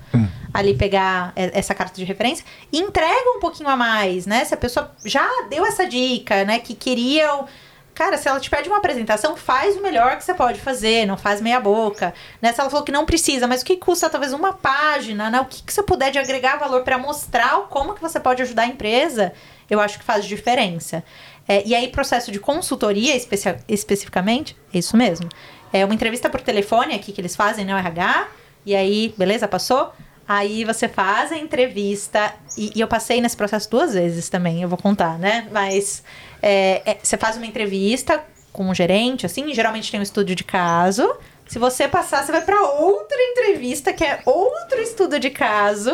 ali 0.53 0.73
pegar 0.75 1.31
essa 1.35 1.73
carta 1.73 1.95
de 1.95 2.03
referência. 2.03 2.45
E 2.71 2.79
entrega 2.79 3.29
um 3.35 3.39
pouquinho 3.39 3.69
a 3.69 3.75
mais, 3.75 4.25
né? 4.25 4.43
Se 4.45 4.53
a 4.53 4.57
pessoa 4.57 4.91
já 5.05 5.27
deu 5.49 5.65
essa 5.65 5.85
dica, 5.85 6.43
né? 6.45 6.59
Que 6.59 6.73
queria. 6.75 7.35
o- 7.35 7.45
Cara, 7.93 8.17
se 8.17 8.27
ela 8.27 8.39
te 8.39 8.49
pede 8.49 8.69
uma 8.69 8.77
apresentação, 8.77 9.35
faz 9.35 9.75
o 9.75 9.81
melhor 9.81 10.15
que 10.17 10.23
você 10.23 10.33
pode 10.33 10.59
fazer, 10.61 11.05
não 11.05 11.17
faz 11.17 11.41
meia 11.41 11.59
boca. 11.59 12.13
Né? 12.41 12.51
Se 12.53 12.59
ela 12.59 12.69
falou 12.69 12.85
que 12.85 12.91
não 12.91 13.05
precisa, 13.05 13.47
mas 13.47 13.61
o 13.61 13.65
que 13.65 13.75
custa 13.75 14.09
talvez 14.09 14.31
uma 14.31 14.53
página, 14.53 15.29
né? 15.29 15.41
O 15.41 15.45
que, 15.45 15.61
que 15.61 15.73
você 15.73 15.83
puder 15.83 16.09
de 16.09 16.17
agregar 16.17 16.57
valor 16.57 16.83
para 16.83 16.97
mostrar 16.97 17.67
como 17.69 17.93
que 17.93 18.01
você 18.01 18.17
pode 18.19 18.41
ajudar 18.41 18.63
a 18.63 18.67
empresa, 18.67 19.33
eu 19.69 19.79
acho 19.79 19.99
que 19.99 20.05
faz 20.05 20.23
diferença. 20.25 21.03
É, 21.47 21.63
e 21.67 21.75
aí, 21.75 21.89
processo 21.89 22.31
de 22.31 22.39
consultoria 22.39 23.13
especia- 23.15 23.59
especificamente, 23.67 24.55
é 24.73 24.77
isso 24.79 24.95
mesmo. 24.95 25.27
É 25.73 25.83
uma 25.83 25.93
entrevista 25.93 26.29
por 26.29 26.39
telefone 26.41 26.95
aqui 26.95 27.11
que 27.11 27.19
eles 27.19 27.35
fazem, 27.35 27.65
né? 27.65 27.75
O 27.75 27.77
RH, 27.77 28.27
e 28.65 28.73
aí, 28.73 29.13
beleza, 29.17 29.47
passou? 29.49 29.91
Aí 30.27 30.63
você 30.63 30.87
faz 30.87 31.31
a 31.31 31.37
entrevista, 31.37 32.33
e, 32.57 32.71
e 32.75 32.81
eu 32.81 32.87
passei 32.87 33.19
nesse 33.19 33.35
processo 33.35 33.69
duas 33.69 33.93
vezes 33.93 34.29
também, 34.29 34.61
eu 34.61 34.69
vou 34.69 34.77
contar, 34.77 35.19
né? 35.19 35.47
Mas 35.51 36.03
é, 36.41 36.81
é, 36.85 36.97
você 37.01 37.17
faz 37.17 37.37
uma 37.37 37.45
entrevista 37.45 38.23
com 38.53 38.69
um 38.69 38.73
gerente, 38.73 39.25
assim, 39.25 39.53
geralmente 39.53 39.91
tem 39.91 39.99
um 39.99 40.03
estudo 40.03 40.33
de 40.35 40.43
caso. 40.43 41.13
Se 41.47 41.59
você 41.59 41.87
passar, 41.87 42.23
você 42.23 42.31
vai 42.31 42.41
para 42.41 42.61
outra 42.61 43.17
entrevista, 43.31 43.91
que 43.91 44.03
é 44.03 44.21
outro 44.25 44.79
estudo 44.81 45.19
de 45.19 45.29
caso. 45.29 45.91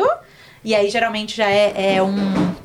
E 0.64 0.74
aí, 0.74 0.90
geralmente, 0.90 1.36
já 1.36 1.48
é, 1.48 1.96
é 1.96 2.02
um, 2.02 2.14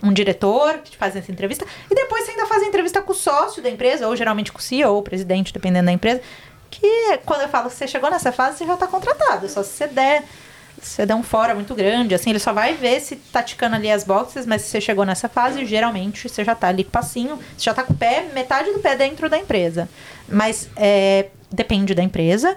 um 0.04 0.14
diretor 0.14 0.80
que 0.80 0.92
te 0.92 0.98
faz 0.98 1.16
essa 1.16 1.32
entrevista. 1.32 1.66
E 1.90 1.96
depois 1.96 2.24
você 2.24 2.32
ainda 2.32 2.46
faz 2.46 2.64
a 2.64 2.66
entrevista 2.66 3.02
com 3.02 3.12
o 3.12 3.16
sócio 3.16 3.62
da 3.62 3.70
empresa, 3.70 4.08
ou 4.08 4.16
geralmente 4.16 4.52
com 4.52 4.60
o 4.60 4.62
CEO 4.62 4.94
ou 4.94 5.00
o 5.00 5.04
presidente, 5.04 5.54
dependendo 5.54 5.88
da 5.88 5.92
empresa. 5.92 6.22
Que 6.70 7.18
quando 7.26 7.42
eu 7.42 7.50
falo 7.50 7.70
que 7.70 7.76
você 7.76 7.88
chegou 7.88 8.10
nessa 8.10 8.32
fase, 8.32 8.58
você 8.58 8.66
já 8.66 8.78
tá 8.78 8.88
contratado. 8.88 9.48
Só 9.48 9.64
se 9.64 9.70
você 9.70 9.88
der, 9.88 10.24
você 10.88 11.06
der 11.06 11.16
um 11.16 11.24
fora 11.24 11.54
muito 11.56 11.74
grande, 11.76 12.14
assim, 12.16 12.30
ele 12.30 12.40
só 12.40 12.54
vai 12.54 12.74
ver 12.76 13.00
se 13.00 13.16
tá 13.16 13.42
ticando 13.44 13.76
ali 13.76 13.90
as 13.92 14.04
boxes, 14.04 14.46
mas 14.46 14.62
se 14.64 14.70
você 14.70 14.82
chegou 14.82 15.06
nessa 15.06 15.28
fase, 15.30 15.66
geralmente 15.66 16.28
você 16.30 16.44
já 16.44 16.54
tá 16.56 16.68
ali 16.68 16.84
com 16.84 16.92
passinho, 16.92 17.36
você 17.58 17.66
já 17.66 17.74
tá 17.74 17.84
com 17.84 17.94
o 17.94 17.98
pé, 17.98 18.26
metade 18.34 18.72
do 18.72 18.80
pé 18.80 18.96
dentro 18.96 19.30
da 19.30 19.38
empresa. 19.38 19.88
Mas 20.28 20.70
é, 20.76 21.28
depende 21.52 21.94
da 21.94 22.04
empresa. 22.04 22.56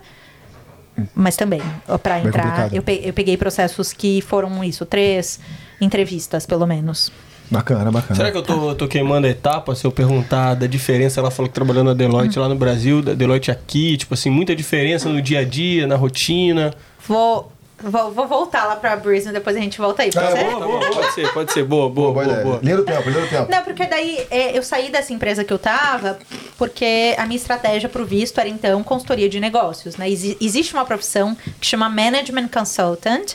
Mas 1.14 1.36
também, 1.36 1.60
para 2.02 2.20
entrar, 2.20 2.72
eu, 2.72 2.82
pe- 2.82 3.02
eu 3.04 3.12
peguei 3.12 3.36
processos 3.36 3.92
que 3.92 4.22
foram 4.22 4.64
isso, 4.64 4.86
três 4.86 5.38
entrevistas, 5.78 6.46
pelo 6.46 6.66
menos. 6.66 7.12
Bacana, 7.50 7.92
bacana. 7.92 8.14
Será 8.16 8.30
que 8.32 8.36
eu 8.38 8.42
tô, 8.42 8.74
tô 8.74 8.88
queimando 8.88 9.26
a 9.26 9.30
etapa 9.30 9.74
se 9.74 9.84
eu 9.86 9.92
perguntar 9.92 10.54
da 10.54 10.66
diferença? 10.66 11.20
Ela 11.20 11.30
falou 11.30 11.48
que 11.50 11.54
trabalhou 11.54 11.84
na 11.84 11.92
Deloitte 11.92 12.38
lá 12.38 12.48
no 12.48 12.56
Brasil, 12.56 13.02
da 13.02 13.12
Deloitte 13.12 13.50
aqui, 13.50 13.96
tipo 13.98 14.14
assim, 14.14 14.30
muita 14.30 14.56
diferença 14.56 15.08
no 15.10 15.20
dia 15.20 15.40
a 15.40 15.44
dia, 15.44 15.86
na 15.86 15.96
rotina. 15.96 16.72
Vou, 17.06 17.52
vou, 17.82 18.10
vou 18.10 18.26
voltar 18.26 18.64
lá 18.66 18.76
pra 18.76 18.96
Brisbane, 18.96 19.34
depois 19.34 19.56
a 19.56 19.60
gente 19.60 19.78
volta 19.78 20.02
aí, 20.02 20.12
pode 20.12 20.26
Ah, 20.26 20.30
ser? 20.32 20.44
boa, 20.44 20.60
boa. 20.66 20.90
Pode 20.92 21.12
ser, 21.14 21.32
pode 21.32 21.52
ser. 21.52 21.64
Boa, 21.64 21.88
boa, 21.88 22.12
Boa 22.12 22.24
boa, 22.24 22.36
boa. 22.42 22.60
Linha 22.62 22.76
do 22.76 22.84
tempo, 22.84 23.08
linha 23.10 23.20
do 23.22 23.28
tempo. 23.28 23.50
Não, 23.50 23.62
porque 23.64 23.86
daí 23.86 24.26
é, 24.30 24.56
eu 24.56 24.62
saí 24.62 24.90
dessa 24.90 25.12
empresa 25.12 25.44
que 25.44 25.52
eu 25.52 25.58
tava, 25.58 26.18
porque 26.56 27.14
a 27.18 27.26
minha 27.26 27.36
estratégia 27.36 27.88
pro 27.88 28.04
visto 28.04 28.38
era 28.38 28.48
então 28.48 28.82
consultoria 28.82 29.28
de 29.28 29.38
negócios, 29.40 29.96
né? 29.96 30.08
Exi- 30.10 30.36
existe 30.40 30.72
uma 30.74 30.84
profissão 30.84 31.36
que 31.60 31.66
chama 31.66 31.88
Management 31.88 32.48
Consultant, 32.48 33.34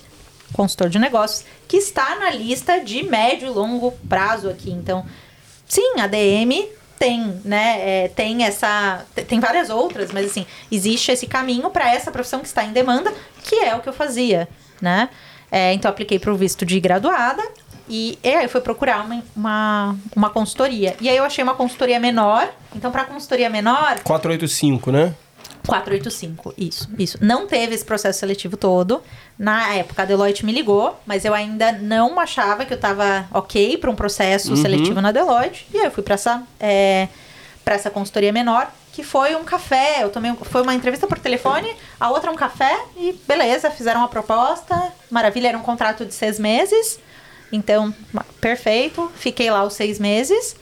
consultor 0.53 0.89
de 0.89 0.99
negócios, 0.99 1.45
que 1.67 1.77
está 1.77 2.15
na 2.15 2.31
lista 2.31 2.79
de 2.79 3.03
médio 3.03 3.47
e 3.47 3.51
longo 3.51 3.91
prazo 4.09 4.49
aqui. 4.49 4.69
Então, 4.71 5.05
sim, 5.67 5.99
a 5.99 6.07
DM 6.07 6.67
tem, 7.01 7.41
né? 7.43 7.77
é, 7.79 8.07
tem 8.09 8.43
essa. 8.43 9.03
te- 9.15 9.23
Tem 9.23 9.39
várias 9.39 9.71
outras, 9.71 10.11
mas 10.11 10.27
assim, 10.27 10.45
existe 10.71 11.11
esse 11.11 11.25
caminho 11.25 11.69
para 11.71 11.91
essa 11.91 12.11
profissão 12.11 12.39
que 12.41 12.45
está 12.47 12.63
em 12.63 12.71
demanda, 12.71 13.11
que 13.43 13.55
é 13.55 13.75
o 13.75 13.79
que 13.79 13.89
eu 13.89 13.93
fazia, 13.93 14.47
né? 14.79 15.09
É, 15.51 15.73
então, 15.73 15.89
apliquei 15.89 16.19
para 16.19 16.31
o 16.31 16.35
visto 16.37 16.63
de 16.65 16.79
graduada 16.79 17.43
e, 17.89 18.17
e 18.23 18.29
aí 18.29 18.43
eu 18.45 18.49
fui 18.49 18.61
procurar 18.61 19.03
uma, 19.03 19.23
uma, 19.35 19.95
uma 20.15 20.29
consultoria. 20.29 20.95
E 21.01 21.09
aí 21.09 21.17
eu 21.17 21.23
achei 21.23 21.43
uma 21.43 21.55
consultoria 21.55 21.99
menor. 21.99 22.47
Então, 22.75 22.91
para 22.91 23.03
consultoria 23.03 23.49
menor, 23.49 23.99
485, 24.03 24.91
né? 24.91 25.13
485, 25.65 26.53
isso, 26.57 26.89
isso. 26.97 27.17
Não 27.21 27.47
teve 27.47 27.75
esse 27.75 27.85
processo 27.85 28.19
seletivo 28.19 28.57
todo. 28.57 29.01
Na 29.37 29.73
época, 29.73 30.01
a 30.01 30.05
Deloitte 30.05 30.45
me 30.45 30.51
ligou, 30.51 30.99
mas 31.05 31.25
eu 31.25 31.33
ainda 31.33 31.71
não 31.71 32.19
achava 32.19 32.65
que 32.65 32.73
eu 32.73 32.79
tava 32.79 33.27
ok 33.31 33.77
para 33.77 33.89
um 33.89 33.95
processo 33.95 34.55
seletivo 34.57 35.01
na 35.01 35.11
Deloitte. 35.11 35.67
E 35.73 35.77
aí 35.77 35.85
eu 35.85 35.91
fui 35.91 36.03
para 36.03 36.15
essa, 36.15 36.43
é, 36.59 37.07
pra 37.63 37.75
essa 37.75 37.89
consultoria 37.89 38.31
menor, 38.31 38.71
que 38.91 39.03
foi 39.03 39.35
um 39.35 39.43
café. 39.43 40.03
Eu 40.03 40.09
tomei, 40.09 40.33
foi 40.41 40.61
uma 40.61 40.73
entrevista 40.73 41.07
por 41.07 41.17
telefone, 41.19 41.75
a 41.99 42.09
outra 42.09 42.31
um 42.31 42.35
café, 42.35 42.77
e 42.97 43.13
beleza, 43.27 43.71
fizeram 43.71 44.01
uma 44.01 44.09
proposta. 44.09 44.91
Maravilha, 45.09 45.49
era 45.49 45.57
um 45.57 45.63
contrato 45.63 46.05
de 46.05 46.13
seis 46.13 46.39
meses. 46.39 46.99
Então, 47.51 47.93
perfeito. 48.39 49.11
Fiquei 49.15 49.49
lá 49.51 49.63
os 49.63 49.73
seis 49.73 49.99
meses. 49.99 50.55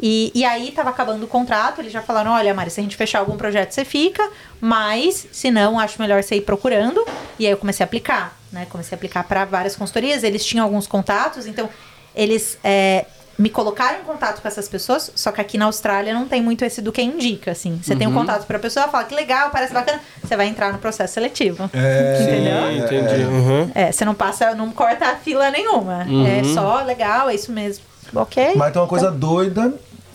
E, 0.00 0.30
e 0.34 0.44
aí 0.44 0.70
tava 0.72 0.90
acabando 0.90 1.24
o 1.24 1.28
contrato, 1.28 1.80
eles 1.80 1.92
já 1.92 2.02
falaram, 2.02 2.32
olha, 2.32 2.52
Mari, 2.52 2.70
se 2.70 2.80
a 2.80 2.82
gente 2.82 2.96
fechar 2.96 3.20
algum 3.20 3.36
projeto, 3.36 3.72
você 3.72 3.84
fica, 3.84 4.28
mas 4.60 5.26
se 5.32 5.50
não, 5.50 5.78
acho 5.78 6.00
melhor 6.00 6.22
você 6.22 6.36
ir 6.36 6.42
procurando. 6.42 7.04
E 7.38 7.46
aí 7.46 7.52
eu 7.52 7.56
comecei 7.56 7.82
a 7.82 7.86
aplicar, 7.86 8.36
né? 8.52 8.66
Comecei 8.68 8.94
a 8.94 8.96
aplicar 8.96 9.24
para 9.24 9.44
várias 9.44 9.74
consultorias, 9.74 10.22
eles 10.22 10.44
tinham 10.44 10.64
alguns 10.64 10.86
contatos, 10.86 11.46
então 11.46 11.68
eles 12.14 12.58
é, 12.62 13.06
me 13.38 13.50
colocaram 13.50 14.00
em 14.00 14.02
contato 14.02 14.40
com 14.40 14.48
essas 14.48 14.68
pessoas, 14.68 15.12
só 15.14 15.30
que 15.30 15.40
aqui 15.40 15.58
na 15.58 15.66
Austrália 15.66 16.14
não 16.14 16.26
tem 16.26 16.42
muito 16.42 16.64
esse 16.64 16.80
do 16.80 16.90
que 16.90 17.02
indica, 17.02 17.50
assim. 17.50 17.78
Você 17.82 17.94
tem 17.94 18.06
um 18.06 18.12
contato 18.12 18.46
pra 18.46 18.58
pessoa, 18.58 18.88
fala 18.88 19.04
que 19.04 19.14
legal, 19.14 19.50
parece 19.50 19.74
bacana, 19.74 20.00
você 20.22 20.36
vai 20.36 20.46
entrar 20.46 20.72
no 20.72 20.78
processo 20.78 21.14
seletivo. 21.14 21.64
Entendeu? 21.64 22.66
Sim, 22.68 22.78
entendi. 22.78 23.24
Uhum. 23.24 23.70
É, 23.74 23.92
você 23.92 24.04
não 24.04 24.14
passa, 24.14 24.54
não 24.54 24.70
corta 24.70 25.06
a 25.06 25.16
fila 25.16 25.50
nenhuma. 25.50 26.06
É 26.26 26.44
só 26.54 26.82
legal, 26.82 27.28
é 27.28 27.34
isso 27.34 27.52
mesmo. 27.52 27.84
Ok? 28.14 28.54
Mas 28.56 28.72
tem 28.72 28.80
uma 28.82 28.88
coisa 28.88 29.10
doida 29.10 29.72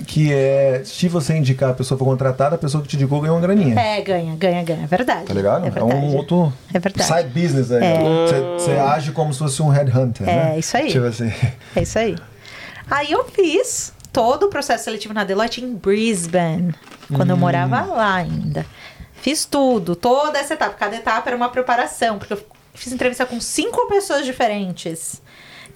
que 0.08 0.34
é 0.34 0.82
se 0.84 1.08
você 1.08 1.36
indicar 1.38 1.70
a 1.70 1.74
pessoa 1.74 1.98
for 1.98 2.06
contratada, 2.06 2.56
a 2.56 2.58
pessoa 2.58 2.82
que 2.82 2.90
te 2.90 2.96
indicou 2.96 3.22
ganha 3.22 3.34
uma 3.34 3.40
graninha. 3.42 3.80
É, 3.80 4.02
ganha, 4.02 4.36
ganha, 4.36 4.64
ganha. 4.64 4.84
É 4.84 4.88
verdade. 4.88 5.26
Tá 5.26 5.34
ligado? 5.34 5.66
É, 5.66 5.68
É, 5.68 5.72
verdade. 5.72 5.96
um 5.96 6.16
outro 6.16 6.52
É 6.74 6.80
verdade. 6.80 7.08
side 7.08 7.30
business 7.30 7.72
aí. 7.72 7.84
É. 7.84 8.00
Você 8.00 8.42
você 8.66 8.72
age 8.80 9.12
como 9.12 9.32
se 9.32 9.40
fosse 9.40 9.62
um 9.62 9.70
headhunter, 9.70 10.26
né? 10.26 10.56
É, 10.56 10.60
isso 10.60 10.76
aí. 10.76 10.88
Tipo 10.88 11.06
assim. 11.06 11.32
É 11.76 11.82
isso 11.84 12.00
aí. 12.00 12.16
Aí 12.90 13.12
eu 13.12 13.24
fiz 13.26 13.94
todo 14.12 14.48
o 14.48 14.50
processo 14.50 14.84
seletivo 14.86 15.14
na 15.14 15.24
Deloitte 15.24 15.64
em 15.64 15.74
Brisbane, 15.76 16.74
quando 17.16 17.30
eu 17.30 17.38
morava 17.38 17.84
lá 17.86 18.16
ainda. 18.16 18.66
Fiz 19.22 19.46
tudo, 19.46 19.96
toda 19.96 20.40
essa 20.40 20.56
etapa. 20.56 20.74
Cada 20.74 20.96
etapa 20.96 21.30
era 21.30 21.38
uma 21.38 21.50
preparação, 21.50 22.18
porque 22.18 22.34
eu 22.34 22.44
fiz 22.74 22.92
entrevista 22.92 23.24
com 23.26 23.40
cinco 23.40 23.88
pessoas 23.88 24.26
diferentes. 24.26 25.22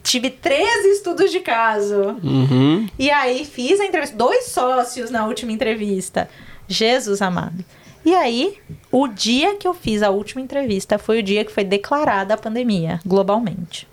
Tive 0.06 0.30
13 0.30 0.88
estudos 0.92 1.32
de 1.32 1.40
caso. 1.40 2.16
Uhum. 2.24 2.88
E 2.98 3.10
aí 3.10 3.44
fiz 3.44 3.80
a 3.80 3.86
entrevista, 3.86 4.16
dois 4.16 4.46
sócios 4.46 5.10
na 5.10 5.26
última 5.26 5.52
entrevista. 5.52 6.30
Jesus 6.68 7.24
amado. 7.24 7.66
E 8.06 8.14
aí, 8.14 8.56
o 8.92 9.08
dia 9.08 9.56
que 9.56 9.68
eu 9.68 9.74
fiz 9.74 10.04
a 10.04 10.12
última 10.12 10.40
entrevista 10.40 11.00
foi 11.00 11.22
o 11.22 11.24
dia 11.24 11.44
que 11.44 11.52
foi 11.52 11.64
declarada 11.64 12.36
a 12.36 12.38
pandemia 12.38 13.00
globalmente. 13.04 13.88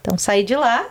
Então 0.00 0.16
saí 0.16 0.42
de 0.42 0.56
lá, 0.56 0.86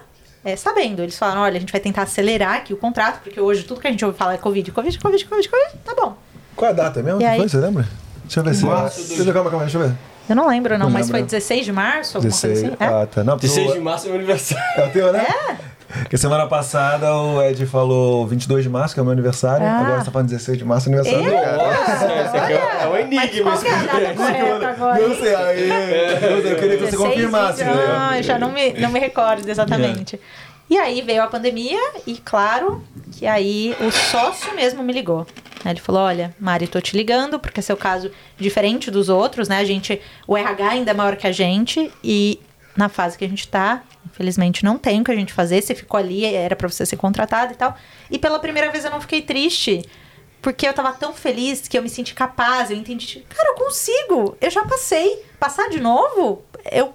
é, 0.45 0.55
sabendo. 0.55 1.01
Eles 1.01 1.17
falaram: 1.17 1.41
olha, 1.41 1.57
a 1.57 1.59
gente 1.59 1.71
vai 1.71 1.81
tentar 1.81 2.03
acelerar 2.03 2.57
aqui 2.57 2.71
o 2.71 2.77
contrato, 2.77 3.23
porque 3.23 3.41
hoje 3.41 3.63
tudo 3.63 3.81
que 3.81 3.87
a 3.87 3.91
gente 3.91 4.05
ouve 4.05 4.15
falar 4.15 4.35
é 4.35 4.37
Covid, 4.37 4.71
Covid, 4.71 4.99
Covid, 4.99 5.25
Covid, 5.25 5.49
Covid. 5.49 5.77
Tá 5.83 5.95
bom. 5.95 6.15
Qual 6.55 6.69
é 6.69 6.71
a 6.71 6.75
data 6.75 7.01
mesmo? 7.01 7.25
Aí? 7.25 7.39
Foi, 7.39 7.49
você 7.49 7.57
lembra? 7.57 7.87
Deixa 8.25 8.41
eu 8.41 8.43
ver 8.43 8.53
se. 8.53 8.63
Março 8.63 9.07
Deixa 9.07 9.23
eu 9.23 9.33
calma, 9.33 9.49
calma, 9.49 9.65
deixa 9.65 9.79
eu 9.79 9.87
ver. 9.87 9.95
Eu 10.29 10.35
não 10.35 10.47
lembro, 10.47 10.77
não, 10.77 10.85
Não 10.85 10.91
mas 10.93 11.07
lembro. 11.07 11.19
foi 11.21 11.25
16 11.25 11.65
de 11.65 11.71
março, 11.71 12.17
alguma 12.17 12.29
16. 12.31 12.59
coisa 12.61 12.75
assim. 12.79 12.83
É? 12.83 13.01
Ah, 13.01 13.07
tá. 13.07 13.23
Não, 13.23 13.33
porque 13.33 13.47
16 13.47 13.71
o- 13.71 13.73
de 13.73 13.79
março 13.79 14.05
é 14.05 14.09
meu 14.09 14.17
aniversário. 14.17 14.63
É 14.77 14.85
o 14.85 14.89
teu, 14.91 15.11
né? 15.11 15.25
Porque 16.01 16.17
semana 16.19 16.45
passada 16.45 17.11
o 17.15 17.41
Ed 17.41 17.65
falou 17.65 18.27
22 18.27 18.63
de 18.63 18.69
março, 18.69 18.93
que 18.93 18.99
é 18.99 19.01
o 19.01 19.05
meu 19.05 19.11
aniversário. 19.13 19.65
Ah. 19.65 19.79
Agora 19.79 19.99
você 19.99 20.05
tá 20.05 20.11
falando 20.11 20.27
16 20.29 20.57
de 20.59 20.63
março, 20.63 20.87
aniversário 20.87 21.23
do 21.25 21.31
cara. 21.31 21.57
Nossa, 21.57 22.05
esse 22.05 22.37
aqui 22.37 22.53
é, 22.53 22.83
é 22.83 22.87
um 22.87 22.91
Mas 22.91 23.31
enigma. 23.33 23.53
esse 23.55 23.67
é 23.67 24.13
correta 24.13 24.67
agora? 24.69 25.07
Não 25.07 25.15
sei, 25.15 25.35
aí. 25.35 25.69
Eu, 26.21 26.37
eu 26.47 26.55
queria 26.57 26.77
que 26.77 26.85
você 26.85 26.91
16 26.91 26.95
confirmasse. 26.97 27.57
de- 27.57 27.63
né? 27.63 27.73
Ah, 27.97 28.17
eu 28.17 28.23
já 28.23 28.37
não 28.37 28.51
me, 28.51 28.73
não 28.73 28.91
me 28.91 28.99
recordo 28.99 29.49
exatamente. 29.49 30.19
E 30.69 30.77
aí 30.77 31.01
veio 31.01 31.23
a 31.23 31.27
pandemia 31.27 31.79
e 32.05 32.17
claro 32.23 32.83
que 33.13 33.25
aí 33.25 33.75
o 33.81 33.89
sócio 33.91 34.53
mesmo 34.55 34.83
me 34.83 34.93
ligou. 34.93 35.25
Ele 35.65 35.79
falou, 35.79 36.01
olha, 36.01 36.33
Mari, 36.39 36.67
tô 36.67 36.79
te 36.79 36.95
ligando 36.95 37.39
porque 37.39 37.61
seu 37.61 37.75
caso 37.75 38.11
diferente 38.37 38.89
dos 38.89 39.09
outros, 39.09 39.49
né? 39.49 39.57
A 39.57 39.65
gente, 39.65 40.01
o 40.25 40.37
RH 40.37 40.69
ainda 40.69 40.91
é 40.91 40.93
maior 40.93 41.15
que 41.15 41.27
a 41.27 41.31
gente 41.31 41.91
e 42.03 42.39
na 42.75 42.87
fase 42.87 43.17
que 43.17 43.25
a 43.25 43.29
gente 43.29 43.47
tá. 43.47 43.83
Infelizmente 44.05 44.63
não 44.63 44.77
tem 44.77 45.01
o 45.01 45.03
que 45.03 45.11
a 45.11 45.15
gente 45.15 45.33
fazer. 45.33 45.61
Você 45.61 45.75
ficou 45.75 45.97
ali, 45.99 46.23
era 46.25 46.55
pra 46.55 46.69
você 46.69 46.85
ser 46.85 46.95
contratado 46.95 47.53
e 47.53 47.55
tal. 47.55 47.75
E 48.09 48.17
pela 48.17 48.39
primeira 48.39 48.71
vez 48.71 48.85
eu 48.85 48.91
não 48.91 49.01
fiquei 49.01 49.21
triste. 49.21 49.83
Porque 50.41 50.65
eu 50.65 50.73
tava 50.73 50.93
tão 50.93 51.13
feliz 51.13 51.67
que 51.67 51.77
eu 51.77 51.81
me 51.81 51.89
senti 51.89 52.13
capaz, 52.13 52.71
eu 52.71 52.77
entendi, 52.77 53.25
cara, 53.27 53.49
eu 53.49 53.55
consigo, 53.55 54.37
eu 54.39 54.49
já 54.49 54.63
passei. 54.63 55.25
Passar 55.37 55.67
de 55.69 55.81
novo, 55.81 56.43
eu, 56.71 56.93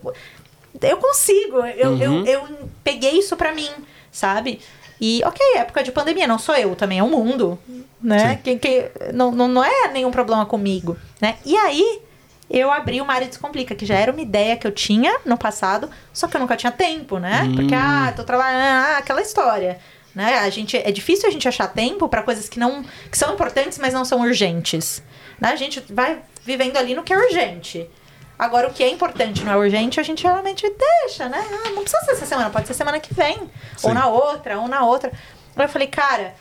eu 0.80 0.96
consigo. 0.96 1.58
Eu, 1.58 1.98
eu, 1.98 2.24
eu 2.24 2.70
peguei 2.82 3.18
isso 3.18 3.36
pra 3.36 3.52
mim, 3.52 3.68
sabe? 4.10 4.60
E, 5.06 5.22
ok, 5.22 5.38
época 5.56 5.82
de 5.82 5.92
pandemia, 5.92 6.26
não 6.26 6.38
sou 6.38 6.56
eu, 6.56 6.74
também 6.74 6.98
é 6.98 7.02
o 7.02 7.10
mundo, 7.10 7.58
né? 8.00 8.40
Que, 8.42 8.56
que, 8.56 8.90
não, 9.12 9.30
não, 9.30 9.46
não 9.46 9.62
é 9.62 9.88
nenhum 9.88 10.10
problema 10.10 10.46
comigo, 10.46 10.96
né? 11.20 11.36
E 11.44 11.54
aí, 11.58 12.00
eu 12.48 12.72
abri 12.72 13.02
o 13.02 13.04
Mari 13.04 13.26
Descomplica, 13.26 13.74
que 13.74 13.84
já 13.84 13.96
era 13.96 14.10
uma 14.10 14.22
ideia 14.22 14.56
que 14.56 14.66
eu 14.66 14.72
tinha 14.72 15.20
no 15.26 15.36
passado, 15.36 15.90
só 16.10 16.26
que 16.26 16.34
eu 16.34 16.40
nunca 16.40 16.56
tinha 16.56 16.72
tempo, 16.72 17.18
né? 17.18 17.52
Porque, 17.54 17.74
ah, 17.74 18.14
tô 18.16 18.24
trabalhando, 18.24 18.62
ah, 18.62 18.96
aquela 18.96 19.20
história. 19.20 19.78
Né? 20.14 20.38
A 20.38 20.48
gente, 20.48 20.74
é 20.74 20.90
difícil 20.90 21.28
a 21.28 21.32
gente 21.32 21.46
achar 21.46 21.66
tempo 21.66 22.08
para 22.08 22.22
coisas 22.22 22.48
que 22.48 22.58
não 22.58 22.82
que 23.10 23.18
são 23.18 23.34
importantes, 23.34 23.76
mas 23.76 23.92
não 23.92 24.06
são 24.06 24.22
urgentes. 24.22 25.02
Né? 25.38 25.50
A 25.50 25.56
gente 25.56 25.84
vai 25.92 26.22
vivendo 26.46 26.78
ali 26.78 26.94
no 26.94 27.02
que 27.02 27.12
é 27.12 27.18
urgente. 27.18 27.86
Agora, 28.38 28.68
o 28.68 28.72
que 28.72 28.82
é 28.82 28.90
importante 28.90 29.44
não 29.44 29.52
é 29.52 29.56
urgente, 29.56 30.00
a 30.00 30.02
gente 30.02 30.22
geralmente 30.22 30.66
deixa, 30.68 31.28
né? 31.28 31.38
Ah, 31.38 31.70
não 31.70 31.82
precisa 31.82 32.02
ser 32.04 32.12
essa 32.12 32.26
semana, 32.26 32.50
pode 32.50 32.66
ser 32.66 32.74
semana 32.74 32.98
que 32.98 33.14
vem. 33.14 33.38
Ou 33.82 33.94
na 33.94 34.06
outra, 34.08 34.58
ou 34.58 34.66
na 34.68 34.84
outra. 34.84 35.12
Aí 35.56 35.64
eu 35.64 35.68
falei, 35.68 35.86
cara, 35.86 36.34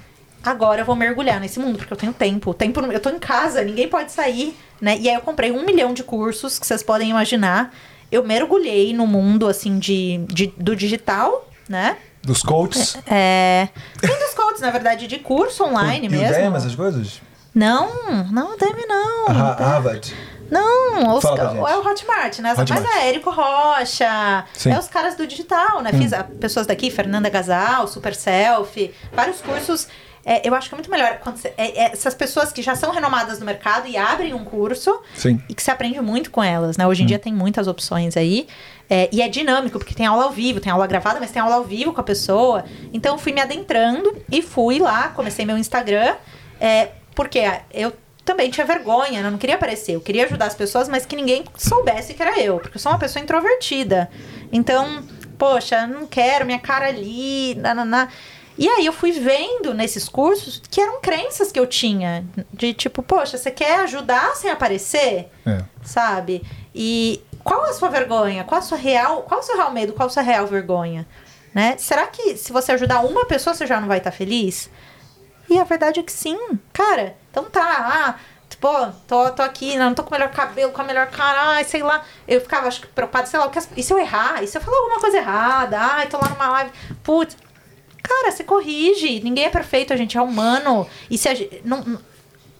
agora 0.43 0.81
eu 0.81 0.85
vou 0.85 0.95
mergulhar 0.95 1.39
nesse 1.39 1.59
mundo, 1.59 1.77
porque 1.77 1.93
eu 1.93 1.97
tenho 1.97 2.11
tempo. 2.13 2.53
Tempo 2.53 2.79
eu 2.81 2.99
tô 2.99 3.09
em 3.09 3.19
casa, 3.19 3.63
ninguém 3.63 3.87
pode 3.87 4.11
sair, 4.11 4.57
né? 4.81 4.97
E 4.99 5.07
aí 5.07 5.15
eu 5.15 5.21
comprei 5.21 5.51
um 5.51 5.63
milhão 5.65 5.93
de 5.93 6.03
cursos, 6.03 6.57
que 6.57 6.65
vocês 6.65 6.81
podem 6.81 7.09
imaginar. 7.11 7.71
Eu 8.11 8.23
mergulhei 8.23 8.93
no 8.93 9.05
mundo, 9.07 9.47
assim, 9.47 9.77
de, 9.79 10.17
de 10.27 10.47
do 10.57 10.75
digital, 10.75 11.47
né? 11.69 11.97
Dos 12.23 12.41
coaches. 12.41 12.97
É. 13.05 13.67
Tem 13.99 14.17
dos 14.19 14.33
coaches, 14.33 14.61
na 14.61 14.71
verdade, 14.71 15.07
de 15.07 15.19
curso 15.19 15.63
online 15.63 16.07
e 16.07 16.09
mesmo. 16.09 16.27
Udemy, 16.27 16.55
essas 16.57 16.73
coisas? 16.75 17.21
Não, 17.53 17.89
não, 18.31 18.53
Udemy 18.53 18.85
não. 18.87 19.27
Ha- 19.27 19.55
Harvard. 19.59 20.13
Não, 20.53 21.15
os, 21.17 21.23
é 21.25 21.75
o 21.77 21.87
Hotmart, 21.87 22.39
né? 22.39 22.51
Hotmart. 22.51 22.69
Mas 22.69 22.85
é 22.97 23.09
Érico 23.09 23.29
Rocha, 23.31 24.45
Sim. 24.53 24.69
Hum. 24.69 24.73
é 24.75 24.79
os 24.79 24.87
caras 24.87 25.15
do 25.15 25.25
digital, 25.27 25.81
né? 25.81 25.91
Fiz 25.91 26.13
a- 26.13 26.23
pessoas 26.23 26.67
daqui, 26.67 26.89
Fernanda 26.91 27.29
Gasal, 27.29 27.87
Super 27.87 28.15
Selfie, 28.15 28.93
vários 29.11 29.41
cursos. 29.41 29.87
É, 30.25 30.47
eu 30.47 30.55
acho 30.55 30.69
que 30.69 30.75
é 30.75 30.77
muito 30.77 30.89
melhor 30.89 31.19
quando 31.21 31.35
você- 31.35 31.53
é- 31.57 31.79
é 31.83 31.91
essas 31.91 32.13
pessoas 32.13 32.49
que 32.53 32.61
já 32.61 32.75
são 32.75 32.91
renomadas 32.91 33.39
no 33.39 33.45
mercado 33.45 33.89
e 33.89 33.97
abrem 33.97 34.33
um 34.33 34.45
curso 34.45 35.01
Sim. 35.13 35.41
e 35.49 35.53
que 35.53 35.61
se 35.61 35.69
aprende 35.69 35.99
muito 35.99 36.31
com 36.31 36.41
elas, 36.41 36.77
né? 36.77 36.87
Hoje 36.87 37.03
em 37.03 37.05
dia 37.05 37.19
tem 37.19 37.33
muitas 37.33 37.67
opções 37.67 38.15
aí. 38.15 38.47
É, 38.89 39.09
e 39.11 39.21
é 39.21 39.27
dinâmico, 39.27 39.77
porque 39.79 39.93
tem 39.93 40.05
aula 40.05 40.23
ao 40.25 40.31
vivo, 40.31 40.61
tem 40.61 40.71
aula 40.71 40.87
gravada, 40.87 41.19
mas 41.19 41.29
tem 41.31 41.41
aula 41.41 41.55
ao 41.55 41.63
vivo 41.65 41.91
com 41.91 41.99
a 41.99 42.03
pessoa. 42.03 42.63
Então 42.93 43.17
fui 43.17 43.33
me 43.33 43.41
adentrando 43.41 44.15
e 44.31 44.41
fui 44.41 44.79
lá, 44.79 45.09
comecei 45.09 45.43
meu 45.45 45.57
Instagram, 45.57 46.15
é, 46.59 46.91
porque 47.13 47.41
eu 47.73 47.91
também 48.25 48.49
tinha 48.49 48.65
vergonha, 48.65 49.21
né? 49.21 49.27
eu 49.27 49.31
não 49.31 49.37
queria 49.37 49.55
aparecer. 49.55 49.95
Eu 49.95 50.01
queria 50.01 50.25
ajudar 50.25 50.45
as 50.45 50.55
pessoas, 50.55 50.87
mas 50.87 51.05
que 51.05 51.15
ninguém 51.15 51.43
soubesse 51.57 52.13
que 52.13 52.21
era 52.21 52.39
eu, 52.39 52.59
porque 52.59 52.77
eu 52.77 52.81
sou 52.81 52.91
uma 52.91 52.99
pessoa 52.99 53.21
introvertida. 53.21 54.09
Então, 54.51 55.03
poxa, 55.37 55.85
não 55.85 56.07
quero 56.07 56.45
minha 56.45 56.59
cara 56.59 56.87
ali, 56.87 57.55
nananá. 57.55 58.09
E 58.57 58.69
aí 58.69 58.85
eu 58.85 58.93
fui 58.93 59.11
vendo 59.11 59.73
nesses 59.73 60.07
cursos 60.07 60.61
que 60.69 60.79
eram 60.79 61.01
crenças 61.01 61.51
que 61.51 61.59
eu 61.59 61.65
tinha. 61.65 62.23
De 62.53 62.73
tipo, 62.73 63.01
poxa, 63.01 63.37
você 63.37 63.51
quer 63.51 63.79
ajudar 63.81 64.35
sem 64.35 64.49
aparecer? 64.49 65.29
É. 65.45 65.63
sabe? 65.83 66.43
E 66.73 67.21
qual 67.43 67.63
a 67.63 67.73
sua 67.73 67.89
vergonha? 67.89 68.43
Qual 68.43 68.59
a 68.59 68.61
sua 68.61 68.77
real, 68.77 69.23
qual 69.23 69.39
o 69.39 69.43
seu 69.43 69.55
real 69.55 69.71
medo? 69.71 69.93
Qual 69.93 70.07
a 70.07 70.09
sua 70.09 70.23
real 70.23 70.47
vergonha? 70.47 71.05
Né? 71.53 71.75
Será 71.77 72.07
que 72.07 72.37
se 72.37 72.51
você 72.51 72.71
ajudar 72.71 73.01
uma 73.01 73.25
pessoa, 73.25 73.53
você 73.53 73.67
já 73.67 73.79
não 73.79 73.87
vai 73.87 73.97
estar 73.97 74.11
feliz? 74.11 74.69
E 75.49 75.59
a 75.59 75.63
verdade 75.63 75.99
é 75.99 76.03
que 76.03 76.11
sim. 76.11 76.37
Cara, 76.71 77.15
então 77.29 77.45
tá, 77.45 77.61
ah, 77.61 78.15
tipo, 78.49 78.67
tô, 79.07 79.29
tô 79.31 79.41
aqui, 79.41 79.77
não 79.77 79.93
tô 79.93 80.03
com 80.03 80.09
o 80.09 80.13
melhor 80.13 80.31
cabelo, 80.31 80.71
com 80.71 80.81
a 80.81 80.85
melhor 80.85 81.07
cara, 81.07 81.55
ai, 81.55 81.63
sei 81.63 81.83
lá. 81.83 82.03
Eu 82.27 82.41
ficava, 82.41 82.67
acho 82.67 82.81
que 82.81 82.87
preocupada, 82.87 83.27
sei 83.27 83.39
lá, 83.39 83.45
o 83.45 83.49
que 83.49 83.59
e 83.75 83.83
se 83.83 83.93
eu 83.93 83.99
errar? 83.99 84.43
E 84.43 84.47
se 84.47 84.57
eu 84.57 84.61
falar 84.61 84.77
alguma 84.77 84.99
coisa 84.99 85.17
errada? 85.17 85.79
Ai, 85.79 86.07
tô 86.07 86.17
lá 86.17 86.29
numa 86.29 86.47
live, 86.49 86.71
putz. 87.03 87.37
Cara, 88.01 88.31
você 88.31 88.43
corrige. 88.43 89.21
Ninguém 89.21 89.45
é 89.45 89.49
perfeito, 89.49 89.93
a 89.93 89.95
gente 89.95 90.17
é 90.17 90.21
humano. 90.21 90.85
E 91.09 91.17
se 91.17 91.29
a 91.29 91.33
gente. 91.33 91.61
Não, 91.63 91.99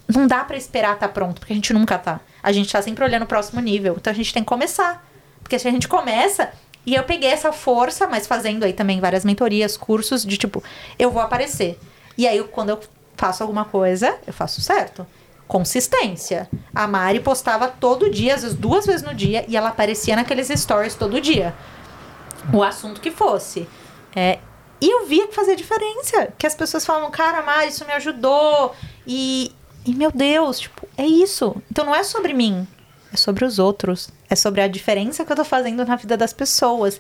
não 0.08 0.26
dá 0.26 0.44
pra 0.44 0.56
esperar 0.56 0.94
estar 0.94 1.10
pronto, 1.10 1.40
porque 1.40 1.54
a 1.54 1.56
gente 1.56 1.74
nunca 1.74 1.98
tá. 1.98 2.22
A 2.42 2.52
gente 2.52 2.72
tá 2.72 2.82
sempre 2.82 3.04
olhando 3.04 3.24
o 3.24 3.28
próximo 3.28 3.60
nível. 3.60 3.96
Então 3.98 4.12
a 4.12 4.16
gente 4.16 4.34
tem 4.34 4.42
que 4.44 4.48
começar. 4.48 5.06
Porque 5.42 5.60
se 5.60 5.68
a 5.68 5.72
gente 5.72 5.88
começa. 5.88 6.52
E 6.86 6.96
eu 6.96 7.04
peguei 7.04 7.30
essa 7.30 7.52
força, 7.54 8.08
mas 8.08 8.28
fazendo 8.28 8.64
aí 8.64 8.74
também 8.74 9.00
várias 9.00 9.24
mentorias, 9.24 9.78
cursos, 9.78 10.26
de 10.26 10.38
tipo, 10.38 10.62
eu 11.00 11.12
vou 11.12 11.22
aparecer. 11.22 11.80
E 12.18 12.28
aí, 12.28 12.44
quando 12.44 12.70
eu 12.70 12.80
faço 13.16 13.44
alguma 13.44 13.66
coisa, 13.66 14.18
eu 14.26 14.34
faço 14.34 14.62
certo. 14.62 15.06
Consistência. 15.48 16.50
A 16.74 16.88
Mari 16.88 17.20
postava 17.20 17.68
todo 17.68 18.10
dia, 18.10 18.36
às 18.36 18.44
vezes 18.44 18.58
duas 18.58 18.86
vezes 18.86 19.04
no 19.04 19.14
dia, 19.14 19.46
e 19.48 19.56
ela 19.56 19.70
aparecia 19.70 20.16
naqueles 20.16 20.48
stories 20.48 20.96
todo 20.96 21.22
dia. 21.22 21.54
O 22.54 22.64
assunto 22.64 23.00
que 23.00 23.12
fosse. 23.12 23.68
É, 24.16 24.40
e 24.82 24.90
eu 24.90 25.06
via 25.06 25.28
que 25.28 25.36
fazia 25.36 25.56
diferença. 25.56 26.34
Que 26.38 26.46
as 26.46 26.56
pessoas 26.56 26.86
falavam, 26.86 27.10
cara, 27.10 27.42
Mari, 27.42 27.70
isso 27.70 27.86
me 27.86 27.94
ajudou. 27.94 28.76
E, 29.08 29.52
e, 29.86 29.94
meu 29.94 30.12
Deus, 30.12 30.60
tipo, 30.60 30.88
é 30.98 31.06
isso. 31.06 31.56
Então 31.72 31.86
não 31.86 31.96
é 31.96 32.04
sobre 32.04 32.34
mim, 32.34 32.68
é 33.14 33.16
sobre 33.16 33.46
os 33.46 33.60
outros. 33.60 34.10
É 34.30 34.36
sobre 34.36 34.62
a 34.62 34.68
diferença 34.68 35.24
que 35.24 35.32
eu 35.32 35.36
tô 35.36 35.46
fazendo 35.46 35.86
na 35.86 35.96
vida 35.96 36.18
das 36.18 36.34
pessoas. 36.34 37.00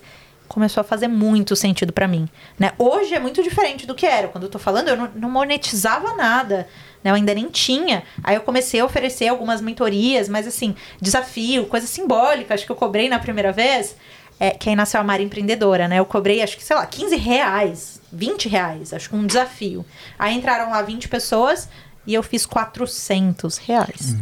Começou 0.53 0.81
a 0.81 0.83
fazer 0.83 1.07
muito 1.07 1.55
sentido 1.55 1.91
pra 1.91 2.07
mim. 2.07 2.29
Né? 2.59 2.73
Hoje 2.77 3.15
é 3.15 3.19
muito 3.19 3.41
diferente 3.41 3.87
do 3.87 3.95
que 3.95 4.05
era. 4.05 4.27
Quando 4.27 4.43
eu 4.43 4.49
tô 4.51 4.59
falando, 4.59 4.89
eu 4.89 4.95
não, 4.95 5.09
não 5.15 5.29
monetizava 5.31 6.13
nada. 6.13 6.67
Né? 7.03 7.09
Eu 7.09 7.15
ainda 7.15 7.33
nem 7.33 7.49
tinha. 7.49 8.03
Aí 8.23 8.35
eu 8.35 8.41
comecei 8.41 8.79
a 8.79 8.85
oferecer 8.85 9.27
algumas 9.29 9.61
mentorias, 9.61 10.29
mas 10.29 10.45
assim, 10.45 10.75
desafio, 11.01 11.65
coisa 11.65 11.87
simbólica. 11.87 12.53
Acho 12.53 12.67
que 12.67 12.71
eu 12.71 12.75
cobrei 12.75 13.09
na 13.09 13.17
primeira 13.17 13.51
vez. 13.51 13.95
É, 14.39 14.51
que 14.51 14.69
aí 14.69 14.75
nasceu 14.75 15.01
a 15.01 15.03
Mari 15.03 15.23
Empreendedora, 15.23 15.87
né? 15.87 15.97
Eu 15.97 16.05
cobrei, 16.05 16.43
acho 16.43 16.55
que, 16.55 16.63
sei 16.63 16.75
lá, 16.75 16.85
15 16.85 17.15
reais, 17.15 17.99
20 18.11 18.47
reais, 18.47 18.93
acho 18.93 19.09
que 19.09 19.15
um 19.15 19.25
desafio. 19.25 19.83
Aí 20.19 20.35
entraram 20.35 20.69
lá 20.69 20.83
20 20.83 21.07
pessoas 21.07 21.67
e 22.05 22.13
eu 22.13 22.21
fiz 22.21 22.45
400 22.45 23.57
reais. 23.57 24.15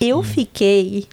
Eu 0.00 0.22
fiquei 0.22 1.08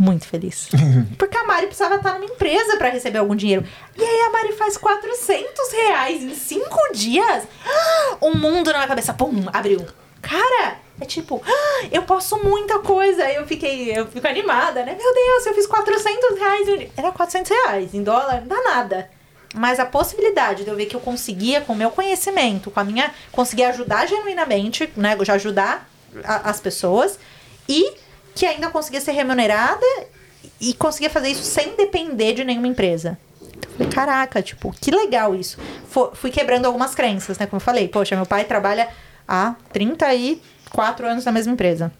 muito 0.00 0.26
feliz. 0.26 0.68
Porque 1.18 1.36
a 1.36 1.44
Mari 1.44 1.66
precisava 1.66 1.96
estar 1.96 2.14
numa 2.14 2.24
empresa 2.24 2.76
para 2.78 2.88
receber 2.88 3.18
algum 3.18 3.36
dinheiro. 3.36 3.62
E 3.96 4.02
aí 4.02 4.20
a 4.22 4.30
Mari 4.30 4.52
faz 4.54 4.78
400 4.78 5.72
reais 5.72 6.22
em 6.22 6.34
5 6.34 6.92
dias. 6.94 7.44
Ah, 7.66 8.16
Um 8.22 8.34
mundo 8.34 8.68
na 8.72 8.78
minha 8.78 8.88
cabeça, 8.88 9.12
pum, 9.12 9.44
abriu. 9.52 9.84
Cara, 10.22 10.76
é 11.00 11.04
tipo, 11.04 11.42
ah, 11.46 11.84
eu 11.92 12.02
posso 12.02 12.38
muita 12.42 12.78
coisa. 12.78 13.30
Eu 13.30 13.46
fiquei, 13.46 13.90
eu 13.96 14.06
fico 14.06 14.26
animada, 14.26 14.82
né? 14.84 14.96
Meu 14.98 15.14
Deus, 15.14 15.46
eu 15.46 15.54
fiz 15.54 15.66
400 15.66 16.38
reais. 16.38 16.90
Era 16.96 17.12
400 17.12 17.50
reais 17.50 17.92
em 17.94 18.02
dólar, 18.02 18.40
não 18.40 18.48
dá 18.48 18.62
nada. 18.62 19.10
Mas 19.54 19.78
a 19.80 19.84
possibilidade 19.84 20.62
de 20.64 20.70
eu 20.70 20.76
ver 20.76 20.86
que 20.86 20.94
eu 20.96 21.00
conseguia, 21.00 21.60
com 21.60 21.72
o 21.72 21.76
meu 21.76 21.90
conhecimento, 21.90 22.70
com 22.70 22.78
a 22.80 22.84
minha. 22.84 23.12
conseguir 23.32 23.64
ajudar 23.64 24.06
genuinamente, 24.06 24.90
né? 24.96 25.16
Já 25.22 25.34
ajudar 25.34 25.88
a- 26.24 26.48
as 26.50 26.60
pessoas. 26.60 27.18
E 27.68 27.92
que 28.40 28.46
ainda 28.46 28.70
conseguia 28.70 29.02
ser 29.02 29.12
remunerada 29.12 29.84
e 30.58 30.72
conseguia 30.72 31.10
fazer 31.10 31.28
isso 31.28 31.42
sem 31.42 31.76
depender 31.76 32.32
de 32.32 32.42
nenhuma 32.42 32.66
empresa. 32.66 33.18
Então 33.38 33.70
eu 33.70 33.76
falei, 33.76 33.92
caraca, 33.92 34.40
tipo, 34.40 34.74
que 34.80 34.90
legal 34.90 35.34
isso. 35.34 35.58
Fui 36.14 36.30
quebrando 36.30 36.64
algumas 36.64 36.94
crenças, 36.94 37.38
né? 37.38 37.44
Como 37.44 37.58
eu 37.58 37.64
falei, 37.64 37.86
poxa, 37.86 38.16
meu 38.16 38.24
pai 38.24 38.44
trabalha 38.44 38.88
há 39.28 39.56
34 39.74 41.06
anos 41.06 41.26
na 41.26 41.32
mesma 41.32 41.52
empresa. 41.52 41.92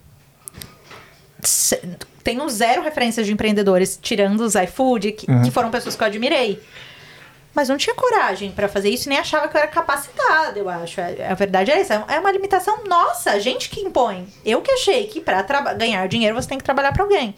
Tenho 2.25 2.49
zero 2.49 2.81
referências 2.81 3.27
de 3.27 3.35
empreendedores, 3.35 3.99
tirando 4.01 4.41
os 4.41 4.55
iFood, 4.55 5.13
que, 5.13 5.27
que 5.27 5.51
foram 5.51 5.71
pessoas 5.71 5.95
que 5.95 6.03
eu 6.03 6.07
admirei. 6.07 6.59
Mas 7.55 7.69
não 7.69 7.77
tinha 7.77 7.95
coragem 7.97 8.53
pra 8.53 8.69
fazer 8.69 8.91
isso, 8.91 9.09
nem 9.09 9.19
achava 9.19 9.49
que 9.49 9.57
eu 9.57 9.61
era 9.61 9.69
capacitada, 9.69 10.59
eu 10.59 10.69
acho. 10.69 11.01
A, 11.01 11.07
a 11.33 11.35
verdade 11.35 11.71
é 11.71 11.81
essa. 11.81 12.05
É 12.09 12.19
uma 12.21 12.31
limitação 12.31 12.85
nossa, 12.85 13.33
a 13.33 13.39
gente 13.41 13.69
que 13.69 13.81
impõe. 13.81 14.29
Eu 14.45 14.63
que 14.63 14.71
achei 14.71 15.07
que 15.09 15.21
pra 15.21 15.43
traba- 15.43 15.75
ganhar 15.75 16.07
dinheiro 16.09 16.35
você 16.35 16.49
tem 16.49 16.59
que 16.59 16.65
trabalhar 16.65 16.93
pra 16.93 17.03
alguém. 17.03 17.35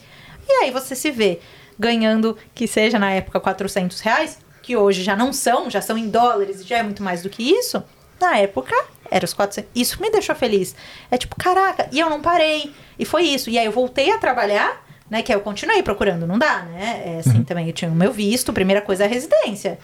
E 0.47 0.53
aí 0.65 0.71
você 0.71 0.95
se 0.95 1.11
vê 1.11 1.41
ganhando, 1.79 2.37
que 2.55 2.67
seja 2.67 2.99
na 2.99 3.11
época 3.11 3.41
400 3.41 4.01
reais, 4.01 4.39
que 4.63 4.77
hoje 4.77 5.03
já 5.03 5.17
não 5.17 5.33
são, 5.33 5.71
já 5.71 5.81
são 5.81 5.97
em 5.97 6.09
dólares 6.09 6.61
e 6.61 6.65
já 6.65 6.79
é 6.79 6.83
muito 6.83 7.03
mais 7.03 7.23
do 7.23 7.31
que 7.31 7.43
isso. 7.43 7.83
Na 8.21 8.37
época, 8.37 8.75
era 9.11 9.25
os 9.25 9.33
400. 9.33 9.71
Isso 9.75 10.01
me 10.01 10.11
deixou 10.11 10.35
feliz. 10.37 10.77
É 11.11 11.17
tipo, 11.17 11.35
caraca, 11.37 11.89
e 11.91 11.99
eu 11.99 12.09
não 12.11 12.21
parei. 12.21 12.73
E 12.99 13.05
foi 13.05 13.23
isso. 13.23 13.49
E 13.51 13.59
aí 13.59 13.65
eu 13.65 13.73
voltei 13.73 14.13
a 14.13 14.19
trabalhar, 14.19 14.85
né? 15.11 15.23
Que 15.23 15.33
aí 15.33 15.39
eu 15.39 15.43
continuei 15.43 15.83
procurando, 15.83 16.27
não 16.27 16.39
dá, 16.39 16.61
né? 16.65 17.03
É 17.07 17.19
assim 17.19 17.43
também, 17.43 17.67
eu 17.67 17.73
tinha 17.73 17.91
o 17.91 17.95
meu 17.95 18.13
visto, 18.13 18.53
primeira 18.53 18.81
coisa 18.83 19.05
é 19.05 19.07
a 19.07 19.11
residência. 19.11 19.79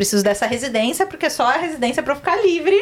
Preciso 0.00 0.24
dessa 0.24 0.46
residência, 0.46 1.04
porque 1.06 1.28
só 1.28 1.44
a 1.44 1.58
residência 1.58 2.02
para 2.02 2.14
eu 2.14 2.16
ficar 2.16 2.36
livre 2.42 2.74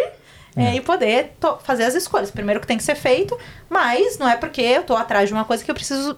é, 0.57 0.77
e 0.77 0.81
poder 0.81 1.33
fazer 1.65 1.83
as 1.83 1.97
escolhas. 1.97 2.31
Primeiro 2.31 2.61
que 2.61 2.67
tem 2.69 2.77
que 2.77 2.85
ser 2.85 2.95
feito, 2.95 3.37
mas 3.69 4.17
não 4.19 4.29
é 4.29 4.37
porque 4.37 4.61
eu 4.63 4.85
tô 4.85 4.95
atrás 4.95 5.29
de 5.29 5.35
uma 5.35 5.45
coisa 5.45 5.65
que 5.65 5.69
eu 5.69 5.75
preciso 5.75 6.17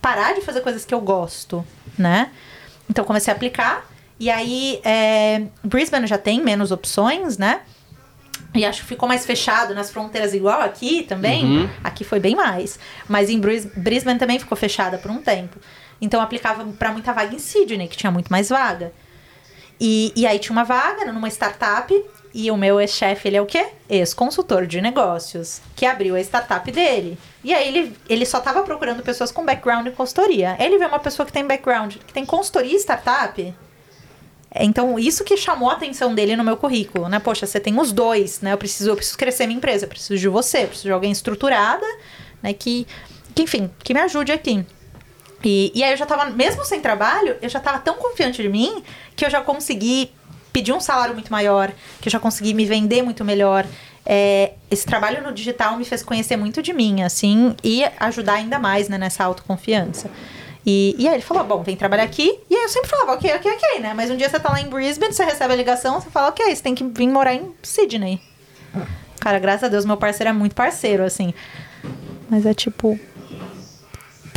parar 0.00 0.34
de 0.34 0.40
fazer 0.40 0.62
coisas 0.62 0.86
que 0.86 0.94
eu 0.94 1.00
gosto, 1.02 1.62
né? 1.98 2.30
Então 2.88 3.04
comecei 3.04 3.30
a 3.30 3.36
aplicar. 3.36 3.84
E 4.18 4.30
aí, 4.30 4.80
é, 4.82 5.42
Brisbane 5.62 6.06
já 6.06 6.16
tem 6.16 6.42
menos 6.42 6.70
opções, 6.72 7.36
né? 7.36 7.60
E 8.54 8.64
acho 8.64 8.80
que 8.80 8.86
ficou 8.88 9.06
mais 9.06 9.26
fechado 9.26 9.74
nas 9.74 9.90
fronteiras, 9.90 10.32
igual 10.32 10.62
aqui 10.62 11.02
também. 11.02 11.68
Aqui 11.84 12.02
foi 12.02 12.18
bem 12.18 12.34
mais. 12.34 12.78
Mas 13.06 13.28
em 13.28 13.38
Bris- 13.38 13.66
Brisbane 13.76 14.18
também 14.18 14.38
ficou 14.38 14.56
fechada 14.56 14.96
por 14.96 15.10
um 15.10 15.20
tempo. 15.20 15.58
Então 16.00 16.18
eu 16.18 16.24
aplicava 16.24 16.64
pra 16.78 16.92
muita 16.92 17.12
vaga 17.12 17.34
em 17.34 17.38
Sydney, 17.38 17.88
que 17.88 17.96
tinha 17.98 18.10
muito 18.10 18.28
mais 18.28 18.48
vaga. 18.48 18.90
E, 19.80 20.12
e 20.16 20.26
aí 20.26 20.38
tinha 20.38 20.52
uma 20.52 20.64
vaga 20.64 21.12
numa 21.12 21.28
startup. 21.28 21.94
E 22.34 22.50
o 22.50 22.56
meu 22.56 22.78
ex-chefe, 22.80 23.26
ele 23.26 23.36
é 23.36 23.42
o 23.42 23.46
quê? 23.46 23.66
Ex-consultor 23.88 24.66
de 24.66 24.80
negócios, 24.80 25.62
que 25.74 25.86
abriu 25.86 26.14
a 26.14 26.20
startup 26.20 26.70
dele. 26.70 27.18
E 27.42 27.54
aí 27.54 27.66
ele, 27.66 27.96
ele 28.08 28.26
só 28.26 28.38
tava 28.38 28.62
procurando 28.62 29.02
pessoas 29.02 29.32
com 29.32 29.44
background 29.44 29.86
em 29.86 29.92
consultoria. 29.92 30.54
Aí 30.58 30.66
ele 30.66 30.78
vê 30.78 30.84
uma 30.84 30.98
pessoa 30.98 31.24
que 31.24 31.32
tem 31.32 31.44
background, 31.46 31.96
que 31.96 32.12
tem 32.12 32.26
consultoria 32.26 32.76
e 32.76 32.78
startup. 32.78 33.54
Então, 34.54 34.98
isso 34.98 35.24
que 35.24 35.36
chamou 35.36 35.70
a 35.70 35.74
atenção 35.74 36.14
dele 36.14 36.36
no 36.36 36.44
meu 36.44 36.56
currículo, 36.56 37.08
né? 37.08 37.18
Poxa, 37.18 37.46
você 37.46 37.60
tem 37.60 37.78
os 37.78 37.92
dois, 37.92 38.40
né? 38.40 38.52
Eu 38.52 38.58
preciso, 38.58 38.90
eu 38.90 38.96
preciso 38.96 39.18
crescer 39.18 39.46
minha 39.46 39.56
empresa, 39.56 39.84
eu 39.84 39.88
preciso 39.88 40.18
de 40.18 40.28
você, 40.28 40.64
eu 40.64 40.68
preciso 40.68 40.88
de 40.88 40.92
alguém 40.92 41.12
estruturada, 41.12 41.86
né? 42.42 42.52
Que, 42.52 42.86
que 43.34 43.42
enfim, 43.42 43.70
que 43.82 43.92
me 43.92 44.00
ajude 44.00 44.32
aqui. 44.32 44.64
E, 45.44 45.72
e 45.74 45.84
aí 45.84 45.92
eu 45.92 45.96
já 45.96 46.06
tava, 46.06 46.26
mesmo 46.30 46.64
sem 46.64 46.80
trabalho, 46.80 47.36
eu 47.40 47.48
já 47.48 47.60
tava 47.60 47.78
tão 47.78 47.94
confiante 47.94 48.42
de 48.42 48.48
mim 48.48 48.82
que 49.14 49.24
eu 49.24 49.30
já 49.30 49.40
consegui 49.40 50.10
pedir 50.52 50.72
um 50.72 50.80
salário 50.80 51.14
muito 51.14 51.30
maior, 51.30 51.70
que 52.00 52.08
eu 52.08 52.12
já 52.12 52.18
consegui 52.18 52.54
me 52.54 52.64
vender 52.64 53.02
muito 53.02 53.24
melhor. 53.24 53.64
É, 54.04 54.52
esse 54.70 54.86
trabalho 54.86 55.22
no 55.22 55.32
digital 55.32 55.76
me 55.76 55.84
fez 55.84 56.02
conhecer 56.02 56.36
muito 56.36 56.62
de 56.62 56.72
mim, 56.72 57.02
assim, 57.02 57.54
e 57.62 57.84
ajudar 58.00 58.34
ainda 58.34 58.58
mais, 58.58 58.88
né, 58.88 58.98
nessa 58.98 59.24
autoconfiança. 59.24 60.10
E, 60.66 60.94
e 60.98 61.06
aí 61.06 61.14
ele 61.14 61.22
falou, 61.22 61.44
bom, 61.44 61.62
vem 61.62 61.76
trabalhar 61.76 62.02
aqui. 62.02 62.40
E 62.50 62.54
aí 62.54 62.62
eu 62.62 62.68
sempre 62.68 62.88
falava, 62.88 63.12
ok, 63.12 63.34
ok, 63.36 63.52
ok, 63.52 63.80
né? 63.80 63.94
Mas 63.94 64.10
um 64.10 64.16
dia 64.16 64.28
você 64.28 64.38
tá 64.40 64.50
lá 64.50 64.60
em 64.60 64.68
Brisbane, 64.68 65.12
você 65.12 65.24
recebe 65.24 65.52
a 65.52 65.56
ligação, 65.56 66.00
você 66.00 66.10
fala, 66.10 66.28
ok, 66.28 66.54
você 66.54 66.62
tem 66.62 66.74
que 66.74 66.84
vir 66.84 67.08
morar 67.08 67.34
em 67.34 67.54
Sydney. 67.62 68.20
Cara, 69.20 69.38
graças 69.38 69.64
a 69.64 69.68
Deus, 69.68 69.84
meu 69.84 69.96
parceiro 69.96 70.30
é 70.30 70.32
muito 70.32 70.54
parceiro, 70.54 71.04
assim. 71.04 71.32
Mas 72.28 72.44
é 72.44 72.52
tipo. 72.52 72.98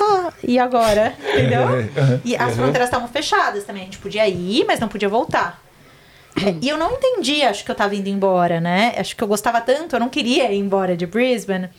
Tá, 0.01 0.33
e 0.43 0.57
agora? 0.57 1.13
Entendeu? 1.19 1.61
E 2.25 2.35
as 2.35 2.55
fronteiras 2.55 2.87
estavam 2.87 3.07
fechadas 3.07 3.63
também. 3.63 3.83
A 3.83 3.85
gente 3.85 3.99
podia 3.99 4.27
ir, 4.27 4.65
mas 4.65 4.79
não 4.79 4.87
podia 4.87 5.07
voltar. 5.07 5.61
E 6.61 6.69
eu 6.69 6.77
não 6.77 6.93
entendi, 6.93 7.43
acho 7.43 7.63
que 7.63 7.69
eu 7.69 7.75
tava 7.75 7.93
indo 7.93 8.07
embora, 8.07 8.59
né? 8.59 8.95
Acho 8.97 9.15
que 9.15 9.23
eu 9.23 9.27
gostava 9.27 9.59
tanto, 9.61 9.95
eu 9.95 9.99
não 9.99 10.09
queria 10.09 10.51
ir 10.51 10.57
embora 10.57 10.95
de 10.95 11.05
Brisbane. 11.05 11.69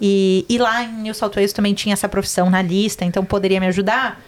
E, 0.00 0.44
e 0.48 0.58
lá 0.58 0.84
em 0.84 0.92
New 1.02 1.14
South 1.14 1.32
Wales 1.34 1.52
também 1.52 1.74
tinha 1.74 1.94
essa 1.94 2.08
profissão 2.08 2.50
na 2.50 2.60
lista, 2.62 3.04
então 3.04 3.24
poderia 3.24 3.58
me 3.58 3.66
ajudar. 3.66 4.22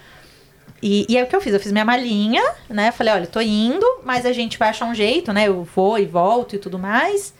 E, 0.82 1.06
e 1.08 1.16
aí 1.16 1.22
o 1.22 1.26
que 1.26 1.36
eu 1.36 1.40
fiz? 1.40 1.52
Eu 1.52 1.60
fiz 1.60 1.70
minha 1.70 1.84
malinha, 1.84 2.42
né? 2.68 2.90
Falei, 2.92 3.12
olha, 3.14 3.26
tô 3.26 3.40
indo, 3.40 3.86
mas 4.04 4.26
a 4.26 4.32
gente 4.32 4.58
vai 4.58 4.70
achar 4.70 4.86
um 4.86 4.94
jeito, 4.94 5.32
né? 5.32 5.48
Eu 5.48 5.64
vou 5.74 5.98
e 5.98 6.06
volto 6.06 6.56
e 6.56 6.58
tudo 6.58 6.78
mais. 6.78 7.34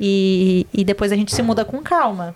E, 0.00 0.66
e 0.72 0.84
depois 0.84 1.12
a 1.12 1.16
gente 1.16 1.34
se 1.34 1.42
muda 1.42 1.64
com 1.64 1.78
calma. 1.78 2.34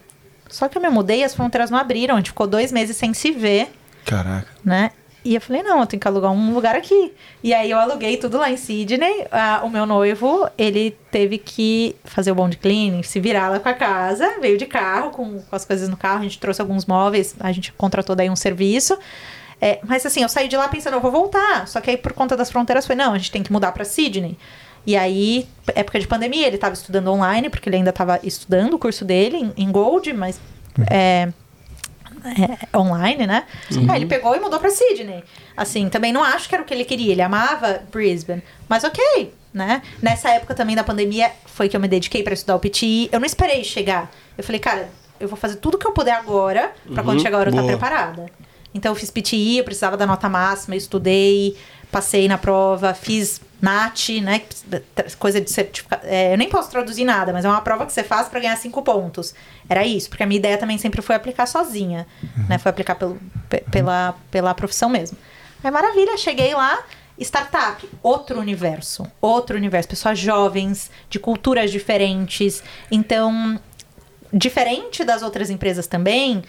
Só 0.53 0.69
que 0.69 0.77
eu 0.77 0.83
me 0.83 0.89
mudei 0.89 1.21
e 1.21 1.25
as 1.25 1.35
fronteiras 1.35 1.71
não 1.71 1.79
abriram. 1.79 2.15
A 2.15 2.19
gente 2.19 2.31
ficou 2.31 2.47
dois 2.47 2.71
meses 2.71 2.97
sem 2.97 3.15
se 3.15 3.31
ver 3.31 3.73
Caraca. 4.05 4.47
né? 4.65 4.91
E 5.25 5.37
eu 5.37 5.41
falei, 5.41 5.63
não, 5.63 5.79
eu 5.79 5.87
tenho 5.87 6.01
que 6.01 6.09
alugar 6.09 6.33
um 6.33 6.53
lugar 6.53 6.75
aqui. 6.75 7.13
E 7.45 7.55
aí 7.55 7.71
eu 7.71 7.79
aluguei 7.79 8.17
tudo 8.17 8.39
lá 8.39 8.51
em 8.51 8.57
Sydney. 8.57 9.27
Ah, 9.31 9.61
o 9.63 9.71
meu 9.71 9.87
noivo, 9.87 10.49
ele 10.59 10.97
teve 11.13 11.39
que 11.39 11.95
fazer 12.05 12.33
o 12.33 12.35
bond 12.35 12.57
cleaning, 12.57 13.05
se 13.05 13.21
virar 13.21 13.49
lá 13.49 13.61
com 13.61 13.69
a 13.69 13.75
casa, 13.75 14.41
veio 14.41 14.59
de 14.59 14.67
carro, 14.67 15.11
com, 15.11 15.41
com 15.41 15.57
as 15.57 15.65
coisas 15.65 15.89
no 15.89 15.97
carro, 15.97 16.21
a 16.21 16.23
gente 16.23 16.41
trouxe 16.41 16.61
alguns 16.61 16.87
móveis, 16.87 17.37
a 17.39 17.53
gente 17.53 17.73
contratou 17.73 18.17
daí 18.17 18.29
um 18.29 18.35
serviço. 18.37 18.99
É, 19.61 19.79
mas 19.85 20.05
assim, 20.05 20.23
eu 20.23 20.29
saí 20.29 20.49
de 20.49 20.57
lá 20.57 20.67
pensando, 20.67 20.95
eu 20.95 21.01
vou 21.01 21.13
voltar. 21.13 21.69
Só 21.69 21.81
que 21.81 21.89
aí, 21.89 21.97
por 21.97 22.13
conta 22.13 22.37
das 22.37 22.51
fronteiras, 22.51 22.85
foi, 22.85 22.97
não, 22.97 23.13
a 23.13 23.19
gente 23.19 23.31
tem 23.31 23.45
que 23.45 23.53
mudar 23.53 23.71
pra 23.71 23.85
Sydney. 23.85 24.37
E 24.87 24.97
aí, 24.97 25.49
época 25.75 26.01
de 26.01 26.07
pandemia, 26.07 26.47
ele 26.47 26.59
tava 26.59 26.75
estudando 26.75 27.09
online, 27.09 27.49
porque 27.49 27.69
ele 27.69 27.77
ainda 27.77 27.93
tava 27.93 28.19
estudando 28.23 28.75
o 28.75 28.79
curso 28.79 29.05
dele 29.05 29.37
em, 29.37 29.53
em 29.57 29.71
Gold, 29.71 30.13
mas 30.13 30.41
é, 30.91 31.29
é, 32.25 32.77
online, 32.77 33.27
né? 33.27 33.45
Aí 33.89 33.99
ele 33.99 34.07
pegou 34.07 34.35
e 34.35 34.41
mudou 34.41 34.59
pra 34.59 34.71
Sydney. 34.71 35.23
Assim, 35.57 35.89
também 35.89 36.13
não 36.13 36.23
acho 36.23 36.49
que 36.49 36.55
era 36.55 36.63
o 36.63 36.67
que 36.67 36.75
ele 36.75 36.85
queria. 36.85 37.13
Ele 37.13 37.23
amava 37.23 37.83
Brisbane. 37.91 38.43
Mas 38.69 38.85
ok, 38.85 39.33
né? 39.53 39.83
Nessa 40.01 40.31
época 40.31 40.55
também 40.55 40.75
da 40.75 40.85
pandemia 40.85 41.31
foi 41.47 41.69
que 41.69 41.77
eu 41.77 41.81
me 41.81 41.89
dediquei 41.89 42.23
pra 42.23 42.35
estudar 42.35 42.57
o 42.57 42.61
PTI. 42.61 43.09
Eu 43.13 43.21
não 43.21 43.27
esperei 43.27 43.63
chegar. 43.65 44.11
Eu 44.37 44.45
falei, 44.45 44.61
cara, 44.61 44.89
eu 45.21 45.29
vou 45.29 45.37
fazer 45.37 45.57
tudo 45.57 45.79
que 45.79 45.87
eu 45.87 45.93
puder 45.93 46.15
agora 46.15 46.73
pra 46.93 47.03
quando 47.03 47.21
chegar 47.21 47.37
a 47.37 47.41
hora 47.41 47.51
eu 47.51 47.53
estar 47.53 47.63
boa. 47.63 47.73
preparada. 47.73 48.27
Então 48.75 48.93
eu 48.93 48.97
fiz 48.97 49.11
PTI, 49.11 49.59
eu 49.59 49.65
precisava 49.65 49.97
da 49.97 50.07
nota 50.07 50.29
máxima, 50.29 50.75
eu 50.75 50.79
estudei, 50.79 51.57
passei 51.91 52.27
na 52.27 52.39
prova, 52.39 52.95
fiz 52.95 53.41
NAT, 53.63 54.09
né? 54.21 54.43
Coisa 55.19 55.41
de 55.41 55.51
certificado. 55.51 56.05
eu 56.07 56.37
nem 56.37 56.49
posso 56.51 56.69
traduzir 56.71 57.05
nada, 57.05 57.33
mas 57.33 57.45
é 57.45 57.49
uma 57.49 57.61
prova 57.61 57.87
que 57.87 57.93
você 57.93 58.03
faz 58.03 58.29
pra 58.29 58.41
ganhar 58.41 58.57
cinco 58.57 58.83
pontos. 58.83 59.35
Era 59.69 59.87
isso, 59.87 60.09
porque 60.11 60.23
a 60.25 60.27
minha 60.27 60.39
ideia 60.39 60.59
também 60.59 60.77
sempre 60.77 61.01
foi 61.01 61.15
aplicar 61.15 61.47
sozinha, 61.47 62.07
né? 62.49 62.59
Foi 62.59 62.71
aplicar 62.71 62.97
pelo, 62.97 63.19
pe- 63.49 63.65
pela, 63.71 64.15
pela 64.31 64.53
profissão 64.53 64.89
mesmo. 64.89 65.17
Aí 65.63 65.71
maravilha, 65.71 66.17
cheguei 66.19 66.53
lá. 66.55 66.79
Startup, 67.21 67.89
outro 68.03 68.41
universo, 68.41 69.07
outro 69.21 69.57
universo, 69.57 69.89
pessoas 69.89 70.19
jovens, 70.19 70.91
de 71.09 71.21
culturas 71.21 71.71
diferentes. 71.71 72.65
Então, 72.91 73.61
diferente 74.33 75.05
das 75.05 75.23
outras 75.23 75.51
empresas 75.51 75.87
também, 75.87 76.43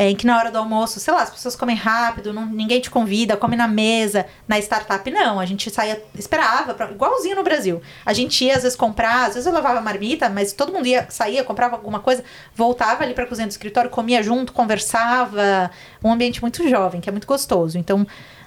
é, 0.00 0.08
em 0.08 0.16
que 0.16 0.24
na 0.26 0.38
hora 0.38 0.50
do 0.50 0.56
almoço, 0.56 0.98
sei 0.98 1.12
lá, 1.12 1.22
as 1.24 1.28
pessoas 1.28 1.54
comem 1.54 1.76
rápido, 1.76 2.32
não- 2.32 2.46
ninguém 2.46 2.80
te 2.80 2.88
convida, 2.88 3.36
come 3.36 3.54
na 3.54 3.68
mesa. 3.68 4.24
Na 4.48 4.58
startup, 4.58 5.10
não. 5.10 5.38
A 5.38 5.44
gente 5.44 5.68
saía, 5.70 6.02
esperava, 6.14 6.72
pra- 6.72 6.90
igualzinho 6.90 7.36
no 7.36 7.42
Brasil. 7.42 7.82
A 8.06 8.14
gente 8.14 8.42
ia, 8.42 8.56
às 8.56 8.62
vezes, 8.62 8.78
comprar, 8.78 9.26
às 9.26 9.34
vezes 9.34 9.46
eu 9.46 9.52
levava 9.52 9.78
marmita, 9.82 10.30
mas 10.30 10.54
todo 10.54 10.72
mundo 10.72 10.86
ia, 10.86 11.06
saía, 11.10 11.44
comprava 11.44 11.76
alguma 11.76 12.00
coisa, 12.00 12.24
voltava 12.54 13.04
ali 13.04 13.12
pra 13.12 13.26
cozinha 13.26 13.46
do 13.46 13.50
escritório, 13.50 13.90
comia 13.90 14.22
junto, 14.22 14.54
conversava. 14.54 15.70
Um 16.02 16.10
ambiente 16.10 16.40
muito 16.40 16.66
jovem, 16.66 16.98
que 16.98 17.10
é 17.10 17.12
muito 17.12 17.26
gostoso. 17.26 17.76
Então, 17.76 18.06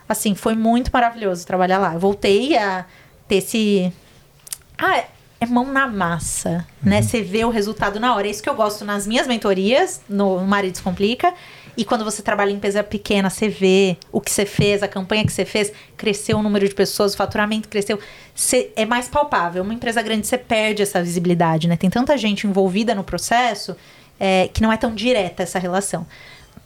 assim, 0.10 0.34
foi 0.34 0.56
muito 0.56 0.90
maravilhoso 0.92 1.46
trabalhar 1.46 1.78
lá. 1.78 1.94
Eu 1.94 2.00
voltei 2.00 2.58
a 2.58 2.84
ter 3.28 3.36
esse. 3.36 3.94
Ah, 4.76 5.04
é- 5.44 5.46
mão 5.46 5.72
na 5.72 5.88
massa, 5.88 6.66
né? 6.82 7.02
Você 7.02 7.22
vê 7.22 7.44
o 7.46 7.50
resultado 7.50 8.00
na 8.00 8.16
hora. 8.16 8.28
É 8.28 8.32
isso 8.32 8.42
que 8.42 8.50
eu 8.50 8.56
gosto 8.56 8.84
nas 8.86 9.06
minhas 9.08 9.28
mentorias, 9.28 10.02
no 10.10 10.40
Maridos 10.42 10.82
Complica. 10.82 11.34
E 11.76 11.84
quando 11.84 12.06
você 12.06 12.22
trabalha 12.22 12.52
em 12.52 12.56
empresa 12.56 12.84
pequena, 12.84 13.30
você 13.30 13.50
vê 13.50 13.98
o 14.12 14.22
que 14.22 14.30
você 14.30 14.46
fez, 14.46 14.84
a 14.84 14.88
campanha 14.88 15.26
que 15.26 15.34
você 15.34 15.44
fez, 15.44 15.72
cresceu 15.98 16.38
o 16.38 16.44
número 16.44 16.68
de 16.68 16.76
pessoas, 16.76 17.14
o 17.14 17.18
faturamento 17.18 17.68
cresceu. 17.68 18.00
Você- 18.36 18.72
é 18.76 18.86
mais 18.86 19.08
palpável. 19.08 19.64
Uma 19.64 19.74
empresa 19.74 20.02
grande, 20.02 20.28
você 20.28 20.38
perde 20.38 20.84
essa 20.84 21.02
visibilidade, 21.02 21.68
né? 21.68 21.76
Tem 21.76 21.90
tanta 21.90 22.16
gente 22.18 22.46
envolvida 22.46 22.94
no 22.94 23.04
processo 23.04 23.76
é, 24.20 24.48
que 24.54 24.62
não 24.62 24.72
é 24.72 24.78
tão 24.78 24.94
direta 24.94 25.42
essa 25.44 25.58
relação. 25.58 26.06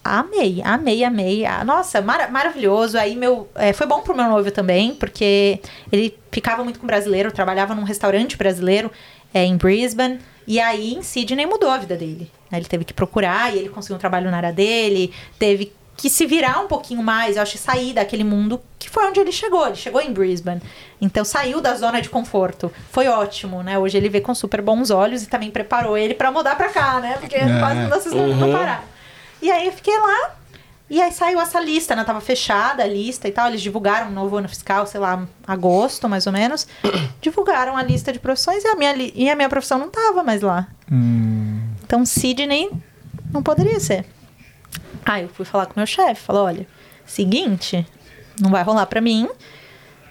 Amei, 0.07 0.61
amei, 0.63 1.03
amei. 1.03 1.45
Ah, 1.45 1.63
nossa, 1.63 2.01
mara- 2.01 2.27
maravilhoso. 2.29 2.97
Aí 2.97 3.15
meu. 3.15 3.49
é, 3.55 3.73
foi 3.73 3.85
bom 3.87 4.01
pro 4.01 4.15
meu 4.15 4.27
noivo 4.29 4.49
também, 4.51 4.93
porque 4.95 5.59
ele 5.91 6.17
ficava 6.31 6.63
muito 6.63 6.79
com 6.79 6.87
brasileiro, 6.87 7.31
trabalhava 7.31 7.75
num 7.75 7.83
restaurante 7.83 8.37
brasileiro 8.37 8.91
é, 9.33 9.43
em 9.43 9.57
Brisbane. 9.57 10.19
E 10.47 10.59
aí 10.59 10.93
em 10.93 11.01
Sydney 11.01 11.45
mudou 11.45 11.69
a 11.69 11.77
vida 11.77 11.95
dele. 11.97 12.31
né? 12.49 12.57
Ele 12.57 12.65
teve 12.67 12.85
que 12.85 12.93
procurar 12.93 13.53
e 13.53 13.59
ele 13.59 13.69
conseguiu 13.69 13.97
um 13.97 13.99
trabalho 13.99 14.31
na 14.31 14.37
área 14.37 14.53
dele, 14.53 15.13
teve 15.37 15.73
que 15.97 16.09
se 16.11 16.27
virar 16.27 16.59
um 16.59 16.67
pouquinho 16.67 17.01
mais, 17.01 17.35
eu 17.37 17.41
acho, 17.41 17.57
sair 17.57 17.91
daquele 17.91 18.23
mundo 18.23 18.61
que 18.77 18.87
foi 18.87 19.03
onde 19.07 19.19
ele 19.19 19.31
chegou. 19.31 19.65
Ele 19.65 19.75
chegou 19.75 19.99
em 19.99 20.13
Brisbane. 20.13 20.61
Então 21.01 21.25
saiu 21.25 21.59
da 21.59 21.73
zona 21.73 21.99
de 22.01 22.07
conforto. 22.07 22.71
Foi 22.91 23.07
ótimo, 23.07 23.63
né? 23.63 23.79
Hoje 23.79 23.97
ele 23.97 24.07
vê 24.07 24.21
com 24.21 24.33
super 24.35 24.61
bons 24.61 24.91
olhos 24.91 25.23
e 25.23 25.27
também 25.27 25.49
preparou 25.49 25.97
ele 25.97 26.13
pra 26.13 26.31
mudar 26.31 26.55
pra 26.55 26.69
cá, 26.69 26.99
né? 26.99 27.17
Porque 27.19 27.35
quase 27.39 27.79
não 27.81 27.89
dá 27.89 27.99
não, 28.11 28.27
não 28.27 28.51
pararam. 28.51 28.83
E 29.41 29.51
aí 29.51 29.65
eu 29.67 29.71
fiquei 29.73 29.97
lá. 29.97 30.35
E 30.89 31.01
aí 31.01 31.11
saiu 31.11 31.39
essa 31.41 31.59
lista, 31.59 31.95
né? 31.95 32.03
Tava 32.05 32.21
fechada 32.21 32.81
a 32.83 32.87
lista 32.87 33.27
e 33.27 33.31
tal. 33.31 33.47
Eles 33.49 33.61
divulgaram 33.61 34.07
um 34.07 34.11
novo 34.11 34.37
ano 34.37 34.47
fiscal, 34.47 34.87
sei 34.87 34.99
lá, 35.01 35.27
agosto, 35.45 36.07
mais 36.07 36.25
ou 36.25 36.31
menos. 36.33 36.65
divulgaram 37.21 37.75
a 37.75 37.83
lista 37.83 38.13
de 38.13 38.19
profissões 38.19 38.63
e 38.63 38.67
a 38.67 38.75
minha, 38.75 38.93
li- 38.93 39.11
e 39.15 39.29
a 39.29 39.35
minha 39.35 39.49
profissão 39.49 39.77
não 39.77 39.89
tava 39.89 40.23
mais 40.23 40.41
lá. 40.41 40.67
Então, 41.83 42.05
Sidney 42.05 42.71
não 43.33 43.43
poderia 43.43 43.79
ser. 43.81 44.05
Aí 45.05 45.23
eu 45.23 45.29
fui 45.29 45.45
falar 45.45 45.65
com 45.65 45.73
meu 45.77 45.85
chefe. 45.85 46.21
Falou, 46.21 46.45
olha, 46.45 46.65
seguinte, 47.05 47.85
não 48.39 48.49
vai 48.49 48.63
rolar 48.63 48.85
pra 48.85 49.01
mim. 49.01 49.27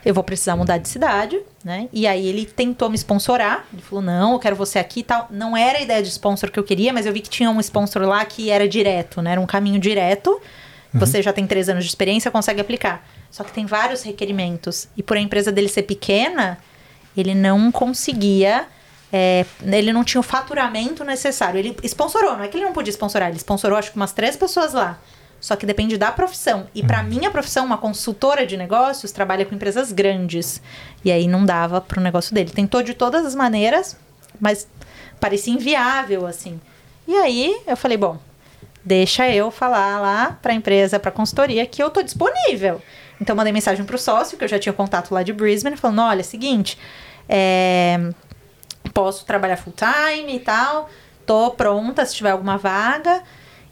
Eu 0.05 0.12
vou 0.15 0.23
precisar 0.23 0.57
mudar 0.57 0.77
de 0.78 0.89
cidade, 0.89 1.40
né? 1.66 1.88
E 1.93 2.06
aí 2.06 2.28
ele 2.28 2.47
tentou 2.47 2.88
me 2.88 2.97
sponsorar. 2.97 3.66
Ele 3.72 3.82
falou, 3.82 4.01
não, 4.01 4.34
eu 4.34 4.38
quero 4.38 4.55
você 4.55 4.78
aqui 4.78 5.01
e 5.01 5.02
tal. 5.02 5.26
Não 5.32 5.56
era 5.56 5.78
a 5.78 5.82
ideia 5.82 6.01
de 6.01 6.09
sponsor 6.09 6.48
que 6.48 6.60
eu 6.60 6.62
queria, 6.62 6.93
mas 6.93 7.06
eu 7.06 7.12
vi 7.12 7.20
que 7.20 7.28
tinha 7.28 7.51
um 7.51 7.59
sponsor 7.59 8.02
lá 8.02 8.24
que 8.24 8.51
era 8.51 8.68
direto, 8.68 9.20
né? 9.20 9.32
Era 9.32 9.40
um 9.40 9.47
caminho 9.47 9.80
direto. 9.80 10.40
Você 10.94 11.20
já 11.20 11.32
tem 11.32 11.44
três 11.44 11.68
anos 11.68 11.82
de 11.82 11.90
experiência, 11.90 12.30
consegue 12.30 12.60
aplicar. 12.60 13.05
Só 13.32 13.43
que 13.43 13.51
tem 13.51 13.66
vários 13.66 14.02
requerimentos. 14.02 14.86
E 14.97 15.02
por 15.02 15.16
a 15.16 15.20
empresa 15.20 15.51
dele 15.51 15.68
ser 15.68 15.82
pequena, 15.82 16.56
ele 17.16 17.34
não 17.34 17.72
conseguia. 17.72 18.68
é, 19.12 19.44
ele 19.64 19.93
não 19.93 20.05
tinha 20.05 20.20
o 20.20 20.22
faturamento 20.22 21.02
necessário. 21.05 21.59
Ele 21.59 21.76
sponsorou, 21.82 22.36
não 22.36 22.44
é 22.44 22.48
que 22.48 22.56
ele 22.56 22.64
não 22.64 22.72
podia 22.72 22.93
sponsorar, 22.93 23.28
ele 23.28 23.38
sponsorou 23.38 23.76
acho 23.76 23.90
que 23.90 23.97
umas 23.97 24.12
três 24.12 24.36
pessoas 24.36 24.72
lá. 24.72 25.01
Só 25.40 25.54
que 25.54 25.66
depende 25.66 25.96
da 25.96 26.10
profissão. 26.10 26.66
E 26.74 26.82
para 26.82 27.02
minha 27.02 27.30
profissão, 27.30 27.64
uma 27.64 27.78
consultora 27.78 28.46
de 28.46 28.56
negócios 28.56 29.12
trabalha 29.12 29.44
com 29.44 29.54
empresas 29.54 29.92
grandes. 29.92 30.60
E 31.04 31.12
aí 31.12 31.28
não 31.28 31.44
dava 31.44 31.80
pro 31.80 32.00
negócio 32.00 32.34
dele. 32.34 32.50
Tentou 32.50 32.82
de 32.82 32.94
todas 32.94 33.24
as 33.24 33.34
maneiras, 33.34 33.96
mas 34.40 34.66
parecia 35.20 35.52
inviável, 35.52 36.26
assim. 36.26 36.60
E 37.06 37.14
aí 37.14 37.60
eu 37.66 37.76
falei, 37.76 37.96
bom, 37.96 38.18
deixa 38.84 39.28
eu 39.28 39.50
falar 39.50 40.00
lá 40.00 40.38
pra 40.42 40.54
empresa, 40.54 40.98
pra 40.98 41.10
consultoria, 41.10 41.66
que 41.66 41.82
eu 41.82 41.90
tô 41.90 42.02
disponível. 42.02 42.80
Então 43.20 43.36
mandei 43.36 43.52
mensagem 43.52 43.84
pro 43.84 43.98
sócio, 43.98 44.36
que 44.36 44.44
eu 44.44 44.48
já 44.48 44.58
tinha 44.58 44.72
contato 44.72 45.12
lá 45.12 45.22
de 45.22 45.32
Brisbane, 45.32 45.76
falando, 45.76 46.02
olha, 46.02 46.20
é 46.20 46.22
seguinte, 46.22 46.78
é, 47.28 48.10
posso 48.92 49.24
trabalhar 49.24 49.56
full 49.56 49.72
time 49.72 50.36
e 50.36 50.40
tal, 50.40 50.90
tô 51.24 51.50
pronta 51.50 52.04
se 52.04 52.14
tiver 52.14 52.30
alguma 52.30 52.56
vaga. 52.56 53.22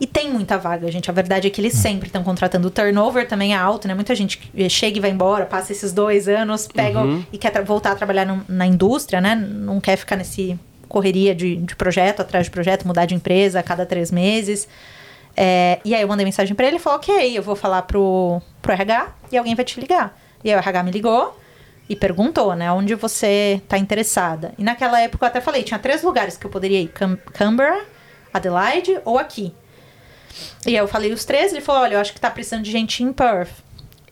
E 0.01 0.07
tem 0.07 0.31
muita 0.31 0.59
vaga, 0.59 0.91
gente. 0.91 1.09
A 1.09 1.13
verdade 1.13 1.47
é 1.47 1.51
que 1.51 1.61
eles 1.61 1.73
sempre 1.75 2.09
estão 2.09 2.23
contratando. 2.25 2.67
O 2.67 2.71
turnover 2.71 3.29
também 3.29 3.55
é 3.55 3.57
alto, 3.57 3.87
né? 3.87 3.95
Muita 3.95 4.15
gente 4.15 4.41
chega 4.69 4.99
e 4.99 5.01
vai 5.01 5.11
embora, 5.11 5.47
passa 5.47 5.71
esses 5.73 5.93
dois 5.93 6.27
anos, 6.29 6.67
pega 6.67 7.01
e 7.33 7.39
quer 7.39 7.63
voltar 7.63 7.93
a 7.93 7.95
trabalhar 7.95 8.25
no- 8.27 8.45
na 8.49 8.67
indústria, 8.67 9.21
né? 9.21 9.35
Não 9.37 9.81
quer 9.81 9.97
ficar 9.97 10.17
nesse 10.17 10.59
correria 10.89 11.35
de, 11.35 11.57
de 11.57 11.75
projeto 11.77 12.21
atrás 12.21 12.47
de 12.47 12.51
projeto, 12.51 12.87
mudar 12.87 13.05
de 13.07 13.15
empresa 13.15 13.61
a 13.61 13.63
cada 13.63 13.87
três 13.87 14.11
meses. 14.11 14.69
É, 15.37 15.81
e 15.85 15.95
aí 15.95 16.03
eu 16.03 16.09
mandei 16.09 16.25
mensagem 16.25 16.55
pra 16.55 16.67
ele 16.67 16.77
e 16.77 16.79
falou, 16.79 16.99
ok, 16.99 17.37
eu 17.37 17.43
vou 17.43 17.57
falar 17.57 17.83
pro, 17.83 18.41
pro 18.63 18.73
RH 18.73 19.09
e 19.33 19.37
alguém 19.37 19.55
vai 19.55 19.65
te 19.65 19.81
ligar. 19.81 20.17
E 20.45 20.51
aí 20.51 20.57
o 20.57 20.59
RH 20.59 20.83
me 20.85 20.91
ligou 20.91 21.39
e 21.89 21.97
perguntou, 21.97 22.55
né, 22.55 22.71
onde 22.73 22.95
você 22.95 23.61
tá 23.69 23.77
interessada. 23.79 24.53
E 24.59 24.63
naquela 24.63 25.01
época 25.01 25.25
eu 25.25 25.29
até 25.29 25.41
falei, 25.41 25.63
tinha 25.63 25.79
três 25.79 26.03
lugares 26.03 26.37
que 26.37 26.47
eu 26.47 26.51
poderia 26.51 26.81
ir, 26.81 26.89
Cam 26.89 27.17
Canberra, 27.33 27.81
Adelaide 28.33 28.99
ou 29.05 29.19
aqui. 29.19 29.53
E 30.67 30.71
aí 30.71 30.77
eu 30.77 30.89
falei 30.89 31.13
os 31.13 31.25
três, 31.25 31.53
ele 31.53 31.61
falou, 31.61 31.83
olha, 31.83 31.95
eu 31.95 32.01
acho 32.01 32.13
que 32.13 32.21
tá 32.21 32.31
precisando 32.31 32.63
de 32.63 32.71
gente 32.71 33.03
em 33.03 33.13
Perth. 33.13 33.53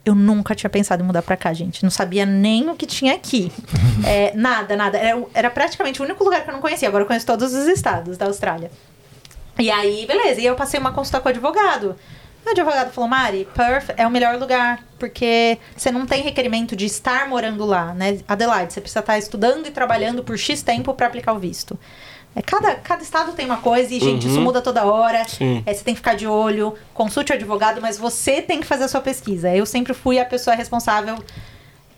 Eu 0.05 0.13
nunca 0.13 0.53
tinha 0.53 0.69
pensado 0.69 1.01
em 1.01 1.05
mudar 1.05 1.21
pra 1.21 1.37
cá, 1.37 1.53
gente. 1.53 1.81
Não 1.81 1.89
sabia 1.89 2.25
nem 2.25 2.69
o 2.69 2.75
que 2.75 2.85
tinha 2.85 3.13
aqui. 3.13 3.51
É, 4.05 4.33
nada, 4.35 4.75
nada. 4.75 4.97
Era, 4.97 5.23
era 5.33 5.49
praticamente 5.49 6.01
o 6.01 6.03
único 6.03 6.23
lugar 6.25 6.43
que 6.43 6.49
eu 6.49 6.53
não 6.53 6.59
conhecia. 6.59 6.89
Agora 6.89 7.03
eu 7.03 7.07
conheço 7.07 7.25
todos 7.25 7.53
os 7.53 7.67
estados 7.67 8.17
da 8.17 8.25
Austrália. 8.25 8.69
E 9.57 9.71
aí, 9.71 10.05
beleza. 10.05 10.41
E 10.41 10.45
eu 10.45 10.55
passei 10.55 10.77
uma 10.77 10.91
consulta 10.91 11.21
com 11.21 11.29
o 11.29 11.31
advogado. 11.31 11.95
O 12.45 12.49
advogado 12.49 12.91
falou, 12.91 13.09
Mari, 13.09 13.47
Perth 13.55 13.91
é 13.95 14.05
o 14.05 14.11
melhor 14.11 14.37
lugar, 14.37 14.83
porque 14.99 15.57
você 15.75 15.89
não 15.89 16.05
tem 16.05 16.21
requerimento 16.21 16.75
de 16.75 16.85
estar 16.85 17.29
morando 17.29 17.63
lá, 17.63 17.93
né? 17.93 18.19
Adelaide, 18.27 18.73
você 18.73 18.81
precisa 18.81 18.99
estar 18.99 19.17
estudando 19.17 19.65
e 19.67 19.71
trabalhando 19.71 20.23
por 20.23 20.37
X 20.37 20.61
tempo 20.61 20.93
para 20.93 21.07
aplicar 21.07 21.31
o 21.31 21.39
visto. 21.39 21.79
É, 22.35 22.41
cada, 22.41 22.75
cada 22.75 23.03
estado 23.03 23.33
tem 23.33 23.45
uma 23.45 23.57
coisa 23.57 23.93
e, 23.93 23.99
gente, 23.99 24.27
isso 24.27 24.41
muda 24.41 24.61
toda 24.61 24.85
hora. 24.85 25.23
É, 25.65 25.73
você 25.73 25.83
tem 25.83 25.93
que 25.93 25.99
ficar 25.99 26.15
de 26.15 26.25
olho, 26.25 26.73
consulte 26.93 27.31
o 27.31 27.35
advogado, 27.35 27.79
mas 27.81 27.97
você 27.97 28.41
tem 28.41 28.59
que 28.59 28.65
fazer 28.65 28.85
a 28.85 28.87
sua 28.87 29.01
pesquisa. 29.01 29.55
Eu 29.55 29.65
sempre 29.65 29.93
fui 29.93 30.19
a 30.19 30.25
pessoa 30.25 30.55
responsável. 30.55 31.15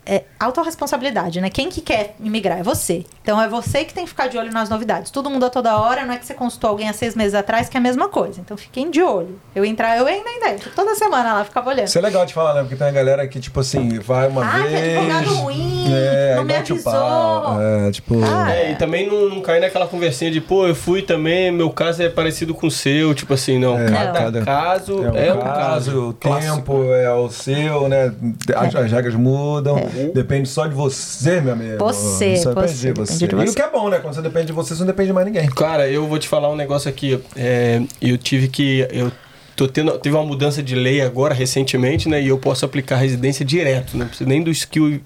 É, 0.06 0.24
autorresponsabilidade, 0.40 1.42
né? 1.42 1.50
Quem 1.50 1.70
que 1.70 1.82
quer 1.82 2.16
imigrar? 2.20 2.60
É 2.60 2.64
você. 2.64 3.04
Então 3.22 3.42
é 3.42 3.48
você 3.48 3.84
que 3.86 3.94
tem 3.94 4.04
que 4.04 4.10
ficar 4.10 4.28
de 4.28 4.38
olho 4.38 4.52
nas 4.52 4.70
novidades. 4.70 5.10
Tudo 5.12 5.30
muda 5.30 5.50
toda 5.50 5.78
hora, 5.78 6.06
não 6.06 6.14
é 6.14 6.18
que 6.18 6.26
você 6.26 6.34
consultou 6.34 6.70
alguém 6.70 6.90
há 6.90 6.94
seis 6.94 7.16
meses 7.16 7.34
atrás 7.34 7.70
que 7.70 7.76
é 7.78 7.80
a 7.80 7.82
mesma 7.84 8.08
coisa. 8.10 8.40
Então 8.40 8.56
fiquem 8.56 8.92
de 8.92 9.02
olho. 9.02 9.40
Eu 9.56 9.66
entrar, 9.66 9.98
eu 9.98 10.06
ainda 10.06 10.30
ainda 10.30 10.50
entro. 10.52 10.70
Toda 10.76 10.94
semana 10.96 11.34
lá, 11.34 11.44
ficava 11.46 11.70
olhando. 11.70 11.88
Isso 11.88 11.98
é 11.98 12.02
legal 12.02 12.26
de 12.26 12.34
falar, 12.34 12.54
né? 12.54 12.62
Porque 12.62 12.76
tem 12.76 12.86
uma 12.88 12.94
galera 12.94 13.28
que, 13.28 13.40
tipo 13.40 13.60
assim, 13.60 14.00
vai 14.00 14.28
uma 14.28 14.46
Ah, 14.46 14.62
que 14.64 14.68
vez. 14.70 14.98
advogado 14.98 15.34
ruim, 15.36 15.86
é, 15.94 16.36
não 16.36 16.44
me 16.44 16.54
o 16.54 16.58
avisou. 16.58 16.92
pau. 16.92 17.58
É, 17.62 17.92
tipo. 17.92 18.16
Ah, 18.24 18.52
É, 18.56 18.72
e 18.72 18.76
também 18.76 19.08
não, 19.08 19.30
não 19.30 19.42
cair 19.42 19.60
naquela 19.62 19.88
conversinha 19.88 20.30
de, 20.30 20.40
pô, 20.42 20.68
eu 20.68 20.76
fui 20.76 21.02
também, 21.02 21.52
meu 21.52 21.70
caso 21.72 22.04
é 22.04 22.10
parecido 22.10 22.54
com 22.54 22.68
o 22.68 22.72
seu. 22.72 23.14
Tipo 23.16 23.34
assim, 23.34 23.58
não. 23.60 23.78
É, 23.80 23.86
cada, 23.92 24.20
cada- 24.20 24.42
caso 24.46 25.04
É 25.16 25.28
é, 25.28 25.34
o 25.34 25.38
um 25.38 25.40
caso. 25.42 26.10
o 26.10 26.14
clássico. 26.14 26.56
tempo 26.56 26.94
é 26.94 27.12
o 27.14 27.30
seu, 27.30 27.88
né? 27.90 28.14
As, 28.56 28.76
as 28.76 28.92
regras 28.92 29.16
mudam. 29.16 29.78
É. 29.96 30.10
Depende 30.10 30.48
só 30.50 30.68
de 30.68 30.74
você, 30.76 31.40
meu 31.42 31.54
amigo. 31.54 31.78
Você, 31.80 32.38
Só 32.38 32.50
depende 32.54 32.74
você, 32.74 32.94
de 32.94 33.00
você. 33.00 33.14
depende 33.14 33.28
de 33.28 33.36
E 33.44 33.46
você. 33.48 33.52
o 33.52 33.56
que 33.56 33.62
é 33.62 33.72
bom, 33.72 33.90
né? 33.90 34.00
Quando 34.00 34.14
você 34.14 34.22
depende 34.22 34.48
de 34.48 34.54
você, 34.54 34.74
você 34.76 34.80
não 34.80 34.88
depende 34.88 35.08
de 35.08 35.14
mais 35.14 35.26
ninguém. 35.26 35.48
Cara, 35.50 35.88
eu 35.90 36.08
vou 36.08 36.20
te 36.20 36.28
falar 36.28 36.50
um 36.50 36.56
negócio 36.56 36.90
aqui. 36.90 37.20
É, 37.36 37.82
eu 38.02 38.18
tive 38.18 38.48
que. 38.48 38.88
Eu 38.92 39.12
tô 39.56 39.68
tendo. 39.68 39.98
Teve 40.00 40.16
uma 40.16 40.26
mudança 40.26 40.62
de 40.62 40.76
lei 40.76 41.02
agora, 41.02 41.34
recentemente, 41.34 42.08
né? 42.10 42.22
E 42.22 42.28
eu 42.28 42.38
posso 42.38 42.66
aplicar 42.66 42.98
residência 42.98 43.46
direto, 43.46 43.94
né? 43.98 44.02
Não 44.04 44.08
preciso 44.10 44.30
nem 44.30 44.42
do 44.44 44.52
skill 44.52 45.00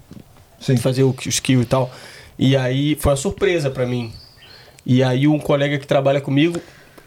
Sim. 0.60 0.76
fazer 0.76 1.02
o, 1.02 1.10
o 1.10 1.28
skill 1.28 1.62
e 1.62 1.64
tal. 1.64 1.90
E 2.38 2.56
aí 2.56 2.96
foi 2.98 3.10
uma 3.12 3.16
surpresa 3.16 3.70
pra 3.70 3.86
mim. 3.86 4.12
E 4.84 5.02
aí 5.02 5.28
um 5.28 5.38
colega 5.38 5.78
que 5.78 5.86
trabalha 5.86 6.20
comigo 6.20 6.58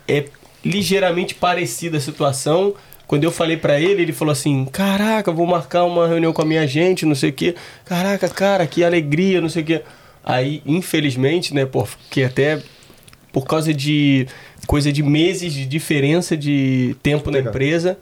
é 0.08 0.26
ligeiramente 0.64 1.36
parecida 1.36 1.98
a 1.98 2.00
situação. 2.02 2.74
Quando 3.08 3.24
eu 3.26 3.32
falei 3.32 3.58
pra 3.58 3.80
ele, 3.80 4.02
ele 4.02 4.14
falou 4.14 4.32
assim: 4.32 4.66
"Caraca, 4.66 5.32
vou 5.32 5.46
marcar 5.46 5.84
uma 5.84 6.08
reunião 6.08 6.32
com 6.34 6.42
a 6.42 6.46
minha 6.46 6.66
gente, 6.66 7.06
não 7.06 7.16
sei 7.16 7.30
o 7.30 7.34
quê. 7.34 7.56
Caraca, 7.86 8.28
cara, 8.30 8.66
que 8.66 8.84
alegria, 8.84 9.42
não 9.42 9.50
sei 9.50 9.62
o 9.64 9.66
quê". 9.66 9.82
Aí, 10.24 10.62
infelizmente, 10.66 11.54
né, 11.54 11.66
porque 11.66 12.24
até 12.24 12.62
por 13.32 13.46
causa 13.46 13.74
de 13.74 14.26
coisa 14.66 14.92
de 14.92 15.04
meses 15.04 15.54
de 15.54 15.66
diferença 15.66 16.38
de 16.38 16.96
tempo 17.04 17.30
na 17.30 17.38
Legal. 17.38 17.52
empresa, 17.52 17.98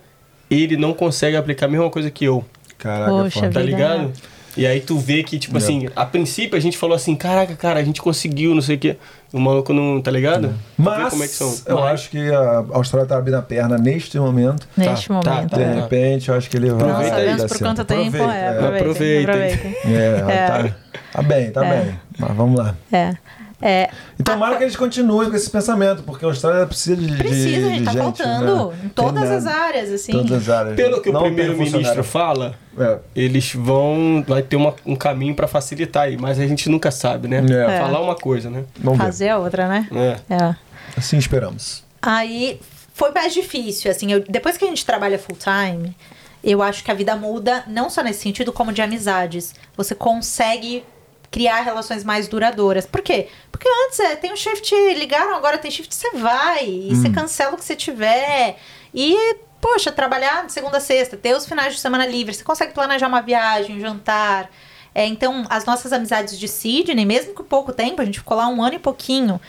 ele 0.49 0.77
não 0.77 0.93
consegue 0.93 1.35
aplicar 1.35 1.65
a 1.65 1.69
mesma 1.69 1.89
coisa 1.89 2.11
que 2.11 2.25
eu. 2.25 2.45
Caraca, 2.77 3.11
Poxa. 3.11 3.49
Tá 3.49 3.61
ligado? 3.61 4.11
E 4.57 4.67
aí 4.67 4.81
tu 4.81 4.97
vê 4.99 5.23
que, 5.23 5.39
tipo 5.39 5.55
É. 5.55 5.59
assim, 5.59 5.87
a 5.95 6.05
princípio 6.05 6.57
a 6.57 6.59
gente 6.59 6.77
falou 6.77 6.95
assim, 6.95 7.15
caraca, 7.15 7.55
cara, 7.55 7.79
a 7.79 7.83
gente 7.83 8.01
conseguiu, 8.01 8.53
não 8.53 8.61
sei 8.61 8.75
o 8.75 8.79
quê. 8.79 8.97
O 9.33 9.39
maluco 9.39 9.71
não, 9.71 10.01
tá 10.01 10.11
ligado? 10.11 10.49
Vê 10.49 10.53
Mas 10.77 11.09
como 11.11 11.23
é 11.23 11.27
que 11.27 11.33
são. 11.33 11.55
eu 11.65 11.75
Mas- 11.79 11.93
acho 11.93 12.09
que 12.09 12.33
a 12.33 12.65
Austrália 12.73 13.07
tá 13.07 13.17
abrindo 13.17 13.35
a 13.35 13.41
perna 13.41 13.77
neste 13.77 14.19
momento. 14.19 14.67
Neste 14.75 15.07
Tá, 15.07 15.19
tá, 15.21 15.31
momento. 15.31 15.49
tá. 15.51 15.57
De 15.57 15.63
é. 15.63 15.73
repente, 15.73 16.29
eu 16.29 16.35
acho 16.35 16.49
que 16.49 16.57
ele 16.57 16.69
vai. 16.69 16.81
Aproveita 16.89 17.11
Não 17.11 17.17
aí, 17.17 17.25
sabemos 17.29 17.41
dar 17.41 17.47
por 17.47 17.57
quanto 17.59 17.85
tempo. 17.85 18.17
Aproveita, 18.17 18.33
É, 18.33 18.43
é. 18.43 18.49
aproveitem. 18.49 19.21
Aproveitem. 19.23 19.71
aproveitem. 19.71 19.75
É, 19.95 20.33
É. 20.33 20.47
Tá, 20.47 20.75
tá 21.13 21.21
bem, 21.21 21.51
tá 21.51 21.65
É. 21.65 21.81
bem. 21.81 21.99
Mas 22.19 22.35
vamos 22.35 22.59
lá. 22.59 22.75
É. 22.91 23.13
É. 23.61 23.89
E 24.17 24.23
tomara 24.23 24.57
que 24.57 24.63
eles 24.63 24.75
continuem 24.75 25.29
com 25.29 25.35
esse 25.35 25.49
pensamento, 25.49 26.01
porque 26.03 26.25
a 26.25 26.27
Austrália 26.29 26.65
precisa 26.65 26.95
de. 26.95 27.15
Precisa, 27.15 27.67
de, 27.69 27.75
gente, 27.75 27.83
tá 27.85 27.91
de 27.91 27.97
faltando 27.97 28.67
né? 28.71 28.77
em 28.85 28.89
todas 28.89 29.23
Tem, 29.23 29.31
as 29.37 29.45
áreas, 29.45 29.91
assim. 29.91 30.11
Todas 30.13 30.31
as 30.31 30.49
áreas. 30.49 30.75
Pelo 30.75 31.01
que 31.01 31.09
o 31.09 31.19
primeiro-ministro 31.19 32.03
fala, 32.03 32.55
É. 32.79 32.97
eles 33.15 33.53
vão. 33.53 34.23
Vai 34.27 34.41
ter 34.41 34.55
uma- 34.55 34.73
um 34.85 34.95
caminho 34.95 35.35
pra 35.35 35.47
facilitar 35.47 36.03
aí, 36.03 36.17
mas 36.17 36.39
a 36.39 36.47
gente 36.47 36.69
nunca 36.69 36.89
sabe, 36.91 37.27
né? 37.27 37.43
É. 37.67 37.79
Falar 37.79 38.01
uma 38.01 38.15
coisa, 38.15 38.49
né? 38.49 38.63
Vamos 38.79 38.97
ver. 38.99 39.05
Fazer 39.05 39.29
a 39.29 39.37
outra, 39.37 39.67
né? 39.67 39.87
É. 40.29 40.33
É. 40.33 40.55
Assim 40.97 41.17
esperamos. 41.17 41.83
Aí 42.01 42.59
foi 42.93 43.11
mais 43.11 43.33
difícil, 43.33 43.89
assim, 43.91 44.11
eu- 44.11 44.23
depois 44.27 44.57
que 44.57 44.65
a 44.65 44.67
gente 44.67 44.85
trabalha 44.85 45.17
full 45.19 45.37
time, 45.37 45.95
eu 46.43 46.61
acho 46.63 46.83
que 46.83 46.89
a 46.89 46.93
vida 46.95 47.15
muda, 47.15 47.63
não 47.67 47.89
só 47.89 48.01
nesse 48.01 48.21
sentido, 48.21 48.51
como 48.51 48.73
de 48.73 48.81
amizades. 48.81 49.53
Você 49.77 49.93
consegue 49.93 50.83
criar 51.31 51.61
relações 51.61 52.03
mais 52.03 52.27
duradouras. 52.27 52.85
Por 52.85 53.01
quê? 53.01 53.29
Porque 53.49 53.67
antes 53.87 53.99
é, 54.01 54.15
tem 54.17 54.33
um 54.33 54.35
shift, 54.35 54.75
ligaram, 54.95 55.33
agora 55.33 55.57
tem 55.57 55.71
shift, 55.71 55.95
você 55.95 56.11
vai, 56.11 56.67
e 56.67 56.93
você 56.93 57.09
cancela 57.09 57.53
o 57.53 57.57
que 57.57 57.63
você 57.63 57.75
tiver. 57.75 58.57
E, 58.93 59.37
poxa, 59.61 59.91
trabalhar 59.91 60.45
de 60.45 60.51
segunda 60.51 60.77
a 60.77 60.81
sexta, 60.81 61.15
ter 61.15 61.33
os 61.35 61.45
finais 61.45 61.73
de 61.73 61.79
semana 61.79 62.05
livres, 62.05 62.37
você 62.37 62.43
consegue 62.43 62.73
planejar 62.73 63.07
uma 63.07 63.21
viagem, 63.21 63.77
um 63.77 63.79
jantar. 63.79 64.51
É, 64.93 65.05
então, 65.05 65.45
as 65.49 65.63
nossas 65.63 65.93
amizades 65.93 66.37
de 66.37 66.49
Sydney, 66.49 67.05
mesmo 67.05 67.33
com 67.33 67.43
pouco 67.43 67.71
tempo, 67.71 68.01
a 68.01 68.05
gente 68.05 68.19
ficou 68.19 68.35
lá 68.35 68.49
um 68.49 68.61
ano 68.61 68.75
e 68.75 68.79
pouquinho, 68.79 69.39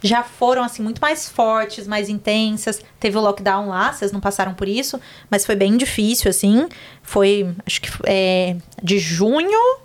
já 0.00 0.22
foram 0.22 0.62
assim 0.62 0.80
muito 0.80 1.00
mais 1.00 1.28
fortes, 1.28 1.88
mais 1.88 2.08
intensas. 2.08 2.80
Teve 3.00 3.18
o 3.18 3.20
lockdown 3.20 3.68
lá, 3.68 3.92
vocês 3.92 4.12
não 4.12 4.20
passaram 4.20 4.54
por 4.54 4.68
isso, 4.68 5.00
mas 5.28 5.44
foi 5.44 5.56
bem 5.56 5.76
difícil 5.76 6.30
assim. 6.30 6.68
Foi, 7.02 7.52
acho 7.66 7.80
que 7.80 7.88
é, 8.06 8.56
de 8.80 8.98
junho 9.00 9.80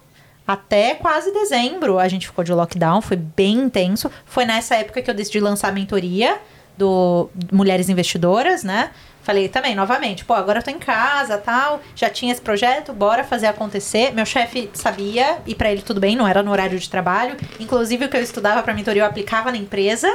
até 0.47 0.95
quase 0.95 1.31
dezembro 1.33 1.99
a 1.99 2.07
gente 2.07 2.27
ficou 2.27 2.43
de 2.43 2.53
lockdown, 2.53 3.01
foi 3.01 3.17
bem 3.17 3.55
intenso. 3.57 4.09
Foi 4.25 4.45
nessa 4.45 4.75
época 4.75 5.01
que 5.01 5.11
eu 5.11 5.13
decidi 5.13 5.39
lançar 5.39 5.67
a 5.67 5.71
mentoria 5.71 6.39
do 6.77 7.29
Mulheres 7.51 7.89
Investidoras, 7.89 8.63
né? 8.63 8.91
Falei 9.23 9.49
também, 9.49 9.75
novamente, 9.75 10.23
pô, 10.23 10.33
agora 10.33 10.59
eu 10.59 10.63
tô 10.63 10.71
em 10.71 10.79
casa, 10.79 11.37
tal, 11.37 11.81
já 11.93 12.09
tinha 12.09 12.31
esse 12.31 12.39
projeto, 12.39 12.93
bora 12.93 13.25
fazer 13.25 13.47
acontecer. 13.47 14.13
Meu 14.13 14.25
chefe 14.25 14.69
sabia, 14.73 15.39
e 15.45 15.53
pra 15.53 15.69
ele 15.69 15.81
tudo 15.81 15.99
bem, 15.99 16.15
não 16.15 16.25
era 16.25 16.41
no 16.41 16.49
horário 16.49 16.79
de 16.79 16.89
trabalho. 16.89 17.35
Inclusive, 17.59 18.05
o 18.05 18.09
que 18.09 18.15
eu 18.15 18.21
estudava 18.21 18.63
pra 18.63 18.73
mentoria, 18.73 19.01
eu 19.01 19.05
aplicava 19.05 19.51
na 19.51 19.57
empresa, 19.57 20.07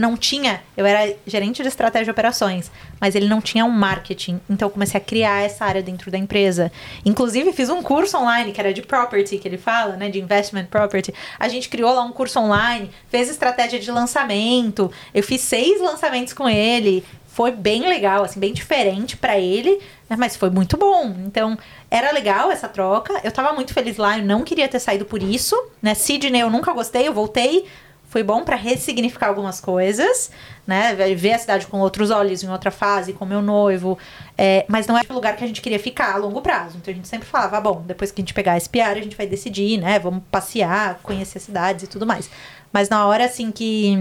não 0.00 0.16
tinha, 0.16 0.62
eu 0.76 0.86
era 0.86 1.14
gerente 1.26 1.62
de 1.62 1.68
estratégia 1.68 2.06
de 2.06 2.10
operações, 2.10 2.70
mas 3.00 3.14
ele 3.14 3.28
não 3.28 3.40
tinha 3.40 3.64
um 3.64 3.70
marketing, 3.70 4.40
então 4.48 4.66
eu 4.66 4.70
comecei 4.70 4.98
a 4.98 5.02
criar 5.02 5.42
essa 5.42 5.64
área 5.64 5.82
dentro 5.82 6.10
da 6.10 6.18
empresa. 6.18 6.72
Inclusive, 7.04 7.52
fiz 7.52 7.68
um 7.68 7.82
curso 7.82 8.16
online, 8.16 8.52
que 8.52 8.60
era 8.60 8.72
de 8.72 8.82
property, 8.82 9.38
que 9.38 9.46
ele 9.46 9.58
fala, 9.58 9.96
né, 9.96 10.08
de 10.08 10.18
investment 10.18 10.66
property. 10.66 11.12
A 11.38 11.48
gente 11.48 11.68
criou 11.68 11.92
lá 11.92 12.02
um 12.02 12.12
curso 12.12 12.38
online, 12.40 12.90
fez 13.08 13.28
estratégia 13.28 13.78
de 13.78 13.90
lançamento, 13.90 14.90
eu 15.12 15.22
fiz 15.22 15.40
seis 15.40 15.80
lançamentos 15.80 16.32
com 16.32 16.48
ele, 16.48 17.04
foi 17.26 17.50
bem 17.50 17.88
legal, 17.88 18.24
assim, 18.24 18.38
bem 18.38 18.52
diferente 18.52 19.16
pra 19.16 19.38
ele, 19.38 19.80
né, 20.08 20.16
mas 20.18 20.36
foi 20.36 20.50
muito 20.50 20.76
bom. 20.76 21.16
Então, 21.26 21.56
era 21.90 22.12
legal 22.12 22.50
essa 22.50 22.68
troca. 22.68 23.20
Eu 23.24 23.32
tava 23.32 23.54
muito 23.54 23.72
feliz 23.72 23.96
lá, 23.96 24.18
eu 24.18 24.24
não 24.24 24.42
queria 24.42 24.68
ter 24.68 24.78
saído 24.78 25.06
por 25.06 25.22
isso, 25.22 25.56
né? 25.80 25.94
Sydney 25.94 26.42
eu 26.42 26.50
nunca 26.50 26.72
gostei, 26.72 27.08
eu 27.08 27.14
voltei 27.14 27.66
Foi 28.12 28.22
bom 28.22 28.44
pra 28.44 28.56
ressignificar 28.56 29.28
algumas 29.28 29.58
coisas, 29.58 30.30
né? 30.66 30.94
Ver 30.94 31.32
a 31.32 31.38
cidade 31.38 31.66
com 31.66 31.80
outros 31.80 32.10
olhos 32.10 32.42
em 32.42 32.50
outra 32.50 32.70
fase, 32.70 33.14
com 33.14 33.24
meu 33.24 33.40
noivo. 33.40 33.98
É, 34.36 34.66
mas 34.68 34.86
não 34.86 34.98
é 34.98 35.00
o 35.08 35.14
lugar 35.14 35.34
que 35.34 35.42
a 35.42 35.46
gente 35.46 35.62
queria 35.62 35.78
ficar 35.78 36.12
a 36.12 36.18
longo 36.18 36.42
prazo. 36.42 36.76
Então 36.76 36.92
a 36.92 36.94
gente 36.94 37.08
sempre 37.08 37.26
falava, 37.26 37.56
ah, 37.56 37.60
bom, 37.62 37.82
depois 37.86 38.12
que 38.12 38.20
a 38.20 38.22
gente 38.22 38.34
pegar 38.34 38.58
esse 38.58 38.68
PR, 38.68 38.98
a 38.98 39.00
gente 39.00 39.16
vai 39.16 39.26
decidir, 39.26 39.78
né? 39.78 39.98
Vamos 39.98 40.22
passear, 40.30 41.00
conhecer 41.02 41.40
cidades 41.40 41.84
e 41.84 41.86
tudo 41.86 42.06
mais. 42.06 42.28
Mas 42.70 42.90
na 42.90 43.06
hora, 43.06 43.24
assim, 43.24 43.50
que 43.50 43.96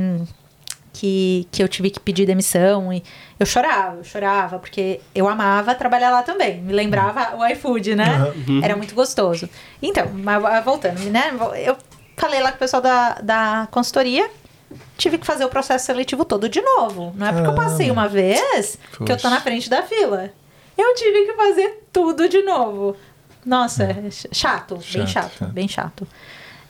que, 0.93 1.47
que 1.49 1.63
eu 1.63 1.69
tive 1.69 1.89
que 1.89 2.01
pedir 2.01 2.25
demissão 2.25 2.91
e 2.91 3.01
eu 3.39 3.45
chorava, 3.45 3.95
eu 3.95 4.03
chorava, 4.03 4.59
porque 4.59 4.99
eu 5.15 5.25
amava 5.25 5.73
trabalhar 5.73 6.11
lá 6.11 6.21
também. 6.21 6.61
Me 6.61 6.73
lembrava 6.73 7.37
o 7.37 7.45
iFood, 7.47 7.95
né? 7.95 8.07
Era 8.61 8.75
muito 8.75 8.93
gostoso. 8.93 9.49
Então, 9.81 10.09
mas 10.13 10.43
ah, 10.43 10.59
voltando, 10.59 10.99
né? 11.09 11.31
Eu 11.65 11.77
falei 12.21 12.39
lá 12.39 12.51
com 12.51 12.55
o 12.57 12.59
pessoal 12.59 12.81
da, 12.81 13.15
da 13.15 13.67
consultoria, 13.71 14.29
tive 14.97 15.17
que 15.17 15.25
fazer 15.25 15.43
o 15.43 15.49
processo 15.49 15.87
seletivo 15.87 16.23
todo 16.23 16.47
de 16.47 16.61
novo. 16.61 17.11
Não 17.15 17.27
é 17.27 17.33
porque 17.33 17.47
eu 17.49 17.55
passei 17.55 17.89
uma 17.89 18.07
vez 18.07 18.77
que 19.05 19.11
eu 19.11 19.17
tô 19.17 19.29
na 19.29 19.41
frente 19.41 19.69
da 19.69 19.81
fila. 19.81 20.31
Eu 20.77 20.93
tive 20.95 21.25
que 21.25 21.33
fazer 21.33 21.83
tudo 21.91 22.29
de 22.29 22.43
novo. 22.43 22.95
Nossa, 23.43 23.83
é 23.83 24.09
chato, 24.31 24.75
bem 24.75 25.07
Chato, 25.07 25.31
chato, 25.31 25.43
é. 25.43 25.47
bem 25.47 25.67
chato. 25.67 26.07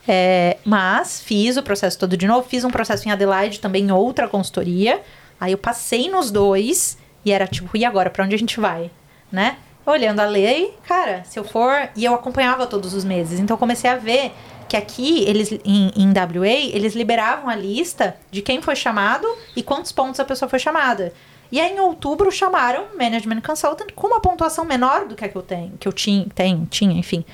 É, 0.08 0.56
mas 0.64 1.20
fiz 1.20 1.56
o 1.56 1.62
processo 1.62 1.98
todo 1.98 2.16
de 2.16 2.26
novo, 2.26 2.48
fiz 2.48 2.64
um 2.64 2.70
processo 2.70 3.06
em 3.06 3.12
Adelaide 3.12 3.60
também 3.60 3.84
em 3.84 3.92
outra 3.92 4.26
consultoria. 4.26 5.00
Aí 5.38 5.52
eu 5.52 5.58
passei 5.58 6.10
nos 6.10 6.30
dois 6.30 6.96
e 7.24 7.30
era 7.30 7.46
tipo, 7.46 7.76
e 7.76 7.84
agora, 7.84 8.08
pra 8.10 8.24
onde 8.24 8.34
a 8.34 8.38
gente 8.38 8.58
vai? 8.58 8.90
Né? 9.30 9.58
Olhando 9.84 10.20
a 10.20 10.24
lei, 10.24 10.76
cara, 10.86 11.22
se 11.24 11.38
eu 11.38 11.44
for. 11.44 11.88
E 11.94 12.04
eu 12.04 12.14
acompanhava 12.14 12.66
todos 12.66 12.94
os 12.94 13.04
meses. 13.04 13.38
Então 13.38 13.54
eu 13.54 13.58
comecei 13.58 13.90
a 13.90 13.96
ver 13.96 14.32
que 14.68 14.76
aqui, 14.76 15.24
eles 15.24 15.52
em, 15.64 15.92
em 15.96 16.08
WA, 16.08 16.46
eles 16.46 16.94
liberavam 16.94 17.48
a 17.48 17.54
lista 17.54 18.16
de 18.30 18.42
quem 18.42 18.62
foi 18.62 18.76
chamado 18.76 19.26
e 19.56 19.62
quantos 19.62 19.92
pontos 19.92 20.20
a 20.20 20.24
pessoa 20.24 20.48
foi 20.48 20.58
chamada. 20.58 21.12
E 21.50 21.60
aí, 21.60 21.72
em 21.72 21.80
outubro, 21.80 22.30
chamaram 22.30 22.86
Management 22.98 23.42
Consultant 23.42 23.92
com 23.94 24.06
uma 24.06 24.20
pontuação 24.20 24.64
menor 24.64 25.06
do 25.06 25.14
que 25.14 25.24
a 25.24 25.28
que 25.28 25.36
eu 25.36 25.42
tenho, 25.42 25.72
que 25.78 25.86
eu 25.86 25.92
tinha, 25.92 26.26
tenho, 26.34 26.66
tinha, 26.70 26.98
enfim. 26.98 27.24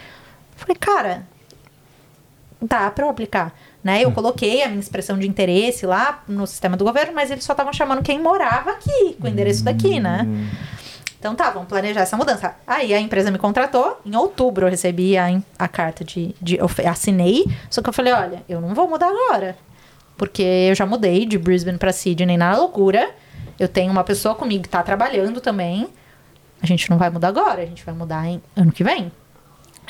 Falei, 0.57 0.77
cara, 0.77 1.25
dá 2.61 2.91
pra 2.91 3.05
eu 3.05 3.11
aplicar. 3.11 3.55
Né? 3.83 4.05
Eu 4.05 4.11
coloquei 4.11 4.63
a 4.63 4.69
minha 4.69 4.81
expressão 4.81 5.17
de 5.17 5.29
interesse 5.29 5.87
lá 5.87 6.25
no 6.27 6.47
sistema 6.49 6.77
do 6.77 6.85
governo, 6.85 7.13
mas 7.15 7.31
eles 7.31 7.45
só 7.45 7.53
estavam 7.53 7.73
chamando 7.73 8.03
quem 8.03 8.21
morava 8.21 8.73
aqui, 8.73 9.17
com 9.21 9.27
o 9.27 9.31
endereço 9.31 9.63
daqui, 9.63 10.01
né? 10.01 10.27
Então 11.19 11.35
tá, 11.35 11.51
vamos 11.51 11.69
planejar 11.69 12.03
essa 12.03 12.17
mudança. 12.17 12.55
Aí 12.67 12.95
a 12.95 13.01
empresa 13.01 13.31
me 13.31 13.39
contratou, 13.39 14.01
em 14.07 14.15
outubro 14.15 14.67
eu 14.67 14.71
recebi 14.71 15.17
a, 15.17 15.27
a 15.59 15.67
carta 15.69 16.05
de, 16.05 16.35
de. 16.41 16.57
Eu 16.57 16.71
assinei, 16.89 17.45
só 17.69 17.83
que 17.83 17.89
eu 17.89 17.93
falei: 17.93 18.13
olha, 18.13 18.43
eu 18.49 18.61
não 18.61 18.75
vou 18.75 18.89
mudar 18.89 19.09
agora. 19.09 19.57
Porque 20.17 20.43
eu 20.43 20.75
já 20.75 20.87
mudei 20.87 21.27
de 21.27 21.39
Brisbane 21.39 21.79
pra 21.79 21.93
Sydney 21.93 22.37
na 22.37 22.57
loucura. 22.57 23.11
Eu 23.59 23.69
tenho 23.69 23.91
uma 23.91 24.05
pessoa 24.05 24.35
comigo 24.35 24.65
que 24.65 24.69
tá 24.69 24.83
trabalhando 24.83 25.41
também. 25.41 25.89
A 26.61 26.67
gente 26.67 26.91
não 26.91 26.99
vai 26.99 27.11
mudar 27.11 27.29
agora, 27.29 27.63
a 27.63 27.67
gente 27.67 27.85
vai 27.85 27.95
mudar 27.95 28.27
em 28.27 28.43
ano 28.57 28.73
que 28.73 28.83
vem. 28.83 29.13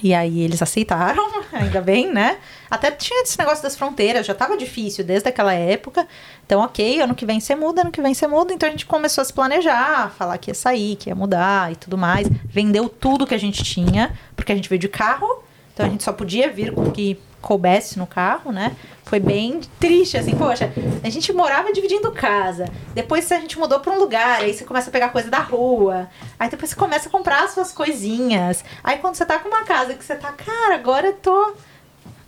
E 0.03 0.15
aí 0.15 0.41
eles 0.41 0.62
aceitaram, 0.62 1.25
ainda 1.53 1.81
bem, 1.81 2.12
né? 2.12 2.39
Até 2.70 2.91
tinha 2.91 3.23
esse 3.23 3.39
negócio 3.39 3.62
das 3.62 3.77
fronteiras, 3.77 4.27
já 4.27 4.35
tava 4.35 4.57
difícil 4.57 5.05
desde 5.05 5.29
aquela 5.29 5.53
época. 5.53 6.07
Então, 6.47 6.61
ok, 6.61 7.01
ano 7.01 7.15
que 7.15 7.27
vem 7.27 7.41
você 7.41 7.55
muda, 7.55 7.83
ano 7.83 7.91
que 7.91 8.01
vem 8.01 8.15
você 8.15 8.27
muda. 8.27 8.53
Então 8.53 8.69
a 8.69 8.73
gente 8.73 8.87
começou 8.87 9.23
a 9.23 9.25
se 9.25 9.33
planejar, 9.33 10.11
falar 10.16 10.39
que 10.39 10.51
ia 10.51 10.55
sair, 10.55 10.97
que 10.97 11.11
ia 11.11 11.15
mudar 11.15 11.73
e 11.73 11.77
tudo 11.77 11.99
mais. 11.99 12.29
Vendeu 12.45 12.89
tudo 12.89 13.27
que 13.27 13.35
a 13.35 13.39
gente 13.39 13.62
tinha, 13.65 14.16
porque 14.37 14.53
a 14.53 14.55
gente 14.55 14.69
veio 14.69 14.79
de 14.79 14.89
carro. 14.89 15.43
Então 15.75 15.87
a 15.87 15.89
gente 15.89 16.03
só 16.05 16.12
podia 16.12 16.51
vir 16.51 16.73
com 16.73 16.83
o 16.83 16.91
que 16.93 17.19
coubesse 17.41 17.99
no 17.99 18.07
carro, 18.07 18.53
né? 18.53 18.77
Foi 19.09 19.18
bem 19.18 19.62
triste, 19.80 20.18
assim, 20.18 20.36
poxa, 20.36 20.70
a 21.02 21.09
gente 21.09 21.32
morava 21.32 21.72
dividindo 21.72 22.12
casa. 22.12 22.66
Depois 22.94 23.32
a 23.32 23.40
gente 23.40 23.59
mudou 23.59 23.80
pra 23.80 23.90
um 23.90 23.98
lugar, 23.98 24.40
aí 24.40 24.52
você 24.52 24.64
começa 24.66 24.90
a 24.90 24.93
pegar 24.93 25.09
coisa 25.09 25.30
da 25.30 25.39
rua. 25.39 26.10
Aí 26.39 26.51
depois 26.51 26.70
você 26.70 26.76
começa 26.76 27.09
a 27.09 27.10
comprar 27.10 27.44
as 27.44 27.52
suas 27.52 27.72
coisinhas. 27.72 28.62
Aí 28.85 28.98
quando 28.98 29.14
você 29.14 29.24
tá 29.24 29.39
com 29.39 29.48
uma 29.48 29.64
casa 29.64 29.94
que 29.94 30.05
você 30.05 30.14
tá, 30.14 30.30
cara, 30.32 30.74
agora 30.74 31.06
eu 31.06 31.14
tô. 31.14 31.55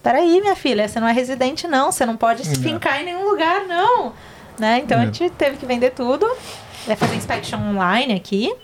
Peraí, 0.03 0.41
minha 0.41 0.57
filha, 0.57 0.89
você 0.89 0.99
não 0.99 1.07
é 1.07 1.13
residente, 1.13 1.69
não. 1.69 1.93
Você 1.93 2.07
não 2.07 2.17
pode 2.17 2.47
se 2.47 2.57
fincar 2.57 3.03
em 3.03 3.05
nenhum 3.05 3.29
lugar, 3.29 3.67
não. 3.67 4.15
Né? 4.59 4.79
Então 4.79 4.99
a 4.99 5.05
gente 5.05 5.29
teve 5.31 5.59
que 5.59 5.67
vender 5.67 5.91
tudo. 5.91 6.27
Vai 6.87 6.97
fazer 6.97 7.15
inspection 7.15 7.59
online 7.59 8.15
aqui. 8.15 8.55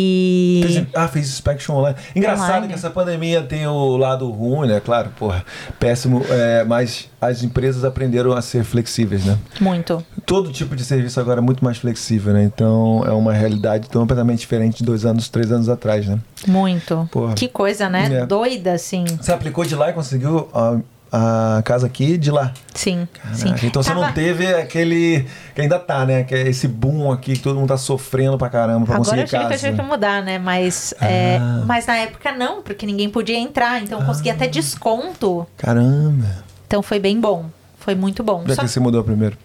E. 0.00 0.60
Fez- 0.62 0.86
ah, 0.94 1.08
fez 1.08 1.26
inspection 1.28 1.74
online. 1.76 1.96
Engraçado 2.14 2.48
Online. 2.50 2.68
que 2.68 2.74
essa 2.74 2.88
pandemia 2.88 3.42
tem 3.42 3.66
o 3.66 3.96
lado 3.96 4.30
ruim, 4.30 4.68
né? 4.68 4.80
Claro, 4.80 5.10
porra, 5.18 5.44
péssimo. 5.80 6.22
é, 6.30 6.62
mas 6.64 7.08
as 7.20 7.42
empresas 7.42 7.84
aprenderam 7.84 8.32
a 8.32 8.40
ser 8.40 8.62
flexíveis, 8.62 9.24
né? 9.24 9.36
Muito. 9.60 10.04
Todo 10.24 10.52
tipo 10.52 10.76
de 10.76 10.84
serviço 10.84 11.18
agora 11.18 11.40
é 11.40 11.42
muito 11.42 11.64
mais 11.64 11.78
flexível, 11.78 12.32
né? 12.32 12.44
Então 12.44 13.02
é 13.04 13.10
uma 13.10 13.32
realidade 13.32 13.88
completamente 13.88 14.38
diferente 14.40 14.78
de 14.78 14.84
dois 14.84 15.04
anos, 15.04 15.28
três 15.28 15.50
anos 15.50 15.68
atrás, 15.68 16.06
né? 16.06 16.18
Muito. 16.46 17.08
Porra. 17.10 17.34
Que 17.34 17.48
coisa, 17.48 17.88
né? 17.88 18.08
É. 18.22 18.26
Doida, 18.26 18.72
assim. 18.74 19.04
Você 19.20 19.32
aplicou 19.32 19.64
de 19.64 19.74
lá 19.74 19.90
e 19.90 19.92
conseguiu 19.92 20.48
a, 20.54 20.78
a 21.10 21.62
casa 21.64 21.86
aqui 21.86 22.18
de 22.18 22.30
lá. 22.30 22.52
Sim. 22.74 23.08
Sim. 23.32 23.54
Então 23.62 23.82
você 23.82 23.94
não 23.94 24.02
Tava- 24.02 24.12
teve 24.12 24.46
aquele. 24.54 25.26
que 25.54 25.60
ainda 25.60 25.78
tá, 25.78 26.04
né? 26.04 26.24
Que 26.24 26.34
é 26.34 26.48
esse 26.48 26.68
boom 26.68 27.10
aqui 27.10 27.32
que 27.34 27.40
todo 27.42 27.58
mundo 27.58 27.68
tá 27.68 27.76
sofrendo 27.78 28.36
pra 28.36 28.48
caramba 28.50 28.86
pra 28.86 28.96
Agora 28.96 29.08
eu 29.08 29.22
conseguir 29.22 29.24
tive 29.26 29.38
que, 29.38 29.44
eu 29.46 29.48
casa. 29.50 29.66
tive 29.70 29.82
que 29.82 29.88
mudar, 29.88 30.22
né? 30.22 30.38
Mas, 30.38 30.92
é, 31.00 31.38
Ah. 31.40 31.62
mas 31.66 31.86
na 31.86 31.96
época 31.96 32.32
não, 32.32 32.62
porque 32.62 32.84
ninguém 32.86 33.08
podia 33.08 33.38
entrar. 33.38 33.82
Então 33.82 34.00
eu 34.00 34.06
consegui 34.06 34.30
até 34.30 34.46
desconto. 34.46 35.46
Caramba. 35.56 36.44
Então 36.66 36.82
foi 36.82 36.98
bem 36.98 37.20
bom. 37.20 37.46
Foi 37.78 37.94
muito 37.94 38.22
bom. 38.22 38.40
Onde 38.42 38.52
é 38.52 38.54
Só 38.54 38.62
que 38.62 38.68
você 38.68 38.80
mudou 38.80 39.02
primeiro? 39.02 39.36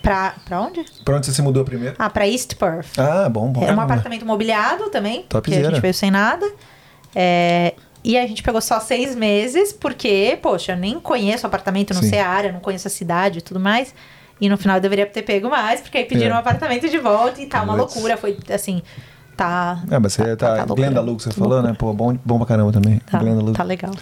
pra, 0.00 0.34
pra 0.46 0.60
onde? 0.60 0.84
Pra 1.04 1.16
onde 1.16 1.26
você 1.26 1.32
se 1.32 1.42
mudou 1.42 1.64
primeiro? 1.64 1.94
Ah, 1.98 2.08
pra 2.08 2.26
East 2.28 2.54
Perth. 2.54 2.98
Ah, 2.98 3.28
bom, 3.28 3.48
bom. 3.52 3.62
Era 3.62 3.72
um 3.72 3.76
Caramba. 3.76 3.82
apartamento 3.82 4.24
mobiliado 4.24 4.88
também. 4.90 5.26
Porque 5.28 5.50
a 5.50 5.54
Topzera. 5.54 5.70
gente 5.74 5.80
veio 5.82 5.92
sem 5.94 6.10
nada. 6.10 6.46
É, 7.14 7.74
e 8.04 8.18
a 8.18 8.26
gente 8.26 8.42
pegou 8.42 8.60
só 8.60 8.78
seis 8.78 9.16
meses, 9.16 9.72
porque, 9.72 10.38
poxa, 10.42 10.72
eu 10.72 10.76
nem 10.76 11.00
conheço 11.00 11.44
o 11.44 11.46
apartamento, 11.46 11.94
não 11.94 12.02
Sim. 12.02 12.10
sei 12.10 12.18
a 12.20 12.28
área, 12.28 12.52
não 12.52 12.60
conheço 12.60 12.86
a 12.86 12.90
cidade 12.90 13.38
e 13.38 13.42
tudo 13.42 13.58
mais. 13.58 13.94
E 14.40 14.48
no 14.48 14.58
final 14.58 14.76
eu 14.76 14.82
deveria 14.82 15.06
ter 15.06 15.22
pego 15.22 15.48
mais, 15.48 15.80
porque 15.80 15.96
aí 15.98 16.04
pediram 16.04 16.32
É. 16.32 16.34
um 16.34 16.38
apartamento 16.40 16.88
de 16.88 16.98
volta 16.98 17.40
e 17.40 17.46
tá 17.46 17.62
uma 17.62 17.74
loucura. 17.74 18.16
Foi 18.16 18.36
assim, 18.52 18.82
tá. 19.36 19.82
É, 19.90 19.98
mas 19.98 20.12
você 20.12 20.36
tá. 20.36 20.56
loucura. 20.56 20.74
Glenda 20.74 21.02
que 21.02 21.22
você 21.22 21.30
falou, 21.30 21.62
né? 21.62 21.74
Pô, 21.78 21.92
bom, 21.94 22.16
bom 22.24 22.36
pra 22.38 22.46
caramba 22.46 22.72
também. 22.72 22.98
Tá, 23.10 23.18
Glenda 23.18 23.52
tá 23.52 23.62
legal. 23.62 23.92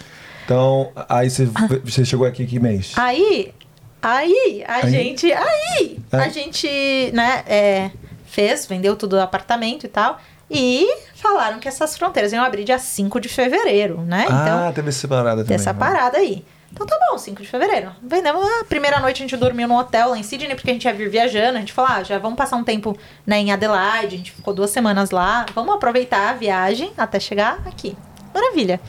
Então, 0.43 0.91
aí 1.07 1.29
você, 1.29 1.47
você 1.85 2.03
chegou 2.03 2.27
aqui 2.27 2.45
que 2.45 2.59
mês? 2.59 2.91
Aí, 2.97 3.53
aí, 4.01 4.63
a 4.67 4.75
Aí? 4.85 4.91
gente. 4.91 5.31
Aí, 5.31 5.99
É. 6.11 6.17
a 6.17 6.27
gente, 6.29 7.11
né, 7.13 7.43
é, 7.47 7.91
fez, 8.25 8.65
vendeu 8.65 8.95
tudo 8.95 9.15
o 9.15 9.21
apartamento 9.21 9.85
e 9.85 9.89
tal. 9.89 10.19
E 10.49 10.87
falaram 11.15 11.59
que 11.59 11.67
essas 11.67 11.97
fronteiras 11.97 12.33
iam 12.33 12.43
abrir 12.43 12.63
dia 12.63 12.77
5 12.77 13.19
de 13.19 13.29
fevereiro, 13.29 14.01
né? 14.01 14.25
ah, 14.29 14.71
teve 14.73 14.89
essa 14.89 15.07
parada 15.07 15.43
também. 15.43 15.57
dessa 15.57 15.73
né? 15.73 15.79
parada 15.79 16.17
aí. 16.17 16.45
Então 16.71 16.87
tá 16.87 16.97
bom, 17.07 17.17
5 17.17 17.41
de 17.41 17.47
fevereiro. 17.47 17.91
Vendemos 18.01 18.43
a 18.59 18.63
primeira 18.63 18.99
noite 18.99 19.17
a 19.17 19.27
gente 19.27 19.37
dormiu 19.37 19.67
no 19.67 19.77
hotel 19.77 20.09
lá 20.09 20.17
em 20.17 20.23
Sydney, 20.23 20.55
porque 20.55 20.71
a 20.71 20.73
gente 20.73 20.85
ia 20.85 20.93
vir 20.93 21.07
viajando. 21.07 21.57
A 21.57 21.59
gente 21.59 21.71
falou, 21.71 21.91
ah, 21.91 22.03
já 22.03 22.17
vamos 22.17 22.35
passar 22.35 22.55
um 22.55 22.63
tempo 22.63 22.97
né, 23.27 23.37
em 23.37 23.51
Adelaide. 23.51 24.15
A 24.15 24.17
gente 24.17 24.31
ficou 24.31 24.53
duas 24.55 24.71
semanas 24.71 25.11
lá. 25.11 25.45
Vamos 25.53 25.75
aproveitar 25.75 26.31
a 26.31 26.33
viagem 26.33 26.91
até 26.97 27.19
chegar 27.19 27.59
aqui. 27.67 27.95
Maravilha. 28.33 28.81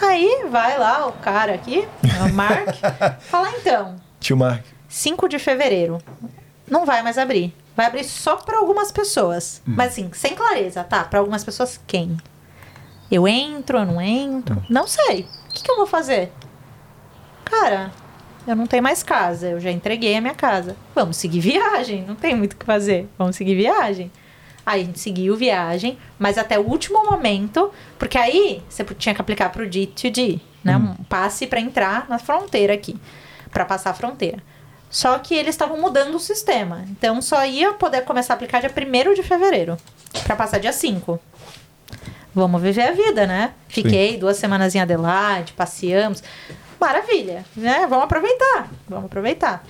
Aí 0.00 0.46
vai 0.50 0.78
lá 0.78 1.06
o 1.06 1.12
cara 1.12 1.54
aqui, 1.54 1.86
o 2.02 2.32
Mark, 2.32 2.74
falar 3.22 3.52
então, 3.52 3.96
Tio 4.18 4.36
Mark. 4.36 4.64
5 4.88 5.28
de 5.28 5.38
fevereiro. 5.38 5.98
Não 6.68 6.84
vai 6.84 7.02
mais 7.02 7.18
abrir. 7.18 7.54
Vai 7.76 7.86
abrir 7.86 8.04
só 8.04 8.36
para 8.36 8.58
algumas 8.58 8.92
pessoas. 8.92 9.62
Mas 9.66 9.92
assim, 9.92 10.10
sem 10.12 10.34
clareza, 10.34 10.84
tá? 10.84 11.04
Para 11.04 11.20
algumas 11.20 11.42
pessoas, 11.42 11.80
quem? 11.86 12.16
Eu 13.10 13.26
entro, 13.26 13.78
eu 13.78 13.86
não 13.86 14.00
entro? 14.00 14.62
Não 14.68 14.86
sei. 14.86 15.26
O 15.48 15.52
que, 15.52 15.62
que 15.62 15.70
eu 15.70 15.76
vou 15.76 15.86
fazer? 15.86 16.32
Cara, 17.44 17.92
eu 18.46 18.56
não 18.56 18.66
tenho 18.66 18.82
mais 18.82 19.02
casa. 19.02 19.48
Eu 19.48 19.60
já 19.60 19.70
entreguei 19.70 20.16
a 20.16 20.20
minha 20.20 20.34
casa. 20.34 20.76
Vamos 20.94 21.16
seguir 21.16 21.40
viagem. 21.44 22.04
Não 22.06 22.14
tem 22.14 22.34
muito 22.34 22.54
o 22.54 22.56
que 22.56 22.64
fazer. 22.64 23.08
Vamos 23.18 23.36
seguir 23.36 23.54
viagem. 23.54 24.10
Aí 24.64 24.82
a 24.82 24.84
gente 24.84 25.00
seguiu 25.00 25.36
viagem, 25.36 25.98
mas 26.18 26.38
até 26.38 26.58
o 26.58 26.62
último 26.62 27.04
momento, 27.04 27.72
porque 27.98 28.16
aí 28.16 28.62
você 28.68 28.84
tinha 28.84 29.12
que 29.14 29.20
aplicar 29.20 29.50
pro 29.50 29.66
D2D, 29.66 30.40
né? 30.62 30.76
Um 30.76 30.94
passe 31.04 31.48
para 31.48 31.60
entrar 31.60 32.08
na 32.08 32.16
fronteira 32.18 32.72
aqui, 32.72 32.96
para 33.50 33.64
passar 33.64 33.90
a 33.90 33.94
fronteira. 33.94 34.40
Só 34.92 35.18
que 35.18 35.34
eles 35.34 35.54
estavam 35.54 35.80
mudando 35.80 36.14
o 36.14 36.20
sistema. 36.20 36.84
Então 36.90 37.22
só 37.22 37.46
ia 37.46 37.72
poder 37.72 38.02
começar 38.02 38.34
a 38.34 38.36
aplicar 38.36 38.60
dia 38.60 38.70
1 38.70 39.14
de 39.14 39.22
fevereiro, 39.22 39.78
para 40.24 40.36
passar 40.36 40.58
dia 40.58 40.72
5. 40.72 41.18
Vamos 42.34 42.60
viver 42.60 42.82
a 42.82 42.92
vida, 42.92 43.26
né? 43.26 43.52
Fiquei 43.68 44.18
duas 44.18 44.36
semanas 44.36 44.74
em 44.74 44.80
Adelaide, 44.80 45.54
passeamos. 45.54 46.22
Maravilha, 46.78 47.42
né? 47.56 47.86
Vamos 47.88 48.04
aproveitar, 48.04 48.68
vamos 48.86 49.06
aproveitar. 49.06 49.64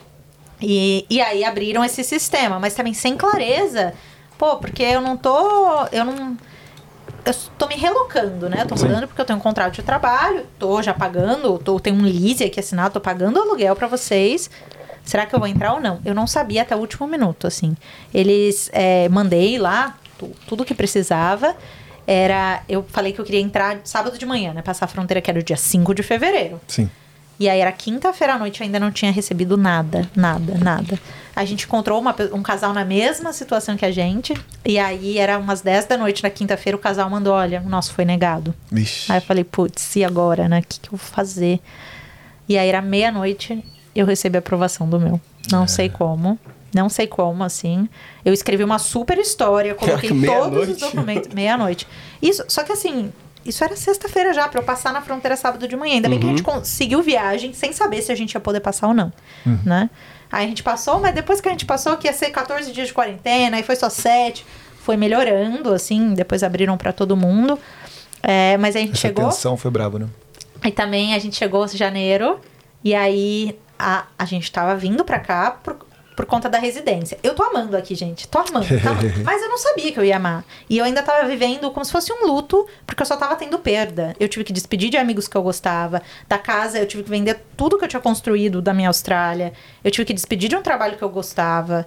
E, 0.60 1.06
e 1.08 1.20
aí 1.20 1.44
abriram 1.44 1.84
esse 1.84 2.02
sistema, 2.02 2.58
mas 2.58 2.74
também 2.74 2.92
sem 2.92 3.16
clareza. 3.16 3.94
Pô, 4.36 4.56
porque 4.56 4.82
eu 4.82 5.00
não 5.00 5.16
tô. 5.16 5.86
Eu 5.92 6.04
não. 6.04 6.36
Eu 7.24 7.34
tô 7.56 7.68
me 7.68 7.76
relocando, 7.76 8.48
né? 8.48 8.62
Eu 8.62 8.66
tô 8.66 8.76
Sim. 8.76 8.86
mudando 8.86 9.06
porque 9.06 9.20
eu 9.20 9.24
tenho 9.24 9.38
um 9.38 9.42
contrato 9.42 9.74
de 9.74 9.82
trabalho, 9.82 10.44
tô 10.58 10.82
já 10.82 10.92
pagando, 10.92 11.58
tô, 11.58 11.78
tenho 11.78 11.94
um 11.96 12.02
lease 12.02 12.42
aqui 12.42 12.58
assinado, 12.58 12.94
tô 12.94 13.00
pagando 13.00 13.40
aluguel 13.40 13.76
pra 13.76 13.86
vocês. 13.86 14.50
Será 15.04 15.26
que 15.26 15.34
eu 15.34 15.38
vou 15.38 15.48
entrar 15.48 15.72
ou 15.74 15.80
não? 15.80 16.00
Eu 16.04 16.14
não 16.14 16.26
sabia 16.26 16.62
até 16.62 16.74
o 16.74 16.78
último 16.78 17.06
minuto, 17.06 17.46
assim. 17.46 17.76
Eles 18.12 18.70
é, 18.72 19.08
mandei 19.08 19.58
lá 19.58 19.96
tu- 20.18 20.30
tudo 20.46 20.64
que 20.64 20.74
precisava. 20.74 21.54
Era. 22.06 22.62
Eu 22.68 22.84
falei 22.88 23.12
que 23.12 23.20
eu 23.20 23.24
queria 23.24 23.40
entrar 23.40 23.78
sábado 23.84 24.18
de 24.18 24.26
manhã, 24.26 24.52
né? 24.52 24.62
Passar 24.62 24.86
a 24.86 24.88
fronteira, 24.88 25.20
que 25.20 25.30
era 25.30 25.38
o 25.38 25.42
dia 25.42 25.56
5 25.56 25.94
de 25.94 26.02
fevereiro. 26.02 26.60
Sim. 26.66 26.90
E 27.40 27.48
aí 27.48 27.60
era 27.60 27.72
quinta-feira 27.72 28.34
à 28.34 28.38
noite, 28.38 28.60
eu 28.60 28.64
ainda 28.66 28.78
não 28.78 28.92
tinha 28.92 29.10
recebido 29.10 29.56
nada, 29.56 30.08
nada, 30.14 30.54
nada. 30.58 30.98
A 31.34 31.44
gente 31.44 31.64
encontrou 31.64 31.98
uma 32.00 32.14
um 32.32 32.42
casal 32.42 32.72
na 32.72 32.84
mesma 32.84 33.32
situação 33.32 33.76
que 33.76 33.84
a 33.84 33.90
gente. 33.90 34.34
E 34.64 34.78
aí 34.78 35.18
era 35.18 35.38
umas 35.38 35.60
10 35.60 35.86
da 35.86 35.96
noite 35.96 36.22
na 36.22 36.30
quinta-feira, 36.30 36.76
o 36.76 36.80
casal 36.80 37.08
mandou: 37.08 37.32
olha, 37.32 37.60
o 37.64 37.68
nosso 37.68 37.92
foi 37.94 38.04
negado. 38.04 38.54
Vixe. 38.70 39.10
Aí 39.10 39.18
eu 39.18 39.22
falei, 39.22 39.44
putz, 39.44 39.96
e 39.96 40.04
agora, 40.04 40.48
né? 40.48 40.58
O 40.60 40.62
que, 40.62 40.78
que 40.80 40.88
eu 40.88 40.98
vou 40.98 40.98
fazer? 40.98 41.58
E 42.48 42.58
aí 42.58 42.68
era 42.68 42.82
meia-noite, 42.82 43.64
eu 43.94 44.06
recebi 44.06 44.36
a 44.36 44.40
aprovação 44.40 44.88
do 44.88 44.98
meu. 44.98 45.20
Não 45.50 45.66
sei 45.66 45.88
como. 45.88 46.38
Não 46.74 46.88
sei 46.88 47.06
como, 47.06 47.44
assim. 47.44 47.88
Eu 48.24 48.32
escrevi 48.32 48.64
uma 48.64 48.78
super 48.78 49.18
história, 49.18 49.74
coloquei 49.76 50.08
todos 50.08 50.20
Meia-noite? 50.22 50.72
os 50.72 50.78
documentos. 50.78 51.34
Meia-noite. 51.34 51.86
Isso, 52.20 52.44
só 52.48 52.62
que 52.64 52.72
assim, 52.72 53.12
isso 53.44 53.62
era 53.62 53.76
sexta-feira 53.76 54.32
já, 54.32 54.48
pra 54.48 54.60
eu 54.60 54.64
passar 54.64 54.92
na 54.92 55.02
fronteira 55.02 55.36
sábado 55.36 55.68
de 55.68 55.76
manhã. 55.76 55.94
Ainda 55.96 56.08
bem 56.08 56.18
que 56.18 56.24
a 56.26 56.28
gente 56.30 56.42
conseguiu 56.42 57.02
viagem 57.02 57.52
sem 57.52 57.72
saber 57.72 58.00
se 58.02 58.10
a 58.10 58.14
gente 58.14 58.32
ia 58.32 58.40
poder 58.40 58.60
passar 58.60 58.88
ou 58.88 58.94
não, 58.94 59.12
né? 59.64 59.90
Aí 60.30 60.46
a 60.46 60.48
gente 60.48 60.62
passou, 60.62 60.98
mas 60.98 61.14
depois 61.14 61.42
que 61.42 61.48
a 61.48 61.50
gente 61.50 61.66
passou, 61.66 61.94
que 61.98 62.06
ia 62.06 62.12
ser 62.14 62.30
14 62.30 62.72
dias 62.72 62.86
de 62.88 62.94
quarentena, 62.94 63.58
aí 63.58 63.62
foi 63.62 63.76
só 63.76 63.90
7. 63.90 64.46
Foi 64.78 64.96
melhorando, 64.96 65.74
assim, 65.74 66.14
depois 66.14 66.42
abriram 66.42 66.76
pra 66.78 66.90
todo 66.90 67.14
mundo. 67.14 67.58
É, 68.22 68.56
mas 68.56 68.74
aí 68.74 68.84
a 68.84 68.86
gente 68.86 68.94
Essa 68.94 69.08
chegou. 69.08 69.24
tensão 69.26 69.56
foi 69.58 69.70
brabo, 69.70 69.98
né? 69.98 70.06
Aí 70.62 70.72
também 70.72 71.14
a 71.14 71.18
gente 71.18 71.36
chegou 71.36 71.64
em 71.66 71.76
janeiro 71.76 72.40
e 72.82 72.94
aí 72.94 73.58
a, 73.82 74.06
a 74.18 74.24
gente 74.24 74.50
tava 74.50 74.76
vindo 74.76 75.04
pra 75.04 75.18
cá 75.18 75.50
por, 75.50 75.76
por 76.16 76.26
conta 76.26 76.48
da 76.48 76.58
residência. 76.58 77.18
Eu 77.22 77.34
tô 77.34 77.42
amando 77.42 77.76
aqui, 77.76 77.94
gente. 77.94 78.28
Tô 78.28 78.38
amando, 78.38 78.66
tá 78.80 78.90
amando. 78.90 79.12
Mas 79.24 79.42
eu 79.42 79.48
não 79.48 79.58
sabia 79.58 79.90
que 79.90 79.98
eu 79.98 80.04
ia 80.04 80.16
amar. 80.16 80.44
E 80.70 80.78
eu 80.78 80.84
ainda 80.84 81.02
tava 81.02 81.26
vivendo 81.26 81.70
como 81.70 81.84
se 81.84 81.90
fosse 81.90 82.12
um 82.12 82.26
luto, 82.26 82.66
porque 82.86 83.02
eu 83.02 83.06
só 83.06 83.16
tava 83.16 83.34
tendo 83.34 83.58
perda. 83.58 84.14
Eu 84.20 84.28
tive 84.28 84.44
que 84.44 84.52
despedir 84.52 84.90
de 84.90 84.96
amigos 84.96 85.26
que 85.26 85.36
eu 85.36 85.42
gostava. 85.42 86.00
Da 86.28 86.38
casa, 86.38 86.78
eu 86.78 86.86
tive 86.86 87.02
que 87.02 87.10
vender 87.10 87.42
tudo 87.56 87.76
que 87.76 87.84
eu 87.84 87.88
tinha 87.88 88.00
construído 88.00 88.62
da 88.62 88.72
minha 88.72 88.88
Austrália. 88.88 89.52
Eu 89.82 89.90
tive 89.90 90.04
que 90.04 90.12
despedir 90.12 90.48
de 90.48 90.56
um 90.56 90.62
trabalho 90.62 90.96
que 90.96 91.02
eu 91.02 91.10
gostava 91.10 91.86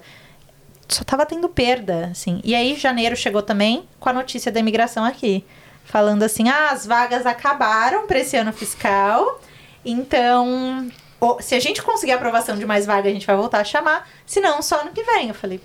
só 0.88 1.02
tava 1.02 1.26
tendo 1.26 1.48
perda, 1.48 2.08
assim. 2.12 2.40
E 2.44 2.54
aí, 2.54 2.76
janeiro 2.76 3.16
chegou 3.16 3.42
também 3.42 3.88
com 3.98 4.08
a 4.08 4.12
notícia 4.12 4.52
da 4.52 4.60
imigração 4.60 5.04
aqui. 5.04 5.44
Falando 5.84 6.22
assim, 6.22 6.48
ah, 6.48 6.70
as 6.70 6.86
vagas 6.86 7.26
acabaram 7.26 8.06
para 8.06 8.18
esse 8.18 8.36
ano 8.36 8.52
fiscal. 8.52 9.40
Então, 9.84 10.90
se 11.40 11.54
a 11.54 11.60
gente 11.60 11.82
conseguir 11.82 12.12
a 12.12 12.16
aprovação 12.16 12.56
de 12.56 12.64
mais 12.66 12.86
vagas, 12.86 13.06
a 13.10 13.14
gente 13.14 13.26
vai 13.26 13.36
voltar 13.36 13.60
a 13.60 13.64
chamar. 13.64 14.08
Se 14.26 14.40
não, 14.40 14.60
só 14.62 14.80
ano 14.80 14.90
que 14.92 15.02
vem. 15.02 15.28
Eu 15.28 15.34
falei, 15.34 15.60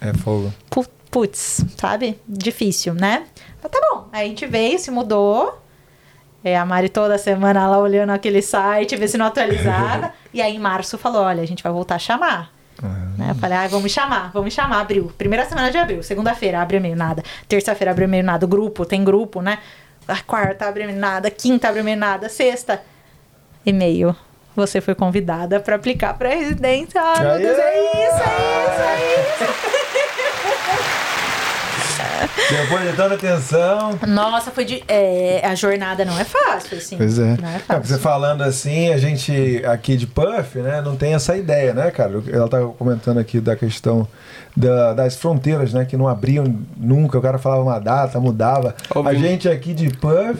É 0.00 0.12
fogo. 0.14 0.52
pu- 0.68 0.86
putz, 1.10 1.64
sabe? 1.76 2.18
Difícil, 2.28 2.94
né? 2.94 3.26
Mas 3.62 3.70
tá 3.72 3.80
bom. 3.90 4.08
Aí 4.12 4.26
a 4.26 4.28
gente 4.28 4.46
veio, 4.46 4.78
se 4.78 4.90
mudou. 4.90 5.58
É, 6.42 6.56
a 6.56 6.64
Mari 6.64 6.88
toda 6.88 7.18
semana 7.18 7.68
lá 7.68 7.78
olhando 7.78 8.10
aquele 8.10 8.40
site, 8.40 8.96
ver 8.96 9.08
se 9.08 9.18
não 9.18 9.26
atualizava. 9.26 10.12
e 10.32 10.40
aí 10.40 10.54
em 10.56 10.58
março 10.58 10.96
falou: 10.96 11.22
olha, 11.22 11.42
a 11.42 11.46
gente 11.46 11.62
vai 11.62 11.70
voltar 11.72 11.96
a 11.96 11.98
chamar. 11.98 12.50
Né? 13.18 13.26
Eu 13.30 13.34
falei, 13.34 13.58
ah, 13.58 13.68
vamos 13.68 13.92
chamar, 13.92 14.30
vamos 14.32 14.54
chamar, 14.54 14.80
abril. 14.80 15.12
Primeira 15.18 15.44
semana 15.44 15.70
de 15.70 15.76
abril, 15.76 16.02
segunda-feira, 16.02 16.62
abre 16.62 16.78
e-mail, 16.78 16.96
nada. 16.96 17.22
Terça-feira, 17.46 17.90
abre 17.90 18.04
e-mail, 18.04 18.24
nada. 18.24 18.46
Grupo, 18.46 18.86
tem 18.86 19.04
grupo, 19.04 19.42
né? 19.42 19.58
A 20.08 20.18
quarta, 20.22 20.64
abre 20.66 20.84
e-mail, 20.84 20.98
nada. 20.98 21.30
Quinta, 21.30 21.68
abre 21.68 21.80
e-mail, 21.80 21.98
nada. 21.98 22.30
Sexta, 22.30 22.80
e-mail. 23.64 24.14
Você 24.56 24.80
foi 24.80 24.94
convidada 24.94 25.60
para 25.60 25.76
aplicar 25.76 26.14
para 26.14 26.28
residência. 26.30 27.00
Ah, 27.00 27.20
meu 27.20 27.38
Deus, 27.38 27.58
é 27.58 27.80
isso, 27.80 28.22
é 28.22 28.66
isso, 28.66 28.82
é 28.82 29.44
isso. 29.44 29.70
Depois 32.50 32.82
de 32.90 32.96
tanta 32.96 33.14
atenção. 33.14 33.98
Nossa, 34.06 34.50
foi 34.50 34.64
de. 34.64 34.82
é, 34.88 35.40
a 35.44 35.54
jornada 35.54 36.04
não 36.04 36.18
é 36.18 36.24
fácil, 36.24 36.76
assim. 36.78 36.96
Pois 36.96 37.18
é. 37.18 37.36
Não 37.40 37.48
é 37.48 37.58
fácil. 37.60 37.84
você 37.84 37.98
falando 37.98 38.42
assim, 38.42 38.92
a 38.92 38.98
gente 38.98 39.62
aqui 39.64 39.96
de 39.96 40.06
Puff, 40.06 40.58
né, 40.58 40.80
não 40.82 40.96
tem 40.96 41.14
essa 41.14 41.36
ideia, 41.36 41.72
né, 41.72 41.90
cara? 41.90 42.20
Ela 42.30 42.48
tava 42.48 42.68
comentando 42.70 43.18
aqui 43.18 43.40
da 43.40 43.54
questão 43.56 44.06
da- 44.56 44.92
das 44.94 45.16
fronteiras, 45.16 45.72
né, 45.72 45.84
que 45.84 45.96
não 45.96 46.08
abriam 46.08 46.44
nunca, 46.76 47.18
o 47.18 47.22
cara 47.22 47.38
falava 47.38 47.62
uma 47.62 47.78
data, 47.78 48.18
mudava. 48.18 48.74
A 49.04 49.14
gente 49.14 49.48
aqui 49.48 49.72
de 49.72 49.88
Puff 49.90 50.38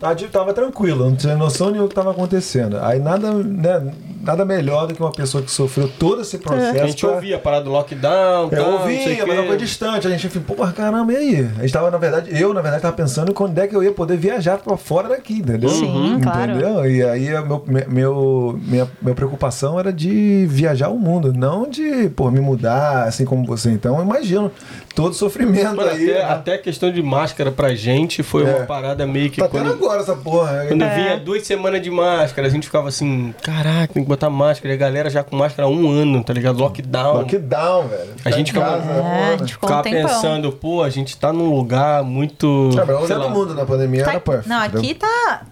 tava, 0.00 0.14
de- 0.14 0.28
tava 0.28 0.52
tranquilo, 0.54 1.04
não 1.08 1.16
tinha 1.16 1.36
noção 1.36 1.66
nenhuma 1.68 1.84
do 1.84 1.88
que 1.88 1.94
tava 1.94 2.10
acontecendo. 2.10 2.78
Aí 2.80 2.98
nada, 2.98 3.32
né, 3.32 3.92
nada 4.22 4.44
melhor 4.44 4.86
do 4.86 4.94
que 4.94 5.00
uma 5.00 5.12
pessoa 5.12 5.42
que 5.42 5.50
sofreu 5.50 5.88
todo 5.98 6.22
esse 6.22 6.38
processo. 6.38 6.82
A 6.82 6.86
gente 6.86 7.04
pra- 7.04 7.14
ouvia 7.14 7.36
a 7.36 7.38
parada 7.38 7.64
do 7.64 7.70
lockdown, 7.70 8.44
eu 8.44 8.50
tal, 8.50 8.70
não 8.72 8.84
sei 8.84 8.98
ouvia, 8.98 9.26
mas 9.26 9.36
não 9.36 9.46
foi 9.46 9.56
distante. 9.56 10.06
A 10.06 10.10
gente 10.10 10.28
falou, 10.28 10.56
porra, 10.56 10.72
caramba, 10.72 11.12
e 11.12 11.16
aí? 11.16 11.48
A 11.58 11.62
gente 11.62 11.72
tava, 11.72 11.90
na 11.90 11.98
verdade, 11.98 12.30
eu, 12.40 12.54
na 12.54 12.60
verdade, 12.60 12.82
tava 12.82 12.94
pensando 12.96 13.30
em 13.30 13.34
quando 13.34 13.58
é 13.58 13.66
que 13.66 13.74
eu 13.74 13.82
ia 13.82 13.92
poder 13.92 14.16
viajar 14.16 14.58
pra 14.58 14.76
fora 14.76 15.08
daqui, 15.08 15.34
entendeu? 15.34 15.68
Sim, 15.68 16.20
claro. 16.22 16.52
Entendeu? 16.52 16.90
E 16.90 17.02
aí, 17.02 17.34
a 17.34 17.42
meu, 17.42 17.62
me- 17.66 17.84
meu, 17.88 18.60
minha, 18.62 18.88
minha 19.00 19.14
preocupação 19.14 19.78
era 19.78 19.92
de 19.92 20.46
viajar 20.48 20.88
o 20.88 20.98
mundo, 20.98 21.32
não 21.32 21.68
de, 21.68 22.08
pô, 22.10 22.30
me 22.30 22.40
mudar, 22.40 23.04
assim 23.04 23.24
como 23.24 23.44
você. 23.44 23.70
Então, 23.70 23.96
eu 23.98 24.04
imagino 24.04 24.50
todo 24.94 25.12
o 25.12 25.14
sofrimento 25.14 25.76
Mano, 25.76 25.82
aí. 25.88 26.10
até, 26.10 26.18
né? 26.18 26.24
até 26.32 26.54
a 26.54 26.58
questão 26.58 26.90
de 26.92 27.02
máscara 27.02 27.50
pra 27.50 27.74
gente 27.74 28.22
foi 28.22 28.44
É. 28.44 28.54
uma 28.56 28.66
parada 28.66 29.06
meio 29.06 29.30
que 29.30 29.40
Tá 29.40 29.48
quando, 29.48 29.71
agora 29.72 30.00
essa 30.02 30.14
porra. 30.16 30.64
quando 30.68 30.82
É. 30.82 30.94
vinha 30.94 31.16
duas 31.18 31.46
semanas 31.46 31.80
de 31.82 31.90
máscara, 31.90 32.46
a 32.46 32.50
gente 32.50 32.66
ficava 32.66 32.88
assim, 32.88 33.34
caraca, 33.42 33.92
tem 33.94 34.02
que 34.02 34.08
botar 34.08 34.30
máscara. 34.30 34.72
E 34.72 34.76
a 34.76 34.78
galera 34.78 35.10
já 35.10 35.22
com 35.24 35.36
máscara 35.36 35.66
há 35.68 35.70
um 35.70 35.90
ano, 35.90 36.22
tá 36.22 36.32
ligado? 36.32 36.58
Lockdown. 36.58 37.18
Lockdown, 37.18 37.88
velho. 37.88 38.10
A 38.20 38.24
Tá 38.24 38.30
gente 38.30 38.50
em 38.50 38.52
ficava- 38.54 38.78
casa, 38.78 38.90
É, 38.92 39.34
a 39.34 39.36
gente 39.36 39.52
ficou 39.52 39.68
um 39.68 39.72
Ficava 39.72 39.82
tempão. 39.82 40.08
pensando, 40.08 40.52
pô, 40.52 40.82
a 40.82 40.90
gente 40.90 41.16
tá 41.16 41.32
num 41.32 41.54
lugar 41.54 42.02
muito. 42.02 42.70
É, 42.72 42.84
mas 42.84 42.88
o 42.96 43.06
sei 43.06 43.16
lugar 43.16 43.18
lá. 43.18 43.24
do 43.26 43.30
mundo 43.30 43.54
na 43.54 43.64
pandemia 43.66 44.04
Tá- 44.04 44.12
era 44.12 44.42
não, 44.46 44.58
aqui 44.60 44.94
tá. 44.94 45.42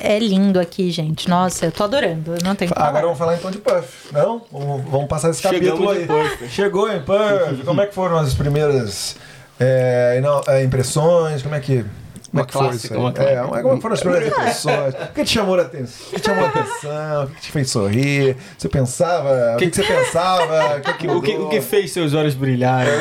É 0.00 0.16
lindo 0.18 0.60
aqui, 0.60 0.92
gente. 0.92 1.28
Nossa, 1.28 1.66
eu 1.66 1.72
tô 1.72 1.82
adorando. 1.82 2.32
Eu 2.32 2.38
não 2.44 2.52
Ah, 2.52 2.54
Agora 2.54 2.68
falar. 2.76 3.00
vamos 3.00 3.18
falar 3.18 3.34
então 3.34 3.50
de 3.50 3.58
Puff, 3.58 4.12
não? 4.12 4.42
Vamos, 4.52 4.84
vamos 4.88 5.08
passar 5.08 5.30
esse 5.30 5.42
capítulo 5.42 5.90
aí. 5.90 6.06
Puff. 6.06 6.48
Chegou 6.50 6.88
em 6.92 7.00
Puff, 7.00 7.64
como 7.64 7.80
é 7.80 7.86
que 7.86 7.94
foram 7.94 8.16
as 8.18 8.32
primeiras 8.32 9.16
é, 9.58 10.20
não, 10.22 10.40
é, 10.46 10.62
impressões? 10.62 11.42
Como 11.42 11.54
é 11.54 11.58
que... 11.60 11.84
Como 12.30 12.42
Uma 12.42 12.42
é 12.42 12.46
que 12.46 12.52
foi 12.52 12.62
clássica, 12.68 12.94
isso 12.94 13.22
É, 13.22 13.62
como 13.62 13.80
foram 13.80 13.94
as 13.94 14.00
primeiras 14.00 14.28
impressões? 14.28 14.94
O 14.94 15.12
que 15.14 15.24
te 15.24 15.30
chamou 15.30 15.58
a 15.58 15.62
atenção? 15.62 16.06
O 16.06 16.10
que 16.10 16.20
te 16.20 16.26
chamou 16.26 16.44
a 16.44 16.48
atenção? 16.48 17.24
O 17.24 17.26
que 17.28 17.40
te 17.40 17.52
fez 17.52 17.70
sorrir? 17.70 18.36
Você 18.58 18.68
pensava? 18.68 19.54
O 19.54 19.56
que, 19.58 19.70
que 19.70 19.76
você 19.76 19.82
pensava? 19.82 20.76
O 20.76 20.80
que, 20.82 20.92
que 20.94 21.08
O 21.08 21.22
que, 21.22 21.36
o 21.36 21.48
que 21.48 21.60
fez 21.62 21.90
seus 21.90 22.12
olhos 22.12 22.34
brilharem? 22.34 22.92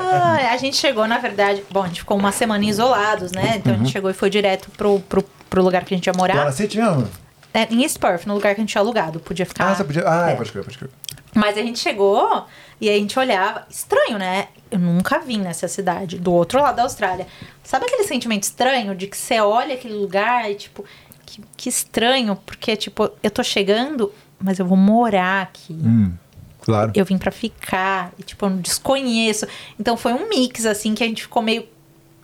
Ah, 0.00 0.52
a 0.52 0.56
gente 0.56 0.76
chegou, 0.76 1.06
na 1.06 1.18
verdade. 1.18 1.62
Bom, 1.70 1.82
a 1.82 1.86
gente 1.88 2.00
ficou 2.00 2.16
uma 2.16 2.32
semana 2.32 2.64
isolados, 2.64 3.32
né? 3.32 3.54
Então 3.56 3.74
a 3.74 3.76
gente 3.76 3.90
chegou 3.90 4.10
e 4.10 4.14
foi 4.14 4.30
direto 4.30 4.70
pro, 4.76 5.00
pro, 5.00 5.22
pro 5.50 5.62
lugar 5.62 5.84
que 5.84 5.92
a 5.92 5.96
gente 5.96 6.06
ia 6.06 6.12
Lá 6.12 6.18
morar. 6.18 6.44
na 6.46 6.52
City 6.52 6.78
mesmo? 6.78 7.06
É, 7.54 7.68
em 7.70 7.82
East 7.82 7.98
Perth, 7.98 8.24
no 8.24 8.32
lugar 8.32 8.54
que 8.54 8.60
a 8.60 8.62
gente 8.62 8.70
tinha 8.72 8.80
alugado. 8.80 9.20
Podia 9.20 9.44
ficar. 9.44 9.68
Ah, 9.68 9.74
você 9.74 9.84
podia... 9.84 10.04
Ah, 10.06 10.30
é. 10.30 10.36
pode 10.36 10.50
crer, 10.50 10.64
pode 10.64 10.78
crer. 10.78 10.90
Mas 11.34 11.56
a 11.56 11.62
gente 11.62 11.78
chegou 11.78 12.46
e 12.80 12.90
a 12.90 12.92
gente 12.92 13.18
olhava. 13.18 13.66
Estranho, 13.70 14.18
né? 14.18 14.48
Eu 14.70 14.78
nunca 14.78 15.18
vim 15.18 15.38
nessa 15.38 15.68
cidade, 15.68 16.18
do 16.18 16.32
outro 16.32 16.60
lado 16.60 16.76
da 16.76 16.82
Austrália. 16.82 17.26
Sabe 17.62 17.86
aquele 17.86 18.04
sentimento 18.04 18.44
estranho 18.44 18.94
de 18.94 19.06
que 19.06 19.16
você 19.16 19.40
olha 19.40 19.74
aquele 19.74 19.94
lugar 19.94 20.50
e, 20.50 20.54
tipo, 20.54 20.84
que, 21.24 21.42
que 21.56 21.68
estranho, 21.68 22.36
porque, 22.36 22.76
tipo, 22.76 23.10
eu 23.22 23.30
tô 23.30 23.42
chegando, 23.42 24.12
mas 24.38 24.58
eu 24.58 24.66
vou 24.66 24.76
morar 24.76 25.42
aqui. 25.42 25.72
Hum, 25.72 26.12
claro. 26.60 26.92
Eu 26.94 27.04
vim 27.04 27.16
pra 27.16 27.30
ficar, 27.30 28.12
e, 28.18 28.22
tipo, 28.22 28.44
eu 28.44 28.50
não 28.50 28.58
desconheço. 28.58 29.46
Então 29.78 29.96
foi 29.96 30.12
um 30.12 30.28
mix, 30.28 30.66
assim, 30.66 30.94
que 30.94 31.02
a 31.02 31.06
gente 31.06 31.22
ficou 31.22 31.42
meio 31.42 31.66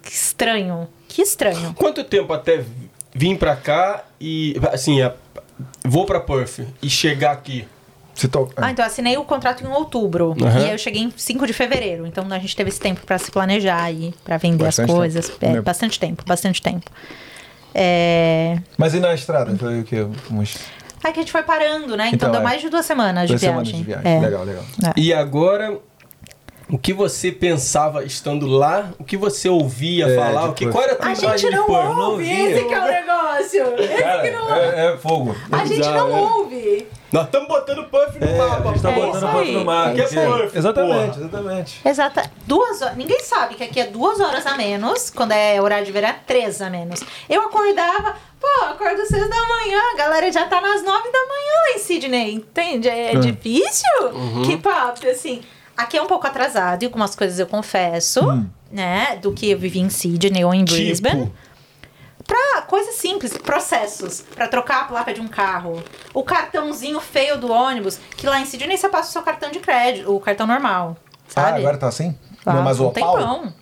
que 0.02 0.12
estranho. 0.12 0.88
Que 1.06 1.22
estranho. 1.22 1.72
Quanto 1.74 2.04
tempo 2.04 2.32
até 2.32 2.64
vir 3.14 3.38
pra 3.38 3.56
cá 3.56 4.04
e, 4.20 4.56
assim, 4.72 5.00
é, 5.00 5.14
vou 5.84 6.04
pra 6.04 6.20
Perth 6.20 6.60
e 6.82 6.90
chegar 6.90 7.32
aqui? 7.32 7.66
To... 8.26 8.50
Ah, 8.56 8.70
então 8.72 8.84
eu 8.84 8.90
assinei 8.90 9.16
o 9.16 9.24
contrato 9.24 9.62
em 9.62 9.68
outubro. 9.68 10.34
Aham. 10.42 10.60
E 10.60 10.64
aí 10.64 10.72
eu 10.72 10.78
cheguei 10.78 11.02
em 11.02 11.12
5 11.16 11.46
de 11.46 11.52
fevereiro. 11.52 12.06
Então 12.06 12.26
a 12.30 12.38
gente 12.38 12.56
teve 12.56 12.68
esse 12.70 12.80
tempo 12.80 13.00
pra 13.06 13.16
se 13.18 13.30
planejar 13.30 13.80
aí, 13.82 14.12
pra 14.24 14.36
vender 14.38 14.64
Bastante 14.64 14.90
as 14.90 14.96
coisas. 14.96 15.28
tempo. 15.28 15.56
É, 15.58 15.60
bastante 15.60 16.00
tempo, 16.00 16.24
bastante 16.26 16.60
tempo. 16.60 16.90
É. 17.74 18.58
Mas 18.76 18.94
e 18.94 19.00
na 19.00 19.14
estrada? 19.14 19.54
Foi 19.56 19.80
o 19.80 19.84
quê? 19.84 20.06
Uns... 20.30 20.56
Aí 21.04 21.12
que 21.12 21.20
a 21.20 21.22
gente 21.22 21.30
foi 21.32 21.42
parando, 21.44 21.96
né? 21.96 22.06
Então, 22.08 22.16
Então, 22.28 22.30
deu 22.32 22.40
é. 22.40 22.44
mais 22.44 22.60
de 22.60 22.68
duas 22.68 22.84
semanas 22.84 23.28
Duas 23.28 23.40
de 23.40 23.46
semanas 23.46 23.68
viagem. 23.68 23.84
de 23.84 24.02
viagem. 24.02 24.16
É. 24.16 24.20
Legal, 24.20 24.44
legal. 24.44 24.64
E 24.96 25.12
agora, 25.14 25.78
o 26.68 26.76
que 26.76 26.92
você 26.92 27.30
pensava 27.30 28.04
estando 28.04 28.46
lá? 28.46 28.90
O 28.98 29.04
que 29.04 29.16
você 29.16 29.48
ouvia 29.48 30.08
É, 30.08 30.16
falar? 30.16 30.48
O 30.50 30.54
que, 30.54 30.66
qual 30.66 30.82
era 30.82 30.94
a 30.94 30.96
tua 30.96 31.08
A 31.10 31.14
gente 31.14 31.50
de 31.50 31.56
não 31.56 31.70
ouve, 31.70 32.00
ouvia. 32.00 32.50
esse 32.50 32.64
que 32.66 32.74
é 32.74 32.80
o 32.80 32.84
negócio. 32.84 33.74
Esse 33.84 34.02
Cara, 34.02 34.22
que 34.22 34.30
não 34.32 34.54
é, 34.54 34.86
é 34.94 34.96
fogo. 34.96 35.36
A 35.52 35.58
gente 35.64 35.76
Bizarro, 35.76 36.08
não 36.08 36.38
ouve. 36.40 36.86
Nós 37.10 37.24
estamos 37.24 37.48
botando 37.48 37.84
Puff 37.84 38.18
no 38.18 38.26
É, 38.26 38.36
mapa, 38.38 38.68
a 38.68 38.72
gente 38.72 38.82
tá 38.82 38.90
É 38.90 38.94
botando 38.94 39.24
aí, 39.38 39.52
no 39.54 39.64
mar. 39.64 39.94
Que 39.94 40.00
é 40.00 40.04
aqui. 40.04 40.14
Puff, 40.14 40.58
Exatamente, 40.58 41.08
porra. 41.14 41.20
exatamente. 41.26 41.80
Exata. 41.88 42.30
Duas 42.46 42.82
horas. 42.82 42.96
Ninguém 42.96 43.20
sabe 43.20 43.54
que 43.54 43.64
aqui 43.64 43.80
é 43.80 43.86
duas 43.86 44.20
horas 44.20 44.46
a 44.46 44.56
menos. 44.56 45.08
Quando 45.10 45.32
é 45.32 45.60
horário 45.60 45.86
de 45.86 45.92
verão, 45.92 46.10
é 46.10 46.16
três 46.26 46.60
a 46.60 46.68
menos. 46.68 47.00
Eu 47.28 47.40
acordava, 47.42 48.14
pô, 48.38 48.64
acordo 48.66 49.06
seis 49.06 49.28
da 49.28 49.36
manhã. 49.36 49.80
A 49.94 49.96
galera 49.96 50.30
já 50.30 50.46
tá 50.46 50.60
nas 50.60 50.82
nove 50.84 51.10
da 51.10 51.18
manhã 51.20 51.54
lá 51.70 51.76
em 51.76 51.78
Sydney, 51.78 52.34
entende? 52.34 52.88
É 52.88 53.14
difícil? 53.14 53.88
Que 54.44 54.56
papo, 54.58 55.06
assim. 55.08 55.40
Aqui 55.76 55.96
é 55.96 56.02
um 56.02 56.06
pouco 56.06 56.26
atrasado, 56.26 56.82
e 56.82 56.86
algumas 56.86 57.14
coisas 57.14 57.38
eu 57.38 57.46
confesso, 57.46 58.20
né? 58.70 59.16
Do 59.22 59.32
que 59.32 59.48
eu 59.50 59.58
vivi 59.58 59.78
em 59.78 59.88
Sydney 59.88 60.44
ou 60.44 60.52
em 60.52 60.64
Brisbane. 60.64 61.32
Pra 62.28 62.60
coisas 62.62 62.96
simples, 62.96 63.36
processos. 63.38 64.20
Pra 64.34 64.46
trocar 64.46 64.82
a 64.82 64.84
placa 64.84 65.14
de 65.14 65.20
um 65.20 65.26
carro. 65.26 65.82
O 66.12 66.22
cartãozinho 66.22 67.00
feio 67.00 67.38
do 67.38 67.50
ônibus, 67.50 67.98
que 68.18 68.26
lá 68.26 68.38
em 68.38 68.44
Sydney 68.44 68.76
você 68.76 68.86
passa 68.88 69.08
o 69.08 69.12
seu 69.12 69.22
cartão 69.22 69.50
de 69.50 69.58
crédito, 69.60 70.14
o 70.14 70.20
cartão 70.20 70.46
normal. 70.46 70.94
Ah, 71.00 71.30
Sabe? 71.30 71.58
agora 71.60 71.78
tá 71.78 71.88
assim? 71.88 72.14
Tá, 72.44 72.52
não 72.52 72.62
mais 72.62 72.78
o 72.78 72.86
opal? 72.88 73.16
tempão. 73.16 73.52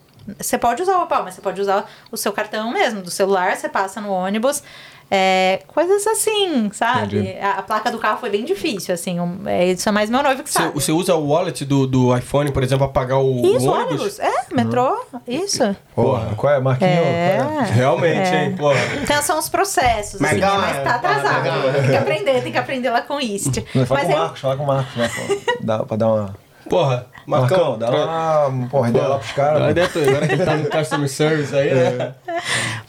Você 0.41 0.59
pode 0.59 0.83
usar 0.83 0.99
o 0.99 1.05
opal, 1.05 1.23
mas 1.23 1.35
você 1.35 1.41
pode 1.41 1.61
usar 1.61 1.89
o 2.11 2.17
seu 2.17 2.33
cartão 2.33 2.73
mesmo, 2.73 3.01
do 3.01 3.11
celular, 3.13 3.57
você 3.57 3.69
passa 3.69 4.01
no 4.01 4.11
ônibus. 4.11 4.61
É, 5.09 5.61
coisas 5.69 6.05
assim, 6.07 6.69
sabe? 6.73 7.37
A, 7.41 7.59
a 7.59 7.63
placa 7.63 7.93
do 7.93 7.99
carro 7.99 8.19
foi 8.19 8.29
bem 8.29 8.45
difícil, 8.45 8.93
assim. 8.93 9.21
um- 9.21 9.39
é, 9.47 9.67
isso 9.67 9.89
é 9.89 9.93
mais 9.93 10.11
meu 10.11 10.21
noivo 10.23 10.43
que 10.43 10.51
Você, 10.51 10.59
sabe. 10.59 10.75
você 10.75 10.91
usa 10.91 11.15
o 11.15 11.29
wallet 11.29 11.65
do, 11.65 11.87
do 11.87 12.17
iPhone, 12.17 12.51
por 12.51 12.63
exemplo, 12.65 12.89
pra 12.89 13.03
pagar 13.03 13.19
o, 13.19 13.37
Isso, 13.45 13.69
o 13.69 13.73
ônibus? 13.73 14.01
ônibus. 14.01 14.19
É, 14.19 14.33
metrô. 14.53 15.01
Isso. 15.29 15.77
Porra, 15.95 16.35
qual 16.37 16.53
é, 16.55 16.59
Marquinhos? 16.61 16.93
É. 16.93 17.39
É? 17.39 17.73
Realmente, 17.73 18.35
É. 18.35 18.45
hein? 18.47 18.57
Porra. 18.57 18.75
Então 19.01 19.23
são 19.23 19.39
os 19.39 19.49
processos, 19.49 20.21
assim, 20.21 20.35
Legal, 20.35 20.59
mas 20.61 20.77
é. 20.77 20.81
tá 20.81 20.95
atrasado. 20.97 21.73
Tem 21.83 21.91
que 21.91 21.97
aprender, 21.97 22.43
tem 22.43 22.53
que 22.53 22.59
aprender 22.59 22.91
lá 22.91 23.03
com 23.03 23.21
East. 23.21 23.61
Fala 23.87 23.87
Mas 23.89 23.89
com 23.89 23.95
o 23.95 24.01
aí, 24.01 24.19
Marcos, 24.19 24.41
fala 24.41 24.57
com 24.57 24.63
o 24.65 24.67
Marcos, 24.67 24.97
né? 24.97 25.09
pô? 25.15 25.37
Dá 25.65 25.79
pra 25.85 25.97
dar 25.97 26.09
uma... 26.09 26.46
Porra, 26.69 27.07
Marcão, 27.27 27.77
Marcão, 27.77 27.79
dá 27.79 28.47
uma 28.49 28.69
porra, 28.69 28.89
ideia 28.91 29.09
lá 29.09 29.19
pros 29.19 29.33
caras. 29.33 29.57
Agora, 29.57 29.75
deve- 29.75 30.09
agora 30.09 30.27
que 30.29 30.33
ele 30.35 30.45
tá 30.45 30.57
no 30.57 30.71
customer 30.71 31.09
service 31.09 31.55
aí, 31.57 31.75
né? 31.75 32.15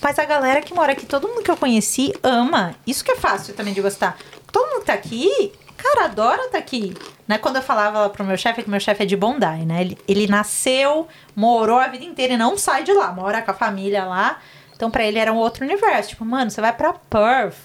Mas 0.02 0.20
a 0.20 0.26
galera 0.26 0.62
que 0.62 0.74
mora 0.74 0.92
aqui, 0.92 1.06
todo 1.06 1.28
mundo 1.28 1.42
que 1.44 1.52
eu 1.52 1.58
conheci 1.58 2.14
ama. 2.24 2.76
Isso 2.86 3.04
que 3.04 3.12
é 3.12 3.16
fácil 3.16 3.54
também 3.54 3.74
de 3.74 3.82
gostar. 3.82 4.18
Todo 4.52 4.68
mundo 4.70 4.80
que 4.82 4.86
tá 4.86 4.94
aqui, 4.94 5.52
cara, 5.76 6.06
adora 6.06 6.50
tá 6.50 6.58
aqui. 6.58 6.94
Né? 7.28 7.38
Quando 7.38 7.58
eu 7.58 7.62
falava 7.62 8.00
lá 8.00 8.10
pro 8.10 8.24
meu 8.24 8.38
chefe, 8.38 8.64
que 8.64 8.70
meu 8.70 8.80
chefe 8.80 9.04
é 9.04 9.06
de 9.06 9.16
Bondi, 9.18 9.66
né? 9.66 9.82
Ele, 9.82 9.98
ele 10.08 10.28
nasceu, 10.28 11.08
morou 11.36 11.78
a 11.80 11.88
vida 11.88 12.06
inteira 12.06 12.34
e 12.34 12.38
não 12.38 12.58
sai 12.58 12.84
de 12.84 12.94
lá, 12.94 13.12
mora 13.12 13.42
com 13.42 13.52
a 13.52 13.54
família 13.54 14.06
lá. 14.06 14.38
Então 14.76 14.90
pra 14.92 15.04
ele 15.04 15.18
era 15.20 15.34
um 15.34 15.38
outro 15.38 15.66
universo. 15.66 16.10
Tipo, 16.10 16.24
mano, 16.24 16.50
você 16.52 16.62
vai 16.62 16.72
pra 16.72 16.94
Perth. 16.94 17.56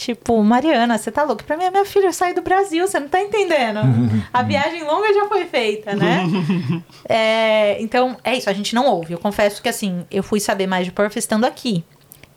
Tipo, 0.00 0.42
Mariana, 0.42 0.96
você 0.96 1.10
tá 1.12 1.24
louca? 1.24 1.44
Pra 1.44 1.58
mim, 1.58 1.68
minha 1.68 1.84
filha 1.84 2.10
sai 2.10 2.32
do 2.32 2.40
Brasil, 2.40 2.88
você 2.88 2.98
não 2.98 3.06
tá 3.06 3.20
entendendo. 3.20 3.80
A 4.32 4.42
viagem 4.42 4.82
longa 4.82 5.12
já 5.12 5.26
foi 5.28 5.44
feita, 5.44 5.94
né? 5.94 6.24
É, 7.06 7.76
então, 7.82 8.16
é 8.24 8.34
isso, 8.34 8.48
a 8.48 8.52
gente 8.54 8.74
não 8.74 8.86
ouve. 8.86 9.12
Eu 9.12 9.18
confesso 9.18 9.60
que, 9.60 9.68
assim, 9.68 10.06
eu 10.10 10.22
fui 10.22 10.40
saber 10.40 10.66
mais 10.66 10.86
de 10.86 10.92
Perth 10.92 11.16
estando 11.16 11.44
aqui. 11.44 11.84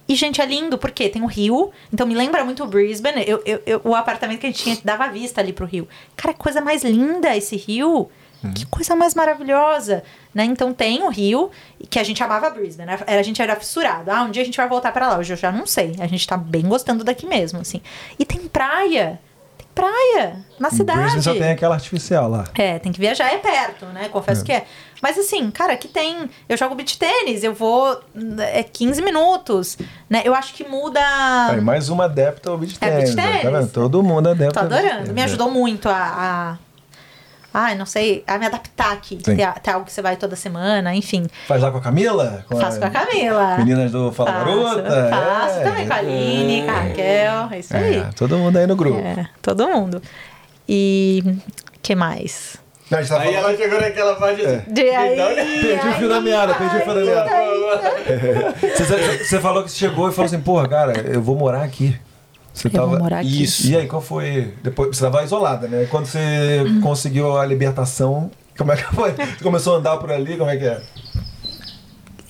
E, 0.10 0.16
gente, 0.16 0.42
é 0.42 0.46
lindo, 0.46 0.78
porque 0.78 1.08
tem 1.08 1.22
o 1.22 1.26
rio, 1.26 1.72
então 1.94 2.06
me 2.06 2.14
lembra 2.14 2.44
muito 2.44 2.66
Brisbane. 2.66 3.24
Eu, 3.26 3.42
eu- 3.46 3.62
eu- 3.66 3.82
o 3.86 3.96
apartamento 3.96 4.40
que 4.42 4.48
a 4.48 4.50
gente 4.50 4.62
tinha 4.62 4.78
dava 4.84 5.08
vista 5.08 5.40
ali 5.40 5.54
pro 5.54 5.66
rio. 5.66 5.88
Cara, 6.18 6.34
que 6.34 6.40
coisa 6.42 6.60
mais 6.60 6.84
linda 6.84 7.34
esse 7.38 7.56
rio. 7.56 8.10
Que 8.52 8.66
coisa 8.66 8.96
mais 8.96 9.14
maravilhosa, 9.16 10.04
né? 10.34 10.44
Então 10.44 10.74
tem 10.74 11.04
o 11.04 11.10
rio, 11.10 11.50
que 11.90 11.98
a 12.00 12.04
gente 12.04 12.22
amava 12.22 12.50
Brisbane, 12.50 12.88
né? 12.88 13.00
A 13.08 13.22
gente 13.22 13.42
era 13.42 13.56
fissurado. 13.56 14.12
Ah, 14.12 14.24
um 14.24 14.32
dia 14.32 14.42
a 14.42 14.46
gente 14.46 14.58
vai 14.58 14.68
voltar 14.68 14.92
pra 14.92 15.08
lá. 15.08 15.18
Hoje 15.18 15.34
eu 15.34 15.38
já 15.38 15.52
não 15.52 15.66
sei. 15.66 15.96
A 16.00 16.08
gente 16.08 16.28
tá 16.28 16.36
bem 16.36 16.64
gostando 16.64 17.04
daqui 17.04 17.26
mesmo, 17.26 17.62
assim. 17.62 17.82
E 18.20 18.26
tem 18.26 18.40
praia. 18.48 19.20
Tem 19.58 19.68
praia 19.74 20.44
na 20.60 20.70
cidade. 20.72 21.00
Brisbane 21.00 21.24
só 21.24 21.34
tem 21.34 21.52
aquela 21.52 21.76
artificial 21.76 22.30
lá. 22.30 22.46
É, 22.56 22.80
tem 22.80 22.92
que 22.92 23.00
viajar, 23.00 23.32
é 23.32 23.38
perto, 23.38 23.86
né? 23.88 24.10
Confesso 24.10 24.44
que 24.44 24.52
é. 24.52 24.66
Mas 25.02 25.18
assim, 25.18 25.52
cara, 25.52 25.74
aqui 25.74 25.88
tem. 25.88 26.30
Eu 26.48 26.56
jogo 26.58 26.76
beach 26.76 26.98
tênis, 26.98 27.44
eu 27.44 27.54
vou. 27.54 28.02
É 28.54 28.64
15 28.64 29.02
minutos, 29.02 29.78
né? 30.10 30.22
Eu 30.26 30.34
acho 30.34 30.54
que 30.54 30.64
muda. 30.68 31.02
Aí, 31.50 31.62
mais 31.62 31.90
uma 31.90 32.06
adepta 32.06 32.50
ao 32.50 32.58
beach 32.58 32.78
É, 32.82 32.90
beach 32.90 33.14
tennis. 33.14 33.16
Tá 33.16 33.40
tennis. 33.42 33.60
vendo? 33.60 33.72
Todo 33.72 34.02
mundo 34.02 34.30
é 34.30 34.32
adepto 34.32 34.54
Tô 34.54 34.60
adorando. 34.62 35.14
Me 35.14 35.22
é. 35.22 35.24
ajudou 35.26 35.52
muito 35.52 35.88
a. 35.90 36.58
a... 36.58 36.58
Ai, 37.54 37.76
não 37.76 37.86
sei, 37.86 38.24
a 38.26 38.40
me 38.40 38.48
adaptar 38.48 38.94
aqui. 38.94 39.18
Ter, 39.18 39.36
ter 39.36 39.72
algo 39.72 39.86
que 39.86 39.92
você 39.92 40.02
vai 40.02 40.16
toda 40.16 40.36
semana, 40.36 40.96
enfim. 40.96 41.28
Faz 41.48 41.62
lá 41.62 41.70
com 41.70 41.78
a 41.78 41.82
Camila? 41.82 42.44
Com 42.50 42.60
Faço 42.60 42.80
com 42.80 42.86
a 42.86 42.90
Camila. 42.90 43.58
Meninas 43.58 43.92
do 43.92 44.12
Fala 44.12 44.32
Faço, 44.32 44.46
Garota? 44.46 45.10
faço 45.10 45.60
é. 45.60 45.64
também 45.64 45.88
com 45.88 45.94
a 45.94 45.98
Aline, 45.98 46.64
com 46.64 46.72
a 46.72 46.74
Raquel. 46.74 47.50
É 47.52 47.60
isso 47.60 47.78
aí. 47.78 47.98
É, 47.98 48.10
todo 48.16 48.38
mundo 48.38 48.58
aí 48.58 48.66
no 48.66 48.76
grupo. 48.76 48.98
É, 48.98 49.28
todo 49.42 49.68
mundo. 49.68 50.02
E. 50.68 51.24
que 51.82 51.94
mais? 51.94 52.58
Não, 52.90 53.00
a 53.00 53.02
gente 53.02 53.10
tá 53.10 53.22
Aí 53.22 53.34
falando- 53.34 53.50
ela 53.50 53.58
chegou 53.58 53.82
naquela 53.82 54.16
parte 54.16 54.42
assim. 54.46 54.62
De 54.72 54.90
aí, 54.90 55.16
Perdi 55.62 55.88
o 55.88 55.94
fio 55.94 56.10
da 56.10 56.22
meada, 56.22 56.54
perdi 56.56 56.78
o 56.78 56.82
fio 56.82 56.94
da 56.94 57.02
meada. 57.02 57.30
Você, 59.24 59.40
falou 59.40 59.64
que 59.64 59.72
você 59.72 59.78
chegou 59.78 60.10
e 60.10 60.12
falou 60.12 60.26
assim, 60.26 60.42
porra, 60.42 60.68
cara, 60.68 61.00
eu 61.02 61.22
vou 61.22 61.36
morar 61.36 61.64
aqui. 61.64 61.96
Você 62.54 62.68
Eu 62.68 62.72
tava... 62.72 62.88
vou 62.88 63.00
morar 63.00 63.20
aqui. 63.20 63.44
Isso. 63.44 63.68
E 63.68 63.76
aí, 63.76 63.88
qual 63.88 64.02
foi? 64.02 64.54
Depois, 64.62 64.96
você 64.96 65.04
tava 65.04 65.24
isolada, 65.24 65.68
né? 65.68 65.88
Quando 65.90 66.06
você 66.06 66.64
conseguiu 66.82 67.38
a 67.38 67.46
libertação, 67.46 68.30
como 68.58 68.72
é 68.72 68.78
que 68.78 68.84
foi? 68.84 69.12
Você 69.12 69.44
começou 69.44 69.76
a 69.76 69.80
andar 69.80 69.98
por 69.98 70.12
ali, 70.12 70.38
como 70.38 70.50
é 70.50 70.58
que 70.58 70.66
é? 70.66 70.82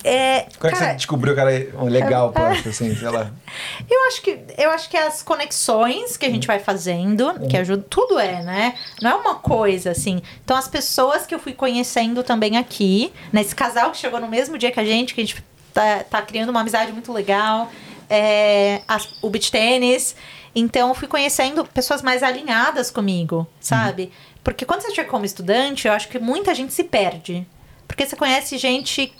É, 0.06 0.40
Como 0.58 0.68
é 0.68 0.70
que 0.70 0.78
cara, 0.78 0.90
você 0.90 0.94
descobriu, 0.96 1.34
cara, 1.34 1.50
um 1.78 1.88
legal, 1.88 2.30
poxa, 2.30 2.68
assim, 2.68 2.94
sei 2.94 3.08
lá. 3.08 3.30
Eu 3.88 4.06
acho 4.06 4.20
que 4.20 4.38
eu 4.58 4.70
acho 4.70 4.90
que 4.90 4.96
as 4.96 5.22
conexões 5.22 6.18
que 6.18 6.26
a 6.26 6.30
gente 6.30 6.46
vai 6.46 6.58
fazendo, 6.58 7.32
que 7.48 7.56
ajuda, 7.56 7.82
tudo 7.88 8.18
é, 8.18 8.42
né? 8.42 8.74
Não 9.00 9.10
é 9.10 9.14
uma 9.14 9.36
coisa 9.36 9.92
assim. 9.92 10.20
Então 10.44 10.56
as 10.56 10.68
pessoas 10.68 11.24
que 11.24 11.34
eu 11.34 11.38
fui 11.38 11.54
conhecendo 11.54 12.22
também 12.22 12.58
aqui, 12.58 13.12
nesse 13.32 13.54
casal 13.54 13.90
que 13.90 13.96
chegou 13.96 14.20
no 14.20 14.28
mesmo 14.28 14.58
dia 14.58 14.70
que 14.70 14.78
a 14.78 14.84
gente, 14.84 15.14
que 15.14 15.22
a 15.22 15.24
gente 15.24 15.42
tá, 15.72 16.04
tá 16.08 16.22
criando 16.22 16.50
uma 16.50 16.60
amizade 16.60 16.92
muito 16.92 17.12
legal, 17.12 17.70
é, 18.08 18.82
as- 18.88 19.08
o 19.22 19.28
beach 19.30 19.50
tênis. 19.50 20.14
Então 20.54 20.88
eu 20.88 20.94
fui 20.94 21.08
conhecendo 21.08 21.64
pessoas 21.64 22.00
mais 22.02 22.22
alinhadas 22.22 22.90
comigo, 22.90 23.46
sabe? 23.60 24.12
Porque 24.42 24.64
quando 24.64 24.82
você 24.82 24.94
chega 24.94 25.08
como 25.10 25.24
estudante, 25.24 25.88
eu 25.88 25.92
acho 25.92 26.08
que 26.08 26.18
muita 26.18 26.54
gente 26.54 26.72
se 26.72 26.84
perde. 26.84 27.46
Porque 27.88 28.06
você 28.06 28.14
conhece 28.16 28.56
gente 28.58 29.12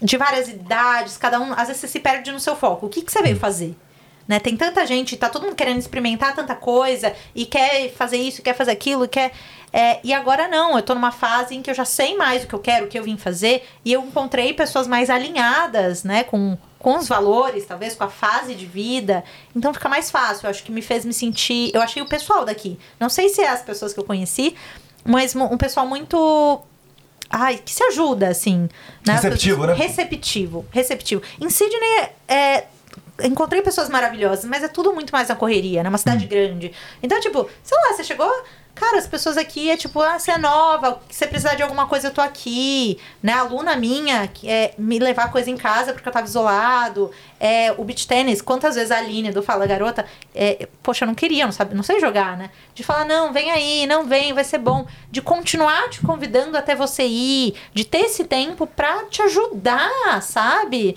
de 0.00 0.16
várias 0.16 0.48
idades, 0.48 1.16
cada 1.16 1.38
um, 1.40 1.52
às 1.52 1.68
vezes 1.68 1.76
você 1.78 1.88
se 1.88 2.00
perde 2.00 2.32
no 2.32 2.40
seu 2.40 2.56
foco. 2.56 2.86
O 2.86 2.88
que, 2.88 3.02
que 3.02 3.12
você 3.12 3.22
veio 3.22 3.36
fazer? 3.36 3.76
Né? 4.26 4.38
Tem 4.40 4.56
tanta 4.56 4.86
gente, 4.86 5.16
tá 5.16 5.28
todo 5.28 5.42
mundo 5.44 5.54
querendo 5.56 5.78
experimentar 5.78 6.34
tanta 6.34 6.54
coisa 6.54 7.14
e 7.34 7.44
quer 7.44 7.90
fazer 7.92 8.16
isso, 8.16 8.40
quer 8.42 8.54
fazer 8.54 8.70
aquilo, 8.70 9.06
quer. 9.08 9.32
é, 9.72 9.98
e 10.02 10.12
agora 10.14 10.48
não, 10.48 10.76
eu 10.76 10.82
tô 10.82 10.94
numa 10.94 11.10
fase 11.12 11.54
em 11.54 11.62
que 11.62 11.70
eu 11.70 11.74
já 11.74 11.84
sei 11.84 12.16
mais 12.16 12.44
o 12.44 12.46
que 12.46 12.54
eu 12.54 12.58
quero, 12.60 12.86
o 12.86 12.88
que 12.88 12.98
eu 12.98 13.02
vim 13.04 13.16
fazer, 13.16 13.66
e 13.84 13.92
eu 13.92 14.00
encontrei 14.02 14.52
pessoas 14.54 14.86
mais 14.86 15.10
alinhadas, 15.10 16.04
né, 16.04 16.22
com, 16.24 16.56
com 16.82 16.98
os 16.98 17.06
valores, 17.08 17.64
talvez 17.64 17.94
com 17.94 18.02
a 18.02 18.08
fase 18.08 18.54
de 18.56 18.66
vida. 18.66 19.22
Então 19.54 19.72
fica 19.72 19.88
mais 19.88 20.10
fácil. 20.10 20.46
Eu 20.46 20.50
acho 20.50 20.64
que 20.64 20.72
me 20.72 20.82
fez 20.82 21.04
me 21.04 21.12
sentir. 21.12 21.70
Eu 21.72 21.80
achei 21.80 22.02
o 22.02 22.06
pessoal 22.06 22.44
daqui. 22.44 22.76
Não 22.98 23.08
sei 23.08 23.28
se 23.28 23.40
é 23.40 23.48
as 23.48 23.62
pessoas 23.62 23.94
que 23.94 24.00
eu 24.00 24.04
conheci, 24.04 24.54
mas 25.04 25.34
um 25.36 25.56
pessoal 25.56 25.86
muito 25.86 26.60
Ai, 27.30 27.56
que 27.64 27.72
se 27.72 27.82
ajuda, 27.84 28.28
assim. 28.28 28.68
Né? 29.06 29.14
Receptivo, 29.14 29.66
né? 29.66 29.72
Receptivo, 29.72 30.66
receptivo. 30.70 31.22
Em 31.40 31.48
Sydney, 31.48 32.10
é, 32.28 32.64
encontrei 33.22 33.62
pessoas 33.62 33.88
maravilhosas, 33.88 34.44
mas 34.44 34.62
é 34.62 34.68
tudo 34.68 34.92
muito 34.92 35.10
mais 35.12 35.28
na 35.28 35.34
correria, 35.34 35.82
né? 35.82 35.88
Uma 35.88 35.94
Hum. 35.94 35.98
cidade 35.98 36.26
grande. 36.26 36.72
Então, 37.02 37.18
tipo, 37.20 37.48
sei 37.62 37.78
lá, 37.78 37.94
você 37.96 38.04
chegou... 38.04 38.30
Cara, 38.74 38.98
as 38.98 39.06
pessoas 39.06 39.36
aqui 39.36 39.70
é 39.70 39.76
tipo, 39.76 40.00
ah, 40.00 40.18
você 40.18 40.30
é 40.32 40.38
nova, 40.38 41.00
se 41.08 41.18
você 41.18 41.26
precisar 41.26 41.54
de 41.54 41.62
alguma 41.62 41.86
coisa, 41.86 42.08
eu 42.08 42.10
tô 42.10 42.20
aqui. 42.20 42.98
Né? 43.22 43.32
Aluna 43.32 43.76
minha, 43.76 44.30
é 44.44 44.74
me 44.78 44.98
levar 44.98 45.30
coisa 45.30 45.50
em 45.50 45.56
casa 45.56 45.92
porque 45.92 46.08
eu 46.08 46.12
tava 46.12 46.26
isolado. 46.26 47.10
É, 47.38 47.72
o 47.72 47.84
beach 47.84 48.06
tênis, 48.06 48.40
quantas 48.40 48.74
vezes 48.74 48.90
a 48.90 48.98
Aline 48.98 49.30
do 49.30 49.42
Fala 49.42 49.66
Garota, 49.66 50.06
é, 50.34 50.68
poxa, 50.82 51.04
eu 51.04 51.06
não 51.06 51.14
queria, 51.14 51.44
não, 51.44 51.52
sabe, 51.52 51.74
não 51.74 51.82
sei 51.82 52.00
jogar, 52.00 52.36
né? 52.36 52.50
De 52.74 52.82
falar, 52.82 53.04
não, 53.04 53.32
vem 53.32 53.50
aí, 53.50 53.86
não 53.86 54.06
vem, 54.06 54.32
vai 54.32 54.44
ser 54.44 54.58
bom. 54.58 54.86
De 55.10 55.20
continuar 55.20 55.90
te 55.90 56.00
convidando 56.00 56.56
até 56.56 56.74
você 56.74 57.04
ir, 57.04 57.54
de 57.74 57.84
ter 57.84 58.06
esse 58.06 58.24
tempo 58.24 58.66
pra 58.66 59.04
te 59.04 59.20
ajudar, 59.22 60.22
sabe? 60.22 60.94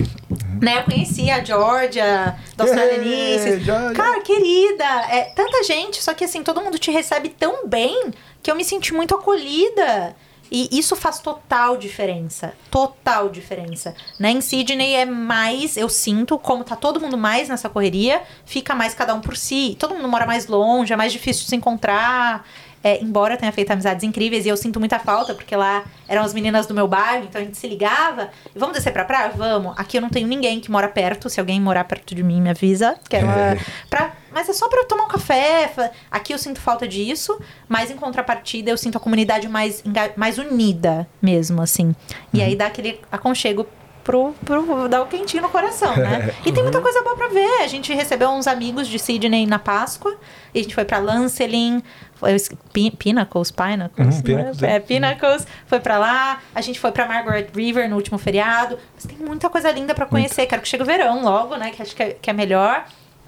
Né, 0.62 0.80
eu 0.80 0.84
conheci 0.84 1.30
a 1.30 1.44
Georgia, 1.44 2.36
da. 2.56 2.66
Ei, 2.66 3.60
Georgia. 3.60 3.94
Cara, 3.94 4.22
querida, 4.22 4.86
é 5.10 5.32
tanta 5.36 5.64
gente, 5.64 6.02
só 6.02 6.14
que 6.14 6.24
assim, 6.24 6.44
todo 6.44 6.62
mundo 6.62 6.78
te 6.78 6.92
recebe 6.92 7.30
tão 7.30 7.68
bem 7.68 8.12
que 8.42 8.50
eu 8.50 8.56
me 8.56 8.64
senti 8.64 8.94
muito 8.94 9.16
acolhida. 9.16 10.16
E 10.52 10.70
isso 10.72 10.96
faz 10.96 11.20
total 11.20 11.76
diferença. 11.76 12.54
Total 12.70 13.30
diferença. 13.30 13.96
Né? 14.20 14.32
Em 14.32 14.42
Sydney 14.42 14.94
é 14.94 15.06
mais, 15.06 15.76
eu 15.76 15.90
sinto, 15.90 16.38
como 16.38 16.64
tá 16.64 16.76
todo 16.76 17.00
mundo 17.00 17.18
mais 17.18 17.50
nessa 17.50 17.68
correria, 17.68 18.22
fica 18.46 18.76
mais 18.76 18.94
cada 18.94 19.14
um 19.14 19.22
por 19.22 19.36
si. 19.36 19.76
Todo 19.80 19.96
mundo 19.96 20.08
mora 20.08 20.26
mais 20.26 20.48
longe, 20.48 20.94
é 20.94 20.96
mais 20.96 21.12
difícil 21.12 21.44
de 21.44 21.50
se 21.50 21.56
encontrar. 21.56 22.48
É, 22.88 23.02
embora 23.02 23.36
tenha 23.36 23.52
feito 23.52 23.72
amizades 23.72 24.04
incríveis 24.04 24.46
e 24.46 24.50
eu 24.50 24.56
sinto 24.56 24.80
muita 24.80 25.00
falta, 25.00 25.34
porque 25.34 25.56
lá 25.56 25.84
eram 26.08 26.22
as 26.24 26.36
meninas 26.36 26.68
do 26.68 26.74
meu 26.76 26.88
bairro, 26.88 27.24
então 27.28 27.42
a 27.42 27.44
gente 27.44 27.58
se 27.58 27.68
ligava. 27.68 28.30
E 28.56 28.60
vamos 28.60 28.76
descer 28.76 28.94
pra 28.94 29.04
praia? 29.04 29.32
Vamos. 29.36 29.74
Aqui 29.76 29.98
eu 29.98 30.02
não 30.04 30.10
tenho 30.12 30.28
ninguém 30.28 30.60
que 30.60 30.70
mora 30.70 30.88
perto. 30.88 31.28
Se 31.28 31.40
alguém 31.40 31.60
morar 31.60 31.84
perto 31.86 32.14
de 32.14 32.22
mim, 32.24 32.40
me 32.40 32.52
avisa. 32.52 32.96
Quero 33.10 33.26
uma- 33.26 33.58
pra, 33.90 34.12
mas 34.32 34.48
é 34.50 34.54
só 34.54 34.70
pra 34.70 34.82
eu 34.82 34.86
tomar 34.86 35.06
um 35.06 35.08
café. 35.08 35.72
Aqui 36.12 36.32
eu 36.32 36.38
sinto 36.38 36.62
falta 36.62 36.88
disso, 36.88 37.36
mas 37.68 37.90
em 37.90 37.96
contrapartida 37.96 38.70
eu 38.70 38.78
sinto 38.78 38.98
a 39.00 39.02
comunidade 39.02 39.48
mais, 39.50 39.84
mais 40.16 40.38
unida 40.38 41.08
mesmo, 41.20 41.64
assim. 41.64 41.96
E 42.32 42.40
aí 42.40 42.56
dá 42.56 42.68
aquele 42.68 43.00
aconchego 43.12 43.66
pro, 44.04 44.36
pro 44.46 44.88
dar 44.88 45.02
o 45.02 45.08
quentinho 45.08 45.42
no 45.42 45.50
coração, 45.50 45.96
né? 45.98 46.32
E 46.46 46.52
tem 46.52 46.62
muita 46.62 46.80
coisa 46.80 47.02
boa 47.02 47.16
pra 47.16 47.30
ver. 47.30 47.64
A 47.64 47.68
gente 47.68 47.92
recebeu 47.92 48.30
uns 48.30 48.46
amigos 48.46 48.88
de 48.88 49.00
Sydney 49.00 49.48
na 49.48 49.58
Páscoa. 49.58 50.16
E 50.54 50.60
a 50.60 50.62
gente 50.62 50.76
foi 50.76 50.86
pra 50.86 51.00
Lancelin. 51.00 51.82
Foi, 52.16 52.36
Pin- 52.72 52.92
Pinnacles, 52.92 53.52
Pinnacles. 53.52 54.08
Uhum, 54.08 54.14
né? 54.16 54.22
Pinnacles, 54.24 54.64
É, 54.64 54.76
é. 54.76 54.80
Pinnacles. 54.80 55.48
Foi 55.68 55.80
pra 55.80 55.98
lá. 55.98 56.42
A 56.54 56.62
gente 56.62 56.80
foi 56.80 56.92
pra 56.92 57.06
Margaret 57.08 57.48
River 57.56 57.90
no 57.90 57.96
último 57.96 58.18
feriado. 58.18 58.80
Mas 58.96 59.06
tem 59.06 59.18
muita 59.18 59.50
coisa 59.50 59.70
linda 59.72 59.94
pra 59.94 60.06
conhecer. 60.06 60.46
Quero 60.46 60.62
que 60.62 60.68
chegue 60.68 60.84
o 60.84 60.86
verão 60.86 61.24
logo, 61.24 61.56
né? 61.58 61.72
Que 61.72 61.82
acho 61.82 61.96
que 61.96 62.04
é, 62.04 62.18
que 62.22 62.30
é 62.30 62.34
melhor. 62.34 62.86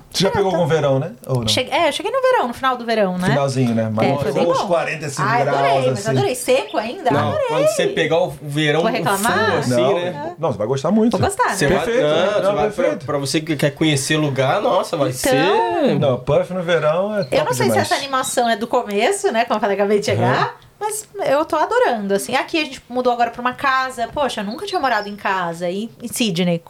Você 0.09 0.23
já 0.23 0.31
pegou 0.31 0.51
algum 0.51 0.65
verão, 0.65 0.99
né? 0.99 1.11
Ou 1.27 1.41
não? 1.41 1.47
Cheguei- 1.47 1.71
é, 1.73 1.89
eu 1.89 1.91
cheguei 1.91 2.11
no 2.11 2.21
verão, 2.21 2.47
no 2.47 2.53
final 2.53 2.75
do 2.77 2.85
verão, 2.85 3.17
né? 3.17 3.29
Finalzinho, 3.29 3.75
né? 3.75 3.91
Mas 3.93 4.07
É, 4.07 4.11
não 4.11 4.19
foi 4.19 4.31
bem 4.31 4.47
uns 4.47 4.57
bom. 4.61 4.67
45 4.67 5.27
Ai, 5.29 5.43
graus, 5.43 5.57
adorei, 5.59 5.89
mas 5.89 5.99
assim. 5.99 6.09
adorei. 6.09 6.35
Seco 6.35 6.77
ainda? 6.77 7.11
Não, 7.11 7.27
adorei. 7.29 7.47
quando 7.47 7.67
você 7.67 7.87
pegar 7.87 8.17
o 8.23 8.29
verão 8.41 8.81
Vou 8.81 8.89
full, 8.89 8.97
reclamar? 8.97 9.57
assim, 9.57 9.69
não, 9.71 9.93
né? 9.95 10.35
não, 10.39 10.51
você 10.51 10.57
vai 10.57 10.67
gostar 10.67 10.91
muito. 10.91 11.17
Vou 11.17 11.27
gostar, 11.27 11.55
Você 11.55 11.67
né? 11.67 11.75
vai, 11.75 11.85
Perfeito, 11.85 12.07
não, 12.07 12.15
né? 12.15 12.25
você 12.33 12.41
Não, 12.41 12.55
vai 12.55 12.69
pra, 12.69 12.83
perfeito. 12.83 13.05
pra 13.05 13.17
você 13.17 13.41
que 13.41 13.55
quer 13.55 13.71
conhecer 13.71 14.17
lugar, 14.17 14.61
nossa, 14.61 14.95
vai 14.97 15.09
Então, 15.09 15.19
ser. 15.31 15.99
Não, 15.99 16.17
puff 16.19 16.53
no 16.53 16.63
verão 16.63 17.15
é 17.15 17.23
top 17.23 17.35
Eu 17.35 17.45
não 17.45 17.53
sei 17.53 17.67
demais. 17.67 17.87
se 17.87 17.93
essa 17.93 18.01
animação 18.03 18.49
é 18.49 18.55
do 18.55 18.65
começo, 18.65 19.31
né? 19.31 19.45
Como 19.45 19.57
eu 19.57 19.61
falei, 19.61 19.75
acabei 19.75 19.99
de 19.99 20.05
chegar. 20.05 20.57
Mas 20.79 21.07
eu 21.25 21.43
tô 21.43 21.55
adorando, 21.55 22.13
assim. 22.13 22.35
Aqui 22.35 22.61
a 22.61 22.63
gente 22.65 22.81
mudou 22.87 23.11
agora 23.11 23.31
pra 23.31 23.41
uma 23.41 23.53
casa. 23.53 24.07
Poxa, 24.13 24.41
eu 24.41 24.45
nunca 24.45 24.65
tinha 24.65 24.79
morado 24.79 25.09
em 25.09 25.15
casa. 25.15 25.67
E 25.69 25.89
em 26.01 26.07
Sydney, 26.07 26.61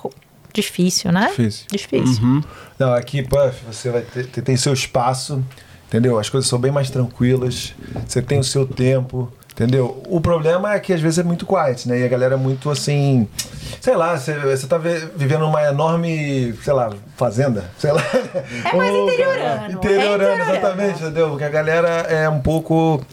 difícil, 0.61 1.11
né? 1.11 1.27
Difícil. 1.29 1.65
Difícil. 1.71 2.43
Não, 2.77 2.93
aqui, 2.93 3.23
Puff, 3.23 3.55
você 3.71 3.89
vai 3.89 4.01
ter, 4.01 4.25
ter- 4.27 4.41
tem 4.41 4.55
seu 4.57 4.73
espaço, 4.73 5.43
entendeu? 5.87 6.19
As 6.19 6.29
coisas 6.29 6.49
são 6.49 6.59
bem 6.59 6.71
mais 6.71 6.89
tranquilas, 6.89 7.73
você 8.05 8.21
tem 8.21 8.39
o 8.39 8.43
seu 8.43 8.65
tempo, 8.67 9.31
entendeu? 9.53 10.03
O 10.07 10.19
problema 10.21 10.73
é 10.73 10.79
que 10.79 10.93
às 10.93 11.01
vezes 11.01 11.17
é 11.19 11.23
muito 11.23 11.45
quiet, 11.45 11.87
né? 11.87 11.99
E 11.99 12.03
a 12.03 12.07
galera 12.07 12.35
é 12.35 12.37
muito 12.37 12.69
assim, 12.69 13.27
sei 13.81 13.95
lá, 13.95 14.17
você, 14.17 14.33
você 14.37 14.67
tá 14.67 14.77
vi- 14.77 15.07
vivendo 15.15 15.45
uma 15.45 15.63
enorme, 15.63 16.53
sei 16.63 16.73
lá, 16.73 16.91
fazenda, 17.15 17.69
sei 17.79 17.91
lá. 17.91 18.01
É 18.65 18.75
mais 18.75 18.93
Um- 18.93 19.03
interiorano, 19.05 19.63
é 19.65 19.71
Interiorano, 19.71 19.73
interiorano. 20.33 20.51
exatamente, 20.51 21.01
entendeu? 21.03 21.29
Porque 21.29 21.43
a 21.45 21.49
galera 21.49 21.87
é 22.09 22.29
um 22.29 22.39
pouco 22.41 23.03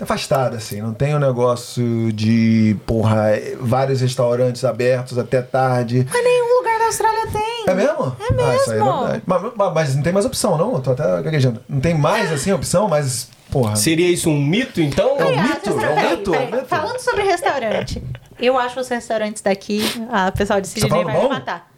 afastada, 0.00 0.56
assim, 0.58 0.82
não 0.82 0.92
tem 0.92 1.14
o 1.14 1.18
negócio 1.18 2.12
de, 2.12 2.76
porra, 2.84 3.30
vários 3.60 4.00
restaurantes 4.02 4.62
abertos 4.64 5.16
até 5.18 5.40
tarde. 5.40 6.06
Mas 6.12 6.22
nenhum 6.24 6.62
Austrália 6.86 7.26
tem. 7.32 7.64
É 7.66 7.74
mesmo? 7.74 8.16
É 8.18 8.42
Ah, 8.42 8.56
isso 8.56 8.70
aí 8.70 8.78
é 8.78 8.82
mesmo. 8.82 8.98
verdade. 9.00 9.22
mas, 9.26 9.42
mas- 9.56 9.74
mas 9.74 9.96
não 9.96 10.02
tem 10.02 10.12
mais 10.12 10.26
opção, 10.26 10.56
não? 10.58 10.74
Eu 10.74 10.80
tô 10.80 10.92
até 10.92 11.22
gaguejando. 11.22 11.62
Não 11.68 11.80
tem 11.80 11.94
mais, 11.94 12.32
assim, 12.32 12.52
opção, 12.52 12.88
mas, 12.88 13.28
porra. 13.50 13.76
Seria 13.76 14.08
isso 14.08 14.28
um 14.30 14.40
mito, 14.40 14.80
então? 14.80 15.16
É 15.18 15.24
um 15.24 15.28
Aliás, 15.28 15.50
mito, 15.50 15.68
é 15.68 15.72
um 15.72 15.78
peraí, 15.78 16.10
mito, 16.16 16.30
peraí. 16.30 16.44
é 16.44 16.48
um 16.48 16.50
mito. 16.56 16.66
Falando 16.66 16.98
sobre 16.98 17.22
restaurante, 17.22 18.02
eu 18.38 18.58
acho 18.58 18.80
os 18.80 18.88
restaurantes 18.88 19.42
daqui, 19.42 19.82
a 20.10 20.30
pessoal 20.32 20.60
de 20.60 20.68
Sydney 20.68 20.90
fala 20.90 21.04
vai 21.04 21.22
me 21.22 21.28
matar. 21.28 21.70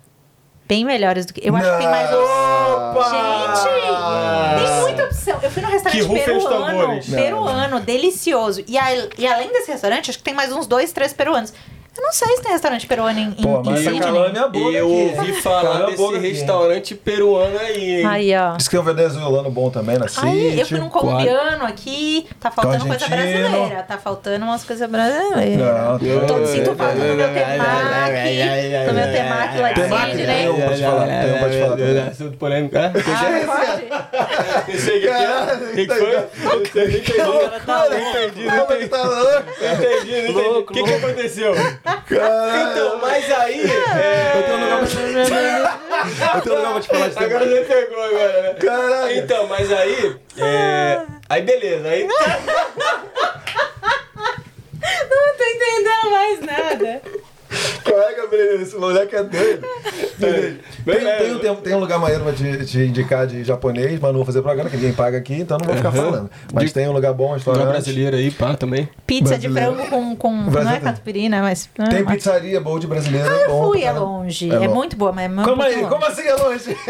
Bem 0.67 0.85
melhores 0.85 1.25
do 1.25 1.33
que. 1.33 1.41
Eu 1.49 1.57
acho 1.57 1.71
que 1.71 1.79
tem 1.79 1.89
mais. 1.89 2.11
Gente! 2.11 2.19
Tem 4.67 4.81
muita 4.83 5.05
opção. 5.05 5.39
Eu 5.43 5.51
fui 5.51 5.63
num 5.63 5.69
restaurante 5.69 6.07
peruano. 6.09 7.01
Peruano, 7.11 7.81
delicioso. 7.81 8.63
E, 8.67 8.77
a- 8.77 9.09
e 9.17 9.27
além 9.27 9.49
desse 9.53 9.71
restaurante, 9.71 10.11
acho 10.11 10.19
que 10.19 10.25
tem 10.25 10.35
mais 10.35 10.53
uns 10.53 10.67
dois, 10.67 10.93
três 10.93 11.13
peruanos. 11.13 11.53
Eu 11.99 12.03
não 12.05 12.13
sei 12.13 12.37
se 12.37 12.43
tem 12.43 12.53
restaurante 12.53 12.87
peruano 12.87 13.19
em, 13.19 13.31
Pô, 13.33 13.61
mas 13.65 13.81
em 13.85 13.89
essa 13.89 13.91
Sydney. 13.91 14.27
a 14.27 14.29
minha 14.31 14.49
boca 14.49 14.77
eu 14.77 14.87
aqui. 14.87 15.19
ouvi 15.19 15.33
falar 15.43 15.87
desse 15.87 15.97
boca 15.97 16.17
aqui. 16.17 16.29
restaurante 16.29 16.95
peruano 16.95 17.59
aí, 17.59 17.97
hein? 18.01 18.07
Aí, 18.07 18.37
ó. 18.37 18.57
Diz 18.57 18.69
que 18.69 18.71
tem 18.77 18.81
um 18.81 18.85
venezuelano 18.85 19.51
bom 19.51 19.69
também 19.69 19.99
na 19.99 20.07
Aí, 20.23 20.61
eu 20.61 20.65
fui 20.67 20.79
num 20.79 20.89
colombiano 20.89 21.65
aqui, 21.67 22.27
tá 22.41 22.51
faltando 22.53 22.87
coisa 22.87 23.09
brasileira. 23.09 23.83
Tá 23.83 23.99
faltando 23.99 24.45
umas 24.45 24.63
coisas 24.65 24.89
brasileiras. 24.89 25.59
Não, 25.59 25.99
Tô, 26.27 26.35
tem- 26.35 26.47
sinto 26.47 26.77
falta 26.77 26.95
do 26.95 27.01
meu 27.01 27.29
temaki, 27.29 28.87
do 28.87 28.95
meu 28.95 29.13
temaki 29.13 29.59
lá 29.59 29.73
de 29.73 29.81
Sydney. 29.83 30.27
tem 30.27 30.49
um 30.51 30.55
pra 30.61 30.75
te 30.75 30.83
falar, 30.83 31.07
tem 31.07 31.33
um 31.35 31.39
pra 31.39 31.51
te 31.51 31.61
falar. 31.61 32.09
Assunto 32.09 32.37
polêmico, 32.39 32.77
é? 32.79 32.87
Ah, 32.87 32.93
pode? 33.45 34.73
Não 34.73 34.79
sei 34.81 34.99
o 34.99 35.01
que 35.01 35.09
é. 35.09 35.19
O 35.53 35.75
que 35.75 35.87
que 35.87 35.95
foi? 35.95 36.17
Não 36.17 36.67
sei, 36.73 36.87
não 36.87 36.99
entendi. 36.99 37.19
Não 37.19 37.99
entendi, 37.99 38.45
não 38.47 38.55
é 38.55 38.67
que 38.67 38.73
entendi. 38.75 38.89
tá 38.89 39.03
louco? 39.03 39.45
Não 39.61 39.73
entendi, 39.75 40.13
não 40.13 40.31
entendi. 40.31 40.59
O 40.59 40.65
que 40.65 40.83
que 40.85 41.88
aconteceu? 41.89 42.71
Então, 42.71 42.99
mas 43.01 43.31
aí... 43.33 43.71
é, 43.71 44.33
Eu 44.39 44.43
tenho 44.45 44.57
um 44.57 44.61
lugar 44.63 44.79
pra 44.79 44.87
te, 44.89 44.97
eu 46.37 46.41
tenho 46.43 46.55
um 46.55 46.59
lugar 46.59 46.73
pra 46.73 46.81
te 46.81 46.89
falar 46.89 47.25
Agora 47.27 47.47
você 47.47 47.61
pegou 47.63 48.03
agora, 48.05 48.43
né? 48.43 48.55
Caralho. 48.55 49.17
Então, 49.19 49.47
mas 49.47 49.73
aí... 49.73 50.17
é, 50.39 51.03
Aí 51.29 51.43
beleza, 51.43 51.89
aí... 51.89 52.07
Não 55.11 55.37
tô 55.37 55.45
entendendo 55.45 56.11
mais 56.11 56.41
nada. 56.41 57.03
Qual 57.89 58.01
é, 58.09 58.15
Gabriel? 58.15 58.61
Esse 58.63 58.77
moleque 58.77 59.17
é 59.17 59.23
doido. 59.23 59.67
Tem, 60.19 60.59
tem, 60.85 61.33
um, 61.35 61.39
tem, 61.39 61.51
um- 61.51 61.57
tem 61.57 61.75
um 61.75 61.79
lugar 61.81 61.99
maneiro 61.99 62.25
pra 62.25 62.33
te, 62.33 62.65
te 62.67 62.79
indicar 62.81 63.27
de 63.27 63.45
japonês, 63.45 63.93
mas 64.01 64.03
não 64.11 64.15
vou 64.15 64.25
fazer 64.25 64.41
propaganda, 64.43 64.69
que 64.71 64.77
ninguém 64.77 64.93
paga 64.93 65.19
aqui, 65.19 65.35
então 65.35 65.57
não 65.59 65.67
vou 65.67 65.77
ficar 65.77 65.93
falando. 65.93 66.31
Mas 66.53 66.65
De- 66.67 66.73
tem 66.75 66.89
um 66.89 66.93
lugar 66.93 67.13
bom, 67.13 67.25
um 67.25 67.27
Lugar 67.29 67.37
restaurante. 67.37 67.69
brasileiro 67.69 68.17
aí, 68.17 68.31
pá, 68.31 68.55
também. 68.55 68.89
Pizza 69.07 69.39
de 69.39 69.49
Brasileiro. 69.49 69.87
frango 69.89 70.17
com. 70.17 70.17
com 70.17 70.33
não 70.51 70.71
é 70.71 70.81
catupiry, 70.81 71.29
né? 71.29 71.41
Mas. 71.41 71.69
Tem 71.91 72.03
mas- 72.03 72.15
pizzaria 72.17 72.61
boa 72.61 72.79
de 72.81 72.87
brasileiro. 72.87 73.29
Ah, 73.29 73.33
é 73.39 73.45
eu 73.45 73.49
bom 73.49 73.69
fui, 73.69 73.83
é 73.85 73.93
longe. 73.93 74.51
É 74.51 74.65
É, 74.65 74.69
muito 74.69 74.97
boa, 74.97 75.13
mas 75.13 75.25
é 75.25 75.29
muito 75.29 75.49
Como 75.49 75.63
aí? 75.63 75.77
longe. 75.77 75.89
Como 75.89 76.05
assim 76.05 76.23
é 76.27 76.35
longe? 76.35 76.77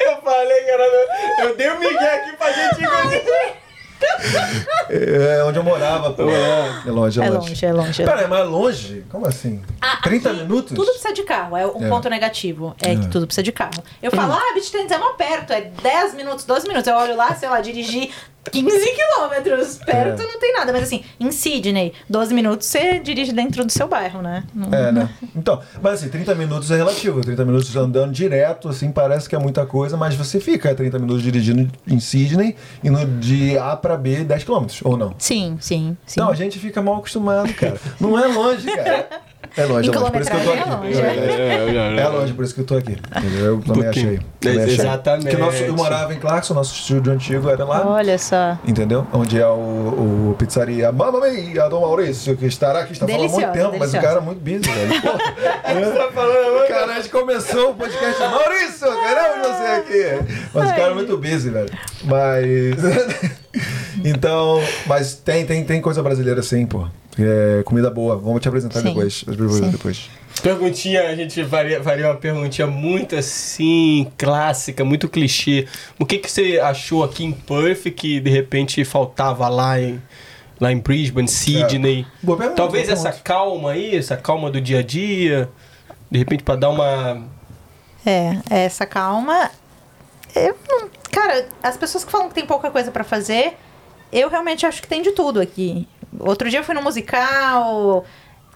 Eu 0.00 0.16
falei, 0.22 0.62
cara, 0.64 0.82
eu- 0.82 1.48
eu 1.48 1.56
dei 1.56 1.70
um 1.70 1.78
migué 1.78 2.14
aqui 2.14 2.36
pra 2.36 2.52
gente 2.52 2.82
encontrar. 2.84 3.61
É 4.90 5.42
onde 5.44 5.58
eu 5.58 5.62
morava, 5.64 6.12
pô. 6.12 6.22
É 6.30 6.90
longe, 6.90 7.20
é 7.20 7.24
É 7.24 7.30
longe. 7.30 7.48
longe, 7.50 7.66
é 7.66 7.72
longe. 7.72 8.04
Pera, 8.04 8.28
mas 8.28 8.40
é 8.40 8.42
longe? 8.44 9.04
Como 9.10 9.26
assim? 9.26 9.62
Ah, 9.80 9.98
30 10.02 10.30
aqui, 10.30 10.38
minutos? 10.40 10.72
Tudo 10.76 10.86
precisa 10.90 11.12
de 11.12 11.22
carro. 11.22 11.56
É 11.56 11.66
um 11.66 11.86
É. 11.86 11.88
ponto 11.88 12.08
negativo. 12.08 12.74
É 12.80 12.94
que 12.96 13.08
tudo 13.08 13.26
precisa 13.26 13.42
de 13.42 13.52
carro. 13.52 13.82
Eu 14.02 14.10
falo, 14.10 14.32
ah, 14.34 14.52
Beach 14.54 14.70
Tennis 14.70 14.90
é 14.90 14.98
mó 14.98 15.10
perto. 15.14 15.52
É 15.52 15.60
10 15.82 16.14
minutos, 16.14 16.44
12 16.44 16.66
minutos. 16.68 16.86
Eu 16.88 16.96
olho 16.96 17.16
lá, 17.16 17.34
sei 17.34 17.48
lá, 17.48 17.60
dirigir 17.60 18.10
15 18.50 18.92
quilômetros. 18.94 19.76
Perto 19.78 20.22
É. 20.22 20.26
não 20.26 20.38
tem 20.40 20.52
nada. 20.52 20.72
Mas 20.72 20.82
assim, 20.82 21.04
em 21.20 21.30
Sydney, 21.30 21.92
12 22.08 22.34
minutos 22.34 22.66
você 22.66 22.98
dirige 22.98 23.32
dentro 23.32 23.64
do 23.64 23.70
seu 23.70 23.86
bairro, 23.86 24.20
né? 24.20 24.44
Não- 24.54 24.72
É, 24.76 24.90
né? 24.92 25.08
Então, 25.34 25.60
mas 25.80 25.94
assim, 26.00 26.08
30 26.08 26.34
minutos 26.34 26.70
é 26.70 26.76
relativo. 26.76 27.20
30 27.20 27.44
minutos 27.44 27.74
andando 27.76 28.12
direto, 28.12 28.68
assim, 28.68 28.90
parece 28.90 29.28
que 29.28 29.36
é 29.36 29.38
muita 29.38 29.64
coisa, 29.64 29.96
mas 29.96 30.14
você 30.14 30.40
fica 30.40 30.74
30 30.74 30.98
minutos 30.98 31.22
dirigindo 31.22 31.70
em 31.86 32.00
Sydney 32.00 32.56
e 32.82 32.90
no 32.90 33.04
de 33.06 33.56
A 33.58 33.76
pra 33.76 33.96
B 33.96 34.24
10 34.24 34.44
km, 34.44 34.66
ou 34.84 34.96
não? 34.96 35.14
Sim, 35.18 35.56
sim, 35.60 35.96
sim. 36.06 36.20
Então 36.20 36.30
a 36.30 36.34
gente 36.34 36.58
fica 36.58 36.82
mal 36.82 36.96
acostumado, 36.96 37.52
cara. 37.54 37.76
Não 38.00 38.18
é 38.18 38.26
longe, 38.26 38.66
cara. 38.70 39.08
É 39.56 39.64
longe, 39.66 39.90
é 39.90 39.92
longe, 39.98 40.10
por 40.12 40.20
isso 40.22 40.30
que 40.30 40.36
eu 40.36 40.44
tô 40.44 40.52
aqui. 40.52 40.62
é 40.62 40.74
longe, 40.74 42.00
É 42.00 42.08
longe, 42.08 42.32
por 42.32 42.44
isso 42.44 42.54
que 42.54 42.60
eu 42.60 42.64
tô 42.64 42.76
aqui. 42.76 42.96
Entendeu? 43.16 43.44
Eu 43.46 43.60
também 43.60 43.88
achei. 43.88 44.20
Também. 44.40 44.58
Exatamente. 44.64 45.22
Porque 45.24 45.36
nosso, 45.36 45.62
eu 45.62 45.74
morava 45.74 46.14
em 46.14 46.18
Clarkson, 46.18 46.54
nosso 46.54 46.74
estúdio 46.74 47.12
antigo 47.12 47.48
era 47.50 47.64
lá. 47.64 47.86
Olha 47.86 48.18
só. 48.18 48.58
Entendeu? 48.66 49.06
Onde 49.12 49.40
é 49.40 49.46
o, 49.46 50.30
o 50.30 50.36
pizzaria 50.38 50.90
Mamma 50.90 51.20
Mia, 51.20 51.68
Dom 51.68 51.80
Maurício, 51.82 52.36
que 52.36 52.46
estará 52.46 52.80
aqui, 52.80 52.92
está 52.92 53.06
falando 53.06 53.24
há 53.24 53.28
muito 53.28 53.36
Deliciosa, 53.40 53.58
tempo, 53.70 53.78
mas 53.78 53.88
o 53.90 53.92
deliciosa. 53.92 54.06
cara 54.06 54.18
é 54.18 54.24
muito 54.24 54.40
busy, 54.40 54.70
velho. 54.70 55.02
Pô, 56.12 56.68
cara, 56.68 56.92
a 56.92 56.94
gente 56.96 57.08
começou 57.10 57.70
o 57.70 57.74
podcast, 57.74 58.20
Maurício, 58.20 58.88
queremos 59.00 59.48
você 59.48 59.62
aqui. 59.64 60.48
Mas 60.54 60.70
o 60.70 60.74
cara 60.74 60.90
é 60.90 60.94
muito 60.94 61.16
busy, 61.18 61.50
velho. 61.50 61.70
Mas. 62.04 63.32
então, 64.04 64.60
mas 64.86 65.14
tem, 65.14 65.44
tem, 65.44 65.64
tem 65.64 65.80
coisa 65.80 66.02
brasileira 66.02 66.42
sim, 66.42 66.66
pô. 66.66 66.86
É, 67.18 67.62
comida 67.64 67.90
boa. 67.90 68.16
Vamos 68.16 68.40
te 68.40 68.48
apresentar 68.48 68.80
Sim. 68.80 68.88
depois. 68.88 69.24
Sim. 69.26 69.70
depois. 69.70 70.10
Perguntinha, 70.42 71.08
a 71.08 71.14
gente 71.14 71.44
faria, 71.44 71.82
faria 71.82 72.06
uma 72.08 72.16
perguntinha 72.16 72.66
muito 72.66 73.14
assim, 73.14 74.10
clássica, 74.16 74.84
muito 74.84 75.08
clichê. 75.08 75.66
O 75.98 76.06
que, 76.06 76.18
que 76.18 76.30
você 76.30 76.58
achou 76.58 77.04
aqui 77.04 77.24
em 77.24 77.32
Perth 77.32 77.90
que 77.94 78.18
de 78.18 78.30
repente 78.30 78.82
faltava 78.84 79.48
lá 79.48 79.78
em, 79.78 80.00
lá 80.58 80.72
em 80.72 80.78
Brisbane, 80.78 81.28
Sydney? 81.28 82.06
Boa 82.22 82.38
pergunta, 82.38 82.56
Talvez 82.56 82.86
boa 82.86 82.94
essa 82.94 83.10
pergunta. 83.10 83.24
calma 83.24 83.70
aí, 83.72 83.94
essa 83.94 84.16
calma 84.16 84.50
do 84.50 84.60
dia 84.60 84.78
a 84.78 84.82
dia, 84.82 85.50
de 86.10 86.18
repente 86.18 86.42
pra 86.42 86.56
dar 86.56 86.70
uma. 86.70 87.22
É, 88.04 88.38
essa 88.48 88.86
calma. 88.86 89.50
Eu 90.34 90.56
não. 90.66 91.01
Cara, 91.12 91.46
as 91.62 91.76
pessoas 91.76 92.04
que 92.04 92.10
falam 92.10 92.28
que 92.28 92.34
tem 92.34 92.46
pouca 92.46 92.70
coisa 92.70 92.90
pra 92.90 93.04
fazer, 93.04 93.54
eu 94.12 94.28
realmente 94.28 94.66
acho 94.66 94.82
que 94.82 94.88
tem 94.88 95.02
de 95.02 95.12
tudo 95.12 95.40
aqui. 95.40 95.86
Outro 96.18 96.48
dia 96.50 96.58
eu 96.60 96.64
fui 96.64 96.74
no 96.74 96.82
musical. 96.82 98.04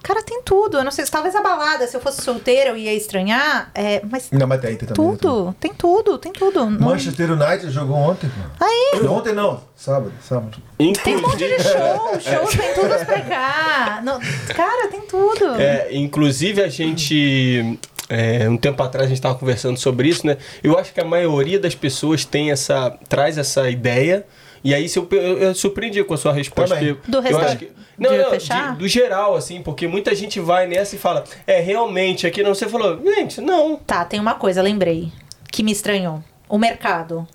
Cara, 0.03 0.23
tem 0.23 0.41
tudo. 0.43 0.77
Eu 0.79 0.85
não 0.85 0.91
sei, 0.93 1.05
talvez 1.07 1.35
a 1.35 1.43
balada, 1.43 1.85
se 1.87 1.97
eu 1.97 2.01
fosse 2.01 2.23
solteira, 2.23 2.71
eu 2.71 2.77
ia 2.77 2.95
estranhar. 2.95 3.71
É, 3.75 4.01
mas 4.09 4.31
Não, 4.31 4.47
mas 4.47 4.61
tem, 4.61 4.77
tem 4.77 4.89
também. 4.89 5.17
tudo, 5.17 5.55
tem 5.59 5.75
tudo, 5.75 6.19
tem 6.19 6.33
tudo. 6.33 6.65
Não- 6.71 6.91
Manchester 6.91 7.33
United 7.33 7.71
jogou 7.71 7.97
ontem, 7.97 8.29
pô. 8.31 8.65
Aí, 8.65 9.01
Ontem 9.09 9.33
não, 9.33 9.63
sábado, 9.75 10.13
sábado. 10.23 10.59
tem 11.03 11.17
um 11.17 11.23
monte 11.23 11.37
de 11.39 11.59
show, 11.61 12.21
shows 12.21 12.55
tem 12.55 12.75
tudo 12.75 13.05
pra 13.05 13.21
cá. 13.23 14.01
Não, 14.05 14.21
cara, 14.55 14.89
tem 14.89 15.01
tudo. 15.01 15.61
É, 15.61 15.89
inclusive 15.93 16.63
a 16.63 16.69
gente. 16.69 17.79
É, 18.09 18.49
um 18.49 18.57
tempo 18.57 18.83
atrás 18.83 19.07
a 19.07 19.09
gente 19.09 19.19
estava 19.19 19.35
conversando 19.35 19.77
sobre 19.79 20.09
isso, 20.09 20.27
né? 20.27 20.37
Eu 20.63 20.79
acho 20.79 20.93
que 20.93 21.01
a 21.01 21.05
maioria 21.05 21.59
das 21.59 21.75
pessoas 21.75 22.25
tem 22.25 22.51
essa. 22.51 22.97
traz 23.09 23.37
essa 23.39 23.69
ideia 23.71 24.25
E 24.65 24.75
aí 24.75 24.89
se 24.89 24.99
eu, 24.99 25.07
eu, 25.13 25.39
eu 25.39 25.55
surpreendi 25.55 26.03
com 26.05 26.15
a 26.15 26.17
sua 26.17 26.33
resposta. 26.33 26.75
Também. 26.77 26.97
Do 27.07 27.19
eu 27.19 27.21
restaurante? 27.23 27.71
Não, 27.99 28.11
De 28.11 28.19
não, 28.19 28.31
fechar? 28.31 28.73
de- 28.73 28.79
do 28.79 28.89
geral, 28.89 29.35
assim, 29.37 29.63
porque 29.63 29.87
muita 29.89 30.15
gente 30.15 30.39
vai 30.41 30.67
nessa 30.67 30.97
e 30.97 30.99
fala, 30.99 31.25
é, 31.47 31.61
realmente, 31.61 32.27
aqui 32.27 32.43
não. 32.43 32.55
Você 32.55 32.69
falou, 32.69 33.01
gente, 33.05 33.41
não. 33.41 33.77
Tá, 33.77 34.05
tem 34.05 34.19
uma 34.21 34.35
coisa, 34.35 34.61
lembrei, 34.61 35.11
que 35.53 35.63
me 35.63 35.73
estranhou. 35.73 36.23
O 36.49 36.59
mercado. 36.59 37.27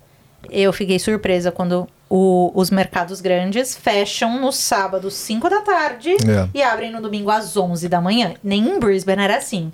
Eu 0.49 0.73
fiquei 0.73 0.97
surpresa 0.99 1.51
quando 1.51 1.87
o- 2.09 2.51
os 2.53 2.69
mercados 2.69 3.21
grandes 3.21 3.75
fecham 3.77 4.39
no 4.41 4.51
sábado, 4.51 5.09
5 5.09 5.49
da 5.49 5.61
tarde, 5.61 6.09
É. 6.11 6.49
e 6.53 6.61
abrem 6.61 6.91
no 6.91 7.01
domingo 7.01 7.29
às 7.31 7.55
11 7.55 7.87
da 7.87 8.01
manhã. 8.01 8.33
Nem 8.43 8.67
em 8.67 8.79
Brisbane 8.79 9.23
era 9.23 9.37
assim. 9.37 9.71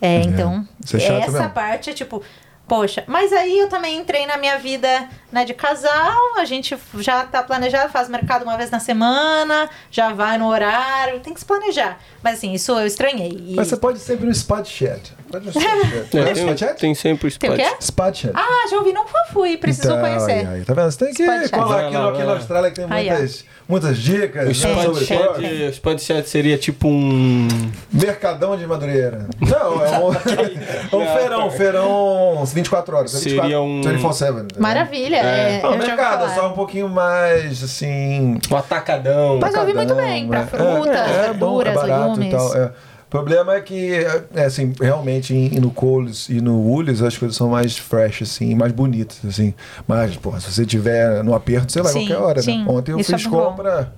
É, 0.00 0.16
então, 0.22 0.66
Isso 0.84 0.96
é 0.96 1.20
essa 1.20 1.30
mesmo. 1.32 1.50
parte 1.50 1.90
é 1.90 1.92
tipo. 1.92 2.22
Poxa, 2.66 3.04
mas 3.06 3.30
aí 3.30 3.58
eu 3.58 3.68
também 3.68 3.98
entrei 3.98 4.24
na 4.24 4.38
minha 4.38 4.56
vida 4.58 5.06
né, 5.30 5.44
de 5.44 5.52
casal, 5.52 6.16
a 6.38 6.46
gente 6.46 6.74
já 6.98 7.22
tá 7.24 7.42
planejado, 7.42 7.92
faz 7.92 8.08
mercado 8.08 8.42
uma 8.42 8.56
vez 8.56 8.70
na 8.70 8.80
semana, 8.80 9.68
já 9.90 10.14
vai 10.14 10.38
no 10.38 10.46
horário, 10.48 11.20
tem 11.20 11.34
que 11.34 11.40
se 11.40 11.44
planejar. 11.44 11.98
Mas 12.22 12.38
assim, 12.38 12.54
isso 12.54 12.72
eu 12.72 12.86
estranhei. 12.86 13.32
E- 13.48 13.54
Mas 13.54 13.68
você 13.68 13.76
pode 13.76 13.98
sempre 13.98 14.24
no 14.24 14.32
Spot 14.32 14.66
Chat. 14.66 15.12
Pode 15.34 15.44
no 15.46 15.50
Spot 15.50 15.62
Chat. 15.64 16.10
Conhece 16.10 16.30
o 16.30 16.34
tem, 16.34 16.54
Spot 16.54 16.78
tem 16.78 16.94
sempre 16.94 17.28
o 17.28 17.38
Tem 17.38 17.56
quê? 17.56 17.76
Spot 17.80 18.14
Chat. 18.14 18.32
Ah, 18.34 18.66
já 18.70 18.76
ouvi, 18.76 18.92
nunca 18.92 19.12
fui, 19.32 19.56
preciso 19.56 19.88
Então, 19.88 20.00
conhecer. 20.00 20.30
aí, 20.30 20.46
aí, 20.46 20.64
tá 20.64 20.74
vendo? 20.74 20.90
Você 20.90 21.04
tem 21.06 21.14
que 21.14 21.48
colar 21.50 21.86
aqui, 21.86 21.96
aqui 21.96 22.22
na. 22.24 22.32
Austrália 22.34 22.70
que 22.70 22.76
tem 22.76 22.86
Aí, 22.90 23.08
ó. 23.08 23.12
muitas, 23.12 23.44
muitas 23.68 23.98
dicas 23.98 24.42
O 24.42 24.46
né, 24.46 24.52
spot 24.52 24.84
sobre 24.84 25.04
chat, 25.04 25.26
puff. 25.26 25.40
o 25.44 25.68
spot 25.70 25.98
chat 26.00 26.28
seria 26.28 26.58
tipo 26.58 26.88
um. 26.88 27.48
Mercadão 27.92 28.56
de 28.56 28.66
Madureira. 28.66 29.26
Não, 29.40 29.84
é 29.84 29.98
um, 29.98 30.12
é 30.92 30.96
um 30.96 31.16
feirão, 31.16 31.50
feirão 31.50 32.44
24 32.44 32.96
horas. 32.96 33.14
é 33.14 33.18
24, 33.18 33.42
Seria 33.42 33.60
um- 33.60 33.80
24/7. 33.80 34.58
Maravilha. 34.58 35.16
É. 35.16 35.58
É, 35.58 35.62
Não, 35.62 35.76
mercado, 35.76 36.24
é 36.24 36.34
só 36.34 36.48
um 36.48 36.52
pouquinho 36.52 36.88
mais, 36.88 37.62
assim... 37.62 38.38
Um 38.50 38.56
atacadão. 38.56 39.38
Mas 39.40 39.54
eu 39.54 39.60
ouvi 39.60 39.74
muito 39.74 39.94
bem, 39.94 40.28
pra 40.28 40.40
né? 40.40 40.46
frutas, 40.46 40.94
é, 40.96 41.26
é 41.26 41.32
bom, 41.32 41.60
é 41.60 41.64
verduras, 41.64 41.74
barato 41.74 42.20
legumes. 42.20 42.28
E 42.28 42.30
tal, 42.30 42.56
é. 42.56 42.70
O 43.14 43.16
problema 43.16 43.54
é 43.54 43.60
que, 43.60 43.92
é, 44.34 44.44
assim, 44.44 44.72
realmente 44.80 45.32
em- 45.32 45.60
no 45.60 45.70
Coles 45.70 46.28
e 46.28 46.40
no 46.40 46.58
Woolies 46.62 47.00
as 47.00 47.16
coisas 47.16 47.36
são 47.36 47.48
mais 47.50 47.78
fresh, 47.78 48.22
assim, 48.22 48.56
mais 48.56 48.72
bonitas, 48.72 49.18
assim. 49.24 49.54
Mas, 49.86 50.16
pô, 50.16 50.32
se 50.40 50.50
você 50.50 50.66
tiver 50.66 51.22
no 51.22 51.32
aperto, 51.32 51.70
você 51.70 51.80
vai 51.80 51.92
Sim, 51.92 52.08
qualquer 52.08 52.16
hora, 52.20 52.42
sim. 52.42 52.58
né? 52.58 52.64
Ontem 52.68 52.90
eu 52.90 52.98
Isso 52.98 53.16
fiz 53.16 53.24
é 53.24 53.30
compra, 53.30 53.92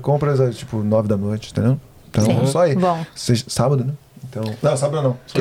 compras, 0.00 0.40
é, 0.40 0.48
tipo, 0.48 0.78
nove 0.82 1.08
da 1.08 1.16
noite, 1.18 1.50
entendeu? 1.52 1.78
Então, 2.08 2.24
Sim, 2.24 2.46
só 2.46 2.62
aí. 2.62 2.74
bom. 2.74 3.04
Seja- 3.14 3.44
sábado, 3.48 3.84
né? 3.84 3.92
Então, 4.24 4.42
não, 4.62 4.76
sábado 4.78 5.02
não. 5.02 5.18
é, 5.34 5.40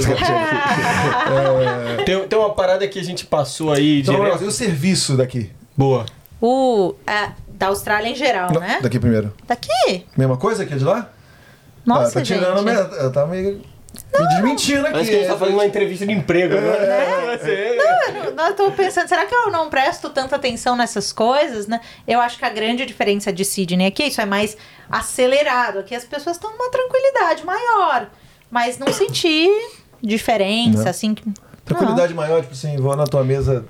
Tem, 2.03 2.27
tem 2.27 2.39
uma 2.39 2.53
parada 2.53 2.85
que 2.89 2.99
a 2.99 3.03
gente 3.03 3.25
passou 3.25 3.71
aí 3.71 4.01
então, 4.01 4.15
direto. 4.15 4.43
e 4.43 4.47
o 4.47 4.51
serviço 4.51 5.15
daqui? 5.15 5.49
Boa. 5.77 6.05
O, 6.41 6.93
é, 7.07 7.29
da 7.53 7.67
Austrália 7.67 8.09
em 8.09 8.15
geral, 8.15 8.51
Não, 8.51 8.59
né? 8.59 8.79
Daqui 8.81 8.99
primeiro. 8.99 9.31
Daqui? 9.47 10.03
Mesma 10.17 10.35
coisa 10.35 10.65
que 10.65 10.73
a 10.73 10.77
de 10.77 10.83
lá? 10.83 11.09
Nossa, 11.85 12.09
ah, 12.09 12.13
tá 12.13 12.23
gente. 12.23 12.63
me- 12.63 12.97
eu 13.03 13.11
tava 13.11 13.27
meio 13.27 13.55
me 13.55 14.27
desmentindo 14.29 14.81
aqui. 14.83 14.91
Parece 14.91 15.09
que 15.09 15.15
a 15.15 15.19
gente 15.19 15.27
tá 15.29 15.37
fazendo 15.37 15.55
uma 15.55 15.65
entrevista 15.65 16.05
de 16.05 16.13
emprego 16.13 16.57
agora. 16.57 16.79
né? 17.43 17.77
Eu 18.25 18.33
não- 18.35 18.47
eu 18.47 18.55
tô 18.55 18.71
pensando, 18.71 19.07
será 19.07 19.25
que 19.25 19.33
eu 19.35 19.51
não 19.51 19.69
presto 19.69 20.09
tanta 20.09 20.35
atenção 20.35 20.75
nessas 20.75 21.11
coisas, 21.11 21.67
né? 21.67 21.81
Eu 22.07 22.19
acho 22.21 22.37
que 22.37 22.45
a 22.45 22.49
grande 22.49 22.85
diferença 22.85 23.33
de 23.33 23.43
Sydney 23.43 23.87
aqui, 23.87 24.03
isso 24.03 24.21
é 24.21 24.25
mais 24.25 24.55
acelerado. 24.89 25.79
Aqui 25.79 25.93
as 25.95 26.05
pessoas 26.05 26.37
estão 26.37 26.51
numa 26.51 26.69
tranquilidade 26.69 27.45
maior. 27.45 28.07
Mas 28.49 28.77
não 28.77 28.87
senti 28.93 29.49
diferença, 30.01 30.83
Não. 30.83 30.89
assim. 30.89 31.13
que- 31.15 31.23
Tranquilidade 31.65 32.13
maior, 32.13 32.41
tipo 32.41 32.53
assim, 32.53 32.75
vou 32.77 32.95
na 32.95 33.05
tua 33.05 33.23
mesa. 33.23 33.65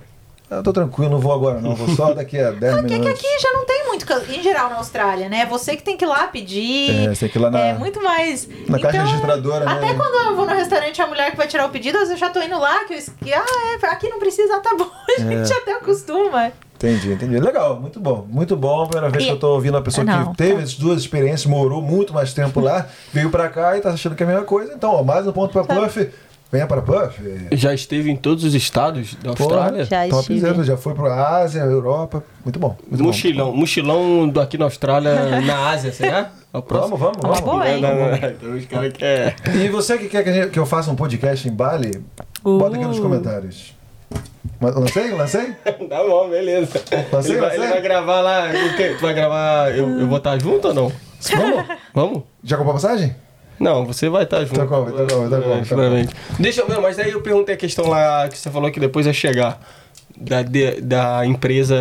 Eu 0.52 0.62
tô 0.62 0.74
tranquilo, 0.74 1.10
não 1.12 1.20
vou 1.20 1.32
agora 1.34 1.62
não, 1.62 1.74
vou 1.74 1.88
só 1.96 2.14
daqui 2.14 2.38
a 2.38 2.52
10 2.52 2.74
Não. 2.74 2.82
Porque 2.82 2.94
é 2.94 2.98
que 2.98 3.04
minutos. 3.06 3.24
aqui 3.26 3.40
já 3.42 3.54
não 3.54 3.66
tem 3.66 3.88
muito, 3.88 4.06
em 4.38 4.44
geral 4.44 4.70
na 4.70 4.76
Austrália, 4.78 5.30
né? 5.30 5.46
Você 5.46 5.78
que 5.78 5.82
tem 5.84 5.96
que 5.96 6.04
ir 6.04 6.08
lá 6.08 6.28
pedir. 6.28 6.92
É, 7.10 7.16
você 7.16 7.30
que 7.30 7.38
ir 7.38 7.42
lá 7.42 7.50
na- 7.50 7.60
É 7.60 7.74
muito 7.74 8.04
mais. 8.04 8.50
na 8.68 8.78
caixa 8.78 9.02
registradora, 9.04 9.64
né? 9.64 9.72
Até 9.72 9.94
quando 9.94 10.14
eu 10.30 10.36
vou 10.36 10.46
no 10.46 10.54
restaurante, 10.54 11.02
a 11.02 11.08
mulher 11.08 11.32
que 11.32 11.38
vai 11.38 11.48
tirar 11.48 11.66
o 11.66 11.70
pedido, 11.70 11.98
eu 12.00 12.18
já 12.18 12.30
tô 12.30 12.42
indo 12.42 12.60
lá, 12.60 12.84
que 12.84 12.94
eu. 12.96 13.00
Ah, 13.34 13.78
é, 13.82 13.86
aqui 13.88 14.10
não 14.10 14.20
precisa, 14.20 14.60
tá 14.60 14.76
bom. 14.78 14.90
A 15.18 15.22
É. 15.22 15.26
gente 15.46 15.54
até 15.54 15.74
acostuma. 15.74 16.52
Entendi, 16.76 17.14
entendi. 17.14 17.40
Legal, 17.40 17.80
muito 17.80 18.00
bom. 18.00 18.26
Muito 18.28 18.56
bom. 18.58 18.88
Primeira 18.88 19.10
vez 19.12 19.24
E- 19.24 19.28
que 19.28 19.34
eu 19.34 19.40
tô 19.40 19.54
ouvindo 19.54 19.76
uma 19.76 19.82
pessoa 19.84 20.04
Não, 20.04 20.32
que 20.32 20.38
teve 20.38 20.56
tá. 20.56 20.62
essas 20.64 20.74
duas 20.76 21.00
experiências, 21.00 21.46
morou 21.46 21.82
muito 21.82 22.12
mais 22.14 22.34
tempo 22.34 22.60
lá, 22.60 22.88
veio 23.14 23.30
pra 23.30 23.48
cá 23.50 23.78
e 23.78 23.82
tá 23.82 23.92
achando 23.92 24.16
que 24.16 24.24
é 24.24 24.26
a 24.26 24.30
mesma 24.30 24.44
coisa. 24.46 24.74
Então, 24.74 24.92
ó, 24.96 25.04
mais 25.04 25.26
um 25.28 25.32
ponto 25.32 25.52
pra 25.54 25.64
Puff. 25.64 26.10
Venha 26.52 26.68
para 26.68 26.82
Puff. 26.82 27.22
Já 27.54 27.74
esteve 27.74 28.12
em 28.12 28.16
todos 28.16 28.44
os 28.44 28.54
estados 28.54 29.16
da 29.16 29.30
Austrália? 29.30 29.86
Já 29.86 30.08
Top 30.10 30.38
zero, 30.40 30.64
já 30.66 30.76
foi 30.76 30.94
pra 30.94 31.38
Ásia, 31.38 31.62
Europa. 31.62 32.22
Muito 32.44 32.60
bom. 32.60 32.76
Muito 32.90 33.04
Mochilão. 33.04 33.54
Mochilão 33.56 34.28
do 34.28 34.42
aqui 34.42 34.58
na 34.58 34.66
Austrália, 34.66 35.40
na 35.42 35.70
Ásia, 35.70 35.94
será? 35.94 36.32
É 36.54 36.58
Bom. 36.58 36.66
Vamos, 36.68 37.00
vamos, 37.00 37.18
vamos. 37.22 37.40
boa, 37.40 37.70
hein? 37.70 37.80
Não, 37.82 37.90
não, 37.96 38.08
não. 38.10 38.16
Então 38.18 38.60
querem. 38.92 39.34
E 39.64 39.70
você 39.70 39.98
que 39.98 40.10
quer 40.10 40.22
que, 40.24 40.30
a 40.30 40.34
gente- 40.34 40.50
que 40.50 40.60
eu 40.60 40.66
faça 40.66 40.92
um 40.92 40.96
podcast 40.96 41.48
em 41.48 41.52
Bali, 41.54 42.04
bota 42.44 42.76
aqui 42.76 42.86
nos 42.86 43.00
Uh. 43.00 43.02
comentários. 43.02 43.74
Lancei? 44.60 45.12
Lancei? 45.12 45.54
Tá 45.90 46.04
bom, 46.04 46.30
beleza. 46.30 46.68
Você, 47.12 47.32
ele, 47.32 47.40
vai, 47.40 47.50
você? 47.52 47.62
ele 47.62 47.68
vai 47.68 47.82
gravar 47.82 48.20
lá. 48.20 48.50
O 48.50 48.76
quê? 48.76 48.96
Tu 48.98 49.02
vai 49.02 49.14
gravar. 49.14 49.72
Eu, 49.74 49.90
eu 50.02 50.08
vou 50.08 50.18
estar 50.18 50.38
junto 50.40 50.68
ou 50.68 50.74
não? 50.74 50.92
Vamos? 51.38 51.66
Vamos? 51.94 52.24
Já 52.44 52.58
comprou 52.58 52.74
passagem? 52.76 53.16
Não, 53.62 53.86
você 53.86 54.10
vai 54.10 54.24
estar 54.24 54.44
junto. 54.44 54.56
Tá 54.60 54.66
bom, 54.66 54.86
tá 54.86 54.92
bom, 54.92 55.30
tá 55.30 55.40
bom, 55.40 55.62
tá 55.64 55.76
bom. 55.76 56.06
Deixa 56.40 56.62
eu 56.62 56.68
ver, 56.68 56.80
mas 56.80 56.98
aí 57.00 57.12
eu 57.12 57.22
perguntei 57.22 57.56
a 57.56 57.58
questão 57.58 57.88
lá 57.88 58.28
que 58.28 58.38
você 58.38 58.50
falou 58.50 58.72
que 58.72 58.80
depois 58.80 59.06
ia 59.06 59.14
chegar. 59.14 59.60
Da, 60.24 60.44
de- 60.44 60.82
da 60.82 61.26
empresa, 61.26 61.76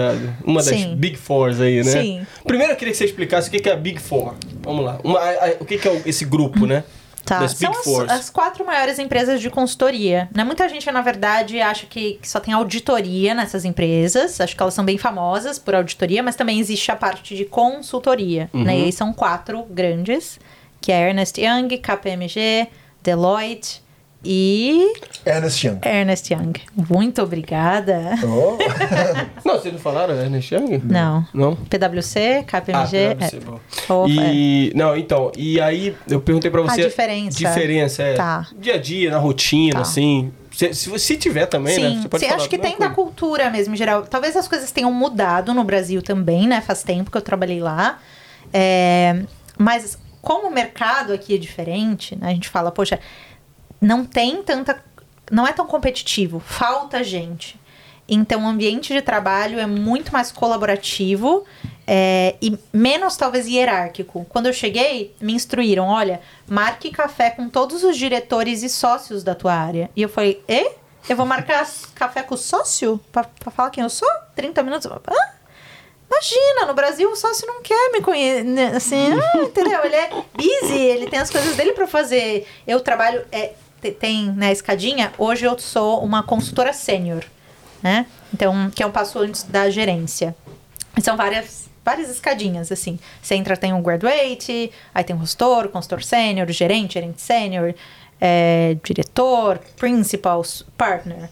uma 0.44 0.62
das 0.62 0.68
Sim. 0.74 0.94
Big 0.96 1.16
Fours 1.16 1.60
aí, 1.60 1.82
né? 1.82 1.90
Sim. 1.90 2.26
Primeiro 2.44 2.72
eu 2.72 2.76
queria 2.76 2.92
que 2.92 2.96
você 2.98 3.04
explicasse 3.04 3.48
o 3.48 3.50
que 3.52 3.68
é 3.68 3.72
a 3.72 3.76
Big 3.76 4.00
Four. 4.00 4.34
Vamos 4.62 4.84
lá. 4.84 4.98
Uma- 5.04 5.18
a- 5.18 5.30
a- 5.48 5.54
o 5.60 5.64
que 5.66 5.74
é 5.86 6.02
esse 6.06 6.24
grupo, 6.24 6.64
né? 6.64 6.84
Tá, 7.22 7.40
Das 7.40 7.52
são 7.52 7.68
Big 7.70 7.78
as, 7.80 7.84
Fours. 7.84 8.10
as 8.10 8.30
quatro 8.30 8.64
maiores 8.64 8.98
empresas 8.98 9.42
de 9.42 9.50
consultoria. 9.50 10.26
Né? 10.34 10.42
Muita 10.42 10.66
gente, 10.70 10.90
na 10.90 11.02
verdade, 11.02 11.60
acha 11.60 11.84
que, 11.86 12.14
que 12.22 12.26
só 12.28 12.40
tem 12.40 12.54
auditoria 12.54 13.34
nessas 13.34 13.64
empresas. 13.66 14.40
Acho 14.40 14.56
que 14.56 14.62
elas 14.62 14.72
são 14.72 14.84
bem 14.84 14.96
famosas 14.96 15.58
por 15.58 15.74
auditoria, 15.74 16.22
mas 16.22 16.34
também 16.34 16.58
existe 16.58 16.90
a 16.90 16.96
parte 16.96 17.34
de 17.36 17.44
consultoria. 17.44 18.48
Uhum. 18.54 18.64
Né? 18.64 18.78
E 18.78 18.84
aí 18.84 18.92
são 18.92 19.12
quatro 19.12 19.64
grandes, 19.68 20.38
que 20.80 20.90
é 20.92 21.08
Ernest 21.08 21.40
Young, 21.40 21.68
KPMG, 21.78 22.68
Deloitte 23.02 23.82
e 24.22 24.92
Ernest 25.24 25.66
Young. 25.66 25.78
Ernest 25.82 26.32
Young. 26.32 26.52
Muito 26.90 27.22
obrigada. 27.22 28.10
Oh. 28.22 28.58
Não, 29.48 29.58
vocês 29.58 29.72
não 29.72 29.80
falaram 29.80 30.14
Ernest 30.14 30.54
Young? 30.54 30.78
Não. 30.84 31.26
Não? 31.32 31.56
PwC, 31.56 32.44
KPMG. 32.46 32.96
Ah, 33.12 33.14
PwC, 33.16 33.36
é. 33.36 33.40
bom. 33.40 33.60
Ou- 33.88 34.08
E, 34.08 34.72
não, 34.74 34.94
então, 34.96 35.32
e 35.36 35.58
aí 35.60 35.96
eu 36.08 36.20
perguntei 36.20 36.50
pra 36.50 36.60
você... 36.60 36.82
A 36.82 36.88
diferença. 36.88 37.38
Diferença, 37.38 38.02
é. 38.02 38.14
Tá. 38.14 38.46
Dia 38.58 38.74
a 38.74 38.78
dia, 38.78 39.10
na 39.10 39.18
rotina, 39.18 39.76
Tá. 39.76 39.80
assim. 39.80 40.30
Se, 40.52 40.74
se, 40.74 40.98
se 40.98 41.16
tiver 41.16 41.46
também, 41.46 41.78
né? 41.80 41.88
Sim, 41.90 42.02
Você 42.02 42.08
pode 42.08 42.24
sim, 42.26 42.30
acho 42.30 42.48
que 42.48 42.58
tem 42.58 42.72
da 42.72 42.90
coisa. 42.90 42.94
cultura 42.94 43.48
mesmo, 43.50 43.72
em 43.72 43.76
geral. 43.78 44.02
Talvez 44.02 44.36
as 44.36 44.46
coisas 44.46 44.70
tenham 44.70 44.92
mudado 44.92 45.54
no 45.54 45.64
Brasil 45.64 46.02
também, 46.02 46.46
né? 46.46 46.60
Faz 46.60 46.82
tempo 46.82 47.10
que 47.10 47.16
eu 47.16 47.22
trabalhei 47.22 47.60
lá. 47.60 47.98
É, 48.52 49.22
mas 49.56 49.96
como 50.22 50.48
o 50.48 50.52
mercado 50.52 51.12
aqui 51.12 51.34
é 51.34 51.38
diferente, 51.38 52.16
né? 52.16 52.28
A 52.28 52.34
gente 52.34 52.48
fala, 52.48 52.70
poxa, 52.70 52.98
não 53.80 54.04
tem 54.04 54.42
tanta. 54.42 54.82
Não 55.30 55.46
é 55.46 55.52
tão 55.52 55.66
competitivo, 55.66 56.40
falta 56.40 57.02
gente. 57.04 57.58
Então, 58.12 58.44
o 58.44 58.48
ambiente 58.48 58.92
de 58.92 59.00
trabalho 59.00 59.60
é 59.60 59.66
muito 59.66 60.12
mais 60.12 60.32
colaborativo 60.32 61.44
é, 61.86 62.34
e 62.42 62.58
menos, 62.72 63.16
talvez, 63.16 63.46
hierárquico. 63.46 64.26
Quando 64.28 64.46
eu 64.46 64.52
cheguei, 64.52 65.14
me 65.20 65.32
instruíram: 65.32 65.86
olha, 65.86 66.20
marque 66.48 66.90
café 66.90 67.30
com 67.30 67.48
todos 67.48 67.84
os 67.84 67.96
diretores 67.96 68.64
e 68.64 68.68
sócios 68.68 69.22
da 69.22 69.34
tua 69.34 69.54
área. 69.54 69.88
E 69.94 70.02
eu 70.02 70.08
falei: 70.08 70.42
e? 70.48 70.72
Eu 71.08 71.16
vou 71.16 71.24
marcar 71.24 71.66
café 71.94 72.22
com 72.22 72.34
o 72.34 72.38
sócio? 72.38 73.00
Pra, 73.10 73.24
falar 73.50 73.70
quem 73.70 73.82
eu 73.82 73.90
sou? 73.90 74.08
30 74.34 74.62
minutos? 74.62 74.86
Hã? 74.86 75.39
Imagina, 76.10 76.66
no 76.66 76.74
Brasil 76.74 77.08
o 77.10 77.16
sócio 77.16 77.46
não 77.46 77.62
quer 77.62 77.92
me 77.92 78.00
conhecer, 78.00 78.74
assim, 78.74 79.12
ah, 79.14 79.38
entendeu? 79.38 79.84
Ele 79.84 79.94
é 79.96 80.10
busy, 80.34 80.78
ele 80.78 81.08
tem 81.08 81.18
as 81.20 81.30
coisas 81.30 81.54
dele 81.56 81.72
pra 81.72 81.86
fazer. 81.86 82.46
Eu 82.66 82.80
trabalho, 82.80 83.24
é, 83.30 83.52
te- 83.80 83.92
tem 83.92 84.26
na 84.26 84.32
né, 84.32 84.52
escadinha, 84.52 85.12
hoje 85.16 85.44
eu 85.44 85.56
sou 85.58 86.02
uma 86.02 86.22
consultora 86.22 86.72
sênior, 86.72 87.24
né? 87.82 88.06
Então, 88.34 88.70
que 88.74 88.82
é 88.82 88.86
um 88.86 88.90
passo 88.90 89.18
antes 89.20 89.44
da 89.44 89.70
gerência. 89.70 90.34
São 91.00 91.16
várias, 91.16 91.68
várias 91.84 92.10
escadinhas, 92.10 92.70
assim. 92.72 92.98
Você 93.22 93.36
entra, 93.36 93.56
tem 93.56 93.72
um 93.72 93.80
graduate, 93.82 94.70
aí 94.94 95.04
tem 95.04 95.14
um 95.14 95.20
consultor, 95.20 95.68
consultor 95.68 96.02
sênior, 96.02 96.48
gerente, 96.50 96.94
gerente 96.94 97.22
sênior, 97.22 97.72
é, 98.20 98.76
diretor, 98.82 99.58
principal, 99.78 100.42
partner. 100.76 101.30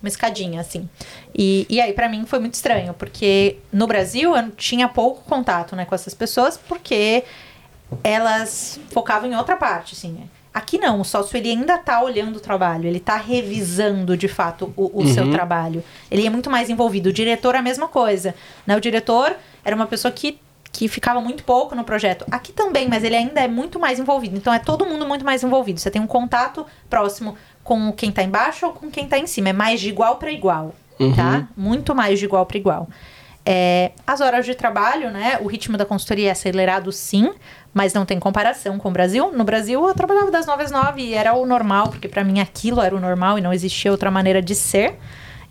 Uma 0.00 0.08
escadinha, 0.08 0.60
assim. 0.60 0.88
E, 1.34 1.66
e 1.68 1.80
aí, 1.80 1.92
pra 1.92 2.08
mim, 2.08 2.24
foi 2.24 2.38
muito 2.38 2.54
estranho, 2.54 2.94
porque 2.94 3.56
no 3.72 3.86
Brasil 3.86 4.36
eu 4.36 4.50
tinha 4.52 4.88
pouco 4.88 5.22
contato 5.22 5.74
né, 5.74 5.84
com 5.84 5.94
essas 5.94 6.14
pessoas, 6.14 6.56
porque 6.56 7.24
elas 8.04 8.78
focavam 8.90 9.30
em 9.30 9.36
outra 9.36 9.56
parte, 9.56 9.94
assim. 9.94 10.28
Aqui 10.52 10.78
não, 10.78 11.00
o 11.00 11.04
sócio 11.04 11.36
ele 11.36 11.50
ainda 11.50 11.78
tá 11.78 12.02
olhando 12.02 12.36
o 12.36 12.40
trabalho, 12.40 12.86
ele 12.86 12.98
tá 12.98 13.16
revisando 13.16 14.16
de 14.16 14.26
fato 14.26 14.72
o, 14.76 15.02
o 15.02 15.06
seu 15.06 15.30
trabalho. 15.30 15.84
Ele 16.10 16.26
é 16.26 16.30
muito 16.30 16.50
mais 16.50 16.68
envolvido. 16.68 17.10
O 17.10 17.12
diretor 17.12 17.54
é 17.54 17.58
a 17.58 17.62
mesma 17.62 17.86
coisa. 17.86 18.34
Né? 18.66 18.76
O 18.76 18.80
diretor 18.80 19.36
era 19.64 19.76
uma 19.76 19.86
pessoa 19.86 20.10
que, 20.10 20.40
que 20.72 20.88
ficava 20.88 21.20
muito 21.20 21.44
pouco 21.44 21.76
no 21.76 21.84
projeto. 21.84 22.24
Aqui 22.30 22.52
também, 22.52 22.88
mas 22.88 23.04
ele 23.04 23.14
ainda 23.14 23.40
é 23.40 23.46
muito 23.46 23.78
mais 23.78 24.00
envolvido. 24.00 24.36
Então 24.36 24.52
é 24.52 24.58
todo 24.58 24.84
mundo 24.84 25.06
muito 25.06 25.24
mais 25.24 25.44
envolvido. 25.44 25.78
Você 25.78 25.90
tem 25.90 26.02
um 26.02 26.08
contato 26.08 26.66
próximo 26.90 27.36
com 27.68 27.92
quem 27.92 28.10
tá 28.10 28.22
embaixo 28.22 28.64
ou 28.66 28.72
com 28.72 28.90
quem 28.90 29.06
tá 29.06 29.18
em 29.18 29.26
cima. 29.26 29.50
É 29.50 29.52
mais 29.52 29.78
de 29.80 29.90
igual 29.90 30.16
para 30.16 30.32
igual, 30.32 30.74
tá? 31.14 31.48
Muito 31.56 31.94
mais 31.94 32.18
de 32.18 32.24
igual 32.24 32.46
para 32.46 32.56
igual. 32.56 32.88
É, 33.44 33.92
as 34.06 34.20
horas 34.20 34.44
de 34.46 34.54
trabalho, 34.54 35.10
né? 35.10 35.38
O 35.40 35.46
ritmo 35.46 35.76
da 35.76 35.84
consultoria 35.84 36.28
é 36.28 36.32
acelerado, 36.32 36.90
sim, 36.92 37.30
mas 37.72 37.92
não 37.94 38.04
tem 38.04 38.18
comparação 38.18 38.78
com 38.78 38.88
o 38.88 38.92
Brasil. 38.92 39.30
No 39.32 39.44
Brasil, 39.44 39.86
eu 39.86 39.94
trabalhava 39.94 40.30
das 40.30 40.46
9 40.46 40.62
às 40.64 40.70
9 40.70 41.00
e 41.02 41.14
era 41.14 41.34
o 41.34 41.46
normal, 41.46 41.88
porque 41.88 42.08
para 42.08 42.24
mim 42.24 42.40
aquilo 42.40 42.80
era 42.80 42.94
o 42.96 43.00
normal 43.00 43.38
e 43.38 43.40
não 43.42 43.52
existia 43.52 43.90
outra 43.90 44.10
maneira 44.10 44.40
de 44.42 44.54
ser. 44.54 44.98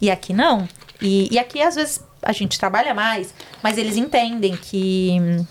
E 0.01 0.09
aqui 0.11 0.33
não. 0.33 0.67
E, 1.01 1.27
e 1.33 1.39
aqui, 1.39 1.61
às 1.61 1.75
vezes, 1.75 2.03
a 2.21 2.31
gente 2.31 2.57
trabalha 2.59 2.93
mais, 2.93 3.33
mas 3.63 3.77
eles 3.77 3.95
entendem 3.95 4.55
que. 4.55 5.17
hum, 5.21 5.45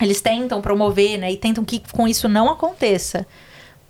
Eles 0.00 0.20
tentam 0.20 0.60
promover, 0.60 1.18
né? 1.18 1.30
E 1.32 1.36
tentam 1.36 1.64
que 1.64 1.82
com 1.92 2.06
isso 2.08 2.28
não 2.28 2.50
aconteça. 2.50 3.26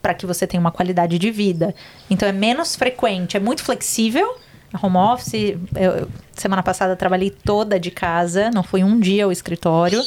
Para 0.00 0.14
que 0.14 0.26
você 0.26 0.46
tenha 0.46 0.60
uma 0.60 0.70
qualidade 0.70 1.18
de 1.18 1.30
vida. 1.30 1.74
Então 2.08 2.28
é 2.28 2.32
menos 2.32 2.76
frequente, 2.76 3.36
é 3.36 3.40
muito 3.40 3.62
flexível. 3.62 4.36
A 4.72 4.86
home 4.86 4.96
office, 4.96 5.56
eu, 5.74 6.08
semana 6.34 6.62
passada 6.62 6.94
trabalhei 6.94 7.30
toda 7.30 7.80
de 7.80 7.90
casa, 7.90 8.50
não 8.50 8.62
foi 8.62 8.84
um 8.84 9.00
dia 9.00 9.24
ao 9.24 9.32
escritório. 9.32 10.02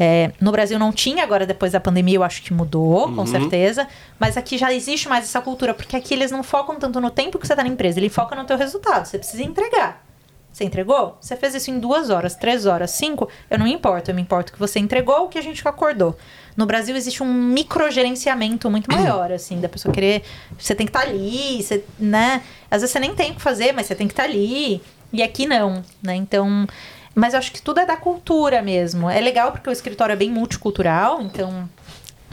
É, 0.00 0.30
no 0.40 0.52
Brasil 0.52 0.78
não 0.78 0.92
tinha, 0.92 1.24
agora 1.24 1.44
depois 1.44 1.72
da 1.72 1.80
pandemia 1.80 2.14
eu 2.14 2.22
acho 2.22 2.40
que 2.42 2.52
mudou, 2.52 3.12
com 3.12 3.26
certeza. 3.26 3.88
Mas 4.18 4.36
aqui 4.36 4.56
já 4.56 4.72
existe 4.72 5.08
mais 5.08 5.24
essa 5.24 5.40
cultura, 5.40 5.74
porque 5.74 5.96
aqui 5.96 6.14
eles 6.14 6.30
não 6.30 6.44
focam 6.44 6.76
tanto 6.76 7.00
no 7.00 7.10
tempo 7.10 7.38
que 7.38 7.46
você 7.46 7.56
tá 7.56 7.64
na 7.64 7.68
empresa, 7.68 7.98
ele 7.98 8.08
foca 8.08 8.36
no 8.36 8.44
teu 8.44 8.56
resultado. 8.56 9.06
Você 9.06 9.18
precisa 9.18 9.42
entregar. 9.42 10.07
Você 10.52 10.64
entregou? 10.64 11.16
Você 11.20 11.36
fez 11.36 11.54
isso 11.54 11.70
em 11.70 11.78
duas 11.78 12.10
horas, 12.10 12.34
três 12.34 12.66
horas, 12.66 12.90
cinco? 12.90 13.28
Eu 13.48 13.58
não 13.58 13.66
me 13.66 13.72
importo. 13.72 14.10
Eu 14.10 14.14
me 14.14 14.22
importo 14.22 14.52
que 14.52 14.58
você 14.58 14.78
entregou 14.78 15.24
o 15.24 15.28
que 15.28 15.38
a 15.38 15.42
gente 15.42 15.66
acordou. 15.66 16.16
No 16.56 16.66
Brasil 16.66 16.96
existe 16.96 17.22
um 17.22 17.32
microgerenciamento 17.32 18.68
muito 18.68 18.92
maior, 18.92 19.30
assim, 19.30 19.60
da 19.60 19.68
pessoa 19.68 19.94
querer. 19.94 20.24
Você 20.58 20.74
tem 20.74 20.86
que 20.86 20.90
estar 20.90 21.08
ali, 21.08 21.62
você, 21.62 21.84
né? 21.98 22.42
Às 22.68 22.80
vezes 22.80 22.92
você 22.92 22.98
nem 22.98 23.14
tem 23.14 23.30
o 23.30 23.34
que 23.34 23.40
fazer, 23.40 23.72
mas 23.72 23.86
você 23.86 23.94
tem 23.94 24.08
que 24.08 24.12
estar 24.12 24.24
ali. 24.24 24.82
E 25.12 25.22
aqui 25.22 25.46
não, 25.46 25.82
né? 26.02 26.16
Então. 26.16 26.66
Mas 27.14 27.34
eu 27.34 27.38
acho 27.38 27.52
que 27.52 27.62
tudo 27.62 27.80
é 27.80 27.86
da 27.86 27.96
cultura 27.96 28.60
mesmo. 28.60 29.08
É 29.08 29.20
legal 29.20 29.52
porque 29.52 29.68
o 29.68 29.72
escritório 29.72 30.12
é 30.12 30.16
bem 30.16 30.30
multicultural, 30.30 31.22
então. 31.22 31.68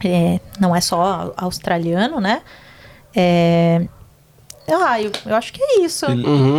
é, 0.04 0.40
não 0.60 0.76
é 0.76 0.82
só 0.82 1.34
australiano, 1.38 2.20
né? 2.20 2.42
É, 3.16 3.88
ah, 4.68 5.00
eu, 5.00 5.12
eu 5.26 5.36
acho 5.36 5.54
que 5.54 5.62
é 5.62 5.82
isso. 5.82 6.06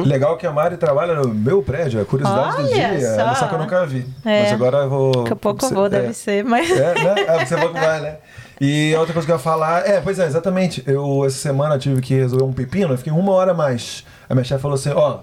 Legal 0.05 0.37
que 0.37 0.47
a 0.47 0.53
Mari 0.53 0.77
trabalha 0.77 1.15
no 1.15 1.35
meu 1.35 1.63
prédio, 1.63 2.01
é 2.01 2.05
curiosidade 2.05 2.57
do 2.57 2.63
Olha 2.63 2.97
dia. 2.97 3.15
só. 3.15 3.35
Só 3.35 3.47
que 3.49 3.55
eu 3.55 3.59
nunca 3.59 3.87
vi. 3.87 4.07
É. 4.25 4.43
Mas 4.43 4.53
agora 4.53 4.79
eu 4.79 4.91
vou. 4.91 5.13
Daqui 5.23 5.33
a 5.33 5.37
pouco 5.37 5.65
eu 5.65 5.71
vou, 5.71 5.89
deve 5.89 6.09
é. 6.09 6.13
ser, 6.13 6.45
mas. 6.45 6.71
É, 6.71 6.95
né? 6.95 7.15
É, 7.27 7.45
você 7.45 7.57
vai 7.57 7.69
que 7.69 7.81
vai, 7.81 8.01
né? 8.01 8.17
E 8.61 8.95
a 8.95 9.01
outra 9.01 9.13
coisa 9.13 9.27
que 9.27 9.33
eu 9.33 9.37
ia 9.37 9.43
falar, 9.43 9.87
é, 9.87 10.01
pois 10.01 10.19
é, 10.19 10.27
exatamente. 10.27 10.83
Eu, 10.87 11.25
essa 11.27 11.37
semana, 11.37 11.79
tive 11.79 12.01
que 12.01 12.15
resolver 12.15 12.45
um 12.45 12.53
pepino, 12.53 12.95
eu 12.95 12.99
fiquei 12.99 13.13
uma 13.13 13.33
hora 13.33 13.51
a 13.51 13.55
mais. 13.55 14.05
A 14.29 14.35
minha 14.35 14.45
chefe 14.45 14.63
falou 14.63 14.77
assim: 14.77 14.91
ó, 14.91 15.19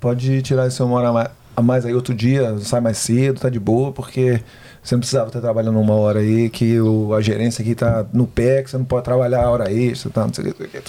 pode 0.00 0.42
tirar 0.42 0.66
esse 0.66 0.82
uma 0.82 0.98
hora 0.98 1.08
a 1.08 1.12
mais, 1.12 1.28
a 1.56 1.62
mais 1.62 1.86
aí 1.86 1.94
outro 1.94 2.14
dia, 2.14 2.56
sai 2.58 2.80
mais 2.80 2.98
cedo, 2.98 3.40
tá 3.40 3.48
de 3.48 3.60
boa, 3.60 3.92
porque 3.92 4.42
você 4.88 4.94
não 4.94 5.00
precisava 5.00 5.26
estar 5.28 5.40
trabalhando 5.40 5.78
uma 5.80 5.94
hora 5.94 6.20
aí, 6.20 6.48
que 6.48 6.80
o, 6.80 7.12
a 7.14 7.20
gerência 7.20 7.62
aqui 7.62 7.74
tá 7.74 8.04
no 8.12 8.26
pé, 8.26 8.62
que 8.62 8.70
você 8.70 8.78
não 8.78 8.84
pode 8.84 9.04
trabalhar 9.04 9.42
a 9.44 9.50
hora 9.50 9.72
extra, 9.72 10.10
tá, 10.10 10.26
não 10.26 10.32
sei 10.32 10.50
o 10.50 10.54
que. 10.54 10.80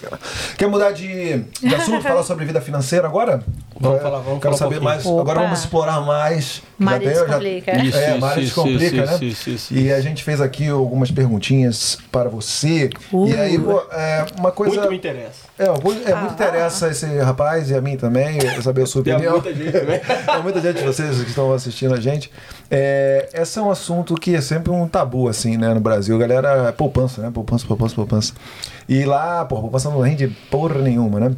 Quer 0.58 0.68
mudar 0.68 0.92
de, 0.92 1.38
de 1.40 1.76
assunto, 1.76 2.04
falar 2.04 2.24
sobre 2.24 2.46
vida 2.46 2.62
financeira 2.62 3.08
agora? 3.08 3.42
Vamos 3.80 4.00
É, 4.00 4.02
falar, 4.02 4.20
vamos 4.20 4.42
Quero 4.42 4.56
falar 4.56 4.56
um 4.56 4.58
saber 4.58 4.80
pouquinho. 4.82 4.84
mais. 4.84 5.06
Opa. 5.06 5.22
Agora 5.22 5.40
vamos 5.42 5.60
explorar 5.60 6.02
mais. 6.02 6.62
Já 6.80 6.92
já- 7.00 7.00
Descomplica. 7.00 7.84
Isso, 7.84 7.98
é, 7.98 8.12
isso, 8.12 8.20
Mari 8.22 8.44
isso, 8.44 8.56
Descomplica, 8.64 9.06
né? 9.06 9.18
isso, 9.22 9.50
isso, 9.50 9.74
E 9.74 9.92
a 9.92 10.00
gente 10.00 10.24
fez 10.24 10.40
aqui 10.40 10.68
algumas 10.70 11.10
perguntinhas 11.10 11.98
para 12.12 12.30
você. 12.30 12.90
Uh. 13.12 13.28
E 13.28 13.36
aí, 13.36 13.58
pô, 13.58 13.80
é, 13.92 14.26
uma 14.38 14.52
coisa. 14.52 14.76
Muito 14.76 14.90
me 14.92 14.98
interessa. 14.98 15.48
É, 15.58 15.68
muito, 15.70 16.08
é, 16.08 16.14
muito 16.14 16.34
interessa 16.34 16.88
esse 16.90 17.06
rapaz 17.18 17.72
e 17.72 17.76
a 17.76 17.82
mim 17.82 17.98
também, 17.98 18.38
saber 18.62 18.84
a 18.84 18.86
sua 18.86 19.04
Tem 19.04 19.14
opinião. 19.14 19.34
muita 19.34 19.54
gente 19.56 19.72
também. 19.72 20.00
Tem 20.06 20.44
muita 20.44 20.62
gente 20.62 20.78
de 20.78 20.84
vocês 20.84 21.18
que 21.24 21.30
estão 21.30 21.52
assistindo 21.52 21.96
a 21.96 22.00
gente. 22.00 22.32
É, 22.70 23.28
esse 23.34 23.58
é 23.58 23.62
um 23.62 23.72
assunto 23.72 23.87
que 24.20 24.36
é 24.36 24.42
sempre 24.42 24.72
um 24.72 24.88
tabu, 24.88 25.28
assim, 25.28 25.58
né, 25.58 25.74
no 25.74 25.80
Brasil. 25.80 26.16
A 26.16 26.20
galera, 26.20 26.74
poupança, 26.74 27.22
né? 27.22 27.32
Poupança, 27.34 27.66
poupança, 27.66 27.96
poupança. 27.96 28.34
E 28.88 29.06
lá, 29.06 29.46
pô, 29.46 29.62
poupança 29.62 29.90
não 29.90 30.02
rende 30.02 30.28
porra 30.50 30.82
nenhuma, 30.82 31.20
né? 31.20 31.36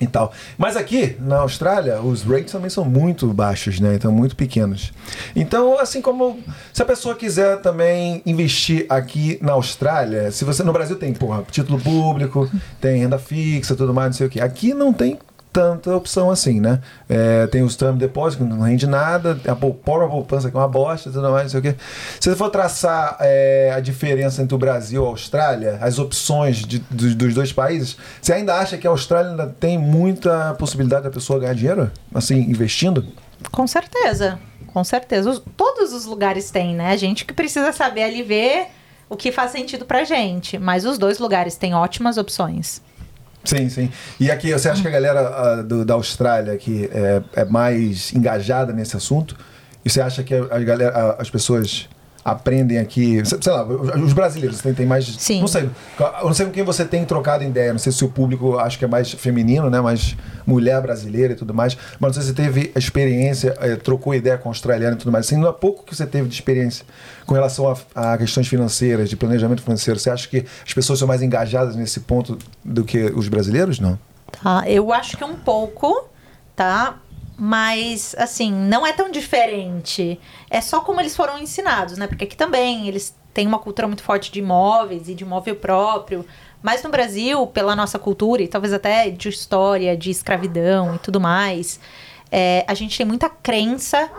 E 0.00 0.06
tal. 0.06 0.32
Mas 0.56 0.78
aqui, 0.78 1.16
na 1.20 1.40
Austrália, 1.40 2.00
os 2.00 2.22
rates 2.22 2.52
também 2.52 2.70
são 2.70 2.86
muito 2.86 3.26
baixos, 3.26 3.78
né? 3.80 3.94
Então, 3.94 4.10
muito 4.10 4.34
pequenos. 4.34 4.92
Então, 5.36 5.78
assim 5.78 6.00
como 6.00 6.38
se 6.72 6.80
a 6.80 6.86
pessoa 6.86 7.14
quiser 7.14 7.60
também 7.60 8.22
investir 8.24 8.86
aqui 8.88 9.38
na 9.42 9.52
Austrália, 9.52 10.30
se 10.30 10.42
você 10.42 10.62
no 10.62 10.72
Brasil 10.72 10.96
tem, 10.96 11.12
porra, 11.12 11.44
título 11.50 11.78
público, 11.78 12.50
tem 12.80 13.00
renda 13.00 13.18
fixa, 13.18 13.76
tudo 13.76 13.92
mais, 13.92 14.06
não 14.06 14.14
sei 14.14 14.26
o 14.26 14.30
quê. 14.30 14.40
Aqui 14.40 14.72
não 14.72 14.90
tem 14.90 15.18
tanta 15.52 15.94
opção 15.96 16.30
assim, 16.30 16.60
né? 16.60 16.80
É, 17.08 17.46
tem 17.48 17.62
os 17.62 17.74
term 17.76 17.96
deposit, 17.96 18.38
que 18.38 18.44
não 18.48 18.60
rende 18.60 18.86
nada, 18.86 19.38
a 19.46 19.54
própria 19.56 20.08
poupança 20.08 20.50
que 20.50 20.56
é 20.56 20.60
uma 20.60 20.68
bosta, 20.68 21.10
tudo 21.10 21.30
mais, 21.30 21.44
não 21.44 21.50
sei 21.50 21.60
o 21.60 21.62
quê. 21.62 21.74
Se 22.20 22.30
você 22.30 22.36
for 22.36 22.50
traçar 22.50 23.16
é, 23.20 23.72
a 23.74 23.80
diferença 23.80 24.42
entre 24.42 24.54
o 24.54 24.58
Brasil 24.58 25.02
e 25.02 25.06
a 25.06 25.08
Austrália, 25.08 25.78
as 25.80 25.98
opções 25.98 26.58
de- 26.58 26.78
dos, 26.90 27.14
dos 27.14 27.34
dois 27.34 27.52
países, 27.52 27.96
você 28.22 28.32
ainda 28.32 28.54
acha 28.54 28.78
que 28.78 28.86
a 28.86 28.90
Austrália 28.90 29.30
ainda 29.32 29.46
tem 29.58 29.76
muita 29.76 30.54
possibilidade 30.54 31.04
da 31.04 31.10
pessoa 31.10 31.38
ganhar 31.40 31.54
dinheiro? 31.54 31.90
Assim, 32.14 32.36
investindo? 32.40 33.06
Com 33.50 33.66
certeza, 33.66 34.38
com 34.68 34.84
certeza. 34.84 35.30
Os- 35.30 35.42
todos 35.56 35.92
os 35.92 36.04
lugares 36.06 36.50
têm, 36.50 36.74
né? 36.76 36.90
A 36.92 36.96
gente 36.96 37.24
que 37.24 37.32
precisa 37.32 37.72
saber 37.72 38.02
ali 38.04 38.22
ver 38.22 38.66
o 39.08 39.16
que 39.16 39.32
faz 39.32 39.50
sentido 39.50 39.84
pra 39.84 40.04
gente. 40.04 40.58
Mas 40.58 40.84
os 40.84 40.96
dois 40.98 41.18
lugares 41.18 41.56
têm 41.56 41.74
ótimas 41.74 42.16
opções. 42.16 42.80
Sim, 43.44 43.68
sim. 43.68 43.90
E 44.18 44.30
aqui, 44.30 44.52
você 44.52 44.68
acha 44.68 44.82
que 44.82 44.88
a 44.88 44.90
galera 44.90 45.20
ah, 45.20 45.62
do- 45.62 45.84
da 45.84 45.94
Austrália 45.94 46.56
que 46.56 46.90
é, 46.92 47.22
é 47.40 47.44
mais 47.44 48.12
engajada 48.12 48.72
nesse 48.72 48.96
assunto? 48.96 49.34
E 49.84 49.88
você 49.88 50.00
acha 50.00 50.22
que 50.22 50.34
a, 50.34 50.42
a 50.50 50.58
galera, 50.58 50.90
a- 50.96 51.22
as 51.22 51.30
pessoas 51.30 51.88
aprendem 52.24 52.78
aqui, 52.78 53.22
sei 53.24 53.52
lá, 53.52 53.64
os 53.64 54.12
brasileiros 54.12 54.60
têm, 54.60 54.74
têm 54.74 54.86
mais. 54.86 55.06
Sim. 55.06 55.40
Não 55.40 55.48
sei. 55.48 55.68
Eu 55.98 56.26
não 56.26 56.34
sei 56.34 56.46
com 56.46 56.52
quem 56.52 56.62
você 56.62 56.84
tem 56.84 57.04
trocado 57.04 57.44
ideia. 57.44 57.72
Não 57.72 57.78
sei 57.78 57.92
se 57.92 58.04
o 58.04 58.08
público 58.08 58.58
acho 58.58 58.78
que 58.78 58.84
é 58.84 58.88
mais 58.88 59.10
feminino, 59.12 59.70
né? 59.70 59.80
Mais 59.80 60.16
mulher 60.46 60.80
brasileira 60.82 61.32
e 61.32 61.36
tudo 61.36 61.54
mais. 61.54 61.76
Mas 61.98 62.08
não 62.08 62.12
sei 62.14 62.22
se 62.22 62.28
você 62.28 62.34
teve 62.34 62.72
a 62.74 62.78
experiência, 62.78 63.56
eh, 63.60 63.76
trocou 63.76 64.14
ideia 64.14 64.36
com 64.36 64.48
australiano 64.48 64.96
e 64.96 64.98
tudo 64.98 65.12
mais. 65.12 65.26
Assim, 65.26 65.36
não 65.36 65.48
é 65.48 65.52
pouco 65.52 65.84
que 65.84 65.94
você 65.94 66.06
teve 66.06 66.28
de 66.28 66.34
experiência 66.34 66.84
com 67.26 67.34
relação 67.34 67.68
a, 67.94 68.12
a 68.12 68.18
questões 68.18 68.48
financeiras, 68.48 69.08
de 69.08 69.16
planejamento 69.16 69.62
financeiro. 69.62 69.98
Você 69.98 70.10
acha 70.10 70.28
que 70.28 70.44
as 70.66 70.74
pessoas 70.74 70.98
são 70.98 71.08
mais 71.08 71.22
engajadas 71.22 71.76
nesse 71.76 72.00
ponto 72.00 72.36
do 72.64 72.84
que 72.84 73.04
os 73.14 73.28
brasileiros? 73.28 73.78
Não. 73.78 73.98
Tá? 74.42 74.64
Eu 74.66 74.92
acho 74.92 75.16
que 75.16 75.24
um 75.24 75.36
pouco, 75.36 76.08
tá? 76.54 76.96
Mas, 77.42 78.14
assim, 78.18 78.52
não 78.52 78.86
é 78.86 78.92
tão 78.92 79.10
diferente. 79.10 80.20
É 80.50 80.60
só 80.60 80.82
como 80.82 81.00
eles 81.00 81.16
foram 81.16 81.38
ensinados, 81.38 81.96
né? 81.96 82.06
Porque 82.06 82.24
aqui 82.24 82.36
também 82.36 82.86
eles 82.86 83.16
têm 83.32 83.46
uma 83.46 83.58
cultura 83.58 83.86
muito 83.86 84.02
forte 84.02 84.30
de 84.30 84.40
imóveis 84.40 85.08
e 85.08 85.14
de 85.14 85.24
imóvel 85.24 85.56
próprio. 85.56 86.26
Mas 86.62 86.82
no 86.82 86.90
Brasil, 86.90 87.46
pela 87.46 87.74
nossa 87.74 87.98
cultura 87.98 88.42
e 88.42 88.48
talvez 88.48 88.74
até 88.74 89.08
de 89.08 89.30
história, 89.30 89.96
de 89.96 90.10
escravidão 90.10 90.96
e 90.96 90.98
tudo 90.98 91.18
mais, 91.18 91.80
é, 92.30 92.62
a 92.68 92.74
gente 92.74 92.98
tem 92.98 93.06
muita 93.06 93.30
crença 93.30 94.10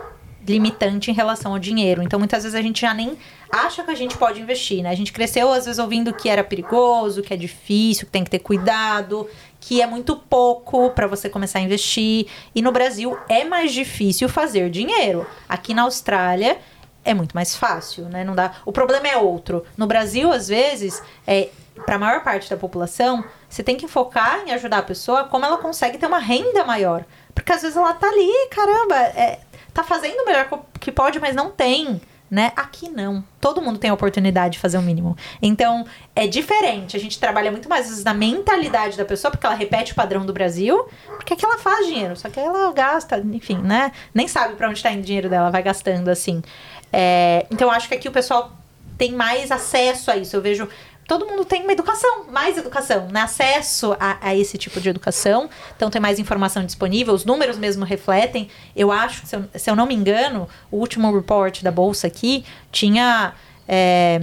limitante 0.46 1.10
em 1.10 1.14
relação 1.14 1.52
ao 1.52 1.58
dinheiro. 1.58 2.02
Então, 2.02 2.18
muitas 2.18 2.42
vezes 2.42 2.58
a 2.58 2.62
gente 2.62 2.80
já 2.80 2.92
nem 2.92 3.16
acha 3.50 3.82
que 3.82 3.90
a 3.90 3.94
gente 3.94 4.16
pode 4.16 4.40
investir, 4.40 4.82
né? 4.82 4.90
A 4.90 4.94
gente 4.94 5.12
cresceu, 5.12 5.52
às 5.52 5.64
vezes, 5.64 5.78
ouvindo 5.78 6.12
que 6.12 6.28
era 6.28 6.42
perigoso, 6.42 7.22
que 7.22 7.32
é 7.32 7.36
difícil, 7.36 8.06
que 8.06 8.12
tem 8.12 8.24
que 8.24 8.30
ter 8.30 8.38
cuidado, 8.38 9.28
que 9.60 9.80
é 9.80 9.86
muito 9.86 10.16
pouco 10.16 10.90
para 10.90 11.06
você 11.06 11.28
começar 11.28 11.58
a 11.58 11.62
investir. 11.62 12.26
E 12.54 12.62
no 12.62 12.72
Brasil 12.72 13.16
é 13.28 13.44
mais 13.44 13.72
difícil 13.72 14.28
fazer 14.28 14.70
dinheiro. 14.70 15.26
Aqui 15.48 15.74
na 15.74 15.82
Austrália 15.82 16.58
é 17.04 17.14
muito 17.14 17.32
mais 17.32 17.54
fácil, 17.54 18.04
né? 18.08 18.24
Não 18.24 18.34
dá. 18.34 18.54
O 18.64 18.72
problema 18.72 19.08
é 19.08 19.16
outro. 19.16 19.64
No 19.76 19.86
Brasil, 19.86 20.32
às 20.32 20.48
vezes, 20.48 21.02
é 21.26 21.48
para 21.86 21.96
a 21.96 21.98
maior 21.98 22.22
parte 22.22 22.50
da 22.50 22.56
população, 22.56 23.24
você 23.48 23.62
tem 23.62 23.76
que 23.76 23.88
focar 23.88 24.42
em 24.46 24.52
ajudar 24.52 24.78
a 24.78 24.82
pessoa 24.82 25.24
como 25.24 25.44
ela 25.44 25.56
consegue 25.56 25.98
ter 25.98 26.06
uma 26.06 26.18
renda 26.18 26.64
maior. 26.64 27.04
Porque 27.34 27.52
às 27.52 27.62
vezes 27.62 27.76
ela 27.76 27.94
tá 27.94 28.06
ali, 28.06 28.48
caramba, 28.50 28.96
é, 28.96 29.40
tá 29.72 29.82
fazendo 29.82 30.20
o 30.20 30.26
melhor 30.26 30.48
que 30.80 30.92
pode, 30.92 31.18
mas 31.18 31.34
não 31.34 31.50
tem. 31.50 32.00
Né? 32.30 32.50
Aqui 32.56 32.88
não. 32.88 33.22
Todo 33.38 33.60
mundo 33.60 33.78
tem 33.78 33.90
a 33.90 33.94
oportunidade 33.94 34.54
de 34.54 34.58
fazer 34.58 34.78
o 34.78 34.82
mínimo. 34.82 35.14
Então, 35.42 35.84
é 36.16 36.26
diferente. 36.26 36.96
A 36.96 37.00
gente 37.00 37.20
trabalha 37.20 37.50
muito 37.50 37.68
mais 37.68 38.02
na 38.04 38.14
mentalidade 38.14 38.96
da 38.96 39.04
pessoa, 39.04 39.30
porque 39.30 39.44
ela 39.44 39.54
repete 39.54 39.92
o 39.92 39.94
padrão 39.94 40.24
do 40.24 40.32
Brasil, 40.32 40.88
porque 41.08 41.34
aqui 41.34 41.44
ela 41.44 41.58
faz 41.58 41.86
dinheiro, 41.86 42.16
só 42.16 42.30
que 42.30 42.40
ela 42.40 42.72
gasta, 42.72 43.18
enfim, 43.18 43.58
né? 43.58 43.92
Nem 44.14 44.26
sabe 44.26 44.54
pra 44.54 44.70
onde 44.70 44.82
tá 44.82 44.90
indo 44.90 45.02
o 45.02 45.04
dinheiro 45.04 45.28
dela, 45.28 45.50
vai 45.50 45.62
gastando 45.62 46.08
assim. 46.08 46.42
É, 46.90 47.44
então, 47.50 47.70
acho 47.70 47.86
que 47.86 47.96
aqui 47.96 48.08
o 48.08 48.12
pessoal 48.12 48.50
tem 48.96 49.12
mais 49.12 49.50
acesso 49.50 50.10
a 50.10 50.16
isso. 50.16 50.34
Eu 50.34 50.40
vejo 50.40 50.66
todo 51.06 51.26
mundo 51.26 51.44
tem 51.44 51.62
uma 51.62 51.72
educação, 51.72 52.24
mais 52.30 52.56
educação, 52.56 53.08
né? 53.10 53.20
acesso 53.20 53.96
a, 53.98 54.18
a, 54.20 54.34
esse 54.34 54.56
tipo 54.56 54.80
de 54.80 54.88
educação. 54.88 55.48
Então 55.76 55.90
tem 55.90 56.00
mais 56.00 56.18
informação 56.18 56.64
disponível, 56.64 57.14
os 57.14 57.24
números 57.24 57.58
mesmo 57.58 57.84
refletem. 57.84 58.48
Eu 58.74 58.90
acho, 58.90 59.26
se 59.26 59.36
eu, 59.36 59.44
se 59.54 59.70
eu 59.70 59.76
não 59.76 59.86
me 59.86 59.94
engano, 59.94 60.48
o 60.70 60.78
último 60.78 61.14
report 61.14 61.62
da 61.62 61.70
Bolsa 61.70 62.06
aqui 62.06 62.44
tinha 62.70 63.34
é, 63.68 64.22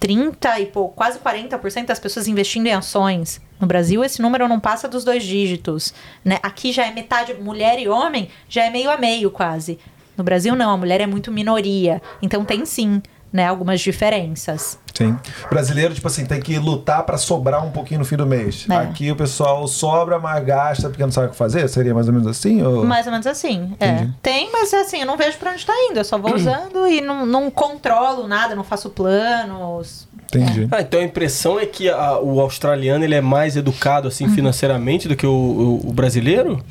30 0.00 0.60
e 0.60 0.66
quase 0.94 1.18
40% 1.18 1.86
das 1.86 2.00
pessoas 2.00 2.26
investindo 2.26 2.66
em 2.66 2.72
ações. 2.72 3.40
No 3.60 3.66
Brasil, 3.66 4.02
esse 4.02 4.22
número 4.22 4.48
não 4.48 4.58
passa 4.58 4.88
dos 4.88 5.04
dois 5.04 5.22
dígitos. 5.22 5.92
Né? 6.24 6.38
Aqui 6.42 6.72
já 6.72 6.86
é 6.86 6.90
metade, 6.90 7.34
mulher 7.34 7.78
e 7.78 7.88
homem, 7.88 8.30
já 8.48 8.64
é 8.64 8.70
meio 8.70 8.90
a 8.90 8.96
meio 8.96 9.30
quase. 9.30 9.78
No 10.16 10.24
Brasil, 10.24 10.56
não, 10.56 10.70
a 10.70 10.76
mulher 10.76 11.00
é 11.02 11.06
muito 11.06 11.30
minoria. 11.30 12.00
Então 12.22 12.44
tem 12.44 12.64
sim 12.64 13.02
né, 13.32 13.46
algumas 13.46 13.80
diferenças. 13.80 14.78
Sim. 14.92 15.16
Brasileiro, 15.48 15.94
tipo 15.94 16.06
assim, 16.06 16.26
tem 16.26 16.40
que 16.40 16.58
lutar 16.58 17.04
para 17.04 17.16
sobrar 17.16 17.64
um 17.64 17.70
pouquinho 17.70 18.00
no 18.00 18.04
fim 18.04 18.16
do 18.16 18.26
mês. 18.26 18.66
É. 18.68 18.74
Aqui 18.74 19.10
o 19.10 19.16
pessoal 19.16 19.66
sobra, 19.66 20.18
mas 20.18 20.44
gasta 20.44 20.88
porque 20.88 21.02
não 21.02 21.12
sabe 21.12 21.28
o 21.28 21.30
que 21.30 21.36
fazer? 21.36 21.68
Seria 21.68 21.94
mais 21.94 22.08
ou 22.08 22.12
menos 22.12 22.26
assim? 22.26 22.62
Ou... 22.62 22.84
Mais 22.84 23.06
ou 23.06 23.12
menos 23.12 23.26
assim. 23.26 23.72
É. 23.78 24.08
Tem, 24.20 24.50
mas 24.52 24.74
assim, 24.74 25.00
eu 25.00 25.06
não 25.06 25.16
vejo 25.16 25.38
para 25.38 25.50
onde 25.52 25.60
está 25.60 25.72
indo. 25.90 25.98
Eu 25.98 26.04
só 26.04 26.18
vou 26.18 26.34
usando 26.36 26.86
e 26.86 27.00
não, 27.00 27.24
não 27.24 27.50
controlo 27.50 28.26
nada, 28.26 28.54
não 28.54 28.64
faço 28.64 28.90
planos. 28.90 30.08
Entendi. 30.26 30.68
Ah, 30.70 30.80
então 30.80 31.00
a 31.00 31.04
impressão 31.04 31.58
é 31.58 31.66
que 31.66 31.88
a, 31.88 32.18
o 32.18 32.40
australiano 32.40 33.04
ele 33.04 33.14
é 33.14 33.20
mais 33.20 33.56
educado 33.56 34.06
assim 34.06 34.26
uhum. 34.26 34.34
financeiramente 34.34 35.08
do 35.08 35.16
que 35.16 35.26
o, 35.26 35.30
o, 35.30 35.88
o 35.88 35.92
brasileiro? 35.92 36.62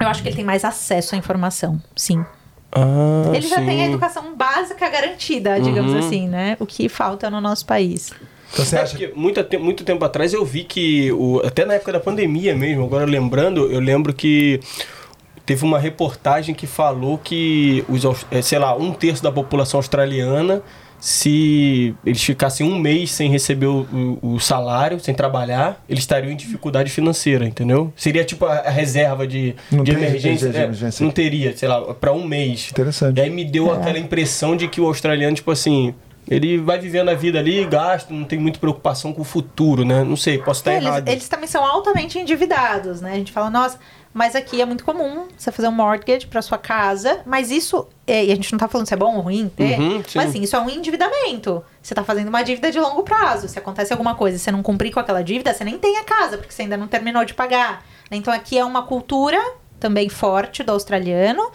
Eu 0.00 0.08
acho 0.08 0.22
que 0.22 0.28
ele 0.28 0.36
tem 0.36 0.44
mais 0.44 0.64
acesso 0.64 1.14
à 1.14 1.18
informação, 1.18 1.80
sim. 1.96 2.24
Ah, 2.70 3.32
ele 3.34 3.46
já 3.46 3.56
tem 3.56 3.82
a 3.82 3.86
educação 3.86 4.34
básica 4.36 4.88
garantida, 4.88 5.60
digamos 5.60 5.92
uhum. 5.92 5.98
assim, 5.98 6.28
né? 6.28 6.56
O 6.60 6.66
que 6.66 6.88
falta 6.88 7.30
no 7.30 7.40
nosso 7.40 7.64
país. 7.64 8.12
Então 8.52 8.64
você 8.64 8.76
acha 8.76 8.96
que 8.96 9.08
muito, 9.08 9.40
muito 9.58 9.84
tempo 9.84 10.04
atrás 10.04 10.32
eu 10.32 10.44
vi 10.44 10.64
que, 10.64 11.12
o, 11.12 11.40
até 11.44 11.64
na 11.64 11.74
época 11.74 11.92
da 11.92 12.00
pandemia 12.00 12.54
mesmo, 12.54 12.84
agora 12.84 13.04
lembrando, 13.04 13.70
eu 13.70 13.80
lembro 13.80 14.12
que 14.12 14.60
teve 15.44 15.64
uma 15.64 15.78
reportagem 15.78 16.54
que 16.54 16.66
falou 16.66 17.18
que, 17.18 17.84
os, 17.88 18.04
é, 18.30 18.42
sei 18.42 18.58
lá, 18.58 18.74
um 18.76 18.92
terço 18.92 19.22
da 19.22 19.32
população 19.32 19.78
australiana 19.78 20.62
se 21.00 21.94
eles 22.04 22.22
ficassem 22.22 22.66
um 22.66 22.78
mês 22.78 23.10
sem 23.12 23.30
receber 23.30 23.66
o, 23.66 24.18
o, 24.22 24.34
o, 24.34 24.40
salário, 24.40 24.98
sem 24.98 25.14
trabalhar, 25.14 25.82
eles 25.88 26.02
estariam 26.02 26.32
em 26.32 26.36
dificuldade 26.36 26.90
financeira, 26.90 27.46
entendeu? 27.46 27.92
Seria 27.96 28.24
tipo 28.24 28.46
a, 28.46 28.54
a 28.54 28.70
reserva 28.70 29.26
de, 29.26 29.54
de 29.70 29.90
emergência. 29.92 30.50
De 30.50 30.56
emergência. 30.56 31.02
É, 31.02 31.04
não 31.04 31.12
teria, 31.12 31.56
sei 31.56 31.68
lá, 31.68 31.94
para 31.94 32.12
um 32.12 32.26
mês. 32.26 32.70
Interessante. 32.70 33.18
E 33.18 33.20
aí 33.20 33.30
me 33.30 33.44
deu 33.44 33.72
é. 33.72 33.76
aquela 33.76 33.98
impressão 33.98 34.56
de 34.56 34.66
que 34.66 34.80
o 34.80 34.86
australiano, 34.86 35.36
tipo 35.36 35.50
assim, 35.50 35.94
ele 36.28 36.58
vai 36.58 36.78
vivendo 36.78 37.08
a 37.08 37.14
vida 37.14 37.38
ali, 37.38 37.64
gasta, 37.64 38.12
não 38.12 38.24
tem 38.24 38.38
muita 38.38 38.58
preocupação 38.58 39.12
com 39.12 39.22
o 39.22 39.24
futuro, 39.24 39.84
né? 39.84 40.04
Não 40.04 40.16
sei, 40.16 40.38
posso 40.38 40.60
estar 40.60 40.72
é, 40.72 40.76
errado. 40.76 41.08
Eles, 41.08 41.12
eles, 41.12 41.28
também 41.28 41.48
são 41.48 41.64
altamente 41.64 42.18
endividados, 42.18 43.00
né? 43.00 43.12
A 43.12 43.16
gente 43.16 43.32
fala, 43.32 43.48
nossa, 43.48 43.78
mas 44.12 44.34
aqui 44.34 44.60
é 44.60 44.64
muito 44.64 44.84
comum 44.84 45.28
você 45.36 45.52
fazer 45.52 45.68
um 45.68 45.72
mortgage 45.72 46.26
para 46.26 46.42
sua 46.42 46.58
casa, 46.58 47.20
mas 47.26 47.50
isso, 47.50 47.86
é, 48.06 48.24
e 48.24 48.32
a 48.32 48.34
gente 48.34 48.50
não 48.52 48.58
tá 48.58 48.68
falando 48.68 48.86
se 48.86 48.94
é 48.94 48.96
bom 48.96 49.16
ou 49.16 49.20
ruim 49.20 49.48
ter, 49.48 49.78
uhum, 49.78 50.02
mas 50.14 50.30
assim, 50.30 50.42
isso 50.42 50.56
é 50.56 50.60
um 50.60 50.68
endividamento. 50.68 51.64
Você 51.82 51.94
tá 51.94 52.02
fazendo 52.02 52.28
uma 52.28 52.42
dívida 52.42 52.70
de 52.70 52.78
longo 52.78 53.02
prazo. 53.02 53.48
Se 53.48 53.58
acontece 53.58 53.92
alguma 53.92 54.14
coisa 54.14 54.36
e 54.36 54.40
você 54.40 54.50
não 54.50 54.62
cumprir 54.62 54.92
com 54.92 55.00
aquela 55.00 55.22
dívida, 55.22 55.54
você 55.54 55.64
nem 55.64 55.78
tem 55.78 55.98
a 55.98 56.04
casa, 56.04 56.38
porque 56.38 56.52
você 56.52 56.62
ainda 56.62 56.76
não 56.76 56.88
terminou 56.88 57.24
de 57.24 57.34
pagar. 57.34 57.84
Então 58.10 58.32
aqui 58.32 58.58
é 58.58 58.64
uma 58.64 58.82
cultura 58.82 59.38
também 59.78 60.08
forte 60.08 60.62
do 60.62 60.72
australiano 60.72 61.50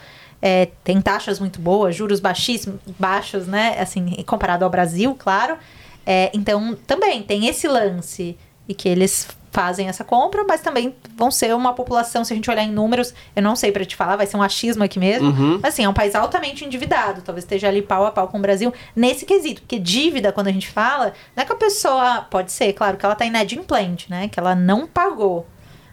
é, 0.45 0.67
tem 0.83 1.01
taxas 1.01 1.39
muito 1.39 1.61
boas, 1.61 1.95
juros 1.95 2.19
baixíssimos, 2.19 2.81
baixos, 2.99 3.47
né? 3.47 3.77
Assim, 3.79 4.21
comparado 4.27 4.65
ao 4.65 4.69
Brasil, 4.69 5.15
claro. 5.17 5.57
É, 6.05 6.29
então, 6.33 6.77
também 6.85 7.23
tem 7.23 7.47
esse 7.47 7.65
lance 7.65 8.37
e 8.67 8.73
que 8.73 8.89
eles 8.89 9.29
fazem 9.53 9.87
essa 9.87 10.03
compra, 10.03 10.43
mas 10.43 10.61
também 10.61 10.95
vão 11.15 11.29
ser 11.29 11.53
uma 11.55 11.73
população, 11.73 12.25
se 12.25 12.33
a 12.33 12.35
gente 12.35 12.49
olhar 12.49 12.63
em 12.63 12.71
números, 12.71 13.13
eu 13.35 13.43
não 13.43 13.55
sei 13.55 13.71
para 13.71 13.85
te 13.85 13.95
falar, 13.95 14.15
vai 14.15 14.25
ser 14.25 14.35
um 14.35 14.41
achismo 14.41 14.83
aqui 14.83 14.97
mesmo, 14.97 15.29
uhum. 15.29 15.59
mas 15.61 15.73
assim, 15.73 15.85
é 15.85 15.89
um 15.89 15.93
país 15.93 16.15
altamente 16.15 16.65
endividado, 16.65 17.21
talvez 17.21 17.45
esteja 17.45 17.67
ali 17.67 17.81
pau 17.81 18.03
a 18.03 18.11
pau 18.11 18.27
com 18.27 18.39
o 18.39 18.41
Brasil 18.41 18.73
nesse 18.95 19.25
quesito, 19.25 19.61
porque 19.61 19.77
dívida, 19.77 20.31
quando 20.31 20.47
a 20.47 20.51
gente 20.51 20.67
fala, 20.67 21.13
não 21.35 21.43
é 21.43 21.45
que 21.45 21.53
a 21.53 21.55
pessoa, 21.55 22.27
pode 22.31 22.51
ser, 22.51 22.73
claro, 22.73 22.97
que 22.97 23.05
ela 23.05 23.13
tá 23.13 23.25
inadimplente, 23.25 24.09
né, 24.09 24.27
que 24.27 24.39
ela 24.39 24.55
não 24.55 24.87
pagou, 24.87 25.45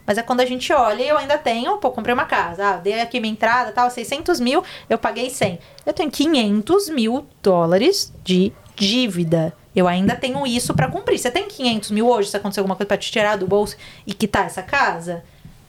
mas 0.06 0.16
é 0.16 0.22
quando 0.22 0.40
a 0.40 0.47
gente 0.47 0.72
olha 0.72 1.02
e 1.02 1.08
eu 1.08 1.18
ainda 1.18 1.36
tenho, 1.36 1.76
pô, 1.76 1.90
comprei 1.90 2.14
uma 2.14 2.24
casa, 2.24 2.70
ah, 2.70 2.76
dei 2.78 2.98
aqui 2.98 3.20
minha 3.20 3.32
entrada, 3.32 3.72
tal, 3.72 3.90
600 3.90 4.40
mil, 4.40 4.64
eu 4.89 4.97
paguei 4.97 5.28
100. 5.28 5.58
Eu 5.84 5.92
tenho 5.92 6.10
500 6.10 6.89
mil 6.89 7.26
dólares 7.42 8.12
de 8.24 8.52
dívida. 8.74 9.55
Eu 9.74 9.86
ainda 9.86 10.16
tenho 10.16 10.47
isso 10.47 10.74
para 10.74 10.89
cumprir. 10.89 11.18
Você 11.18 11.31
tem 11.31 11.47
500 11.47 11.90
mil 11.90 12.08
hoje, 12.08 12.28
se 12.28 12.36
acontecer 12.36 12.60
alguma 12.60 12.76
coisa 12.76 12.89
para 12.89 12.97
te 12.97 13.10
tirar 13.10 13.36
do 13.36 13.47
bolso 13.47 13.76
e 14.07 14.12
quitar 14.12 14.47
essa 14.47 14.62
casa? 14.62 15.23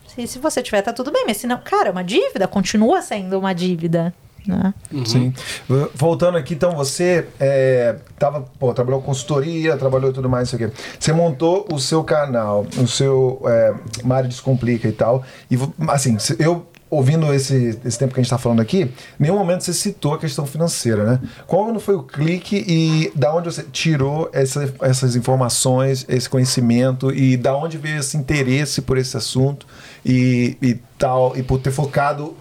Se, 0.07 0.27
se 0.27 0.39
você 0.39 0.61
tiver, 0.61 0.81
tá 0.81 0.91
tudo 0.91 1.11
bem. 1.11 1.23
Mas 1.25 1.37
se 1.37 1.47
não, 1.47 1.57
cara, 1.57 1.89
é 1.89 1.91
uma 1.91 2.03
dívida, 2.03 2.47
continua 2.47 3.01
sendo 3.01 3.37
uma 3.37 3.53
dívida. 3.53 4.13
Né? 4.45 4.73
Uhum. 4.91 5.05
Sim. 5.05 5.33
Voltando 5.93 6.37
aqui, 6.37 6.55
então, 6.55 6.75
você 6.75 7.27
é, 7.39 7.95
tava, 8.17 8.41
pô, 8.59 8.73
trabalhou 8.73 9.01
consultoria, 9.01 9.77
trabalhou 9.77 10.11
tudo 10.11 10.27
mais, 10.27 10.47
isso 10.47 10.55
aqui. 10.55 10.71
Você 10.99 11.13
montou 11.13 11.67
o 11.71 11.79
seu 11.79 12.03
canal, 12.03 12.65
o 12.77 12.87
seu 12.87 13.41
é, 13.45 13.73
Mário 14.03 14.27
Descomplica 14.27 14.87
e 14.87 14.91
tal. 14.91 15.23
E 15.49 15.57
assim, 15.87 16.17
eu 16.39 16.65
ouvindo 16.91 17.33
esse, 17.33 17.79
esse 17.85 17.97
tempo 17.97 18.13
que 18.13 18.19
a 18.19 18.21
gente 18.21 18.27
está 18.27 18.37
falando 18.37 18.59
aqui, 18.59 18.81
em 18.81 18.91
nenhum 19.17 19.37
momento 19.37 19.63
você 19.63 19.73
citou 19.73 20.13
a 20.13 20.19
questão 20.19 20.45
financeira, 20.45 21.05
né? 21.05 21.19
Qual 21.47 21.79
foi 21.79 21.95
o 21.95 22.03
clique 22.03 22.65
e 22.67 23.09
da 23.15 23.33
onde 23.33 23.45
você 23.49 23.63
tirou 23.63 24.29
essa, 24.33 24.71
essas 24.81 25.15
informações, 25.15 26.05
esse 26.09 26.29
conhecimento 26.29 27.09
e 27.09 27.37
da 27.37 27.55
onde 27.55 27.77
veio 27.77 27.99
esse 27.99 28.17
interesse 28.17 28.81
por 28.81 28.97
esse 28.97 29.15
assunto 29.15 29.65
e, 30.05 30.57
e 30.61 30.73
tal, 30.97 31.31
e 31.37 31.41
por 31.41 31.59
ter 31.59 31.71
focado 31.71 32.35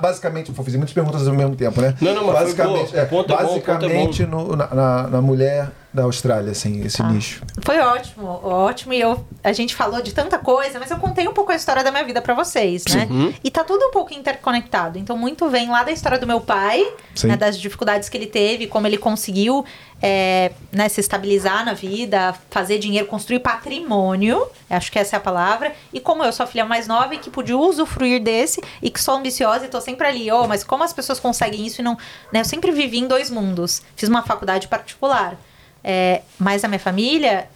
basicamente, 0.00 0.52
vou 0.52 0.64
fazer 0.64 0.78
muitas 0.78 0.94
perguntas 0.94 1.26
ao 1.26 1.34
mesmo 1.34 1.56
tempo, 1.56 1.80
né? 1.80 1.96
Não, 2.00 2.14
não, 2.14 2.26
mas 2.26 2.34
basicamente, 2.34 2.96
é, 2.96 3.04
ponto 3.04 3.34
basicamente 3.34 4.22
é 4.22 4.26
bom, 4.26 4.46
no, 4.46 4.56
na, 4.56 5.08
na 5.08 5.20
mulher 5.20 5.72
da 5.92 6.04
Austrália, 6.04 6.52
assim, 6.52 6.82
esse 6.84 6.98
tá. 6.98 7.08
nicho. 7.10 7.42
Foi 7.60 7.78
ótimo, 7.78 8.26
ótimo. 8.42 8.94
E 8.94 9.00
eu, 9.00 9.24
a 9.44 9.52
gente 9.52 9.74
falou 9.74 10.00
de 10.00 10.14
tanta 10.14 10.38
coisa, 10.38 10.78
mas 10.78 10.90
eu 10.90 10.96
contei 10.96 11.28
um 11.28 11.34
pouco 11.34 11.52
a 11.52 11.54
história 11.54 11.84
da 11.84 11.90
minha 11.90 12.04
vida 12.04 12.22
para 12.22 12.32
vocês, 12.32 12.84
né? 12.86 13.06
Uhum. 13.10 13.34
E 13.44 13.50
tá 13.50 13.62
tudo 13.62 13.84
um 13.84 13.90
pouco 13.90 14.14
interconectado. 14.14 14.98
Então, 14.98 15.18
muito 15.18 15.50
vem 15.50 15.68
lá 15.68 15.82
da 15.82 15.92
história 15.92 16.18
do 16.18 16.26
meu 16.26 16.40
pai, 16.40 16.82
né, 17.24 17.36
das 17.36 17.60
dificuldades 17.60 18.08
que 18.08 18.16
ele 18.16 18.26
teve, 18.26 18.66
como 18.66 18.86
ele 18.86 18.96
conseguiu 18.96 19.66
é, 20.00 20.52
né, 20.72 20.88
se 20.88 21.00
estabilizar 21.00 21.62
na 21.64 21.74
vida, 21.74 22.34
fazer 22.50 22.78
dinheiro, 22.78 23.06
construir 23.06 23.40
patrimônio. 23.40 24.46
Acho 24.70 24.90
que 24.90 24.98
essa 24.98 25.16
é 25.16 25.18
a 25.18 25.20
palavra. 25.20 25.74
E 25.92 26.00
como 26.00 26.24
eu 26.24 26.32
sou 26.32 26.44
a 26.44 26.46
filha 26.46 26.64
mais 26.64 26.88
nova 26.88 27.14
e 27.14 27.18
que 27.18 27.28
pude 27.28 27.52
usufruir 27.52 28.22
desse, 28.22 28.62
e 28.80 28.88
que 28.88 29.00
sou 29.00 29.14
ambiciosa 29.14 29.66
e 29.66 29.68
tô 29.68 29.80
sempre 29.80 30.06
ali, 30.06 30.32
oh, 30.32 30.46
mas 30.48 30.64
como 30.64 30.82
as 30.82 30.92
pessoas 30.94 31.20
conseguem 31.20 31.66
isso 31.66 31.82
e 31.82 31.84
não. 31.84 31.98
Né, 32.32 32.40
eu 32.40 32.44
sempre 32.46 32.70
vivi 32.72 32.98
em 32.98 33.06
dois 33.06 33.30
mundos. 33.30 33.82
Fiz 33.94 34.08
uma 34.08 34.22
faculdade 34.22 34.68
particular. 34.68 35.36
É, 35.84 36.22
mas 36.38 36.64
a 36.64 36.68
minha 36.68 36.78
família, 36.78 37.48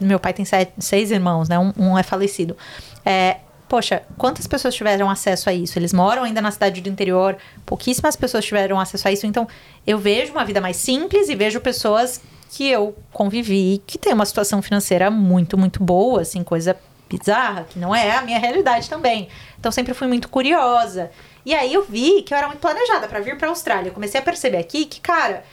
meu 0.00 0.18
pai 0.18 0.32
tem 0.32 0.44
sete, 0.44 0.72
seis 0.78 1.10
irmãos, 1.10 1.48
né? 1.48 1.58
Um, 1.58 1.72
um 1.76 1.98
é 1.98 2.02
falecido. 2.02 2.56
É, 3.04 3.38
poxa, 3.68 4.02
quantas 4.18 4.46
pessoas 4.46 4.74
tiveram 4.74 5.08
acesso 5.08 5.48
a 5.48 5.52
isso? 5.52 5.78
Eles 5.78 5.92
moram 5.92 6.24
ainda 6.24 6.40
na 6.40 6.50
cidade 6.50 6.80
do 6.80 6.88
interior, 6.88 7.36
pouquíssimas 7.64 8.16
pessoas 8.16 8.44
tiveram 8.44 8.80
acesso 8.80 9.06
a 9.06 9.12
isso. 9.12 9.26
Então, 9.26 9.46
eu 9.86 9.98
vejo 9.98 10.32
uma 10.32 10.44
vida 10.44 10.60
mais 10.60 10.76
simples 10.76 11.28
e 11.28 11.34
vejo 11.34 11.60
pessoas 11.60 12.20
que 12.50 12.68
eu 12.68 12.96
convivi 13.12 13.80
que 13.86 13.96
tem 13.96 14.12
uma 14.12 14.26
situação 14.26 14.60
financeira 14.60 15.10
muito, 15.10 15.56
muito 15.56 15.82
boa, 15.84 16.22
assim, 16.22 16.42
coisa 16.42 16.76
bizarra, 17.08 17.64
que 17.68 17.78
não 17.78 17.94
é 17.94 18.16
a 18.16 18.22
minha 18.22 18.38
realidade 18.38 18.88
também. 18.88 19.28
Então, 19.58 19.70
sempre 19.70 19.94
fui 19.94 20.08
muito 20.08 20.28
curiosa. 20.28 21.10
E 21.44 21.54
aí 21.54 21.72
eu 21.72 21.84
vi 21.84 22.22
que 22.22 22.34
eu 22.34 22.38
era 22.38 22.48
muito 22.48 22.60
planejada 22.60 23.06
para 23.06 23.20
vir 23.20 23.36
para 23.36 23.48
a 23.48 23.50
Austrália. 23.50 23.90
Eu 23.90 23.94
comecei 23.94 24.18
a 24.20 24.22
perceber 24.22 24.58
aqui 24.58 24.84
que, 24.84 25.00
cara, 25.00 25.44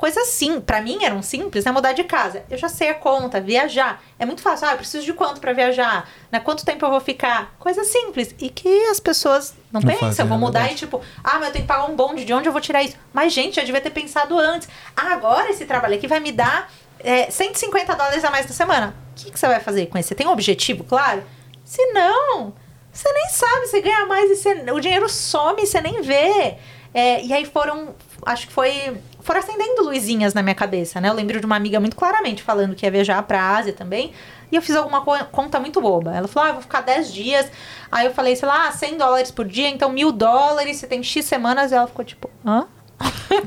coisas 0.00 0.28
sim, 0.28 0.62
para 0.62 0.80
mim 0.80 1.04
eram 1.04 1.20
simples, 1.20 1.66
né? 1.66 1.70
Mudar 1.70 1.92
de 1.92 2.04
casa. 2.04 2.42
Eu 2.48 2.56
já 2.56 2.70
sei 2.70 2.88
a 2.88 2.94
conta, 2.94 3.38
viajar. 3.38 4.02
É 4.18 4.24
muito 4.24 4.40
fácil. 4.40 4.66
Ah, 4.66 4.72
eu 4.72 4.78
preciso 4.78 5.04
de 5.04 5.12
quanto 5.12 5.42
para 5.42 5.52
viajar? 5.52 6.08
Né? 6.32 6.40
Quanto 6.40 6.64
tempo 6.64 6.86
eu 6.86 6.90
vou 6.90 7.00
ficar? 7.00 7.54
Coisas 7.58 7.86
simples. 7.88 8.34
E 8.40 8.48
que 8.48 8.86
as 8.86 8.98
pessoas 8.98 9.54
não, 9.70 9.78
não 9.78 9.86
pensam. 9.86 10.08
Fazem, 10.08 10.26
vou 10.26 10.38
é 10.38 10.40
mudar 10.40 10.72
e 10.72 10.74
tipo, 10.74 11.02
ah, 11.22 11.34
mas 11.34 11.48
eu 11.48 11.52
tenho 11.52 11.64
que 11.64 11.68
pagar 11.68 11.84
um 11.84 11.94
bonde, 11.94 12.24
de 12.24 12.32
onde 12.32 12.48
eu 12.48 12.52
vou 12.52 12.62
tirar 12.62 12.82
isso? 12.82 12.96
Mas, 13.12 13.30
gente, 13.34 13.56
já 13.56 13.62
devia 13.62 13.78
ter 13.78 13.90
pensado 13.90 14.38
antes. 14.38 14.70
Ah, 14.96 15.12
agora 15.12 15.50
esse 15.50 15.66
trabalho 15.66 15.96
aqui 15.96 16.06
vai 16.06 16.18
me 16.18 16.32
dar 16.32 16.72
é, 17.00 17.30
150 17.30 17.94
dólares 17.94 18.24
a 18.24 18.30
mais 18.30 18.46
na 18.46 18.54
semana. 18.54 18.96
O 19.12 19.14
que, 19.22 19.30
que 19.30 19.38
você 19.38 19.48
vai 19.48 19.60
fazer 19.60 19.84
com 19.88 19.98
isso? 19.98 20.08
Você 20.08 20.14
tem 20.14 20.26
um 20.26 20.32
objetivo, 20.32 20.82
claro? 20.82 21.22
Se 21.62 21.84
não, 21.92 22.54
você 22.90 23.12
nem 23.12 23.28
sabe, 23.28 23.66
você 23.66 23.82
ganha 23.82 24.06
mais 24.06 24.30
e 24.30 24.36
você, 24.36 24.72
o 24.72 24.80
dinheiro 24.80 25.10
some 25.10 25.62
e 25.62 25.66
você 25.66 25.82
nem 25.82 26.00
vê. 26.00 26.56
É, 26.92 27.22
e 27.24 27.32
aí 27.32 27.44
foram, 27.44 27.94
acho 28.26 28.48
que 28.48 28.52
foi 28.52 28.96
foram 29.22 29.40
acendendo 29.40 29.84
luzinhas 29.84 30.34
na 30.34 30.42
minha 30.42 30.54
cabeça, 30.54 31.00
né? 31.00 31.08
Eu 31.08 31.14
lembro 31.14 31.38
de 31.38 31.46
uma 31.46 31.56
amiga 31.56 31.78
muito 31.78 31.94
claramente 31.94 32.42
falando 32.42 32.74
que 32.74 32.84
ia 32.86 32.90
viajar 32.90 33.22
pra 33.22 33.56
Ásia 33.56 33.72
também. 33.72 34.12
E 34.50 34.56
eu 34.56 34.62
fiz 34.62 34.74
alguma 34.74 35.02
co 35.02 35.12
conta 35.26 35.60
muito 35.60 35.80
boba. 35.80 36.14
Ela 36.14 36.26
falou, 36.26 36.48
ah, 36.48 36.52
vou 36.52 36.62
ficar 36.62 36.80
10 36.80 37.12
dias. 37.12 37.50
Aí 37.92 38.06
eu 38.06 38.14
falei, 38.14 38.34
sei 38.34 38.48
lá, 38.48 38.70
100 38.72 38.96
dólares 38.96 39.30
por 39.30 39.46
dia, 39.46 39.68
então 39.68 39.90
mil 39.90 40.10
dólares, 40.10 40.78
você 40.78 40.86
tem 40.86 41.02
X 41.02 41.24
semanas. 41.24 41.70
E 41.70 41.74
ela 41.74 41.86
ficou 41.86 42.04
tipo, 42.04 42.30
hã? 42.44 42.66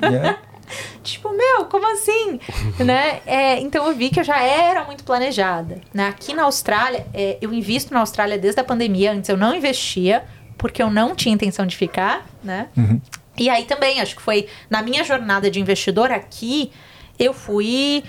Yeah. 0.02 0.40
Tipo, 1.04 1.30
meu, 1.30 1.66
como 1.66 1.86
assim? 1.92 2.40
né? 2.80 3.22
É, 3.28 3.60
então 3.60 3.86
eu 3.86 3.94
vi 3.94 4.10
que 4.10 4.20
eu 4.20 4.24
já 4.24 4.42
era 4.42 4.86
muito 4.86 5.04
planejada. 5.04 5.82
Né? 5.94 6.08
Aqui 6.08 6.34
na 6.34 6.44
Austrália, 6.44 7.06
é, 7.14 7.38
eu 7.42 7.54
invisto 7.54 7.94
na 7.94 8.00
Austrália 8.00 8.40
desde 8.40 8.62
a 8.62 8.64
pandemia. 8.64 9.12
Antes 9.12 9.30
eu 9.30 9.38
não 9.38 9.54
investia, 9.54 10.24
porque 10.58 10.82
eu 10.82 10.90
não 10.90 11.14
tinha 11.14 11.36
intenção 11.36 11.68
de 11.68 11.76
ficar, 11.76 12.26
né? 12.44 12.70
E 13.38 13.50
aí 13.50 13.66
também, 13.66 14.00
acho 14.00 14.16
que 14.16 14.22
foi 14.22 14.48
na 14.70 14.82
minha 14.82 15.04
jornada 15.04 15.50
de 15.50 15.60
investidor 15.60 16.12
aqui, 16.12 16.72
eu 17.18 17.34
fui 17.34 18.04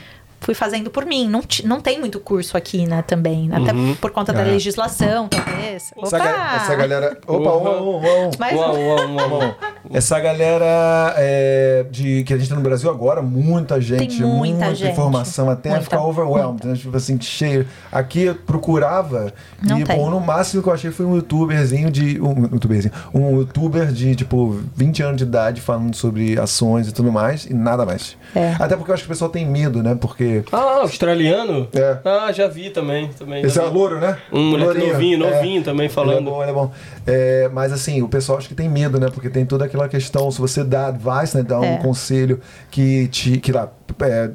fui 0.45 0.55
fazendo 0.55 0.91
por 0.91 1.05
mim. 1.07 1.29
Não, 1.29 1.43
não 1.65 1.81
tem 1.81 1.99
muito 1.99 2.21
curso 2.21 2.57
aqui, 2.57 2.87
né, 2.87 3.03
também. 3.03 3.49
Até 3.53 3.73
por 4.01 4.11
conta 4.11 4.33
da 4.33 4.43
É. 4.43 4.45
legislação, 4.45 5.27
talvez. 5.29 5.93
Essa, 6.03 6.19
ga- 6.19 6.57
essa 6.57 6.75
galera. 6.77 7.19
Opa, 7.27 7.51
Uhum. 7.51 7.67
um, 7.67 7.97
um, 7.97 8.29
um. 8.29 8.57
Uau. 8.57 9.29
Bom, 9.29 9.55
essa 9.93 10.19
galera 10.21 11.15
é, 11.17 11.87
de, 11.91 12.25
que 12.25 12.33
a 12.35 12.37
gente 12.37 12.49
tem 12.49 12.57
no 12.57 12.63
Brasil 12.63 12.91
agora, 12.91 13.23
muita 13.23 13.81
gente, 13.81 14.19
Tem 14.19 14.27
muita 14.27 14.75
gente. 14.75 14.93
informação, 14.93 15.49
até 15.51 15.71
Muita, 15.71 15.85
ficar 15.85 16.03
overwhelmed, 16.05 16.67
né? 16.67 16.75
tipo 16.75 16.97
assim, 16.97 17.19
cheio. 17.21 17.67
Aqui 17.91 18.23
eu 18.23 18.35
procurava 18.35 19.33
Não 19.63 19.81
e, 19.81 19.85
tem. 19.85 19.97
bom, 19.97 20.11
no 20.11 20.21
máximo 20.21 20.63
que 20.63 20.69
eu 20.69 20.73
achei 20.73 20.91
foi 20.91 21.07
um 21.07 21.15
youtuberzinho 21.17 21.91
de. 21.91 22.21
Um, 22.21 22.43
youtuberzinho, 22.53 22.93
um 23.15 23.39
youtuber 23.39 23.87
de, 23.93 24.15
tipo, 24.15 24.61
20 24.77 25.03
anos 25.03 25.17
de 25.17 25.25
idade 25.25 25.61
falando 25.61 25.95
sobre 25.95 26.39
ações 26.39 26.89
e 26.89 26.93
tudo 26.93 27.11
mais, 27.13 27.45
e 27.47 27.55
nada 27.55 27.85
mais. 27.87 28.17
É. 28.35 28.55
Até 28.59 28.77
porque 28.77 28.91
eu 28.91 28.95
acho 28.95 29.05
que 29.05 29.09
o 29.09 29.13
pessoal 29.13 29.31
tem 29.31 29.47
medo, 29.47 29.83
né? 29.83 29.97
Porque. 29.99 30.34
Ah, 30.53 30.81
australiano? 30.83 31.69
É. 31.75 31.99
Ah, 32.05 32.33
já 32.33 32.49
vi 32.49 32.71
também. 32.71 33.09
também 33.19 33.43
Esse 33.45 33.57
já 33.57 33.65
é 33.65 33.69
vi. 33.69 33.75
louro, 33.75 33.99
né? 34.01 34.19
Um 34.33 34.51
moleque 34.51 34.71
Lourinho. 34.73 34.93
novinho, 34.93 35.19
novinho 35.19 35.61
É. 35.61 35.65
também 35.65 35.85
Ele 35.87 35.93
é 35.93 35.95
falando. 35.95 36.25
bom, 36.31 36.43
ele 36.43 36.51
é 36.51 36.55
bom. 36.55 36.73
É, 37.07 37.49
mas 37.53 37.73
assim, 37.73 38.03
o 38.03 38.09
pessoal 38.09 38.39
acho 38.39 38.49
que 38.49 38.55
tem 38.55 38.69
medo, 38.69 38.99
né? 38.99 39.09
Porque 39.13 39.29
tem 39.31 39.45
toda 39.47 39.65
aquela 39.65 39.89
questão, 39.89 40.31
se 40.31 40.41
você 40.41 40.65
dá 40.65 40.89
advice, 40.89 41.37
né? 41.37 41.43
Dá 41.43 41.61
um 41.61 41.65
É. 41.75 41.77
conselho 41.79 42.41
que 42.71 43.09
te 43.09 43.39
que 43.39 43.53
lá 43.53 43.71
é, 44.03 44.31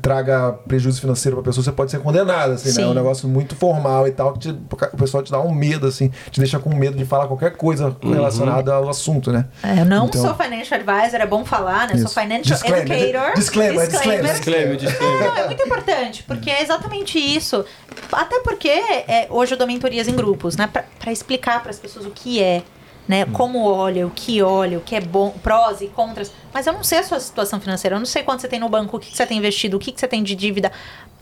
traga 0.00 0.52
prejuízo 0.66 1.00
financeiro 1.00 1.36
pra 1.36 1.44
pessoa, 1.44 1.64
você 1.64 1.72
pode 1.72 1.90
ser 1.90 2.00
condenado, 2.00 2.52
assim, 2.52 2.72
né? 2.76 2.82
É 2.82 2.86
um 2.86 2.94
negócio 2.94 3.28
muito 3.28 3.54
formal 3.54 4.06
e 4.06 4.10
tal, 4.12 4.32
que 4.34 4.38
te- 4.40 4.50
o 4.92 4.96
pessoal 4.96 5.22
te 5.22 5.30
dá 5.30 5.40
um 5.40 5.52
medo, 5.52 5.86
assim, 5.86 6.10
te 6.30 6.40
deixa 6.40 6.58
com 6.58 6.74
medo 6.74 6.96
de 6.96 7.04
falar 7.04 7.26
qualquer 7.26 7.56
coisa 7.56 7.96
Uhum. 8.02 8.12
relacionada 8.12 8.74
ao 8.74 8.88
assunto, 8.88 9.30
né? 9.32 9.46
É, 9.62 9.80
eu 9.80 9.84
não 9.84 10.06
Então- 10.06 10.20
sou 10.22 10.34
financial 10.34 10.80
advisor, 10.80 11.20
é 11.20 11.26
bom 11.26 11.44
falar, 11.44 11.86
né? 11.88 11.92
Eu 11.94 11.96
Isso. 11.98 12.08
sou 12.08 12.22
financial 12.22 12.58
Disclaimer, 12.58 12.92
educator. 13.02 13.34
disclaimer, 13.34 13.88
disclaimer. 13.88 14.32
Disclaimer, 14.32 14.76
disclaimer. 14.76 15.20
Não, 15.28 15.36
é 15.38 15.46
muito 15.46 15.62
importante, 15.62 16.22
porque 16.24 16.50
é 16.50 16.62
exatamente 16.62 17.18
isso. 17.18 17.64
Até 18.12 18.40
porque 18.40 18.68
é, 18.68 19.26
hoje 19.30 19.54
eu 19.54 19.58
dou 19.58 19.66
mentorias 19.66 20.08
em 20.08 20.14
grupos, 20.14 20.56
né? 20.56 20.66
Pra, 20.72 20.84
pra 20.98 21.12
explicar 21.12 21.60
para 21.62 21.70
as 21.70 21.78
pessoas 21.78 22.06
o 22.06 22.10
que 22.10 22.42
é, 22.42 22.62
né? 23.08 23.24
Como 23.26 23.64
olha, 23.64 24.06
o 24.06 24.10
que 24.10 24.42
olha, 24.42 24.78
o 24.78 24.80
que 24.80 24.94
é 24.96 25.00
bom, 25.00 25.30
prós 25.42 25.80
e 25.80 25.88
contras. 25.88 26.32
Mas 26.52 26.66
eu 26.66 26.72
não 26.72 26.84
sei 26.84 26.98
a 26.98 27.02
sua 27.02 27.20
situação 27.20 27.60
financeira, 27.60 27.96
eu 27.96 28.00
não 28.00 28.06
sei 28.06 28.22
quanto 28.22 28.40
você 28.40 28.48
tem 28.48 28.60
no 28.60 28.68
banco, 28.68 28.96
o 28.96 29.00
que, 29.00 29.10
que 29.10 29.16
você 29.16 29.26
tem 29.26 29.38
investido, 29.38 29.76
o 29.76 29.80
que, 29.80 29.92
que 29.92 30.00
você 30.00 30.08
tem 30.08 30.22
de 30.22 30.34
dívida. 30.34 30.70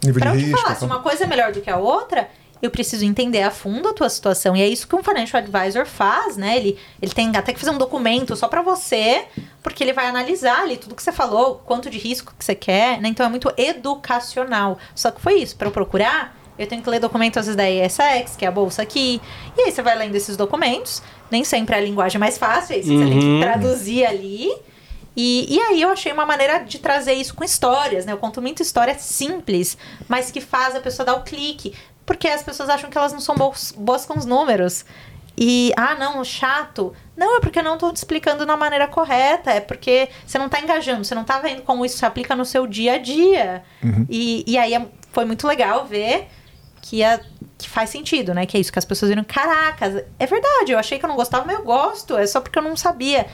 Nível 0.04 0.20
Pra 0.20 0.30
de 0.32 0.36
eu 0.36 0.40
te 0.40 0.46
risco. 0.46 0.60
falar, 0.62 0.74
se 0.76 0.84
uma 0.84 1.00
coisa 1.00 1.24
é 1.24 1.26
melhor 1.26 1.52
do 1.52 1.60
que 1.60 1.70
a 1.70 1.76
outra, 1.78 2.28
eu 2.62 2.70
preciso 2.70 3.04
entender 3.06 3.42
a 3.42 3.50
fundo 3.50 3.88
a 3.88 3.94
tua 3.94 4.08
situação. 4.10 4.54
E 4.54 4.60
é 4.60 4.68
isso 4.68 4.86
que 4.86 4.94
um 4.94 5.02
financial 5.02 5.42
advisor 5.42 5.86
faz, 5.86 6.36
né? 6.36 6.56
Ele, 6.58 6.78
ele 7.00 7.12
tem 7.12 7.34
até 7.34 7.52
que 7.54 7.58
fazer 7.58 7.70
um 7.70 7.78
documento 7.78 8.36
só 8.36 8.48
pra 8.48 8.60
você, 8.60 9.24
porque 9.62 9.82
ele 9.82 9.94
vai 9.94 10.06
analisar 10.06 10.60
ali 10.60 10.76
tudo 10.76 10.94
que 10.94 11.02
você 11.02 11.12
falou, 11.12 11.62
quanto 11.64 11.88
de 11.88 11.96
risco 11.98 12.34
que 12.38 12.44
você 12.44 12.54
quer, 12.54 13.00
né? 13.00 13.08
Então 13.08 13.24
é 13.24 13.28
muito 13.30 13.50
educacional. 13.56 14.78
Só 14.94 15.10
que 15.10 15.20
foi 15.20 15.34
isso, 15.40 15.56
pra 15.56 15.68
eu 15.68 15.72
procurar, 15.72 16.36
eu 16.58 16.66
tenho 16.66 16.82
que 16.82 16.90
ler 16.90 17.00
documentos 17.00 17.38
às 17.38 17.46
vezes 17.46 17.56
da 17.56 17.70
ESX, 17.70 18.36
que 18.36 18.44
é 18.44 18.48
a 18.48 18.52
bolsa 18.52 18.82
aqui. 18.82 19.20
E 19.56 19.62
aí 19.62 19.72
você 19.72 19.80
vai 19.82 19.96
lendo 19.96 20.14
esses 20.14 20.36
documentos, 20.36 21.02
nem 21.30 21.44
sempre 21.44 21.74
é 21.74 21.78
a 21.78 21.82
linguagem 21.82 22.18
mais 22.18 22.36
fácil, 22.38 22.74
aí 22.76 22.82
você 22.82 22.88
tem 22.88 23.12
Uhum. 23.12 23.20
que 23.20 23.40
traduzir 23.46 24.04
ali. 24.06 24.50
E, 25.16 25.46
e 25.54 25.60
aí 25.60 25.82
eu 25.82 25.90
achei 25.90 26.12
uma 26.12 26.24
maneira 26.24 26.58
de 26.60 26.78
trazer 26.78 27.12
isso 27.14 27.34
com 27.34 27.42
histórias, 27.44 28.06
né? 28.06 28.12
Eu 28.12 28.16
conto 28.18 28.40
muita 28.40 28.62
história 28.62 28.96
simples, 28.98 29.76
mas 30.08 30.30
que 30.30 30.40
faz 30.40 30.74
a 30.76 30.80
pessoa 30.80 31.04
dar 31.04 31.14
o 31.14 31.22
clique. 31.22 31.74
Porque 32.06 32.28
as 32.28 32.42
pessoas 32.42 32.68
acham 32.68 32.88
que 32.90 32.96
elas 32.96 33.12
não 33.12 33.20
são 33.20 33.34
boas, 33.36 33.72
boas 33.76 34.06
com 34.06 34.16
os 34.18 34.24
números. 34.24 34.84
E, 35.36 35.72
ah, 35.76 35.94
não, 35.94 36.22
chato. 36.24 36.92
Não, 37.16 37.36
é 37.36 37.40
porque 37.40 37.58
eu 37.58 37.62
não 37.62 37.78
tô 37.78 37.92
te 37.92 37.96
explicando 37.96 38.44
na 38.46 38.56
maneira 38.56 38.86
correta. 38.86 39.50
É 39.50 39.60
porque 39.60 40.08
você 40.26 40.38
não 40.38 40.48
tá 40.48 40.60
engajando, 40.60 41.04
você 41.04 41.14
não 41.14 41.24
tá 41.24 41.38
vendo 41.38 41.62
como 41.62 41.84
isso 41.84 41.98
se 41.98 42.04
aplica 42.06 42.34
no 42.36 42.44
seu 42.44 42.66
dia 42.66 42.94
a 42.94 42.98
dia. 42.98 43.62
E, 44.08 44.44
e 44.46 44.58
aí 44.58 44.74
é- 44.74 44.86
foi 45.12 45.24
muito 45.24 45.46
legal 45.46 45.86
ver 45.86 46.28
que, 46.82 47.02
é, 47.02 47.20
que 47.62 47.70
faz 47.70 47.90
sentido, 47.90 48.34
né? 48.34 48.46
Que 48.46 48.56
é 48.56 48.60
isso, 48.60 48.72
que 48.72 48.78
as 48.78 48.84
pessoas 48.84 49.10
viram, 49.10 49.24
caracas, 49.24 50.04
é 50.18 50.26
verdade, 50.26 50.72
eu 50.72 50.78
achei 50.78 50.98
que 50.98 51.04
eu 51.04 51.08
não 51.08 51.16
gostava, 51.16 51.44
mas 51.44 51.56
eu 51.56 51.64
gosto. 51.64 52.16
É 52.16 52.26
só 52.26 52.40
porque 52.40 52.58
eu 52.58 52.62
não 52.62 52.76
sabia 52.76 53.26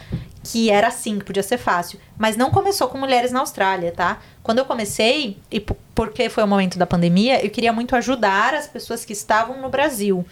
que 0.44 0.70
era 0.70 0.88
assim, 0.88 1.18
que 1.18 1.24
podia 1.24 1.42
ser 1.42 1.58
fácil. 1.58 1.98
Mas 2.16 2.36
não 2.36 2.50
começou 2.50 2.88
com 2.88 2.98
mulheres 2.98 3.32
na 3.32 3.40
Austrália, 3.40 3.92
tá? 3.92 4.18
Quando 4.42 4.58
eu 4.58 4.64
comecei, 4.64 5.38
e 5.50 5.60
porque 5.94 6.28
foi 6.28 6.44
o 6.44 6.46
momento 6.46 6.78
da 6.78 6.86
pandemia, 6.86 7.44
eu 7.44 7.50
queria 7.50 7.72
muito 7.72 7.96
ajudar 7.96 8.54
as 8.54 8.66
pessoas 8.66 9.04
que 9.04 9.12
estavam 9.12 9.60
no 9.60 9.68
Brasil. 9.68 10.24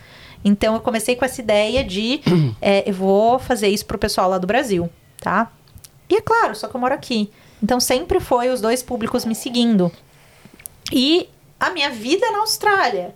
Então 0.45 0.75
eu 0.75 0.81
comecei 0.81 1.17
com 1.17 1.25
essa 1.25 1.41
ideia 1.41 1.83
de 1.83 2.21
é, 2.61 2.85
eu 2.89 2.95
vou 2.95 3.39
fazer 3.39 3.69
isso 3.69 3.87
pro 3.87 3.99
pessoal 3.99 4.29
lá 4.29 4.39
do 4.39 4.47
Brasil, 4.47 4.91
tá? 5.21 5.51
E 6.09 6.17
é 6.17 6.21
claro, 6.21 6.55
só 6.55 6.69
que 6.69 6.77
eu 6.77 6.81
moro 6.81 6.95
aqui. 6.95 7.31
Então 7.63 7.81
sempre 7.81 8.21
foi 8.21 8.51
os 8.51 8.61
dois 8.61 8.83
públicos 8.83 9.25
me 9.25 9.35
seguindo. 9.35 9.91
E 10.93 11.29
a 11.59 11.71
minha 11.71 11.91
vida 11.91 12.31
na 12.31 12.41
Austrália. 12.41 13.15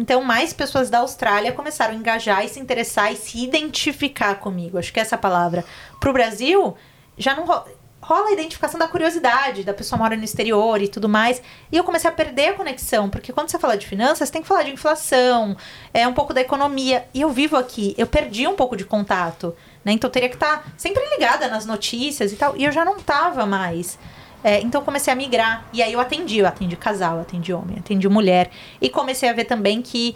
Então, 0.00 0.22
mais 0.22 0.52
pessoas 0.52 0.88
da 0.88 0.98
Austrália 1.00 1.50
começaram 1.50 1.92
a 1.92 1.96
engajar 1.96 2.44
e 2.44 2.48
se 2.48 2.60
interessar 2.60 3.12
e 3.12 3.16
se 3.16 3.42
identificar 3.42 4.36
comigo. 4.36 4.78
Acho 4.78 4.92
que 4.92 5.00
é 5.00 5.02
essa 5.02 5.18
palavra. 5.18 5.64
Pro 5.98 6.12
Brasil, 6.12 6.76
já 7.16 7.34
não 7.34 7.44
ro- 7.44 7.64
rola 8.00 8.28
a 8.28 8.32
identificação 8.32 8.78
da 8.78 8.86
curiosidade, 8.86 9.64
da 9.64 9.74
pessoa 9.74 9.98
mora 9.98 10.16
no 10.16 10.22
exterior 10.22 10.80
e 10.80 10.86
tudo 10.86 11.08
mais. 11.08 11.42
E 11.72 11.76
eu 11.76 11.82
comecei 11.82 12.08
a 12.08 12.12
perder 12.12 12.50
a 12.50 12.54
conexão, 12.54 13.10
porque 13.10 13.32
quando 13.32 13.50
você 13.50 13.58
fala 13.58 13.76
de 13.76 13.88
finanças, 13.88 14.30
tem 14.30 14.40
que 14.40 14.46
falar 14.46 14.62
de 14.62 14.70
inflação, 14.70 15.56
é 15.92 16.06
um 16.06 16.14
pouco 16.14 16.32
da 16.32 16.40
economia. 16.40 17.04
E 17.12 17.20
eu 17.20 17.30
vivo 17.30 17.56
aqui, 17.56 17.92
eu 17.98 18.06
perdi 18.06 18.46
um 18.46 18.54
pouco 18.54 18.76
de 18.76 18.84
contato. 18.84 19.52
Né? 19.84 19.90
Então, 19.94 20.06
eu 20.06 20.12
teria 20.12 20.28
que 20.28 20.36
estar 20.36 20.64
sempre 20.76 21.02
ligada 21.10 21.48
nas 21.48 21.66
notícias 21.66 22.32
e 22.32 22.36
tal. 22.36 22.56
E 22.56 22.62
eu 22.64 22.70
já 22.70 22.84
não 22.84 23.00
tava 23.00 23.44
mais. 23.44 23.98
É, 24.42 24.60
então 24.60 24.80
eu 24.80 24.84
comecei 24.84 25.12
a 25.12 25.16
migrar. 25.16 25.64
E 25.72 25.82
aí 25.82 25.92
eu 25.92 26.00
atendi, 26.00 26.38
eu 26.38 26.46
atendi 26.46 26.76
casal, 26.76 27.16
eu 27.16 27.22
atendi 27.22 27.52
homem, 27.52 27.78
atendi 27.78 28.08
mulher. 28.08 28.50
E 28.80 28.88
comecei 28.88 29.28
a 29.28 29.32
ver 29.32 29.44
também 29.44 29.82
que 29.82 30.14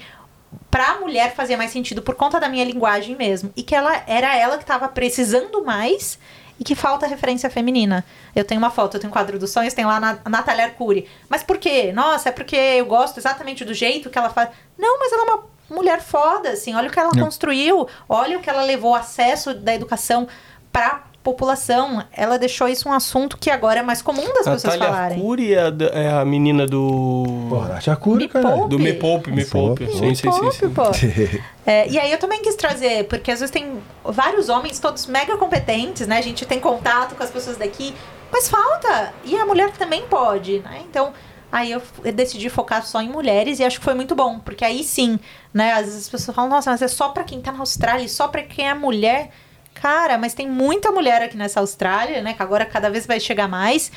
pra 0.70 0.98
mulher 1.00 1.34
fazia 1.34 1.56
mais 1.56 1.70
sentido 1.70 2.02
por 2.02 2.14
conta 2.14 2.38
da 2.38 2.48
minha 2.48 2.64
linguagem 2.64 3.16
mesmo. 3.16 3.52
E 3.56 3.62
que 3.62 3.74
ela 3.74 4.02
era 4.06 4.36
ela 4.36 4.58
que 4.58 4.64
tava 4.64 4.88
precisando 4.88 5.64
mais 5.64 6.18
e 6.58 6.64
que 6.64 6.74
falta 6.74 7.06
referência 7.06 7.50
feminina. 7.50 8.04
Eu 8.36 8.44
tenho 8.44 8.60
uma 8.60 8.70
foto, 8.70 8.96
eu 8.96 9.00
tenho 9.00 9.10
um 9.10 9.12
quadro 9.12 9.38
dos 9.38 9.50
sonhos, 9.50 9.74
tem 9.74 9.84
lá 9.84 9.98
na 9.98 10.18
a 10.24 10.30
Natália 10.30 10.66
Arcuri. 10.66 11.08
Mas 11.28 11.42
por 11.42 11.58
quê? 11.58 11.92
Nossa, 11.92 12.28
é 12.28 12.32
porque 12.32 12.56
eu 12.56 12.86
gosto 12.86 13.18
exatamente 13.18 13.64
do 13.64 13.74
jeito 13.74 14.10
que 14.10 14.18
ela 14.18 14.30
faz. 14.30 14.50
Não, 14.78 14.98
mas 14.98 15.12
ela 15.12 15.22
é 15.22 15.24
uma 15.24 15.44
mulher 15.70 16.00
foda, 16.00 16.50
assim. 16.50 16.74
Olha 16.74 16.88
o 16.88 16.92
que 16.92 17.00
ela 17.00 17.10
construiu, 17.10 17.88
olha 18.08 18.38
o 18.38 18.40
que 18.40 18.48
ela 18.48 18.62
levou 18.62 18.94
acesso 18.94 19.54
da 19.54 19.74
educação 19.74 20.28
pra 20.70 21.02
população. 21.22 22.04
Ela 22.12 22.38
deixou 22.38 22.68
isso 22.68 22.88
um 22.88 22.92
assunto 22.92 23.36
que 23.38 23.50
agora 23.50 23.80
é 23.80 23.82
mais 23.82 24.02
comum 24.02 24.22
das 24.22 24.44
pessoas 24.44 24.64
Natália 24.64 24.86
falarem. 24.88 25.18
Arcuri 25.18 25.54
é 25.54 25.60
a, 25.60 25.72
é 25.92 26.10
a 26.20 26.24
menina 26.24 26.66
do. 26.66 27.24
Porra, 27.48 27.80
Chacura, 27.80 28.18
Me 28.18 28.28
cara. 28.28 28.66
Do 28.66 28.78
Me 28.78 28.92
Poupe, 28.92 29.30
Me 29.30 29.36
Me 29.36 29.44
Poupe. 29.44 29.86
Sim, 29.86 30.14
sim, 30.14 30.32
sim, 30.32 30.50
sim. 30.50 30.70
Pô. 30.70 30.82
É, 31.64 31.88
e 31.88 31.96
aí 31.96 32.10
eu 32.10 32.18
também 32.18 32.42
quis 32.42 32.56
trazer, 32.56 33.06
porque 33.06 33.30
às 33.30 33.38
vezes 33.38 33.52
tem 33.52 33.78
vários 34.04 34.48
homens 34.48 34.80
todos 34.80 35.06
mega 35.06 35.36
competentes, 35.36 36.08
né? 36.08 36.18
A 36.18 36.20
gente 36.20 36.44
tem 36.44 36.58
contato 36.58 37.14
com 37.14 37.22
as 37.22 37.30
pessoas 37.30 37.56
daqui, 37.56 37.94
mas 38.32 38.48
falta. 38.48 39.14
E 39.24 39.36
a 39.36 39.46
mulher 39.46 39.70
também 39.70 40.02
pode, 40.08 40.58
né? 40.58 40.82
Então, 40.90 41.12
aí 41.52 41.70
eu 41.70 41.80
decidi 42.12 42.50
focar 42.50 42.84
só 42.84 43.00
em 43.00 43.08
mulheres 43.08 43.60
e 43.60 43.64
acho 43.64 43.78
que 43.78 43.84
foi 43.84 43.94
muito 43.94 44.12
bom, 44.12 44.40
porque 44.40 44.64
aí 44.64 44.82
sim, 44.82 45.20
né? 45.54 45.74
Às 45.74 45.84
vezes 45.84 46.00
as 46.00 46.08
pessoas 46.08 46.34
falam, 46.34 46.50
nossa, 46.50 46.68
mas 46.68 46.82
é 46.82 46.88
só 46.88 47.10
pra 47.10 47.22
quem 47.22 47.40
tá 47.40 47.52
na 47.52 47.60
Austrália, 47.60 48.08
só 48.08 48.26
pra 48.26 48.42
quem 48.42 48.68
é 48.68 48.74
mulher. 48.74 49.30
Cara, 49.74 50.16
mas 50.18 50.32
tem 50.34 50.48
muita 50.48 50.90
mulher 50.92 51.22
aqui 51.22 51.36
nessa 51.36 51.60
Austrália, 51.60 52.22
né? 52.22 52.34
Que 52.34 52.42
agora 52.42 52.64
cada 52.64 52.88
vez 52.88 53.06
vai 53.06 53.18
chegar 53.18 53.48
mais. 53.48 53.90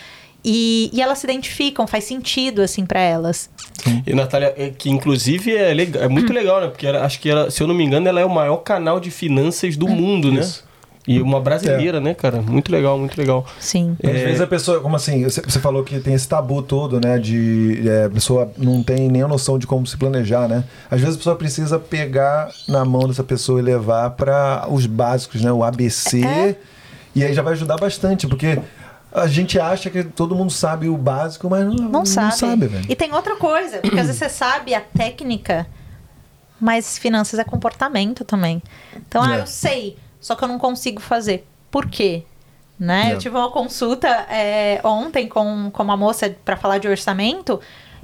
E, 0.47 0.91
e 0.93 1.01
elas 1.01 1.17
se 1.19 1.25
identificam, 1.25 1.87
faz 1.87 2.03
sentido, 2.03 2.61
assim, 2.61 2.85
pra 2.85 2.99
elas. 2.99 3.49
E 4.05 4.13
Natália, 4.13 4.53
é, 4.55 4.69
que 4.69 4.89
inclusive 4.91 5.55
é, 5.55 5.73
legal, 5.73 6.03
é 6.03 6.07
muito 6.07 6.31
legal, 6.31 6.61
né? 6.61 6.67
Porque 6.67 6.85
ela- 6.85 7.03
acho 7.03 7.19
que 7.19 7.29
ela, 7.29 7.49
se 7.49 7.61
eu 7.63 7.67
não 7.67 7.73
me 7.73 7.83
engano, 7.83 8.07
ela 8.07 8.19
é 8.19 8.25
o 8.25 8.29
maior 8.29 8.57
canal 8.57 8.99
de 8.99 9.09
finanças 9.09 9.75
do 9.75 9.87
mundo, 9.87 10.31
né? 10.31 10.41
Isso. 10.41 10.63
E 11.07 11.21
uma 11.21 11.39
brasileira, 11.39 11.99
né, 11.99 12.13
cara? 12.15 12.41
Muito 12.41 12.71
legal, 12.71 12.97
muito 12.97 13.15
legal. 13.17 13.45
Sim. 13.59 13.95
Às 14.03 14.11
vezes 14.11 14.41
a 14.41 14.47
pessoa, 14.47 14.79
como 14.81 14.95
assim, 14.95 15.23
você 15.23 15.59
falou 15.59 15.83
que 15.83 15.99
tem 15.99 16.13
esse 16.15 16.27
tabu 16.27 16.61
todo, 16.63 16.99
né? 16.99 17.19
De 17.19 17.87
é, 17.87 18.05
a 18.05 18.09
pessoa 18.09 18.51
não 18.57 18.81
tem 18.81 19.07
nem 19.09 19.21
a 19.21 19.27
noção 19.27 19.59
de 19.59 19.67
como 19.67 19.85
se 19.85 19.95
planejar, 19.97 20.47
né? 20.47 20.63
Às 20.89 20.99
vezes 21.01 21.15
a 21.15 21.17
pessoa 21.19 21.35
precisa 21.35 21.77
pegar 21.77 22.49
na 22.67 22.83
mão 22.83 23.07
dessa 23.07 23.23
pessoa 23.23 23.59
e 23.59 23.63
levar 23.63 24.09
para 24.11 24.65
os 24.69 24.85
básicos, 24.87 25.41
né? 25.41 25.51
O 25.51 25.63
ABC. 25.63 26.23
É. 26.25 26.55
E 27.15 27.23
aí 27.23 27.33
já 27.33 27.41
vai 27.43 27.53
ajudar 27.53 27.77
bastante, 27.77 28.27
porque 28.27 28.59
a 29.13 29.27
gente 29.27 29.59
acha 29.59 29.89
que 29.89 30.03
todo 30.03 30.35
mundo 30.35 30.51
sabe 30.51 30.89
o 30.89 30.97
básico, 30.97 31.49
mas 31.49 31.65
não, 31.65 31.75
Não 31.89 32.05
sabe. 32.05 32.67
velho. 32.67 32.85
E 32.89 32.95
tem 32.95 33.13
outra 33.13 33.35
coisa, 33.37 33.77
porque 33.77 33.99
às 33.99 34.07
vezes 34.07 34.17
você 34.19 34.27
sabe 34.27 34.73
a 34.73 34.81
técnica, 34.81 35.65
mas 36.59 36.97
finanças 36.97 37.39
é 37.39 37.43
comportamento 37.43 38.25
também. 38.25 38.61
Então, 38.95 39.21
ah, 39.21 39.35
É. 39.37 39.41
eu 39.41 39.47
sei, 39.47 39.97
só 40.25 40.33
que 40.33 40.43
eu 40.43 40.47
não 40.47 40.57
consigo 40.57 40.99
fazer. 40.99 41.45
Por 41.69 41.87
quê? 41.87 42.23
Né? 42.79 43.11
É. 43.11 43.13
Eu 43.13 43.19
tive 43.19 43.37
uma 43.37 43.51
consulta 43.51 44.07
é, 44.07 44.81
ontem 44.83 45.27
com, 45.27 45.69
com 45.69 45.83
uma 45.83 45.95
moça 45.95 46.35
para 46.43 46.57
falar 46.57 46.79
de 46.79 46.87
orçamento 46.87 47.61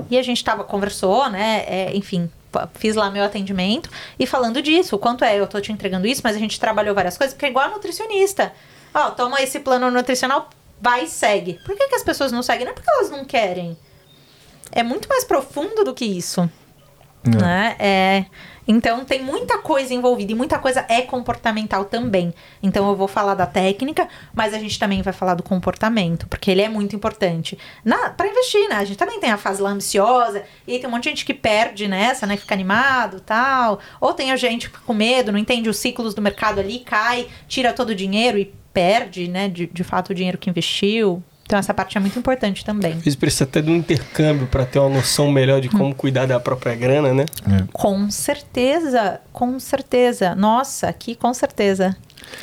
e 0.08 0.16
a 0.16 0.22
gente 0.22 0.44
tava, 0.44 0.64
conversou, 0.64 1.28
né? 1.32 1.64
É, 1.66 1.98
enfim, 1.98 2.30
fiz 2.76 2.96
lá 2.96 3.10
meu 3.10 3.24
atendimento 3.24 3.90
e 4.20 4.28
falando 4.28 4.62
disso, 4.62 4.96
o 4.96 5.00
quanto 5.00 5.26
é, 5.26 5.40
eu 5.40 5.48
tô 5.48 5.60
te 5.60 5.72
entregando 5.72 6.06
isso, 6.06 6.22
mas 6.24 6.36
a 6.36 6.40
gente 6.40 6.60
trabalhou 6.60 6.94
várias 6.94 7.18
coisas, 7.18 7.34
porque 7.34 7.48
é 7.48 7.50
igual 7.50 7.66
a 7.66 7.70
nutricionista. 7.70 8.54
Ó, 8.94 9.10
toma 9.10 9.42
esse 9.42 9.60
plano 9.60 9.90
nutricional, 9.90 10.48
vai 10.80 11.06
e 11.06 11.08
segue. 11.08 11.60
Por 11.66 11.76
que, 11.76 11.88
que 11.88 11.96
as 11.96 12.04
pessoas 12.04 12.32
não 12.32 12.44
seguem? 12.44 12.66
Não 12.66 12.72
é 12.72 12.76
porque 12.76 12.92
elas 12.92 13.10
não 13.10 13.26
querem. 13.26 13.76
É 14.72 14.84
muito 14.84 15.10
mais 15.10 15.24
profundo 15.24 15.84
do 15.84 15.92
que 15.96 16.06
isso. 16.06 16.48
Né? 17.24 17.76
É, 17.80 18.26
então 18.68 19.04
tem 19.04 19.22
muita 19.22 19.58
coisa 19.58 19.94
envolvida 19.94 20.32
e 20.32 20.36
muita 20.36 20.60
coisa 20.60 20.86
é 20.88 21.02
comportamental 21.02 21.86
também. 21.86 22.34
Então 22.62 22.88
eu 22.90 22.96
vou 22.96 23.08
falar 23.08 23.36
da 23.36 23.46
técnica, 23.46 24.08
mas 24.34 24.54
a 24.54 24.60
gente 24.60 24.78
também 24.78 25.02
vai 25.02 25.14
falar 25.14 25.34
do 25.34 25.44
comportamento, 25.44 26.28
porque 26.28 26.52
ele 26.52 26.62
é 26.62 26.70
muito 26.70 26.96
importante. 26.96 27.58
Para 28.16 28.28
investir, 28.28 28.70
né? 28.70 28.76
A 28.76 28.86
gente 28.86 28.98
também 28.98 29.20
tem 29.20 29.32
a 29.32 29.38
fase 29.38 29.62
lá 29.62 29.70
ambiciosa, 29.72 30.44
e 30.68 30.80
tem 30.80 30.88
um 30.88 30.92
monte 30.92 31.04
de 31.04 31.10
gente 31.10 31.26
que 31.26 31.34
perde 31.34 31.88
nessa, 31.88 32.26
né? 32.28 32.38
Fica 32.38 32.54
animado 32.54 33.20
tal. 33.20 33.80
Ou 34.00 34.14
tem 34.14 34.32
a 34.32 34.36
gente 34.36 34.70
com 34.70 34.94
medo, 34.94 35.32
não 35.32 35.40
entende 35.40 35.70
os 35.70 35.78
ciclos 35.78 36.14
do 36.14 36.22
mercado 36.22 36.60
ali, 36.60 36.80
cai, 36.80 37.28
tira 37.48 37.74
todo 37.74 37.90
o 37.90 37.96
dinheiro 37.96 38.38
e 38.38 38.54
perde, 38.74 39.28
né? 39.28 39.50
De, 39.50 39.66
de 39.68 39.84
fato, 39.84 40.12
o 40.12 40.16
dinheiro 40.16 40.38
que 40.38 40.50
investiu. 40.50 41.24
Então 41.52 41.60
essa 41.60 41.74
parte 41.74 41.98
é 41.98 42.00
muito 42.00 42.18
importante 42.18 42.64
também. 42.64 42.94
Às 42.94 43.00
vezes 43.00 43.16
precisa 43.18 43.44
até 43.44 43.62
de 43.62 43.70
um 43.70 43.76
intercâmbio 43.76 44.48
pra 44.48 44.66
ter 44.66 44.80
uma 44.80 44.88
noção 44.88 45.30
melhor 45.30 45.60
de 45.60 45.68
como 45.68 45.94
cuidar 45.94 46.26
da 46.26 46.40
própria 46.40 46.74
grana, 46.76 47.14
né? 47.14 47.26
Com 47.74 48.10
certeza, 48.10 49.20
com 49.34 49.60
certeza. 49.60 50.34
Nossa, 50.34 50.88
aqui 50.88 51.14
com 51.14 51.34
certeza. 51.34 51.94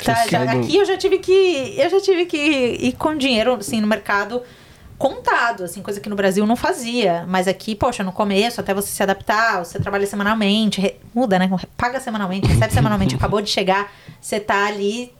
Tá, 0.05 0.13
já- 0.27 0.37
aqui 0.59 0.77
eu 0.77 0.85
já 0.85 0.95
tive 0.95 1.17
que 1.17 1.73
eu 1.75 1.89
já 1.89 1.99
tive 1.99 2.27
que 2.27 2.37
ir 2.37 2.91
com 2.99 3.17
dinheiro 3.17 3.55
assim 3.55 3.81
no 3.81 3.87
mercado 3.87 4.43
contado, 4.95 5.63
assim, 5.63 5.81
coisa 5.81 5.99
que 5.99 6.09
no 6.09 6.15
Brasil 6.15 6.45
não 6.45 6.55
fazia, 6.57 7.25
mas 7.27 7.47
aqui, 7.47 7.73
poxa, 7.73 8.03
no 8.03 8.11
começo, 8.11 8.59
até 8.59 8.73
você 8.75 8.89
se 8.89 9.01
adaptar, 9.01 9.63
você 9.65 9.79
trabalha 9.79 10.05
semanalmente, 10.05 10.81
re- 10.81 10.97
muda, 11.15 11.39
né? 11.39 11.49
Paga 11.77 11.99
semanalmente, 12.01 12.45
recebe 12.47 12.73
semanalmente, 12.73 13.15
acabou 13.17 13.41
de 13.41 13.49
chegar, 13.49 13.91
você 14.21 14.39
tá 14.41 14.67
ali, 14.67 15.11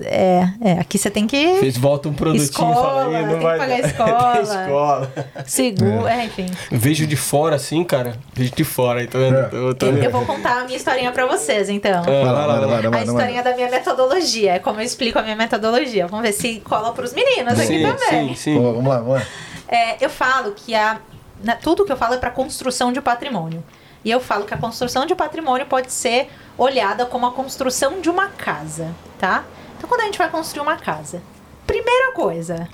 é, 0.00 0.48
é, 0.60 0.72
aqui 0.80 0.96
você 0.98 1.10
tem 1.10 1.26
que 1.26 1.56
Vocês 1.58 1.76
voltam 1.76 2.12
um 2.12 2.14
produtinho 2.14 2.44
Escola, 2.44 3.04
"Ih, 3.08 3.22
não 3.22 3.28
tem 3.28 3.36
que 3.38 3.42
vai 3.44 3.58
pagar 3.58 3.80
dar." 3.82 3.88
escola. 3.88 4.32
Tem 4.32 4.42
escola. 4.42 5.12
seguro, 5.46 6.06
é, 6.08 6.24
enfim. 6.24 6.46
Vejo 6.70 7.06
de 7.06 7.16
fora 7.16 7.56
assim, 7.56 7.84
cara. 7.84 8.16
Vejo 8.32 8.52
de 8.54 8.64
fora, 8.64 9.00
vendo? 9.06 9.36
É. 9.36 9.48
Eu 9.52 9.74
tô- 9.74 9.86
Eu 9.86 10.10
vou 10.10 10.24
contar 10.24 10.60
a 10.60 10.64
minha 10.64 10.76
historinha 10.76 11.12
pra 11.12 11.26
vocês, 11.26 11.68
então. 11.68 12.02
É, 12.04 12.24
Vai 12.24 12.32
lá, 12.32 12.32
vai 12.32 12.46
lá, 12.46 12.46
vai 12.46 12.66
lá, 12.68 12.76
a 12.78 12.80
vai 12.80 12.90
lá. 12.90 13.02
historinha 13.04 13.42
da 13.42 13.54
minha 13.54 13.70
metodologia, 13.70 14.54
é 14.54 14.58
como 14.58 14.80
eu 14.80 14.84
explico 14.84 15.18
a 15.18 15.22
minha 15.22 15.36
metodologia. 15.36 16.06
Vamos 16.06 16.24
ver 16.26 16.32
se 16.32 16.60
cola 16.60 16.92
pros 16.92 17.12
meninos 17.12 17.52
aqui 17.58 17.66
Sim, 17.66 17.82
também. 17.82 18.28
sim, 18.28 18.34
sim. 18.34 18.58
Ó, 18.58 18.72
vamos 18.72 18.86
lá, 18.88 18.98
vamos 18.98 19.14
lá. 19.14 19.22
É, 19.68 19.96
eu 20.04 20.10
falo 20.10 20.52
que 20.52 20.74
a, 20.74 20.98
na- 21.44 21.56
tudo 21.56 21.84
que 21.84 21.92
eu 21.92 21.96
falo 21.96 22.14
é 22.14 22.18
para 22.18 22.30
construção 22.30 22.92
de 22.92 23.00
patrimônio. 23.00 23.62
E 24.04 24.10
eu 24.10 24.20
falo 24.20 24.44
que 24.44 24.52
a 24.52 24.56
construção 24.56 25.06
de 25.06 25.14
patrimônio 25.14 25.64
pode 25.66 25.92
ser 25.92 26.28
olhada 26.58 27.06
como 27.06 27.24
a 27.26 27.30
construção 27.30 28.00
de 28.00 28.10
uma 28.10 28.26
casa, 28.28 28.88
tá? 29.18 29.44
Então, 29.82 29.88
quando 29.88 30.02
a 30.02 30.04
gente 30.04 30.18
vai 30.18 30.30
construir 30.30 30.62
uma 30.62 30.76
casa, 30.76 31.20
primeira 31.66 32.12
coisa, 32.12 32.68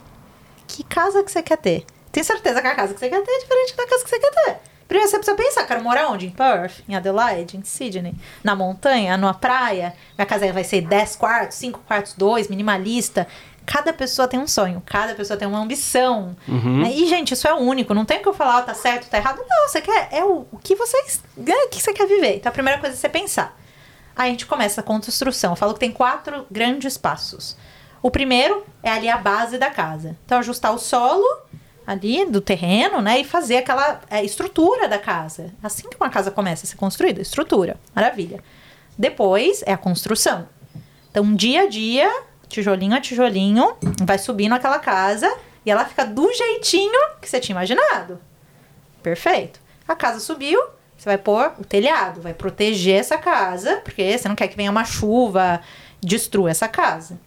que 0.67 0.85
casa 0.85 1.25
que 1.25 1.33
você 1.33 1.43
quer 1.43 1.57
ter? 1.57 1.87
Tem 2.13 2.23
certeza 2.23 2.61
que 2.61 2.67
a 2.67 2.75
casa 2.75 2.93
que 2.93 3.01
você 3.01 3.09
quer 3.09 3.23
ter 3.23 3.31
é 3.31 3.39
diferente 3.39 3.75
da 3.75 3.87
casa 3.87 4.05
que 4.05 4.11
você 4.11 4.19
quer 4.19 4.31
ter. 4.31 4.57
Primeiro 4.87 5.11
você 5.11 5.17
precisa 5.17 5.35
pensar, 5.35 5.67
quero 5.67 5.83
morar 5.83 6.09
onde? 6.09 6.27
Em 6.27 6.31
Perth, 6.31 6.83
em 6.87 6.95
Adelaide, 6.95 7.57
em 7.57 7.65
Sydney, 7.65 8.15
na 8.45 8.55
montanha, 8.55 9.17
numa 9.17 9.33
praia. 9.33 9.95
Minha 10.19 10.27
casa 10.27 10.53
vai 10.53 10.65
ser 10.65 10.83
10 10.83 11.17
quartos, 11.17 11.57
5 11.57 11.81
quartos, 11.87 12.13
2, 12.13 12.49
minimalista. 12.49 13.27
Cada 13.65 13.91
pessoa 13.91 14.29
tem 14.29 14.39
um 14.39 14.47
sonho, 14.47 14.83
cada 14.85 15.15
pessoa 15.15 15.39
tem 15.39 15.49
uma 15.49 15.61
ambição. 15.61 16.37
Né? 16.83 16.93
E, 16.93 17.07
gente, 17.07 17.33
isso 17.33 17.49
é 17.49 17.55
único. 17.55 17.95
Não 17.95 18.05
tem 18.05 18.19
o 18.19 18.23
que 18.23 18.29
eu 18.29 18.35
falar, 18.35 18.59
ó, 18.59 18.63
tá 18.63 18.75
certo, 18.75 19.09
tá 19.09 19.17
errado. 19.17 19.41
Não, 19.49 19.67
você 19.67 19.81
quer. 19.81 20.11
É 20.13 20.23
o, 20.23 20.47
o 20.53 20.59
que 20.59 20.75
você. 20.75 20.99
É, 20.99 21.65
o 21.65 21.69
que 21.71 21.81
você 21.81 21.95
quer 21.95 22.07
viver. 22.07 22.37
Então 22.37 22.51
a 22.51 22.53
primeira 22.53 22.79
coisa 22.79 22.95
é 22.95 22.99
você 22.99 23.09
pensar. 23.09 23.59
A 24.19 24.27
gente 24.27 24.47
começa 24.47 24.81
a 24.81 24.85
construção. 24.85 25.53
Eu 25.53 25.57
falo 25.57 25.75
que 25.75 25.81
tem 25.81 25.93
quatro 25.93 26.45
grandes 26.51 26.99
passos. 26.99 27.57
O 28.03 28.11
primeiro 28.11 28.67
é 28.83 28.91
ali 28.91 29.09
a 29.09 29.17
base 29.17 29.59
da 29.59 29.71
casa. 29.71 30.17
Então, 30.25 30.41
ajustar 30.41 30.75
o 30.75 30.79
solo 30.79 31.25
ali 31.87 32.27
do 32.27 32.41
terreno, 32.41 33.01
né? 33.01 33.21
E 33.21 33.25
fazer 33.25 33.59
aquela 33.59 34.01
é, 34.11 34.25
estrutura 34.25 34.89
da 34.89 34.99
casa. 34.99 35.55
Assim 35.63 35.89
que 35.89 35.97
uma 35.97 36.11
casa 36.11 36.33
começa 36.33 36.67
a 36.67 36.69
ser 36.69 36.75
construída, 36.75 37.23
estrutura. 37.23 37.79
Maravilha. 37.95 38.43
Depois 38.99 39.63
é 39.65 39.73
a 39.73 39.79
construção. 39.79 40.49
Então, 41.11 41.33
dia 41.37 41.63
a 41.63 41.69
dia, 41.69 42.11
tijolinho 42.49 42.97
a 42.97 43.01
tijolinho, 43.01 43.77
vai 44.03 44.19
subindo 44.19 44.53
aquela 44.53 44.81
casa 44.81 45.33
e 45.65 45.71
ela 45.71 45.85
fica 45.85 46.05
do 46.05 46.33
jeitinho 46.33 47.17
que 47.21 47.29
você 47.29 47.39
tinha 47.39 47.55
imaginado. 47.55 48.21
Perfeito. 49.01 49.61
A 49.87 49.95
casa 49.95 50.19
subiu, 50.19 50.61
você 50.99 51.09
vai 51.09 51.17
pôr 51.17 51.53
o 51.59 51.65
telhado, 51.65 52.21
vai 52.21 52.35
proteger 52.35 52.99
essa 52.99 53.17
casa, 53.17 53.77
porque 53.85 54.19
você 54.19 54.29
não 54.29 54.35
quer 54.35 54.49
que 54.49 54.57
venha 54.57 54.71
uma 54.71 54.85
chuva, 54.85 55.61
destrua 56.01 56.51
essa 56.51 56.67
casa. 56.67 57.19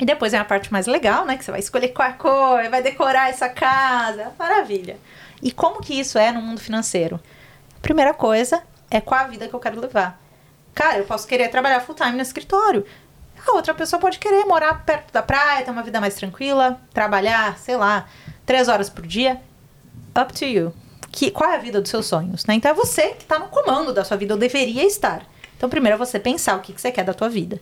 E 0.00 0.04
depois 0.04 0.34
é 0.34 0.38
a 0.38 0.44
parte 0.44 0.72
mais 0.72 0.86
legal, 0.86 1.24
né? 1.24 1.36
Que 1.36 1.44
você 1.44 1.50
vai 1.52 1.60
escolher 1.60 1.88
qual 1.88 2.08
a 2.08 2.12
cor, 2.12 2.68
vai 2.68 2.82
decorar 2.82 3.30
essa 3.30 3.48
casa. 3.48 4.32
Maravilha. 4.38 4.96
E 5.40 5.52
como 5.52 5.80
que 5.80 5.98
isso 5.98 6.18
é 6.18 6.32
no 6.32 6.42
mundo 6.42 6.60
financeiro? 6.60 7.20
Primeira 7.80 8.12
coisa 8.12 8.62
é 8.90 9.00
qual 9.00 9.20
a 9.20 9.28
vida 9.28 9.48
que 9.48 9.54
eu 9.54 9.60
quero 9.60 9.80
levar. 9.80 10.20
Cara, 10.74 10.98
eu 10.98 11.04
posso 11.04 11.26
querer 11.26 11.48
trabalhar 11.48 11.80
full 11.80 11.94
time 11.94 12.12
no 12.12 12.22
escritório. 12.22 12.84
A 13.46 13.52
outra 13.52 13.74
pessoa 13.74 14.00
pode 14.00 14.18
querer 14.18 14.44
morar 14.44 14.84
perto 14.84 15.12
da 15.12 15.22
praia, 15.22 15.64
ter 15.64 15.70
uma 15.70 15.82
vida 15.82 16.00
mais 16.00 16.14
tranquila, 16.14 16.80
trabalhar, 16.92 17.56
sei 17.58 17.76
lá, 17.76 18.08
três 18.44 18.68
horas 18.68 18.90
por 18.90 19.06
dia. 19.06 19.40
Up 20.20 20.32
to 20.32 20.44
you. 20.44 20.72
Que, 21.10 21.30
qual 21.30 21.50
é 21.50 21.56
a 21.56 21.58
vida 21.58 21.80
dos 21.80 21.90
seus 21.90 22.06
sonhos, 22.06 22.44
né? 22.46 22.54
Então 22.54 22.70
é 22.70 22.74
você 22.74 23.08
que 23.10 23.22
está 23.22 23.38
no 23.38 23.48
comando 23.48 23.92
da 23.92 24.04
sua 24.04 24.16
vida, 24.16 24.34
ou 24.34 24.40
deveria 24.40 24.84
estar. 24.86 25.26
Então 25.56 25.68
primeiro 25.68 25.94
é 25.94 25.98
você 25.98 26.18
pensar 26.18 26.56
o 26.56 26.60
que, 26.60 26.72
que 26.72 26.80
você 26.80 26.92
quer 26.92 27.04
da 27.04 27.14
tua 27.14 27.28
vida. 27.28 27.60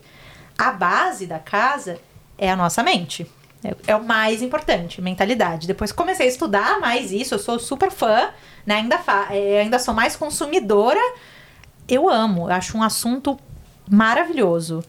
A 0.58 0.73
base 0.73 1.26
da 1.26 1.39
casa 1.39 1.99
é 2.36 2.50
a 2.50 2.57
nossa 2.57 2.83
mente. 2.83 3.31
É, 3.65 3.92
é 3.92 3.97
o 3.97 4.05
mais 4.05 4.42
importante, 4.42 5.00
mentalidade. 5.00 5.66
Depois 5.66 5.92
comecei 5.92 6.26
a 6.26 6.28
estudar 6.28 6.78
mais 6.81 7.12
isso, 7.12 7.34
eu 7.34 7.39
sou 7.39 7.58
super 7.58 7.91
fã, 7.91 8.31
né? 8.65 8.76
Ainda, 8.76 9.00
é, 9.31 9.60
ainda 9.60 9.78
sou 9.78 9.94
mais 9.94 10.16
consumidora. 10.16 11.00
Eu 11.89 12.08
amo, 12.08 12.49
eu 12.49 12.55
acho 12.55 12.76
um 12.76 12.83
assunto 12.83 13.39
maravilhoso. 13.91 14.84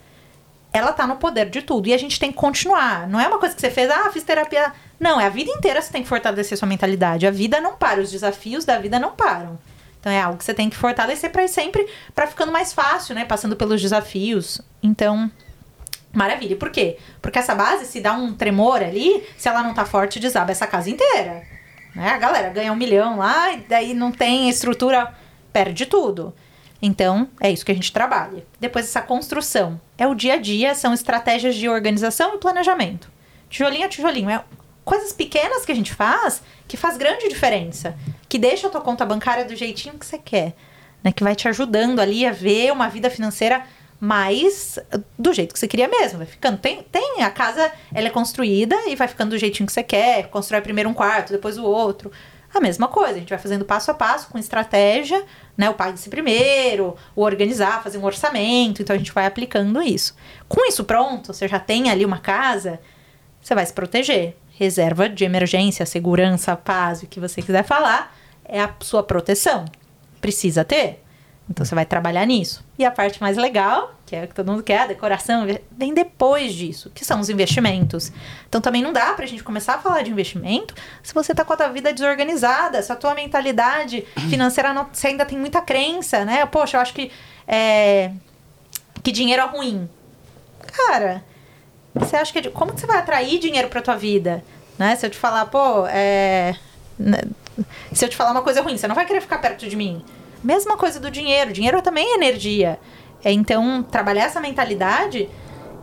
Ela 0.74 0.92
tá 0.92 1.08
no 1.08 1.16
poder 1.16 1.50
de 1.50 1.62
tudo 1.62 1.88
e 1.88 1.94
a 1.94 1.98
gente 1.98 2.20
tem 2.20 2.32
que 2.32 2.38
continuar. 2.38 3.08
Não 3.08 3.20
é 3.20 3.28
uma 3.28 3.40
coisa 3.40 3.56
que 3.56 3.62
você 3.62 3.72
fez, 3.72 3.90
ah, 3.90 4.12
fiz 4.12 4.24
terapia. 4.24 4.74
Não, 5.00 5.20
é 5.20 5.26
a 5.26 5.30
vida 5.30 5.52
inteira 5.52 5.82
você 5.82 5.92
tem 5.92 6.02
que 6.02 6.10
fortalecer 6.10 6.58
sua 6.58 6.68
mentalidade. 6.68 7.28
A 7.28 7.32
vida 7.32 7.62
não 7.62 7.76
para, 7.76 8.02
os 8.02 8.12
desafios 8.12 8.66
da 8.66 8.80
vida 8.80 9.00
não 9.00 9.12
param. 9.12 9.60
Então 10.00 10.12
é 10.12 10.22
algo 10.22 10.38
que 10.38 10.44
você 10.44 10.54
tem 10.54 10.70
que 10.70 10.76
fortalecer 10.76 11.32
para 11.32 11.48
sempre 11.48 11.88
para 12.16 12.28
ficando 12.28 12.52
mais 12.52 12.74
fácil, 12.74 13.14
né? 13.14 13.26
Passando 13.26 13.56
pelos 13.56 13.82
desafios. 13.82 14.62
Então, 14.82 15.30
Maravilha. 16.18 16.56
Por 16.56 16.72
quê? 16.72 16.98
Porque 17.22 17.38
essa 17.38 17.54
base, 17.54 17.86
se 17.86 18.02
dá 18.02 18.14
um 18.14 18.34
tremor 18.34 18.82
ali, 18.82 19.24
se 19.38 19.48
ela 19.48 19.62
não 19.62 19.74
tá 19.74 19.86
forte, 19.86 20.20
desaba 20.20 20.52
essa 20.52 20.66
casa 20.66 20.90
inteira. 20.90 21.44
Né? 21.94 22.10
A 22.10 22.18
galera 22.18 22.50
ganha 22.50 22.74
um 22.74 22.76
milhão 22.76 23.18
lá, 23.18 23.54
e 23.54 23.58
daí 23.58 23.94
não 23.94 24.12
tem 24.12 24.50
estrutura, 24.50 25.14
perde 25.54 25.86
tudo. 25.86 26.34
Então, 26.82 27.28
é 27.40 27.52
isso 27.52 27.64
que 27.64 27.72
a 27.72 27.76
gente 27.76 27.92
trabalha. 27.92 28.44
Depois, 28.60 28.86
essa 28.86 29.02
construção. 29.02 29.80
É 29.96 30.08
o 30.08 30.16
dia 30.16 30.34
a 30.34 30.38
dia, 30.38 30.74
são 30.74 30.92
estratégias 30.92 31.56
de 31.56 31.70
organização 31.70 32.34
e 32.34 32.40
planejamento. 32.40 33.12
Tijolinho 33.50 33.86
a 33.86 33.90
tijolinho. 33.90 34.30
É 34.30 34.44
coisas 34.88 35.12
pequenas 35.12 35.66
que 35.66 35.72
a 35.74 35.76
gente 35.76 35.94
faz 35.94 36.42
que 36.66 36.78
faz 36.78 36.96
grande 36.96 37.28
diferença. 37.28 37.94
Que 38.30 38.40
deixa 38.40 38.68
a 38.68 38.70
tua 38.70 38.80
conta 38.80 39.06
bancária 39.06 39.44
do 39.44 39.54
jeitinho 39.54 40.00
que 40.00 40.06
você 40.06 40.18
quer. 40.18 40.56
Né? 41.04 41.12
Que 41.12 41.26
vai 41.26 41.36
te 41.36 41.46
ajudando 41.50 42.00
ali 42.00 42.26
a 42.26 42.32
ver 42.32 42.72
uma 42.72 42.88
vida 42.88 43.10
financeira 43.10 43.66
mais 44.00 44.80
do 45.20 45.34
jeito 45.34 45.54
que 45.54 45.60
você 45.60 45.68
queria 45.68 45.90
mesmo. 45.90 46.20
Vai 46.20 46.28
ficando. 46.28 46.58
Tem, 46.58 46.84
tem 46.84 47.22
a 47.22 47.30
casa, 47.30 47.70
ela 47.94 48.08
é 48.08 48.10
construída 48.10 48.76
e 48.88 48.96
vai 48.96 49.10
ficando 49.10 49.32
do 49.32 49.38
jeitinho 49.38 49.68
que 49.68 49.74
você 49.74 49.84
quer. 49.84 50.30
Constrói 50.30 50.62
primeiro 50.62 50.90
um 50.90 50.94
quarto, 50.94 51.34
depois 51.34 51.58
o 51.58 51.66
outro. 51.66 52.10
A 52.54 52.62
mesma 52.62 52.88
coisa, 52.88 53.16
a 53.16 53.20
gente 53.20 53.30
vai 53.30 53.38
fazendo 53.38 53.66
passo 53.66 53.92
a 53.92 53.94
passo 53.94 54.30
com 54.30 54.38
estratégia, 54.38 55.22
né? 55.58 55.70
O 55.70 55.74
pague-se 55.74 56.10
primeiro, 56.10 56.96
o 57.14 57.24
organizar, 57.24 57.84
fazer 57.84 57.98
um 57.98 58.06
orçamento. 58.06 58.82
Então 58.82 58.96
a 58.96 58.98
gente 58.98 59.12
vai 59.12 59.26
aplicando 59.26 59.82
isso. 59.82 60.16
Com 60.48 60.66
isso 60.66 60.86
pronto, 60.86 61.34
você 61.34 61.46
já 61.46 61.60
tem 61.60 61.90
ali 61.90 62.06
uma 62.06 62.20
casa, 62.20 62.80
você 63.42 63.54
vai 63.54 63.66
se 63.66 63.74
proteger. 63.74 64.38
Reserva 64.58 65.08
de 65.08 65.24
emergência, 65.24 65.86
segurança, 65.86 66.56
paz, 66.56 67.04
o 67.04 67.08
que 67.08 67.20
você 67.20 67.42
quiser 67.42 67.64
falar, 67.64 68.16
é 68.44 68.62
a 68.62 68.74
sua 68.80 69.04
proteção. 69.04 69.66
Precisa 70.20 70.66
ter. 70.66 71.04
Então 71.50 71.66
você 71.66 71.74
vai 71.74 71.86
trabalhar 71.86 72.26
nisso. 72.26 72.66
E 72.78 72.84
a 72.84 72.92
parte 72.92 73.22
mais 73.22 73.38
legal, 73.38 73.96
que 74.06 74.16
é 74.16 74.24
o 74.24 74.28
que 74.28 74.36
todo 74.36 74.52
mundo 74.52 74.64
quer, 74.64 74.82
a 74.82 74.88
decoração, 74.88 75.46
vem 75.72 75.94
depois 75.94 76.54
disso, 76.54 76.92
que 76.94 77.06
são 77.06 77.20
os 77.20 77.30
investimentos. 77.30 78.12
Então 78.50 78.60
também 78.60 78.82
não 78.82 78.92
dá 78.92 79.14
pra 79.14 79.26
gente 79.26 79.44
começar 79.44 79.76
a 79.76 79.78
falar 79.80 80.02
de 80.02 80.12
investimento 80.12 80.76
se 81.02 81.14
você 81.14 81.34
tá 81.34 81.46
com 81.46 81.54
a 81.54 81.58
tua 81.58 81.70
vida 81.70 81.94
desorganizada, 81.94 82.82
se 82.82 82.92
a 82.92 82.96
tua 82.96 83.14
mentalidade 83.14 84.06
financeira 84.30 84.74
não, 84.74 84.88
você 84.92 85.08
ainda 85.08 85.26
tem 85.26 85.38
muita 85.38 85.62
crença, 85.62 86.26
né? 86.26 86.46
Poxa, 86.46 86.78
eu 86.78 86.82
acho 86.82 86.94
que 86.94 87.12
é, 87.48 88.12
que 89.02 89.12
dinheiro 89.12 89.42
é 89.42 89.46
ruim. 89.46 89.90
Cara, 90.74 91.24
você 92.00 92.16
acha 92.16 92.32
que 92.32 92.48
é 92.48 92.52
como 92.52 92.74
que 92.74 92.80
você 92.80 92.88
vai 92.88 92.98
atrair 92.98 93.40
dinheiro 93.40 93.68
para 93.68 93.82
tua 93.82 93.96
vida, 93.96 94.44
né? 94.78 94.96
Se 94.96 95.06
eu 95.06 95.10
te 95.10 95.18
falar, 95.18 95.46
pô, 95.46 95.86
é, 95.88 96.56
né, 96.98 97.22
se 97.92 98.06
eu 98.06 98.10
te 98.10 98.16
falar 98.16 98.32
uma 98.32 98.42
coisa 98.42 98.62
ruim, 98.62 98.78
você 98.78 98.88
não 98.88 98.96
vai 98.96 99.06
querer 99.06 99.22
ficar 99.22 99.40
perto 99.40 99.68
de 99.68 99.76
mim. 99.76 100.04
Mesma 100.44 100.78
coisa 100.78 101.00
do 101.00 101.10
dinheiro. 101.10 101.52
Dinheiro 101.52 101.82
também 101.82 102.14
é 102.14 102.16
energia. 102.16 102.80
É, 103.24 103.32
então, 103.32 103.84
trabalhar 103.84 104.26
essa 104.26 104.40
mentalidade 104.40 105.28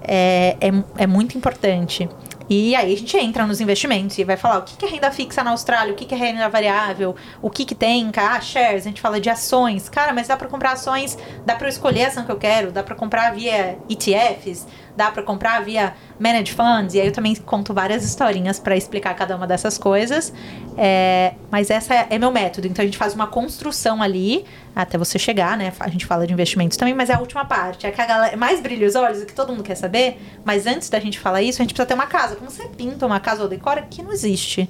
é, 0.02 0.56
é, 0.60 1.02
é 1.02 1.06
muito 1.06 1.36
importante. 1.36 2.08
E 2.48 2.76
aí 2.76 2.92
a 2.92 2.96
gente 2.96 3.16
entra 3.16 3.46
nos 3.46 3.60
investimentos 3.60 4.18
e 4.18 4.24
vai 4.24 4.36
falar 4.36 4.58
o 4.58 4.62
que, 4.62 4.76
que 4.76 4.84
é 4.84 4.88
renda 4.88 5.10
fixa 5.10 5.42
na 5.42 5.52
Austrália, 5.52 5.94
o 5.94 5.96
que, 5.96 6.04
que 6.04 6.14
é 6.14 6.18
renda 6.18 6.46
variável, 6.48 7.16
o 7.40 7.48
que, 7.48 7.64
que 7.64 7.74
tem, 7.74 8.10
ah, 8.16 8.38
shares, 8.38 8.82
a 8.82 8.88
gente 8.88 9.00
fala 9.00 9.18
de 9.18 9.30
ações. 9.30 9.88
Cara, 9.88 10.12
mas 10.12 10.28
dá 10.28 10.36
para 10.36 10.46
comprar 10.46 10.72
ações, 10.72 11.16
dá 11.46 11.54
para 11.54 11.66
eu 11.66 11.70
escolher 11.70 12.04
a 12.04 12.08
ação 12.08 12.24
que 12.24 12.30
eu 12.30 12.36
quero, 12.36 12.70
dá 12.70 12.82
para 12.82 12.94
comprar 12.94 13.32
via 13.34 13.78
ETFs, 13.88 14.66
dá 14.96 15.10
para 15.10 15.22
comprar 15.22 15.62
via 15.62 15.94
managed 16.18 16.54
funds. 16.54 16.94
E 16.94 17.00
aí 17.00 17.06
eu 17.06 17.12
também 17.12 17.34
conto 17.34 17.74
várias 17.74 18.04
historinhas 18.04 18.58
para 18.58 18.76
explicar 18.76 19.14
cada 19.14 19.36
uma 19.36 19.46
dessas 19.46 19.76
coisas. 19.78 20.32
É, 20.76 21.34
mas 21.50 21.70
essa 21.70 21.94
é 21.94 22.18
meu 22.18 22.30
método. 22.30 22.66
Então 22.66 22.82
a 22.82 22.86
gente 22.86 22.98
faz 22.98 23.14
uma 23.14 23.26
construção 23.26 24.02
ali 24.02 24.44
até 24.74 24.98
você 24.98 25.18
chegar, 25.18 25.56
né? 25.56 25.72
A 25.78 25.88
gente 25.88 26.06
fala 26.06 26.26
de 26.26 26.32
investimentos 26.32 26.76
também, 26.76 26.94
mas 26.94 27.10
é 27.10 27.14
a 27.14 27.20
última 27.20 27.44
parte. 27.44 27.86
É 27.86 27.90
que 27.90 28.00
a 28.00 28.06
galera 28.06 28.36
mais 28.36 28.60
brilha 28.60 28.86
os 28.86 28.94
olhos, 28.94 29.22
o 29.22 29.26
que 29.26 29.34
todo 29.34 29.50
mundo 29.50 29.62
quer 29.62 29.76
saber. 29.76 30.20
Mas 30.44 30.66
antes 30.66 30.88
da 30.88 30.98
gente 30.98 31.18
falar 31.18 31.42
isso, 31.42 31.60
a 31.60 31.64
gente 31.64 31.74
precisa 31.74 31.86
ter 31.86 31.94
uma 31.94 32.06
casa. 32.06 32.36
Como 32.36 32.50
você 32.50 32.68
pinta 32.68 33.06
uma 33.06 33.20
casa 33.20 33.42
ou 33.42 33.48
decora 33.48 33.82
que 33.82 34.02
não 34.02 34.12
existe. 34.12 34.68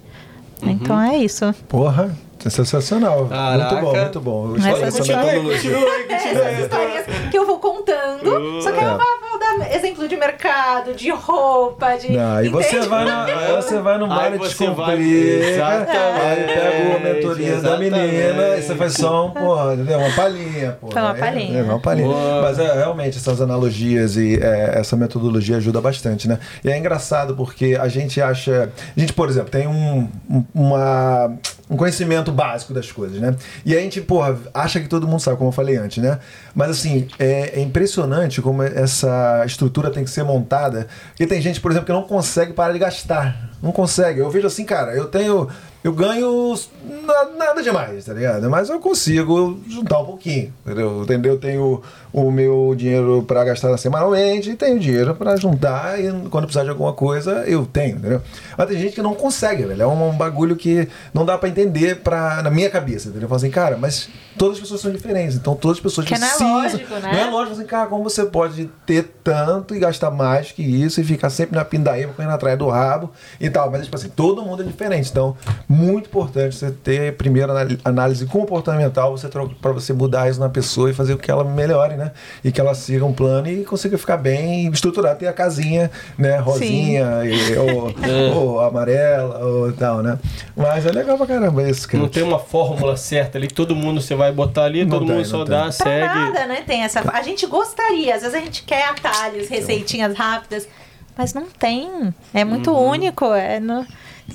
Então 0.62 1.00
é 1.00 1.18
isso. 1.18 1.52
Porra, 1.68 2.16
sensacional. 2.50 3.26
Caraca. 3.26 3.74
Muito 3.76 3.84
bom, 3.86 3.96
muito 4.00 4.20
bom. 4.20 4.44
Eu 4.46 4.60
Mas 4.60 4.82
essa 4.82 4.98
continua-. 4.98 5.54
Essas 6.24 7.30
que 7.30 7.38
eu 7.38 7.46
vou 7.46 7.58
contando. 7.58 8.62
Só 8.62 8.70
que 8.72 8.78
eu 8.78 8.82
É. 8.88 8.90
vou 8.90 9.38
dar 9.38 9.74
exemplo 9.76 10.06
de 10.08 10.16
mercado, 10.16 10.94
de 10.94 11.10
roupa, 11.10 11.96
de. 11.96 12.12
Não, 12.12 12.36
aí 12.36 12.48
você 12.48 12.80
vai, 12.80 13.04
na, 13.04 13.26
você 13.56 13.78
vai 13.80 13.98
no 13.98 14.04
Aí 14.04 14.10
mar 14.10 14.30
de 14.32 14.38
você 14.38 14.66
vai- 14.66 14.96
descomplica, 14.96 15.46
Exatamente, 15.46 16.20
aí 16.20 16.46
pega 16.46 16.96
a 16.96 17.14
mentoria 17.14 17.56
da 17.60 17.76
menina 17.78 18.56
e 18.58 18.62
você 18.62 18.74
faz 18.74 18.94
só 18.94 19.26
um, 19.26 19.30
porra, 19.30 19.74
entendeu? 19.74 19.98
uma 19.98 20.10
palhinha. 20.10 20.78
Porra, 20.80 20.92
Foi 20.92 21.02
uma 21.02 21.12
Aí- 21.12 21.20
palhinha. 21.20 21.58
É, 21.58 21.62
uma 21.62 21.80
palhinha. 21.80 22.14
Mas 22.42 22.58
é, 22.58 22.72
realmente 22.74 23.18
essas 23.18 23.40
analogias 23.40 24.16
e 24.16 24.38
é, 24.40 24.72
essa 24.78 24.96
metodologia 24.96 25.56
ajuda 25.56 25.80
bastante, 25.80 26.28
né? 26.28 26.38
E 26.64 26.70
é 26.70 26.76
engraçado 26.78 27.34
porque 27.36 27.76
a 27.80 27.88
gente 27.88 28.20
acha... 28.20 28.70
A 28.96 29.00
gente, 29.00 29.12
por 29.12 29.28
exemplo, 29.28 29.50
tem 29.50 29.66
um, 29.66 30.08
um- 30.30 30.44
uma, 30.54 31.32
um 31.68 31.76
conhecimento 31.76 32.30
básico 32.30 32.74
das 32.74 32.92
coisas, 32.92 33.18
né? 33.20 33.34
E 33.64 33.74
a 33.74 33.80
gente, 33.80 34.00
porra, 34.00 34.38
acha 34.52 34.80
que 34.80 34.88
todo 34.88 35.08
mundo 35.08 35.20
sabe, 35.20 35.38
como 35.38 35.48
eu 35.48 35.52
falei 35.52 35.76
antes, 35.76 36.02
né? 36.02 36.18
Mas 36.54 36.70
assim, 36.70 37.08
é, 37.18 37.58
é 37.58 37.60
impressionante 37.60 38.42
como 38.42 38.62
essa 38.62 39.42
estrutura 39.46 39.90
tem 39.90 40.04
que 40.04 40.10
ser 40.10 40.24
montada. 40.24 40.86
Porque 41.08 41.26
tem 41.26 41.40
gente, 41.40 41.60
por 41.60 41.70
exemplo, 41.70 41.86
que 41.86 41.92
não 41.92 42.02
consegue 42.02 42.52
parar 42.52 42.72
de 42.72 42.78
gastar. 42.78 43.50
Não 43.62 43.72
consegue. 43.72 44.20
Eu 44.20 44.30
vejo 44.30 44.46
assim, 44.46 44.64
cara, 44.64 44.94
eu 44.94 45.06
tenho. 45.06 45.48
Eu 45.84 45.92
ganho 45.92 46.58
na- 47.06 47.26
nada 47.36 47.62
demais, 47.62 48.06
tá 48.06 48.14
ligado? 48.14 48.48
Mas 48.48 48.70
eu 48.70 48.80
consigo 48.80 49.60
juntar 49.68 49.98
um 49.98 50.06
pouquinho, 50.06 50.50
entendeu? 50.64 51.02
entendeu? 51.02 51.32
Eu 51.34 51.38
tenho 51.38 51.82
o 52.10 52.30
meu 52.30 52.74
dinheiro 52.74 53.22
para 53.26 53.44
gastar 53.44 53.76
semanalmente 53.76 54.48
e 54.50 54.56
tenho 54.56 54.78
dinheiro 54.78 55.14
para 55.14 55.36
juntar 55.36 56.00
e 56.00 56.10
quando 56.30 56.44
precisar 56.44 56.64
de 56.64 56.70
alguma 56.70 56.92
coisa 56.94 57.44
eu 57.46 57.66
tenho, 57.66 57.98
entendeu? 57.98 58.22
Mas 58.56 58.68
tem 58.68 58.78
gente 58.78 58.94
que 58.94 59.02
não 59.02 59.14
consegue, 59.14 59.64
velho. 59.64 59.82
É 59.82 59.86
um, 59.86 60.08
um 60.08 60.16
bagulho 60.16 60.56
que 60.56 60.88
não 61.12 61.26
dá 61.26 61.36
para 61.36 61.50
entender 61.50 61.96
pra, 61.96 62.40
na 62.42 62.50
minha 62.50 62.70
cabeça, 62.70 63.08
entendeu? 63.08 63.24
Eu 63.26 63.28
falo 63.28 63.36
assim, 63.36 63.50
cara, 63.50 63.76
mas 63.76 64.08
todas 64.38 64.54
as 64.56 64.60
pessoas 64.62 64.80
são 64.80 64.90
diferentes, 64.90 65.36
então 65.36 65.54
todas 65.54 65.76
as 65.76 65.82
pessoas 65.82 66.06
Que 66.06 66.16
não 66.18 66.26
é 66.26 66.30
precisam. 66.30 66.54
lógico, 66.62 66.94
né? 66.94 67.12
Não 67.12 67.18
é 67.18 67.24
lógico 67.30 67.56
assim, 67.56 67.66
cara, 67.66 67.86
como 67.88 68.02
você 68.04 68.24
pode 68.24 68.70
ter 68.86 69.10
tanto 69.22 69.74
e 69.74 69.78
gastar 69.78 70.10
mais 70.10 70.50
que 70.50 70.62
isso 70.62 71.00
e 71.00 71.04
ficar 71.04 71.28
sempre 71.30 71.56
na 71.56 71.64
pindaíba, 71.64 72.12
correndo 72.14 72.32
atrás 72.32 72.58
do 72.58 72.68
rabo 72.68 73.10
e 73.40 73.50
tal. 73.50 73.70
Mas, 73.70 73.84
tipo 73.84 73.96
assim, 73.96 74.08
todo 74.08 74.42
mundo 74.42 74.62
é 74.62 74.66
diferente. 74.66 75.10
Então, 75.10 75.36
muito 75.74 76.06
importante 76.06 76.54
você 76.56 76.70
ter 76.70 77.16
primeiro 77.16 77.52
análise 77.84 78.24
comportamental 78.26 79.10
você 79.16 79.28
para 79.60 79.72
você 79.72 79.92
mudar 79.92 80.30
isso 80.30 80.38
na 80.40 80.48
pessoa 80.48 80.90
e 80.90 80.94
fazer 80.94 81.16
com 81.16 81.22
que 81.22 81.30
ela 81.30 81.42
melhore, 81.44 81.96
né? 81.96 82.12
E 82.44 82.52
que 82.52 82.60
ela 82.60 82.74
siga 82.74 83.04
um 83.04 83.12
plano 83.12 83.48
e 83.48 83.64
consiga 83.64 83.98
ficar 83.98 84.16
bem 84.16 84.68
estruturada. 84.68 85.16
Tem 85.16 85.28
a 85.28 85.32
casinha, 85.32 85.90
né? 86.18 86.38
Rosinha, 86.38 87.22
e- 87.24 87.56
ou, 87.56 87.92
ou 88.36 88.60
amarela, 88.60 89.44
ou 89.44 89.72
tal, 89.72 90.02
né? 90.02 90.18
Mas 90.56 90.86
é 90.86 90.90
legal 90.92 91.16
pra 91.16 91.26
caramba 91.26 91.62
isso, 91.68 91.88
cara. 91.88 92.02
Não 92.02 92.08
tem 92.08 92.22
uma 92.22 92.38
fórmula 92.38 92.96
certa 92.96 93.38
ali 93.38 93.46
que 93.48 93.54
todo 93.54 93.74
mundo 93.74 94.00
você 94.00 94.14
vai 94.14 94.30
botar 94.32 94.64
ali, 94.64 94.84
Não 94.84 94.90
todo 94.98 95.06
tem, 95.06 95.16
mundo 95.16 95.26
só 95.26 95.38
tem. 95.44 95.46
dá, 95.54 95.62
Pra 95.62 95.72
segue. 95.72 96.06
nada, 96.14 96.46
né? 96.46 96.62
Tem 96.66 96.82
essa. 96.82 97.02
A 97.12 97.22
gente 97.22 97.46
gostaria, 97.46 98.14
às 98.14 98.22
vezes 98.22 98.36
a 98.36 98.40
gente 98.40 98.62
quer 98.64 98.88
atalhos, 98.88 99.48
receitinhas 99.48 100.14
rápidas, 100.16 100.68
mas 101.16 101.32
não 101.34 101.46
tem. 101.46 102.14
É 102.32 102.44
muito 102.44 102.70
Uhum. 102.70 102.90
único. 102.90 103.32
É 103.32 103.58
no... 103.60 103.86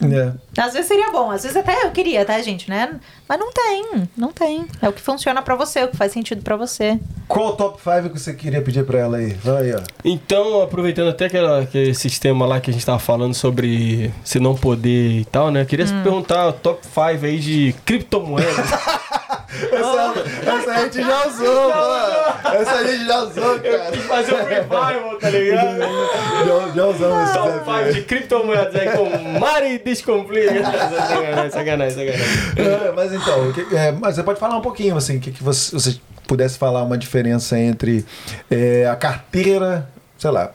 É. 0.01 0.31
Às 0.59 0.73
vezes 0.73 0.87
seria 0.87 1.09
bom, 1.11 1.31
às 1.31 1.43
vezes 1.43 1.55
até 1.57 1.85
eu 1.85 1.91
queria, 1.91 2.25
tá, 2.25 2.39
gente, 2.41 2.69
né? 2.69 2.99
Mas 3.27 3.39
não 3.39 3.51
tem, 3.51 4.09
não 4.17 4.31
tem. 4.31 4.65
É 4.81 4.89
o 4.89 4.93
que 4.93 5.01
funciona 5.01 5.41
pra 5.41 5.55
você, 5.55 5.83
o 5.83 5.87
que 5.87 5.95
faz 5.97 6.11
sentido 6.11 6.41
pra 6.41 6.55
você. 6.55 6.99
Qual 7.27 7.49
o 7.49 7.51
top 7.53 7.79
5 7.81 8.09
que 8.13 8.19
você 8.19 8.33
queria 8.33 8.61
pedir 8.61 8.83
pra 8.85 8.99
ela 8.99 9.17
aí? 9.17 9.33
Vai 9.43 9.63
aí, 9.63 9.75
ó. 9.75 9.79
Então, 10.03 10.61
aproveitando 10.61 11.09
até 11.09 11.25
aquela, 11.25 11.61
aquele 11.61 11.93
sistema 11.93 12.45
lá 12.45 12.59
que 12.59 12.69
a 12.71 12.73
gente 12.73 12.85
tava 12.85 12.99
falando 12.99 13.33
sobre 13.33 14.11
se 14.23 14.39
não 14.39 14.55
poder 14.55 15.19
e 15.19 15.25
tal, 15.25 15.49
né? 15.51 15.61
Eu 15.61 15.65
queria 15.65 15.85
Hum. 15.85 16.03
perguntar 16.03 16.47
o 16.47 16.53
top 16.53 16.85
5 16.85 17.25
aí 17.25 17.39
de 17.39 17.75
criptomoedas. 17.85 18.55
Essa, 19.49 20.23
essa 20.47 20.71
a 20.71 20.83
gente 20.83 21.01
já 21.01 21.27
usou, 21.27 21.71
pô. 21.71 22.49
Essa 22.49 22.71
a 22.71 22.83
gente 22.87 23.05
já 23.05 23.19
usou, 23.23 23.59
cara. 23.59 23.91
Fazer 24.07 24.33
um 24.35 24.45
revival, 24.45 25.17
tá 25.19 25.29
ligado? 25.29 25.79
Já, 26.39 26.69
já 26.75 26.85
usamos 26.85 27.23
esse 27.23 27.33
Top 27.33 27.49
desafio. 27.51 27.83
5 27.85 27.93
de 27.93 28.01
criptomoedas 28.03 28.75
aí 28.75 28.89
com 28.91 29.39
Mari 29.39 29.79
Descomplica. 29.79 30.48
Sacanagem, 30.53 31.51
sacanagem, 31.51 31.91
sacanagem. 31.95 32.25
É, 32.57 32.91
mas 32.95 33.13
então, 33.13 33.51
que- 33.53 33.75
é, 33.75 33.91
mas 33.91 34.15
você 34.15 34.23
pode 34.23 34.39
falar 34.39 34.57
um 34.57 34.61
pouquinho, 34.61 34.95
assim, 34.97 35.17
o 35.17 35.19
que, 35.19 35.31
que 35.31 35.43
você, 35.43 35.71
você 35.71 35.97
pudesse 36.27 36.57
falar 36.57 36.83
uma 36.83 36.97
diferença 36.97 37.57
entre 37.59 38.05
é, 38.49 38.87
a 38.87 38.95
carteira, 38.95 39.89
sei 40.17 40.31
lá, 40.31 40.51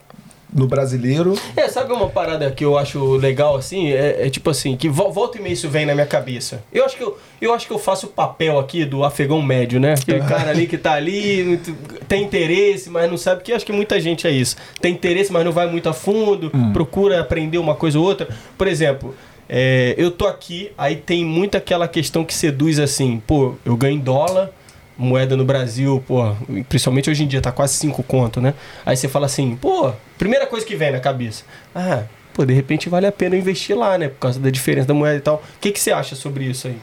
no 0.53 0.69
brasileiro. 0.69 1.35
É, 1.57 1.67
sabe 1.69 1.93
uma 1.93 2.09
parada 2.09 2.49
que 2.53 2.65
eu 2.65 2.79
acho 2.79 3.17
legal 3.17 3.57
assim? 3.57 3.91
É, 3.91 4.25
é 4.27 4.31
tipo 4.31 4.49
assim, 4.51 4.77
que 4.77 4.89
vo- 4.89 5.11
volta 5.11 5.37
e 5.37 5.43
meia 5.43 5.53
isso 5.53 5.69
vem 5.69 5.85
na 5.85 5.95
minha 5.95 6.07
cabeça. 6.07 6.63
Eu 6.73 6.85
acho 6.85 6.97
que 6.97 7.03
eu, 7.03 7.19
eu 7.41 7.53
acho 7.53 7.67
que 7.67 7.73
eu 7.73 7.79
faço 7.79 8.07
o 8.07 8.09
papel 8.11 8.57
aqui 8.61 8.85
do 8.85 9.03
afegão 9.03 9.43
médio, 9.43 9.81
né? 9.81 9.95
Aquele 9.95 10.21
cara 10.21 10.51
ali 10.51 10.69
que 10.69 10.79
tá 10.79 10.93
ali, 10.93 11.61
tem 12.07 12.23
interesse, 12.23 12.89
mas 12.89 13.11
não 13.11 13.19
sabe, 13.19 13.43
que 13.43 13.53
acho 13.53 13.67
que 13.67 13.73
muita 13.73 14.01
gente 14.01 14.29
é 14.29 14.31
isso. 14.31 14.55
Tem 14.81 14.93
interesse, 14.93 15.33
mas 15.33 15.45
não 15.45 15.51
vai 15.51 15.67
muito 15.69 15.89
a 15.89 15.93
fundo, 15.93 16.53
procura 16.73 17.21
aprender 17.21 17.59
uma 17.59 17.75
coisa 17.75 17.99
ou 17.99 18.05
outra. 18.05 18.29
Por 18.57 18.69
exemplo, 18.69 19.13
é, 19.49 19.95
eu 19.97 20.11
tô 20.11 20.27
aqui, 20.27 20.73
aí 20.77 20.97
tem 20.97 21.25
muito 21.25 21.57
aquela 21.57 21.87
questão 21.87 22.25
que 22.25 22.35
seduz 22.35 22.79
assim, 22.79 23.23
pô, 23.27 23.55
eu 23.65 23.77
ganho 23.77 24.01
dólar, 24.01 24.51
moeda 24.97 25.37
no 25.37 25.45
Brasil, 25.45 26.03
pô, 26.07 26.35
principalmente 26.69 27.11
hoje 27.11 27.25
em 27.25 27.27
dia 27.27 27.41
tá 27.41 27.53
quase 27.53 27.75
5 27.75 28.03
conto, 28.05 28.41
né? 28.41 28.55
Aí 28.87 28.97
você 28.97 29.09
fala 29.09 29.27
assim, 29.27 29.57
pô, 29.57 29.93
primeira 30.17 30.47
coisa 30.47 30.65
que 30.65 30.77
vem 30.77 30.93
na 30.93 31.01
cabeça, 31.01 31.45
ah, 31.75 32.05
pô, 32.33 32.45
de 32.45 32.55
repente 32.55 32.89
vale 32.89 33.07
a 33.07 33.13
pena 33.13 33.37
investir 33.37 33.77
lá, 33.77 33.99
né? 33.99 34.09
Por 34.09 34.19
causa 34.19 34.41
da 34.41 34.51
diferença 34.51 34.89
da 34.89 34.95
moeda 34.95 35.17
e 35.17 35.21
tal. 35.21 35.37
O 35.37 35.61
que, 35.61 35.73
que 35.73 35.81
você 35.81 35.93
acha 35.93 36.15
sobre 36.15 36.45
isso 36.45 36.69
aí? 36.69 36.79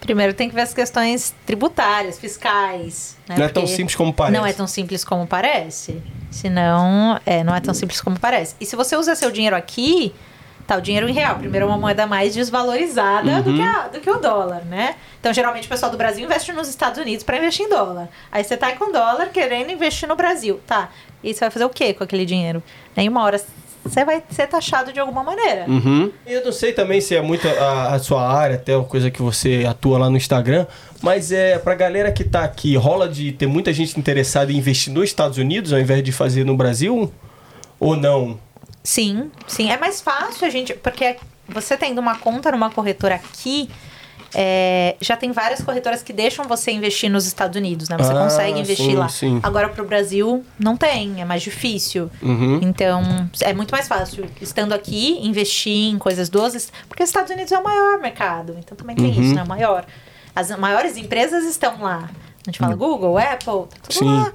Primeiro 0.00 0.34
tem 0.34 0.50
que 0.50 0.54
ver 0.54 0.60
as 0.60 0.74
questões 0.74 1.34
tributárias, 1.46 2.18
fiscais. 2.18 3.16
Né? 3.26 3.36
Não 3.38 3.44
é 3.46 3.48
tão 3.48 3.66
simples 3.66 3.96
como 3.96 4.12
parece. 4.12 4.36
Não 4.38 4.46
é 4.46 4.52
tão 4.52 4.66
simples 4.66 5.02
como 5.02 5.26
parece. 5.26 6.02
Senão, 6.30 7.18
é, 7.24 7.42
não 7.42 7.54
é 7.54 7.60
tão 7.60 7.72
simples 7.72 8.02
como 8.02 8.20
parece. 8.20 8.54
E 8.60 8.66
se 8.66 8.76
você 8.76 8.96
usa 8.96 9.14
seu 9.14 9.30
dinheiro 9.30 9.56
aqui, 9.56 10.12
tá, 10.66 10.76
o 10.76 10.80
dinheiro 10.80 11.08
em 11.08 11.12
real. 11.12 11.36
Primeiro 11.36 11.66
é 11.66 11.68
uma 11.68 11.78
moeda 11.78 12.06
mais 12.06 12.34
desvalorizada 12.34 13.42
do, 13.42 13.52
que 13.52 13.60
Uhum. 13.60 13.64
a- 13.68 13.88
do 13.88 14.00
que 14.00 14.10
o 14.10 14.18
dólar, 14.18 14.64
né? 14.64 14.94
Então, 15.20 15.32
geralmente, 15.32 15.66
o 15.66 15.68
pessoal 15.68 15.90
do 15.90 15.98
Brasil 15.98 16.24
investe 16.24 16.52
nos 16.52 16.68
Estados 16.68 16.98
Unidos 17.00 17.22
para 17.24 17.36
investir 17.38 17.66
em 17.66 17.68
dólar. 17.68 18.08
Aí 18.30 18.42
você 18.44 18.56
tá 18.56 18.66
aí 18.68 18.76
com 18.76 18.90
dólar 18.92 19.28
querendo 19.32 19.70
investir 19.70 20.08
no 20.08 20.16
Brasil. 20.16 20.60
Tá. 20.66 20.90
E 21.22 21.32
você 21.32 21.40
vai 21.40 21.50
fazer 21.50 21.64
o 21.64 21.70
quê 21.70 21.94
com 21.94 22.04
aquele 22.04 22.26
dinheiro? 22.26 22.62
Nenhuma 22.96 23.22
hora 23.22 23.40
você 23.82 24.02
vai 24.04 24.22
ser 24.30 24.46
taxado 24.46 24.92
de 24.92 24.98
alguma 25.00 25.22
maneira. 25.22 25.66
Uhum. 25.68 26.10
Eu 26.26 26.42
não 26.44 26.52
sei 26.52 26.72
também 26.72 27.00
se 27.02 27.14
é 27.14 27.20
muito 27.20 27.46
a, 27.46 27.94
a 27.94 27.98
sua 27.98 28.26
área, 28.26 28.56
até 28.56 28.74
uma 28.74 28.84
coisa 28.86 29.10
que 29.10 29.20
você 29.20 29.64
atua 29.68 29.98
lá 29.98 30.08
no 30.08 30.16
Instagram, 30.16 30.66
mas 31.02 31.30
é 31.32 31.58
pra 31.58 31.74
galera 31.74 32.10
que 32.10 32.24
tá 32.24 32.44
aqui, 32.44 32.76
rola 32.76 33.06
de 33.08 33.32
ter 33.32 33.46
muita 33.46 33.74
gente 33.74 33.98
interessada 34.00 34.50
em 34.50 34.56
investir 34.56 34.90
nos 34.92 35.04
Estados 35.04 35.36
Unidos 35.36 35.70
ao 35.72 35.78
invés 35.78 36.02
de 36.02 36.12
fazer 36.12 36.44
no 36.44 36.56
Brasil? 36.56 37.12
Ou 37.78 37.94
não? 37.94 38.38
Sim, 38.84 39.30
sim. 39.46 39.70
É 39.70 39.78
mais 39.78 40.00
fácil 40.00 40.46
a 40.46 40.50
gente. 40.50 40.74
Porque 40.74 41.16
você 41.48 41.76
tendo 41.76 41.98
uma 41.98 42.16
conta 42.18 42.52
numa 42.52 42.70
corretora 42.70 43.14
aqui. 43.16 43.68
é, 44.36 44.96
já 45.00 45.16
tem 45.16 45.30
várias 45.30 45.62
corretoras 45.62 46.02
que 46.02 46.12
deixam 46.12 46.44
você 46.46 46.72
investir 46.72 47.08
nos 47.08 47.24
Estados 47.24 47.56
Unidos, 47.56 47.88
né? 47.88 47.96
Você 47.96 48.10
Ah, 48.12 48.24
consegue 48.24 48.58
investir 48.58 48.86
sim, 48.86 48.96
lá. 48.96 49.08
sim. 49.08 49.38
Agora 49.44 49.68
pro 49.68 49.84
Brasil 49.86 50.44
não 50.58 50.76
tem, 50.76 51.20
é 51.20 51.24
mais 51.24 51.40
difícil. 51.40 52.10
Uhum. 52.20 52.58
Então, 52.60 53.00
é 53.40 53.52
muito 53.54 53.70
mais 53.70 53.86
fácil 53.86 54.26
estando 54.40 54.72
aqui, 54.72 55.18
investir 55.24 55.72
em 55.88 55.98
coisas 55.98 56.28
dos. 56.28 56.68
Porque 56.88 57.02
os 57.04 57.08
Estados 57.10 57.30
Unidos 57.30 57.52
é 57.52 57.58
o 57.58 57.62
maior 57.62 58.00
mercado. 58.00 58.56
Então 58.58 58.76
também 58.76 58.96
tem 58.96 59.06
Uhum. 59.06 59.22
isso, 59.22 59.34
né? 59.36 59.42
O 59.44 59.48
maior. 59.48 59.86
As 60.34 60.50
maiores 60.58 60.96
empresas 60.96 61.44
estão 61.44 61.80
lá. 61.80 62.10
A 62.44 62.50
gente 62.50 62.58
fala 62.58 62.74
Google, 62.74 63.16
Apple, 63.16 63.46
tá 63.46 63.76
tudo 63.88 63.98
Sim. 64.00 64.04
lá. 64.18 64.32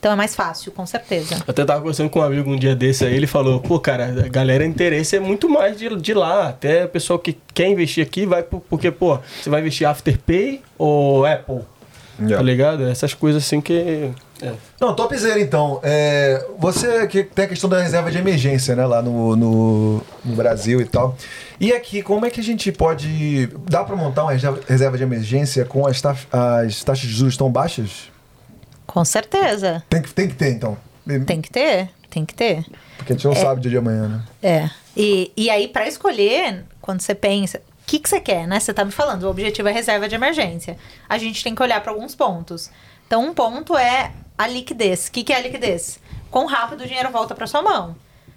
Então 0.00 0.10
é 0.12 0.16
mais 0.16 0.34
fácil, 0.34 0.72
com 0.72 0.84
certeza. 0.86 1.34
Eu 1.36 1.42
até 1.46 1.62
tava 1.62 1.80
conversando 1.80 2.08
com 2.08 2.20
um 2.20 2.22
amigo 2.22 2.50
um 2.50 2.56
dia 2.56 2.74
desse 2.74 3.04
aí, 3.04 3.14
ele 3.14 3.26
falou, 3.26 3.60
pô, 3.60 3.78
cara, 3.78 4.06
a 4.24 4.28
galera 4.28 4.64
interesse 4.64 5.14
é 5.14 5.20
muito 5.20 5.46
mais 5.48 5.76
de, 5.78 5.94
de 5.94 6.14
lá. 6.14 6.48
Até 6.48 6.86
o 6.86 6.88
pessoal 6.88 7.18
que 7.18 7.36
quer 7.52 7.68
investir 7.68 8.02
aqui 8.02 8.24
vai 8.24 8.42
por- 8.42 8.60
porque, 8.62 8.90
pô, 8.90 9.18
você 9.42 9.50
vai 9.50 9.60
investir 9.60 9.86
Afterpay 9.86 10.62
ou 10.78 11.26
Apple? 11.26 11.60
Tá 12.28 12.42
ligado? 12.42 12.86
Essas 12.88 13.14
coisas 13.14 13.42
assim 13.44 13.60
que. 13.62 14.10
É. 14.42 14.52
Não, 14.80 14.94
topzera 14.94 15.38
então. 15.40 15.80
É, 15.82 16.46
você 16.58 17.06
que 17.06 17.22
tem 17.22 17.46
a 17.46 17.48
questão 17.48 17.68
da 17.68 17.80
reserva 17.82 18.10
de 18.10 18.18
emergência, 18.18 18.74
né, 18.76 18.84
lá 18.86 19.00
no, 19.02 19.34
no, 19.36 20.02
no 20.24 20.34
Brasil 20.36 20.80
e 20.82 20.84
tal. 20.84 21.16
E 21.58 21.72
aqui, 21.72 22.02
como 22.02 22.26
é 22.26 22.30
que 22.30 22.40
a 22.40 22.44
gente 22.44 22.70
pode. 22.72 23.48
Dá 23.70 23.84
pra 23.84 23.96
montar 23.96 24.22
uma 24.24 24.32
reserva, 24.32 24.60
reserva 24.68 24.96
de 24.98 25.02
emergência 25.02 25.64
com 25.64 25.86
as, 25.86 26.00
taf- 26.02 26.26
as 26.30 26.82
taxas 26.84 27.06
de 27.08 27.14
juros 27.14 27.36
tão 27.38 27.50
baixas? 27.50 28.10
Com 28.90 29.04
certeza. 29.04 29.84
Tem 29.88 30.02
que, 30.02 30.12
tem 30.12 30.28
que 30.28 30.34
ter, 30.34 30.50
então. 30.50 30.76
Tem 31.24 31.40
que 31.40 31.48
ter, 31.48 31.90
tem 32.10 32.26
que 32.26 32.34
ter. 32.34 32.66
Porque 32.96 33.12
a 33.12 33.16
gente 33.16 33.24
não 33.24 33.36
sabe 33.36 33.60
dia 33.60 33.70
de 33.70 33.78
amanhã, 33.78 34.08
né? 34.08 34.24
É. 34.42 34.70
E, 34.96 35.30
e 35.36 35.48
aí, 35.48 35.68
pra 35.68 35.86
escolher, 35.86 36.64
quando 36.80 37.00
você 37.00 37.14
pensa, 37.14 37.58
o 37.58 37.62
que, 37.86 38.00
que 38.00 38.08
você 38.08 38.20
quer, 38.20 38.48
né? 38.48 38.58
Você 38.58 38.74
tá 38.74 38.84
me 38.84 38.90
falando, 38.90 39.22
o 39.22 39.30
objetivo 39.30 39.68
é 39.68 39.72
reserva 39.72 40.08
de 40.08 40.16
emergência. 40.16 40.76
A 41.08 41.18
gente 41.18 41.44
tem 41.44 41.54
que 41.54 41.62
olhar 41.62 41.80
pra 41.80 41.92
alguns 41.92 42.16
pontos. 42.16 42.68
Então, 43.06 43.24
um 43.24 43.32
ponto 43.32 43.78
é 43.78 44.10
a 44.36 44.48
liquidez. 44.48 45.06
O 45.06 45.12
que, 45.12 45.22
que 45.22 45.32
é 45.32 45.36
a 45.36 45.40
liquidez? 45.40 46.00
Quão 46.28 46.46
rápido 46.46 46.80
o 46.80 46.86
dinheiro 46.86 47.10
volta 47.10 47.32
pra 47.32 47.46
sua 47.46 47.62
mão. 47.62 47.94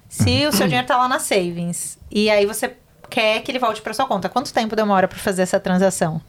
Se 0.08 0.46
o 0.46 0.52
seu 0.52 0.68
dinheiro 0.68 0.86
tá 0.86 0.98
lá 0.98 1.08
na 1.08 1.18
savings 1.18 1.98
e 2.12 2.30
aí 2.30 2.46
você 2.46 2.76
quer 3.10 3.42
que 3.42 3.50
ele 3.50 3.58
volte 3.58 3.82
pra 3.82 3.92
sua 3.92 4.06
conta, 4.06 4.30
quanto 4.30 4.54
tempo 4.54 4.76
demora 4.76 5.08
pra 5.08 5.18
fazer 5.18 5.42
essa 5.42 5.60
transação? 5.60 6.22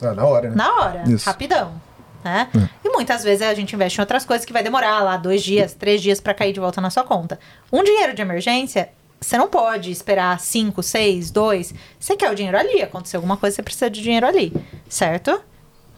Ah, 0.00 0.14
na 0.14 0.24
hora, 0.24 0.50
né? 0.50 0.54
Na 0.54 0.72
hora, 0.76 1.02
Isso. 1.08 1.26
rapidão. 1.26 1.82
Né? 2.24 2.48
E 2.82 2.88
muitas 2.88 3.22
vezes 3.22 3.42
a 3.46 3.52
gente 3.52 3.74
investe 3.74 3.98
em 3.98 4.02
outras 4.02 4.24
coisas 4.24 4.46
que 4.46 4.52
vai 4.52 4.62
demorar 4.62 5.00
lá 5.00 5.18
dois 5.18 5.42
dias, 5.42 5.74
três 5.74 6.00
dias 6.00 6.20
pra 6.20 6.32
cair 6.32 6.54
de 6.54 6.60
volta 6.60 6.80
na 6.80 6.88
sua 6.88 7.04
conta. 7.04 7.38
Um 7.70 7.84
dinheiro 7.84 8.14
de 8.14 8.22
emergência, 8.22 8.88
você 9.20 9.36
não 9.36 9.46
pode 9.46 9.90
esperar 9.90 10.40
cinco, 10.40 10.82
seis, 10.82 11.30
dois. 11.30 11.74
Você 12.00 12.16
quer 12.16 12.30
o 12.30 12.34
dinheiro 12.34 12.58
ali, 12.58 12.80
aconteceu 12.80 13.18
alguma 13.18 13.36
coisa, 13.36 13.56
você 13.56 13.62
precisa 13.62 13.90
de 13.90 14.02
dinheiro 14.02 14.26
ali, 14.26 14.52
certo? 14.88 15.38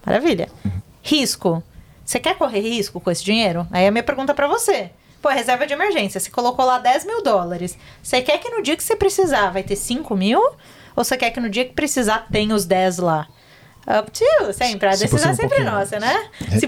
Maravilha. 0.04 0.48
Risco. 1.00 1.62
Você 2.04 2.18
quer 2.18 2.36
correr 2.36 2.60
risco 2.60 3.00
com 3.00 3.10
esse 3.10 3.24
dinheiro? 3.24 3.66
Aí 3.70 3.84
é 3.84 3.88
a 3.88 3.90
minha 3.92 4.02
pergunta 4.02 4.34
pra 4.34 4.48
você. 4.48 4.90
Pô, 5.22 5.30
é 5.30 5.34
reserva 5.34 5.66
de 5.66 5.72
emergência. 5.72 6.20
Você 6.20 6.30
colocou 6.30 6.64
lá 6.64 6.78
10 6.78 7.04
mil 7.04 7.22
dólares. 7.22 7.76
Você 8.02 8.22
quer 8.22 8.38
que 8.38 8.48
no 8.50 8.62
dia 8.62 8.76
que 8.76 8.82
você 8.84 8.94
precisar 8.94 9.50
vai 9.50 9.62
ter 9.62 9.76
5 9.76 10.16
mil? 10.16 10.40
Ou 10.94 11.04
você 11.04 11.16
quer 11.16 11.30
que 11.30 11.40
no 11.40 11.50
dia 11.50 11.64
que 11.64 11.72
precisar 11.72 12.26
tenha 12.30 12.54
os 12.54 12.64
10 12.64 12.98
lá? 12.98 13.26
Up 13.86 14.10
to 14.10 14.24
you, 14.24 14.52
sempre. 14.52 14.88
A 14.88 14.92
Se 14.92 15.04
decisão 15.04 15.30
é 15.30 15.32
um 15.32 15.36
sempre 15.36 15.56
pouquinho 15.58 15.70
nossa, 15.78 16.00
né? 16.00 16.28
Se 16.58 16.66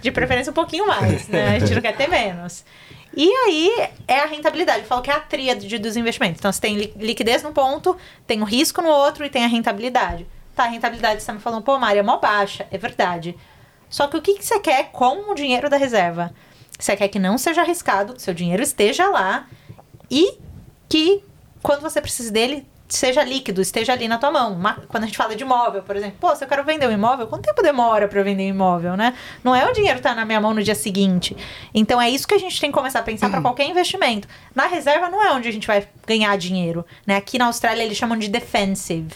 de 0.00 0.10
preferência 0.12 0.50
um 0.50 0.54
pouquinho 0.54 0.86
mais, 0.86 1.26
né? 1.28 1.56
A 1.56 1.58
gente 1.58 1.74
não 1.74 1.82
quer 1.82 1.96
ter 1.96 2.08
menos. 2.08 2.64
E 3.16 3.28
aí 3.28 3.88
é 4.06 4.20
a 4.20 4.26
rentabilidade. 4.26 4.80
Eu 4.80 4.86
falo 4.86 5.02
que 5.02 5.10
é 5.10 5.14
a 5.14 5.20
tríade 5.20 5.78
dos 5.78 5.96
investimentos. 5.96 6.38
Então 6.38 6.52
você 6.52 6.60
tem 6.60 6.76
li- 6.76 6.92
liquidez 6.96 7.42
num 7.42 7.52
ponto, 7.52 7.96
tem 8.26 8.42
o 8.42 8.44
risco 8.44 8.80
no 8.82 8.88
outro 8.88 9.24
e 9.24 9.30
tem 9.30 9.44
a 9.44 9.48
rentabilidade. 9.48 10.26
Tá, 10.54 10.64
a 10.64 10.68
rentabilidade 10.68 11.20
você 11.20 11.26
tá 11.26 11.32
me 11.32 11.40
falando, 11.40 11.62
pô, 11.62 11.78
Mari, 11.78 11.98
é 11.98 12.02
mó 12.02 12.18
baixa. 12.18 12.66
É 12.70 12.78
verdade. 12.78 13.34
Só 13.88 14.06
que 14.06 14.16
o 14.16 14.22
que, 14.22 14.34
que 14.34 14.44
você 14.44 14.60
quer 14.60 14.90
com 14.92 15.30
o 15.30 15.34
dinheiro 15.34 15.68
da 15.70 15.76
reserva? 15.76 16.32
Você 16.78 16.94
quer 16.94 17.08
que 17.08 17.18
não 17.18 17.38
seja 17.38 17.62
arriscado, 17.62 18.14
que 18.14 18.20
seu 18.22 18.34
dinheiro 18.34 18.62
esteja 18.62 19.08
lá 19.08 19.46
e 20.10 20.38
que 20.88 21.22
quando 21.62 21.80
você 21.80 22.00
precisa 22.02 22.30
dele, 22.30 22.66
seja 22.88 23.22
líquido, 23.24 23.60
esteja 23.60 23.92
ali 23.92 24.06
na 24.08 24.18
tua 24.18 24.30
mão. 24.30 24.52
Uma- 24.52 24.74
quando 24.88 25.04
a 25.04 25.06
gente 25.06 25.16
fala 25.18 25.34
de 25.34 25.42
imóvel, 25.42 25.82
por 25.82 25.96
exemplo, 25.96 26.16
pô, 26.20 26.34
se 26.36 26.44
eu 26.44 26.48
quero 26.48 26.62
vender 26.64 26.86
um 26.88 26.92
imóvel, 26.92 27.26
quanto 27.26 27.44
tempo 27.44 27.62
demora 27.62 28.06
para 28.08 28.22
vender 28.22 28.44
um 28.44 28.54
imóvel, 28.54 28.96
né? 28.96 29.14
Não 29.42 29.54
é 29.54 29.68
o 29.68 29.72
dinheiro 29.72 29.98
estar 29.98 30.14
na 30.14 30.24
minha 30.24 30.40
mão 30.40 30.54
no 30.54 30.62
dia 30.62 30.74
seguinte. 30.74 31.36
Então 31.74 32.00
é 32.00 32.08
isso 32.08 32.26
que 32.28 32.34
a 32.34 32.38
gente 32.38 32.60
tem 32.60 32.70
que 32.70 32.76
começar 32.76 33.00
a 33.00 33.02
pensar 33.02 33.28
para 33.30 33.40
qualquer 33.42 33.66
investimento. 33.68 34.28
Na 34.54 34.66
reserva 34.66 35.08
não 35.08 35.22
é 35.22 35.32
onde 35.32 35.48
a 35.48 35.52
gente 35.52 35.66
vai 35.66 35.86
ganhar 36.06 36.36
dinheiro, 36.38 36.84
né? 37.06 37.16
Aqui 37.16 37.38
na 37.38 37.46
Austrália 37.46 37.82
eles 37.82 37.96
chamam 37.96 38.16
de 38.18 38.28
defensive. 38.28 39.10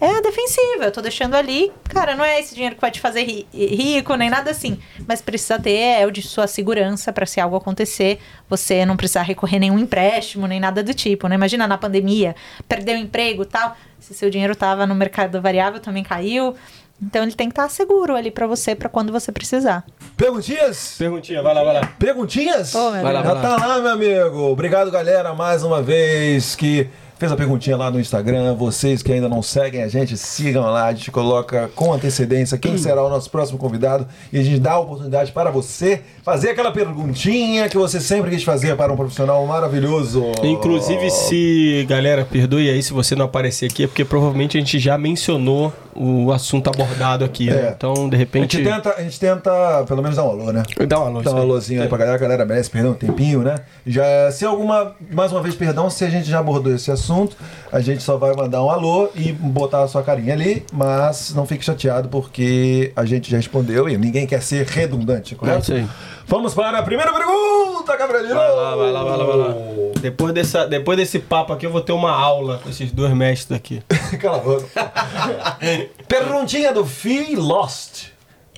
É 0.00 0.06
a 0.16 0.20
defensiva, 0.20 0.84
eu 0.84 0.92
tô 0.92 1.00
deixando 1.00 1.34
ali. 1.34 1.72
Cara, 1.88 2.14
não 2.14 2.24
é 2.24 2.38
esse 2.38 2.54
dinheiro 2.54 2.76
que 2.76 2.80
vai 2.80 2.90
te 2.90 3.00
fazer 3.00 3.22
ri- 3.24 3.46
rico, 3.52 4.14
nem 4.14 4.30
nada 4.30 4.50
assim. 4.52 4.78
Mas 5.08 5.20
precisa 5.20 5.58
ter, 5.58 5.72
é 6.00 6.06
o 6.06 6.10
de 6.12 6.22
sua 6.22 6.46
segurança 6.46 7.12
para 7.12 7.26
se 7.26 7.40
algo 7.40 7.56
acontecer, 7.56 8.20
você 8.48 8.86
não 8.86 8.96
precisar 8.96 9.22
recorrer 9.22 9.58
nenhum 9.58 9.78
empréstimo, 9.78 10.46
nem 10.46 10.60
nada 10.60 10.82
do 10.84 10.94
tipo, 10.94 11.26
né? 11.26 11.34
Imagina 11.34 11.66
na 11.66 11.76
pandemia, 11.76 12.36
perdeu 12.68 12.94
o 12.94 12.98
emprego 12.98 13.42
e 13.42 13.46
tal. 13.46 13.76
Se 13.98 14.14
seu 14.14 14.30
dinheiro 14.30 14.54
tava 14.54 14.86
no 14.86 14.94
mercado 14.94 15.42
variável, 15.42 15.80
também 15.80 16.04
caiu. 16.04 16.54
Então 17.02 17.22
ele 17.22 17.32
tem 17.32 17.48
que 17.48 17.52
estar 17.52 17.68
seguro 17.68 18.14
ali 18.14 18.30
para 18.30 18.46
você, 18.46 18.74
para 18.74 18.88
quando 18.88 19.12
você 19.12 19.30
precisar. 19.32 19.84
Perguntinhas? 20.16 20.94
Perguntinha, 20.98 21.42
vai 21.42 21.54
lá, 21.54 21.64
vai 21.64 21.74
lá. 21.74 21.86
Perguntinhas? 21.98 22.74
Ô, 22.74 22.90
meu 22.90 23.02
Vai 23.02 23.12
lá, 23.12 23.22
Já 23.22 23.34
vai 23.34 23.42
tá 23.42 23.66
lá, 23.66 23.78
meu 23.80 23.90
amigo. 23.92 24.38
Obrigado, 24.50 24.90
galera, 24.90 25.34
mais 25.34 25.62
uma 25.62 25.80
vez 25.82 26.54
que 26.56 26.88
fez 27.18 27.32
a 27.32 27.36
perguntinha 27.36 27.76
lá 27.76 27.90
no 27.90 28.00
Instagram. 28.00 28.54
Vocês 28.54 29.02
que 29.02 29.12
ainda 29.12 29.28
não 29.28 29.42
seguem 29.42 29.82
a 29.82 29.88
gente, 29.88 30.16
sigam 30.16 30.62
lá. 30.64 30.86
A 30.86 30.94
gente 30.94 31.10
coloca 31.10 31.68
com 31.74 31.92
antecedência 31.92 32.56
quem 32.56 32.76
será 32.78 33.02
o 33.02 33.08
nosso 33.08 33.30
próximo 33.30 33.58
convidado 33.58 34.06
e 34.32 34.38
a 34.38 34.42
gente 34.42 34.60
dá 34.60 34.72
a 34.72 34.78
oportunidade 34.78 35.32
para 35.32 35.50
você 35.50 36.00
fazer 36.22 36.50
aquela 36.50 36.70
perguntinha 36.70 37.68
que 37.68 37.76
você 37.76 38.00
sempre 38.00 38.30
quis 38.30 38.44
fazer 38.44 38.76
para 38.76 38.92
um 38.92 38.96
profissional 38.96 39.44
maravilhoso. 39.46 40.32
Inclusive, 40.42 41.10
se. 41.10 41.84
Galera, 41.88 42.24
perdoe 42.24 42.70
aí 42.70 42.82
se 42.82 42.92
você 42.92 43.16
não 43.16 43.24
aparecer 43.24 43.66
aqui, 43.66 43.84
é 43.84 43.86
porque 43.86 44.04
provavelmente 44.04 44.56
a 44.56 44.60
gente 44.60 44.78
já 44.78 44.96
mencionou 44.96 45.72
o 46.00 46.32
assunto 46.32 46.68
abordado 46.70 47.24
aqui, 47.24 47.46
né? 47.50 47.68
É. 47.68 47.74
Então, 47.76 48.08
de 48.08 48.14
A 48.14 48.18
repente. 48.18 48.56
gente, 48.58 48.68
tenta, 48.70 48.94
a 48.96 49.02
gente 49.02 49.18
tenta, 49.18 49.84
pelo 49.86 50.00
menos, 50.02 50.16
dar 50.16 50.24
um 50.24 50.30
alô, 50.30 50.52
né? 50.52 50.62
Dá 50.86 50.98
uma 51.00 51.08
luz. 51.08 51.24
Dá 51.24 51.32
um 51.32 51.38
alôzinho 51.38 51.82
aí 51.82 51.88
pra 51.88 51.98
galera, 51.98 52.16
a 52.16 52.20
galera 52.20 52.44
merece, 52.44 52.70
perdão, 52.70 52.92
um 52.92 52.94
tempinho, 52.94 53.40
né? 53.42 53.56
Já, 53.86 54.30
se 54.30 54.44
alguma, 54.44 54.94
mais 55.10 55.32
uma 55.32 55.42
vez, 55.42 55.54
perdão, 55.54 55.90
se 55.90 56.04
a 56.04 56.08
gente 56.10 56.28
já 56.30 56.38
abordou 56.38 56.74
esse 56.74 56.90
assunto, 56.90 57.36
a 57.72 57.80
gente 57.80 58.02
só 58.02 58.16
vai 58.16 58.34
mandar 58.34 58.62
um 58.62 58.70
alô 58.70 59.08
e 59.14 59.32
botar 59.32 59.82
a 59.82 59.88
sua 59.88 60.02
carinha 60.02 60.34
ali, 60.34 60.64
mas 60.72 61.34
não 61.34 61.44
fique 61.46 61.64
chateado 61.64 62.08
porque 62.08 62.92
a 62.94 63.04
gente 63.04 63.30
já 63.30 63.36
respondeu 63.36 63.88
e 63.88 63.96
ninguém 63.98 64.26
quer 64.26 64.42
ser 64.42 64.64
redundante, 64.66 65.34
É 65.34 65.36
correto? 65.36 65.62
isso 65.62 65.72
aí. 65.72 65.86
Vamos 66.26 66.52
para 66.54 66.78
a 66.78 66.82
primeira 66.82 67.10
pergunta, 67.10 67.96
Gabrielino! 67.96 68.34
Vai 68.34 68.50
lá, 68.54 68.76
vai 68.76 68.92
lá, 68.92 69.02
vai 69.02 69.16
lá, 69.16 69.24
vai 69.24 69.36
lá. 69.36 69.54
Depois, 69.98 70.34
dessa, 70.34 70.66
depois 70.66 70.98
desse 70.98 71.18
papo 71.18 71.54
aqui, 71.54 71.64
eu 71.64 71.72
vou 71.72 71.80
ter 71.80 71.92
uma 71.92 72.10
aula 72.12 72.60
com 72.62 72.68
esses 72.68 72.92
dois 72.92 73.12
mestres 73.14 73.56
aqui. 73.56 73.82
Cala 74.20 74.36
a 74.36 74.40
boca. 74.40 74.66
Perguntinha 76.06 76.72
do 76.72 76.84
Fee 76.84 77.36
Lost. 77.36 78.08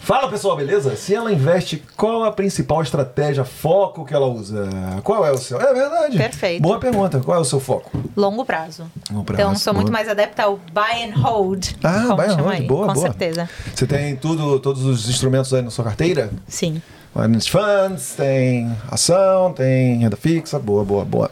Fala 0.03 0.31
pessoal, 0.31 0.57
beleza? 0.57 0.97
Se 0.97 1.15
ela 1.15 1.31
investe, 1.31 1.83
qual 1.95 2.25
a 2.25 2.33
principal 2.33 2.83
estratégia, 2.83 3.45
foco 3.45 4.05
que 4.05 4.15
ela 4.15 4.27
usa? 4.27 4.67
Qual 5.05 5.27
é 5.27 5.31
o 5.31 5.37
seu? 5.37 5.61
É 5.61 5.75
verdade. 5.75 6.17
Perfeito. 6.17 6.63
Boa 6.63 6.79
pergunta. 6.81 7.21
Qual 7.21 7.37
é 7.37 7.41
o 7.41 7.45
seu 7.45 7.61
foco? 7.61 7.91
Longo 8.17 8.45
prazo. 8.45 8.91
Longo 9.11 9.25
prazo, 9.25 9.43
então 9.43 9.55
sou 9.55 9.75
boa. 9.75 9.83
muito 9.83 9.93
mais 9.93 10.09
adepta 10.09 10.45
ao 10.45 10.57
buy 10.73 11.05
and 11.05 11.15
hold. 11.21 11.67
Ah, 11.85 12.15
buy 12.17 12.27
and 12.29 12.37
hold, 12.37 12.53
aí. 12.55 12.67
boa, 12.67 12.87
Com 12.87 12.95
boa. 12.95 13.07
certeza. 13.07 13.49
Você 13.75 13.87
tem 13.87 14.17
tudo, 14.17 14.59
todos 14.59 14.85
os 14.85 15.07
instrumentos 15.07 15.53
aí 15.53 15.61
na 15.61 15.71
sua 15.71 15.85
carteira? 15.85 16.31
Sim. 16.49 16.81
Finance 17.13 17.51
Funds, 17.51 18.15
tem 18.17 18.75
ação, 18.91 19.53
tem 19.53 19.99
renda 19.99 20.17
fixa. 20.17 20.59
Boa, 20.59 20.83
boa, 20.83 21.05
boa. 21.05 21.31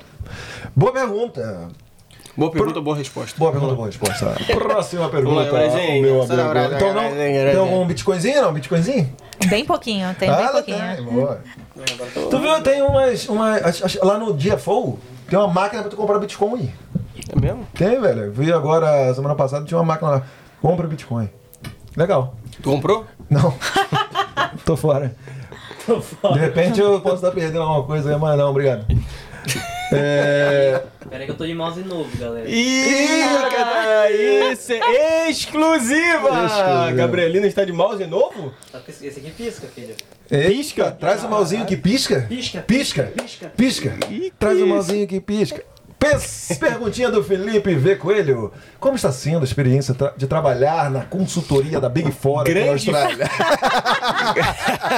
Boa 0.77 0.93
pergunta. 0.93 1.69
Boa 2.39 2.53
pergunta, 2.53 2.81
boa 2.81 2.97
resposta. 2.97 3.37
Boa 3.37 3.51
pergunta, 3.51 3.75
boa 3.75 3.87
resposta. 3.89 4.37
Próxima 4.55 5.09
pergunta. 5.09 5.51
Meu 5.51 6.23
amigo. 6.23 6.75
Então 6.77 6.95
não, 6.95 7.11
tem 7.11 7.57
algum 7.57 7.85
bitcoinzinho 7.85 8.41
não? 8.43 8.53
Bitcoinzinho? 8.53 9.13
Bem 9.49 9.65
pouquinho, 9.65 10.15
tem 10.15 10.31
bem 10.31 10.45
Ah, 10.45 10.49
pouquinho. 10.51 10.97
tem, 10.97 11.05
boa. 11.05 11.41
Tu 12.31 12.39
viu, 12.39 12.63
tem 12.63 12.81
umas, 12.83 13.29
acho- 13.83 14.05
lá 14.07 14.17
no 14.19 14.33
DFO, 14.35 15.01
tem 15.29 15.37
uma 15.37 15.49
máquina 15.49 15.83
pra 15.83 15.91
tu 15.91 15.97
comprar 15.97 16.21
Bitcoin. 16.21 16.73
É 17.29 17.41
mesmo? 17.41 17.67
Tem, 17.75 18.01
velho. 18.01 18.27
Eu 18.27 18.33
vi 18.33 18.53
agora, 18.53 19.13
semana 19.15 19.35
passada, 19.35 19.65
tinha 19.65 19.77
uma 19.79 19.85
máquina 19.85 20.11
lá. 20.11 20.23
Compra 20.63 20.87
Bitcoin. 20.87 21.29
Legal. 21.97 22.37
Tu 22.63 22.71
comprou? 22.71 23.05
Não. 23.29 23.53
Tô 24.65 24.77
fora. 24.77 25.13
De 26.35 26.39
repente 26.39 26.81
eu 26.81 27.01
posso 27.01 27.17
estar 27.17 27.33
perdendo 27.33 27.63
alguma 27.63 27.83
coisa 27.85 28.11
aí, 28.15 28.19
mas 28.19 28.39
não, 28.39 28.51
obrigado. 28.51 28.87
É... 29.93 30.83
Pera 31.09 31.23
aí 31.23 31.27
que 31.27 31.33
eu 31.33 31.37
tô 31.37 31.47
de 31.47 31.55
mouse 31.55 31.81
novo, 31.81 32.15
galera. 32.19 32.49
Ih, 32.49 33.51
cara, 33.51 34.11
isso 34.11 34.73
é 34.73 35.31
exclusiva! 35.31 36.29
Exclusiva. 36.29 36.93
Gabrielina 36.93 37.47
está 37.47 37.65
de 37.65 37.73
mouse 37.73 38.05
novo? 38.07 38.53
Esse 38.87 39.07
esse 39.07 39.21
aqui 39.21 39.31
pisca, 39.31 39.67
filho. 39.67 39.95
Pisca? 40.29 40.91
Traz 40.91 41.25
o 41.25 41.29
malzinho 41.29 41.65
que 41.65 41.77
pisca? 41.77 42.27
Pisca. 42.29 42.61
Pisca? 42.61 43.13
Pisca. 43.17 43.49
Pisca. 43.57 43.99
Traz 44.39 44.61
o 44.61 44.67
malzinho 44.67 45.07
que 45.07 45.21
pisca. 45.21 45.65
Perguntinha 46.61 47.11
do 47.11 47.25
Felipe 47.25 47.75
V. 47.75 47.97
Coelho. 47.97 48.53
Como 48.79 48.95
está 48.97 49.11
sendo 49.11 49.41
a 49.41 49.45
experiência 49.45 49.95
de 50.17 50.27
trabalhar 50.27 50.91
na 50.91 51.05
consultoria 51.05 51.81
da 51.81 51.89
Big 51.89 52.13
Four 52.13 52.43
aqui 52.43 52.55
na 52.55 52.61
Grande. 52.61 52.91
Austrália? 52.91 53.29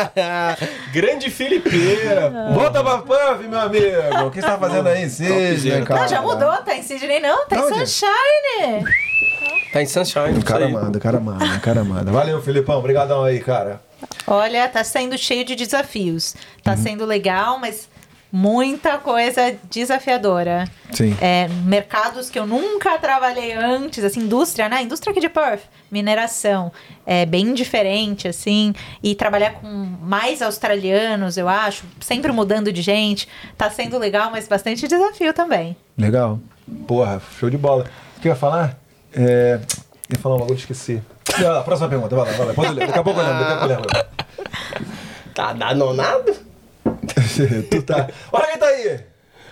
Grande 0.93 1.31
Filipeira. 1.31 2.31
Volta 2.53 2.83
pra 2.83 2.99
Puff, 2.99 3.47
meu 3.49 3.61
amigo. 3.61 4.27
O 4.27 4.31
que 4.31 4.41
você 4.41 4.47
tá 4.47 4.59
fazendo 4.59 4.89
aí, 4.89 5.09
Cisne, 5.09 5.51
Topzera. 5.53 5.85
cara? 5.87 6.01
Não, 6.03 6.09
já 6.09 6.23
mudou, 6.23 6.57
tá 6.59 6.75
em 6.77 6.83
Sydney 6.83 7.21
não, 7.21 7.47
tá 7.47 7.57
em. 7.57 7.69
Sunshine. 7.87 8.85
Tá 9.73 9.83
em 9.83 9.87
Sunshine. 9.87 10.39
O 10.39 10.45
cara 10.45 10.69
manda, 10.69 10.99
o 10.99 11.01
cara 11.01 11.21
manda, 11.21 11.45
o 11.57 11.61
cara 11.61 11.85
manda. 11.85 12.13
Valeu, 12.13 12.43
Filipão. 12.43 12.79
Obrigadão 12.79 13.25
aí, 13.25 13.41
cara. 13.41 13.81
Olha, 14.27 14.69
tá 14.69 14.83
sendo 14.85 15.17
cheio 15.19 15.45
de 15.45 15.55
desafios. 15.55 16.35
Tá 16.63 16.73
Uhum. 16.73 16.77
sendo 16.77 17.05
legal, 17.07 17.59
mas 17.59 17.89
muita 18.33 18.99
coisa 18.99 19.55
desafiadora. 19.71 20.69
Sim. 20.93 21.17
É, 21.21 21.49
mercados 21.65 22.31
que 22.31 22.39
eu 22.39 22.47
nunca 22.47 22.99
trabalhei 22.99 23.53
antes, 23.53 24.05
assim, 24.05 24.21
indústria, 24.21 24.69
né? 24.69 24.83
Indústria 24.83 25.11
aqui 25.11 25.21
de 25.21 25.29
Perth, 25.29 25.63
mineração. 25.91 26.73
É 27.07 27.27
bem 27.27 27.55
diferente, 27.55 28.29
assim. 28.29 28.75
E 29.03 29.15
trabalhar 29.15 29.53
com 29.53 29.67
mais 29.67 30.43
australianos, 30.43 31.37
eu 31.37 31.49
acho, 31.49 31.85
sempre 32.01 32.33
mudando 32.33 32.73
de 32.73 32.83
gente. 32.83 33.29
Tá 33.57 33.71
sendo 33.71 33.99
legal, 33.99 34.31
mas 34.31 34.47
bastante 34.47 34.87
desafio 34.87 35.33
também. 35.33 35.77
Legal. 35.97 36.39
Porra, 36.87 37.21
show 37.39 37.51
de 37.51 37.59
bola. 37.59 37.85
O 38.17 38.21
que 38.21 38.29
eu 38.29 38.33
ia 38.33 38.37
falar? 38.37 38.79
É... 39.13 39.61
Ia 40.13 40.19
falar 40.19 40.37
um 40.37 40.39
bagulho, 40.39 40.59
esqueci. 40.59 41.01
Ah, 41.47 41.63
próxima 41.63 41.89
pergunta, 41.89 42.17
vai 42.17 42.27
lá, 42.27 42.37
vai 42.37 42.47
lá. 42.47 42.55
Pode 42.55 42.75
ler. 42.75 42.87
Daqui 42.87 42.99
a 42.99 43.03
pouco 43.03 43.21
eu 43.21 43.25
lembro, 43.25 43.41
daqui 43.41 43.53
a 43.53 43.57
pouco 43.57 43.73
eu 43.73 43.77
lembro. 43.77 43.91
Tá 45.35 45.53
danonado? 45.53 46.50
Tu 47.71 47.83
tá. 47.83 48.09
Olha 48.33 48.47
quem 48.49 48.59
tá 48.59 48.67
aí! 48.67 49.01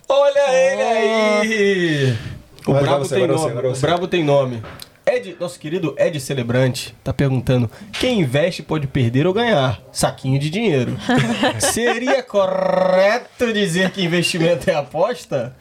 Olha 0.08 0.54
ele 0.54 0.82
aí! 0.82 2.18
O 2.66 2.72
Vai, 2.72 2.82
Brabo 2.82 3.04
você, 3.04 3.14
tem 3.14 3.26
você, 3.26 3.34
nome. 3.34 3.54
vai 3.54 3.66
O 3.66 3.74
você. 3.74 3.86
Brabo 3.86 4.08
tem 4.08 4.24
nome. 4.24 4.62
Ed, 5.06 5.36
nosso 5.40 5.58
querido 5.58 5.94
Ed 5.98 6.20
Celebrante 6.20 6.94
tá 7.02 7.14
perguntando: 7.14 7.70
quem 7.98 8.20
investe 8.20 8.62
pode 8.62 8.86
perder 8.86 9.26
ou 9.26 9.32
ganhar? 9.32 9.80
Saquinho 9.90 10.38
de 10.38 10.50
dinheiro. 10.50 10.96
Seria 11.58 12.22
correto 12.22 13.52
dizer 13.52 13.90
que 13.90 14.04
investimento 14.04 14.68
é 14.70 14.74
aposta? 14.74 15.56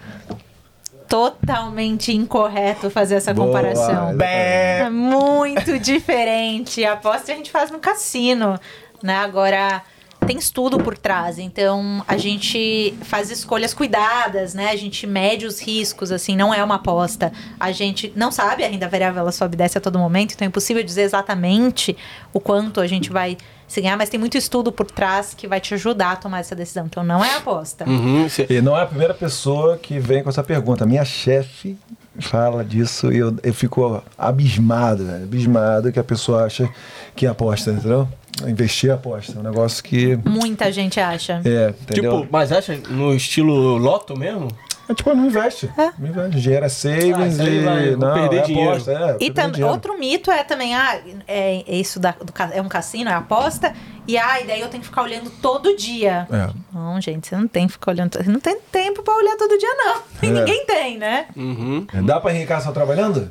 Totalmente 1.08 2.12
incorreto 2.14 2.90
fazer 2.90 3.16
essa 3.16 3.34
Boa, 3.34 3.48
comparação. 3.48 4.14
É 4.20 4.90
muito 4.90 5.80
diferente. 5.80 6.84
A 6.84 6.94
aposta 6.94 7.32
a 7.32 7.36
gente 7.36 7.50
faz 7.50 7.72
no 7.72 7.80
cassino, 7.80 8.60
né? 9.02 9.16
Agora 9.16 9.82
tem 10.28 10.38
estudo 10.38 10.78
por 10.78 10.98
trás, 10.98 11.40
então 11.40 12.04
a 12.08 12.18
gente 12.18 12.94
faz 13.04 13.32
escolhas 13.32 13.74
cuidadas, 13.74 14.54
né? 14.54 14.70
A 14.70 14.76
gente 14.76 15.08
mede 15.08 15.46
os 15.46 15.62
riscos, 15.62 16.12
assim, 16.12 16.36
não 16.36 16.54
é 16.54 16.62
uma 16.62 16.76
aposta. 16.76 17.32
A 17.60 17.72
gente 17.72 18.12
não 18.16 18.32
sabe, 18.32 18.64
a 18.64 18.68
renda 18.68 18.90
variável 18.90 19.22
ela 19.22 19.32
sobe 19.32 19.56
e 19.56 19.58
desce 19.58 19.78
a 19.78 19.82
todo 19.82 19.98
momento, 19.98 20.34
então 20.34 20.46
é 20.46 20.50
impossível 20.50 20.84
dizer 20.84 21.04
exatamente 21.04 21.96
o 22.34 22.40
quanto 22.40 22.82
a 22.82 22.88
gente 22.88 23.10
vai 23.10 23.38
se 23.68 23.82
ganhar, 23.82 23.98
mas 23.98 24.10
tem 24.10 24.20
muito 24.20 24.38
estudo 24.38 24.72
por 24.72 24.90
trás 24.90 25.34
que 25.34 25.48
vai 25.48 25.60
te 25.60 25.74
ajudar 25.74 26.12
a 26.12 26.16
tomar 26.16 26.40
essa 26.40 26.56
decisão. 26.56 26.86
Então 26.86 27.04
não 27.04 27.24
é 27.24 27.36
aposta. 27.36 27.88
Uhum, 27.88 28.28
E 28.50 28.62
não 28.62 28.78
é 28.78 28.84
a 28.84 28.86
primeira 28.86 29.14
pessoa 29.14 29.78
que 29.78 30.00
vem 30.00 30.24
com 30.24 30.30
essa 30.30 30.44
pergunta. 30.44 30.86
Minha 30.86 31.04
chefe 31.04 31.78
fala 32.20 32.64
disso 32.64 33.12
e 33.12 33.18
eu, 33.18 33.36
eu 33.44 33.54
fico 33.54 34.02
abismado, 34.18 35.06
velho, 35.06 35.24
abismado 35.24 35.92
que 35.92 36.00
a 36.00 36.04
pessoa 36.04 36.46
acha 36.46 36.70
que 37.16 37.28
aposta, 37.28 37.72
entendeu? 37.72 38.08
Investir 38.46 38.90
é 38.90 38.94
aposta. 38.94 39.34
É 39.36 39.40
um 39.40 39.44
negócio 39.44 39.84
que. 39.84 40.16
Muita 40.26 40.72
gente 40.72 41.00
acha. 41.00 41.42
É, 41.46 41.70
entendeu? 41.82 42.22
Tipo, 42.22 42.28
mas 42.32 42.52
acha 42.52 42.76
no 42.90 43.14
estilo 43.14 43.78
loto 43.78 44.18
mesmo? 44.18 44.48
É, 44.90 44.94
tipo, 44.94 45.14
não 45.14 45.26
investe. 45.26 45.70
Não 46.00 46.08
investe. 46.08 46.40
Dinheiro 46.40 46.64
é 46.64 46.68
Ah, 46.68 46.70
savings 46.70 47.40
aí 47.42 47.58
e. 47.58 47.60
vai, 47.60 47.92
não, 47.98 48.14
perder 48.14 48.38
é 48.38 48.42
dinheiro. 48.44 48.70
aposta. 48.72 48.92
É, 48.92 48.96
E 48.96 49.18
perder 49.20 49.34
tam, 49.34 49.52
dinheiro. 49.52 49.74
outro 49.74 50.00
mito 50.00 50.32
é 50.32 50.44
também, 50.46 50.74
ah, 50.76 51.02
é, 51.28 51.64
é 51.68 51.76
isso 51.76 52.00
da, 52.00 52.12
do 52.12 52.32
é 52.54 52.62
um 52.62 52.70
cassino, 52.70 53.10
é 53.10 53.14
aposta, 53.14 53.74
e 54.08 54.18
ah, 54.18 54.40
e 54.40 54.46
daí 54.48 54.62
eu 54.62 54.70
tenho 54.70 54.80
que 54.82 54.88
ficar 54.88 55.02
olhando 55.02 55.30
todo 55.42 55.76
dia. 55.76 56.26
É. 56.32 56.50
Não, 56.74 57.02
gente, 57.02 57.28
você 57.28 57.36
não 57.36 57.50
tem 57.50 57.68
que 57.68 57.74
ficar 57.74 57.92
olhando, 57.92 58.18
não 58.28 58.40
tem 58.40 58.58
tempo 58.72 59.04
pra 59.04 59.14
olhar 59.16 59.36
todo 59.36 59.58
dia, 59.58 59.74
não. 59.76 59.98
E 60.22 60.26
É. 60.28 60.30
ninguém 60.40 60.66
tem, 60.66 60.98
né? 60.98 61.26
Uhum. 61.36 61.86
Dá 62.06 62.22
pra 62.22 62.34
enriquecer 62.34 62.64
só 62.64 62.72
trabalhando? 62.72 63.30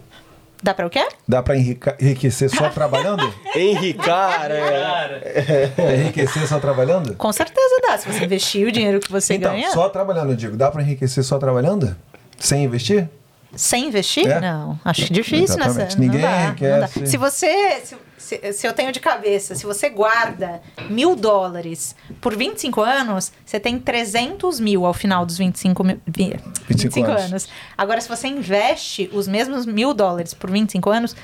Dá 0.66 0.74
pra 0.74 0.84
o 0.84 0.90
quê? 0.90 1.06
Dá 1.28 1.40
pra 1.44 1.56
enriquecer 1.56 2.50
só 2.50 2.68
trabalhando? 2.70 3.32
Henricar, 3.54 4.50
é. 4.50 5.72
É 5.78 5.96
enriquecer 5.96 6.44
só 6.48 6.58
trabalhando? 6.58 7.14
Com 7.14 7.32
certeza 7.32 7.80
dá. 7.86 7.96
Se 7.96 8.12
você 8.12 8.24
investir 8.24 8.66
o 8.66 8.72
dinheiro 8.72 8.98
que 8.98 9.12
você 9.12 9.34
então, 9.34 9.52
ganha, 9.52 9.70
só 9.70 9.88
trabalhando, 9.88 10.30
eu 10.32 10.36
digo. 10.36 10.56
Dá 10.56 10.68
pra 10.68 10.82
enriquecer 10.82 11.22
só 11.22 11.38
trabalhando? 11.38 11.94
Sem 12.36 12.64
investir? 12.64 13.08
sem 13.54 13.86
investir, 13.86 14.28
É. 14.28 14.40
não. 14.40 14.76
Acho 14.84 15.10
difícil 15.12 15.56
nessa. 15.56 15.70
Exatamente. 15.82 15.96
Não 15.98 16.04
Ninguém 16.04 16.20
dá, 16.20 16.30
não 16.30 16.46
enriquece. 16.48 17.00
dá. 17.00 17.06
Se 17.06 17.16
você. 17.16 17.80
Se, 17.84 17.96
se- 18.18 18.52
se 18.52 18.66
eu 18.66 18.72
tenho 18.72 18.90
de 18.92 19.00
cabeça, 19.00 19.54
se 19.54 19.64
você 19.66 19.88
guarda 19.88 20.60
mil 20.88 21.14
dólares 21.16 21.94
por 22.20 22.36
25 22.36 22.80
anos, 22.80 23.32
você 23.44 23.58
tem 23.60 23.78
300 23.78 24.58
mil 24.60 24.84
ao 24.86 24.94
final 24.94 25.24
dos 25.26 25.38
25, 25.38 25.84
mil, 25.84 26.00
vi- 26.06 26.36
25 26.68 27.10
anos. 27.10 27.22
anos. 27.22 27.48
Agora, 27.76 28.00
se 28.00 28.08
você 28.08 28.28
investe 28.28 29.10
os 29.12 29.28
mesmos 29.28 29.66
mil 29.66 29.92
dólares 29.94 30.32
por 30.34 30.50
25 30.50 30.90
anos, 30.90 31.14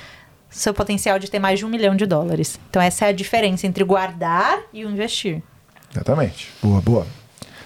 seu 0.51 0.75
potencial 0.75 1.19
de 1.19 1.31
ter 1.31 1.39
mais 1.39 1.59
de 1.59 1.65
um 1.65 1.69
milhão 1.69 1.97
de 1.97 2.05
dólares. 2.05 2.61
Então, 2.69 2.83
essa 2.83 3.07
é 3.07 3.09
a 3.09 3.13
diferença 3.13 3.67
entre 3.67 3.83
guardar 3.85 4.59
e 4.73 4.85
o 4.85 4.91
investir. 4.91 5.43
Exatamente. 5.91 6.51
Boa, 6.63 6.81
boa. 6.81 7.07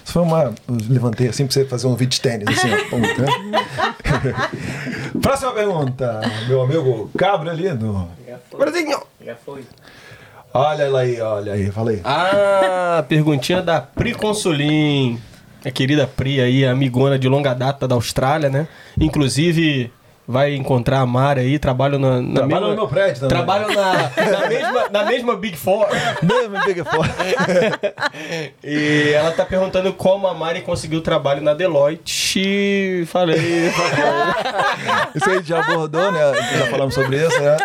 Isso 0.07 0.13
foi 0.13 0.21
uma. 0.21 0.43
Eu 0.45 0.55
levantei 0.89 1.27
assim 1.27 1.45
pra 1.45 1.53
você 1.53 1.65
fazer 1.65 1.85
um 1.85 1.93
vídeo 1.93 2.11
de 2.11 2.21
tênis, 2.21 2.47
assim, 2.47 2.69
ó. 2.73 2.89
Pum, 2.89 3.01
né? 3.01 3.11
Próxima 5.21 5.51
pergunta, 5.51 6.21
meu 6.47 6.61
amigo 6.61 7.11
Cabra 7.17 7.51
ali 7.51 7.69
no. 7.73 8.07
já 8.25 8.37
foi. 8.49 8.57
Brasil. 8.57 9.03
Já 9.25 9.35
foi. 9.35 9.65
Olha 10.53 10.83
ela 10.83 11.01
aí, 11.01 11.19
olha 11.19 11.51
aí, 11.51 11.69
fala 11.71 11.91
aí. 11.91 11.99
Ah, 12.05 13.03
perguntinha 13.09 13.61
da 13.61 13.81
Pri 13.81 14.13
Consolim. 14.13 15.19
A 15.65 15.71
querida 15.71 16.07
Pri 16.07 16.39
aí, 16.39 16.65
amigona 16.65 17.19
de 17.19 17.27
longa 17.27 17.53
data 17.53 17.85
da 17.85 17.95
Austrália, 17.95 18.49
né? 18.49 18.65
Inclusive, 18.97 19.91
vai 20.27 20.53
encontrar 20.55 20.99
a 20.99 21.05
Mara 21.05 21.39
aí, 21.39 21.57
trabalham 21.57 21.97
na, 21.97 22.21
na 22.21 22.33
Trabalha 22.33 22.49
mesma... 22.49 22.69
no 22.69 22.75
meu 22.75 22.87
prédio 22.87 23.21
também. 23.21 23.29
Trabalham 23.29 23.69
na, 23.69 23.93
na, 23.93 24.47
mesma, 24.47 24.89
na 24.89 25.03
mesma 25.05 25.35
Big 25.37 25.55
Four. 25.55 25.87
Mesmo 26.21 26.65
Big 26.65 26.83
Four. 26.83 27.07
E 28.63 29.11
ela 29.13 29.31
tá 29.31 29.45
perguntando 29.45 29.93
como 29.93 30.27
a 30.27 30.33
Mari 30.33 30.61
conseguiu 30.61 31.01
trabalho 31.01 31.41
na 31.41 31.53
Deloitte. 31.53 33.05
Falei. 33.07 33.37
Isso 35.15 35.29
aí 35.29 35.35
a 35.35 35.37
gente 35.37 35.47
já 35.47 35.59
abordou, 35.61 36.11
né? 36.11 36.19
Já 36.57 36.65
falamos 36.67 36.93
sobre 36.93 37.25
isso, 37.25 37.39
né? 37.39 37.57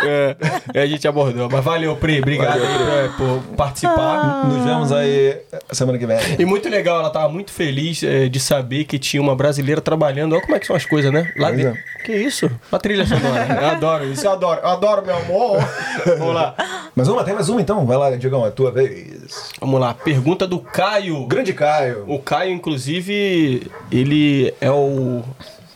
é, 0.75 0.83
a 0.83 0.87
gente 0.87 1.09
abordou. 1.09 1.49
Mas 1.51 1.65
valeu, 1.65 1.97
Pri. 1.97 2.21
Obrigado 2.21 2.61
Valeu, 2.61 2.93
aí 2.93 3.09
por, 3.11 3.43
por 3.43 3.57
participar. 3.57 4.47
Nos 4.47 4.65
vemos 4.65 4.93
aí 4.93 5.39
semana 5.73 5.99
que 5.99 6.07
vem. 6.07 6.19
E 6.39 6.45
muito 6.45 6.69
legal, 6.69 7.01
ela 7.01 7.11
tava 7.11 7.29
muito 7.29 7.51
feliz 7.51 8.03
eh, 8.03 8.29
de 8.29 8.39
saber 8.39 8.85
que 8.85 8.99
tinha 8.99 9.21
uma 9.21 9.35
brasileira 9.35 9.81
trabalhando. 9.81 10.35
Olha 10.35 10.43
como 10.43 10.55
é 10.55 10.61
que 10.61 10.67
são 10.67 10.77
as 10.77 10.85
coisas, 10.85 11.13
né? 11.13 11.33
Lá 11.37 11.49
Pois 11.49 11.63
dentro. 11.63 11.83
Que 12.05 12.13
isso? 12.13 12.51
Uma 12.71 12.79
trilha 12.79 13.07
sonora. 13.07 13.47
Eu 13.61 13.69
adoro 13.69 14.05
isso, 14.05 14.27
eu 14.27 14.33
adoro. 14.33 14.61
Eu 14.63 14.69
adoro, 14.69 15.05
meu 15.05 15.17
amor. 15.17 15.59
Vamos 16.19 16.35
lá. 16.35 16.55
Mais 16.95 17.09
uma? 17.09 17.25
Tem 17.25 17.35
mais 17.35 17.49
uma 17.49 17.61
então? 17.61 17.87
Vai 17.87 17.97
lá, 17.97 18.11
Diegão, 18.17 18.47
é 18.47 18.51
tua 18.51 18.71
vez. 18.71 19.51
Vamos 19.61 19.81
lá. 19.81 19.95
Pergunta 19.95 20.47
do 20.47 20.59
Caio. 20.59 21.27
Grande 21.27 21.53
Caio. 21.53 22.05
O 22.07 22.19
Caio, 22.19 22.53
inclusive, 22.53 23.71
ele 23.91 24.55
é 24.61 24.71
o 24.71 25.23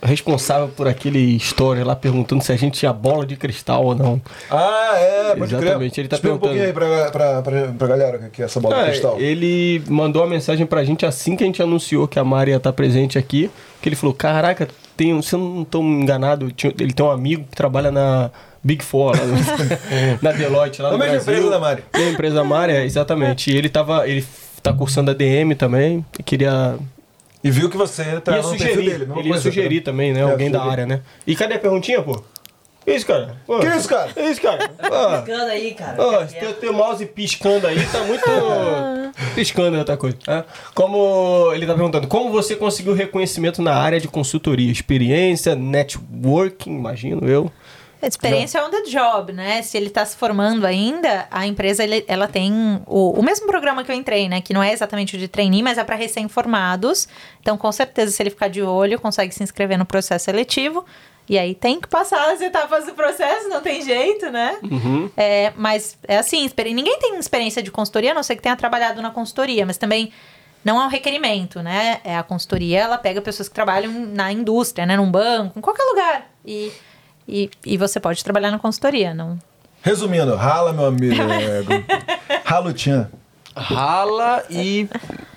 responsável 0.06 0.68
por 0.68 0.88
aquele 0.88 1.36
story 1.36 1.82
lá 1.84 1.94
perguntando 1.96 2.42
se 2.42 2.52
a 2.52 2.56
gente 2.56 2.78
tinha 2.78 2.92
bola 2.92 3.26
de 3.26 3.36
cristal 3.36 3.84
ou 3.84 3.94
não. 3.94 4.20
Ah, 4.50 4.92
é, 4.96 5.34
pode 5.36 5.54
Exatamente, 5.54 5.92
crer. 5.92 6.02
ele 6.02 6.08
tá 6.08 6.16
Explica 6.16 6.36
um 6.36 6.38
pouquinho 6.38 6.64
aí 6.64 6.72
pra, 6.72 7.10
pra, 7.10 7.42
pra, 7.42 7.68
pra 7.76 7.86
galera 7.88 8.30
que 8.32 8.40
é 8.42 8.44
essa 8.44 8.60
bola 8.60 8.74
de 8.76 8.80
Ah, 8.80 8.84
cristal. 8.86 9.20
ele 9.20 9.82
mandou 9.88 10.22
uma 10.22 10.28
mensagem 10.28 10.64
pra 10.66 10.84
gente 10.84 11.04
assim 11.04 11.36
que 11.36 11.42
a 11.44 11.46
gente 11.46 11.62
anunciou 11.62 12.06
que 12.08 12.18
a 12.18 12.24
Mari 12.24 12.50
ia 12.52 12.56
estar 12.56 12.72
presente 12.72 13.18
aqui. 13.18 13.50
Que 13.82 13.88
ele 13.88 13.96
falou: 13.96 14.14
Caraca, 14.14 14.66
tem, 14.96 15.12
um- 15.12 15.20
se 15.22 15.34
eu 15.34 15.38
não 15.38 15.64
tô 15.64 15.80
enganado, 15.82 16.50
ele 16.78 16.92
tem 16.92 17.04
um 17.06 17.10
amigo 17.10 17.44
que 17.50 17.54
trabalha 17.56 17.90
na 17.90 18.30
Big 18.64 18.82
Four, 18.82 19.14
lá 19.16 19.24
no- 19.24 19.36
na 20.22 20.32
Deloitte, 20.32 20.80
lá 20.82 20.90
no 20.90 20.98
mesma 20.98 21.12
Brasil. 21.14 21.32
empresa 21.34 21.50
da 21.50 21.58
Mari. 21.58 21.84
Na 21.92 22.08
empresa 22.10 22.34
da 22.36 22.44
Mari, 22.44 22.72
é, 22.72 22.84
exatamente. 22.84 23.50
E 23.52 23.56
ele 23.56 23.68
tava. 23.68 24.08
Ele 24.08 24.24
tá 24.62 24.72
cursando 24.72 25.10
a 25.10 25.14
DM 25.14 25.54
também. 25.54 26.04
Queria. 26.24 26.76
E 27.46 27.50
viu 27.50 27.70
que 27.70 27.76
você 27.76 28.20
tá 28.20 28.36
ia 28.36 28.42
no 28.42 28.50
perfil 28.50 28.68
sugerir. 28.68 28.90
dele. 28.90 28.98
mesma 29.06 29.20
ele 29.20 29.28
ia 29.28 29.38
sugerir 29.38 29.80
também, 29.82 30.12
né? 30.12 30.20
É, 30.20 30.22
alguém 30.22 30.50
da 30.50 30.62
área, 30.62 30.86
né? 30.86 31.00
E 31.26 31.34
cadê 31.36 31.54
a 31.54 31.58
perguntinha, 31.58 32.02
pô? 32.02 32.22
Que 32.84 32.92
isso, 32.92 33.04
cara? 33.06 33.36
Pô, 33.44 33.58
Que 33.58 33.66
isso, 33.66 33.88
cara? 33.88 34.12
Que 34.12 34.20
isso, 34.22 34.40
cara? 34.40 34.70
Ah. 34.78 35.22
Piscando 35.24 35.50
aí, 35.50 35.74
cara. 35.74 35.96
Ó, 35.98 36.24
teu 36.60 36.72
mouse 36.72 37.04
piscando 37.06 37.66
aí, 37.66 37.84
tá 37.86 38.04
muito. 38.04 38.24
piscando 39.34 39.74
é 39.76 39.80
outra 39.80 39.96
coisa. 39.96 40.16
né? 40.26 40.44
Como 40.72 41.52
ele 41.52 41.66
tá 41.66 41.74
perguntando, 41.74 42.06
como 42.06 42.30
você 42.30 42.54
conseguiu 42.54 42.94
reconhecimento 42.94 43.60
na 43.60 43.74
área 43.74 44.00
de 44.00 44.06
consultoria? 44.06 44.70
Experiência, 44.70 45.56
networking, 45.56 46.70
imagino 46.76 47.28
eu. 47.28 47.50
Experiência 48.08 48.58
é 48.58 48.64
on 48.64 48.70
the 48.70 48.82
job, 48.82 49.32
né? 49.32 49.62
Se 49.62 49.76
ele 49.76 49.90
tá 49.90 50.04
se 50.04 50.16
formando 50.16 50.64
ainda, 50.66 51.26
a 51.30 51.46
empresa 51.46 51.82
ele- 51.82 52.04
ela 52.06 52.28
tem 52.28 52.82
o, 52.86 53.10
o 53.18 53.22
mesmo 53.22 53.46
programa 53.46 53.82
que 53.84 53.90
eu 53.90 53.96
entrei, 53.96 54.28
né? 54.28 54.40
Que 54.40 54.52
não 54.54 54.62
é 54.62 54.72
exatamente 54.72 55.16
o 55.16 55.18
de 55.18 55.28
trainee, 55.28 55.62
mas 55.62 55.78
é 55.78 55.84
para 55.84 55.96
recém-formados. 55.96 57.08
Então, 57.40 57.56
com 57.56 57.70
certeza, 57.72 58.12
se 58.12 58.22
ele 58.22 58.30
ficar 58.30 58.48
de 58.48 58.62
olho, 58.62 59.00
consegue 59.00 59.34
se 59.34 59.42
inscrever 59.42 59.78
no 59.78 59.84
processo 59.84 60.26
seletivo. 60.26 60.84
E 61.28 61.36
aí 61.36 61.54
tem 61.56 61.80
que 61.80 61.88
passar 61.88 62.30
as 62.32 62.40
etapas 62.40 62.86
do 62.86 62.92
processo, 62.94 63.48
não 63.48 63.60
tem 63.60 63.82
jeito, 63.82 64.30
né? 64.30 64.58
É, 65.16 65.52
mas 65.56 65.98
é 66.06 66.18
assim, 66.18 66.48
ninguém 66.72 66.98
tem 67.00 67.18
experiência 67.18 67.60
de 67.60 67.70
consultoria, 67.72 68.12
a 68.12 68.14
não 68.14 68.22
ser 68.22 68.36
que 68.36 68.42
tenha 68.42 68.54
trabalhado 68.54 69.02
na 69.02 69.10
consultoria, 69.10 69.66
mas 69.66 69.76
também 69.76 70.12
não 70.64 70.80
é 70.80 70.84
um 70.84 70.88
requerimento, 70.88 71.60
né? 71.62 72.00
É 72.04 72.16
a 72.16 72.22
consultoria, 72.22 72.78
ela 72.80 72.96
pega 72.98 73.20
pessoas 73.20 73.48
que 73.48 73.54
trabalham 73.54 73.90
na 73.92 74.30
indústria, 74.30 74.86
né? 74.86 74.96
Num 74.96 75.10
banco, 75.10 75.58
em 75.58 75.62
qualquer 75.62 75.82
lugar. 75.82 76.30
E, 76.44 76.70
e, 77.28 77.50
e 77.64 77.76
você 77.76 77.98
pode 77.98 78.22
trabalhar 78.22 78.50
na 78.50 78.58
consultoria, 78.58 79.14
não? 79.14 79.38
Resumindo, 79.82 80.34
rala, 80.34 80.72
meu 80.72 80.86
amigo. 80.86 81.14
rala 82.44 82.70
o 82.70 82.72
tchan. 82.72 83.08
rala 83.54 84.44
e 84.50 84.88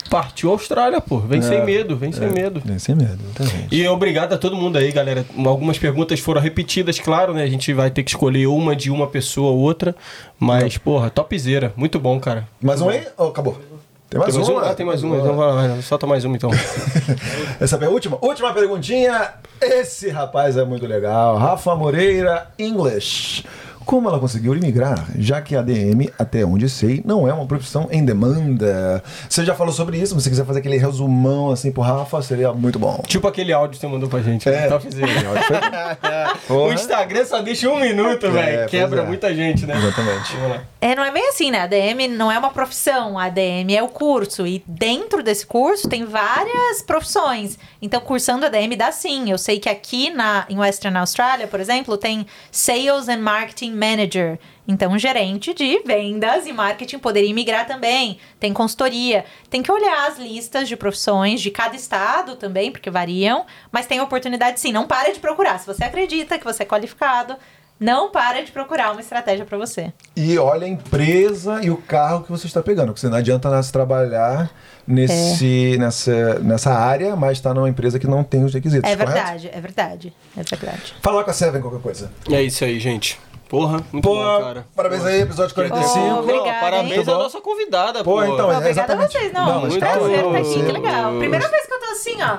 partiu 0.09 0.49
a 0.49 0.53
Austrália, 0.53 0.99
pô. 0.99 1.19
Vem 1.19 1.41
sem 1.41 1.63
medo, 1.63 1.95
vem 1.95 2.11
sem 2.11 2.29
medo. 2.31 2.61
É, 2.67 2.79
sem 2.79 2.95
medo, 2.95 3.19
exatamente. 3.23 3.75
E 3.75 3.87
obrigado 3.87 4.33
a 4.33 4.37
todo 4.37 4.55
mundo 4.55 4.77
aí, 4.77 4.91
galera. 4.91 5.25
Algumas 5.45 5.77
perguntas 5.77 6.19
foram 6.19 6.41
repetidas, 6.41 6.99
claro, 6.99 7.33
né? 7.33 7.43
A 7.43 7.47
gente 7.47 7.71
vai 7.73 7.91
ter 7.91 8.03
que 8.03 8.09
escolher 8.09 8.47
uma 8.47 8.75
de 8.75 8.89
uma 8.89 9.07
pessoa 9.07 9.51
ou 9.51 9.59
outra. 9.59 9.95
Mas, 10.39 10.77
porra, 10.77 11.09
topzera. 11.09 11.71
Muito 11.75 11.99
bom, 11.99 12.19
cara. 12.19 12.47
Mais 12.61 12.81
um 12.81 12.89
aí? 12.89 13.05
Oh, 13.17 13.25
acabou. 13.25 13.59
Tem 14.09 14.19
mais 14.19 14.31
Tem 14.33 14.39
mais 14.39 14.49
uma? 14.49 14.59
uma? 14.61 14.69
Ah, 14.71 14.75
tem 14.75 14.85
mais 14.85 15.03
uma. 15.03 15.17
Então 15.17 15.35
vai 15.35 15.67
lá, 15.67 15.81
solta 15.83 16.07
mais 16.07 16.25
uma 16.25 16.35
então. 16.35 16.49
Essa 17.61 17.75
é 17.75 17.85
a 17.85 17.89
última? 17.89 18.17
Última 18.21 18.51
perguntinha. 18.53 19.33
Esse 19.61 20.09
rapaz 20.09 20.57
é 20.57 20.65
muito 20.65 20.87
legal. 20.87 21.37
Rafa 21.37 21.75
Moreira, 21.75 22.47
English. 22.57 23.45
Como 23.89 24.07
ela 24.07 24.19
conseguiu 24.19 24.55
imigrar, 24.55 25.03
já 25.17 25.41
que 25.41 25.55
a 25.55 25.63
DM, 25.63 26.11
até 26.19 26.45
onde 26.45 26.69
sei, 26.69 27.01
não 27.03 27.27
é 27.27 27.33
uma 27.33 27.47
profissão 27.47 27.87
em 27.89 28.05
demanda? 28.05 29.03
Você 29.27 29.43
já 29.43 29.55
falou 29.55 29.73
sobre 29.73 29.97
isso, 29.97 30.13
mas 30.13 30.23
se 30.25 30.29
quiser 30.29 30.45
fazer 30.45 30.59
aquele 30.59 30.77
resumão 30.77 31.49
assim 31.49 31.71
pro 31.71 31.81
Rafa, 31.81 32.21
seria 32.21 32.53
muito 32.53 32.77
bom. 32.77 33.01
tipo 33.07 33.27
aquele 33.27 33.51
áudio 33.51 33.71
que 33.71 33.77
você 33.79 33.87
mandou 33.87 34.07
pra 34.07 34.21
gente. 34.21 34.47
É. 34.47 34.51
né? 34.51 34.67
Topzera. 34.67 35.09
O 36.45 36.53
Porra. 36.53 36.73
Instagram 36.75 37.25
só 37.25 37.41
deixa 37.41 37.67
um 37.69 37.79
minuto, 37.79 38.29
velho. 38.31 38.59
pois 38.59 38.71
Quebra 38.71 39.01
é. 39.01 39.05
muita 39.05 39.33
gente, 39.33 39.65
né? 39.65 39.75
Exatamente. 39.75 40.35
É, 40.81 40.95
não 40.95 41.03
é 41.03 41.11
bem 41.11 41.27
assim, 41.29 41.51
né? 41.51 41.61
A 41.61 41.67
DM 41.67 42.07
não 42.07 42.31
é 42.31 42.37
uma 42.37 42.51
profissão, 42.51 43.17
a 43.19 43.25
ADM 43.25 43.75
é 43.75 43.83
o 43.83 43.87
curso. 43.87 44.47
E 44.47 44.63
dentro 44.67 45.21
desse 45.21 45.45
curso 45.45 45.89
tem 45.89 46.05
várias 46.05 46.81
profissões. 46.81 47.57
Então, 47.81 47.99
cursando 47.99 48.45
ADM 48.45 48.75
dá 48.77 48.91
sim. 48.91 49.29
Eu 49.29 49.37
sei 49.37 49.59
que 49.59 49.67
aqui 49.67 50.09
na, 50.09 50.45
em 50.49 50.57
Western 50.57 50.97
Australia, 50.97 51.47
por 51.47 51.59
exemplo, 51.59 51.97
tem 51.97 52.25
Sales 52.51 53.09
and 53.09 53.19
Marketing 53.19 53.71
Manager. 53.79 54.37
Então, 54.67 54.97
gerente 54.99 55.53
de 55.53 55.81
vendas 55.85 56.45
e 56.45 56.53
marketing 56.53 56.99
poderia 56.99 57.33
migrar 57.33 57.65
também. 57.65 58.19
Tem 58.39 58.53
consultoria. 58.53 59.25
Tem 59.49 59.63
que 59.63 59.71
olhar 59.71 60.07
as 60.07 60.19
listas 60.19 60.67
de 60.67 60.75
profissões 60.75 61.41
de 61.41 61.49
cada 61.49 61.75
estado 61.75 62.35
também, 62.35 62.71
porque 62.71 62.89
variam. 62.89 63.45
Mas 63.71 63.87
tem 63.87 63.99
oportunidade 64.01 64.59
sim. 64.59 64.71
Não 64.71 64.85
para 64.85 65.11
de 65.11 65.19
procurar. 65.19 65.57
Se 65.59 65.65
você 65.65 65.83
acredita 65.83 66.37
que 66.37 66.45
você 66.45 66.63
é 66.63 66.65
qualificado, 66.65 67.35
não 67.79 68.11
para 68.11 68.43
de 68.43 68.51
procurar 68.51 68.91
uma 68.91 68.99
estratégia 68.99 69.45
para 69.45 69.57
você. 69.57 69.93
E 70.15 70.37
olha 70.37 70.65
a 70.65 70.69
empresa 70.69 71.63
e 71.63 71.71
o 71.71 71.77
carro 71.77 72.23
que 72.23 72.31
você 72.31 72.45
está 72.45 72.61
pegando, 72.61 72.87
porque 72.87 72.99
você 72.99 73.07
não 73.07 73.17
adianta 73.17 73.49
nada 73.49 73.63
se 73.63 73.71
trabalhar 73.71 74.51
nesse, 74.85 75.77
nessa, 75.79 76.39
nessa 76.39 76.73
área, 76.73 77.15
mas 77.15 77.37
está 77.37 77.53
numa 77.53 77.69
empresa 77.69 77.97
que 77.97 78.05
não 78.07 78.23
tem 78.23 78.43
os 78.43 78.53
requisitos. 78.53 78.89
É 78.89 78.95
correto? 78.95 79.13
verdade, 79.13 79.49
é 79.53 79.61
verdade, 79.61 80.13
é 80.35 80.43
verdade. 80.43 80.93
Fala 81.01 81.23
com 81.23 81.29
a 81.29 81.33
Seven 81.33 81.61
qualquer 81.61 81.81
coisa. 81.81 82.11
É 82.29 82.41
isso 82.41 82.65
aí, 82.65 82.79
gente. 82.79 83.17
Porra, 83.49 83.83
muito 83.91 84.03
Pô, 84.07 84.13
bom, 84.15 84.41
cara. 84.43 84.67
parabéns 84.75 85.03
aí, 85.05 85.21
episódio 85.21 85.55
45. 85.55 85.99
Oh, 85.99 86.19
obrigada, 86.19 86.51
Não, 86.51 86.59
parabéns 86.61 87.07
à 87.07 87.17
nossa 87.17 87.41
convidada, 87.41 88.03
Pô, 88.03 88.11
pô. 88.13 88.23
então, 88.23 88.37
Não, 88.47 88.51
é 88.53 88.57
obrigada 88.57 88.67
a 88.67 88.69
exatamente. 88.69 89.11
vocês, 89.11 89.33
não. 89.33 89.45
Não, 89.47 89.59
muito 89.61 89.79
prazer 89.79 90.11
estar 90.19 90.37
aqui, 90.37 90.43
você- 90.45 90.65
que 90.65 90.71
legal. 90.71 91.17
Primeira 91.17 91.47
vez 91.49 91.65
que 91.65 91.73
eu 91.73 91.79
tô 91.79 91.85
assim, 91.87 92.17
ó. 92.21 92.37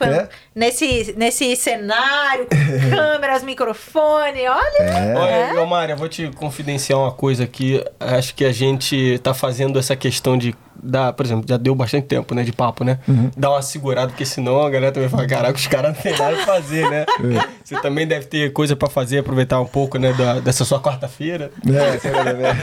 É? 0.00 0.28
Nesse, 0.54 1.14
nesse 1.16 1.54
cenário, 1.54 2.46
com 2.46 2.56
câmeras, 2.96 3.44
microfone, 3.44 4.48
olha. 4.48 4.78
É. 4.82 5.14
Olha, 5.52 5.62
ô 5.62 5.66
Mária, 5.66 5.94
vou 5.94 6.08
te 6.08 6.28
confidenciar 6.34 6.98
uma 6.98 7.12
coisa 7.12 7.44
aqui. 7.44 7.84
Acho 8.00 8.34
que 8.34 8.44
a 8.44 8.52
gente 8.52 9.20
tá 9.22 9.32
fazendo 9.32 9.78
essa 9.78 9.94
questão 9.94 10.36
de 10.36 10.56
dar, 10.82 11.12
por 11.12 11.24
exemplo, 11.24 11.44
já 11.48 11.56
deu 11.56 11.74
bastante 11.74 12.06
tempo, 12.06 12.34
né, 12.34 12.42
de 12.42 12.52
papo, 12.52 12.82
né? 12.84 12.98
Uhum. 13.06 13.30
Dar 13.36 13.50
uma 13.50 13.62
segurada, 13.62 14.08
porque 14.08 14.24
senão 14.26 14.60
a 14.60 14.68
galera 14.70 14.92
também 14.92 15.08
fala, 15.08 15.26
caraca, 15.26 15.56
os 15.56 15.66
caras 15.66 15.94
não 15.94 16.02
tem 16.02 16.12
nada 16.18 16.36
pra 16.36 16.44
fazer, 16.46 16.88
né? 16.90 17.04
É. 17.22 17.62
Você 17.64 17.80
também 17.80 18.06
deve 18.06 18.26
ter 18.26 18.52
coisa 18.52 18.74
pra 18.74 18.88
fazer, 18.88 19.18
aproveitar 19.18 19.60
um 19.60 19.64
pouco, 19.66 19.96
né, 19.98 20.12
da- 20.12 20.40
dessa 20.40 20.64
sua 20.64 20.80
quarta-feira. 20.80 21.50
É, 21.66 21.96
vai 22.10 22.34
ver. 22.34 22.56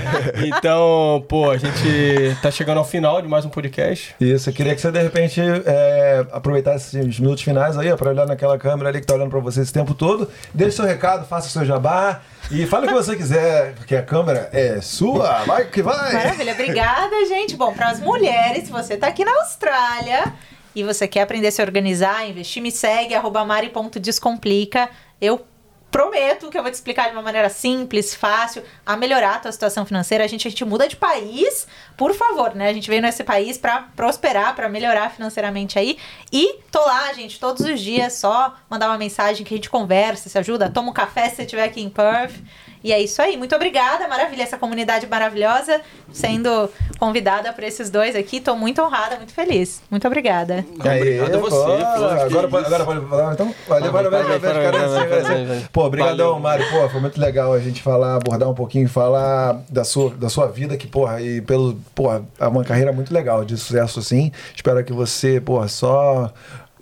Então, 0.59 1.23
pô, 1.27 1.49
a 1.49 1.57
gente 1.57 2.35
tá 2.41 2.51
chegando 2.51 2.77
ao 2.79 2.85
final 2.85 3.21
de 3.21 3.27
mais 3.27 3.45
um 3.45 3.49
podcast. 3.49 4.13
Isso, 4.19 4.49
eu 4.49 4.53
queria 4.53 4.75
que 4.75 4.81
você 4.81 4.91
de 4.91 5.01
repente 5.01 5.41
é, 5.41 6.25
aproveitasse 6.31 6.99
os 6.99 7.19
minutos 7.19 7.43
finais 7.43 7.77
aí, 7.77 7.91
ó, 7.91 7.95
pra 7.95 8.09
olhar 8.09 8.25
naquela 8.27 8.57
câmera 8.57 8.89
ali 8.89 8.99
que 8.99 9.05
tá 9.07 9.13
olhando 9.15 9.29
pra 9.29 9.39
você 9.39 9.61
esse 9.61 9.71
tempo 9.73 9.93
todo. 9.93 10.29
Deixe 10.53 10.75
seu 10.75 10.85
recado, 10.85 11.25
faça 11.25 11.49
seu 11.49 11.65
jabá 11.65 12.21
e 12.51 12.65
fale 12.65 12.85
o 12.85 12.89
que 12.89 12.95
você 12.95 13.15
quiser, 13.15 13.75
porque 13.75 13.95
a 13.95 14.01
câmera 14.01 14.49
é 14.51 14.81
sua. 14.81 15.43
Vai 15.45 15.65
que 15.65 15.81
vai! 15.81 16.13
Maravilha, 16.13 16.53
obrigada, 16.53 17.25
gente. 17.27 17.55
Bom, 17.55 17.73
para 17.73 17.89
as 17.89 17.99
mulheres, 17.99 18.65
se 18.65 18.71
você 18.71 18.97
tá 18.97 19.07
aqui 19.07 19.23
na 19.23 19.31
Austrália 19.41 20.33
e 20.75 20.83
você 20.83 21.07
quer 21.07 21.21
aprender 21.21 21.47
a 21.47 21.51
se 21.51 21.61
organizar, 21.61 22.27
investir, 22.27 22.61
me 22.61 22.71
segue, 22.71 23.13
arroba 23.13 23.45
mari.descomplica. 23.45 24.89
Eu 25.21 25.45
prometo 25.91 26.49
que 26.49 26.57
eu 26.57 26.61
vou 26.61 26.71
te 26.71 26.75
explicar 26.75 27.07
de 27.09 27.15
uma 27.15 27.21
maneira 27.21 27.49
simples, 27.49 28.13
fácil, 28.13 28.63
a 28.85 28.95
melhorar 28.95 29.35
a 29.35 29.39
tua 29.39 29.51
situação 29.51 29.85
financeira. 29.85 30.23
A 30.23 30.27
gente, 30.27 30.47
a 30.47 30.51
gente 30.51 30.63
muda 30.65 30.87
de 30.87 30.95
país, 30.95 31.67
por 31.97 32.13
favor, 32.13 32.55
né? 32.55 32.69
A 32.69 32.73
gente 32.73 32.89
veio 32.89 33.01
nesse 33.01 33.23
país 33.23 33.57
para 33.57 33.83
prosperar, 33.95 34.55
para 34.55 34.69
melhorar 34.69 35.09
financeiramente 35.11 35.77
aí. 35.77 35.97
E 36.31 36.59
tô 36.71 36.79
lá, 36.79 37.11
gente, 37.13 37.39
todos 37.39 37.65
os 37.65 37.79
dias, 37.79 38.13
só 38.13 38.55
mandar 38.69 38.87
uma 38.87 38.97
mensagem 38.97 39.45
que 39.45 39.53
a 39.53 39.57
gente 39.57 39.69
conversa, 39.69 40.29
se 40.29 40.37
ajuda, 40.37 40.69
toma 40.69 40.91
um 40.91 40.93
café 40.93 41.29
se 41.29 41.37
você 41.37 41.41
estiver 41.43 41.63
aqui 41.63 41.81
em 41.81 41.89
Perth. 41.89 42.35
E 42.83 42.93
é 42.93 42.99
isso 42.99 43.21
aí. 43.21 43.35
Muito 43.35 43.55
obrigada, 43.55 44.07
maravilha, 44.07 44.43
essa 44.43 44.57
comunidade 44.57 45.05
maravilhosa, 45.07 45.81
sendo 46.11 46.69
convidada 46.97 47.51
por 47.51 47.63
esses 47.63 47.89
dois 47.89 48.15
aqui. 48.15 48.39
Tô 48.39 48.55
muito 48.55 48.81
honrada, 48.81 49.17
muito 49.17 49.33
feliz. 49.33 49.81
Muito 49.89 50.07
obrigada. 50.07 50.65
Obrigado 50.73 51.35
a 51.35 51.37
você, 51.39 51.55
Agora, 51.55 52.25
agora, 52.25 52.67
agora 52.67 52.85
pode 52.85 53.05
falar, 53.07 53.33
então? 53.33 53.55
Valeu, 53.67 53.91
valeu, 53.91 54.11
vai, 54.11 54.23
valeu, 54.23 54.39
valeu. 54.39 55.61
Pô, 55.71 55.85
obrigadão. 55.85 56.39
Mário. 56.39 56.65
Pô, 56.69 56.89
foi 56.89 57.01
muito 57.01 57.19
legal 57.19 57.53
a 57.53 57.59
gente 57.59 57.81
falar, 57.81 58.15
abordar 58.15 58.49
um 58.49 58.53
pouquinho, 58.53 58.87
falar 58.87 59.61
da 59.69 59.83
sua, 59.83 60.11
da 60.11 60.29
sua 60.29 60.47
vida, 60.47 60.77
que, 60.77 60.87
porra, 60.87 61.21
e 61.21 61.41
pelo, 61.41 61.75
porra, 61.93 62.23
é 62.39 62.47
uma 62.47 62.63
carreira 62.63 62.91
muito 62.91 63.13
legal, 63.13 63.43
de 63.43 63.57
sucesso, 63.57 63.99
assim. 63.99 64.31
Espero 64.55 64.83
que 64.83 64.93
você, 64.93 65.41
porra, 65.41 65.67
só 65.67 66.31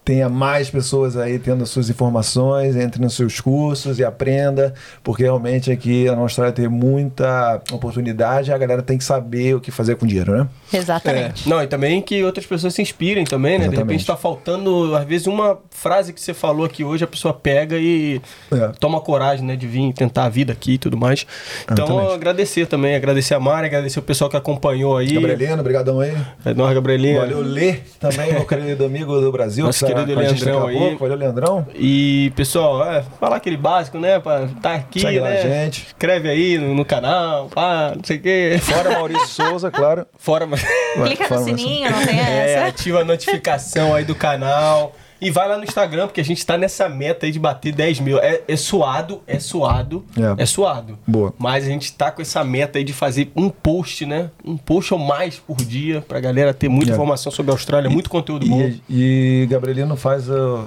tenha 0.08 0.30
mais 0.30 0.70
pessoas 0.70 1.18
aí 1.18 1.38
tendo 1.38 1.64
as 1.64 1.70
suas 1.70 1.90
informações, 1.90 2.78
entre 2.78 3.02
nos 3.02 3.14
seus 3.14 3.42
cursos 3.42 4.00
e 4.00 4.06
aprenda, 4.06 4.74
porque 5.04 5.24
realmente 5.24 5.70
aqui 5.70 6.06
na 6.06 6.16
Austrália 6.20 6.54
tem 6.54 6.70
muita 6.70 7.62
oportunidade 7.74 8.50
e 8.50 8.54
a 8.54 8.58
galera 8.58 8.82
tem 8.82 8.98
que 8.98 9.04
saber 9.04 9.56
o 9.56 9.60
que 9.60 9.70
fazer 9.70 9.98
com 9.98 10.08
dinheiro, 10.08 10.32
né? 10.32 10.48
Exatamente. 10.72 11.46
É. 11.46 11.50
Não, 11.50 11.62
e 11.62 11.68
também 11.68 12.02
que 12.02 12.24
outras 12.24 12.46
pessoas 12.46 12.74
se 12.74 12.82
inspirem 12.82 13.26
também, 13.26 13.60
né? 13.60 13.66
De 13.66 13.74
Exatamente. 13.74 13.86
repente 13.92 14.08
tá 14.08 14.16
faltando, 14.16 14.96
às 14.96 15.04
vezes, 15.04 15.28
uma 15.28 15.58
frase 15.72 16.14
que 16.14 16.22
você 16.22 16.34
falou 16.34 16.66
aqui 16.66 16.86
hoje, 16.86 17.04
a 17.04 17.08
pessoa 17.08 17.34
pega 17.34 17.76
e 17.78 18.22
É. 18.50 18.70
toma 18.80 19.02
coragem, 19.02 19.46
né? 19.46 19.58
De 19.58 19.68
vir 19.68 19.92
tentar 19.92 20.24
a 20.24 20.30
vida 20.30 20.54
aqui 20.54 20.76
e 20.76 20.78
tudo 20.78 20.96
mais. 20.96 21.28
Então, 21.70 21.84
Exatamente. 21.86 22.14
agradecer 22.14 22.66
também, 22.66 22.96
agradecer 22.96 23.34
a 23.34 23.42
Mari, 23.42 23.68
agradecer 23.68 24.00
o 24.00 24.04
pessoal 24.04 24.30
que 24.30 24.38
acompanhou 24.38 24.96
aí. 24.96 25.12
Gabrielino, 25.12 25.62
brigadão 25.62 26.00
aí. 26.00 26.16
É, 26.46 26.54
nós, 26.54 26.74
Gabrielinha. 26.74 27.20
Valeu, 27.20 27.42
Lê, 27.42 27.80
também, 28.00 28.32
meu 28.32 28.46
querido 28.46 28.86
amigo 28.86 29.20
do 29.20 29.34
Brasil. 29.34 29.66
Nosso 29.66 29.86
que 29.86 29.97
tá 29.97 29.97
querido 30.06 30.14
com 30.16 30.46
Leandrão 30.46 30.68
aí. 30.68 30.96
Valeu, 30.96 31.16
Leandrão. 31.18 31.68
E, 31.76 32.32
pessoal, 32.36 32.86
é, 32.86 33.04
falar 33.20 33.38
aquele 33.38 33.58
básico, 33.58 33.98
né? 33.98 34.20
Pra 34.20 34.44
estar 34.44 34.76
aqui, 34.76 35.00
Segue 35.02 35.20
né? 35.20 35.42
gente. 35.42 35.86
Inscreve 35.88 36.30
aí 36.30 36.58
no, 36.58 36.74
no 36.74 36.86
canal, 36.86 37.48
pá, 37.50 37.94
não 37.96 38.04
sei 38.04 38.18
o 38.18 38.22
quê. 38.22 38.58
Fora 38.62 38.92
Maurício 38.92 39.28
Souza, 39.28 39.72
claro. 39.72 40.06
Fora. 40.18 40.48
Clica 40.48 41.36
no 41.36 41.44
sininho, 41.44 41.90
não 41.92 42.06
tem 42.06 42.20
É, 42.20 42.54
essa. 42.54 42.68
ativa 42.68 43.02
a 43.02 43.04
notificação 43.04 43.94
aí 43.94 44.04
do 44.04 44.16
canal. 44.16 44.94
E 45.20 45.32
vai 45.32 45.48
lá 45.48 45.58
no 45.58 45.64
Instagram, 45.64 46.08
porque 46.08 46.22
a 46.22 46.24
gente 46.24 46.46
tá 46.46 46.58
nessa 46.58 46.88
meta 46.88 47.26
aí 47.26 47.32
de 47.32 47.40
bater 47.40 47.74
10 47.74 48.00
mil. 48.02 48.20
É, 48.20 48.42
é 48.48 48.56
suado, 48.56 49.22
é 49.26 49.40
suado, 49.40 50.06
É. 50.38 50.44
é. 50.44 50.46
suado. 50.46 50.98
Boa. 51.08 51.34
Mas 51.38 51.66
a 51.66 51.68
gente 51.68 51.92
tá 51.94 52.12
com 52.12 52.22
essa 52.22 52.44
meta 52.44 52.78
aí 52.78 52.84
de 52.84 52.94
fazer 52.94 53.32
um 53.36 53.50
post, 53.50 54.06
né? 54.06 54.30
Um 54.46 54.58
post 54.58 54.94
ou 54.94 55.00
mais 55.00 55.36
por 55.40 55.58
dia, 55.58 56.02
pra 56.08 56.20
galera 56.20 56.54
ter 56.54 56.70
muita 56.70 56.92
É. 56.92 56.94
informação 56.94 57.32
sobre 57.32 57.52
a 57.52 57.56
Austrália, 57.56 57.90
muito 57.90 58.10
conteúdo 58.10 58.46
bom. 58.48 58.62
E, 58.62 59.44
e 59.44 59.48
Gabrielino 59.50 59.96
faz, 59.96 60.30
o- 60.30 60.66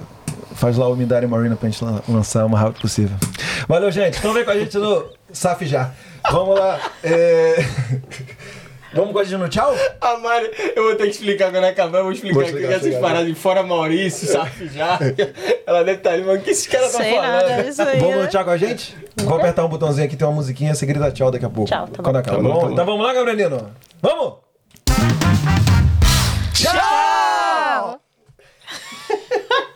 faz 0.55 0.75
lá 0.77 0.87
o 0.87 0.95
Midari 0.95 1.25
Marina 1.27 1.55
pra 1.55 1.69
gente 1.69 1.83
lan- 1.83 2.01
lançar 2.09 2.45
o 2.45 2.49
mais 2.49 2.63
rápido 2.63 2.81
possível. 2.81 3.15
Valeu, 3.67 3.89
gente. 3.91 4.17
Então 4.17 4.33
vem 4.33 4.43
com 4.43 4.51
a 4.51 4.57
gente 4.59 4.77
no 4.77 5.05
SAF 5.31 5.65
já. 5.65 5.91
Vamos 6.29 6.59
lá. 6.59 6.79
É... 7.03 7.55
Vamos 8.93 9.13
continuar 9.13 9.39
no 9.39 9.49
tchau? 9.49 9.73
A 10.01 10.09
ah, 10.11 10.17
Mari, 10.17 10.51
eu 10.75 10.83
vou 10.83 10.95
ter 10.95 11.05
que 11.05 11.11
explicar 11.11 11.49
quando 11.51 11.63
acabar, 11.63 11.99
eu 11.99 12.03
vou 12.03 12.11
explicar, 12.11 12.43
explicar 12.43 12.75
aqui 12.75 12.87
essas 12.87 12.99
paradas 12.99 13.27
de 13.27 13.35
fora 13.35 13.63
Maurício, 13.63 14.27
Safijá. 14.27 14.99
Ela 15.65 15.83
deve 15.83 15.99
estar 15.99 16.11
ali, 16.11 16.23
mano, 16.23 16.39
o 16.39 16.41
que 16.41 16.49
esse 16.49 16.67
cara 16.67 16.89
tá 16.89 16.97
Sei 16.97 17.15
falando? 17.15 17.31
Nada, 17.31 17.51
é 17.53 17.69
isso 17.69 17.81
aí, 17.81 17.99
vamos 17.99 18.15
no 18.15 18.21
né? 18.23 18.27
tchau 18.27 18.43
com 18.43 18.49
a 18.49 18.57
gente? 18.57 18.97
Vou 19.17 19.37
apertar 19.37 19.65
um 19.65 19.69
botãozinho 19.69 20.05
aqui, 20.05 20.17
tem 20.17 20.27
uma 20.27 20.33
musiquinha, 20.33 20.75
você 20.75 20.85
grita 20.85 21.09
tchau 21.11 21.31
daqui 21.31 21.45
a 21.45 21.49
pouco. 21.49 21.69
Tchau, 21.69 21.87
tá 21.87 22.03
Quando. 22.03 22.15
Tá, 22.15 22.21
tá 22.21 22.37
bom, 22.37 22.43
tá 22.43 22.65
bom. 22.65 22.71
Então 22.71 22.85
vamos 22.85 23.05
lá, 23.05 23.13
Gabrielino? 23.13 23.71
Vamos! 24.01 24.33
Tchau! 26.53 26.73
tchau! 26.73 28.01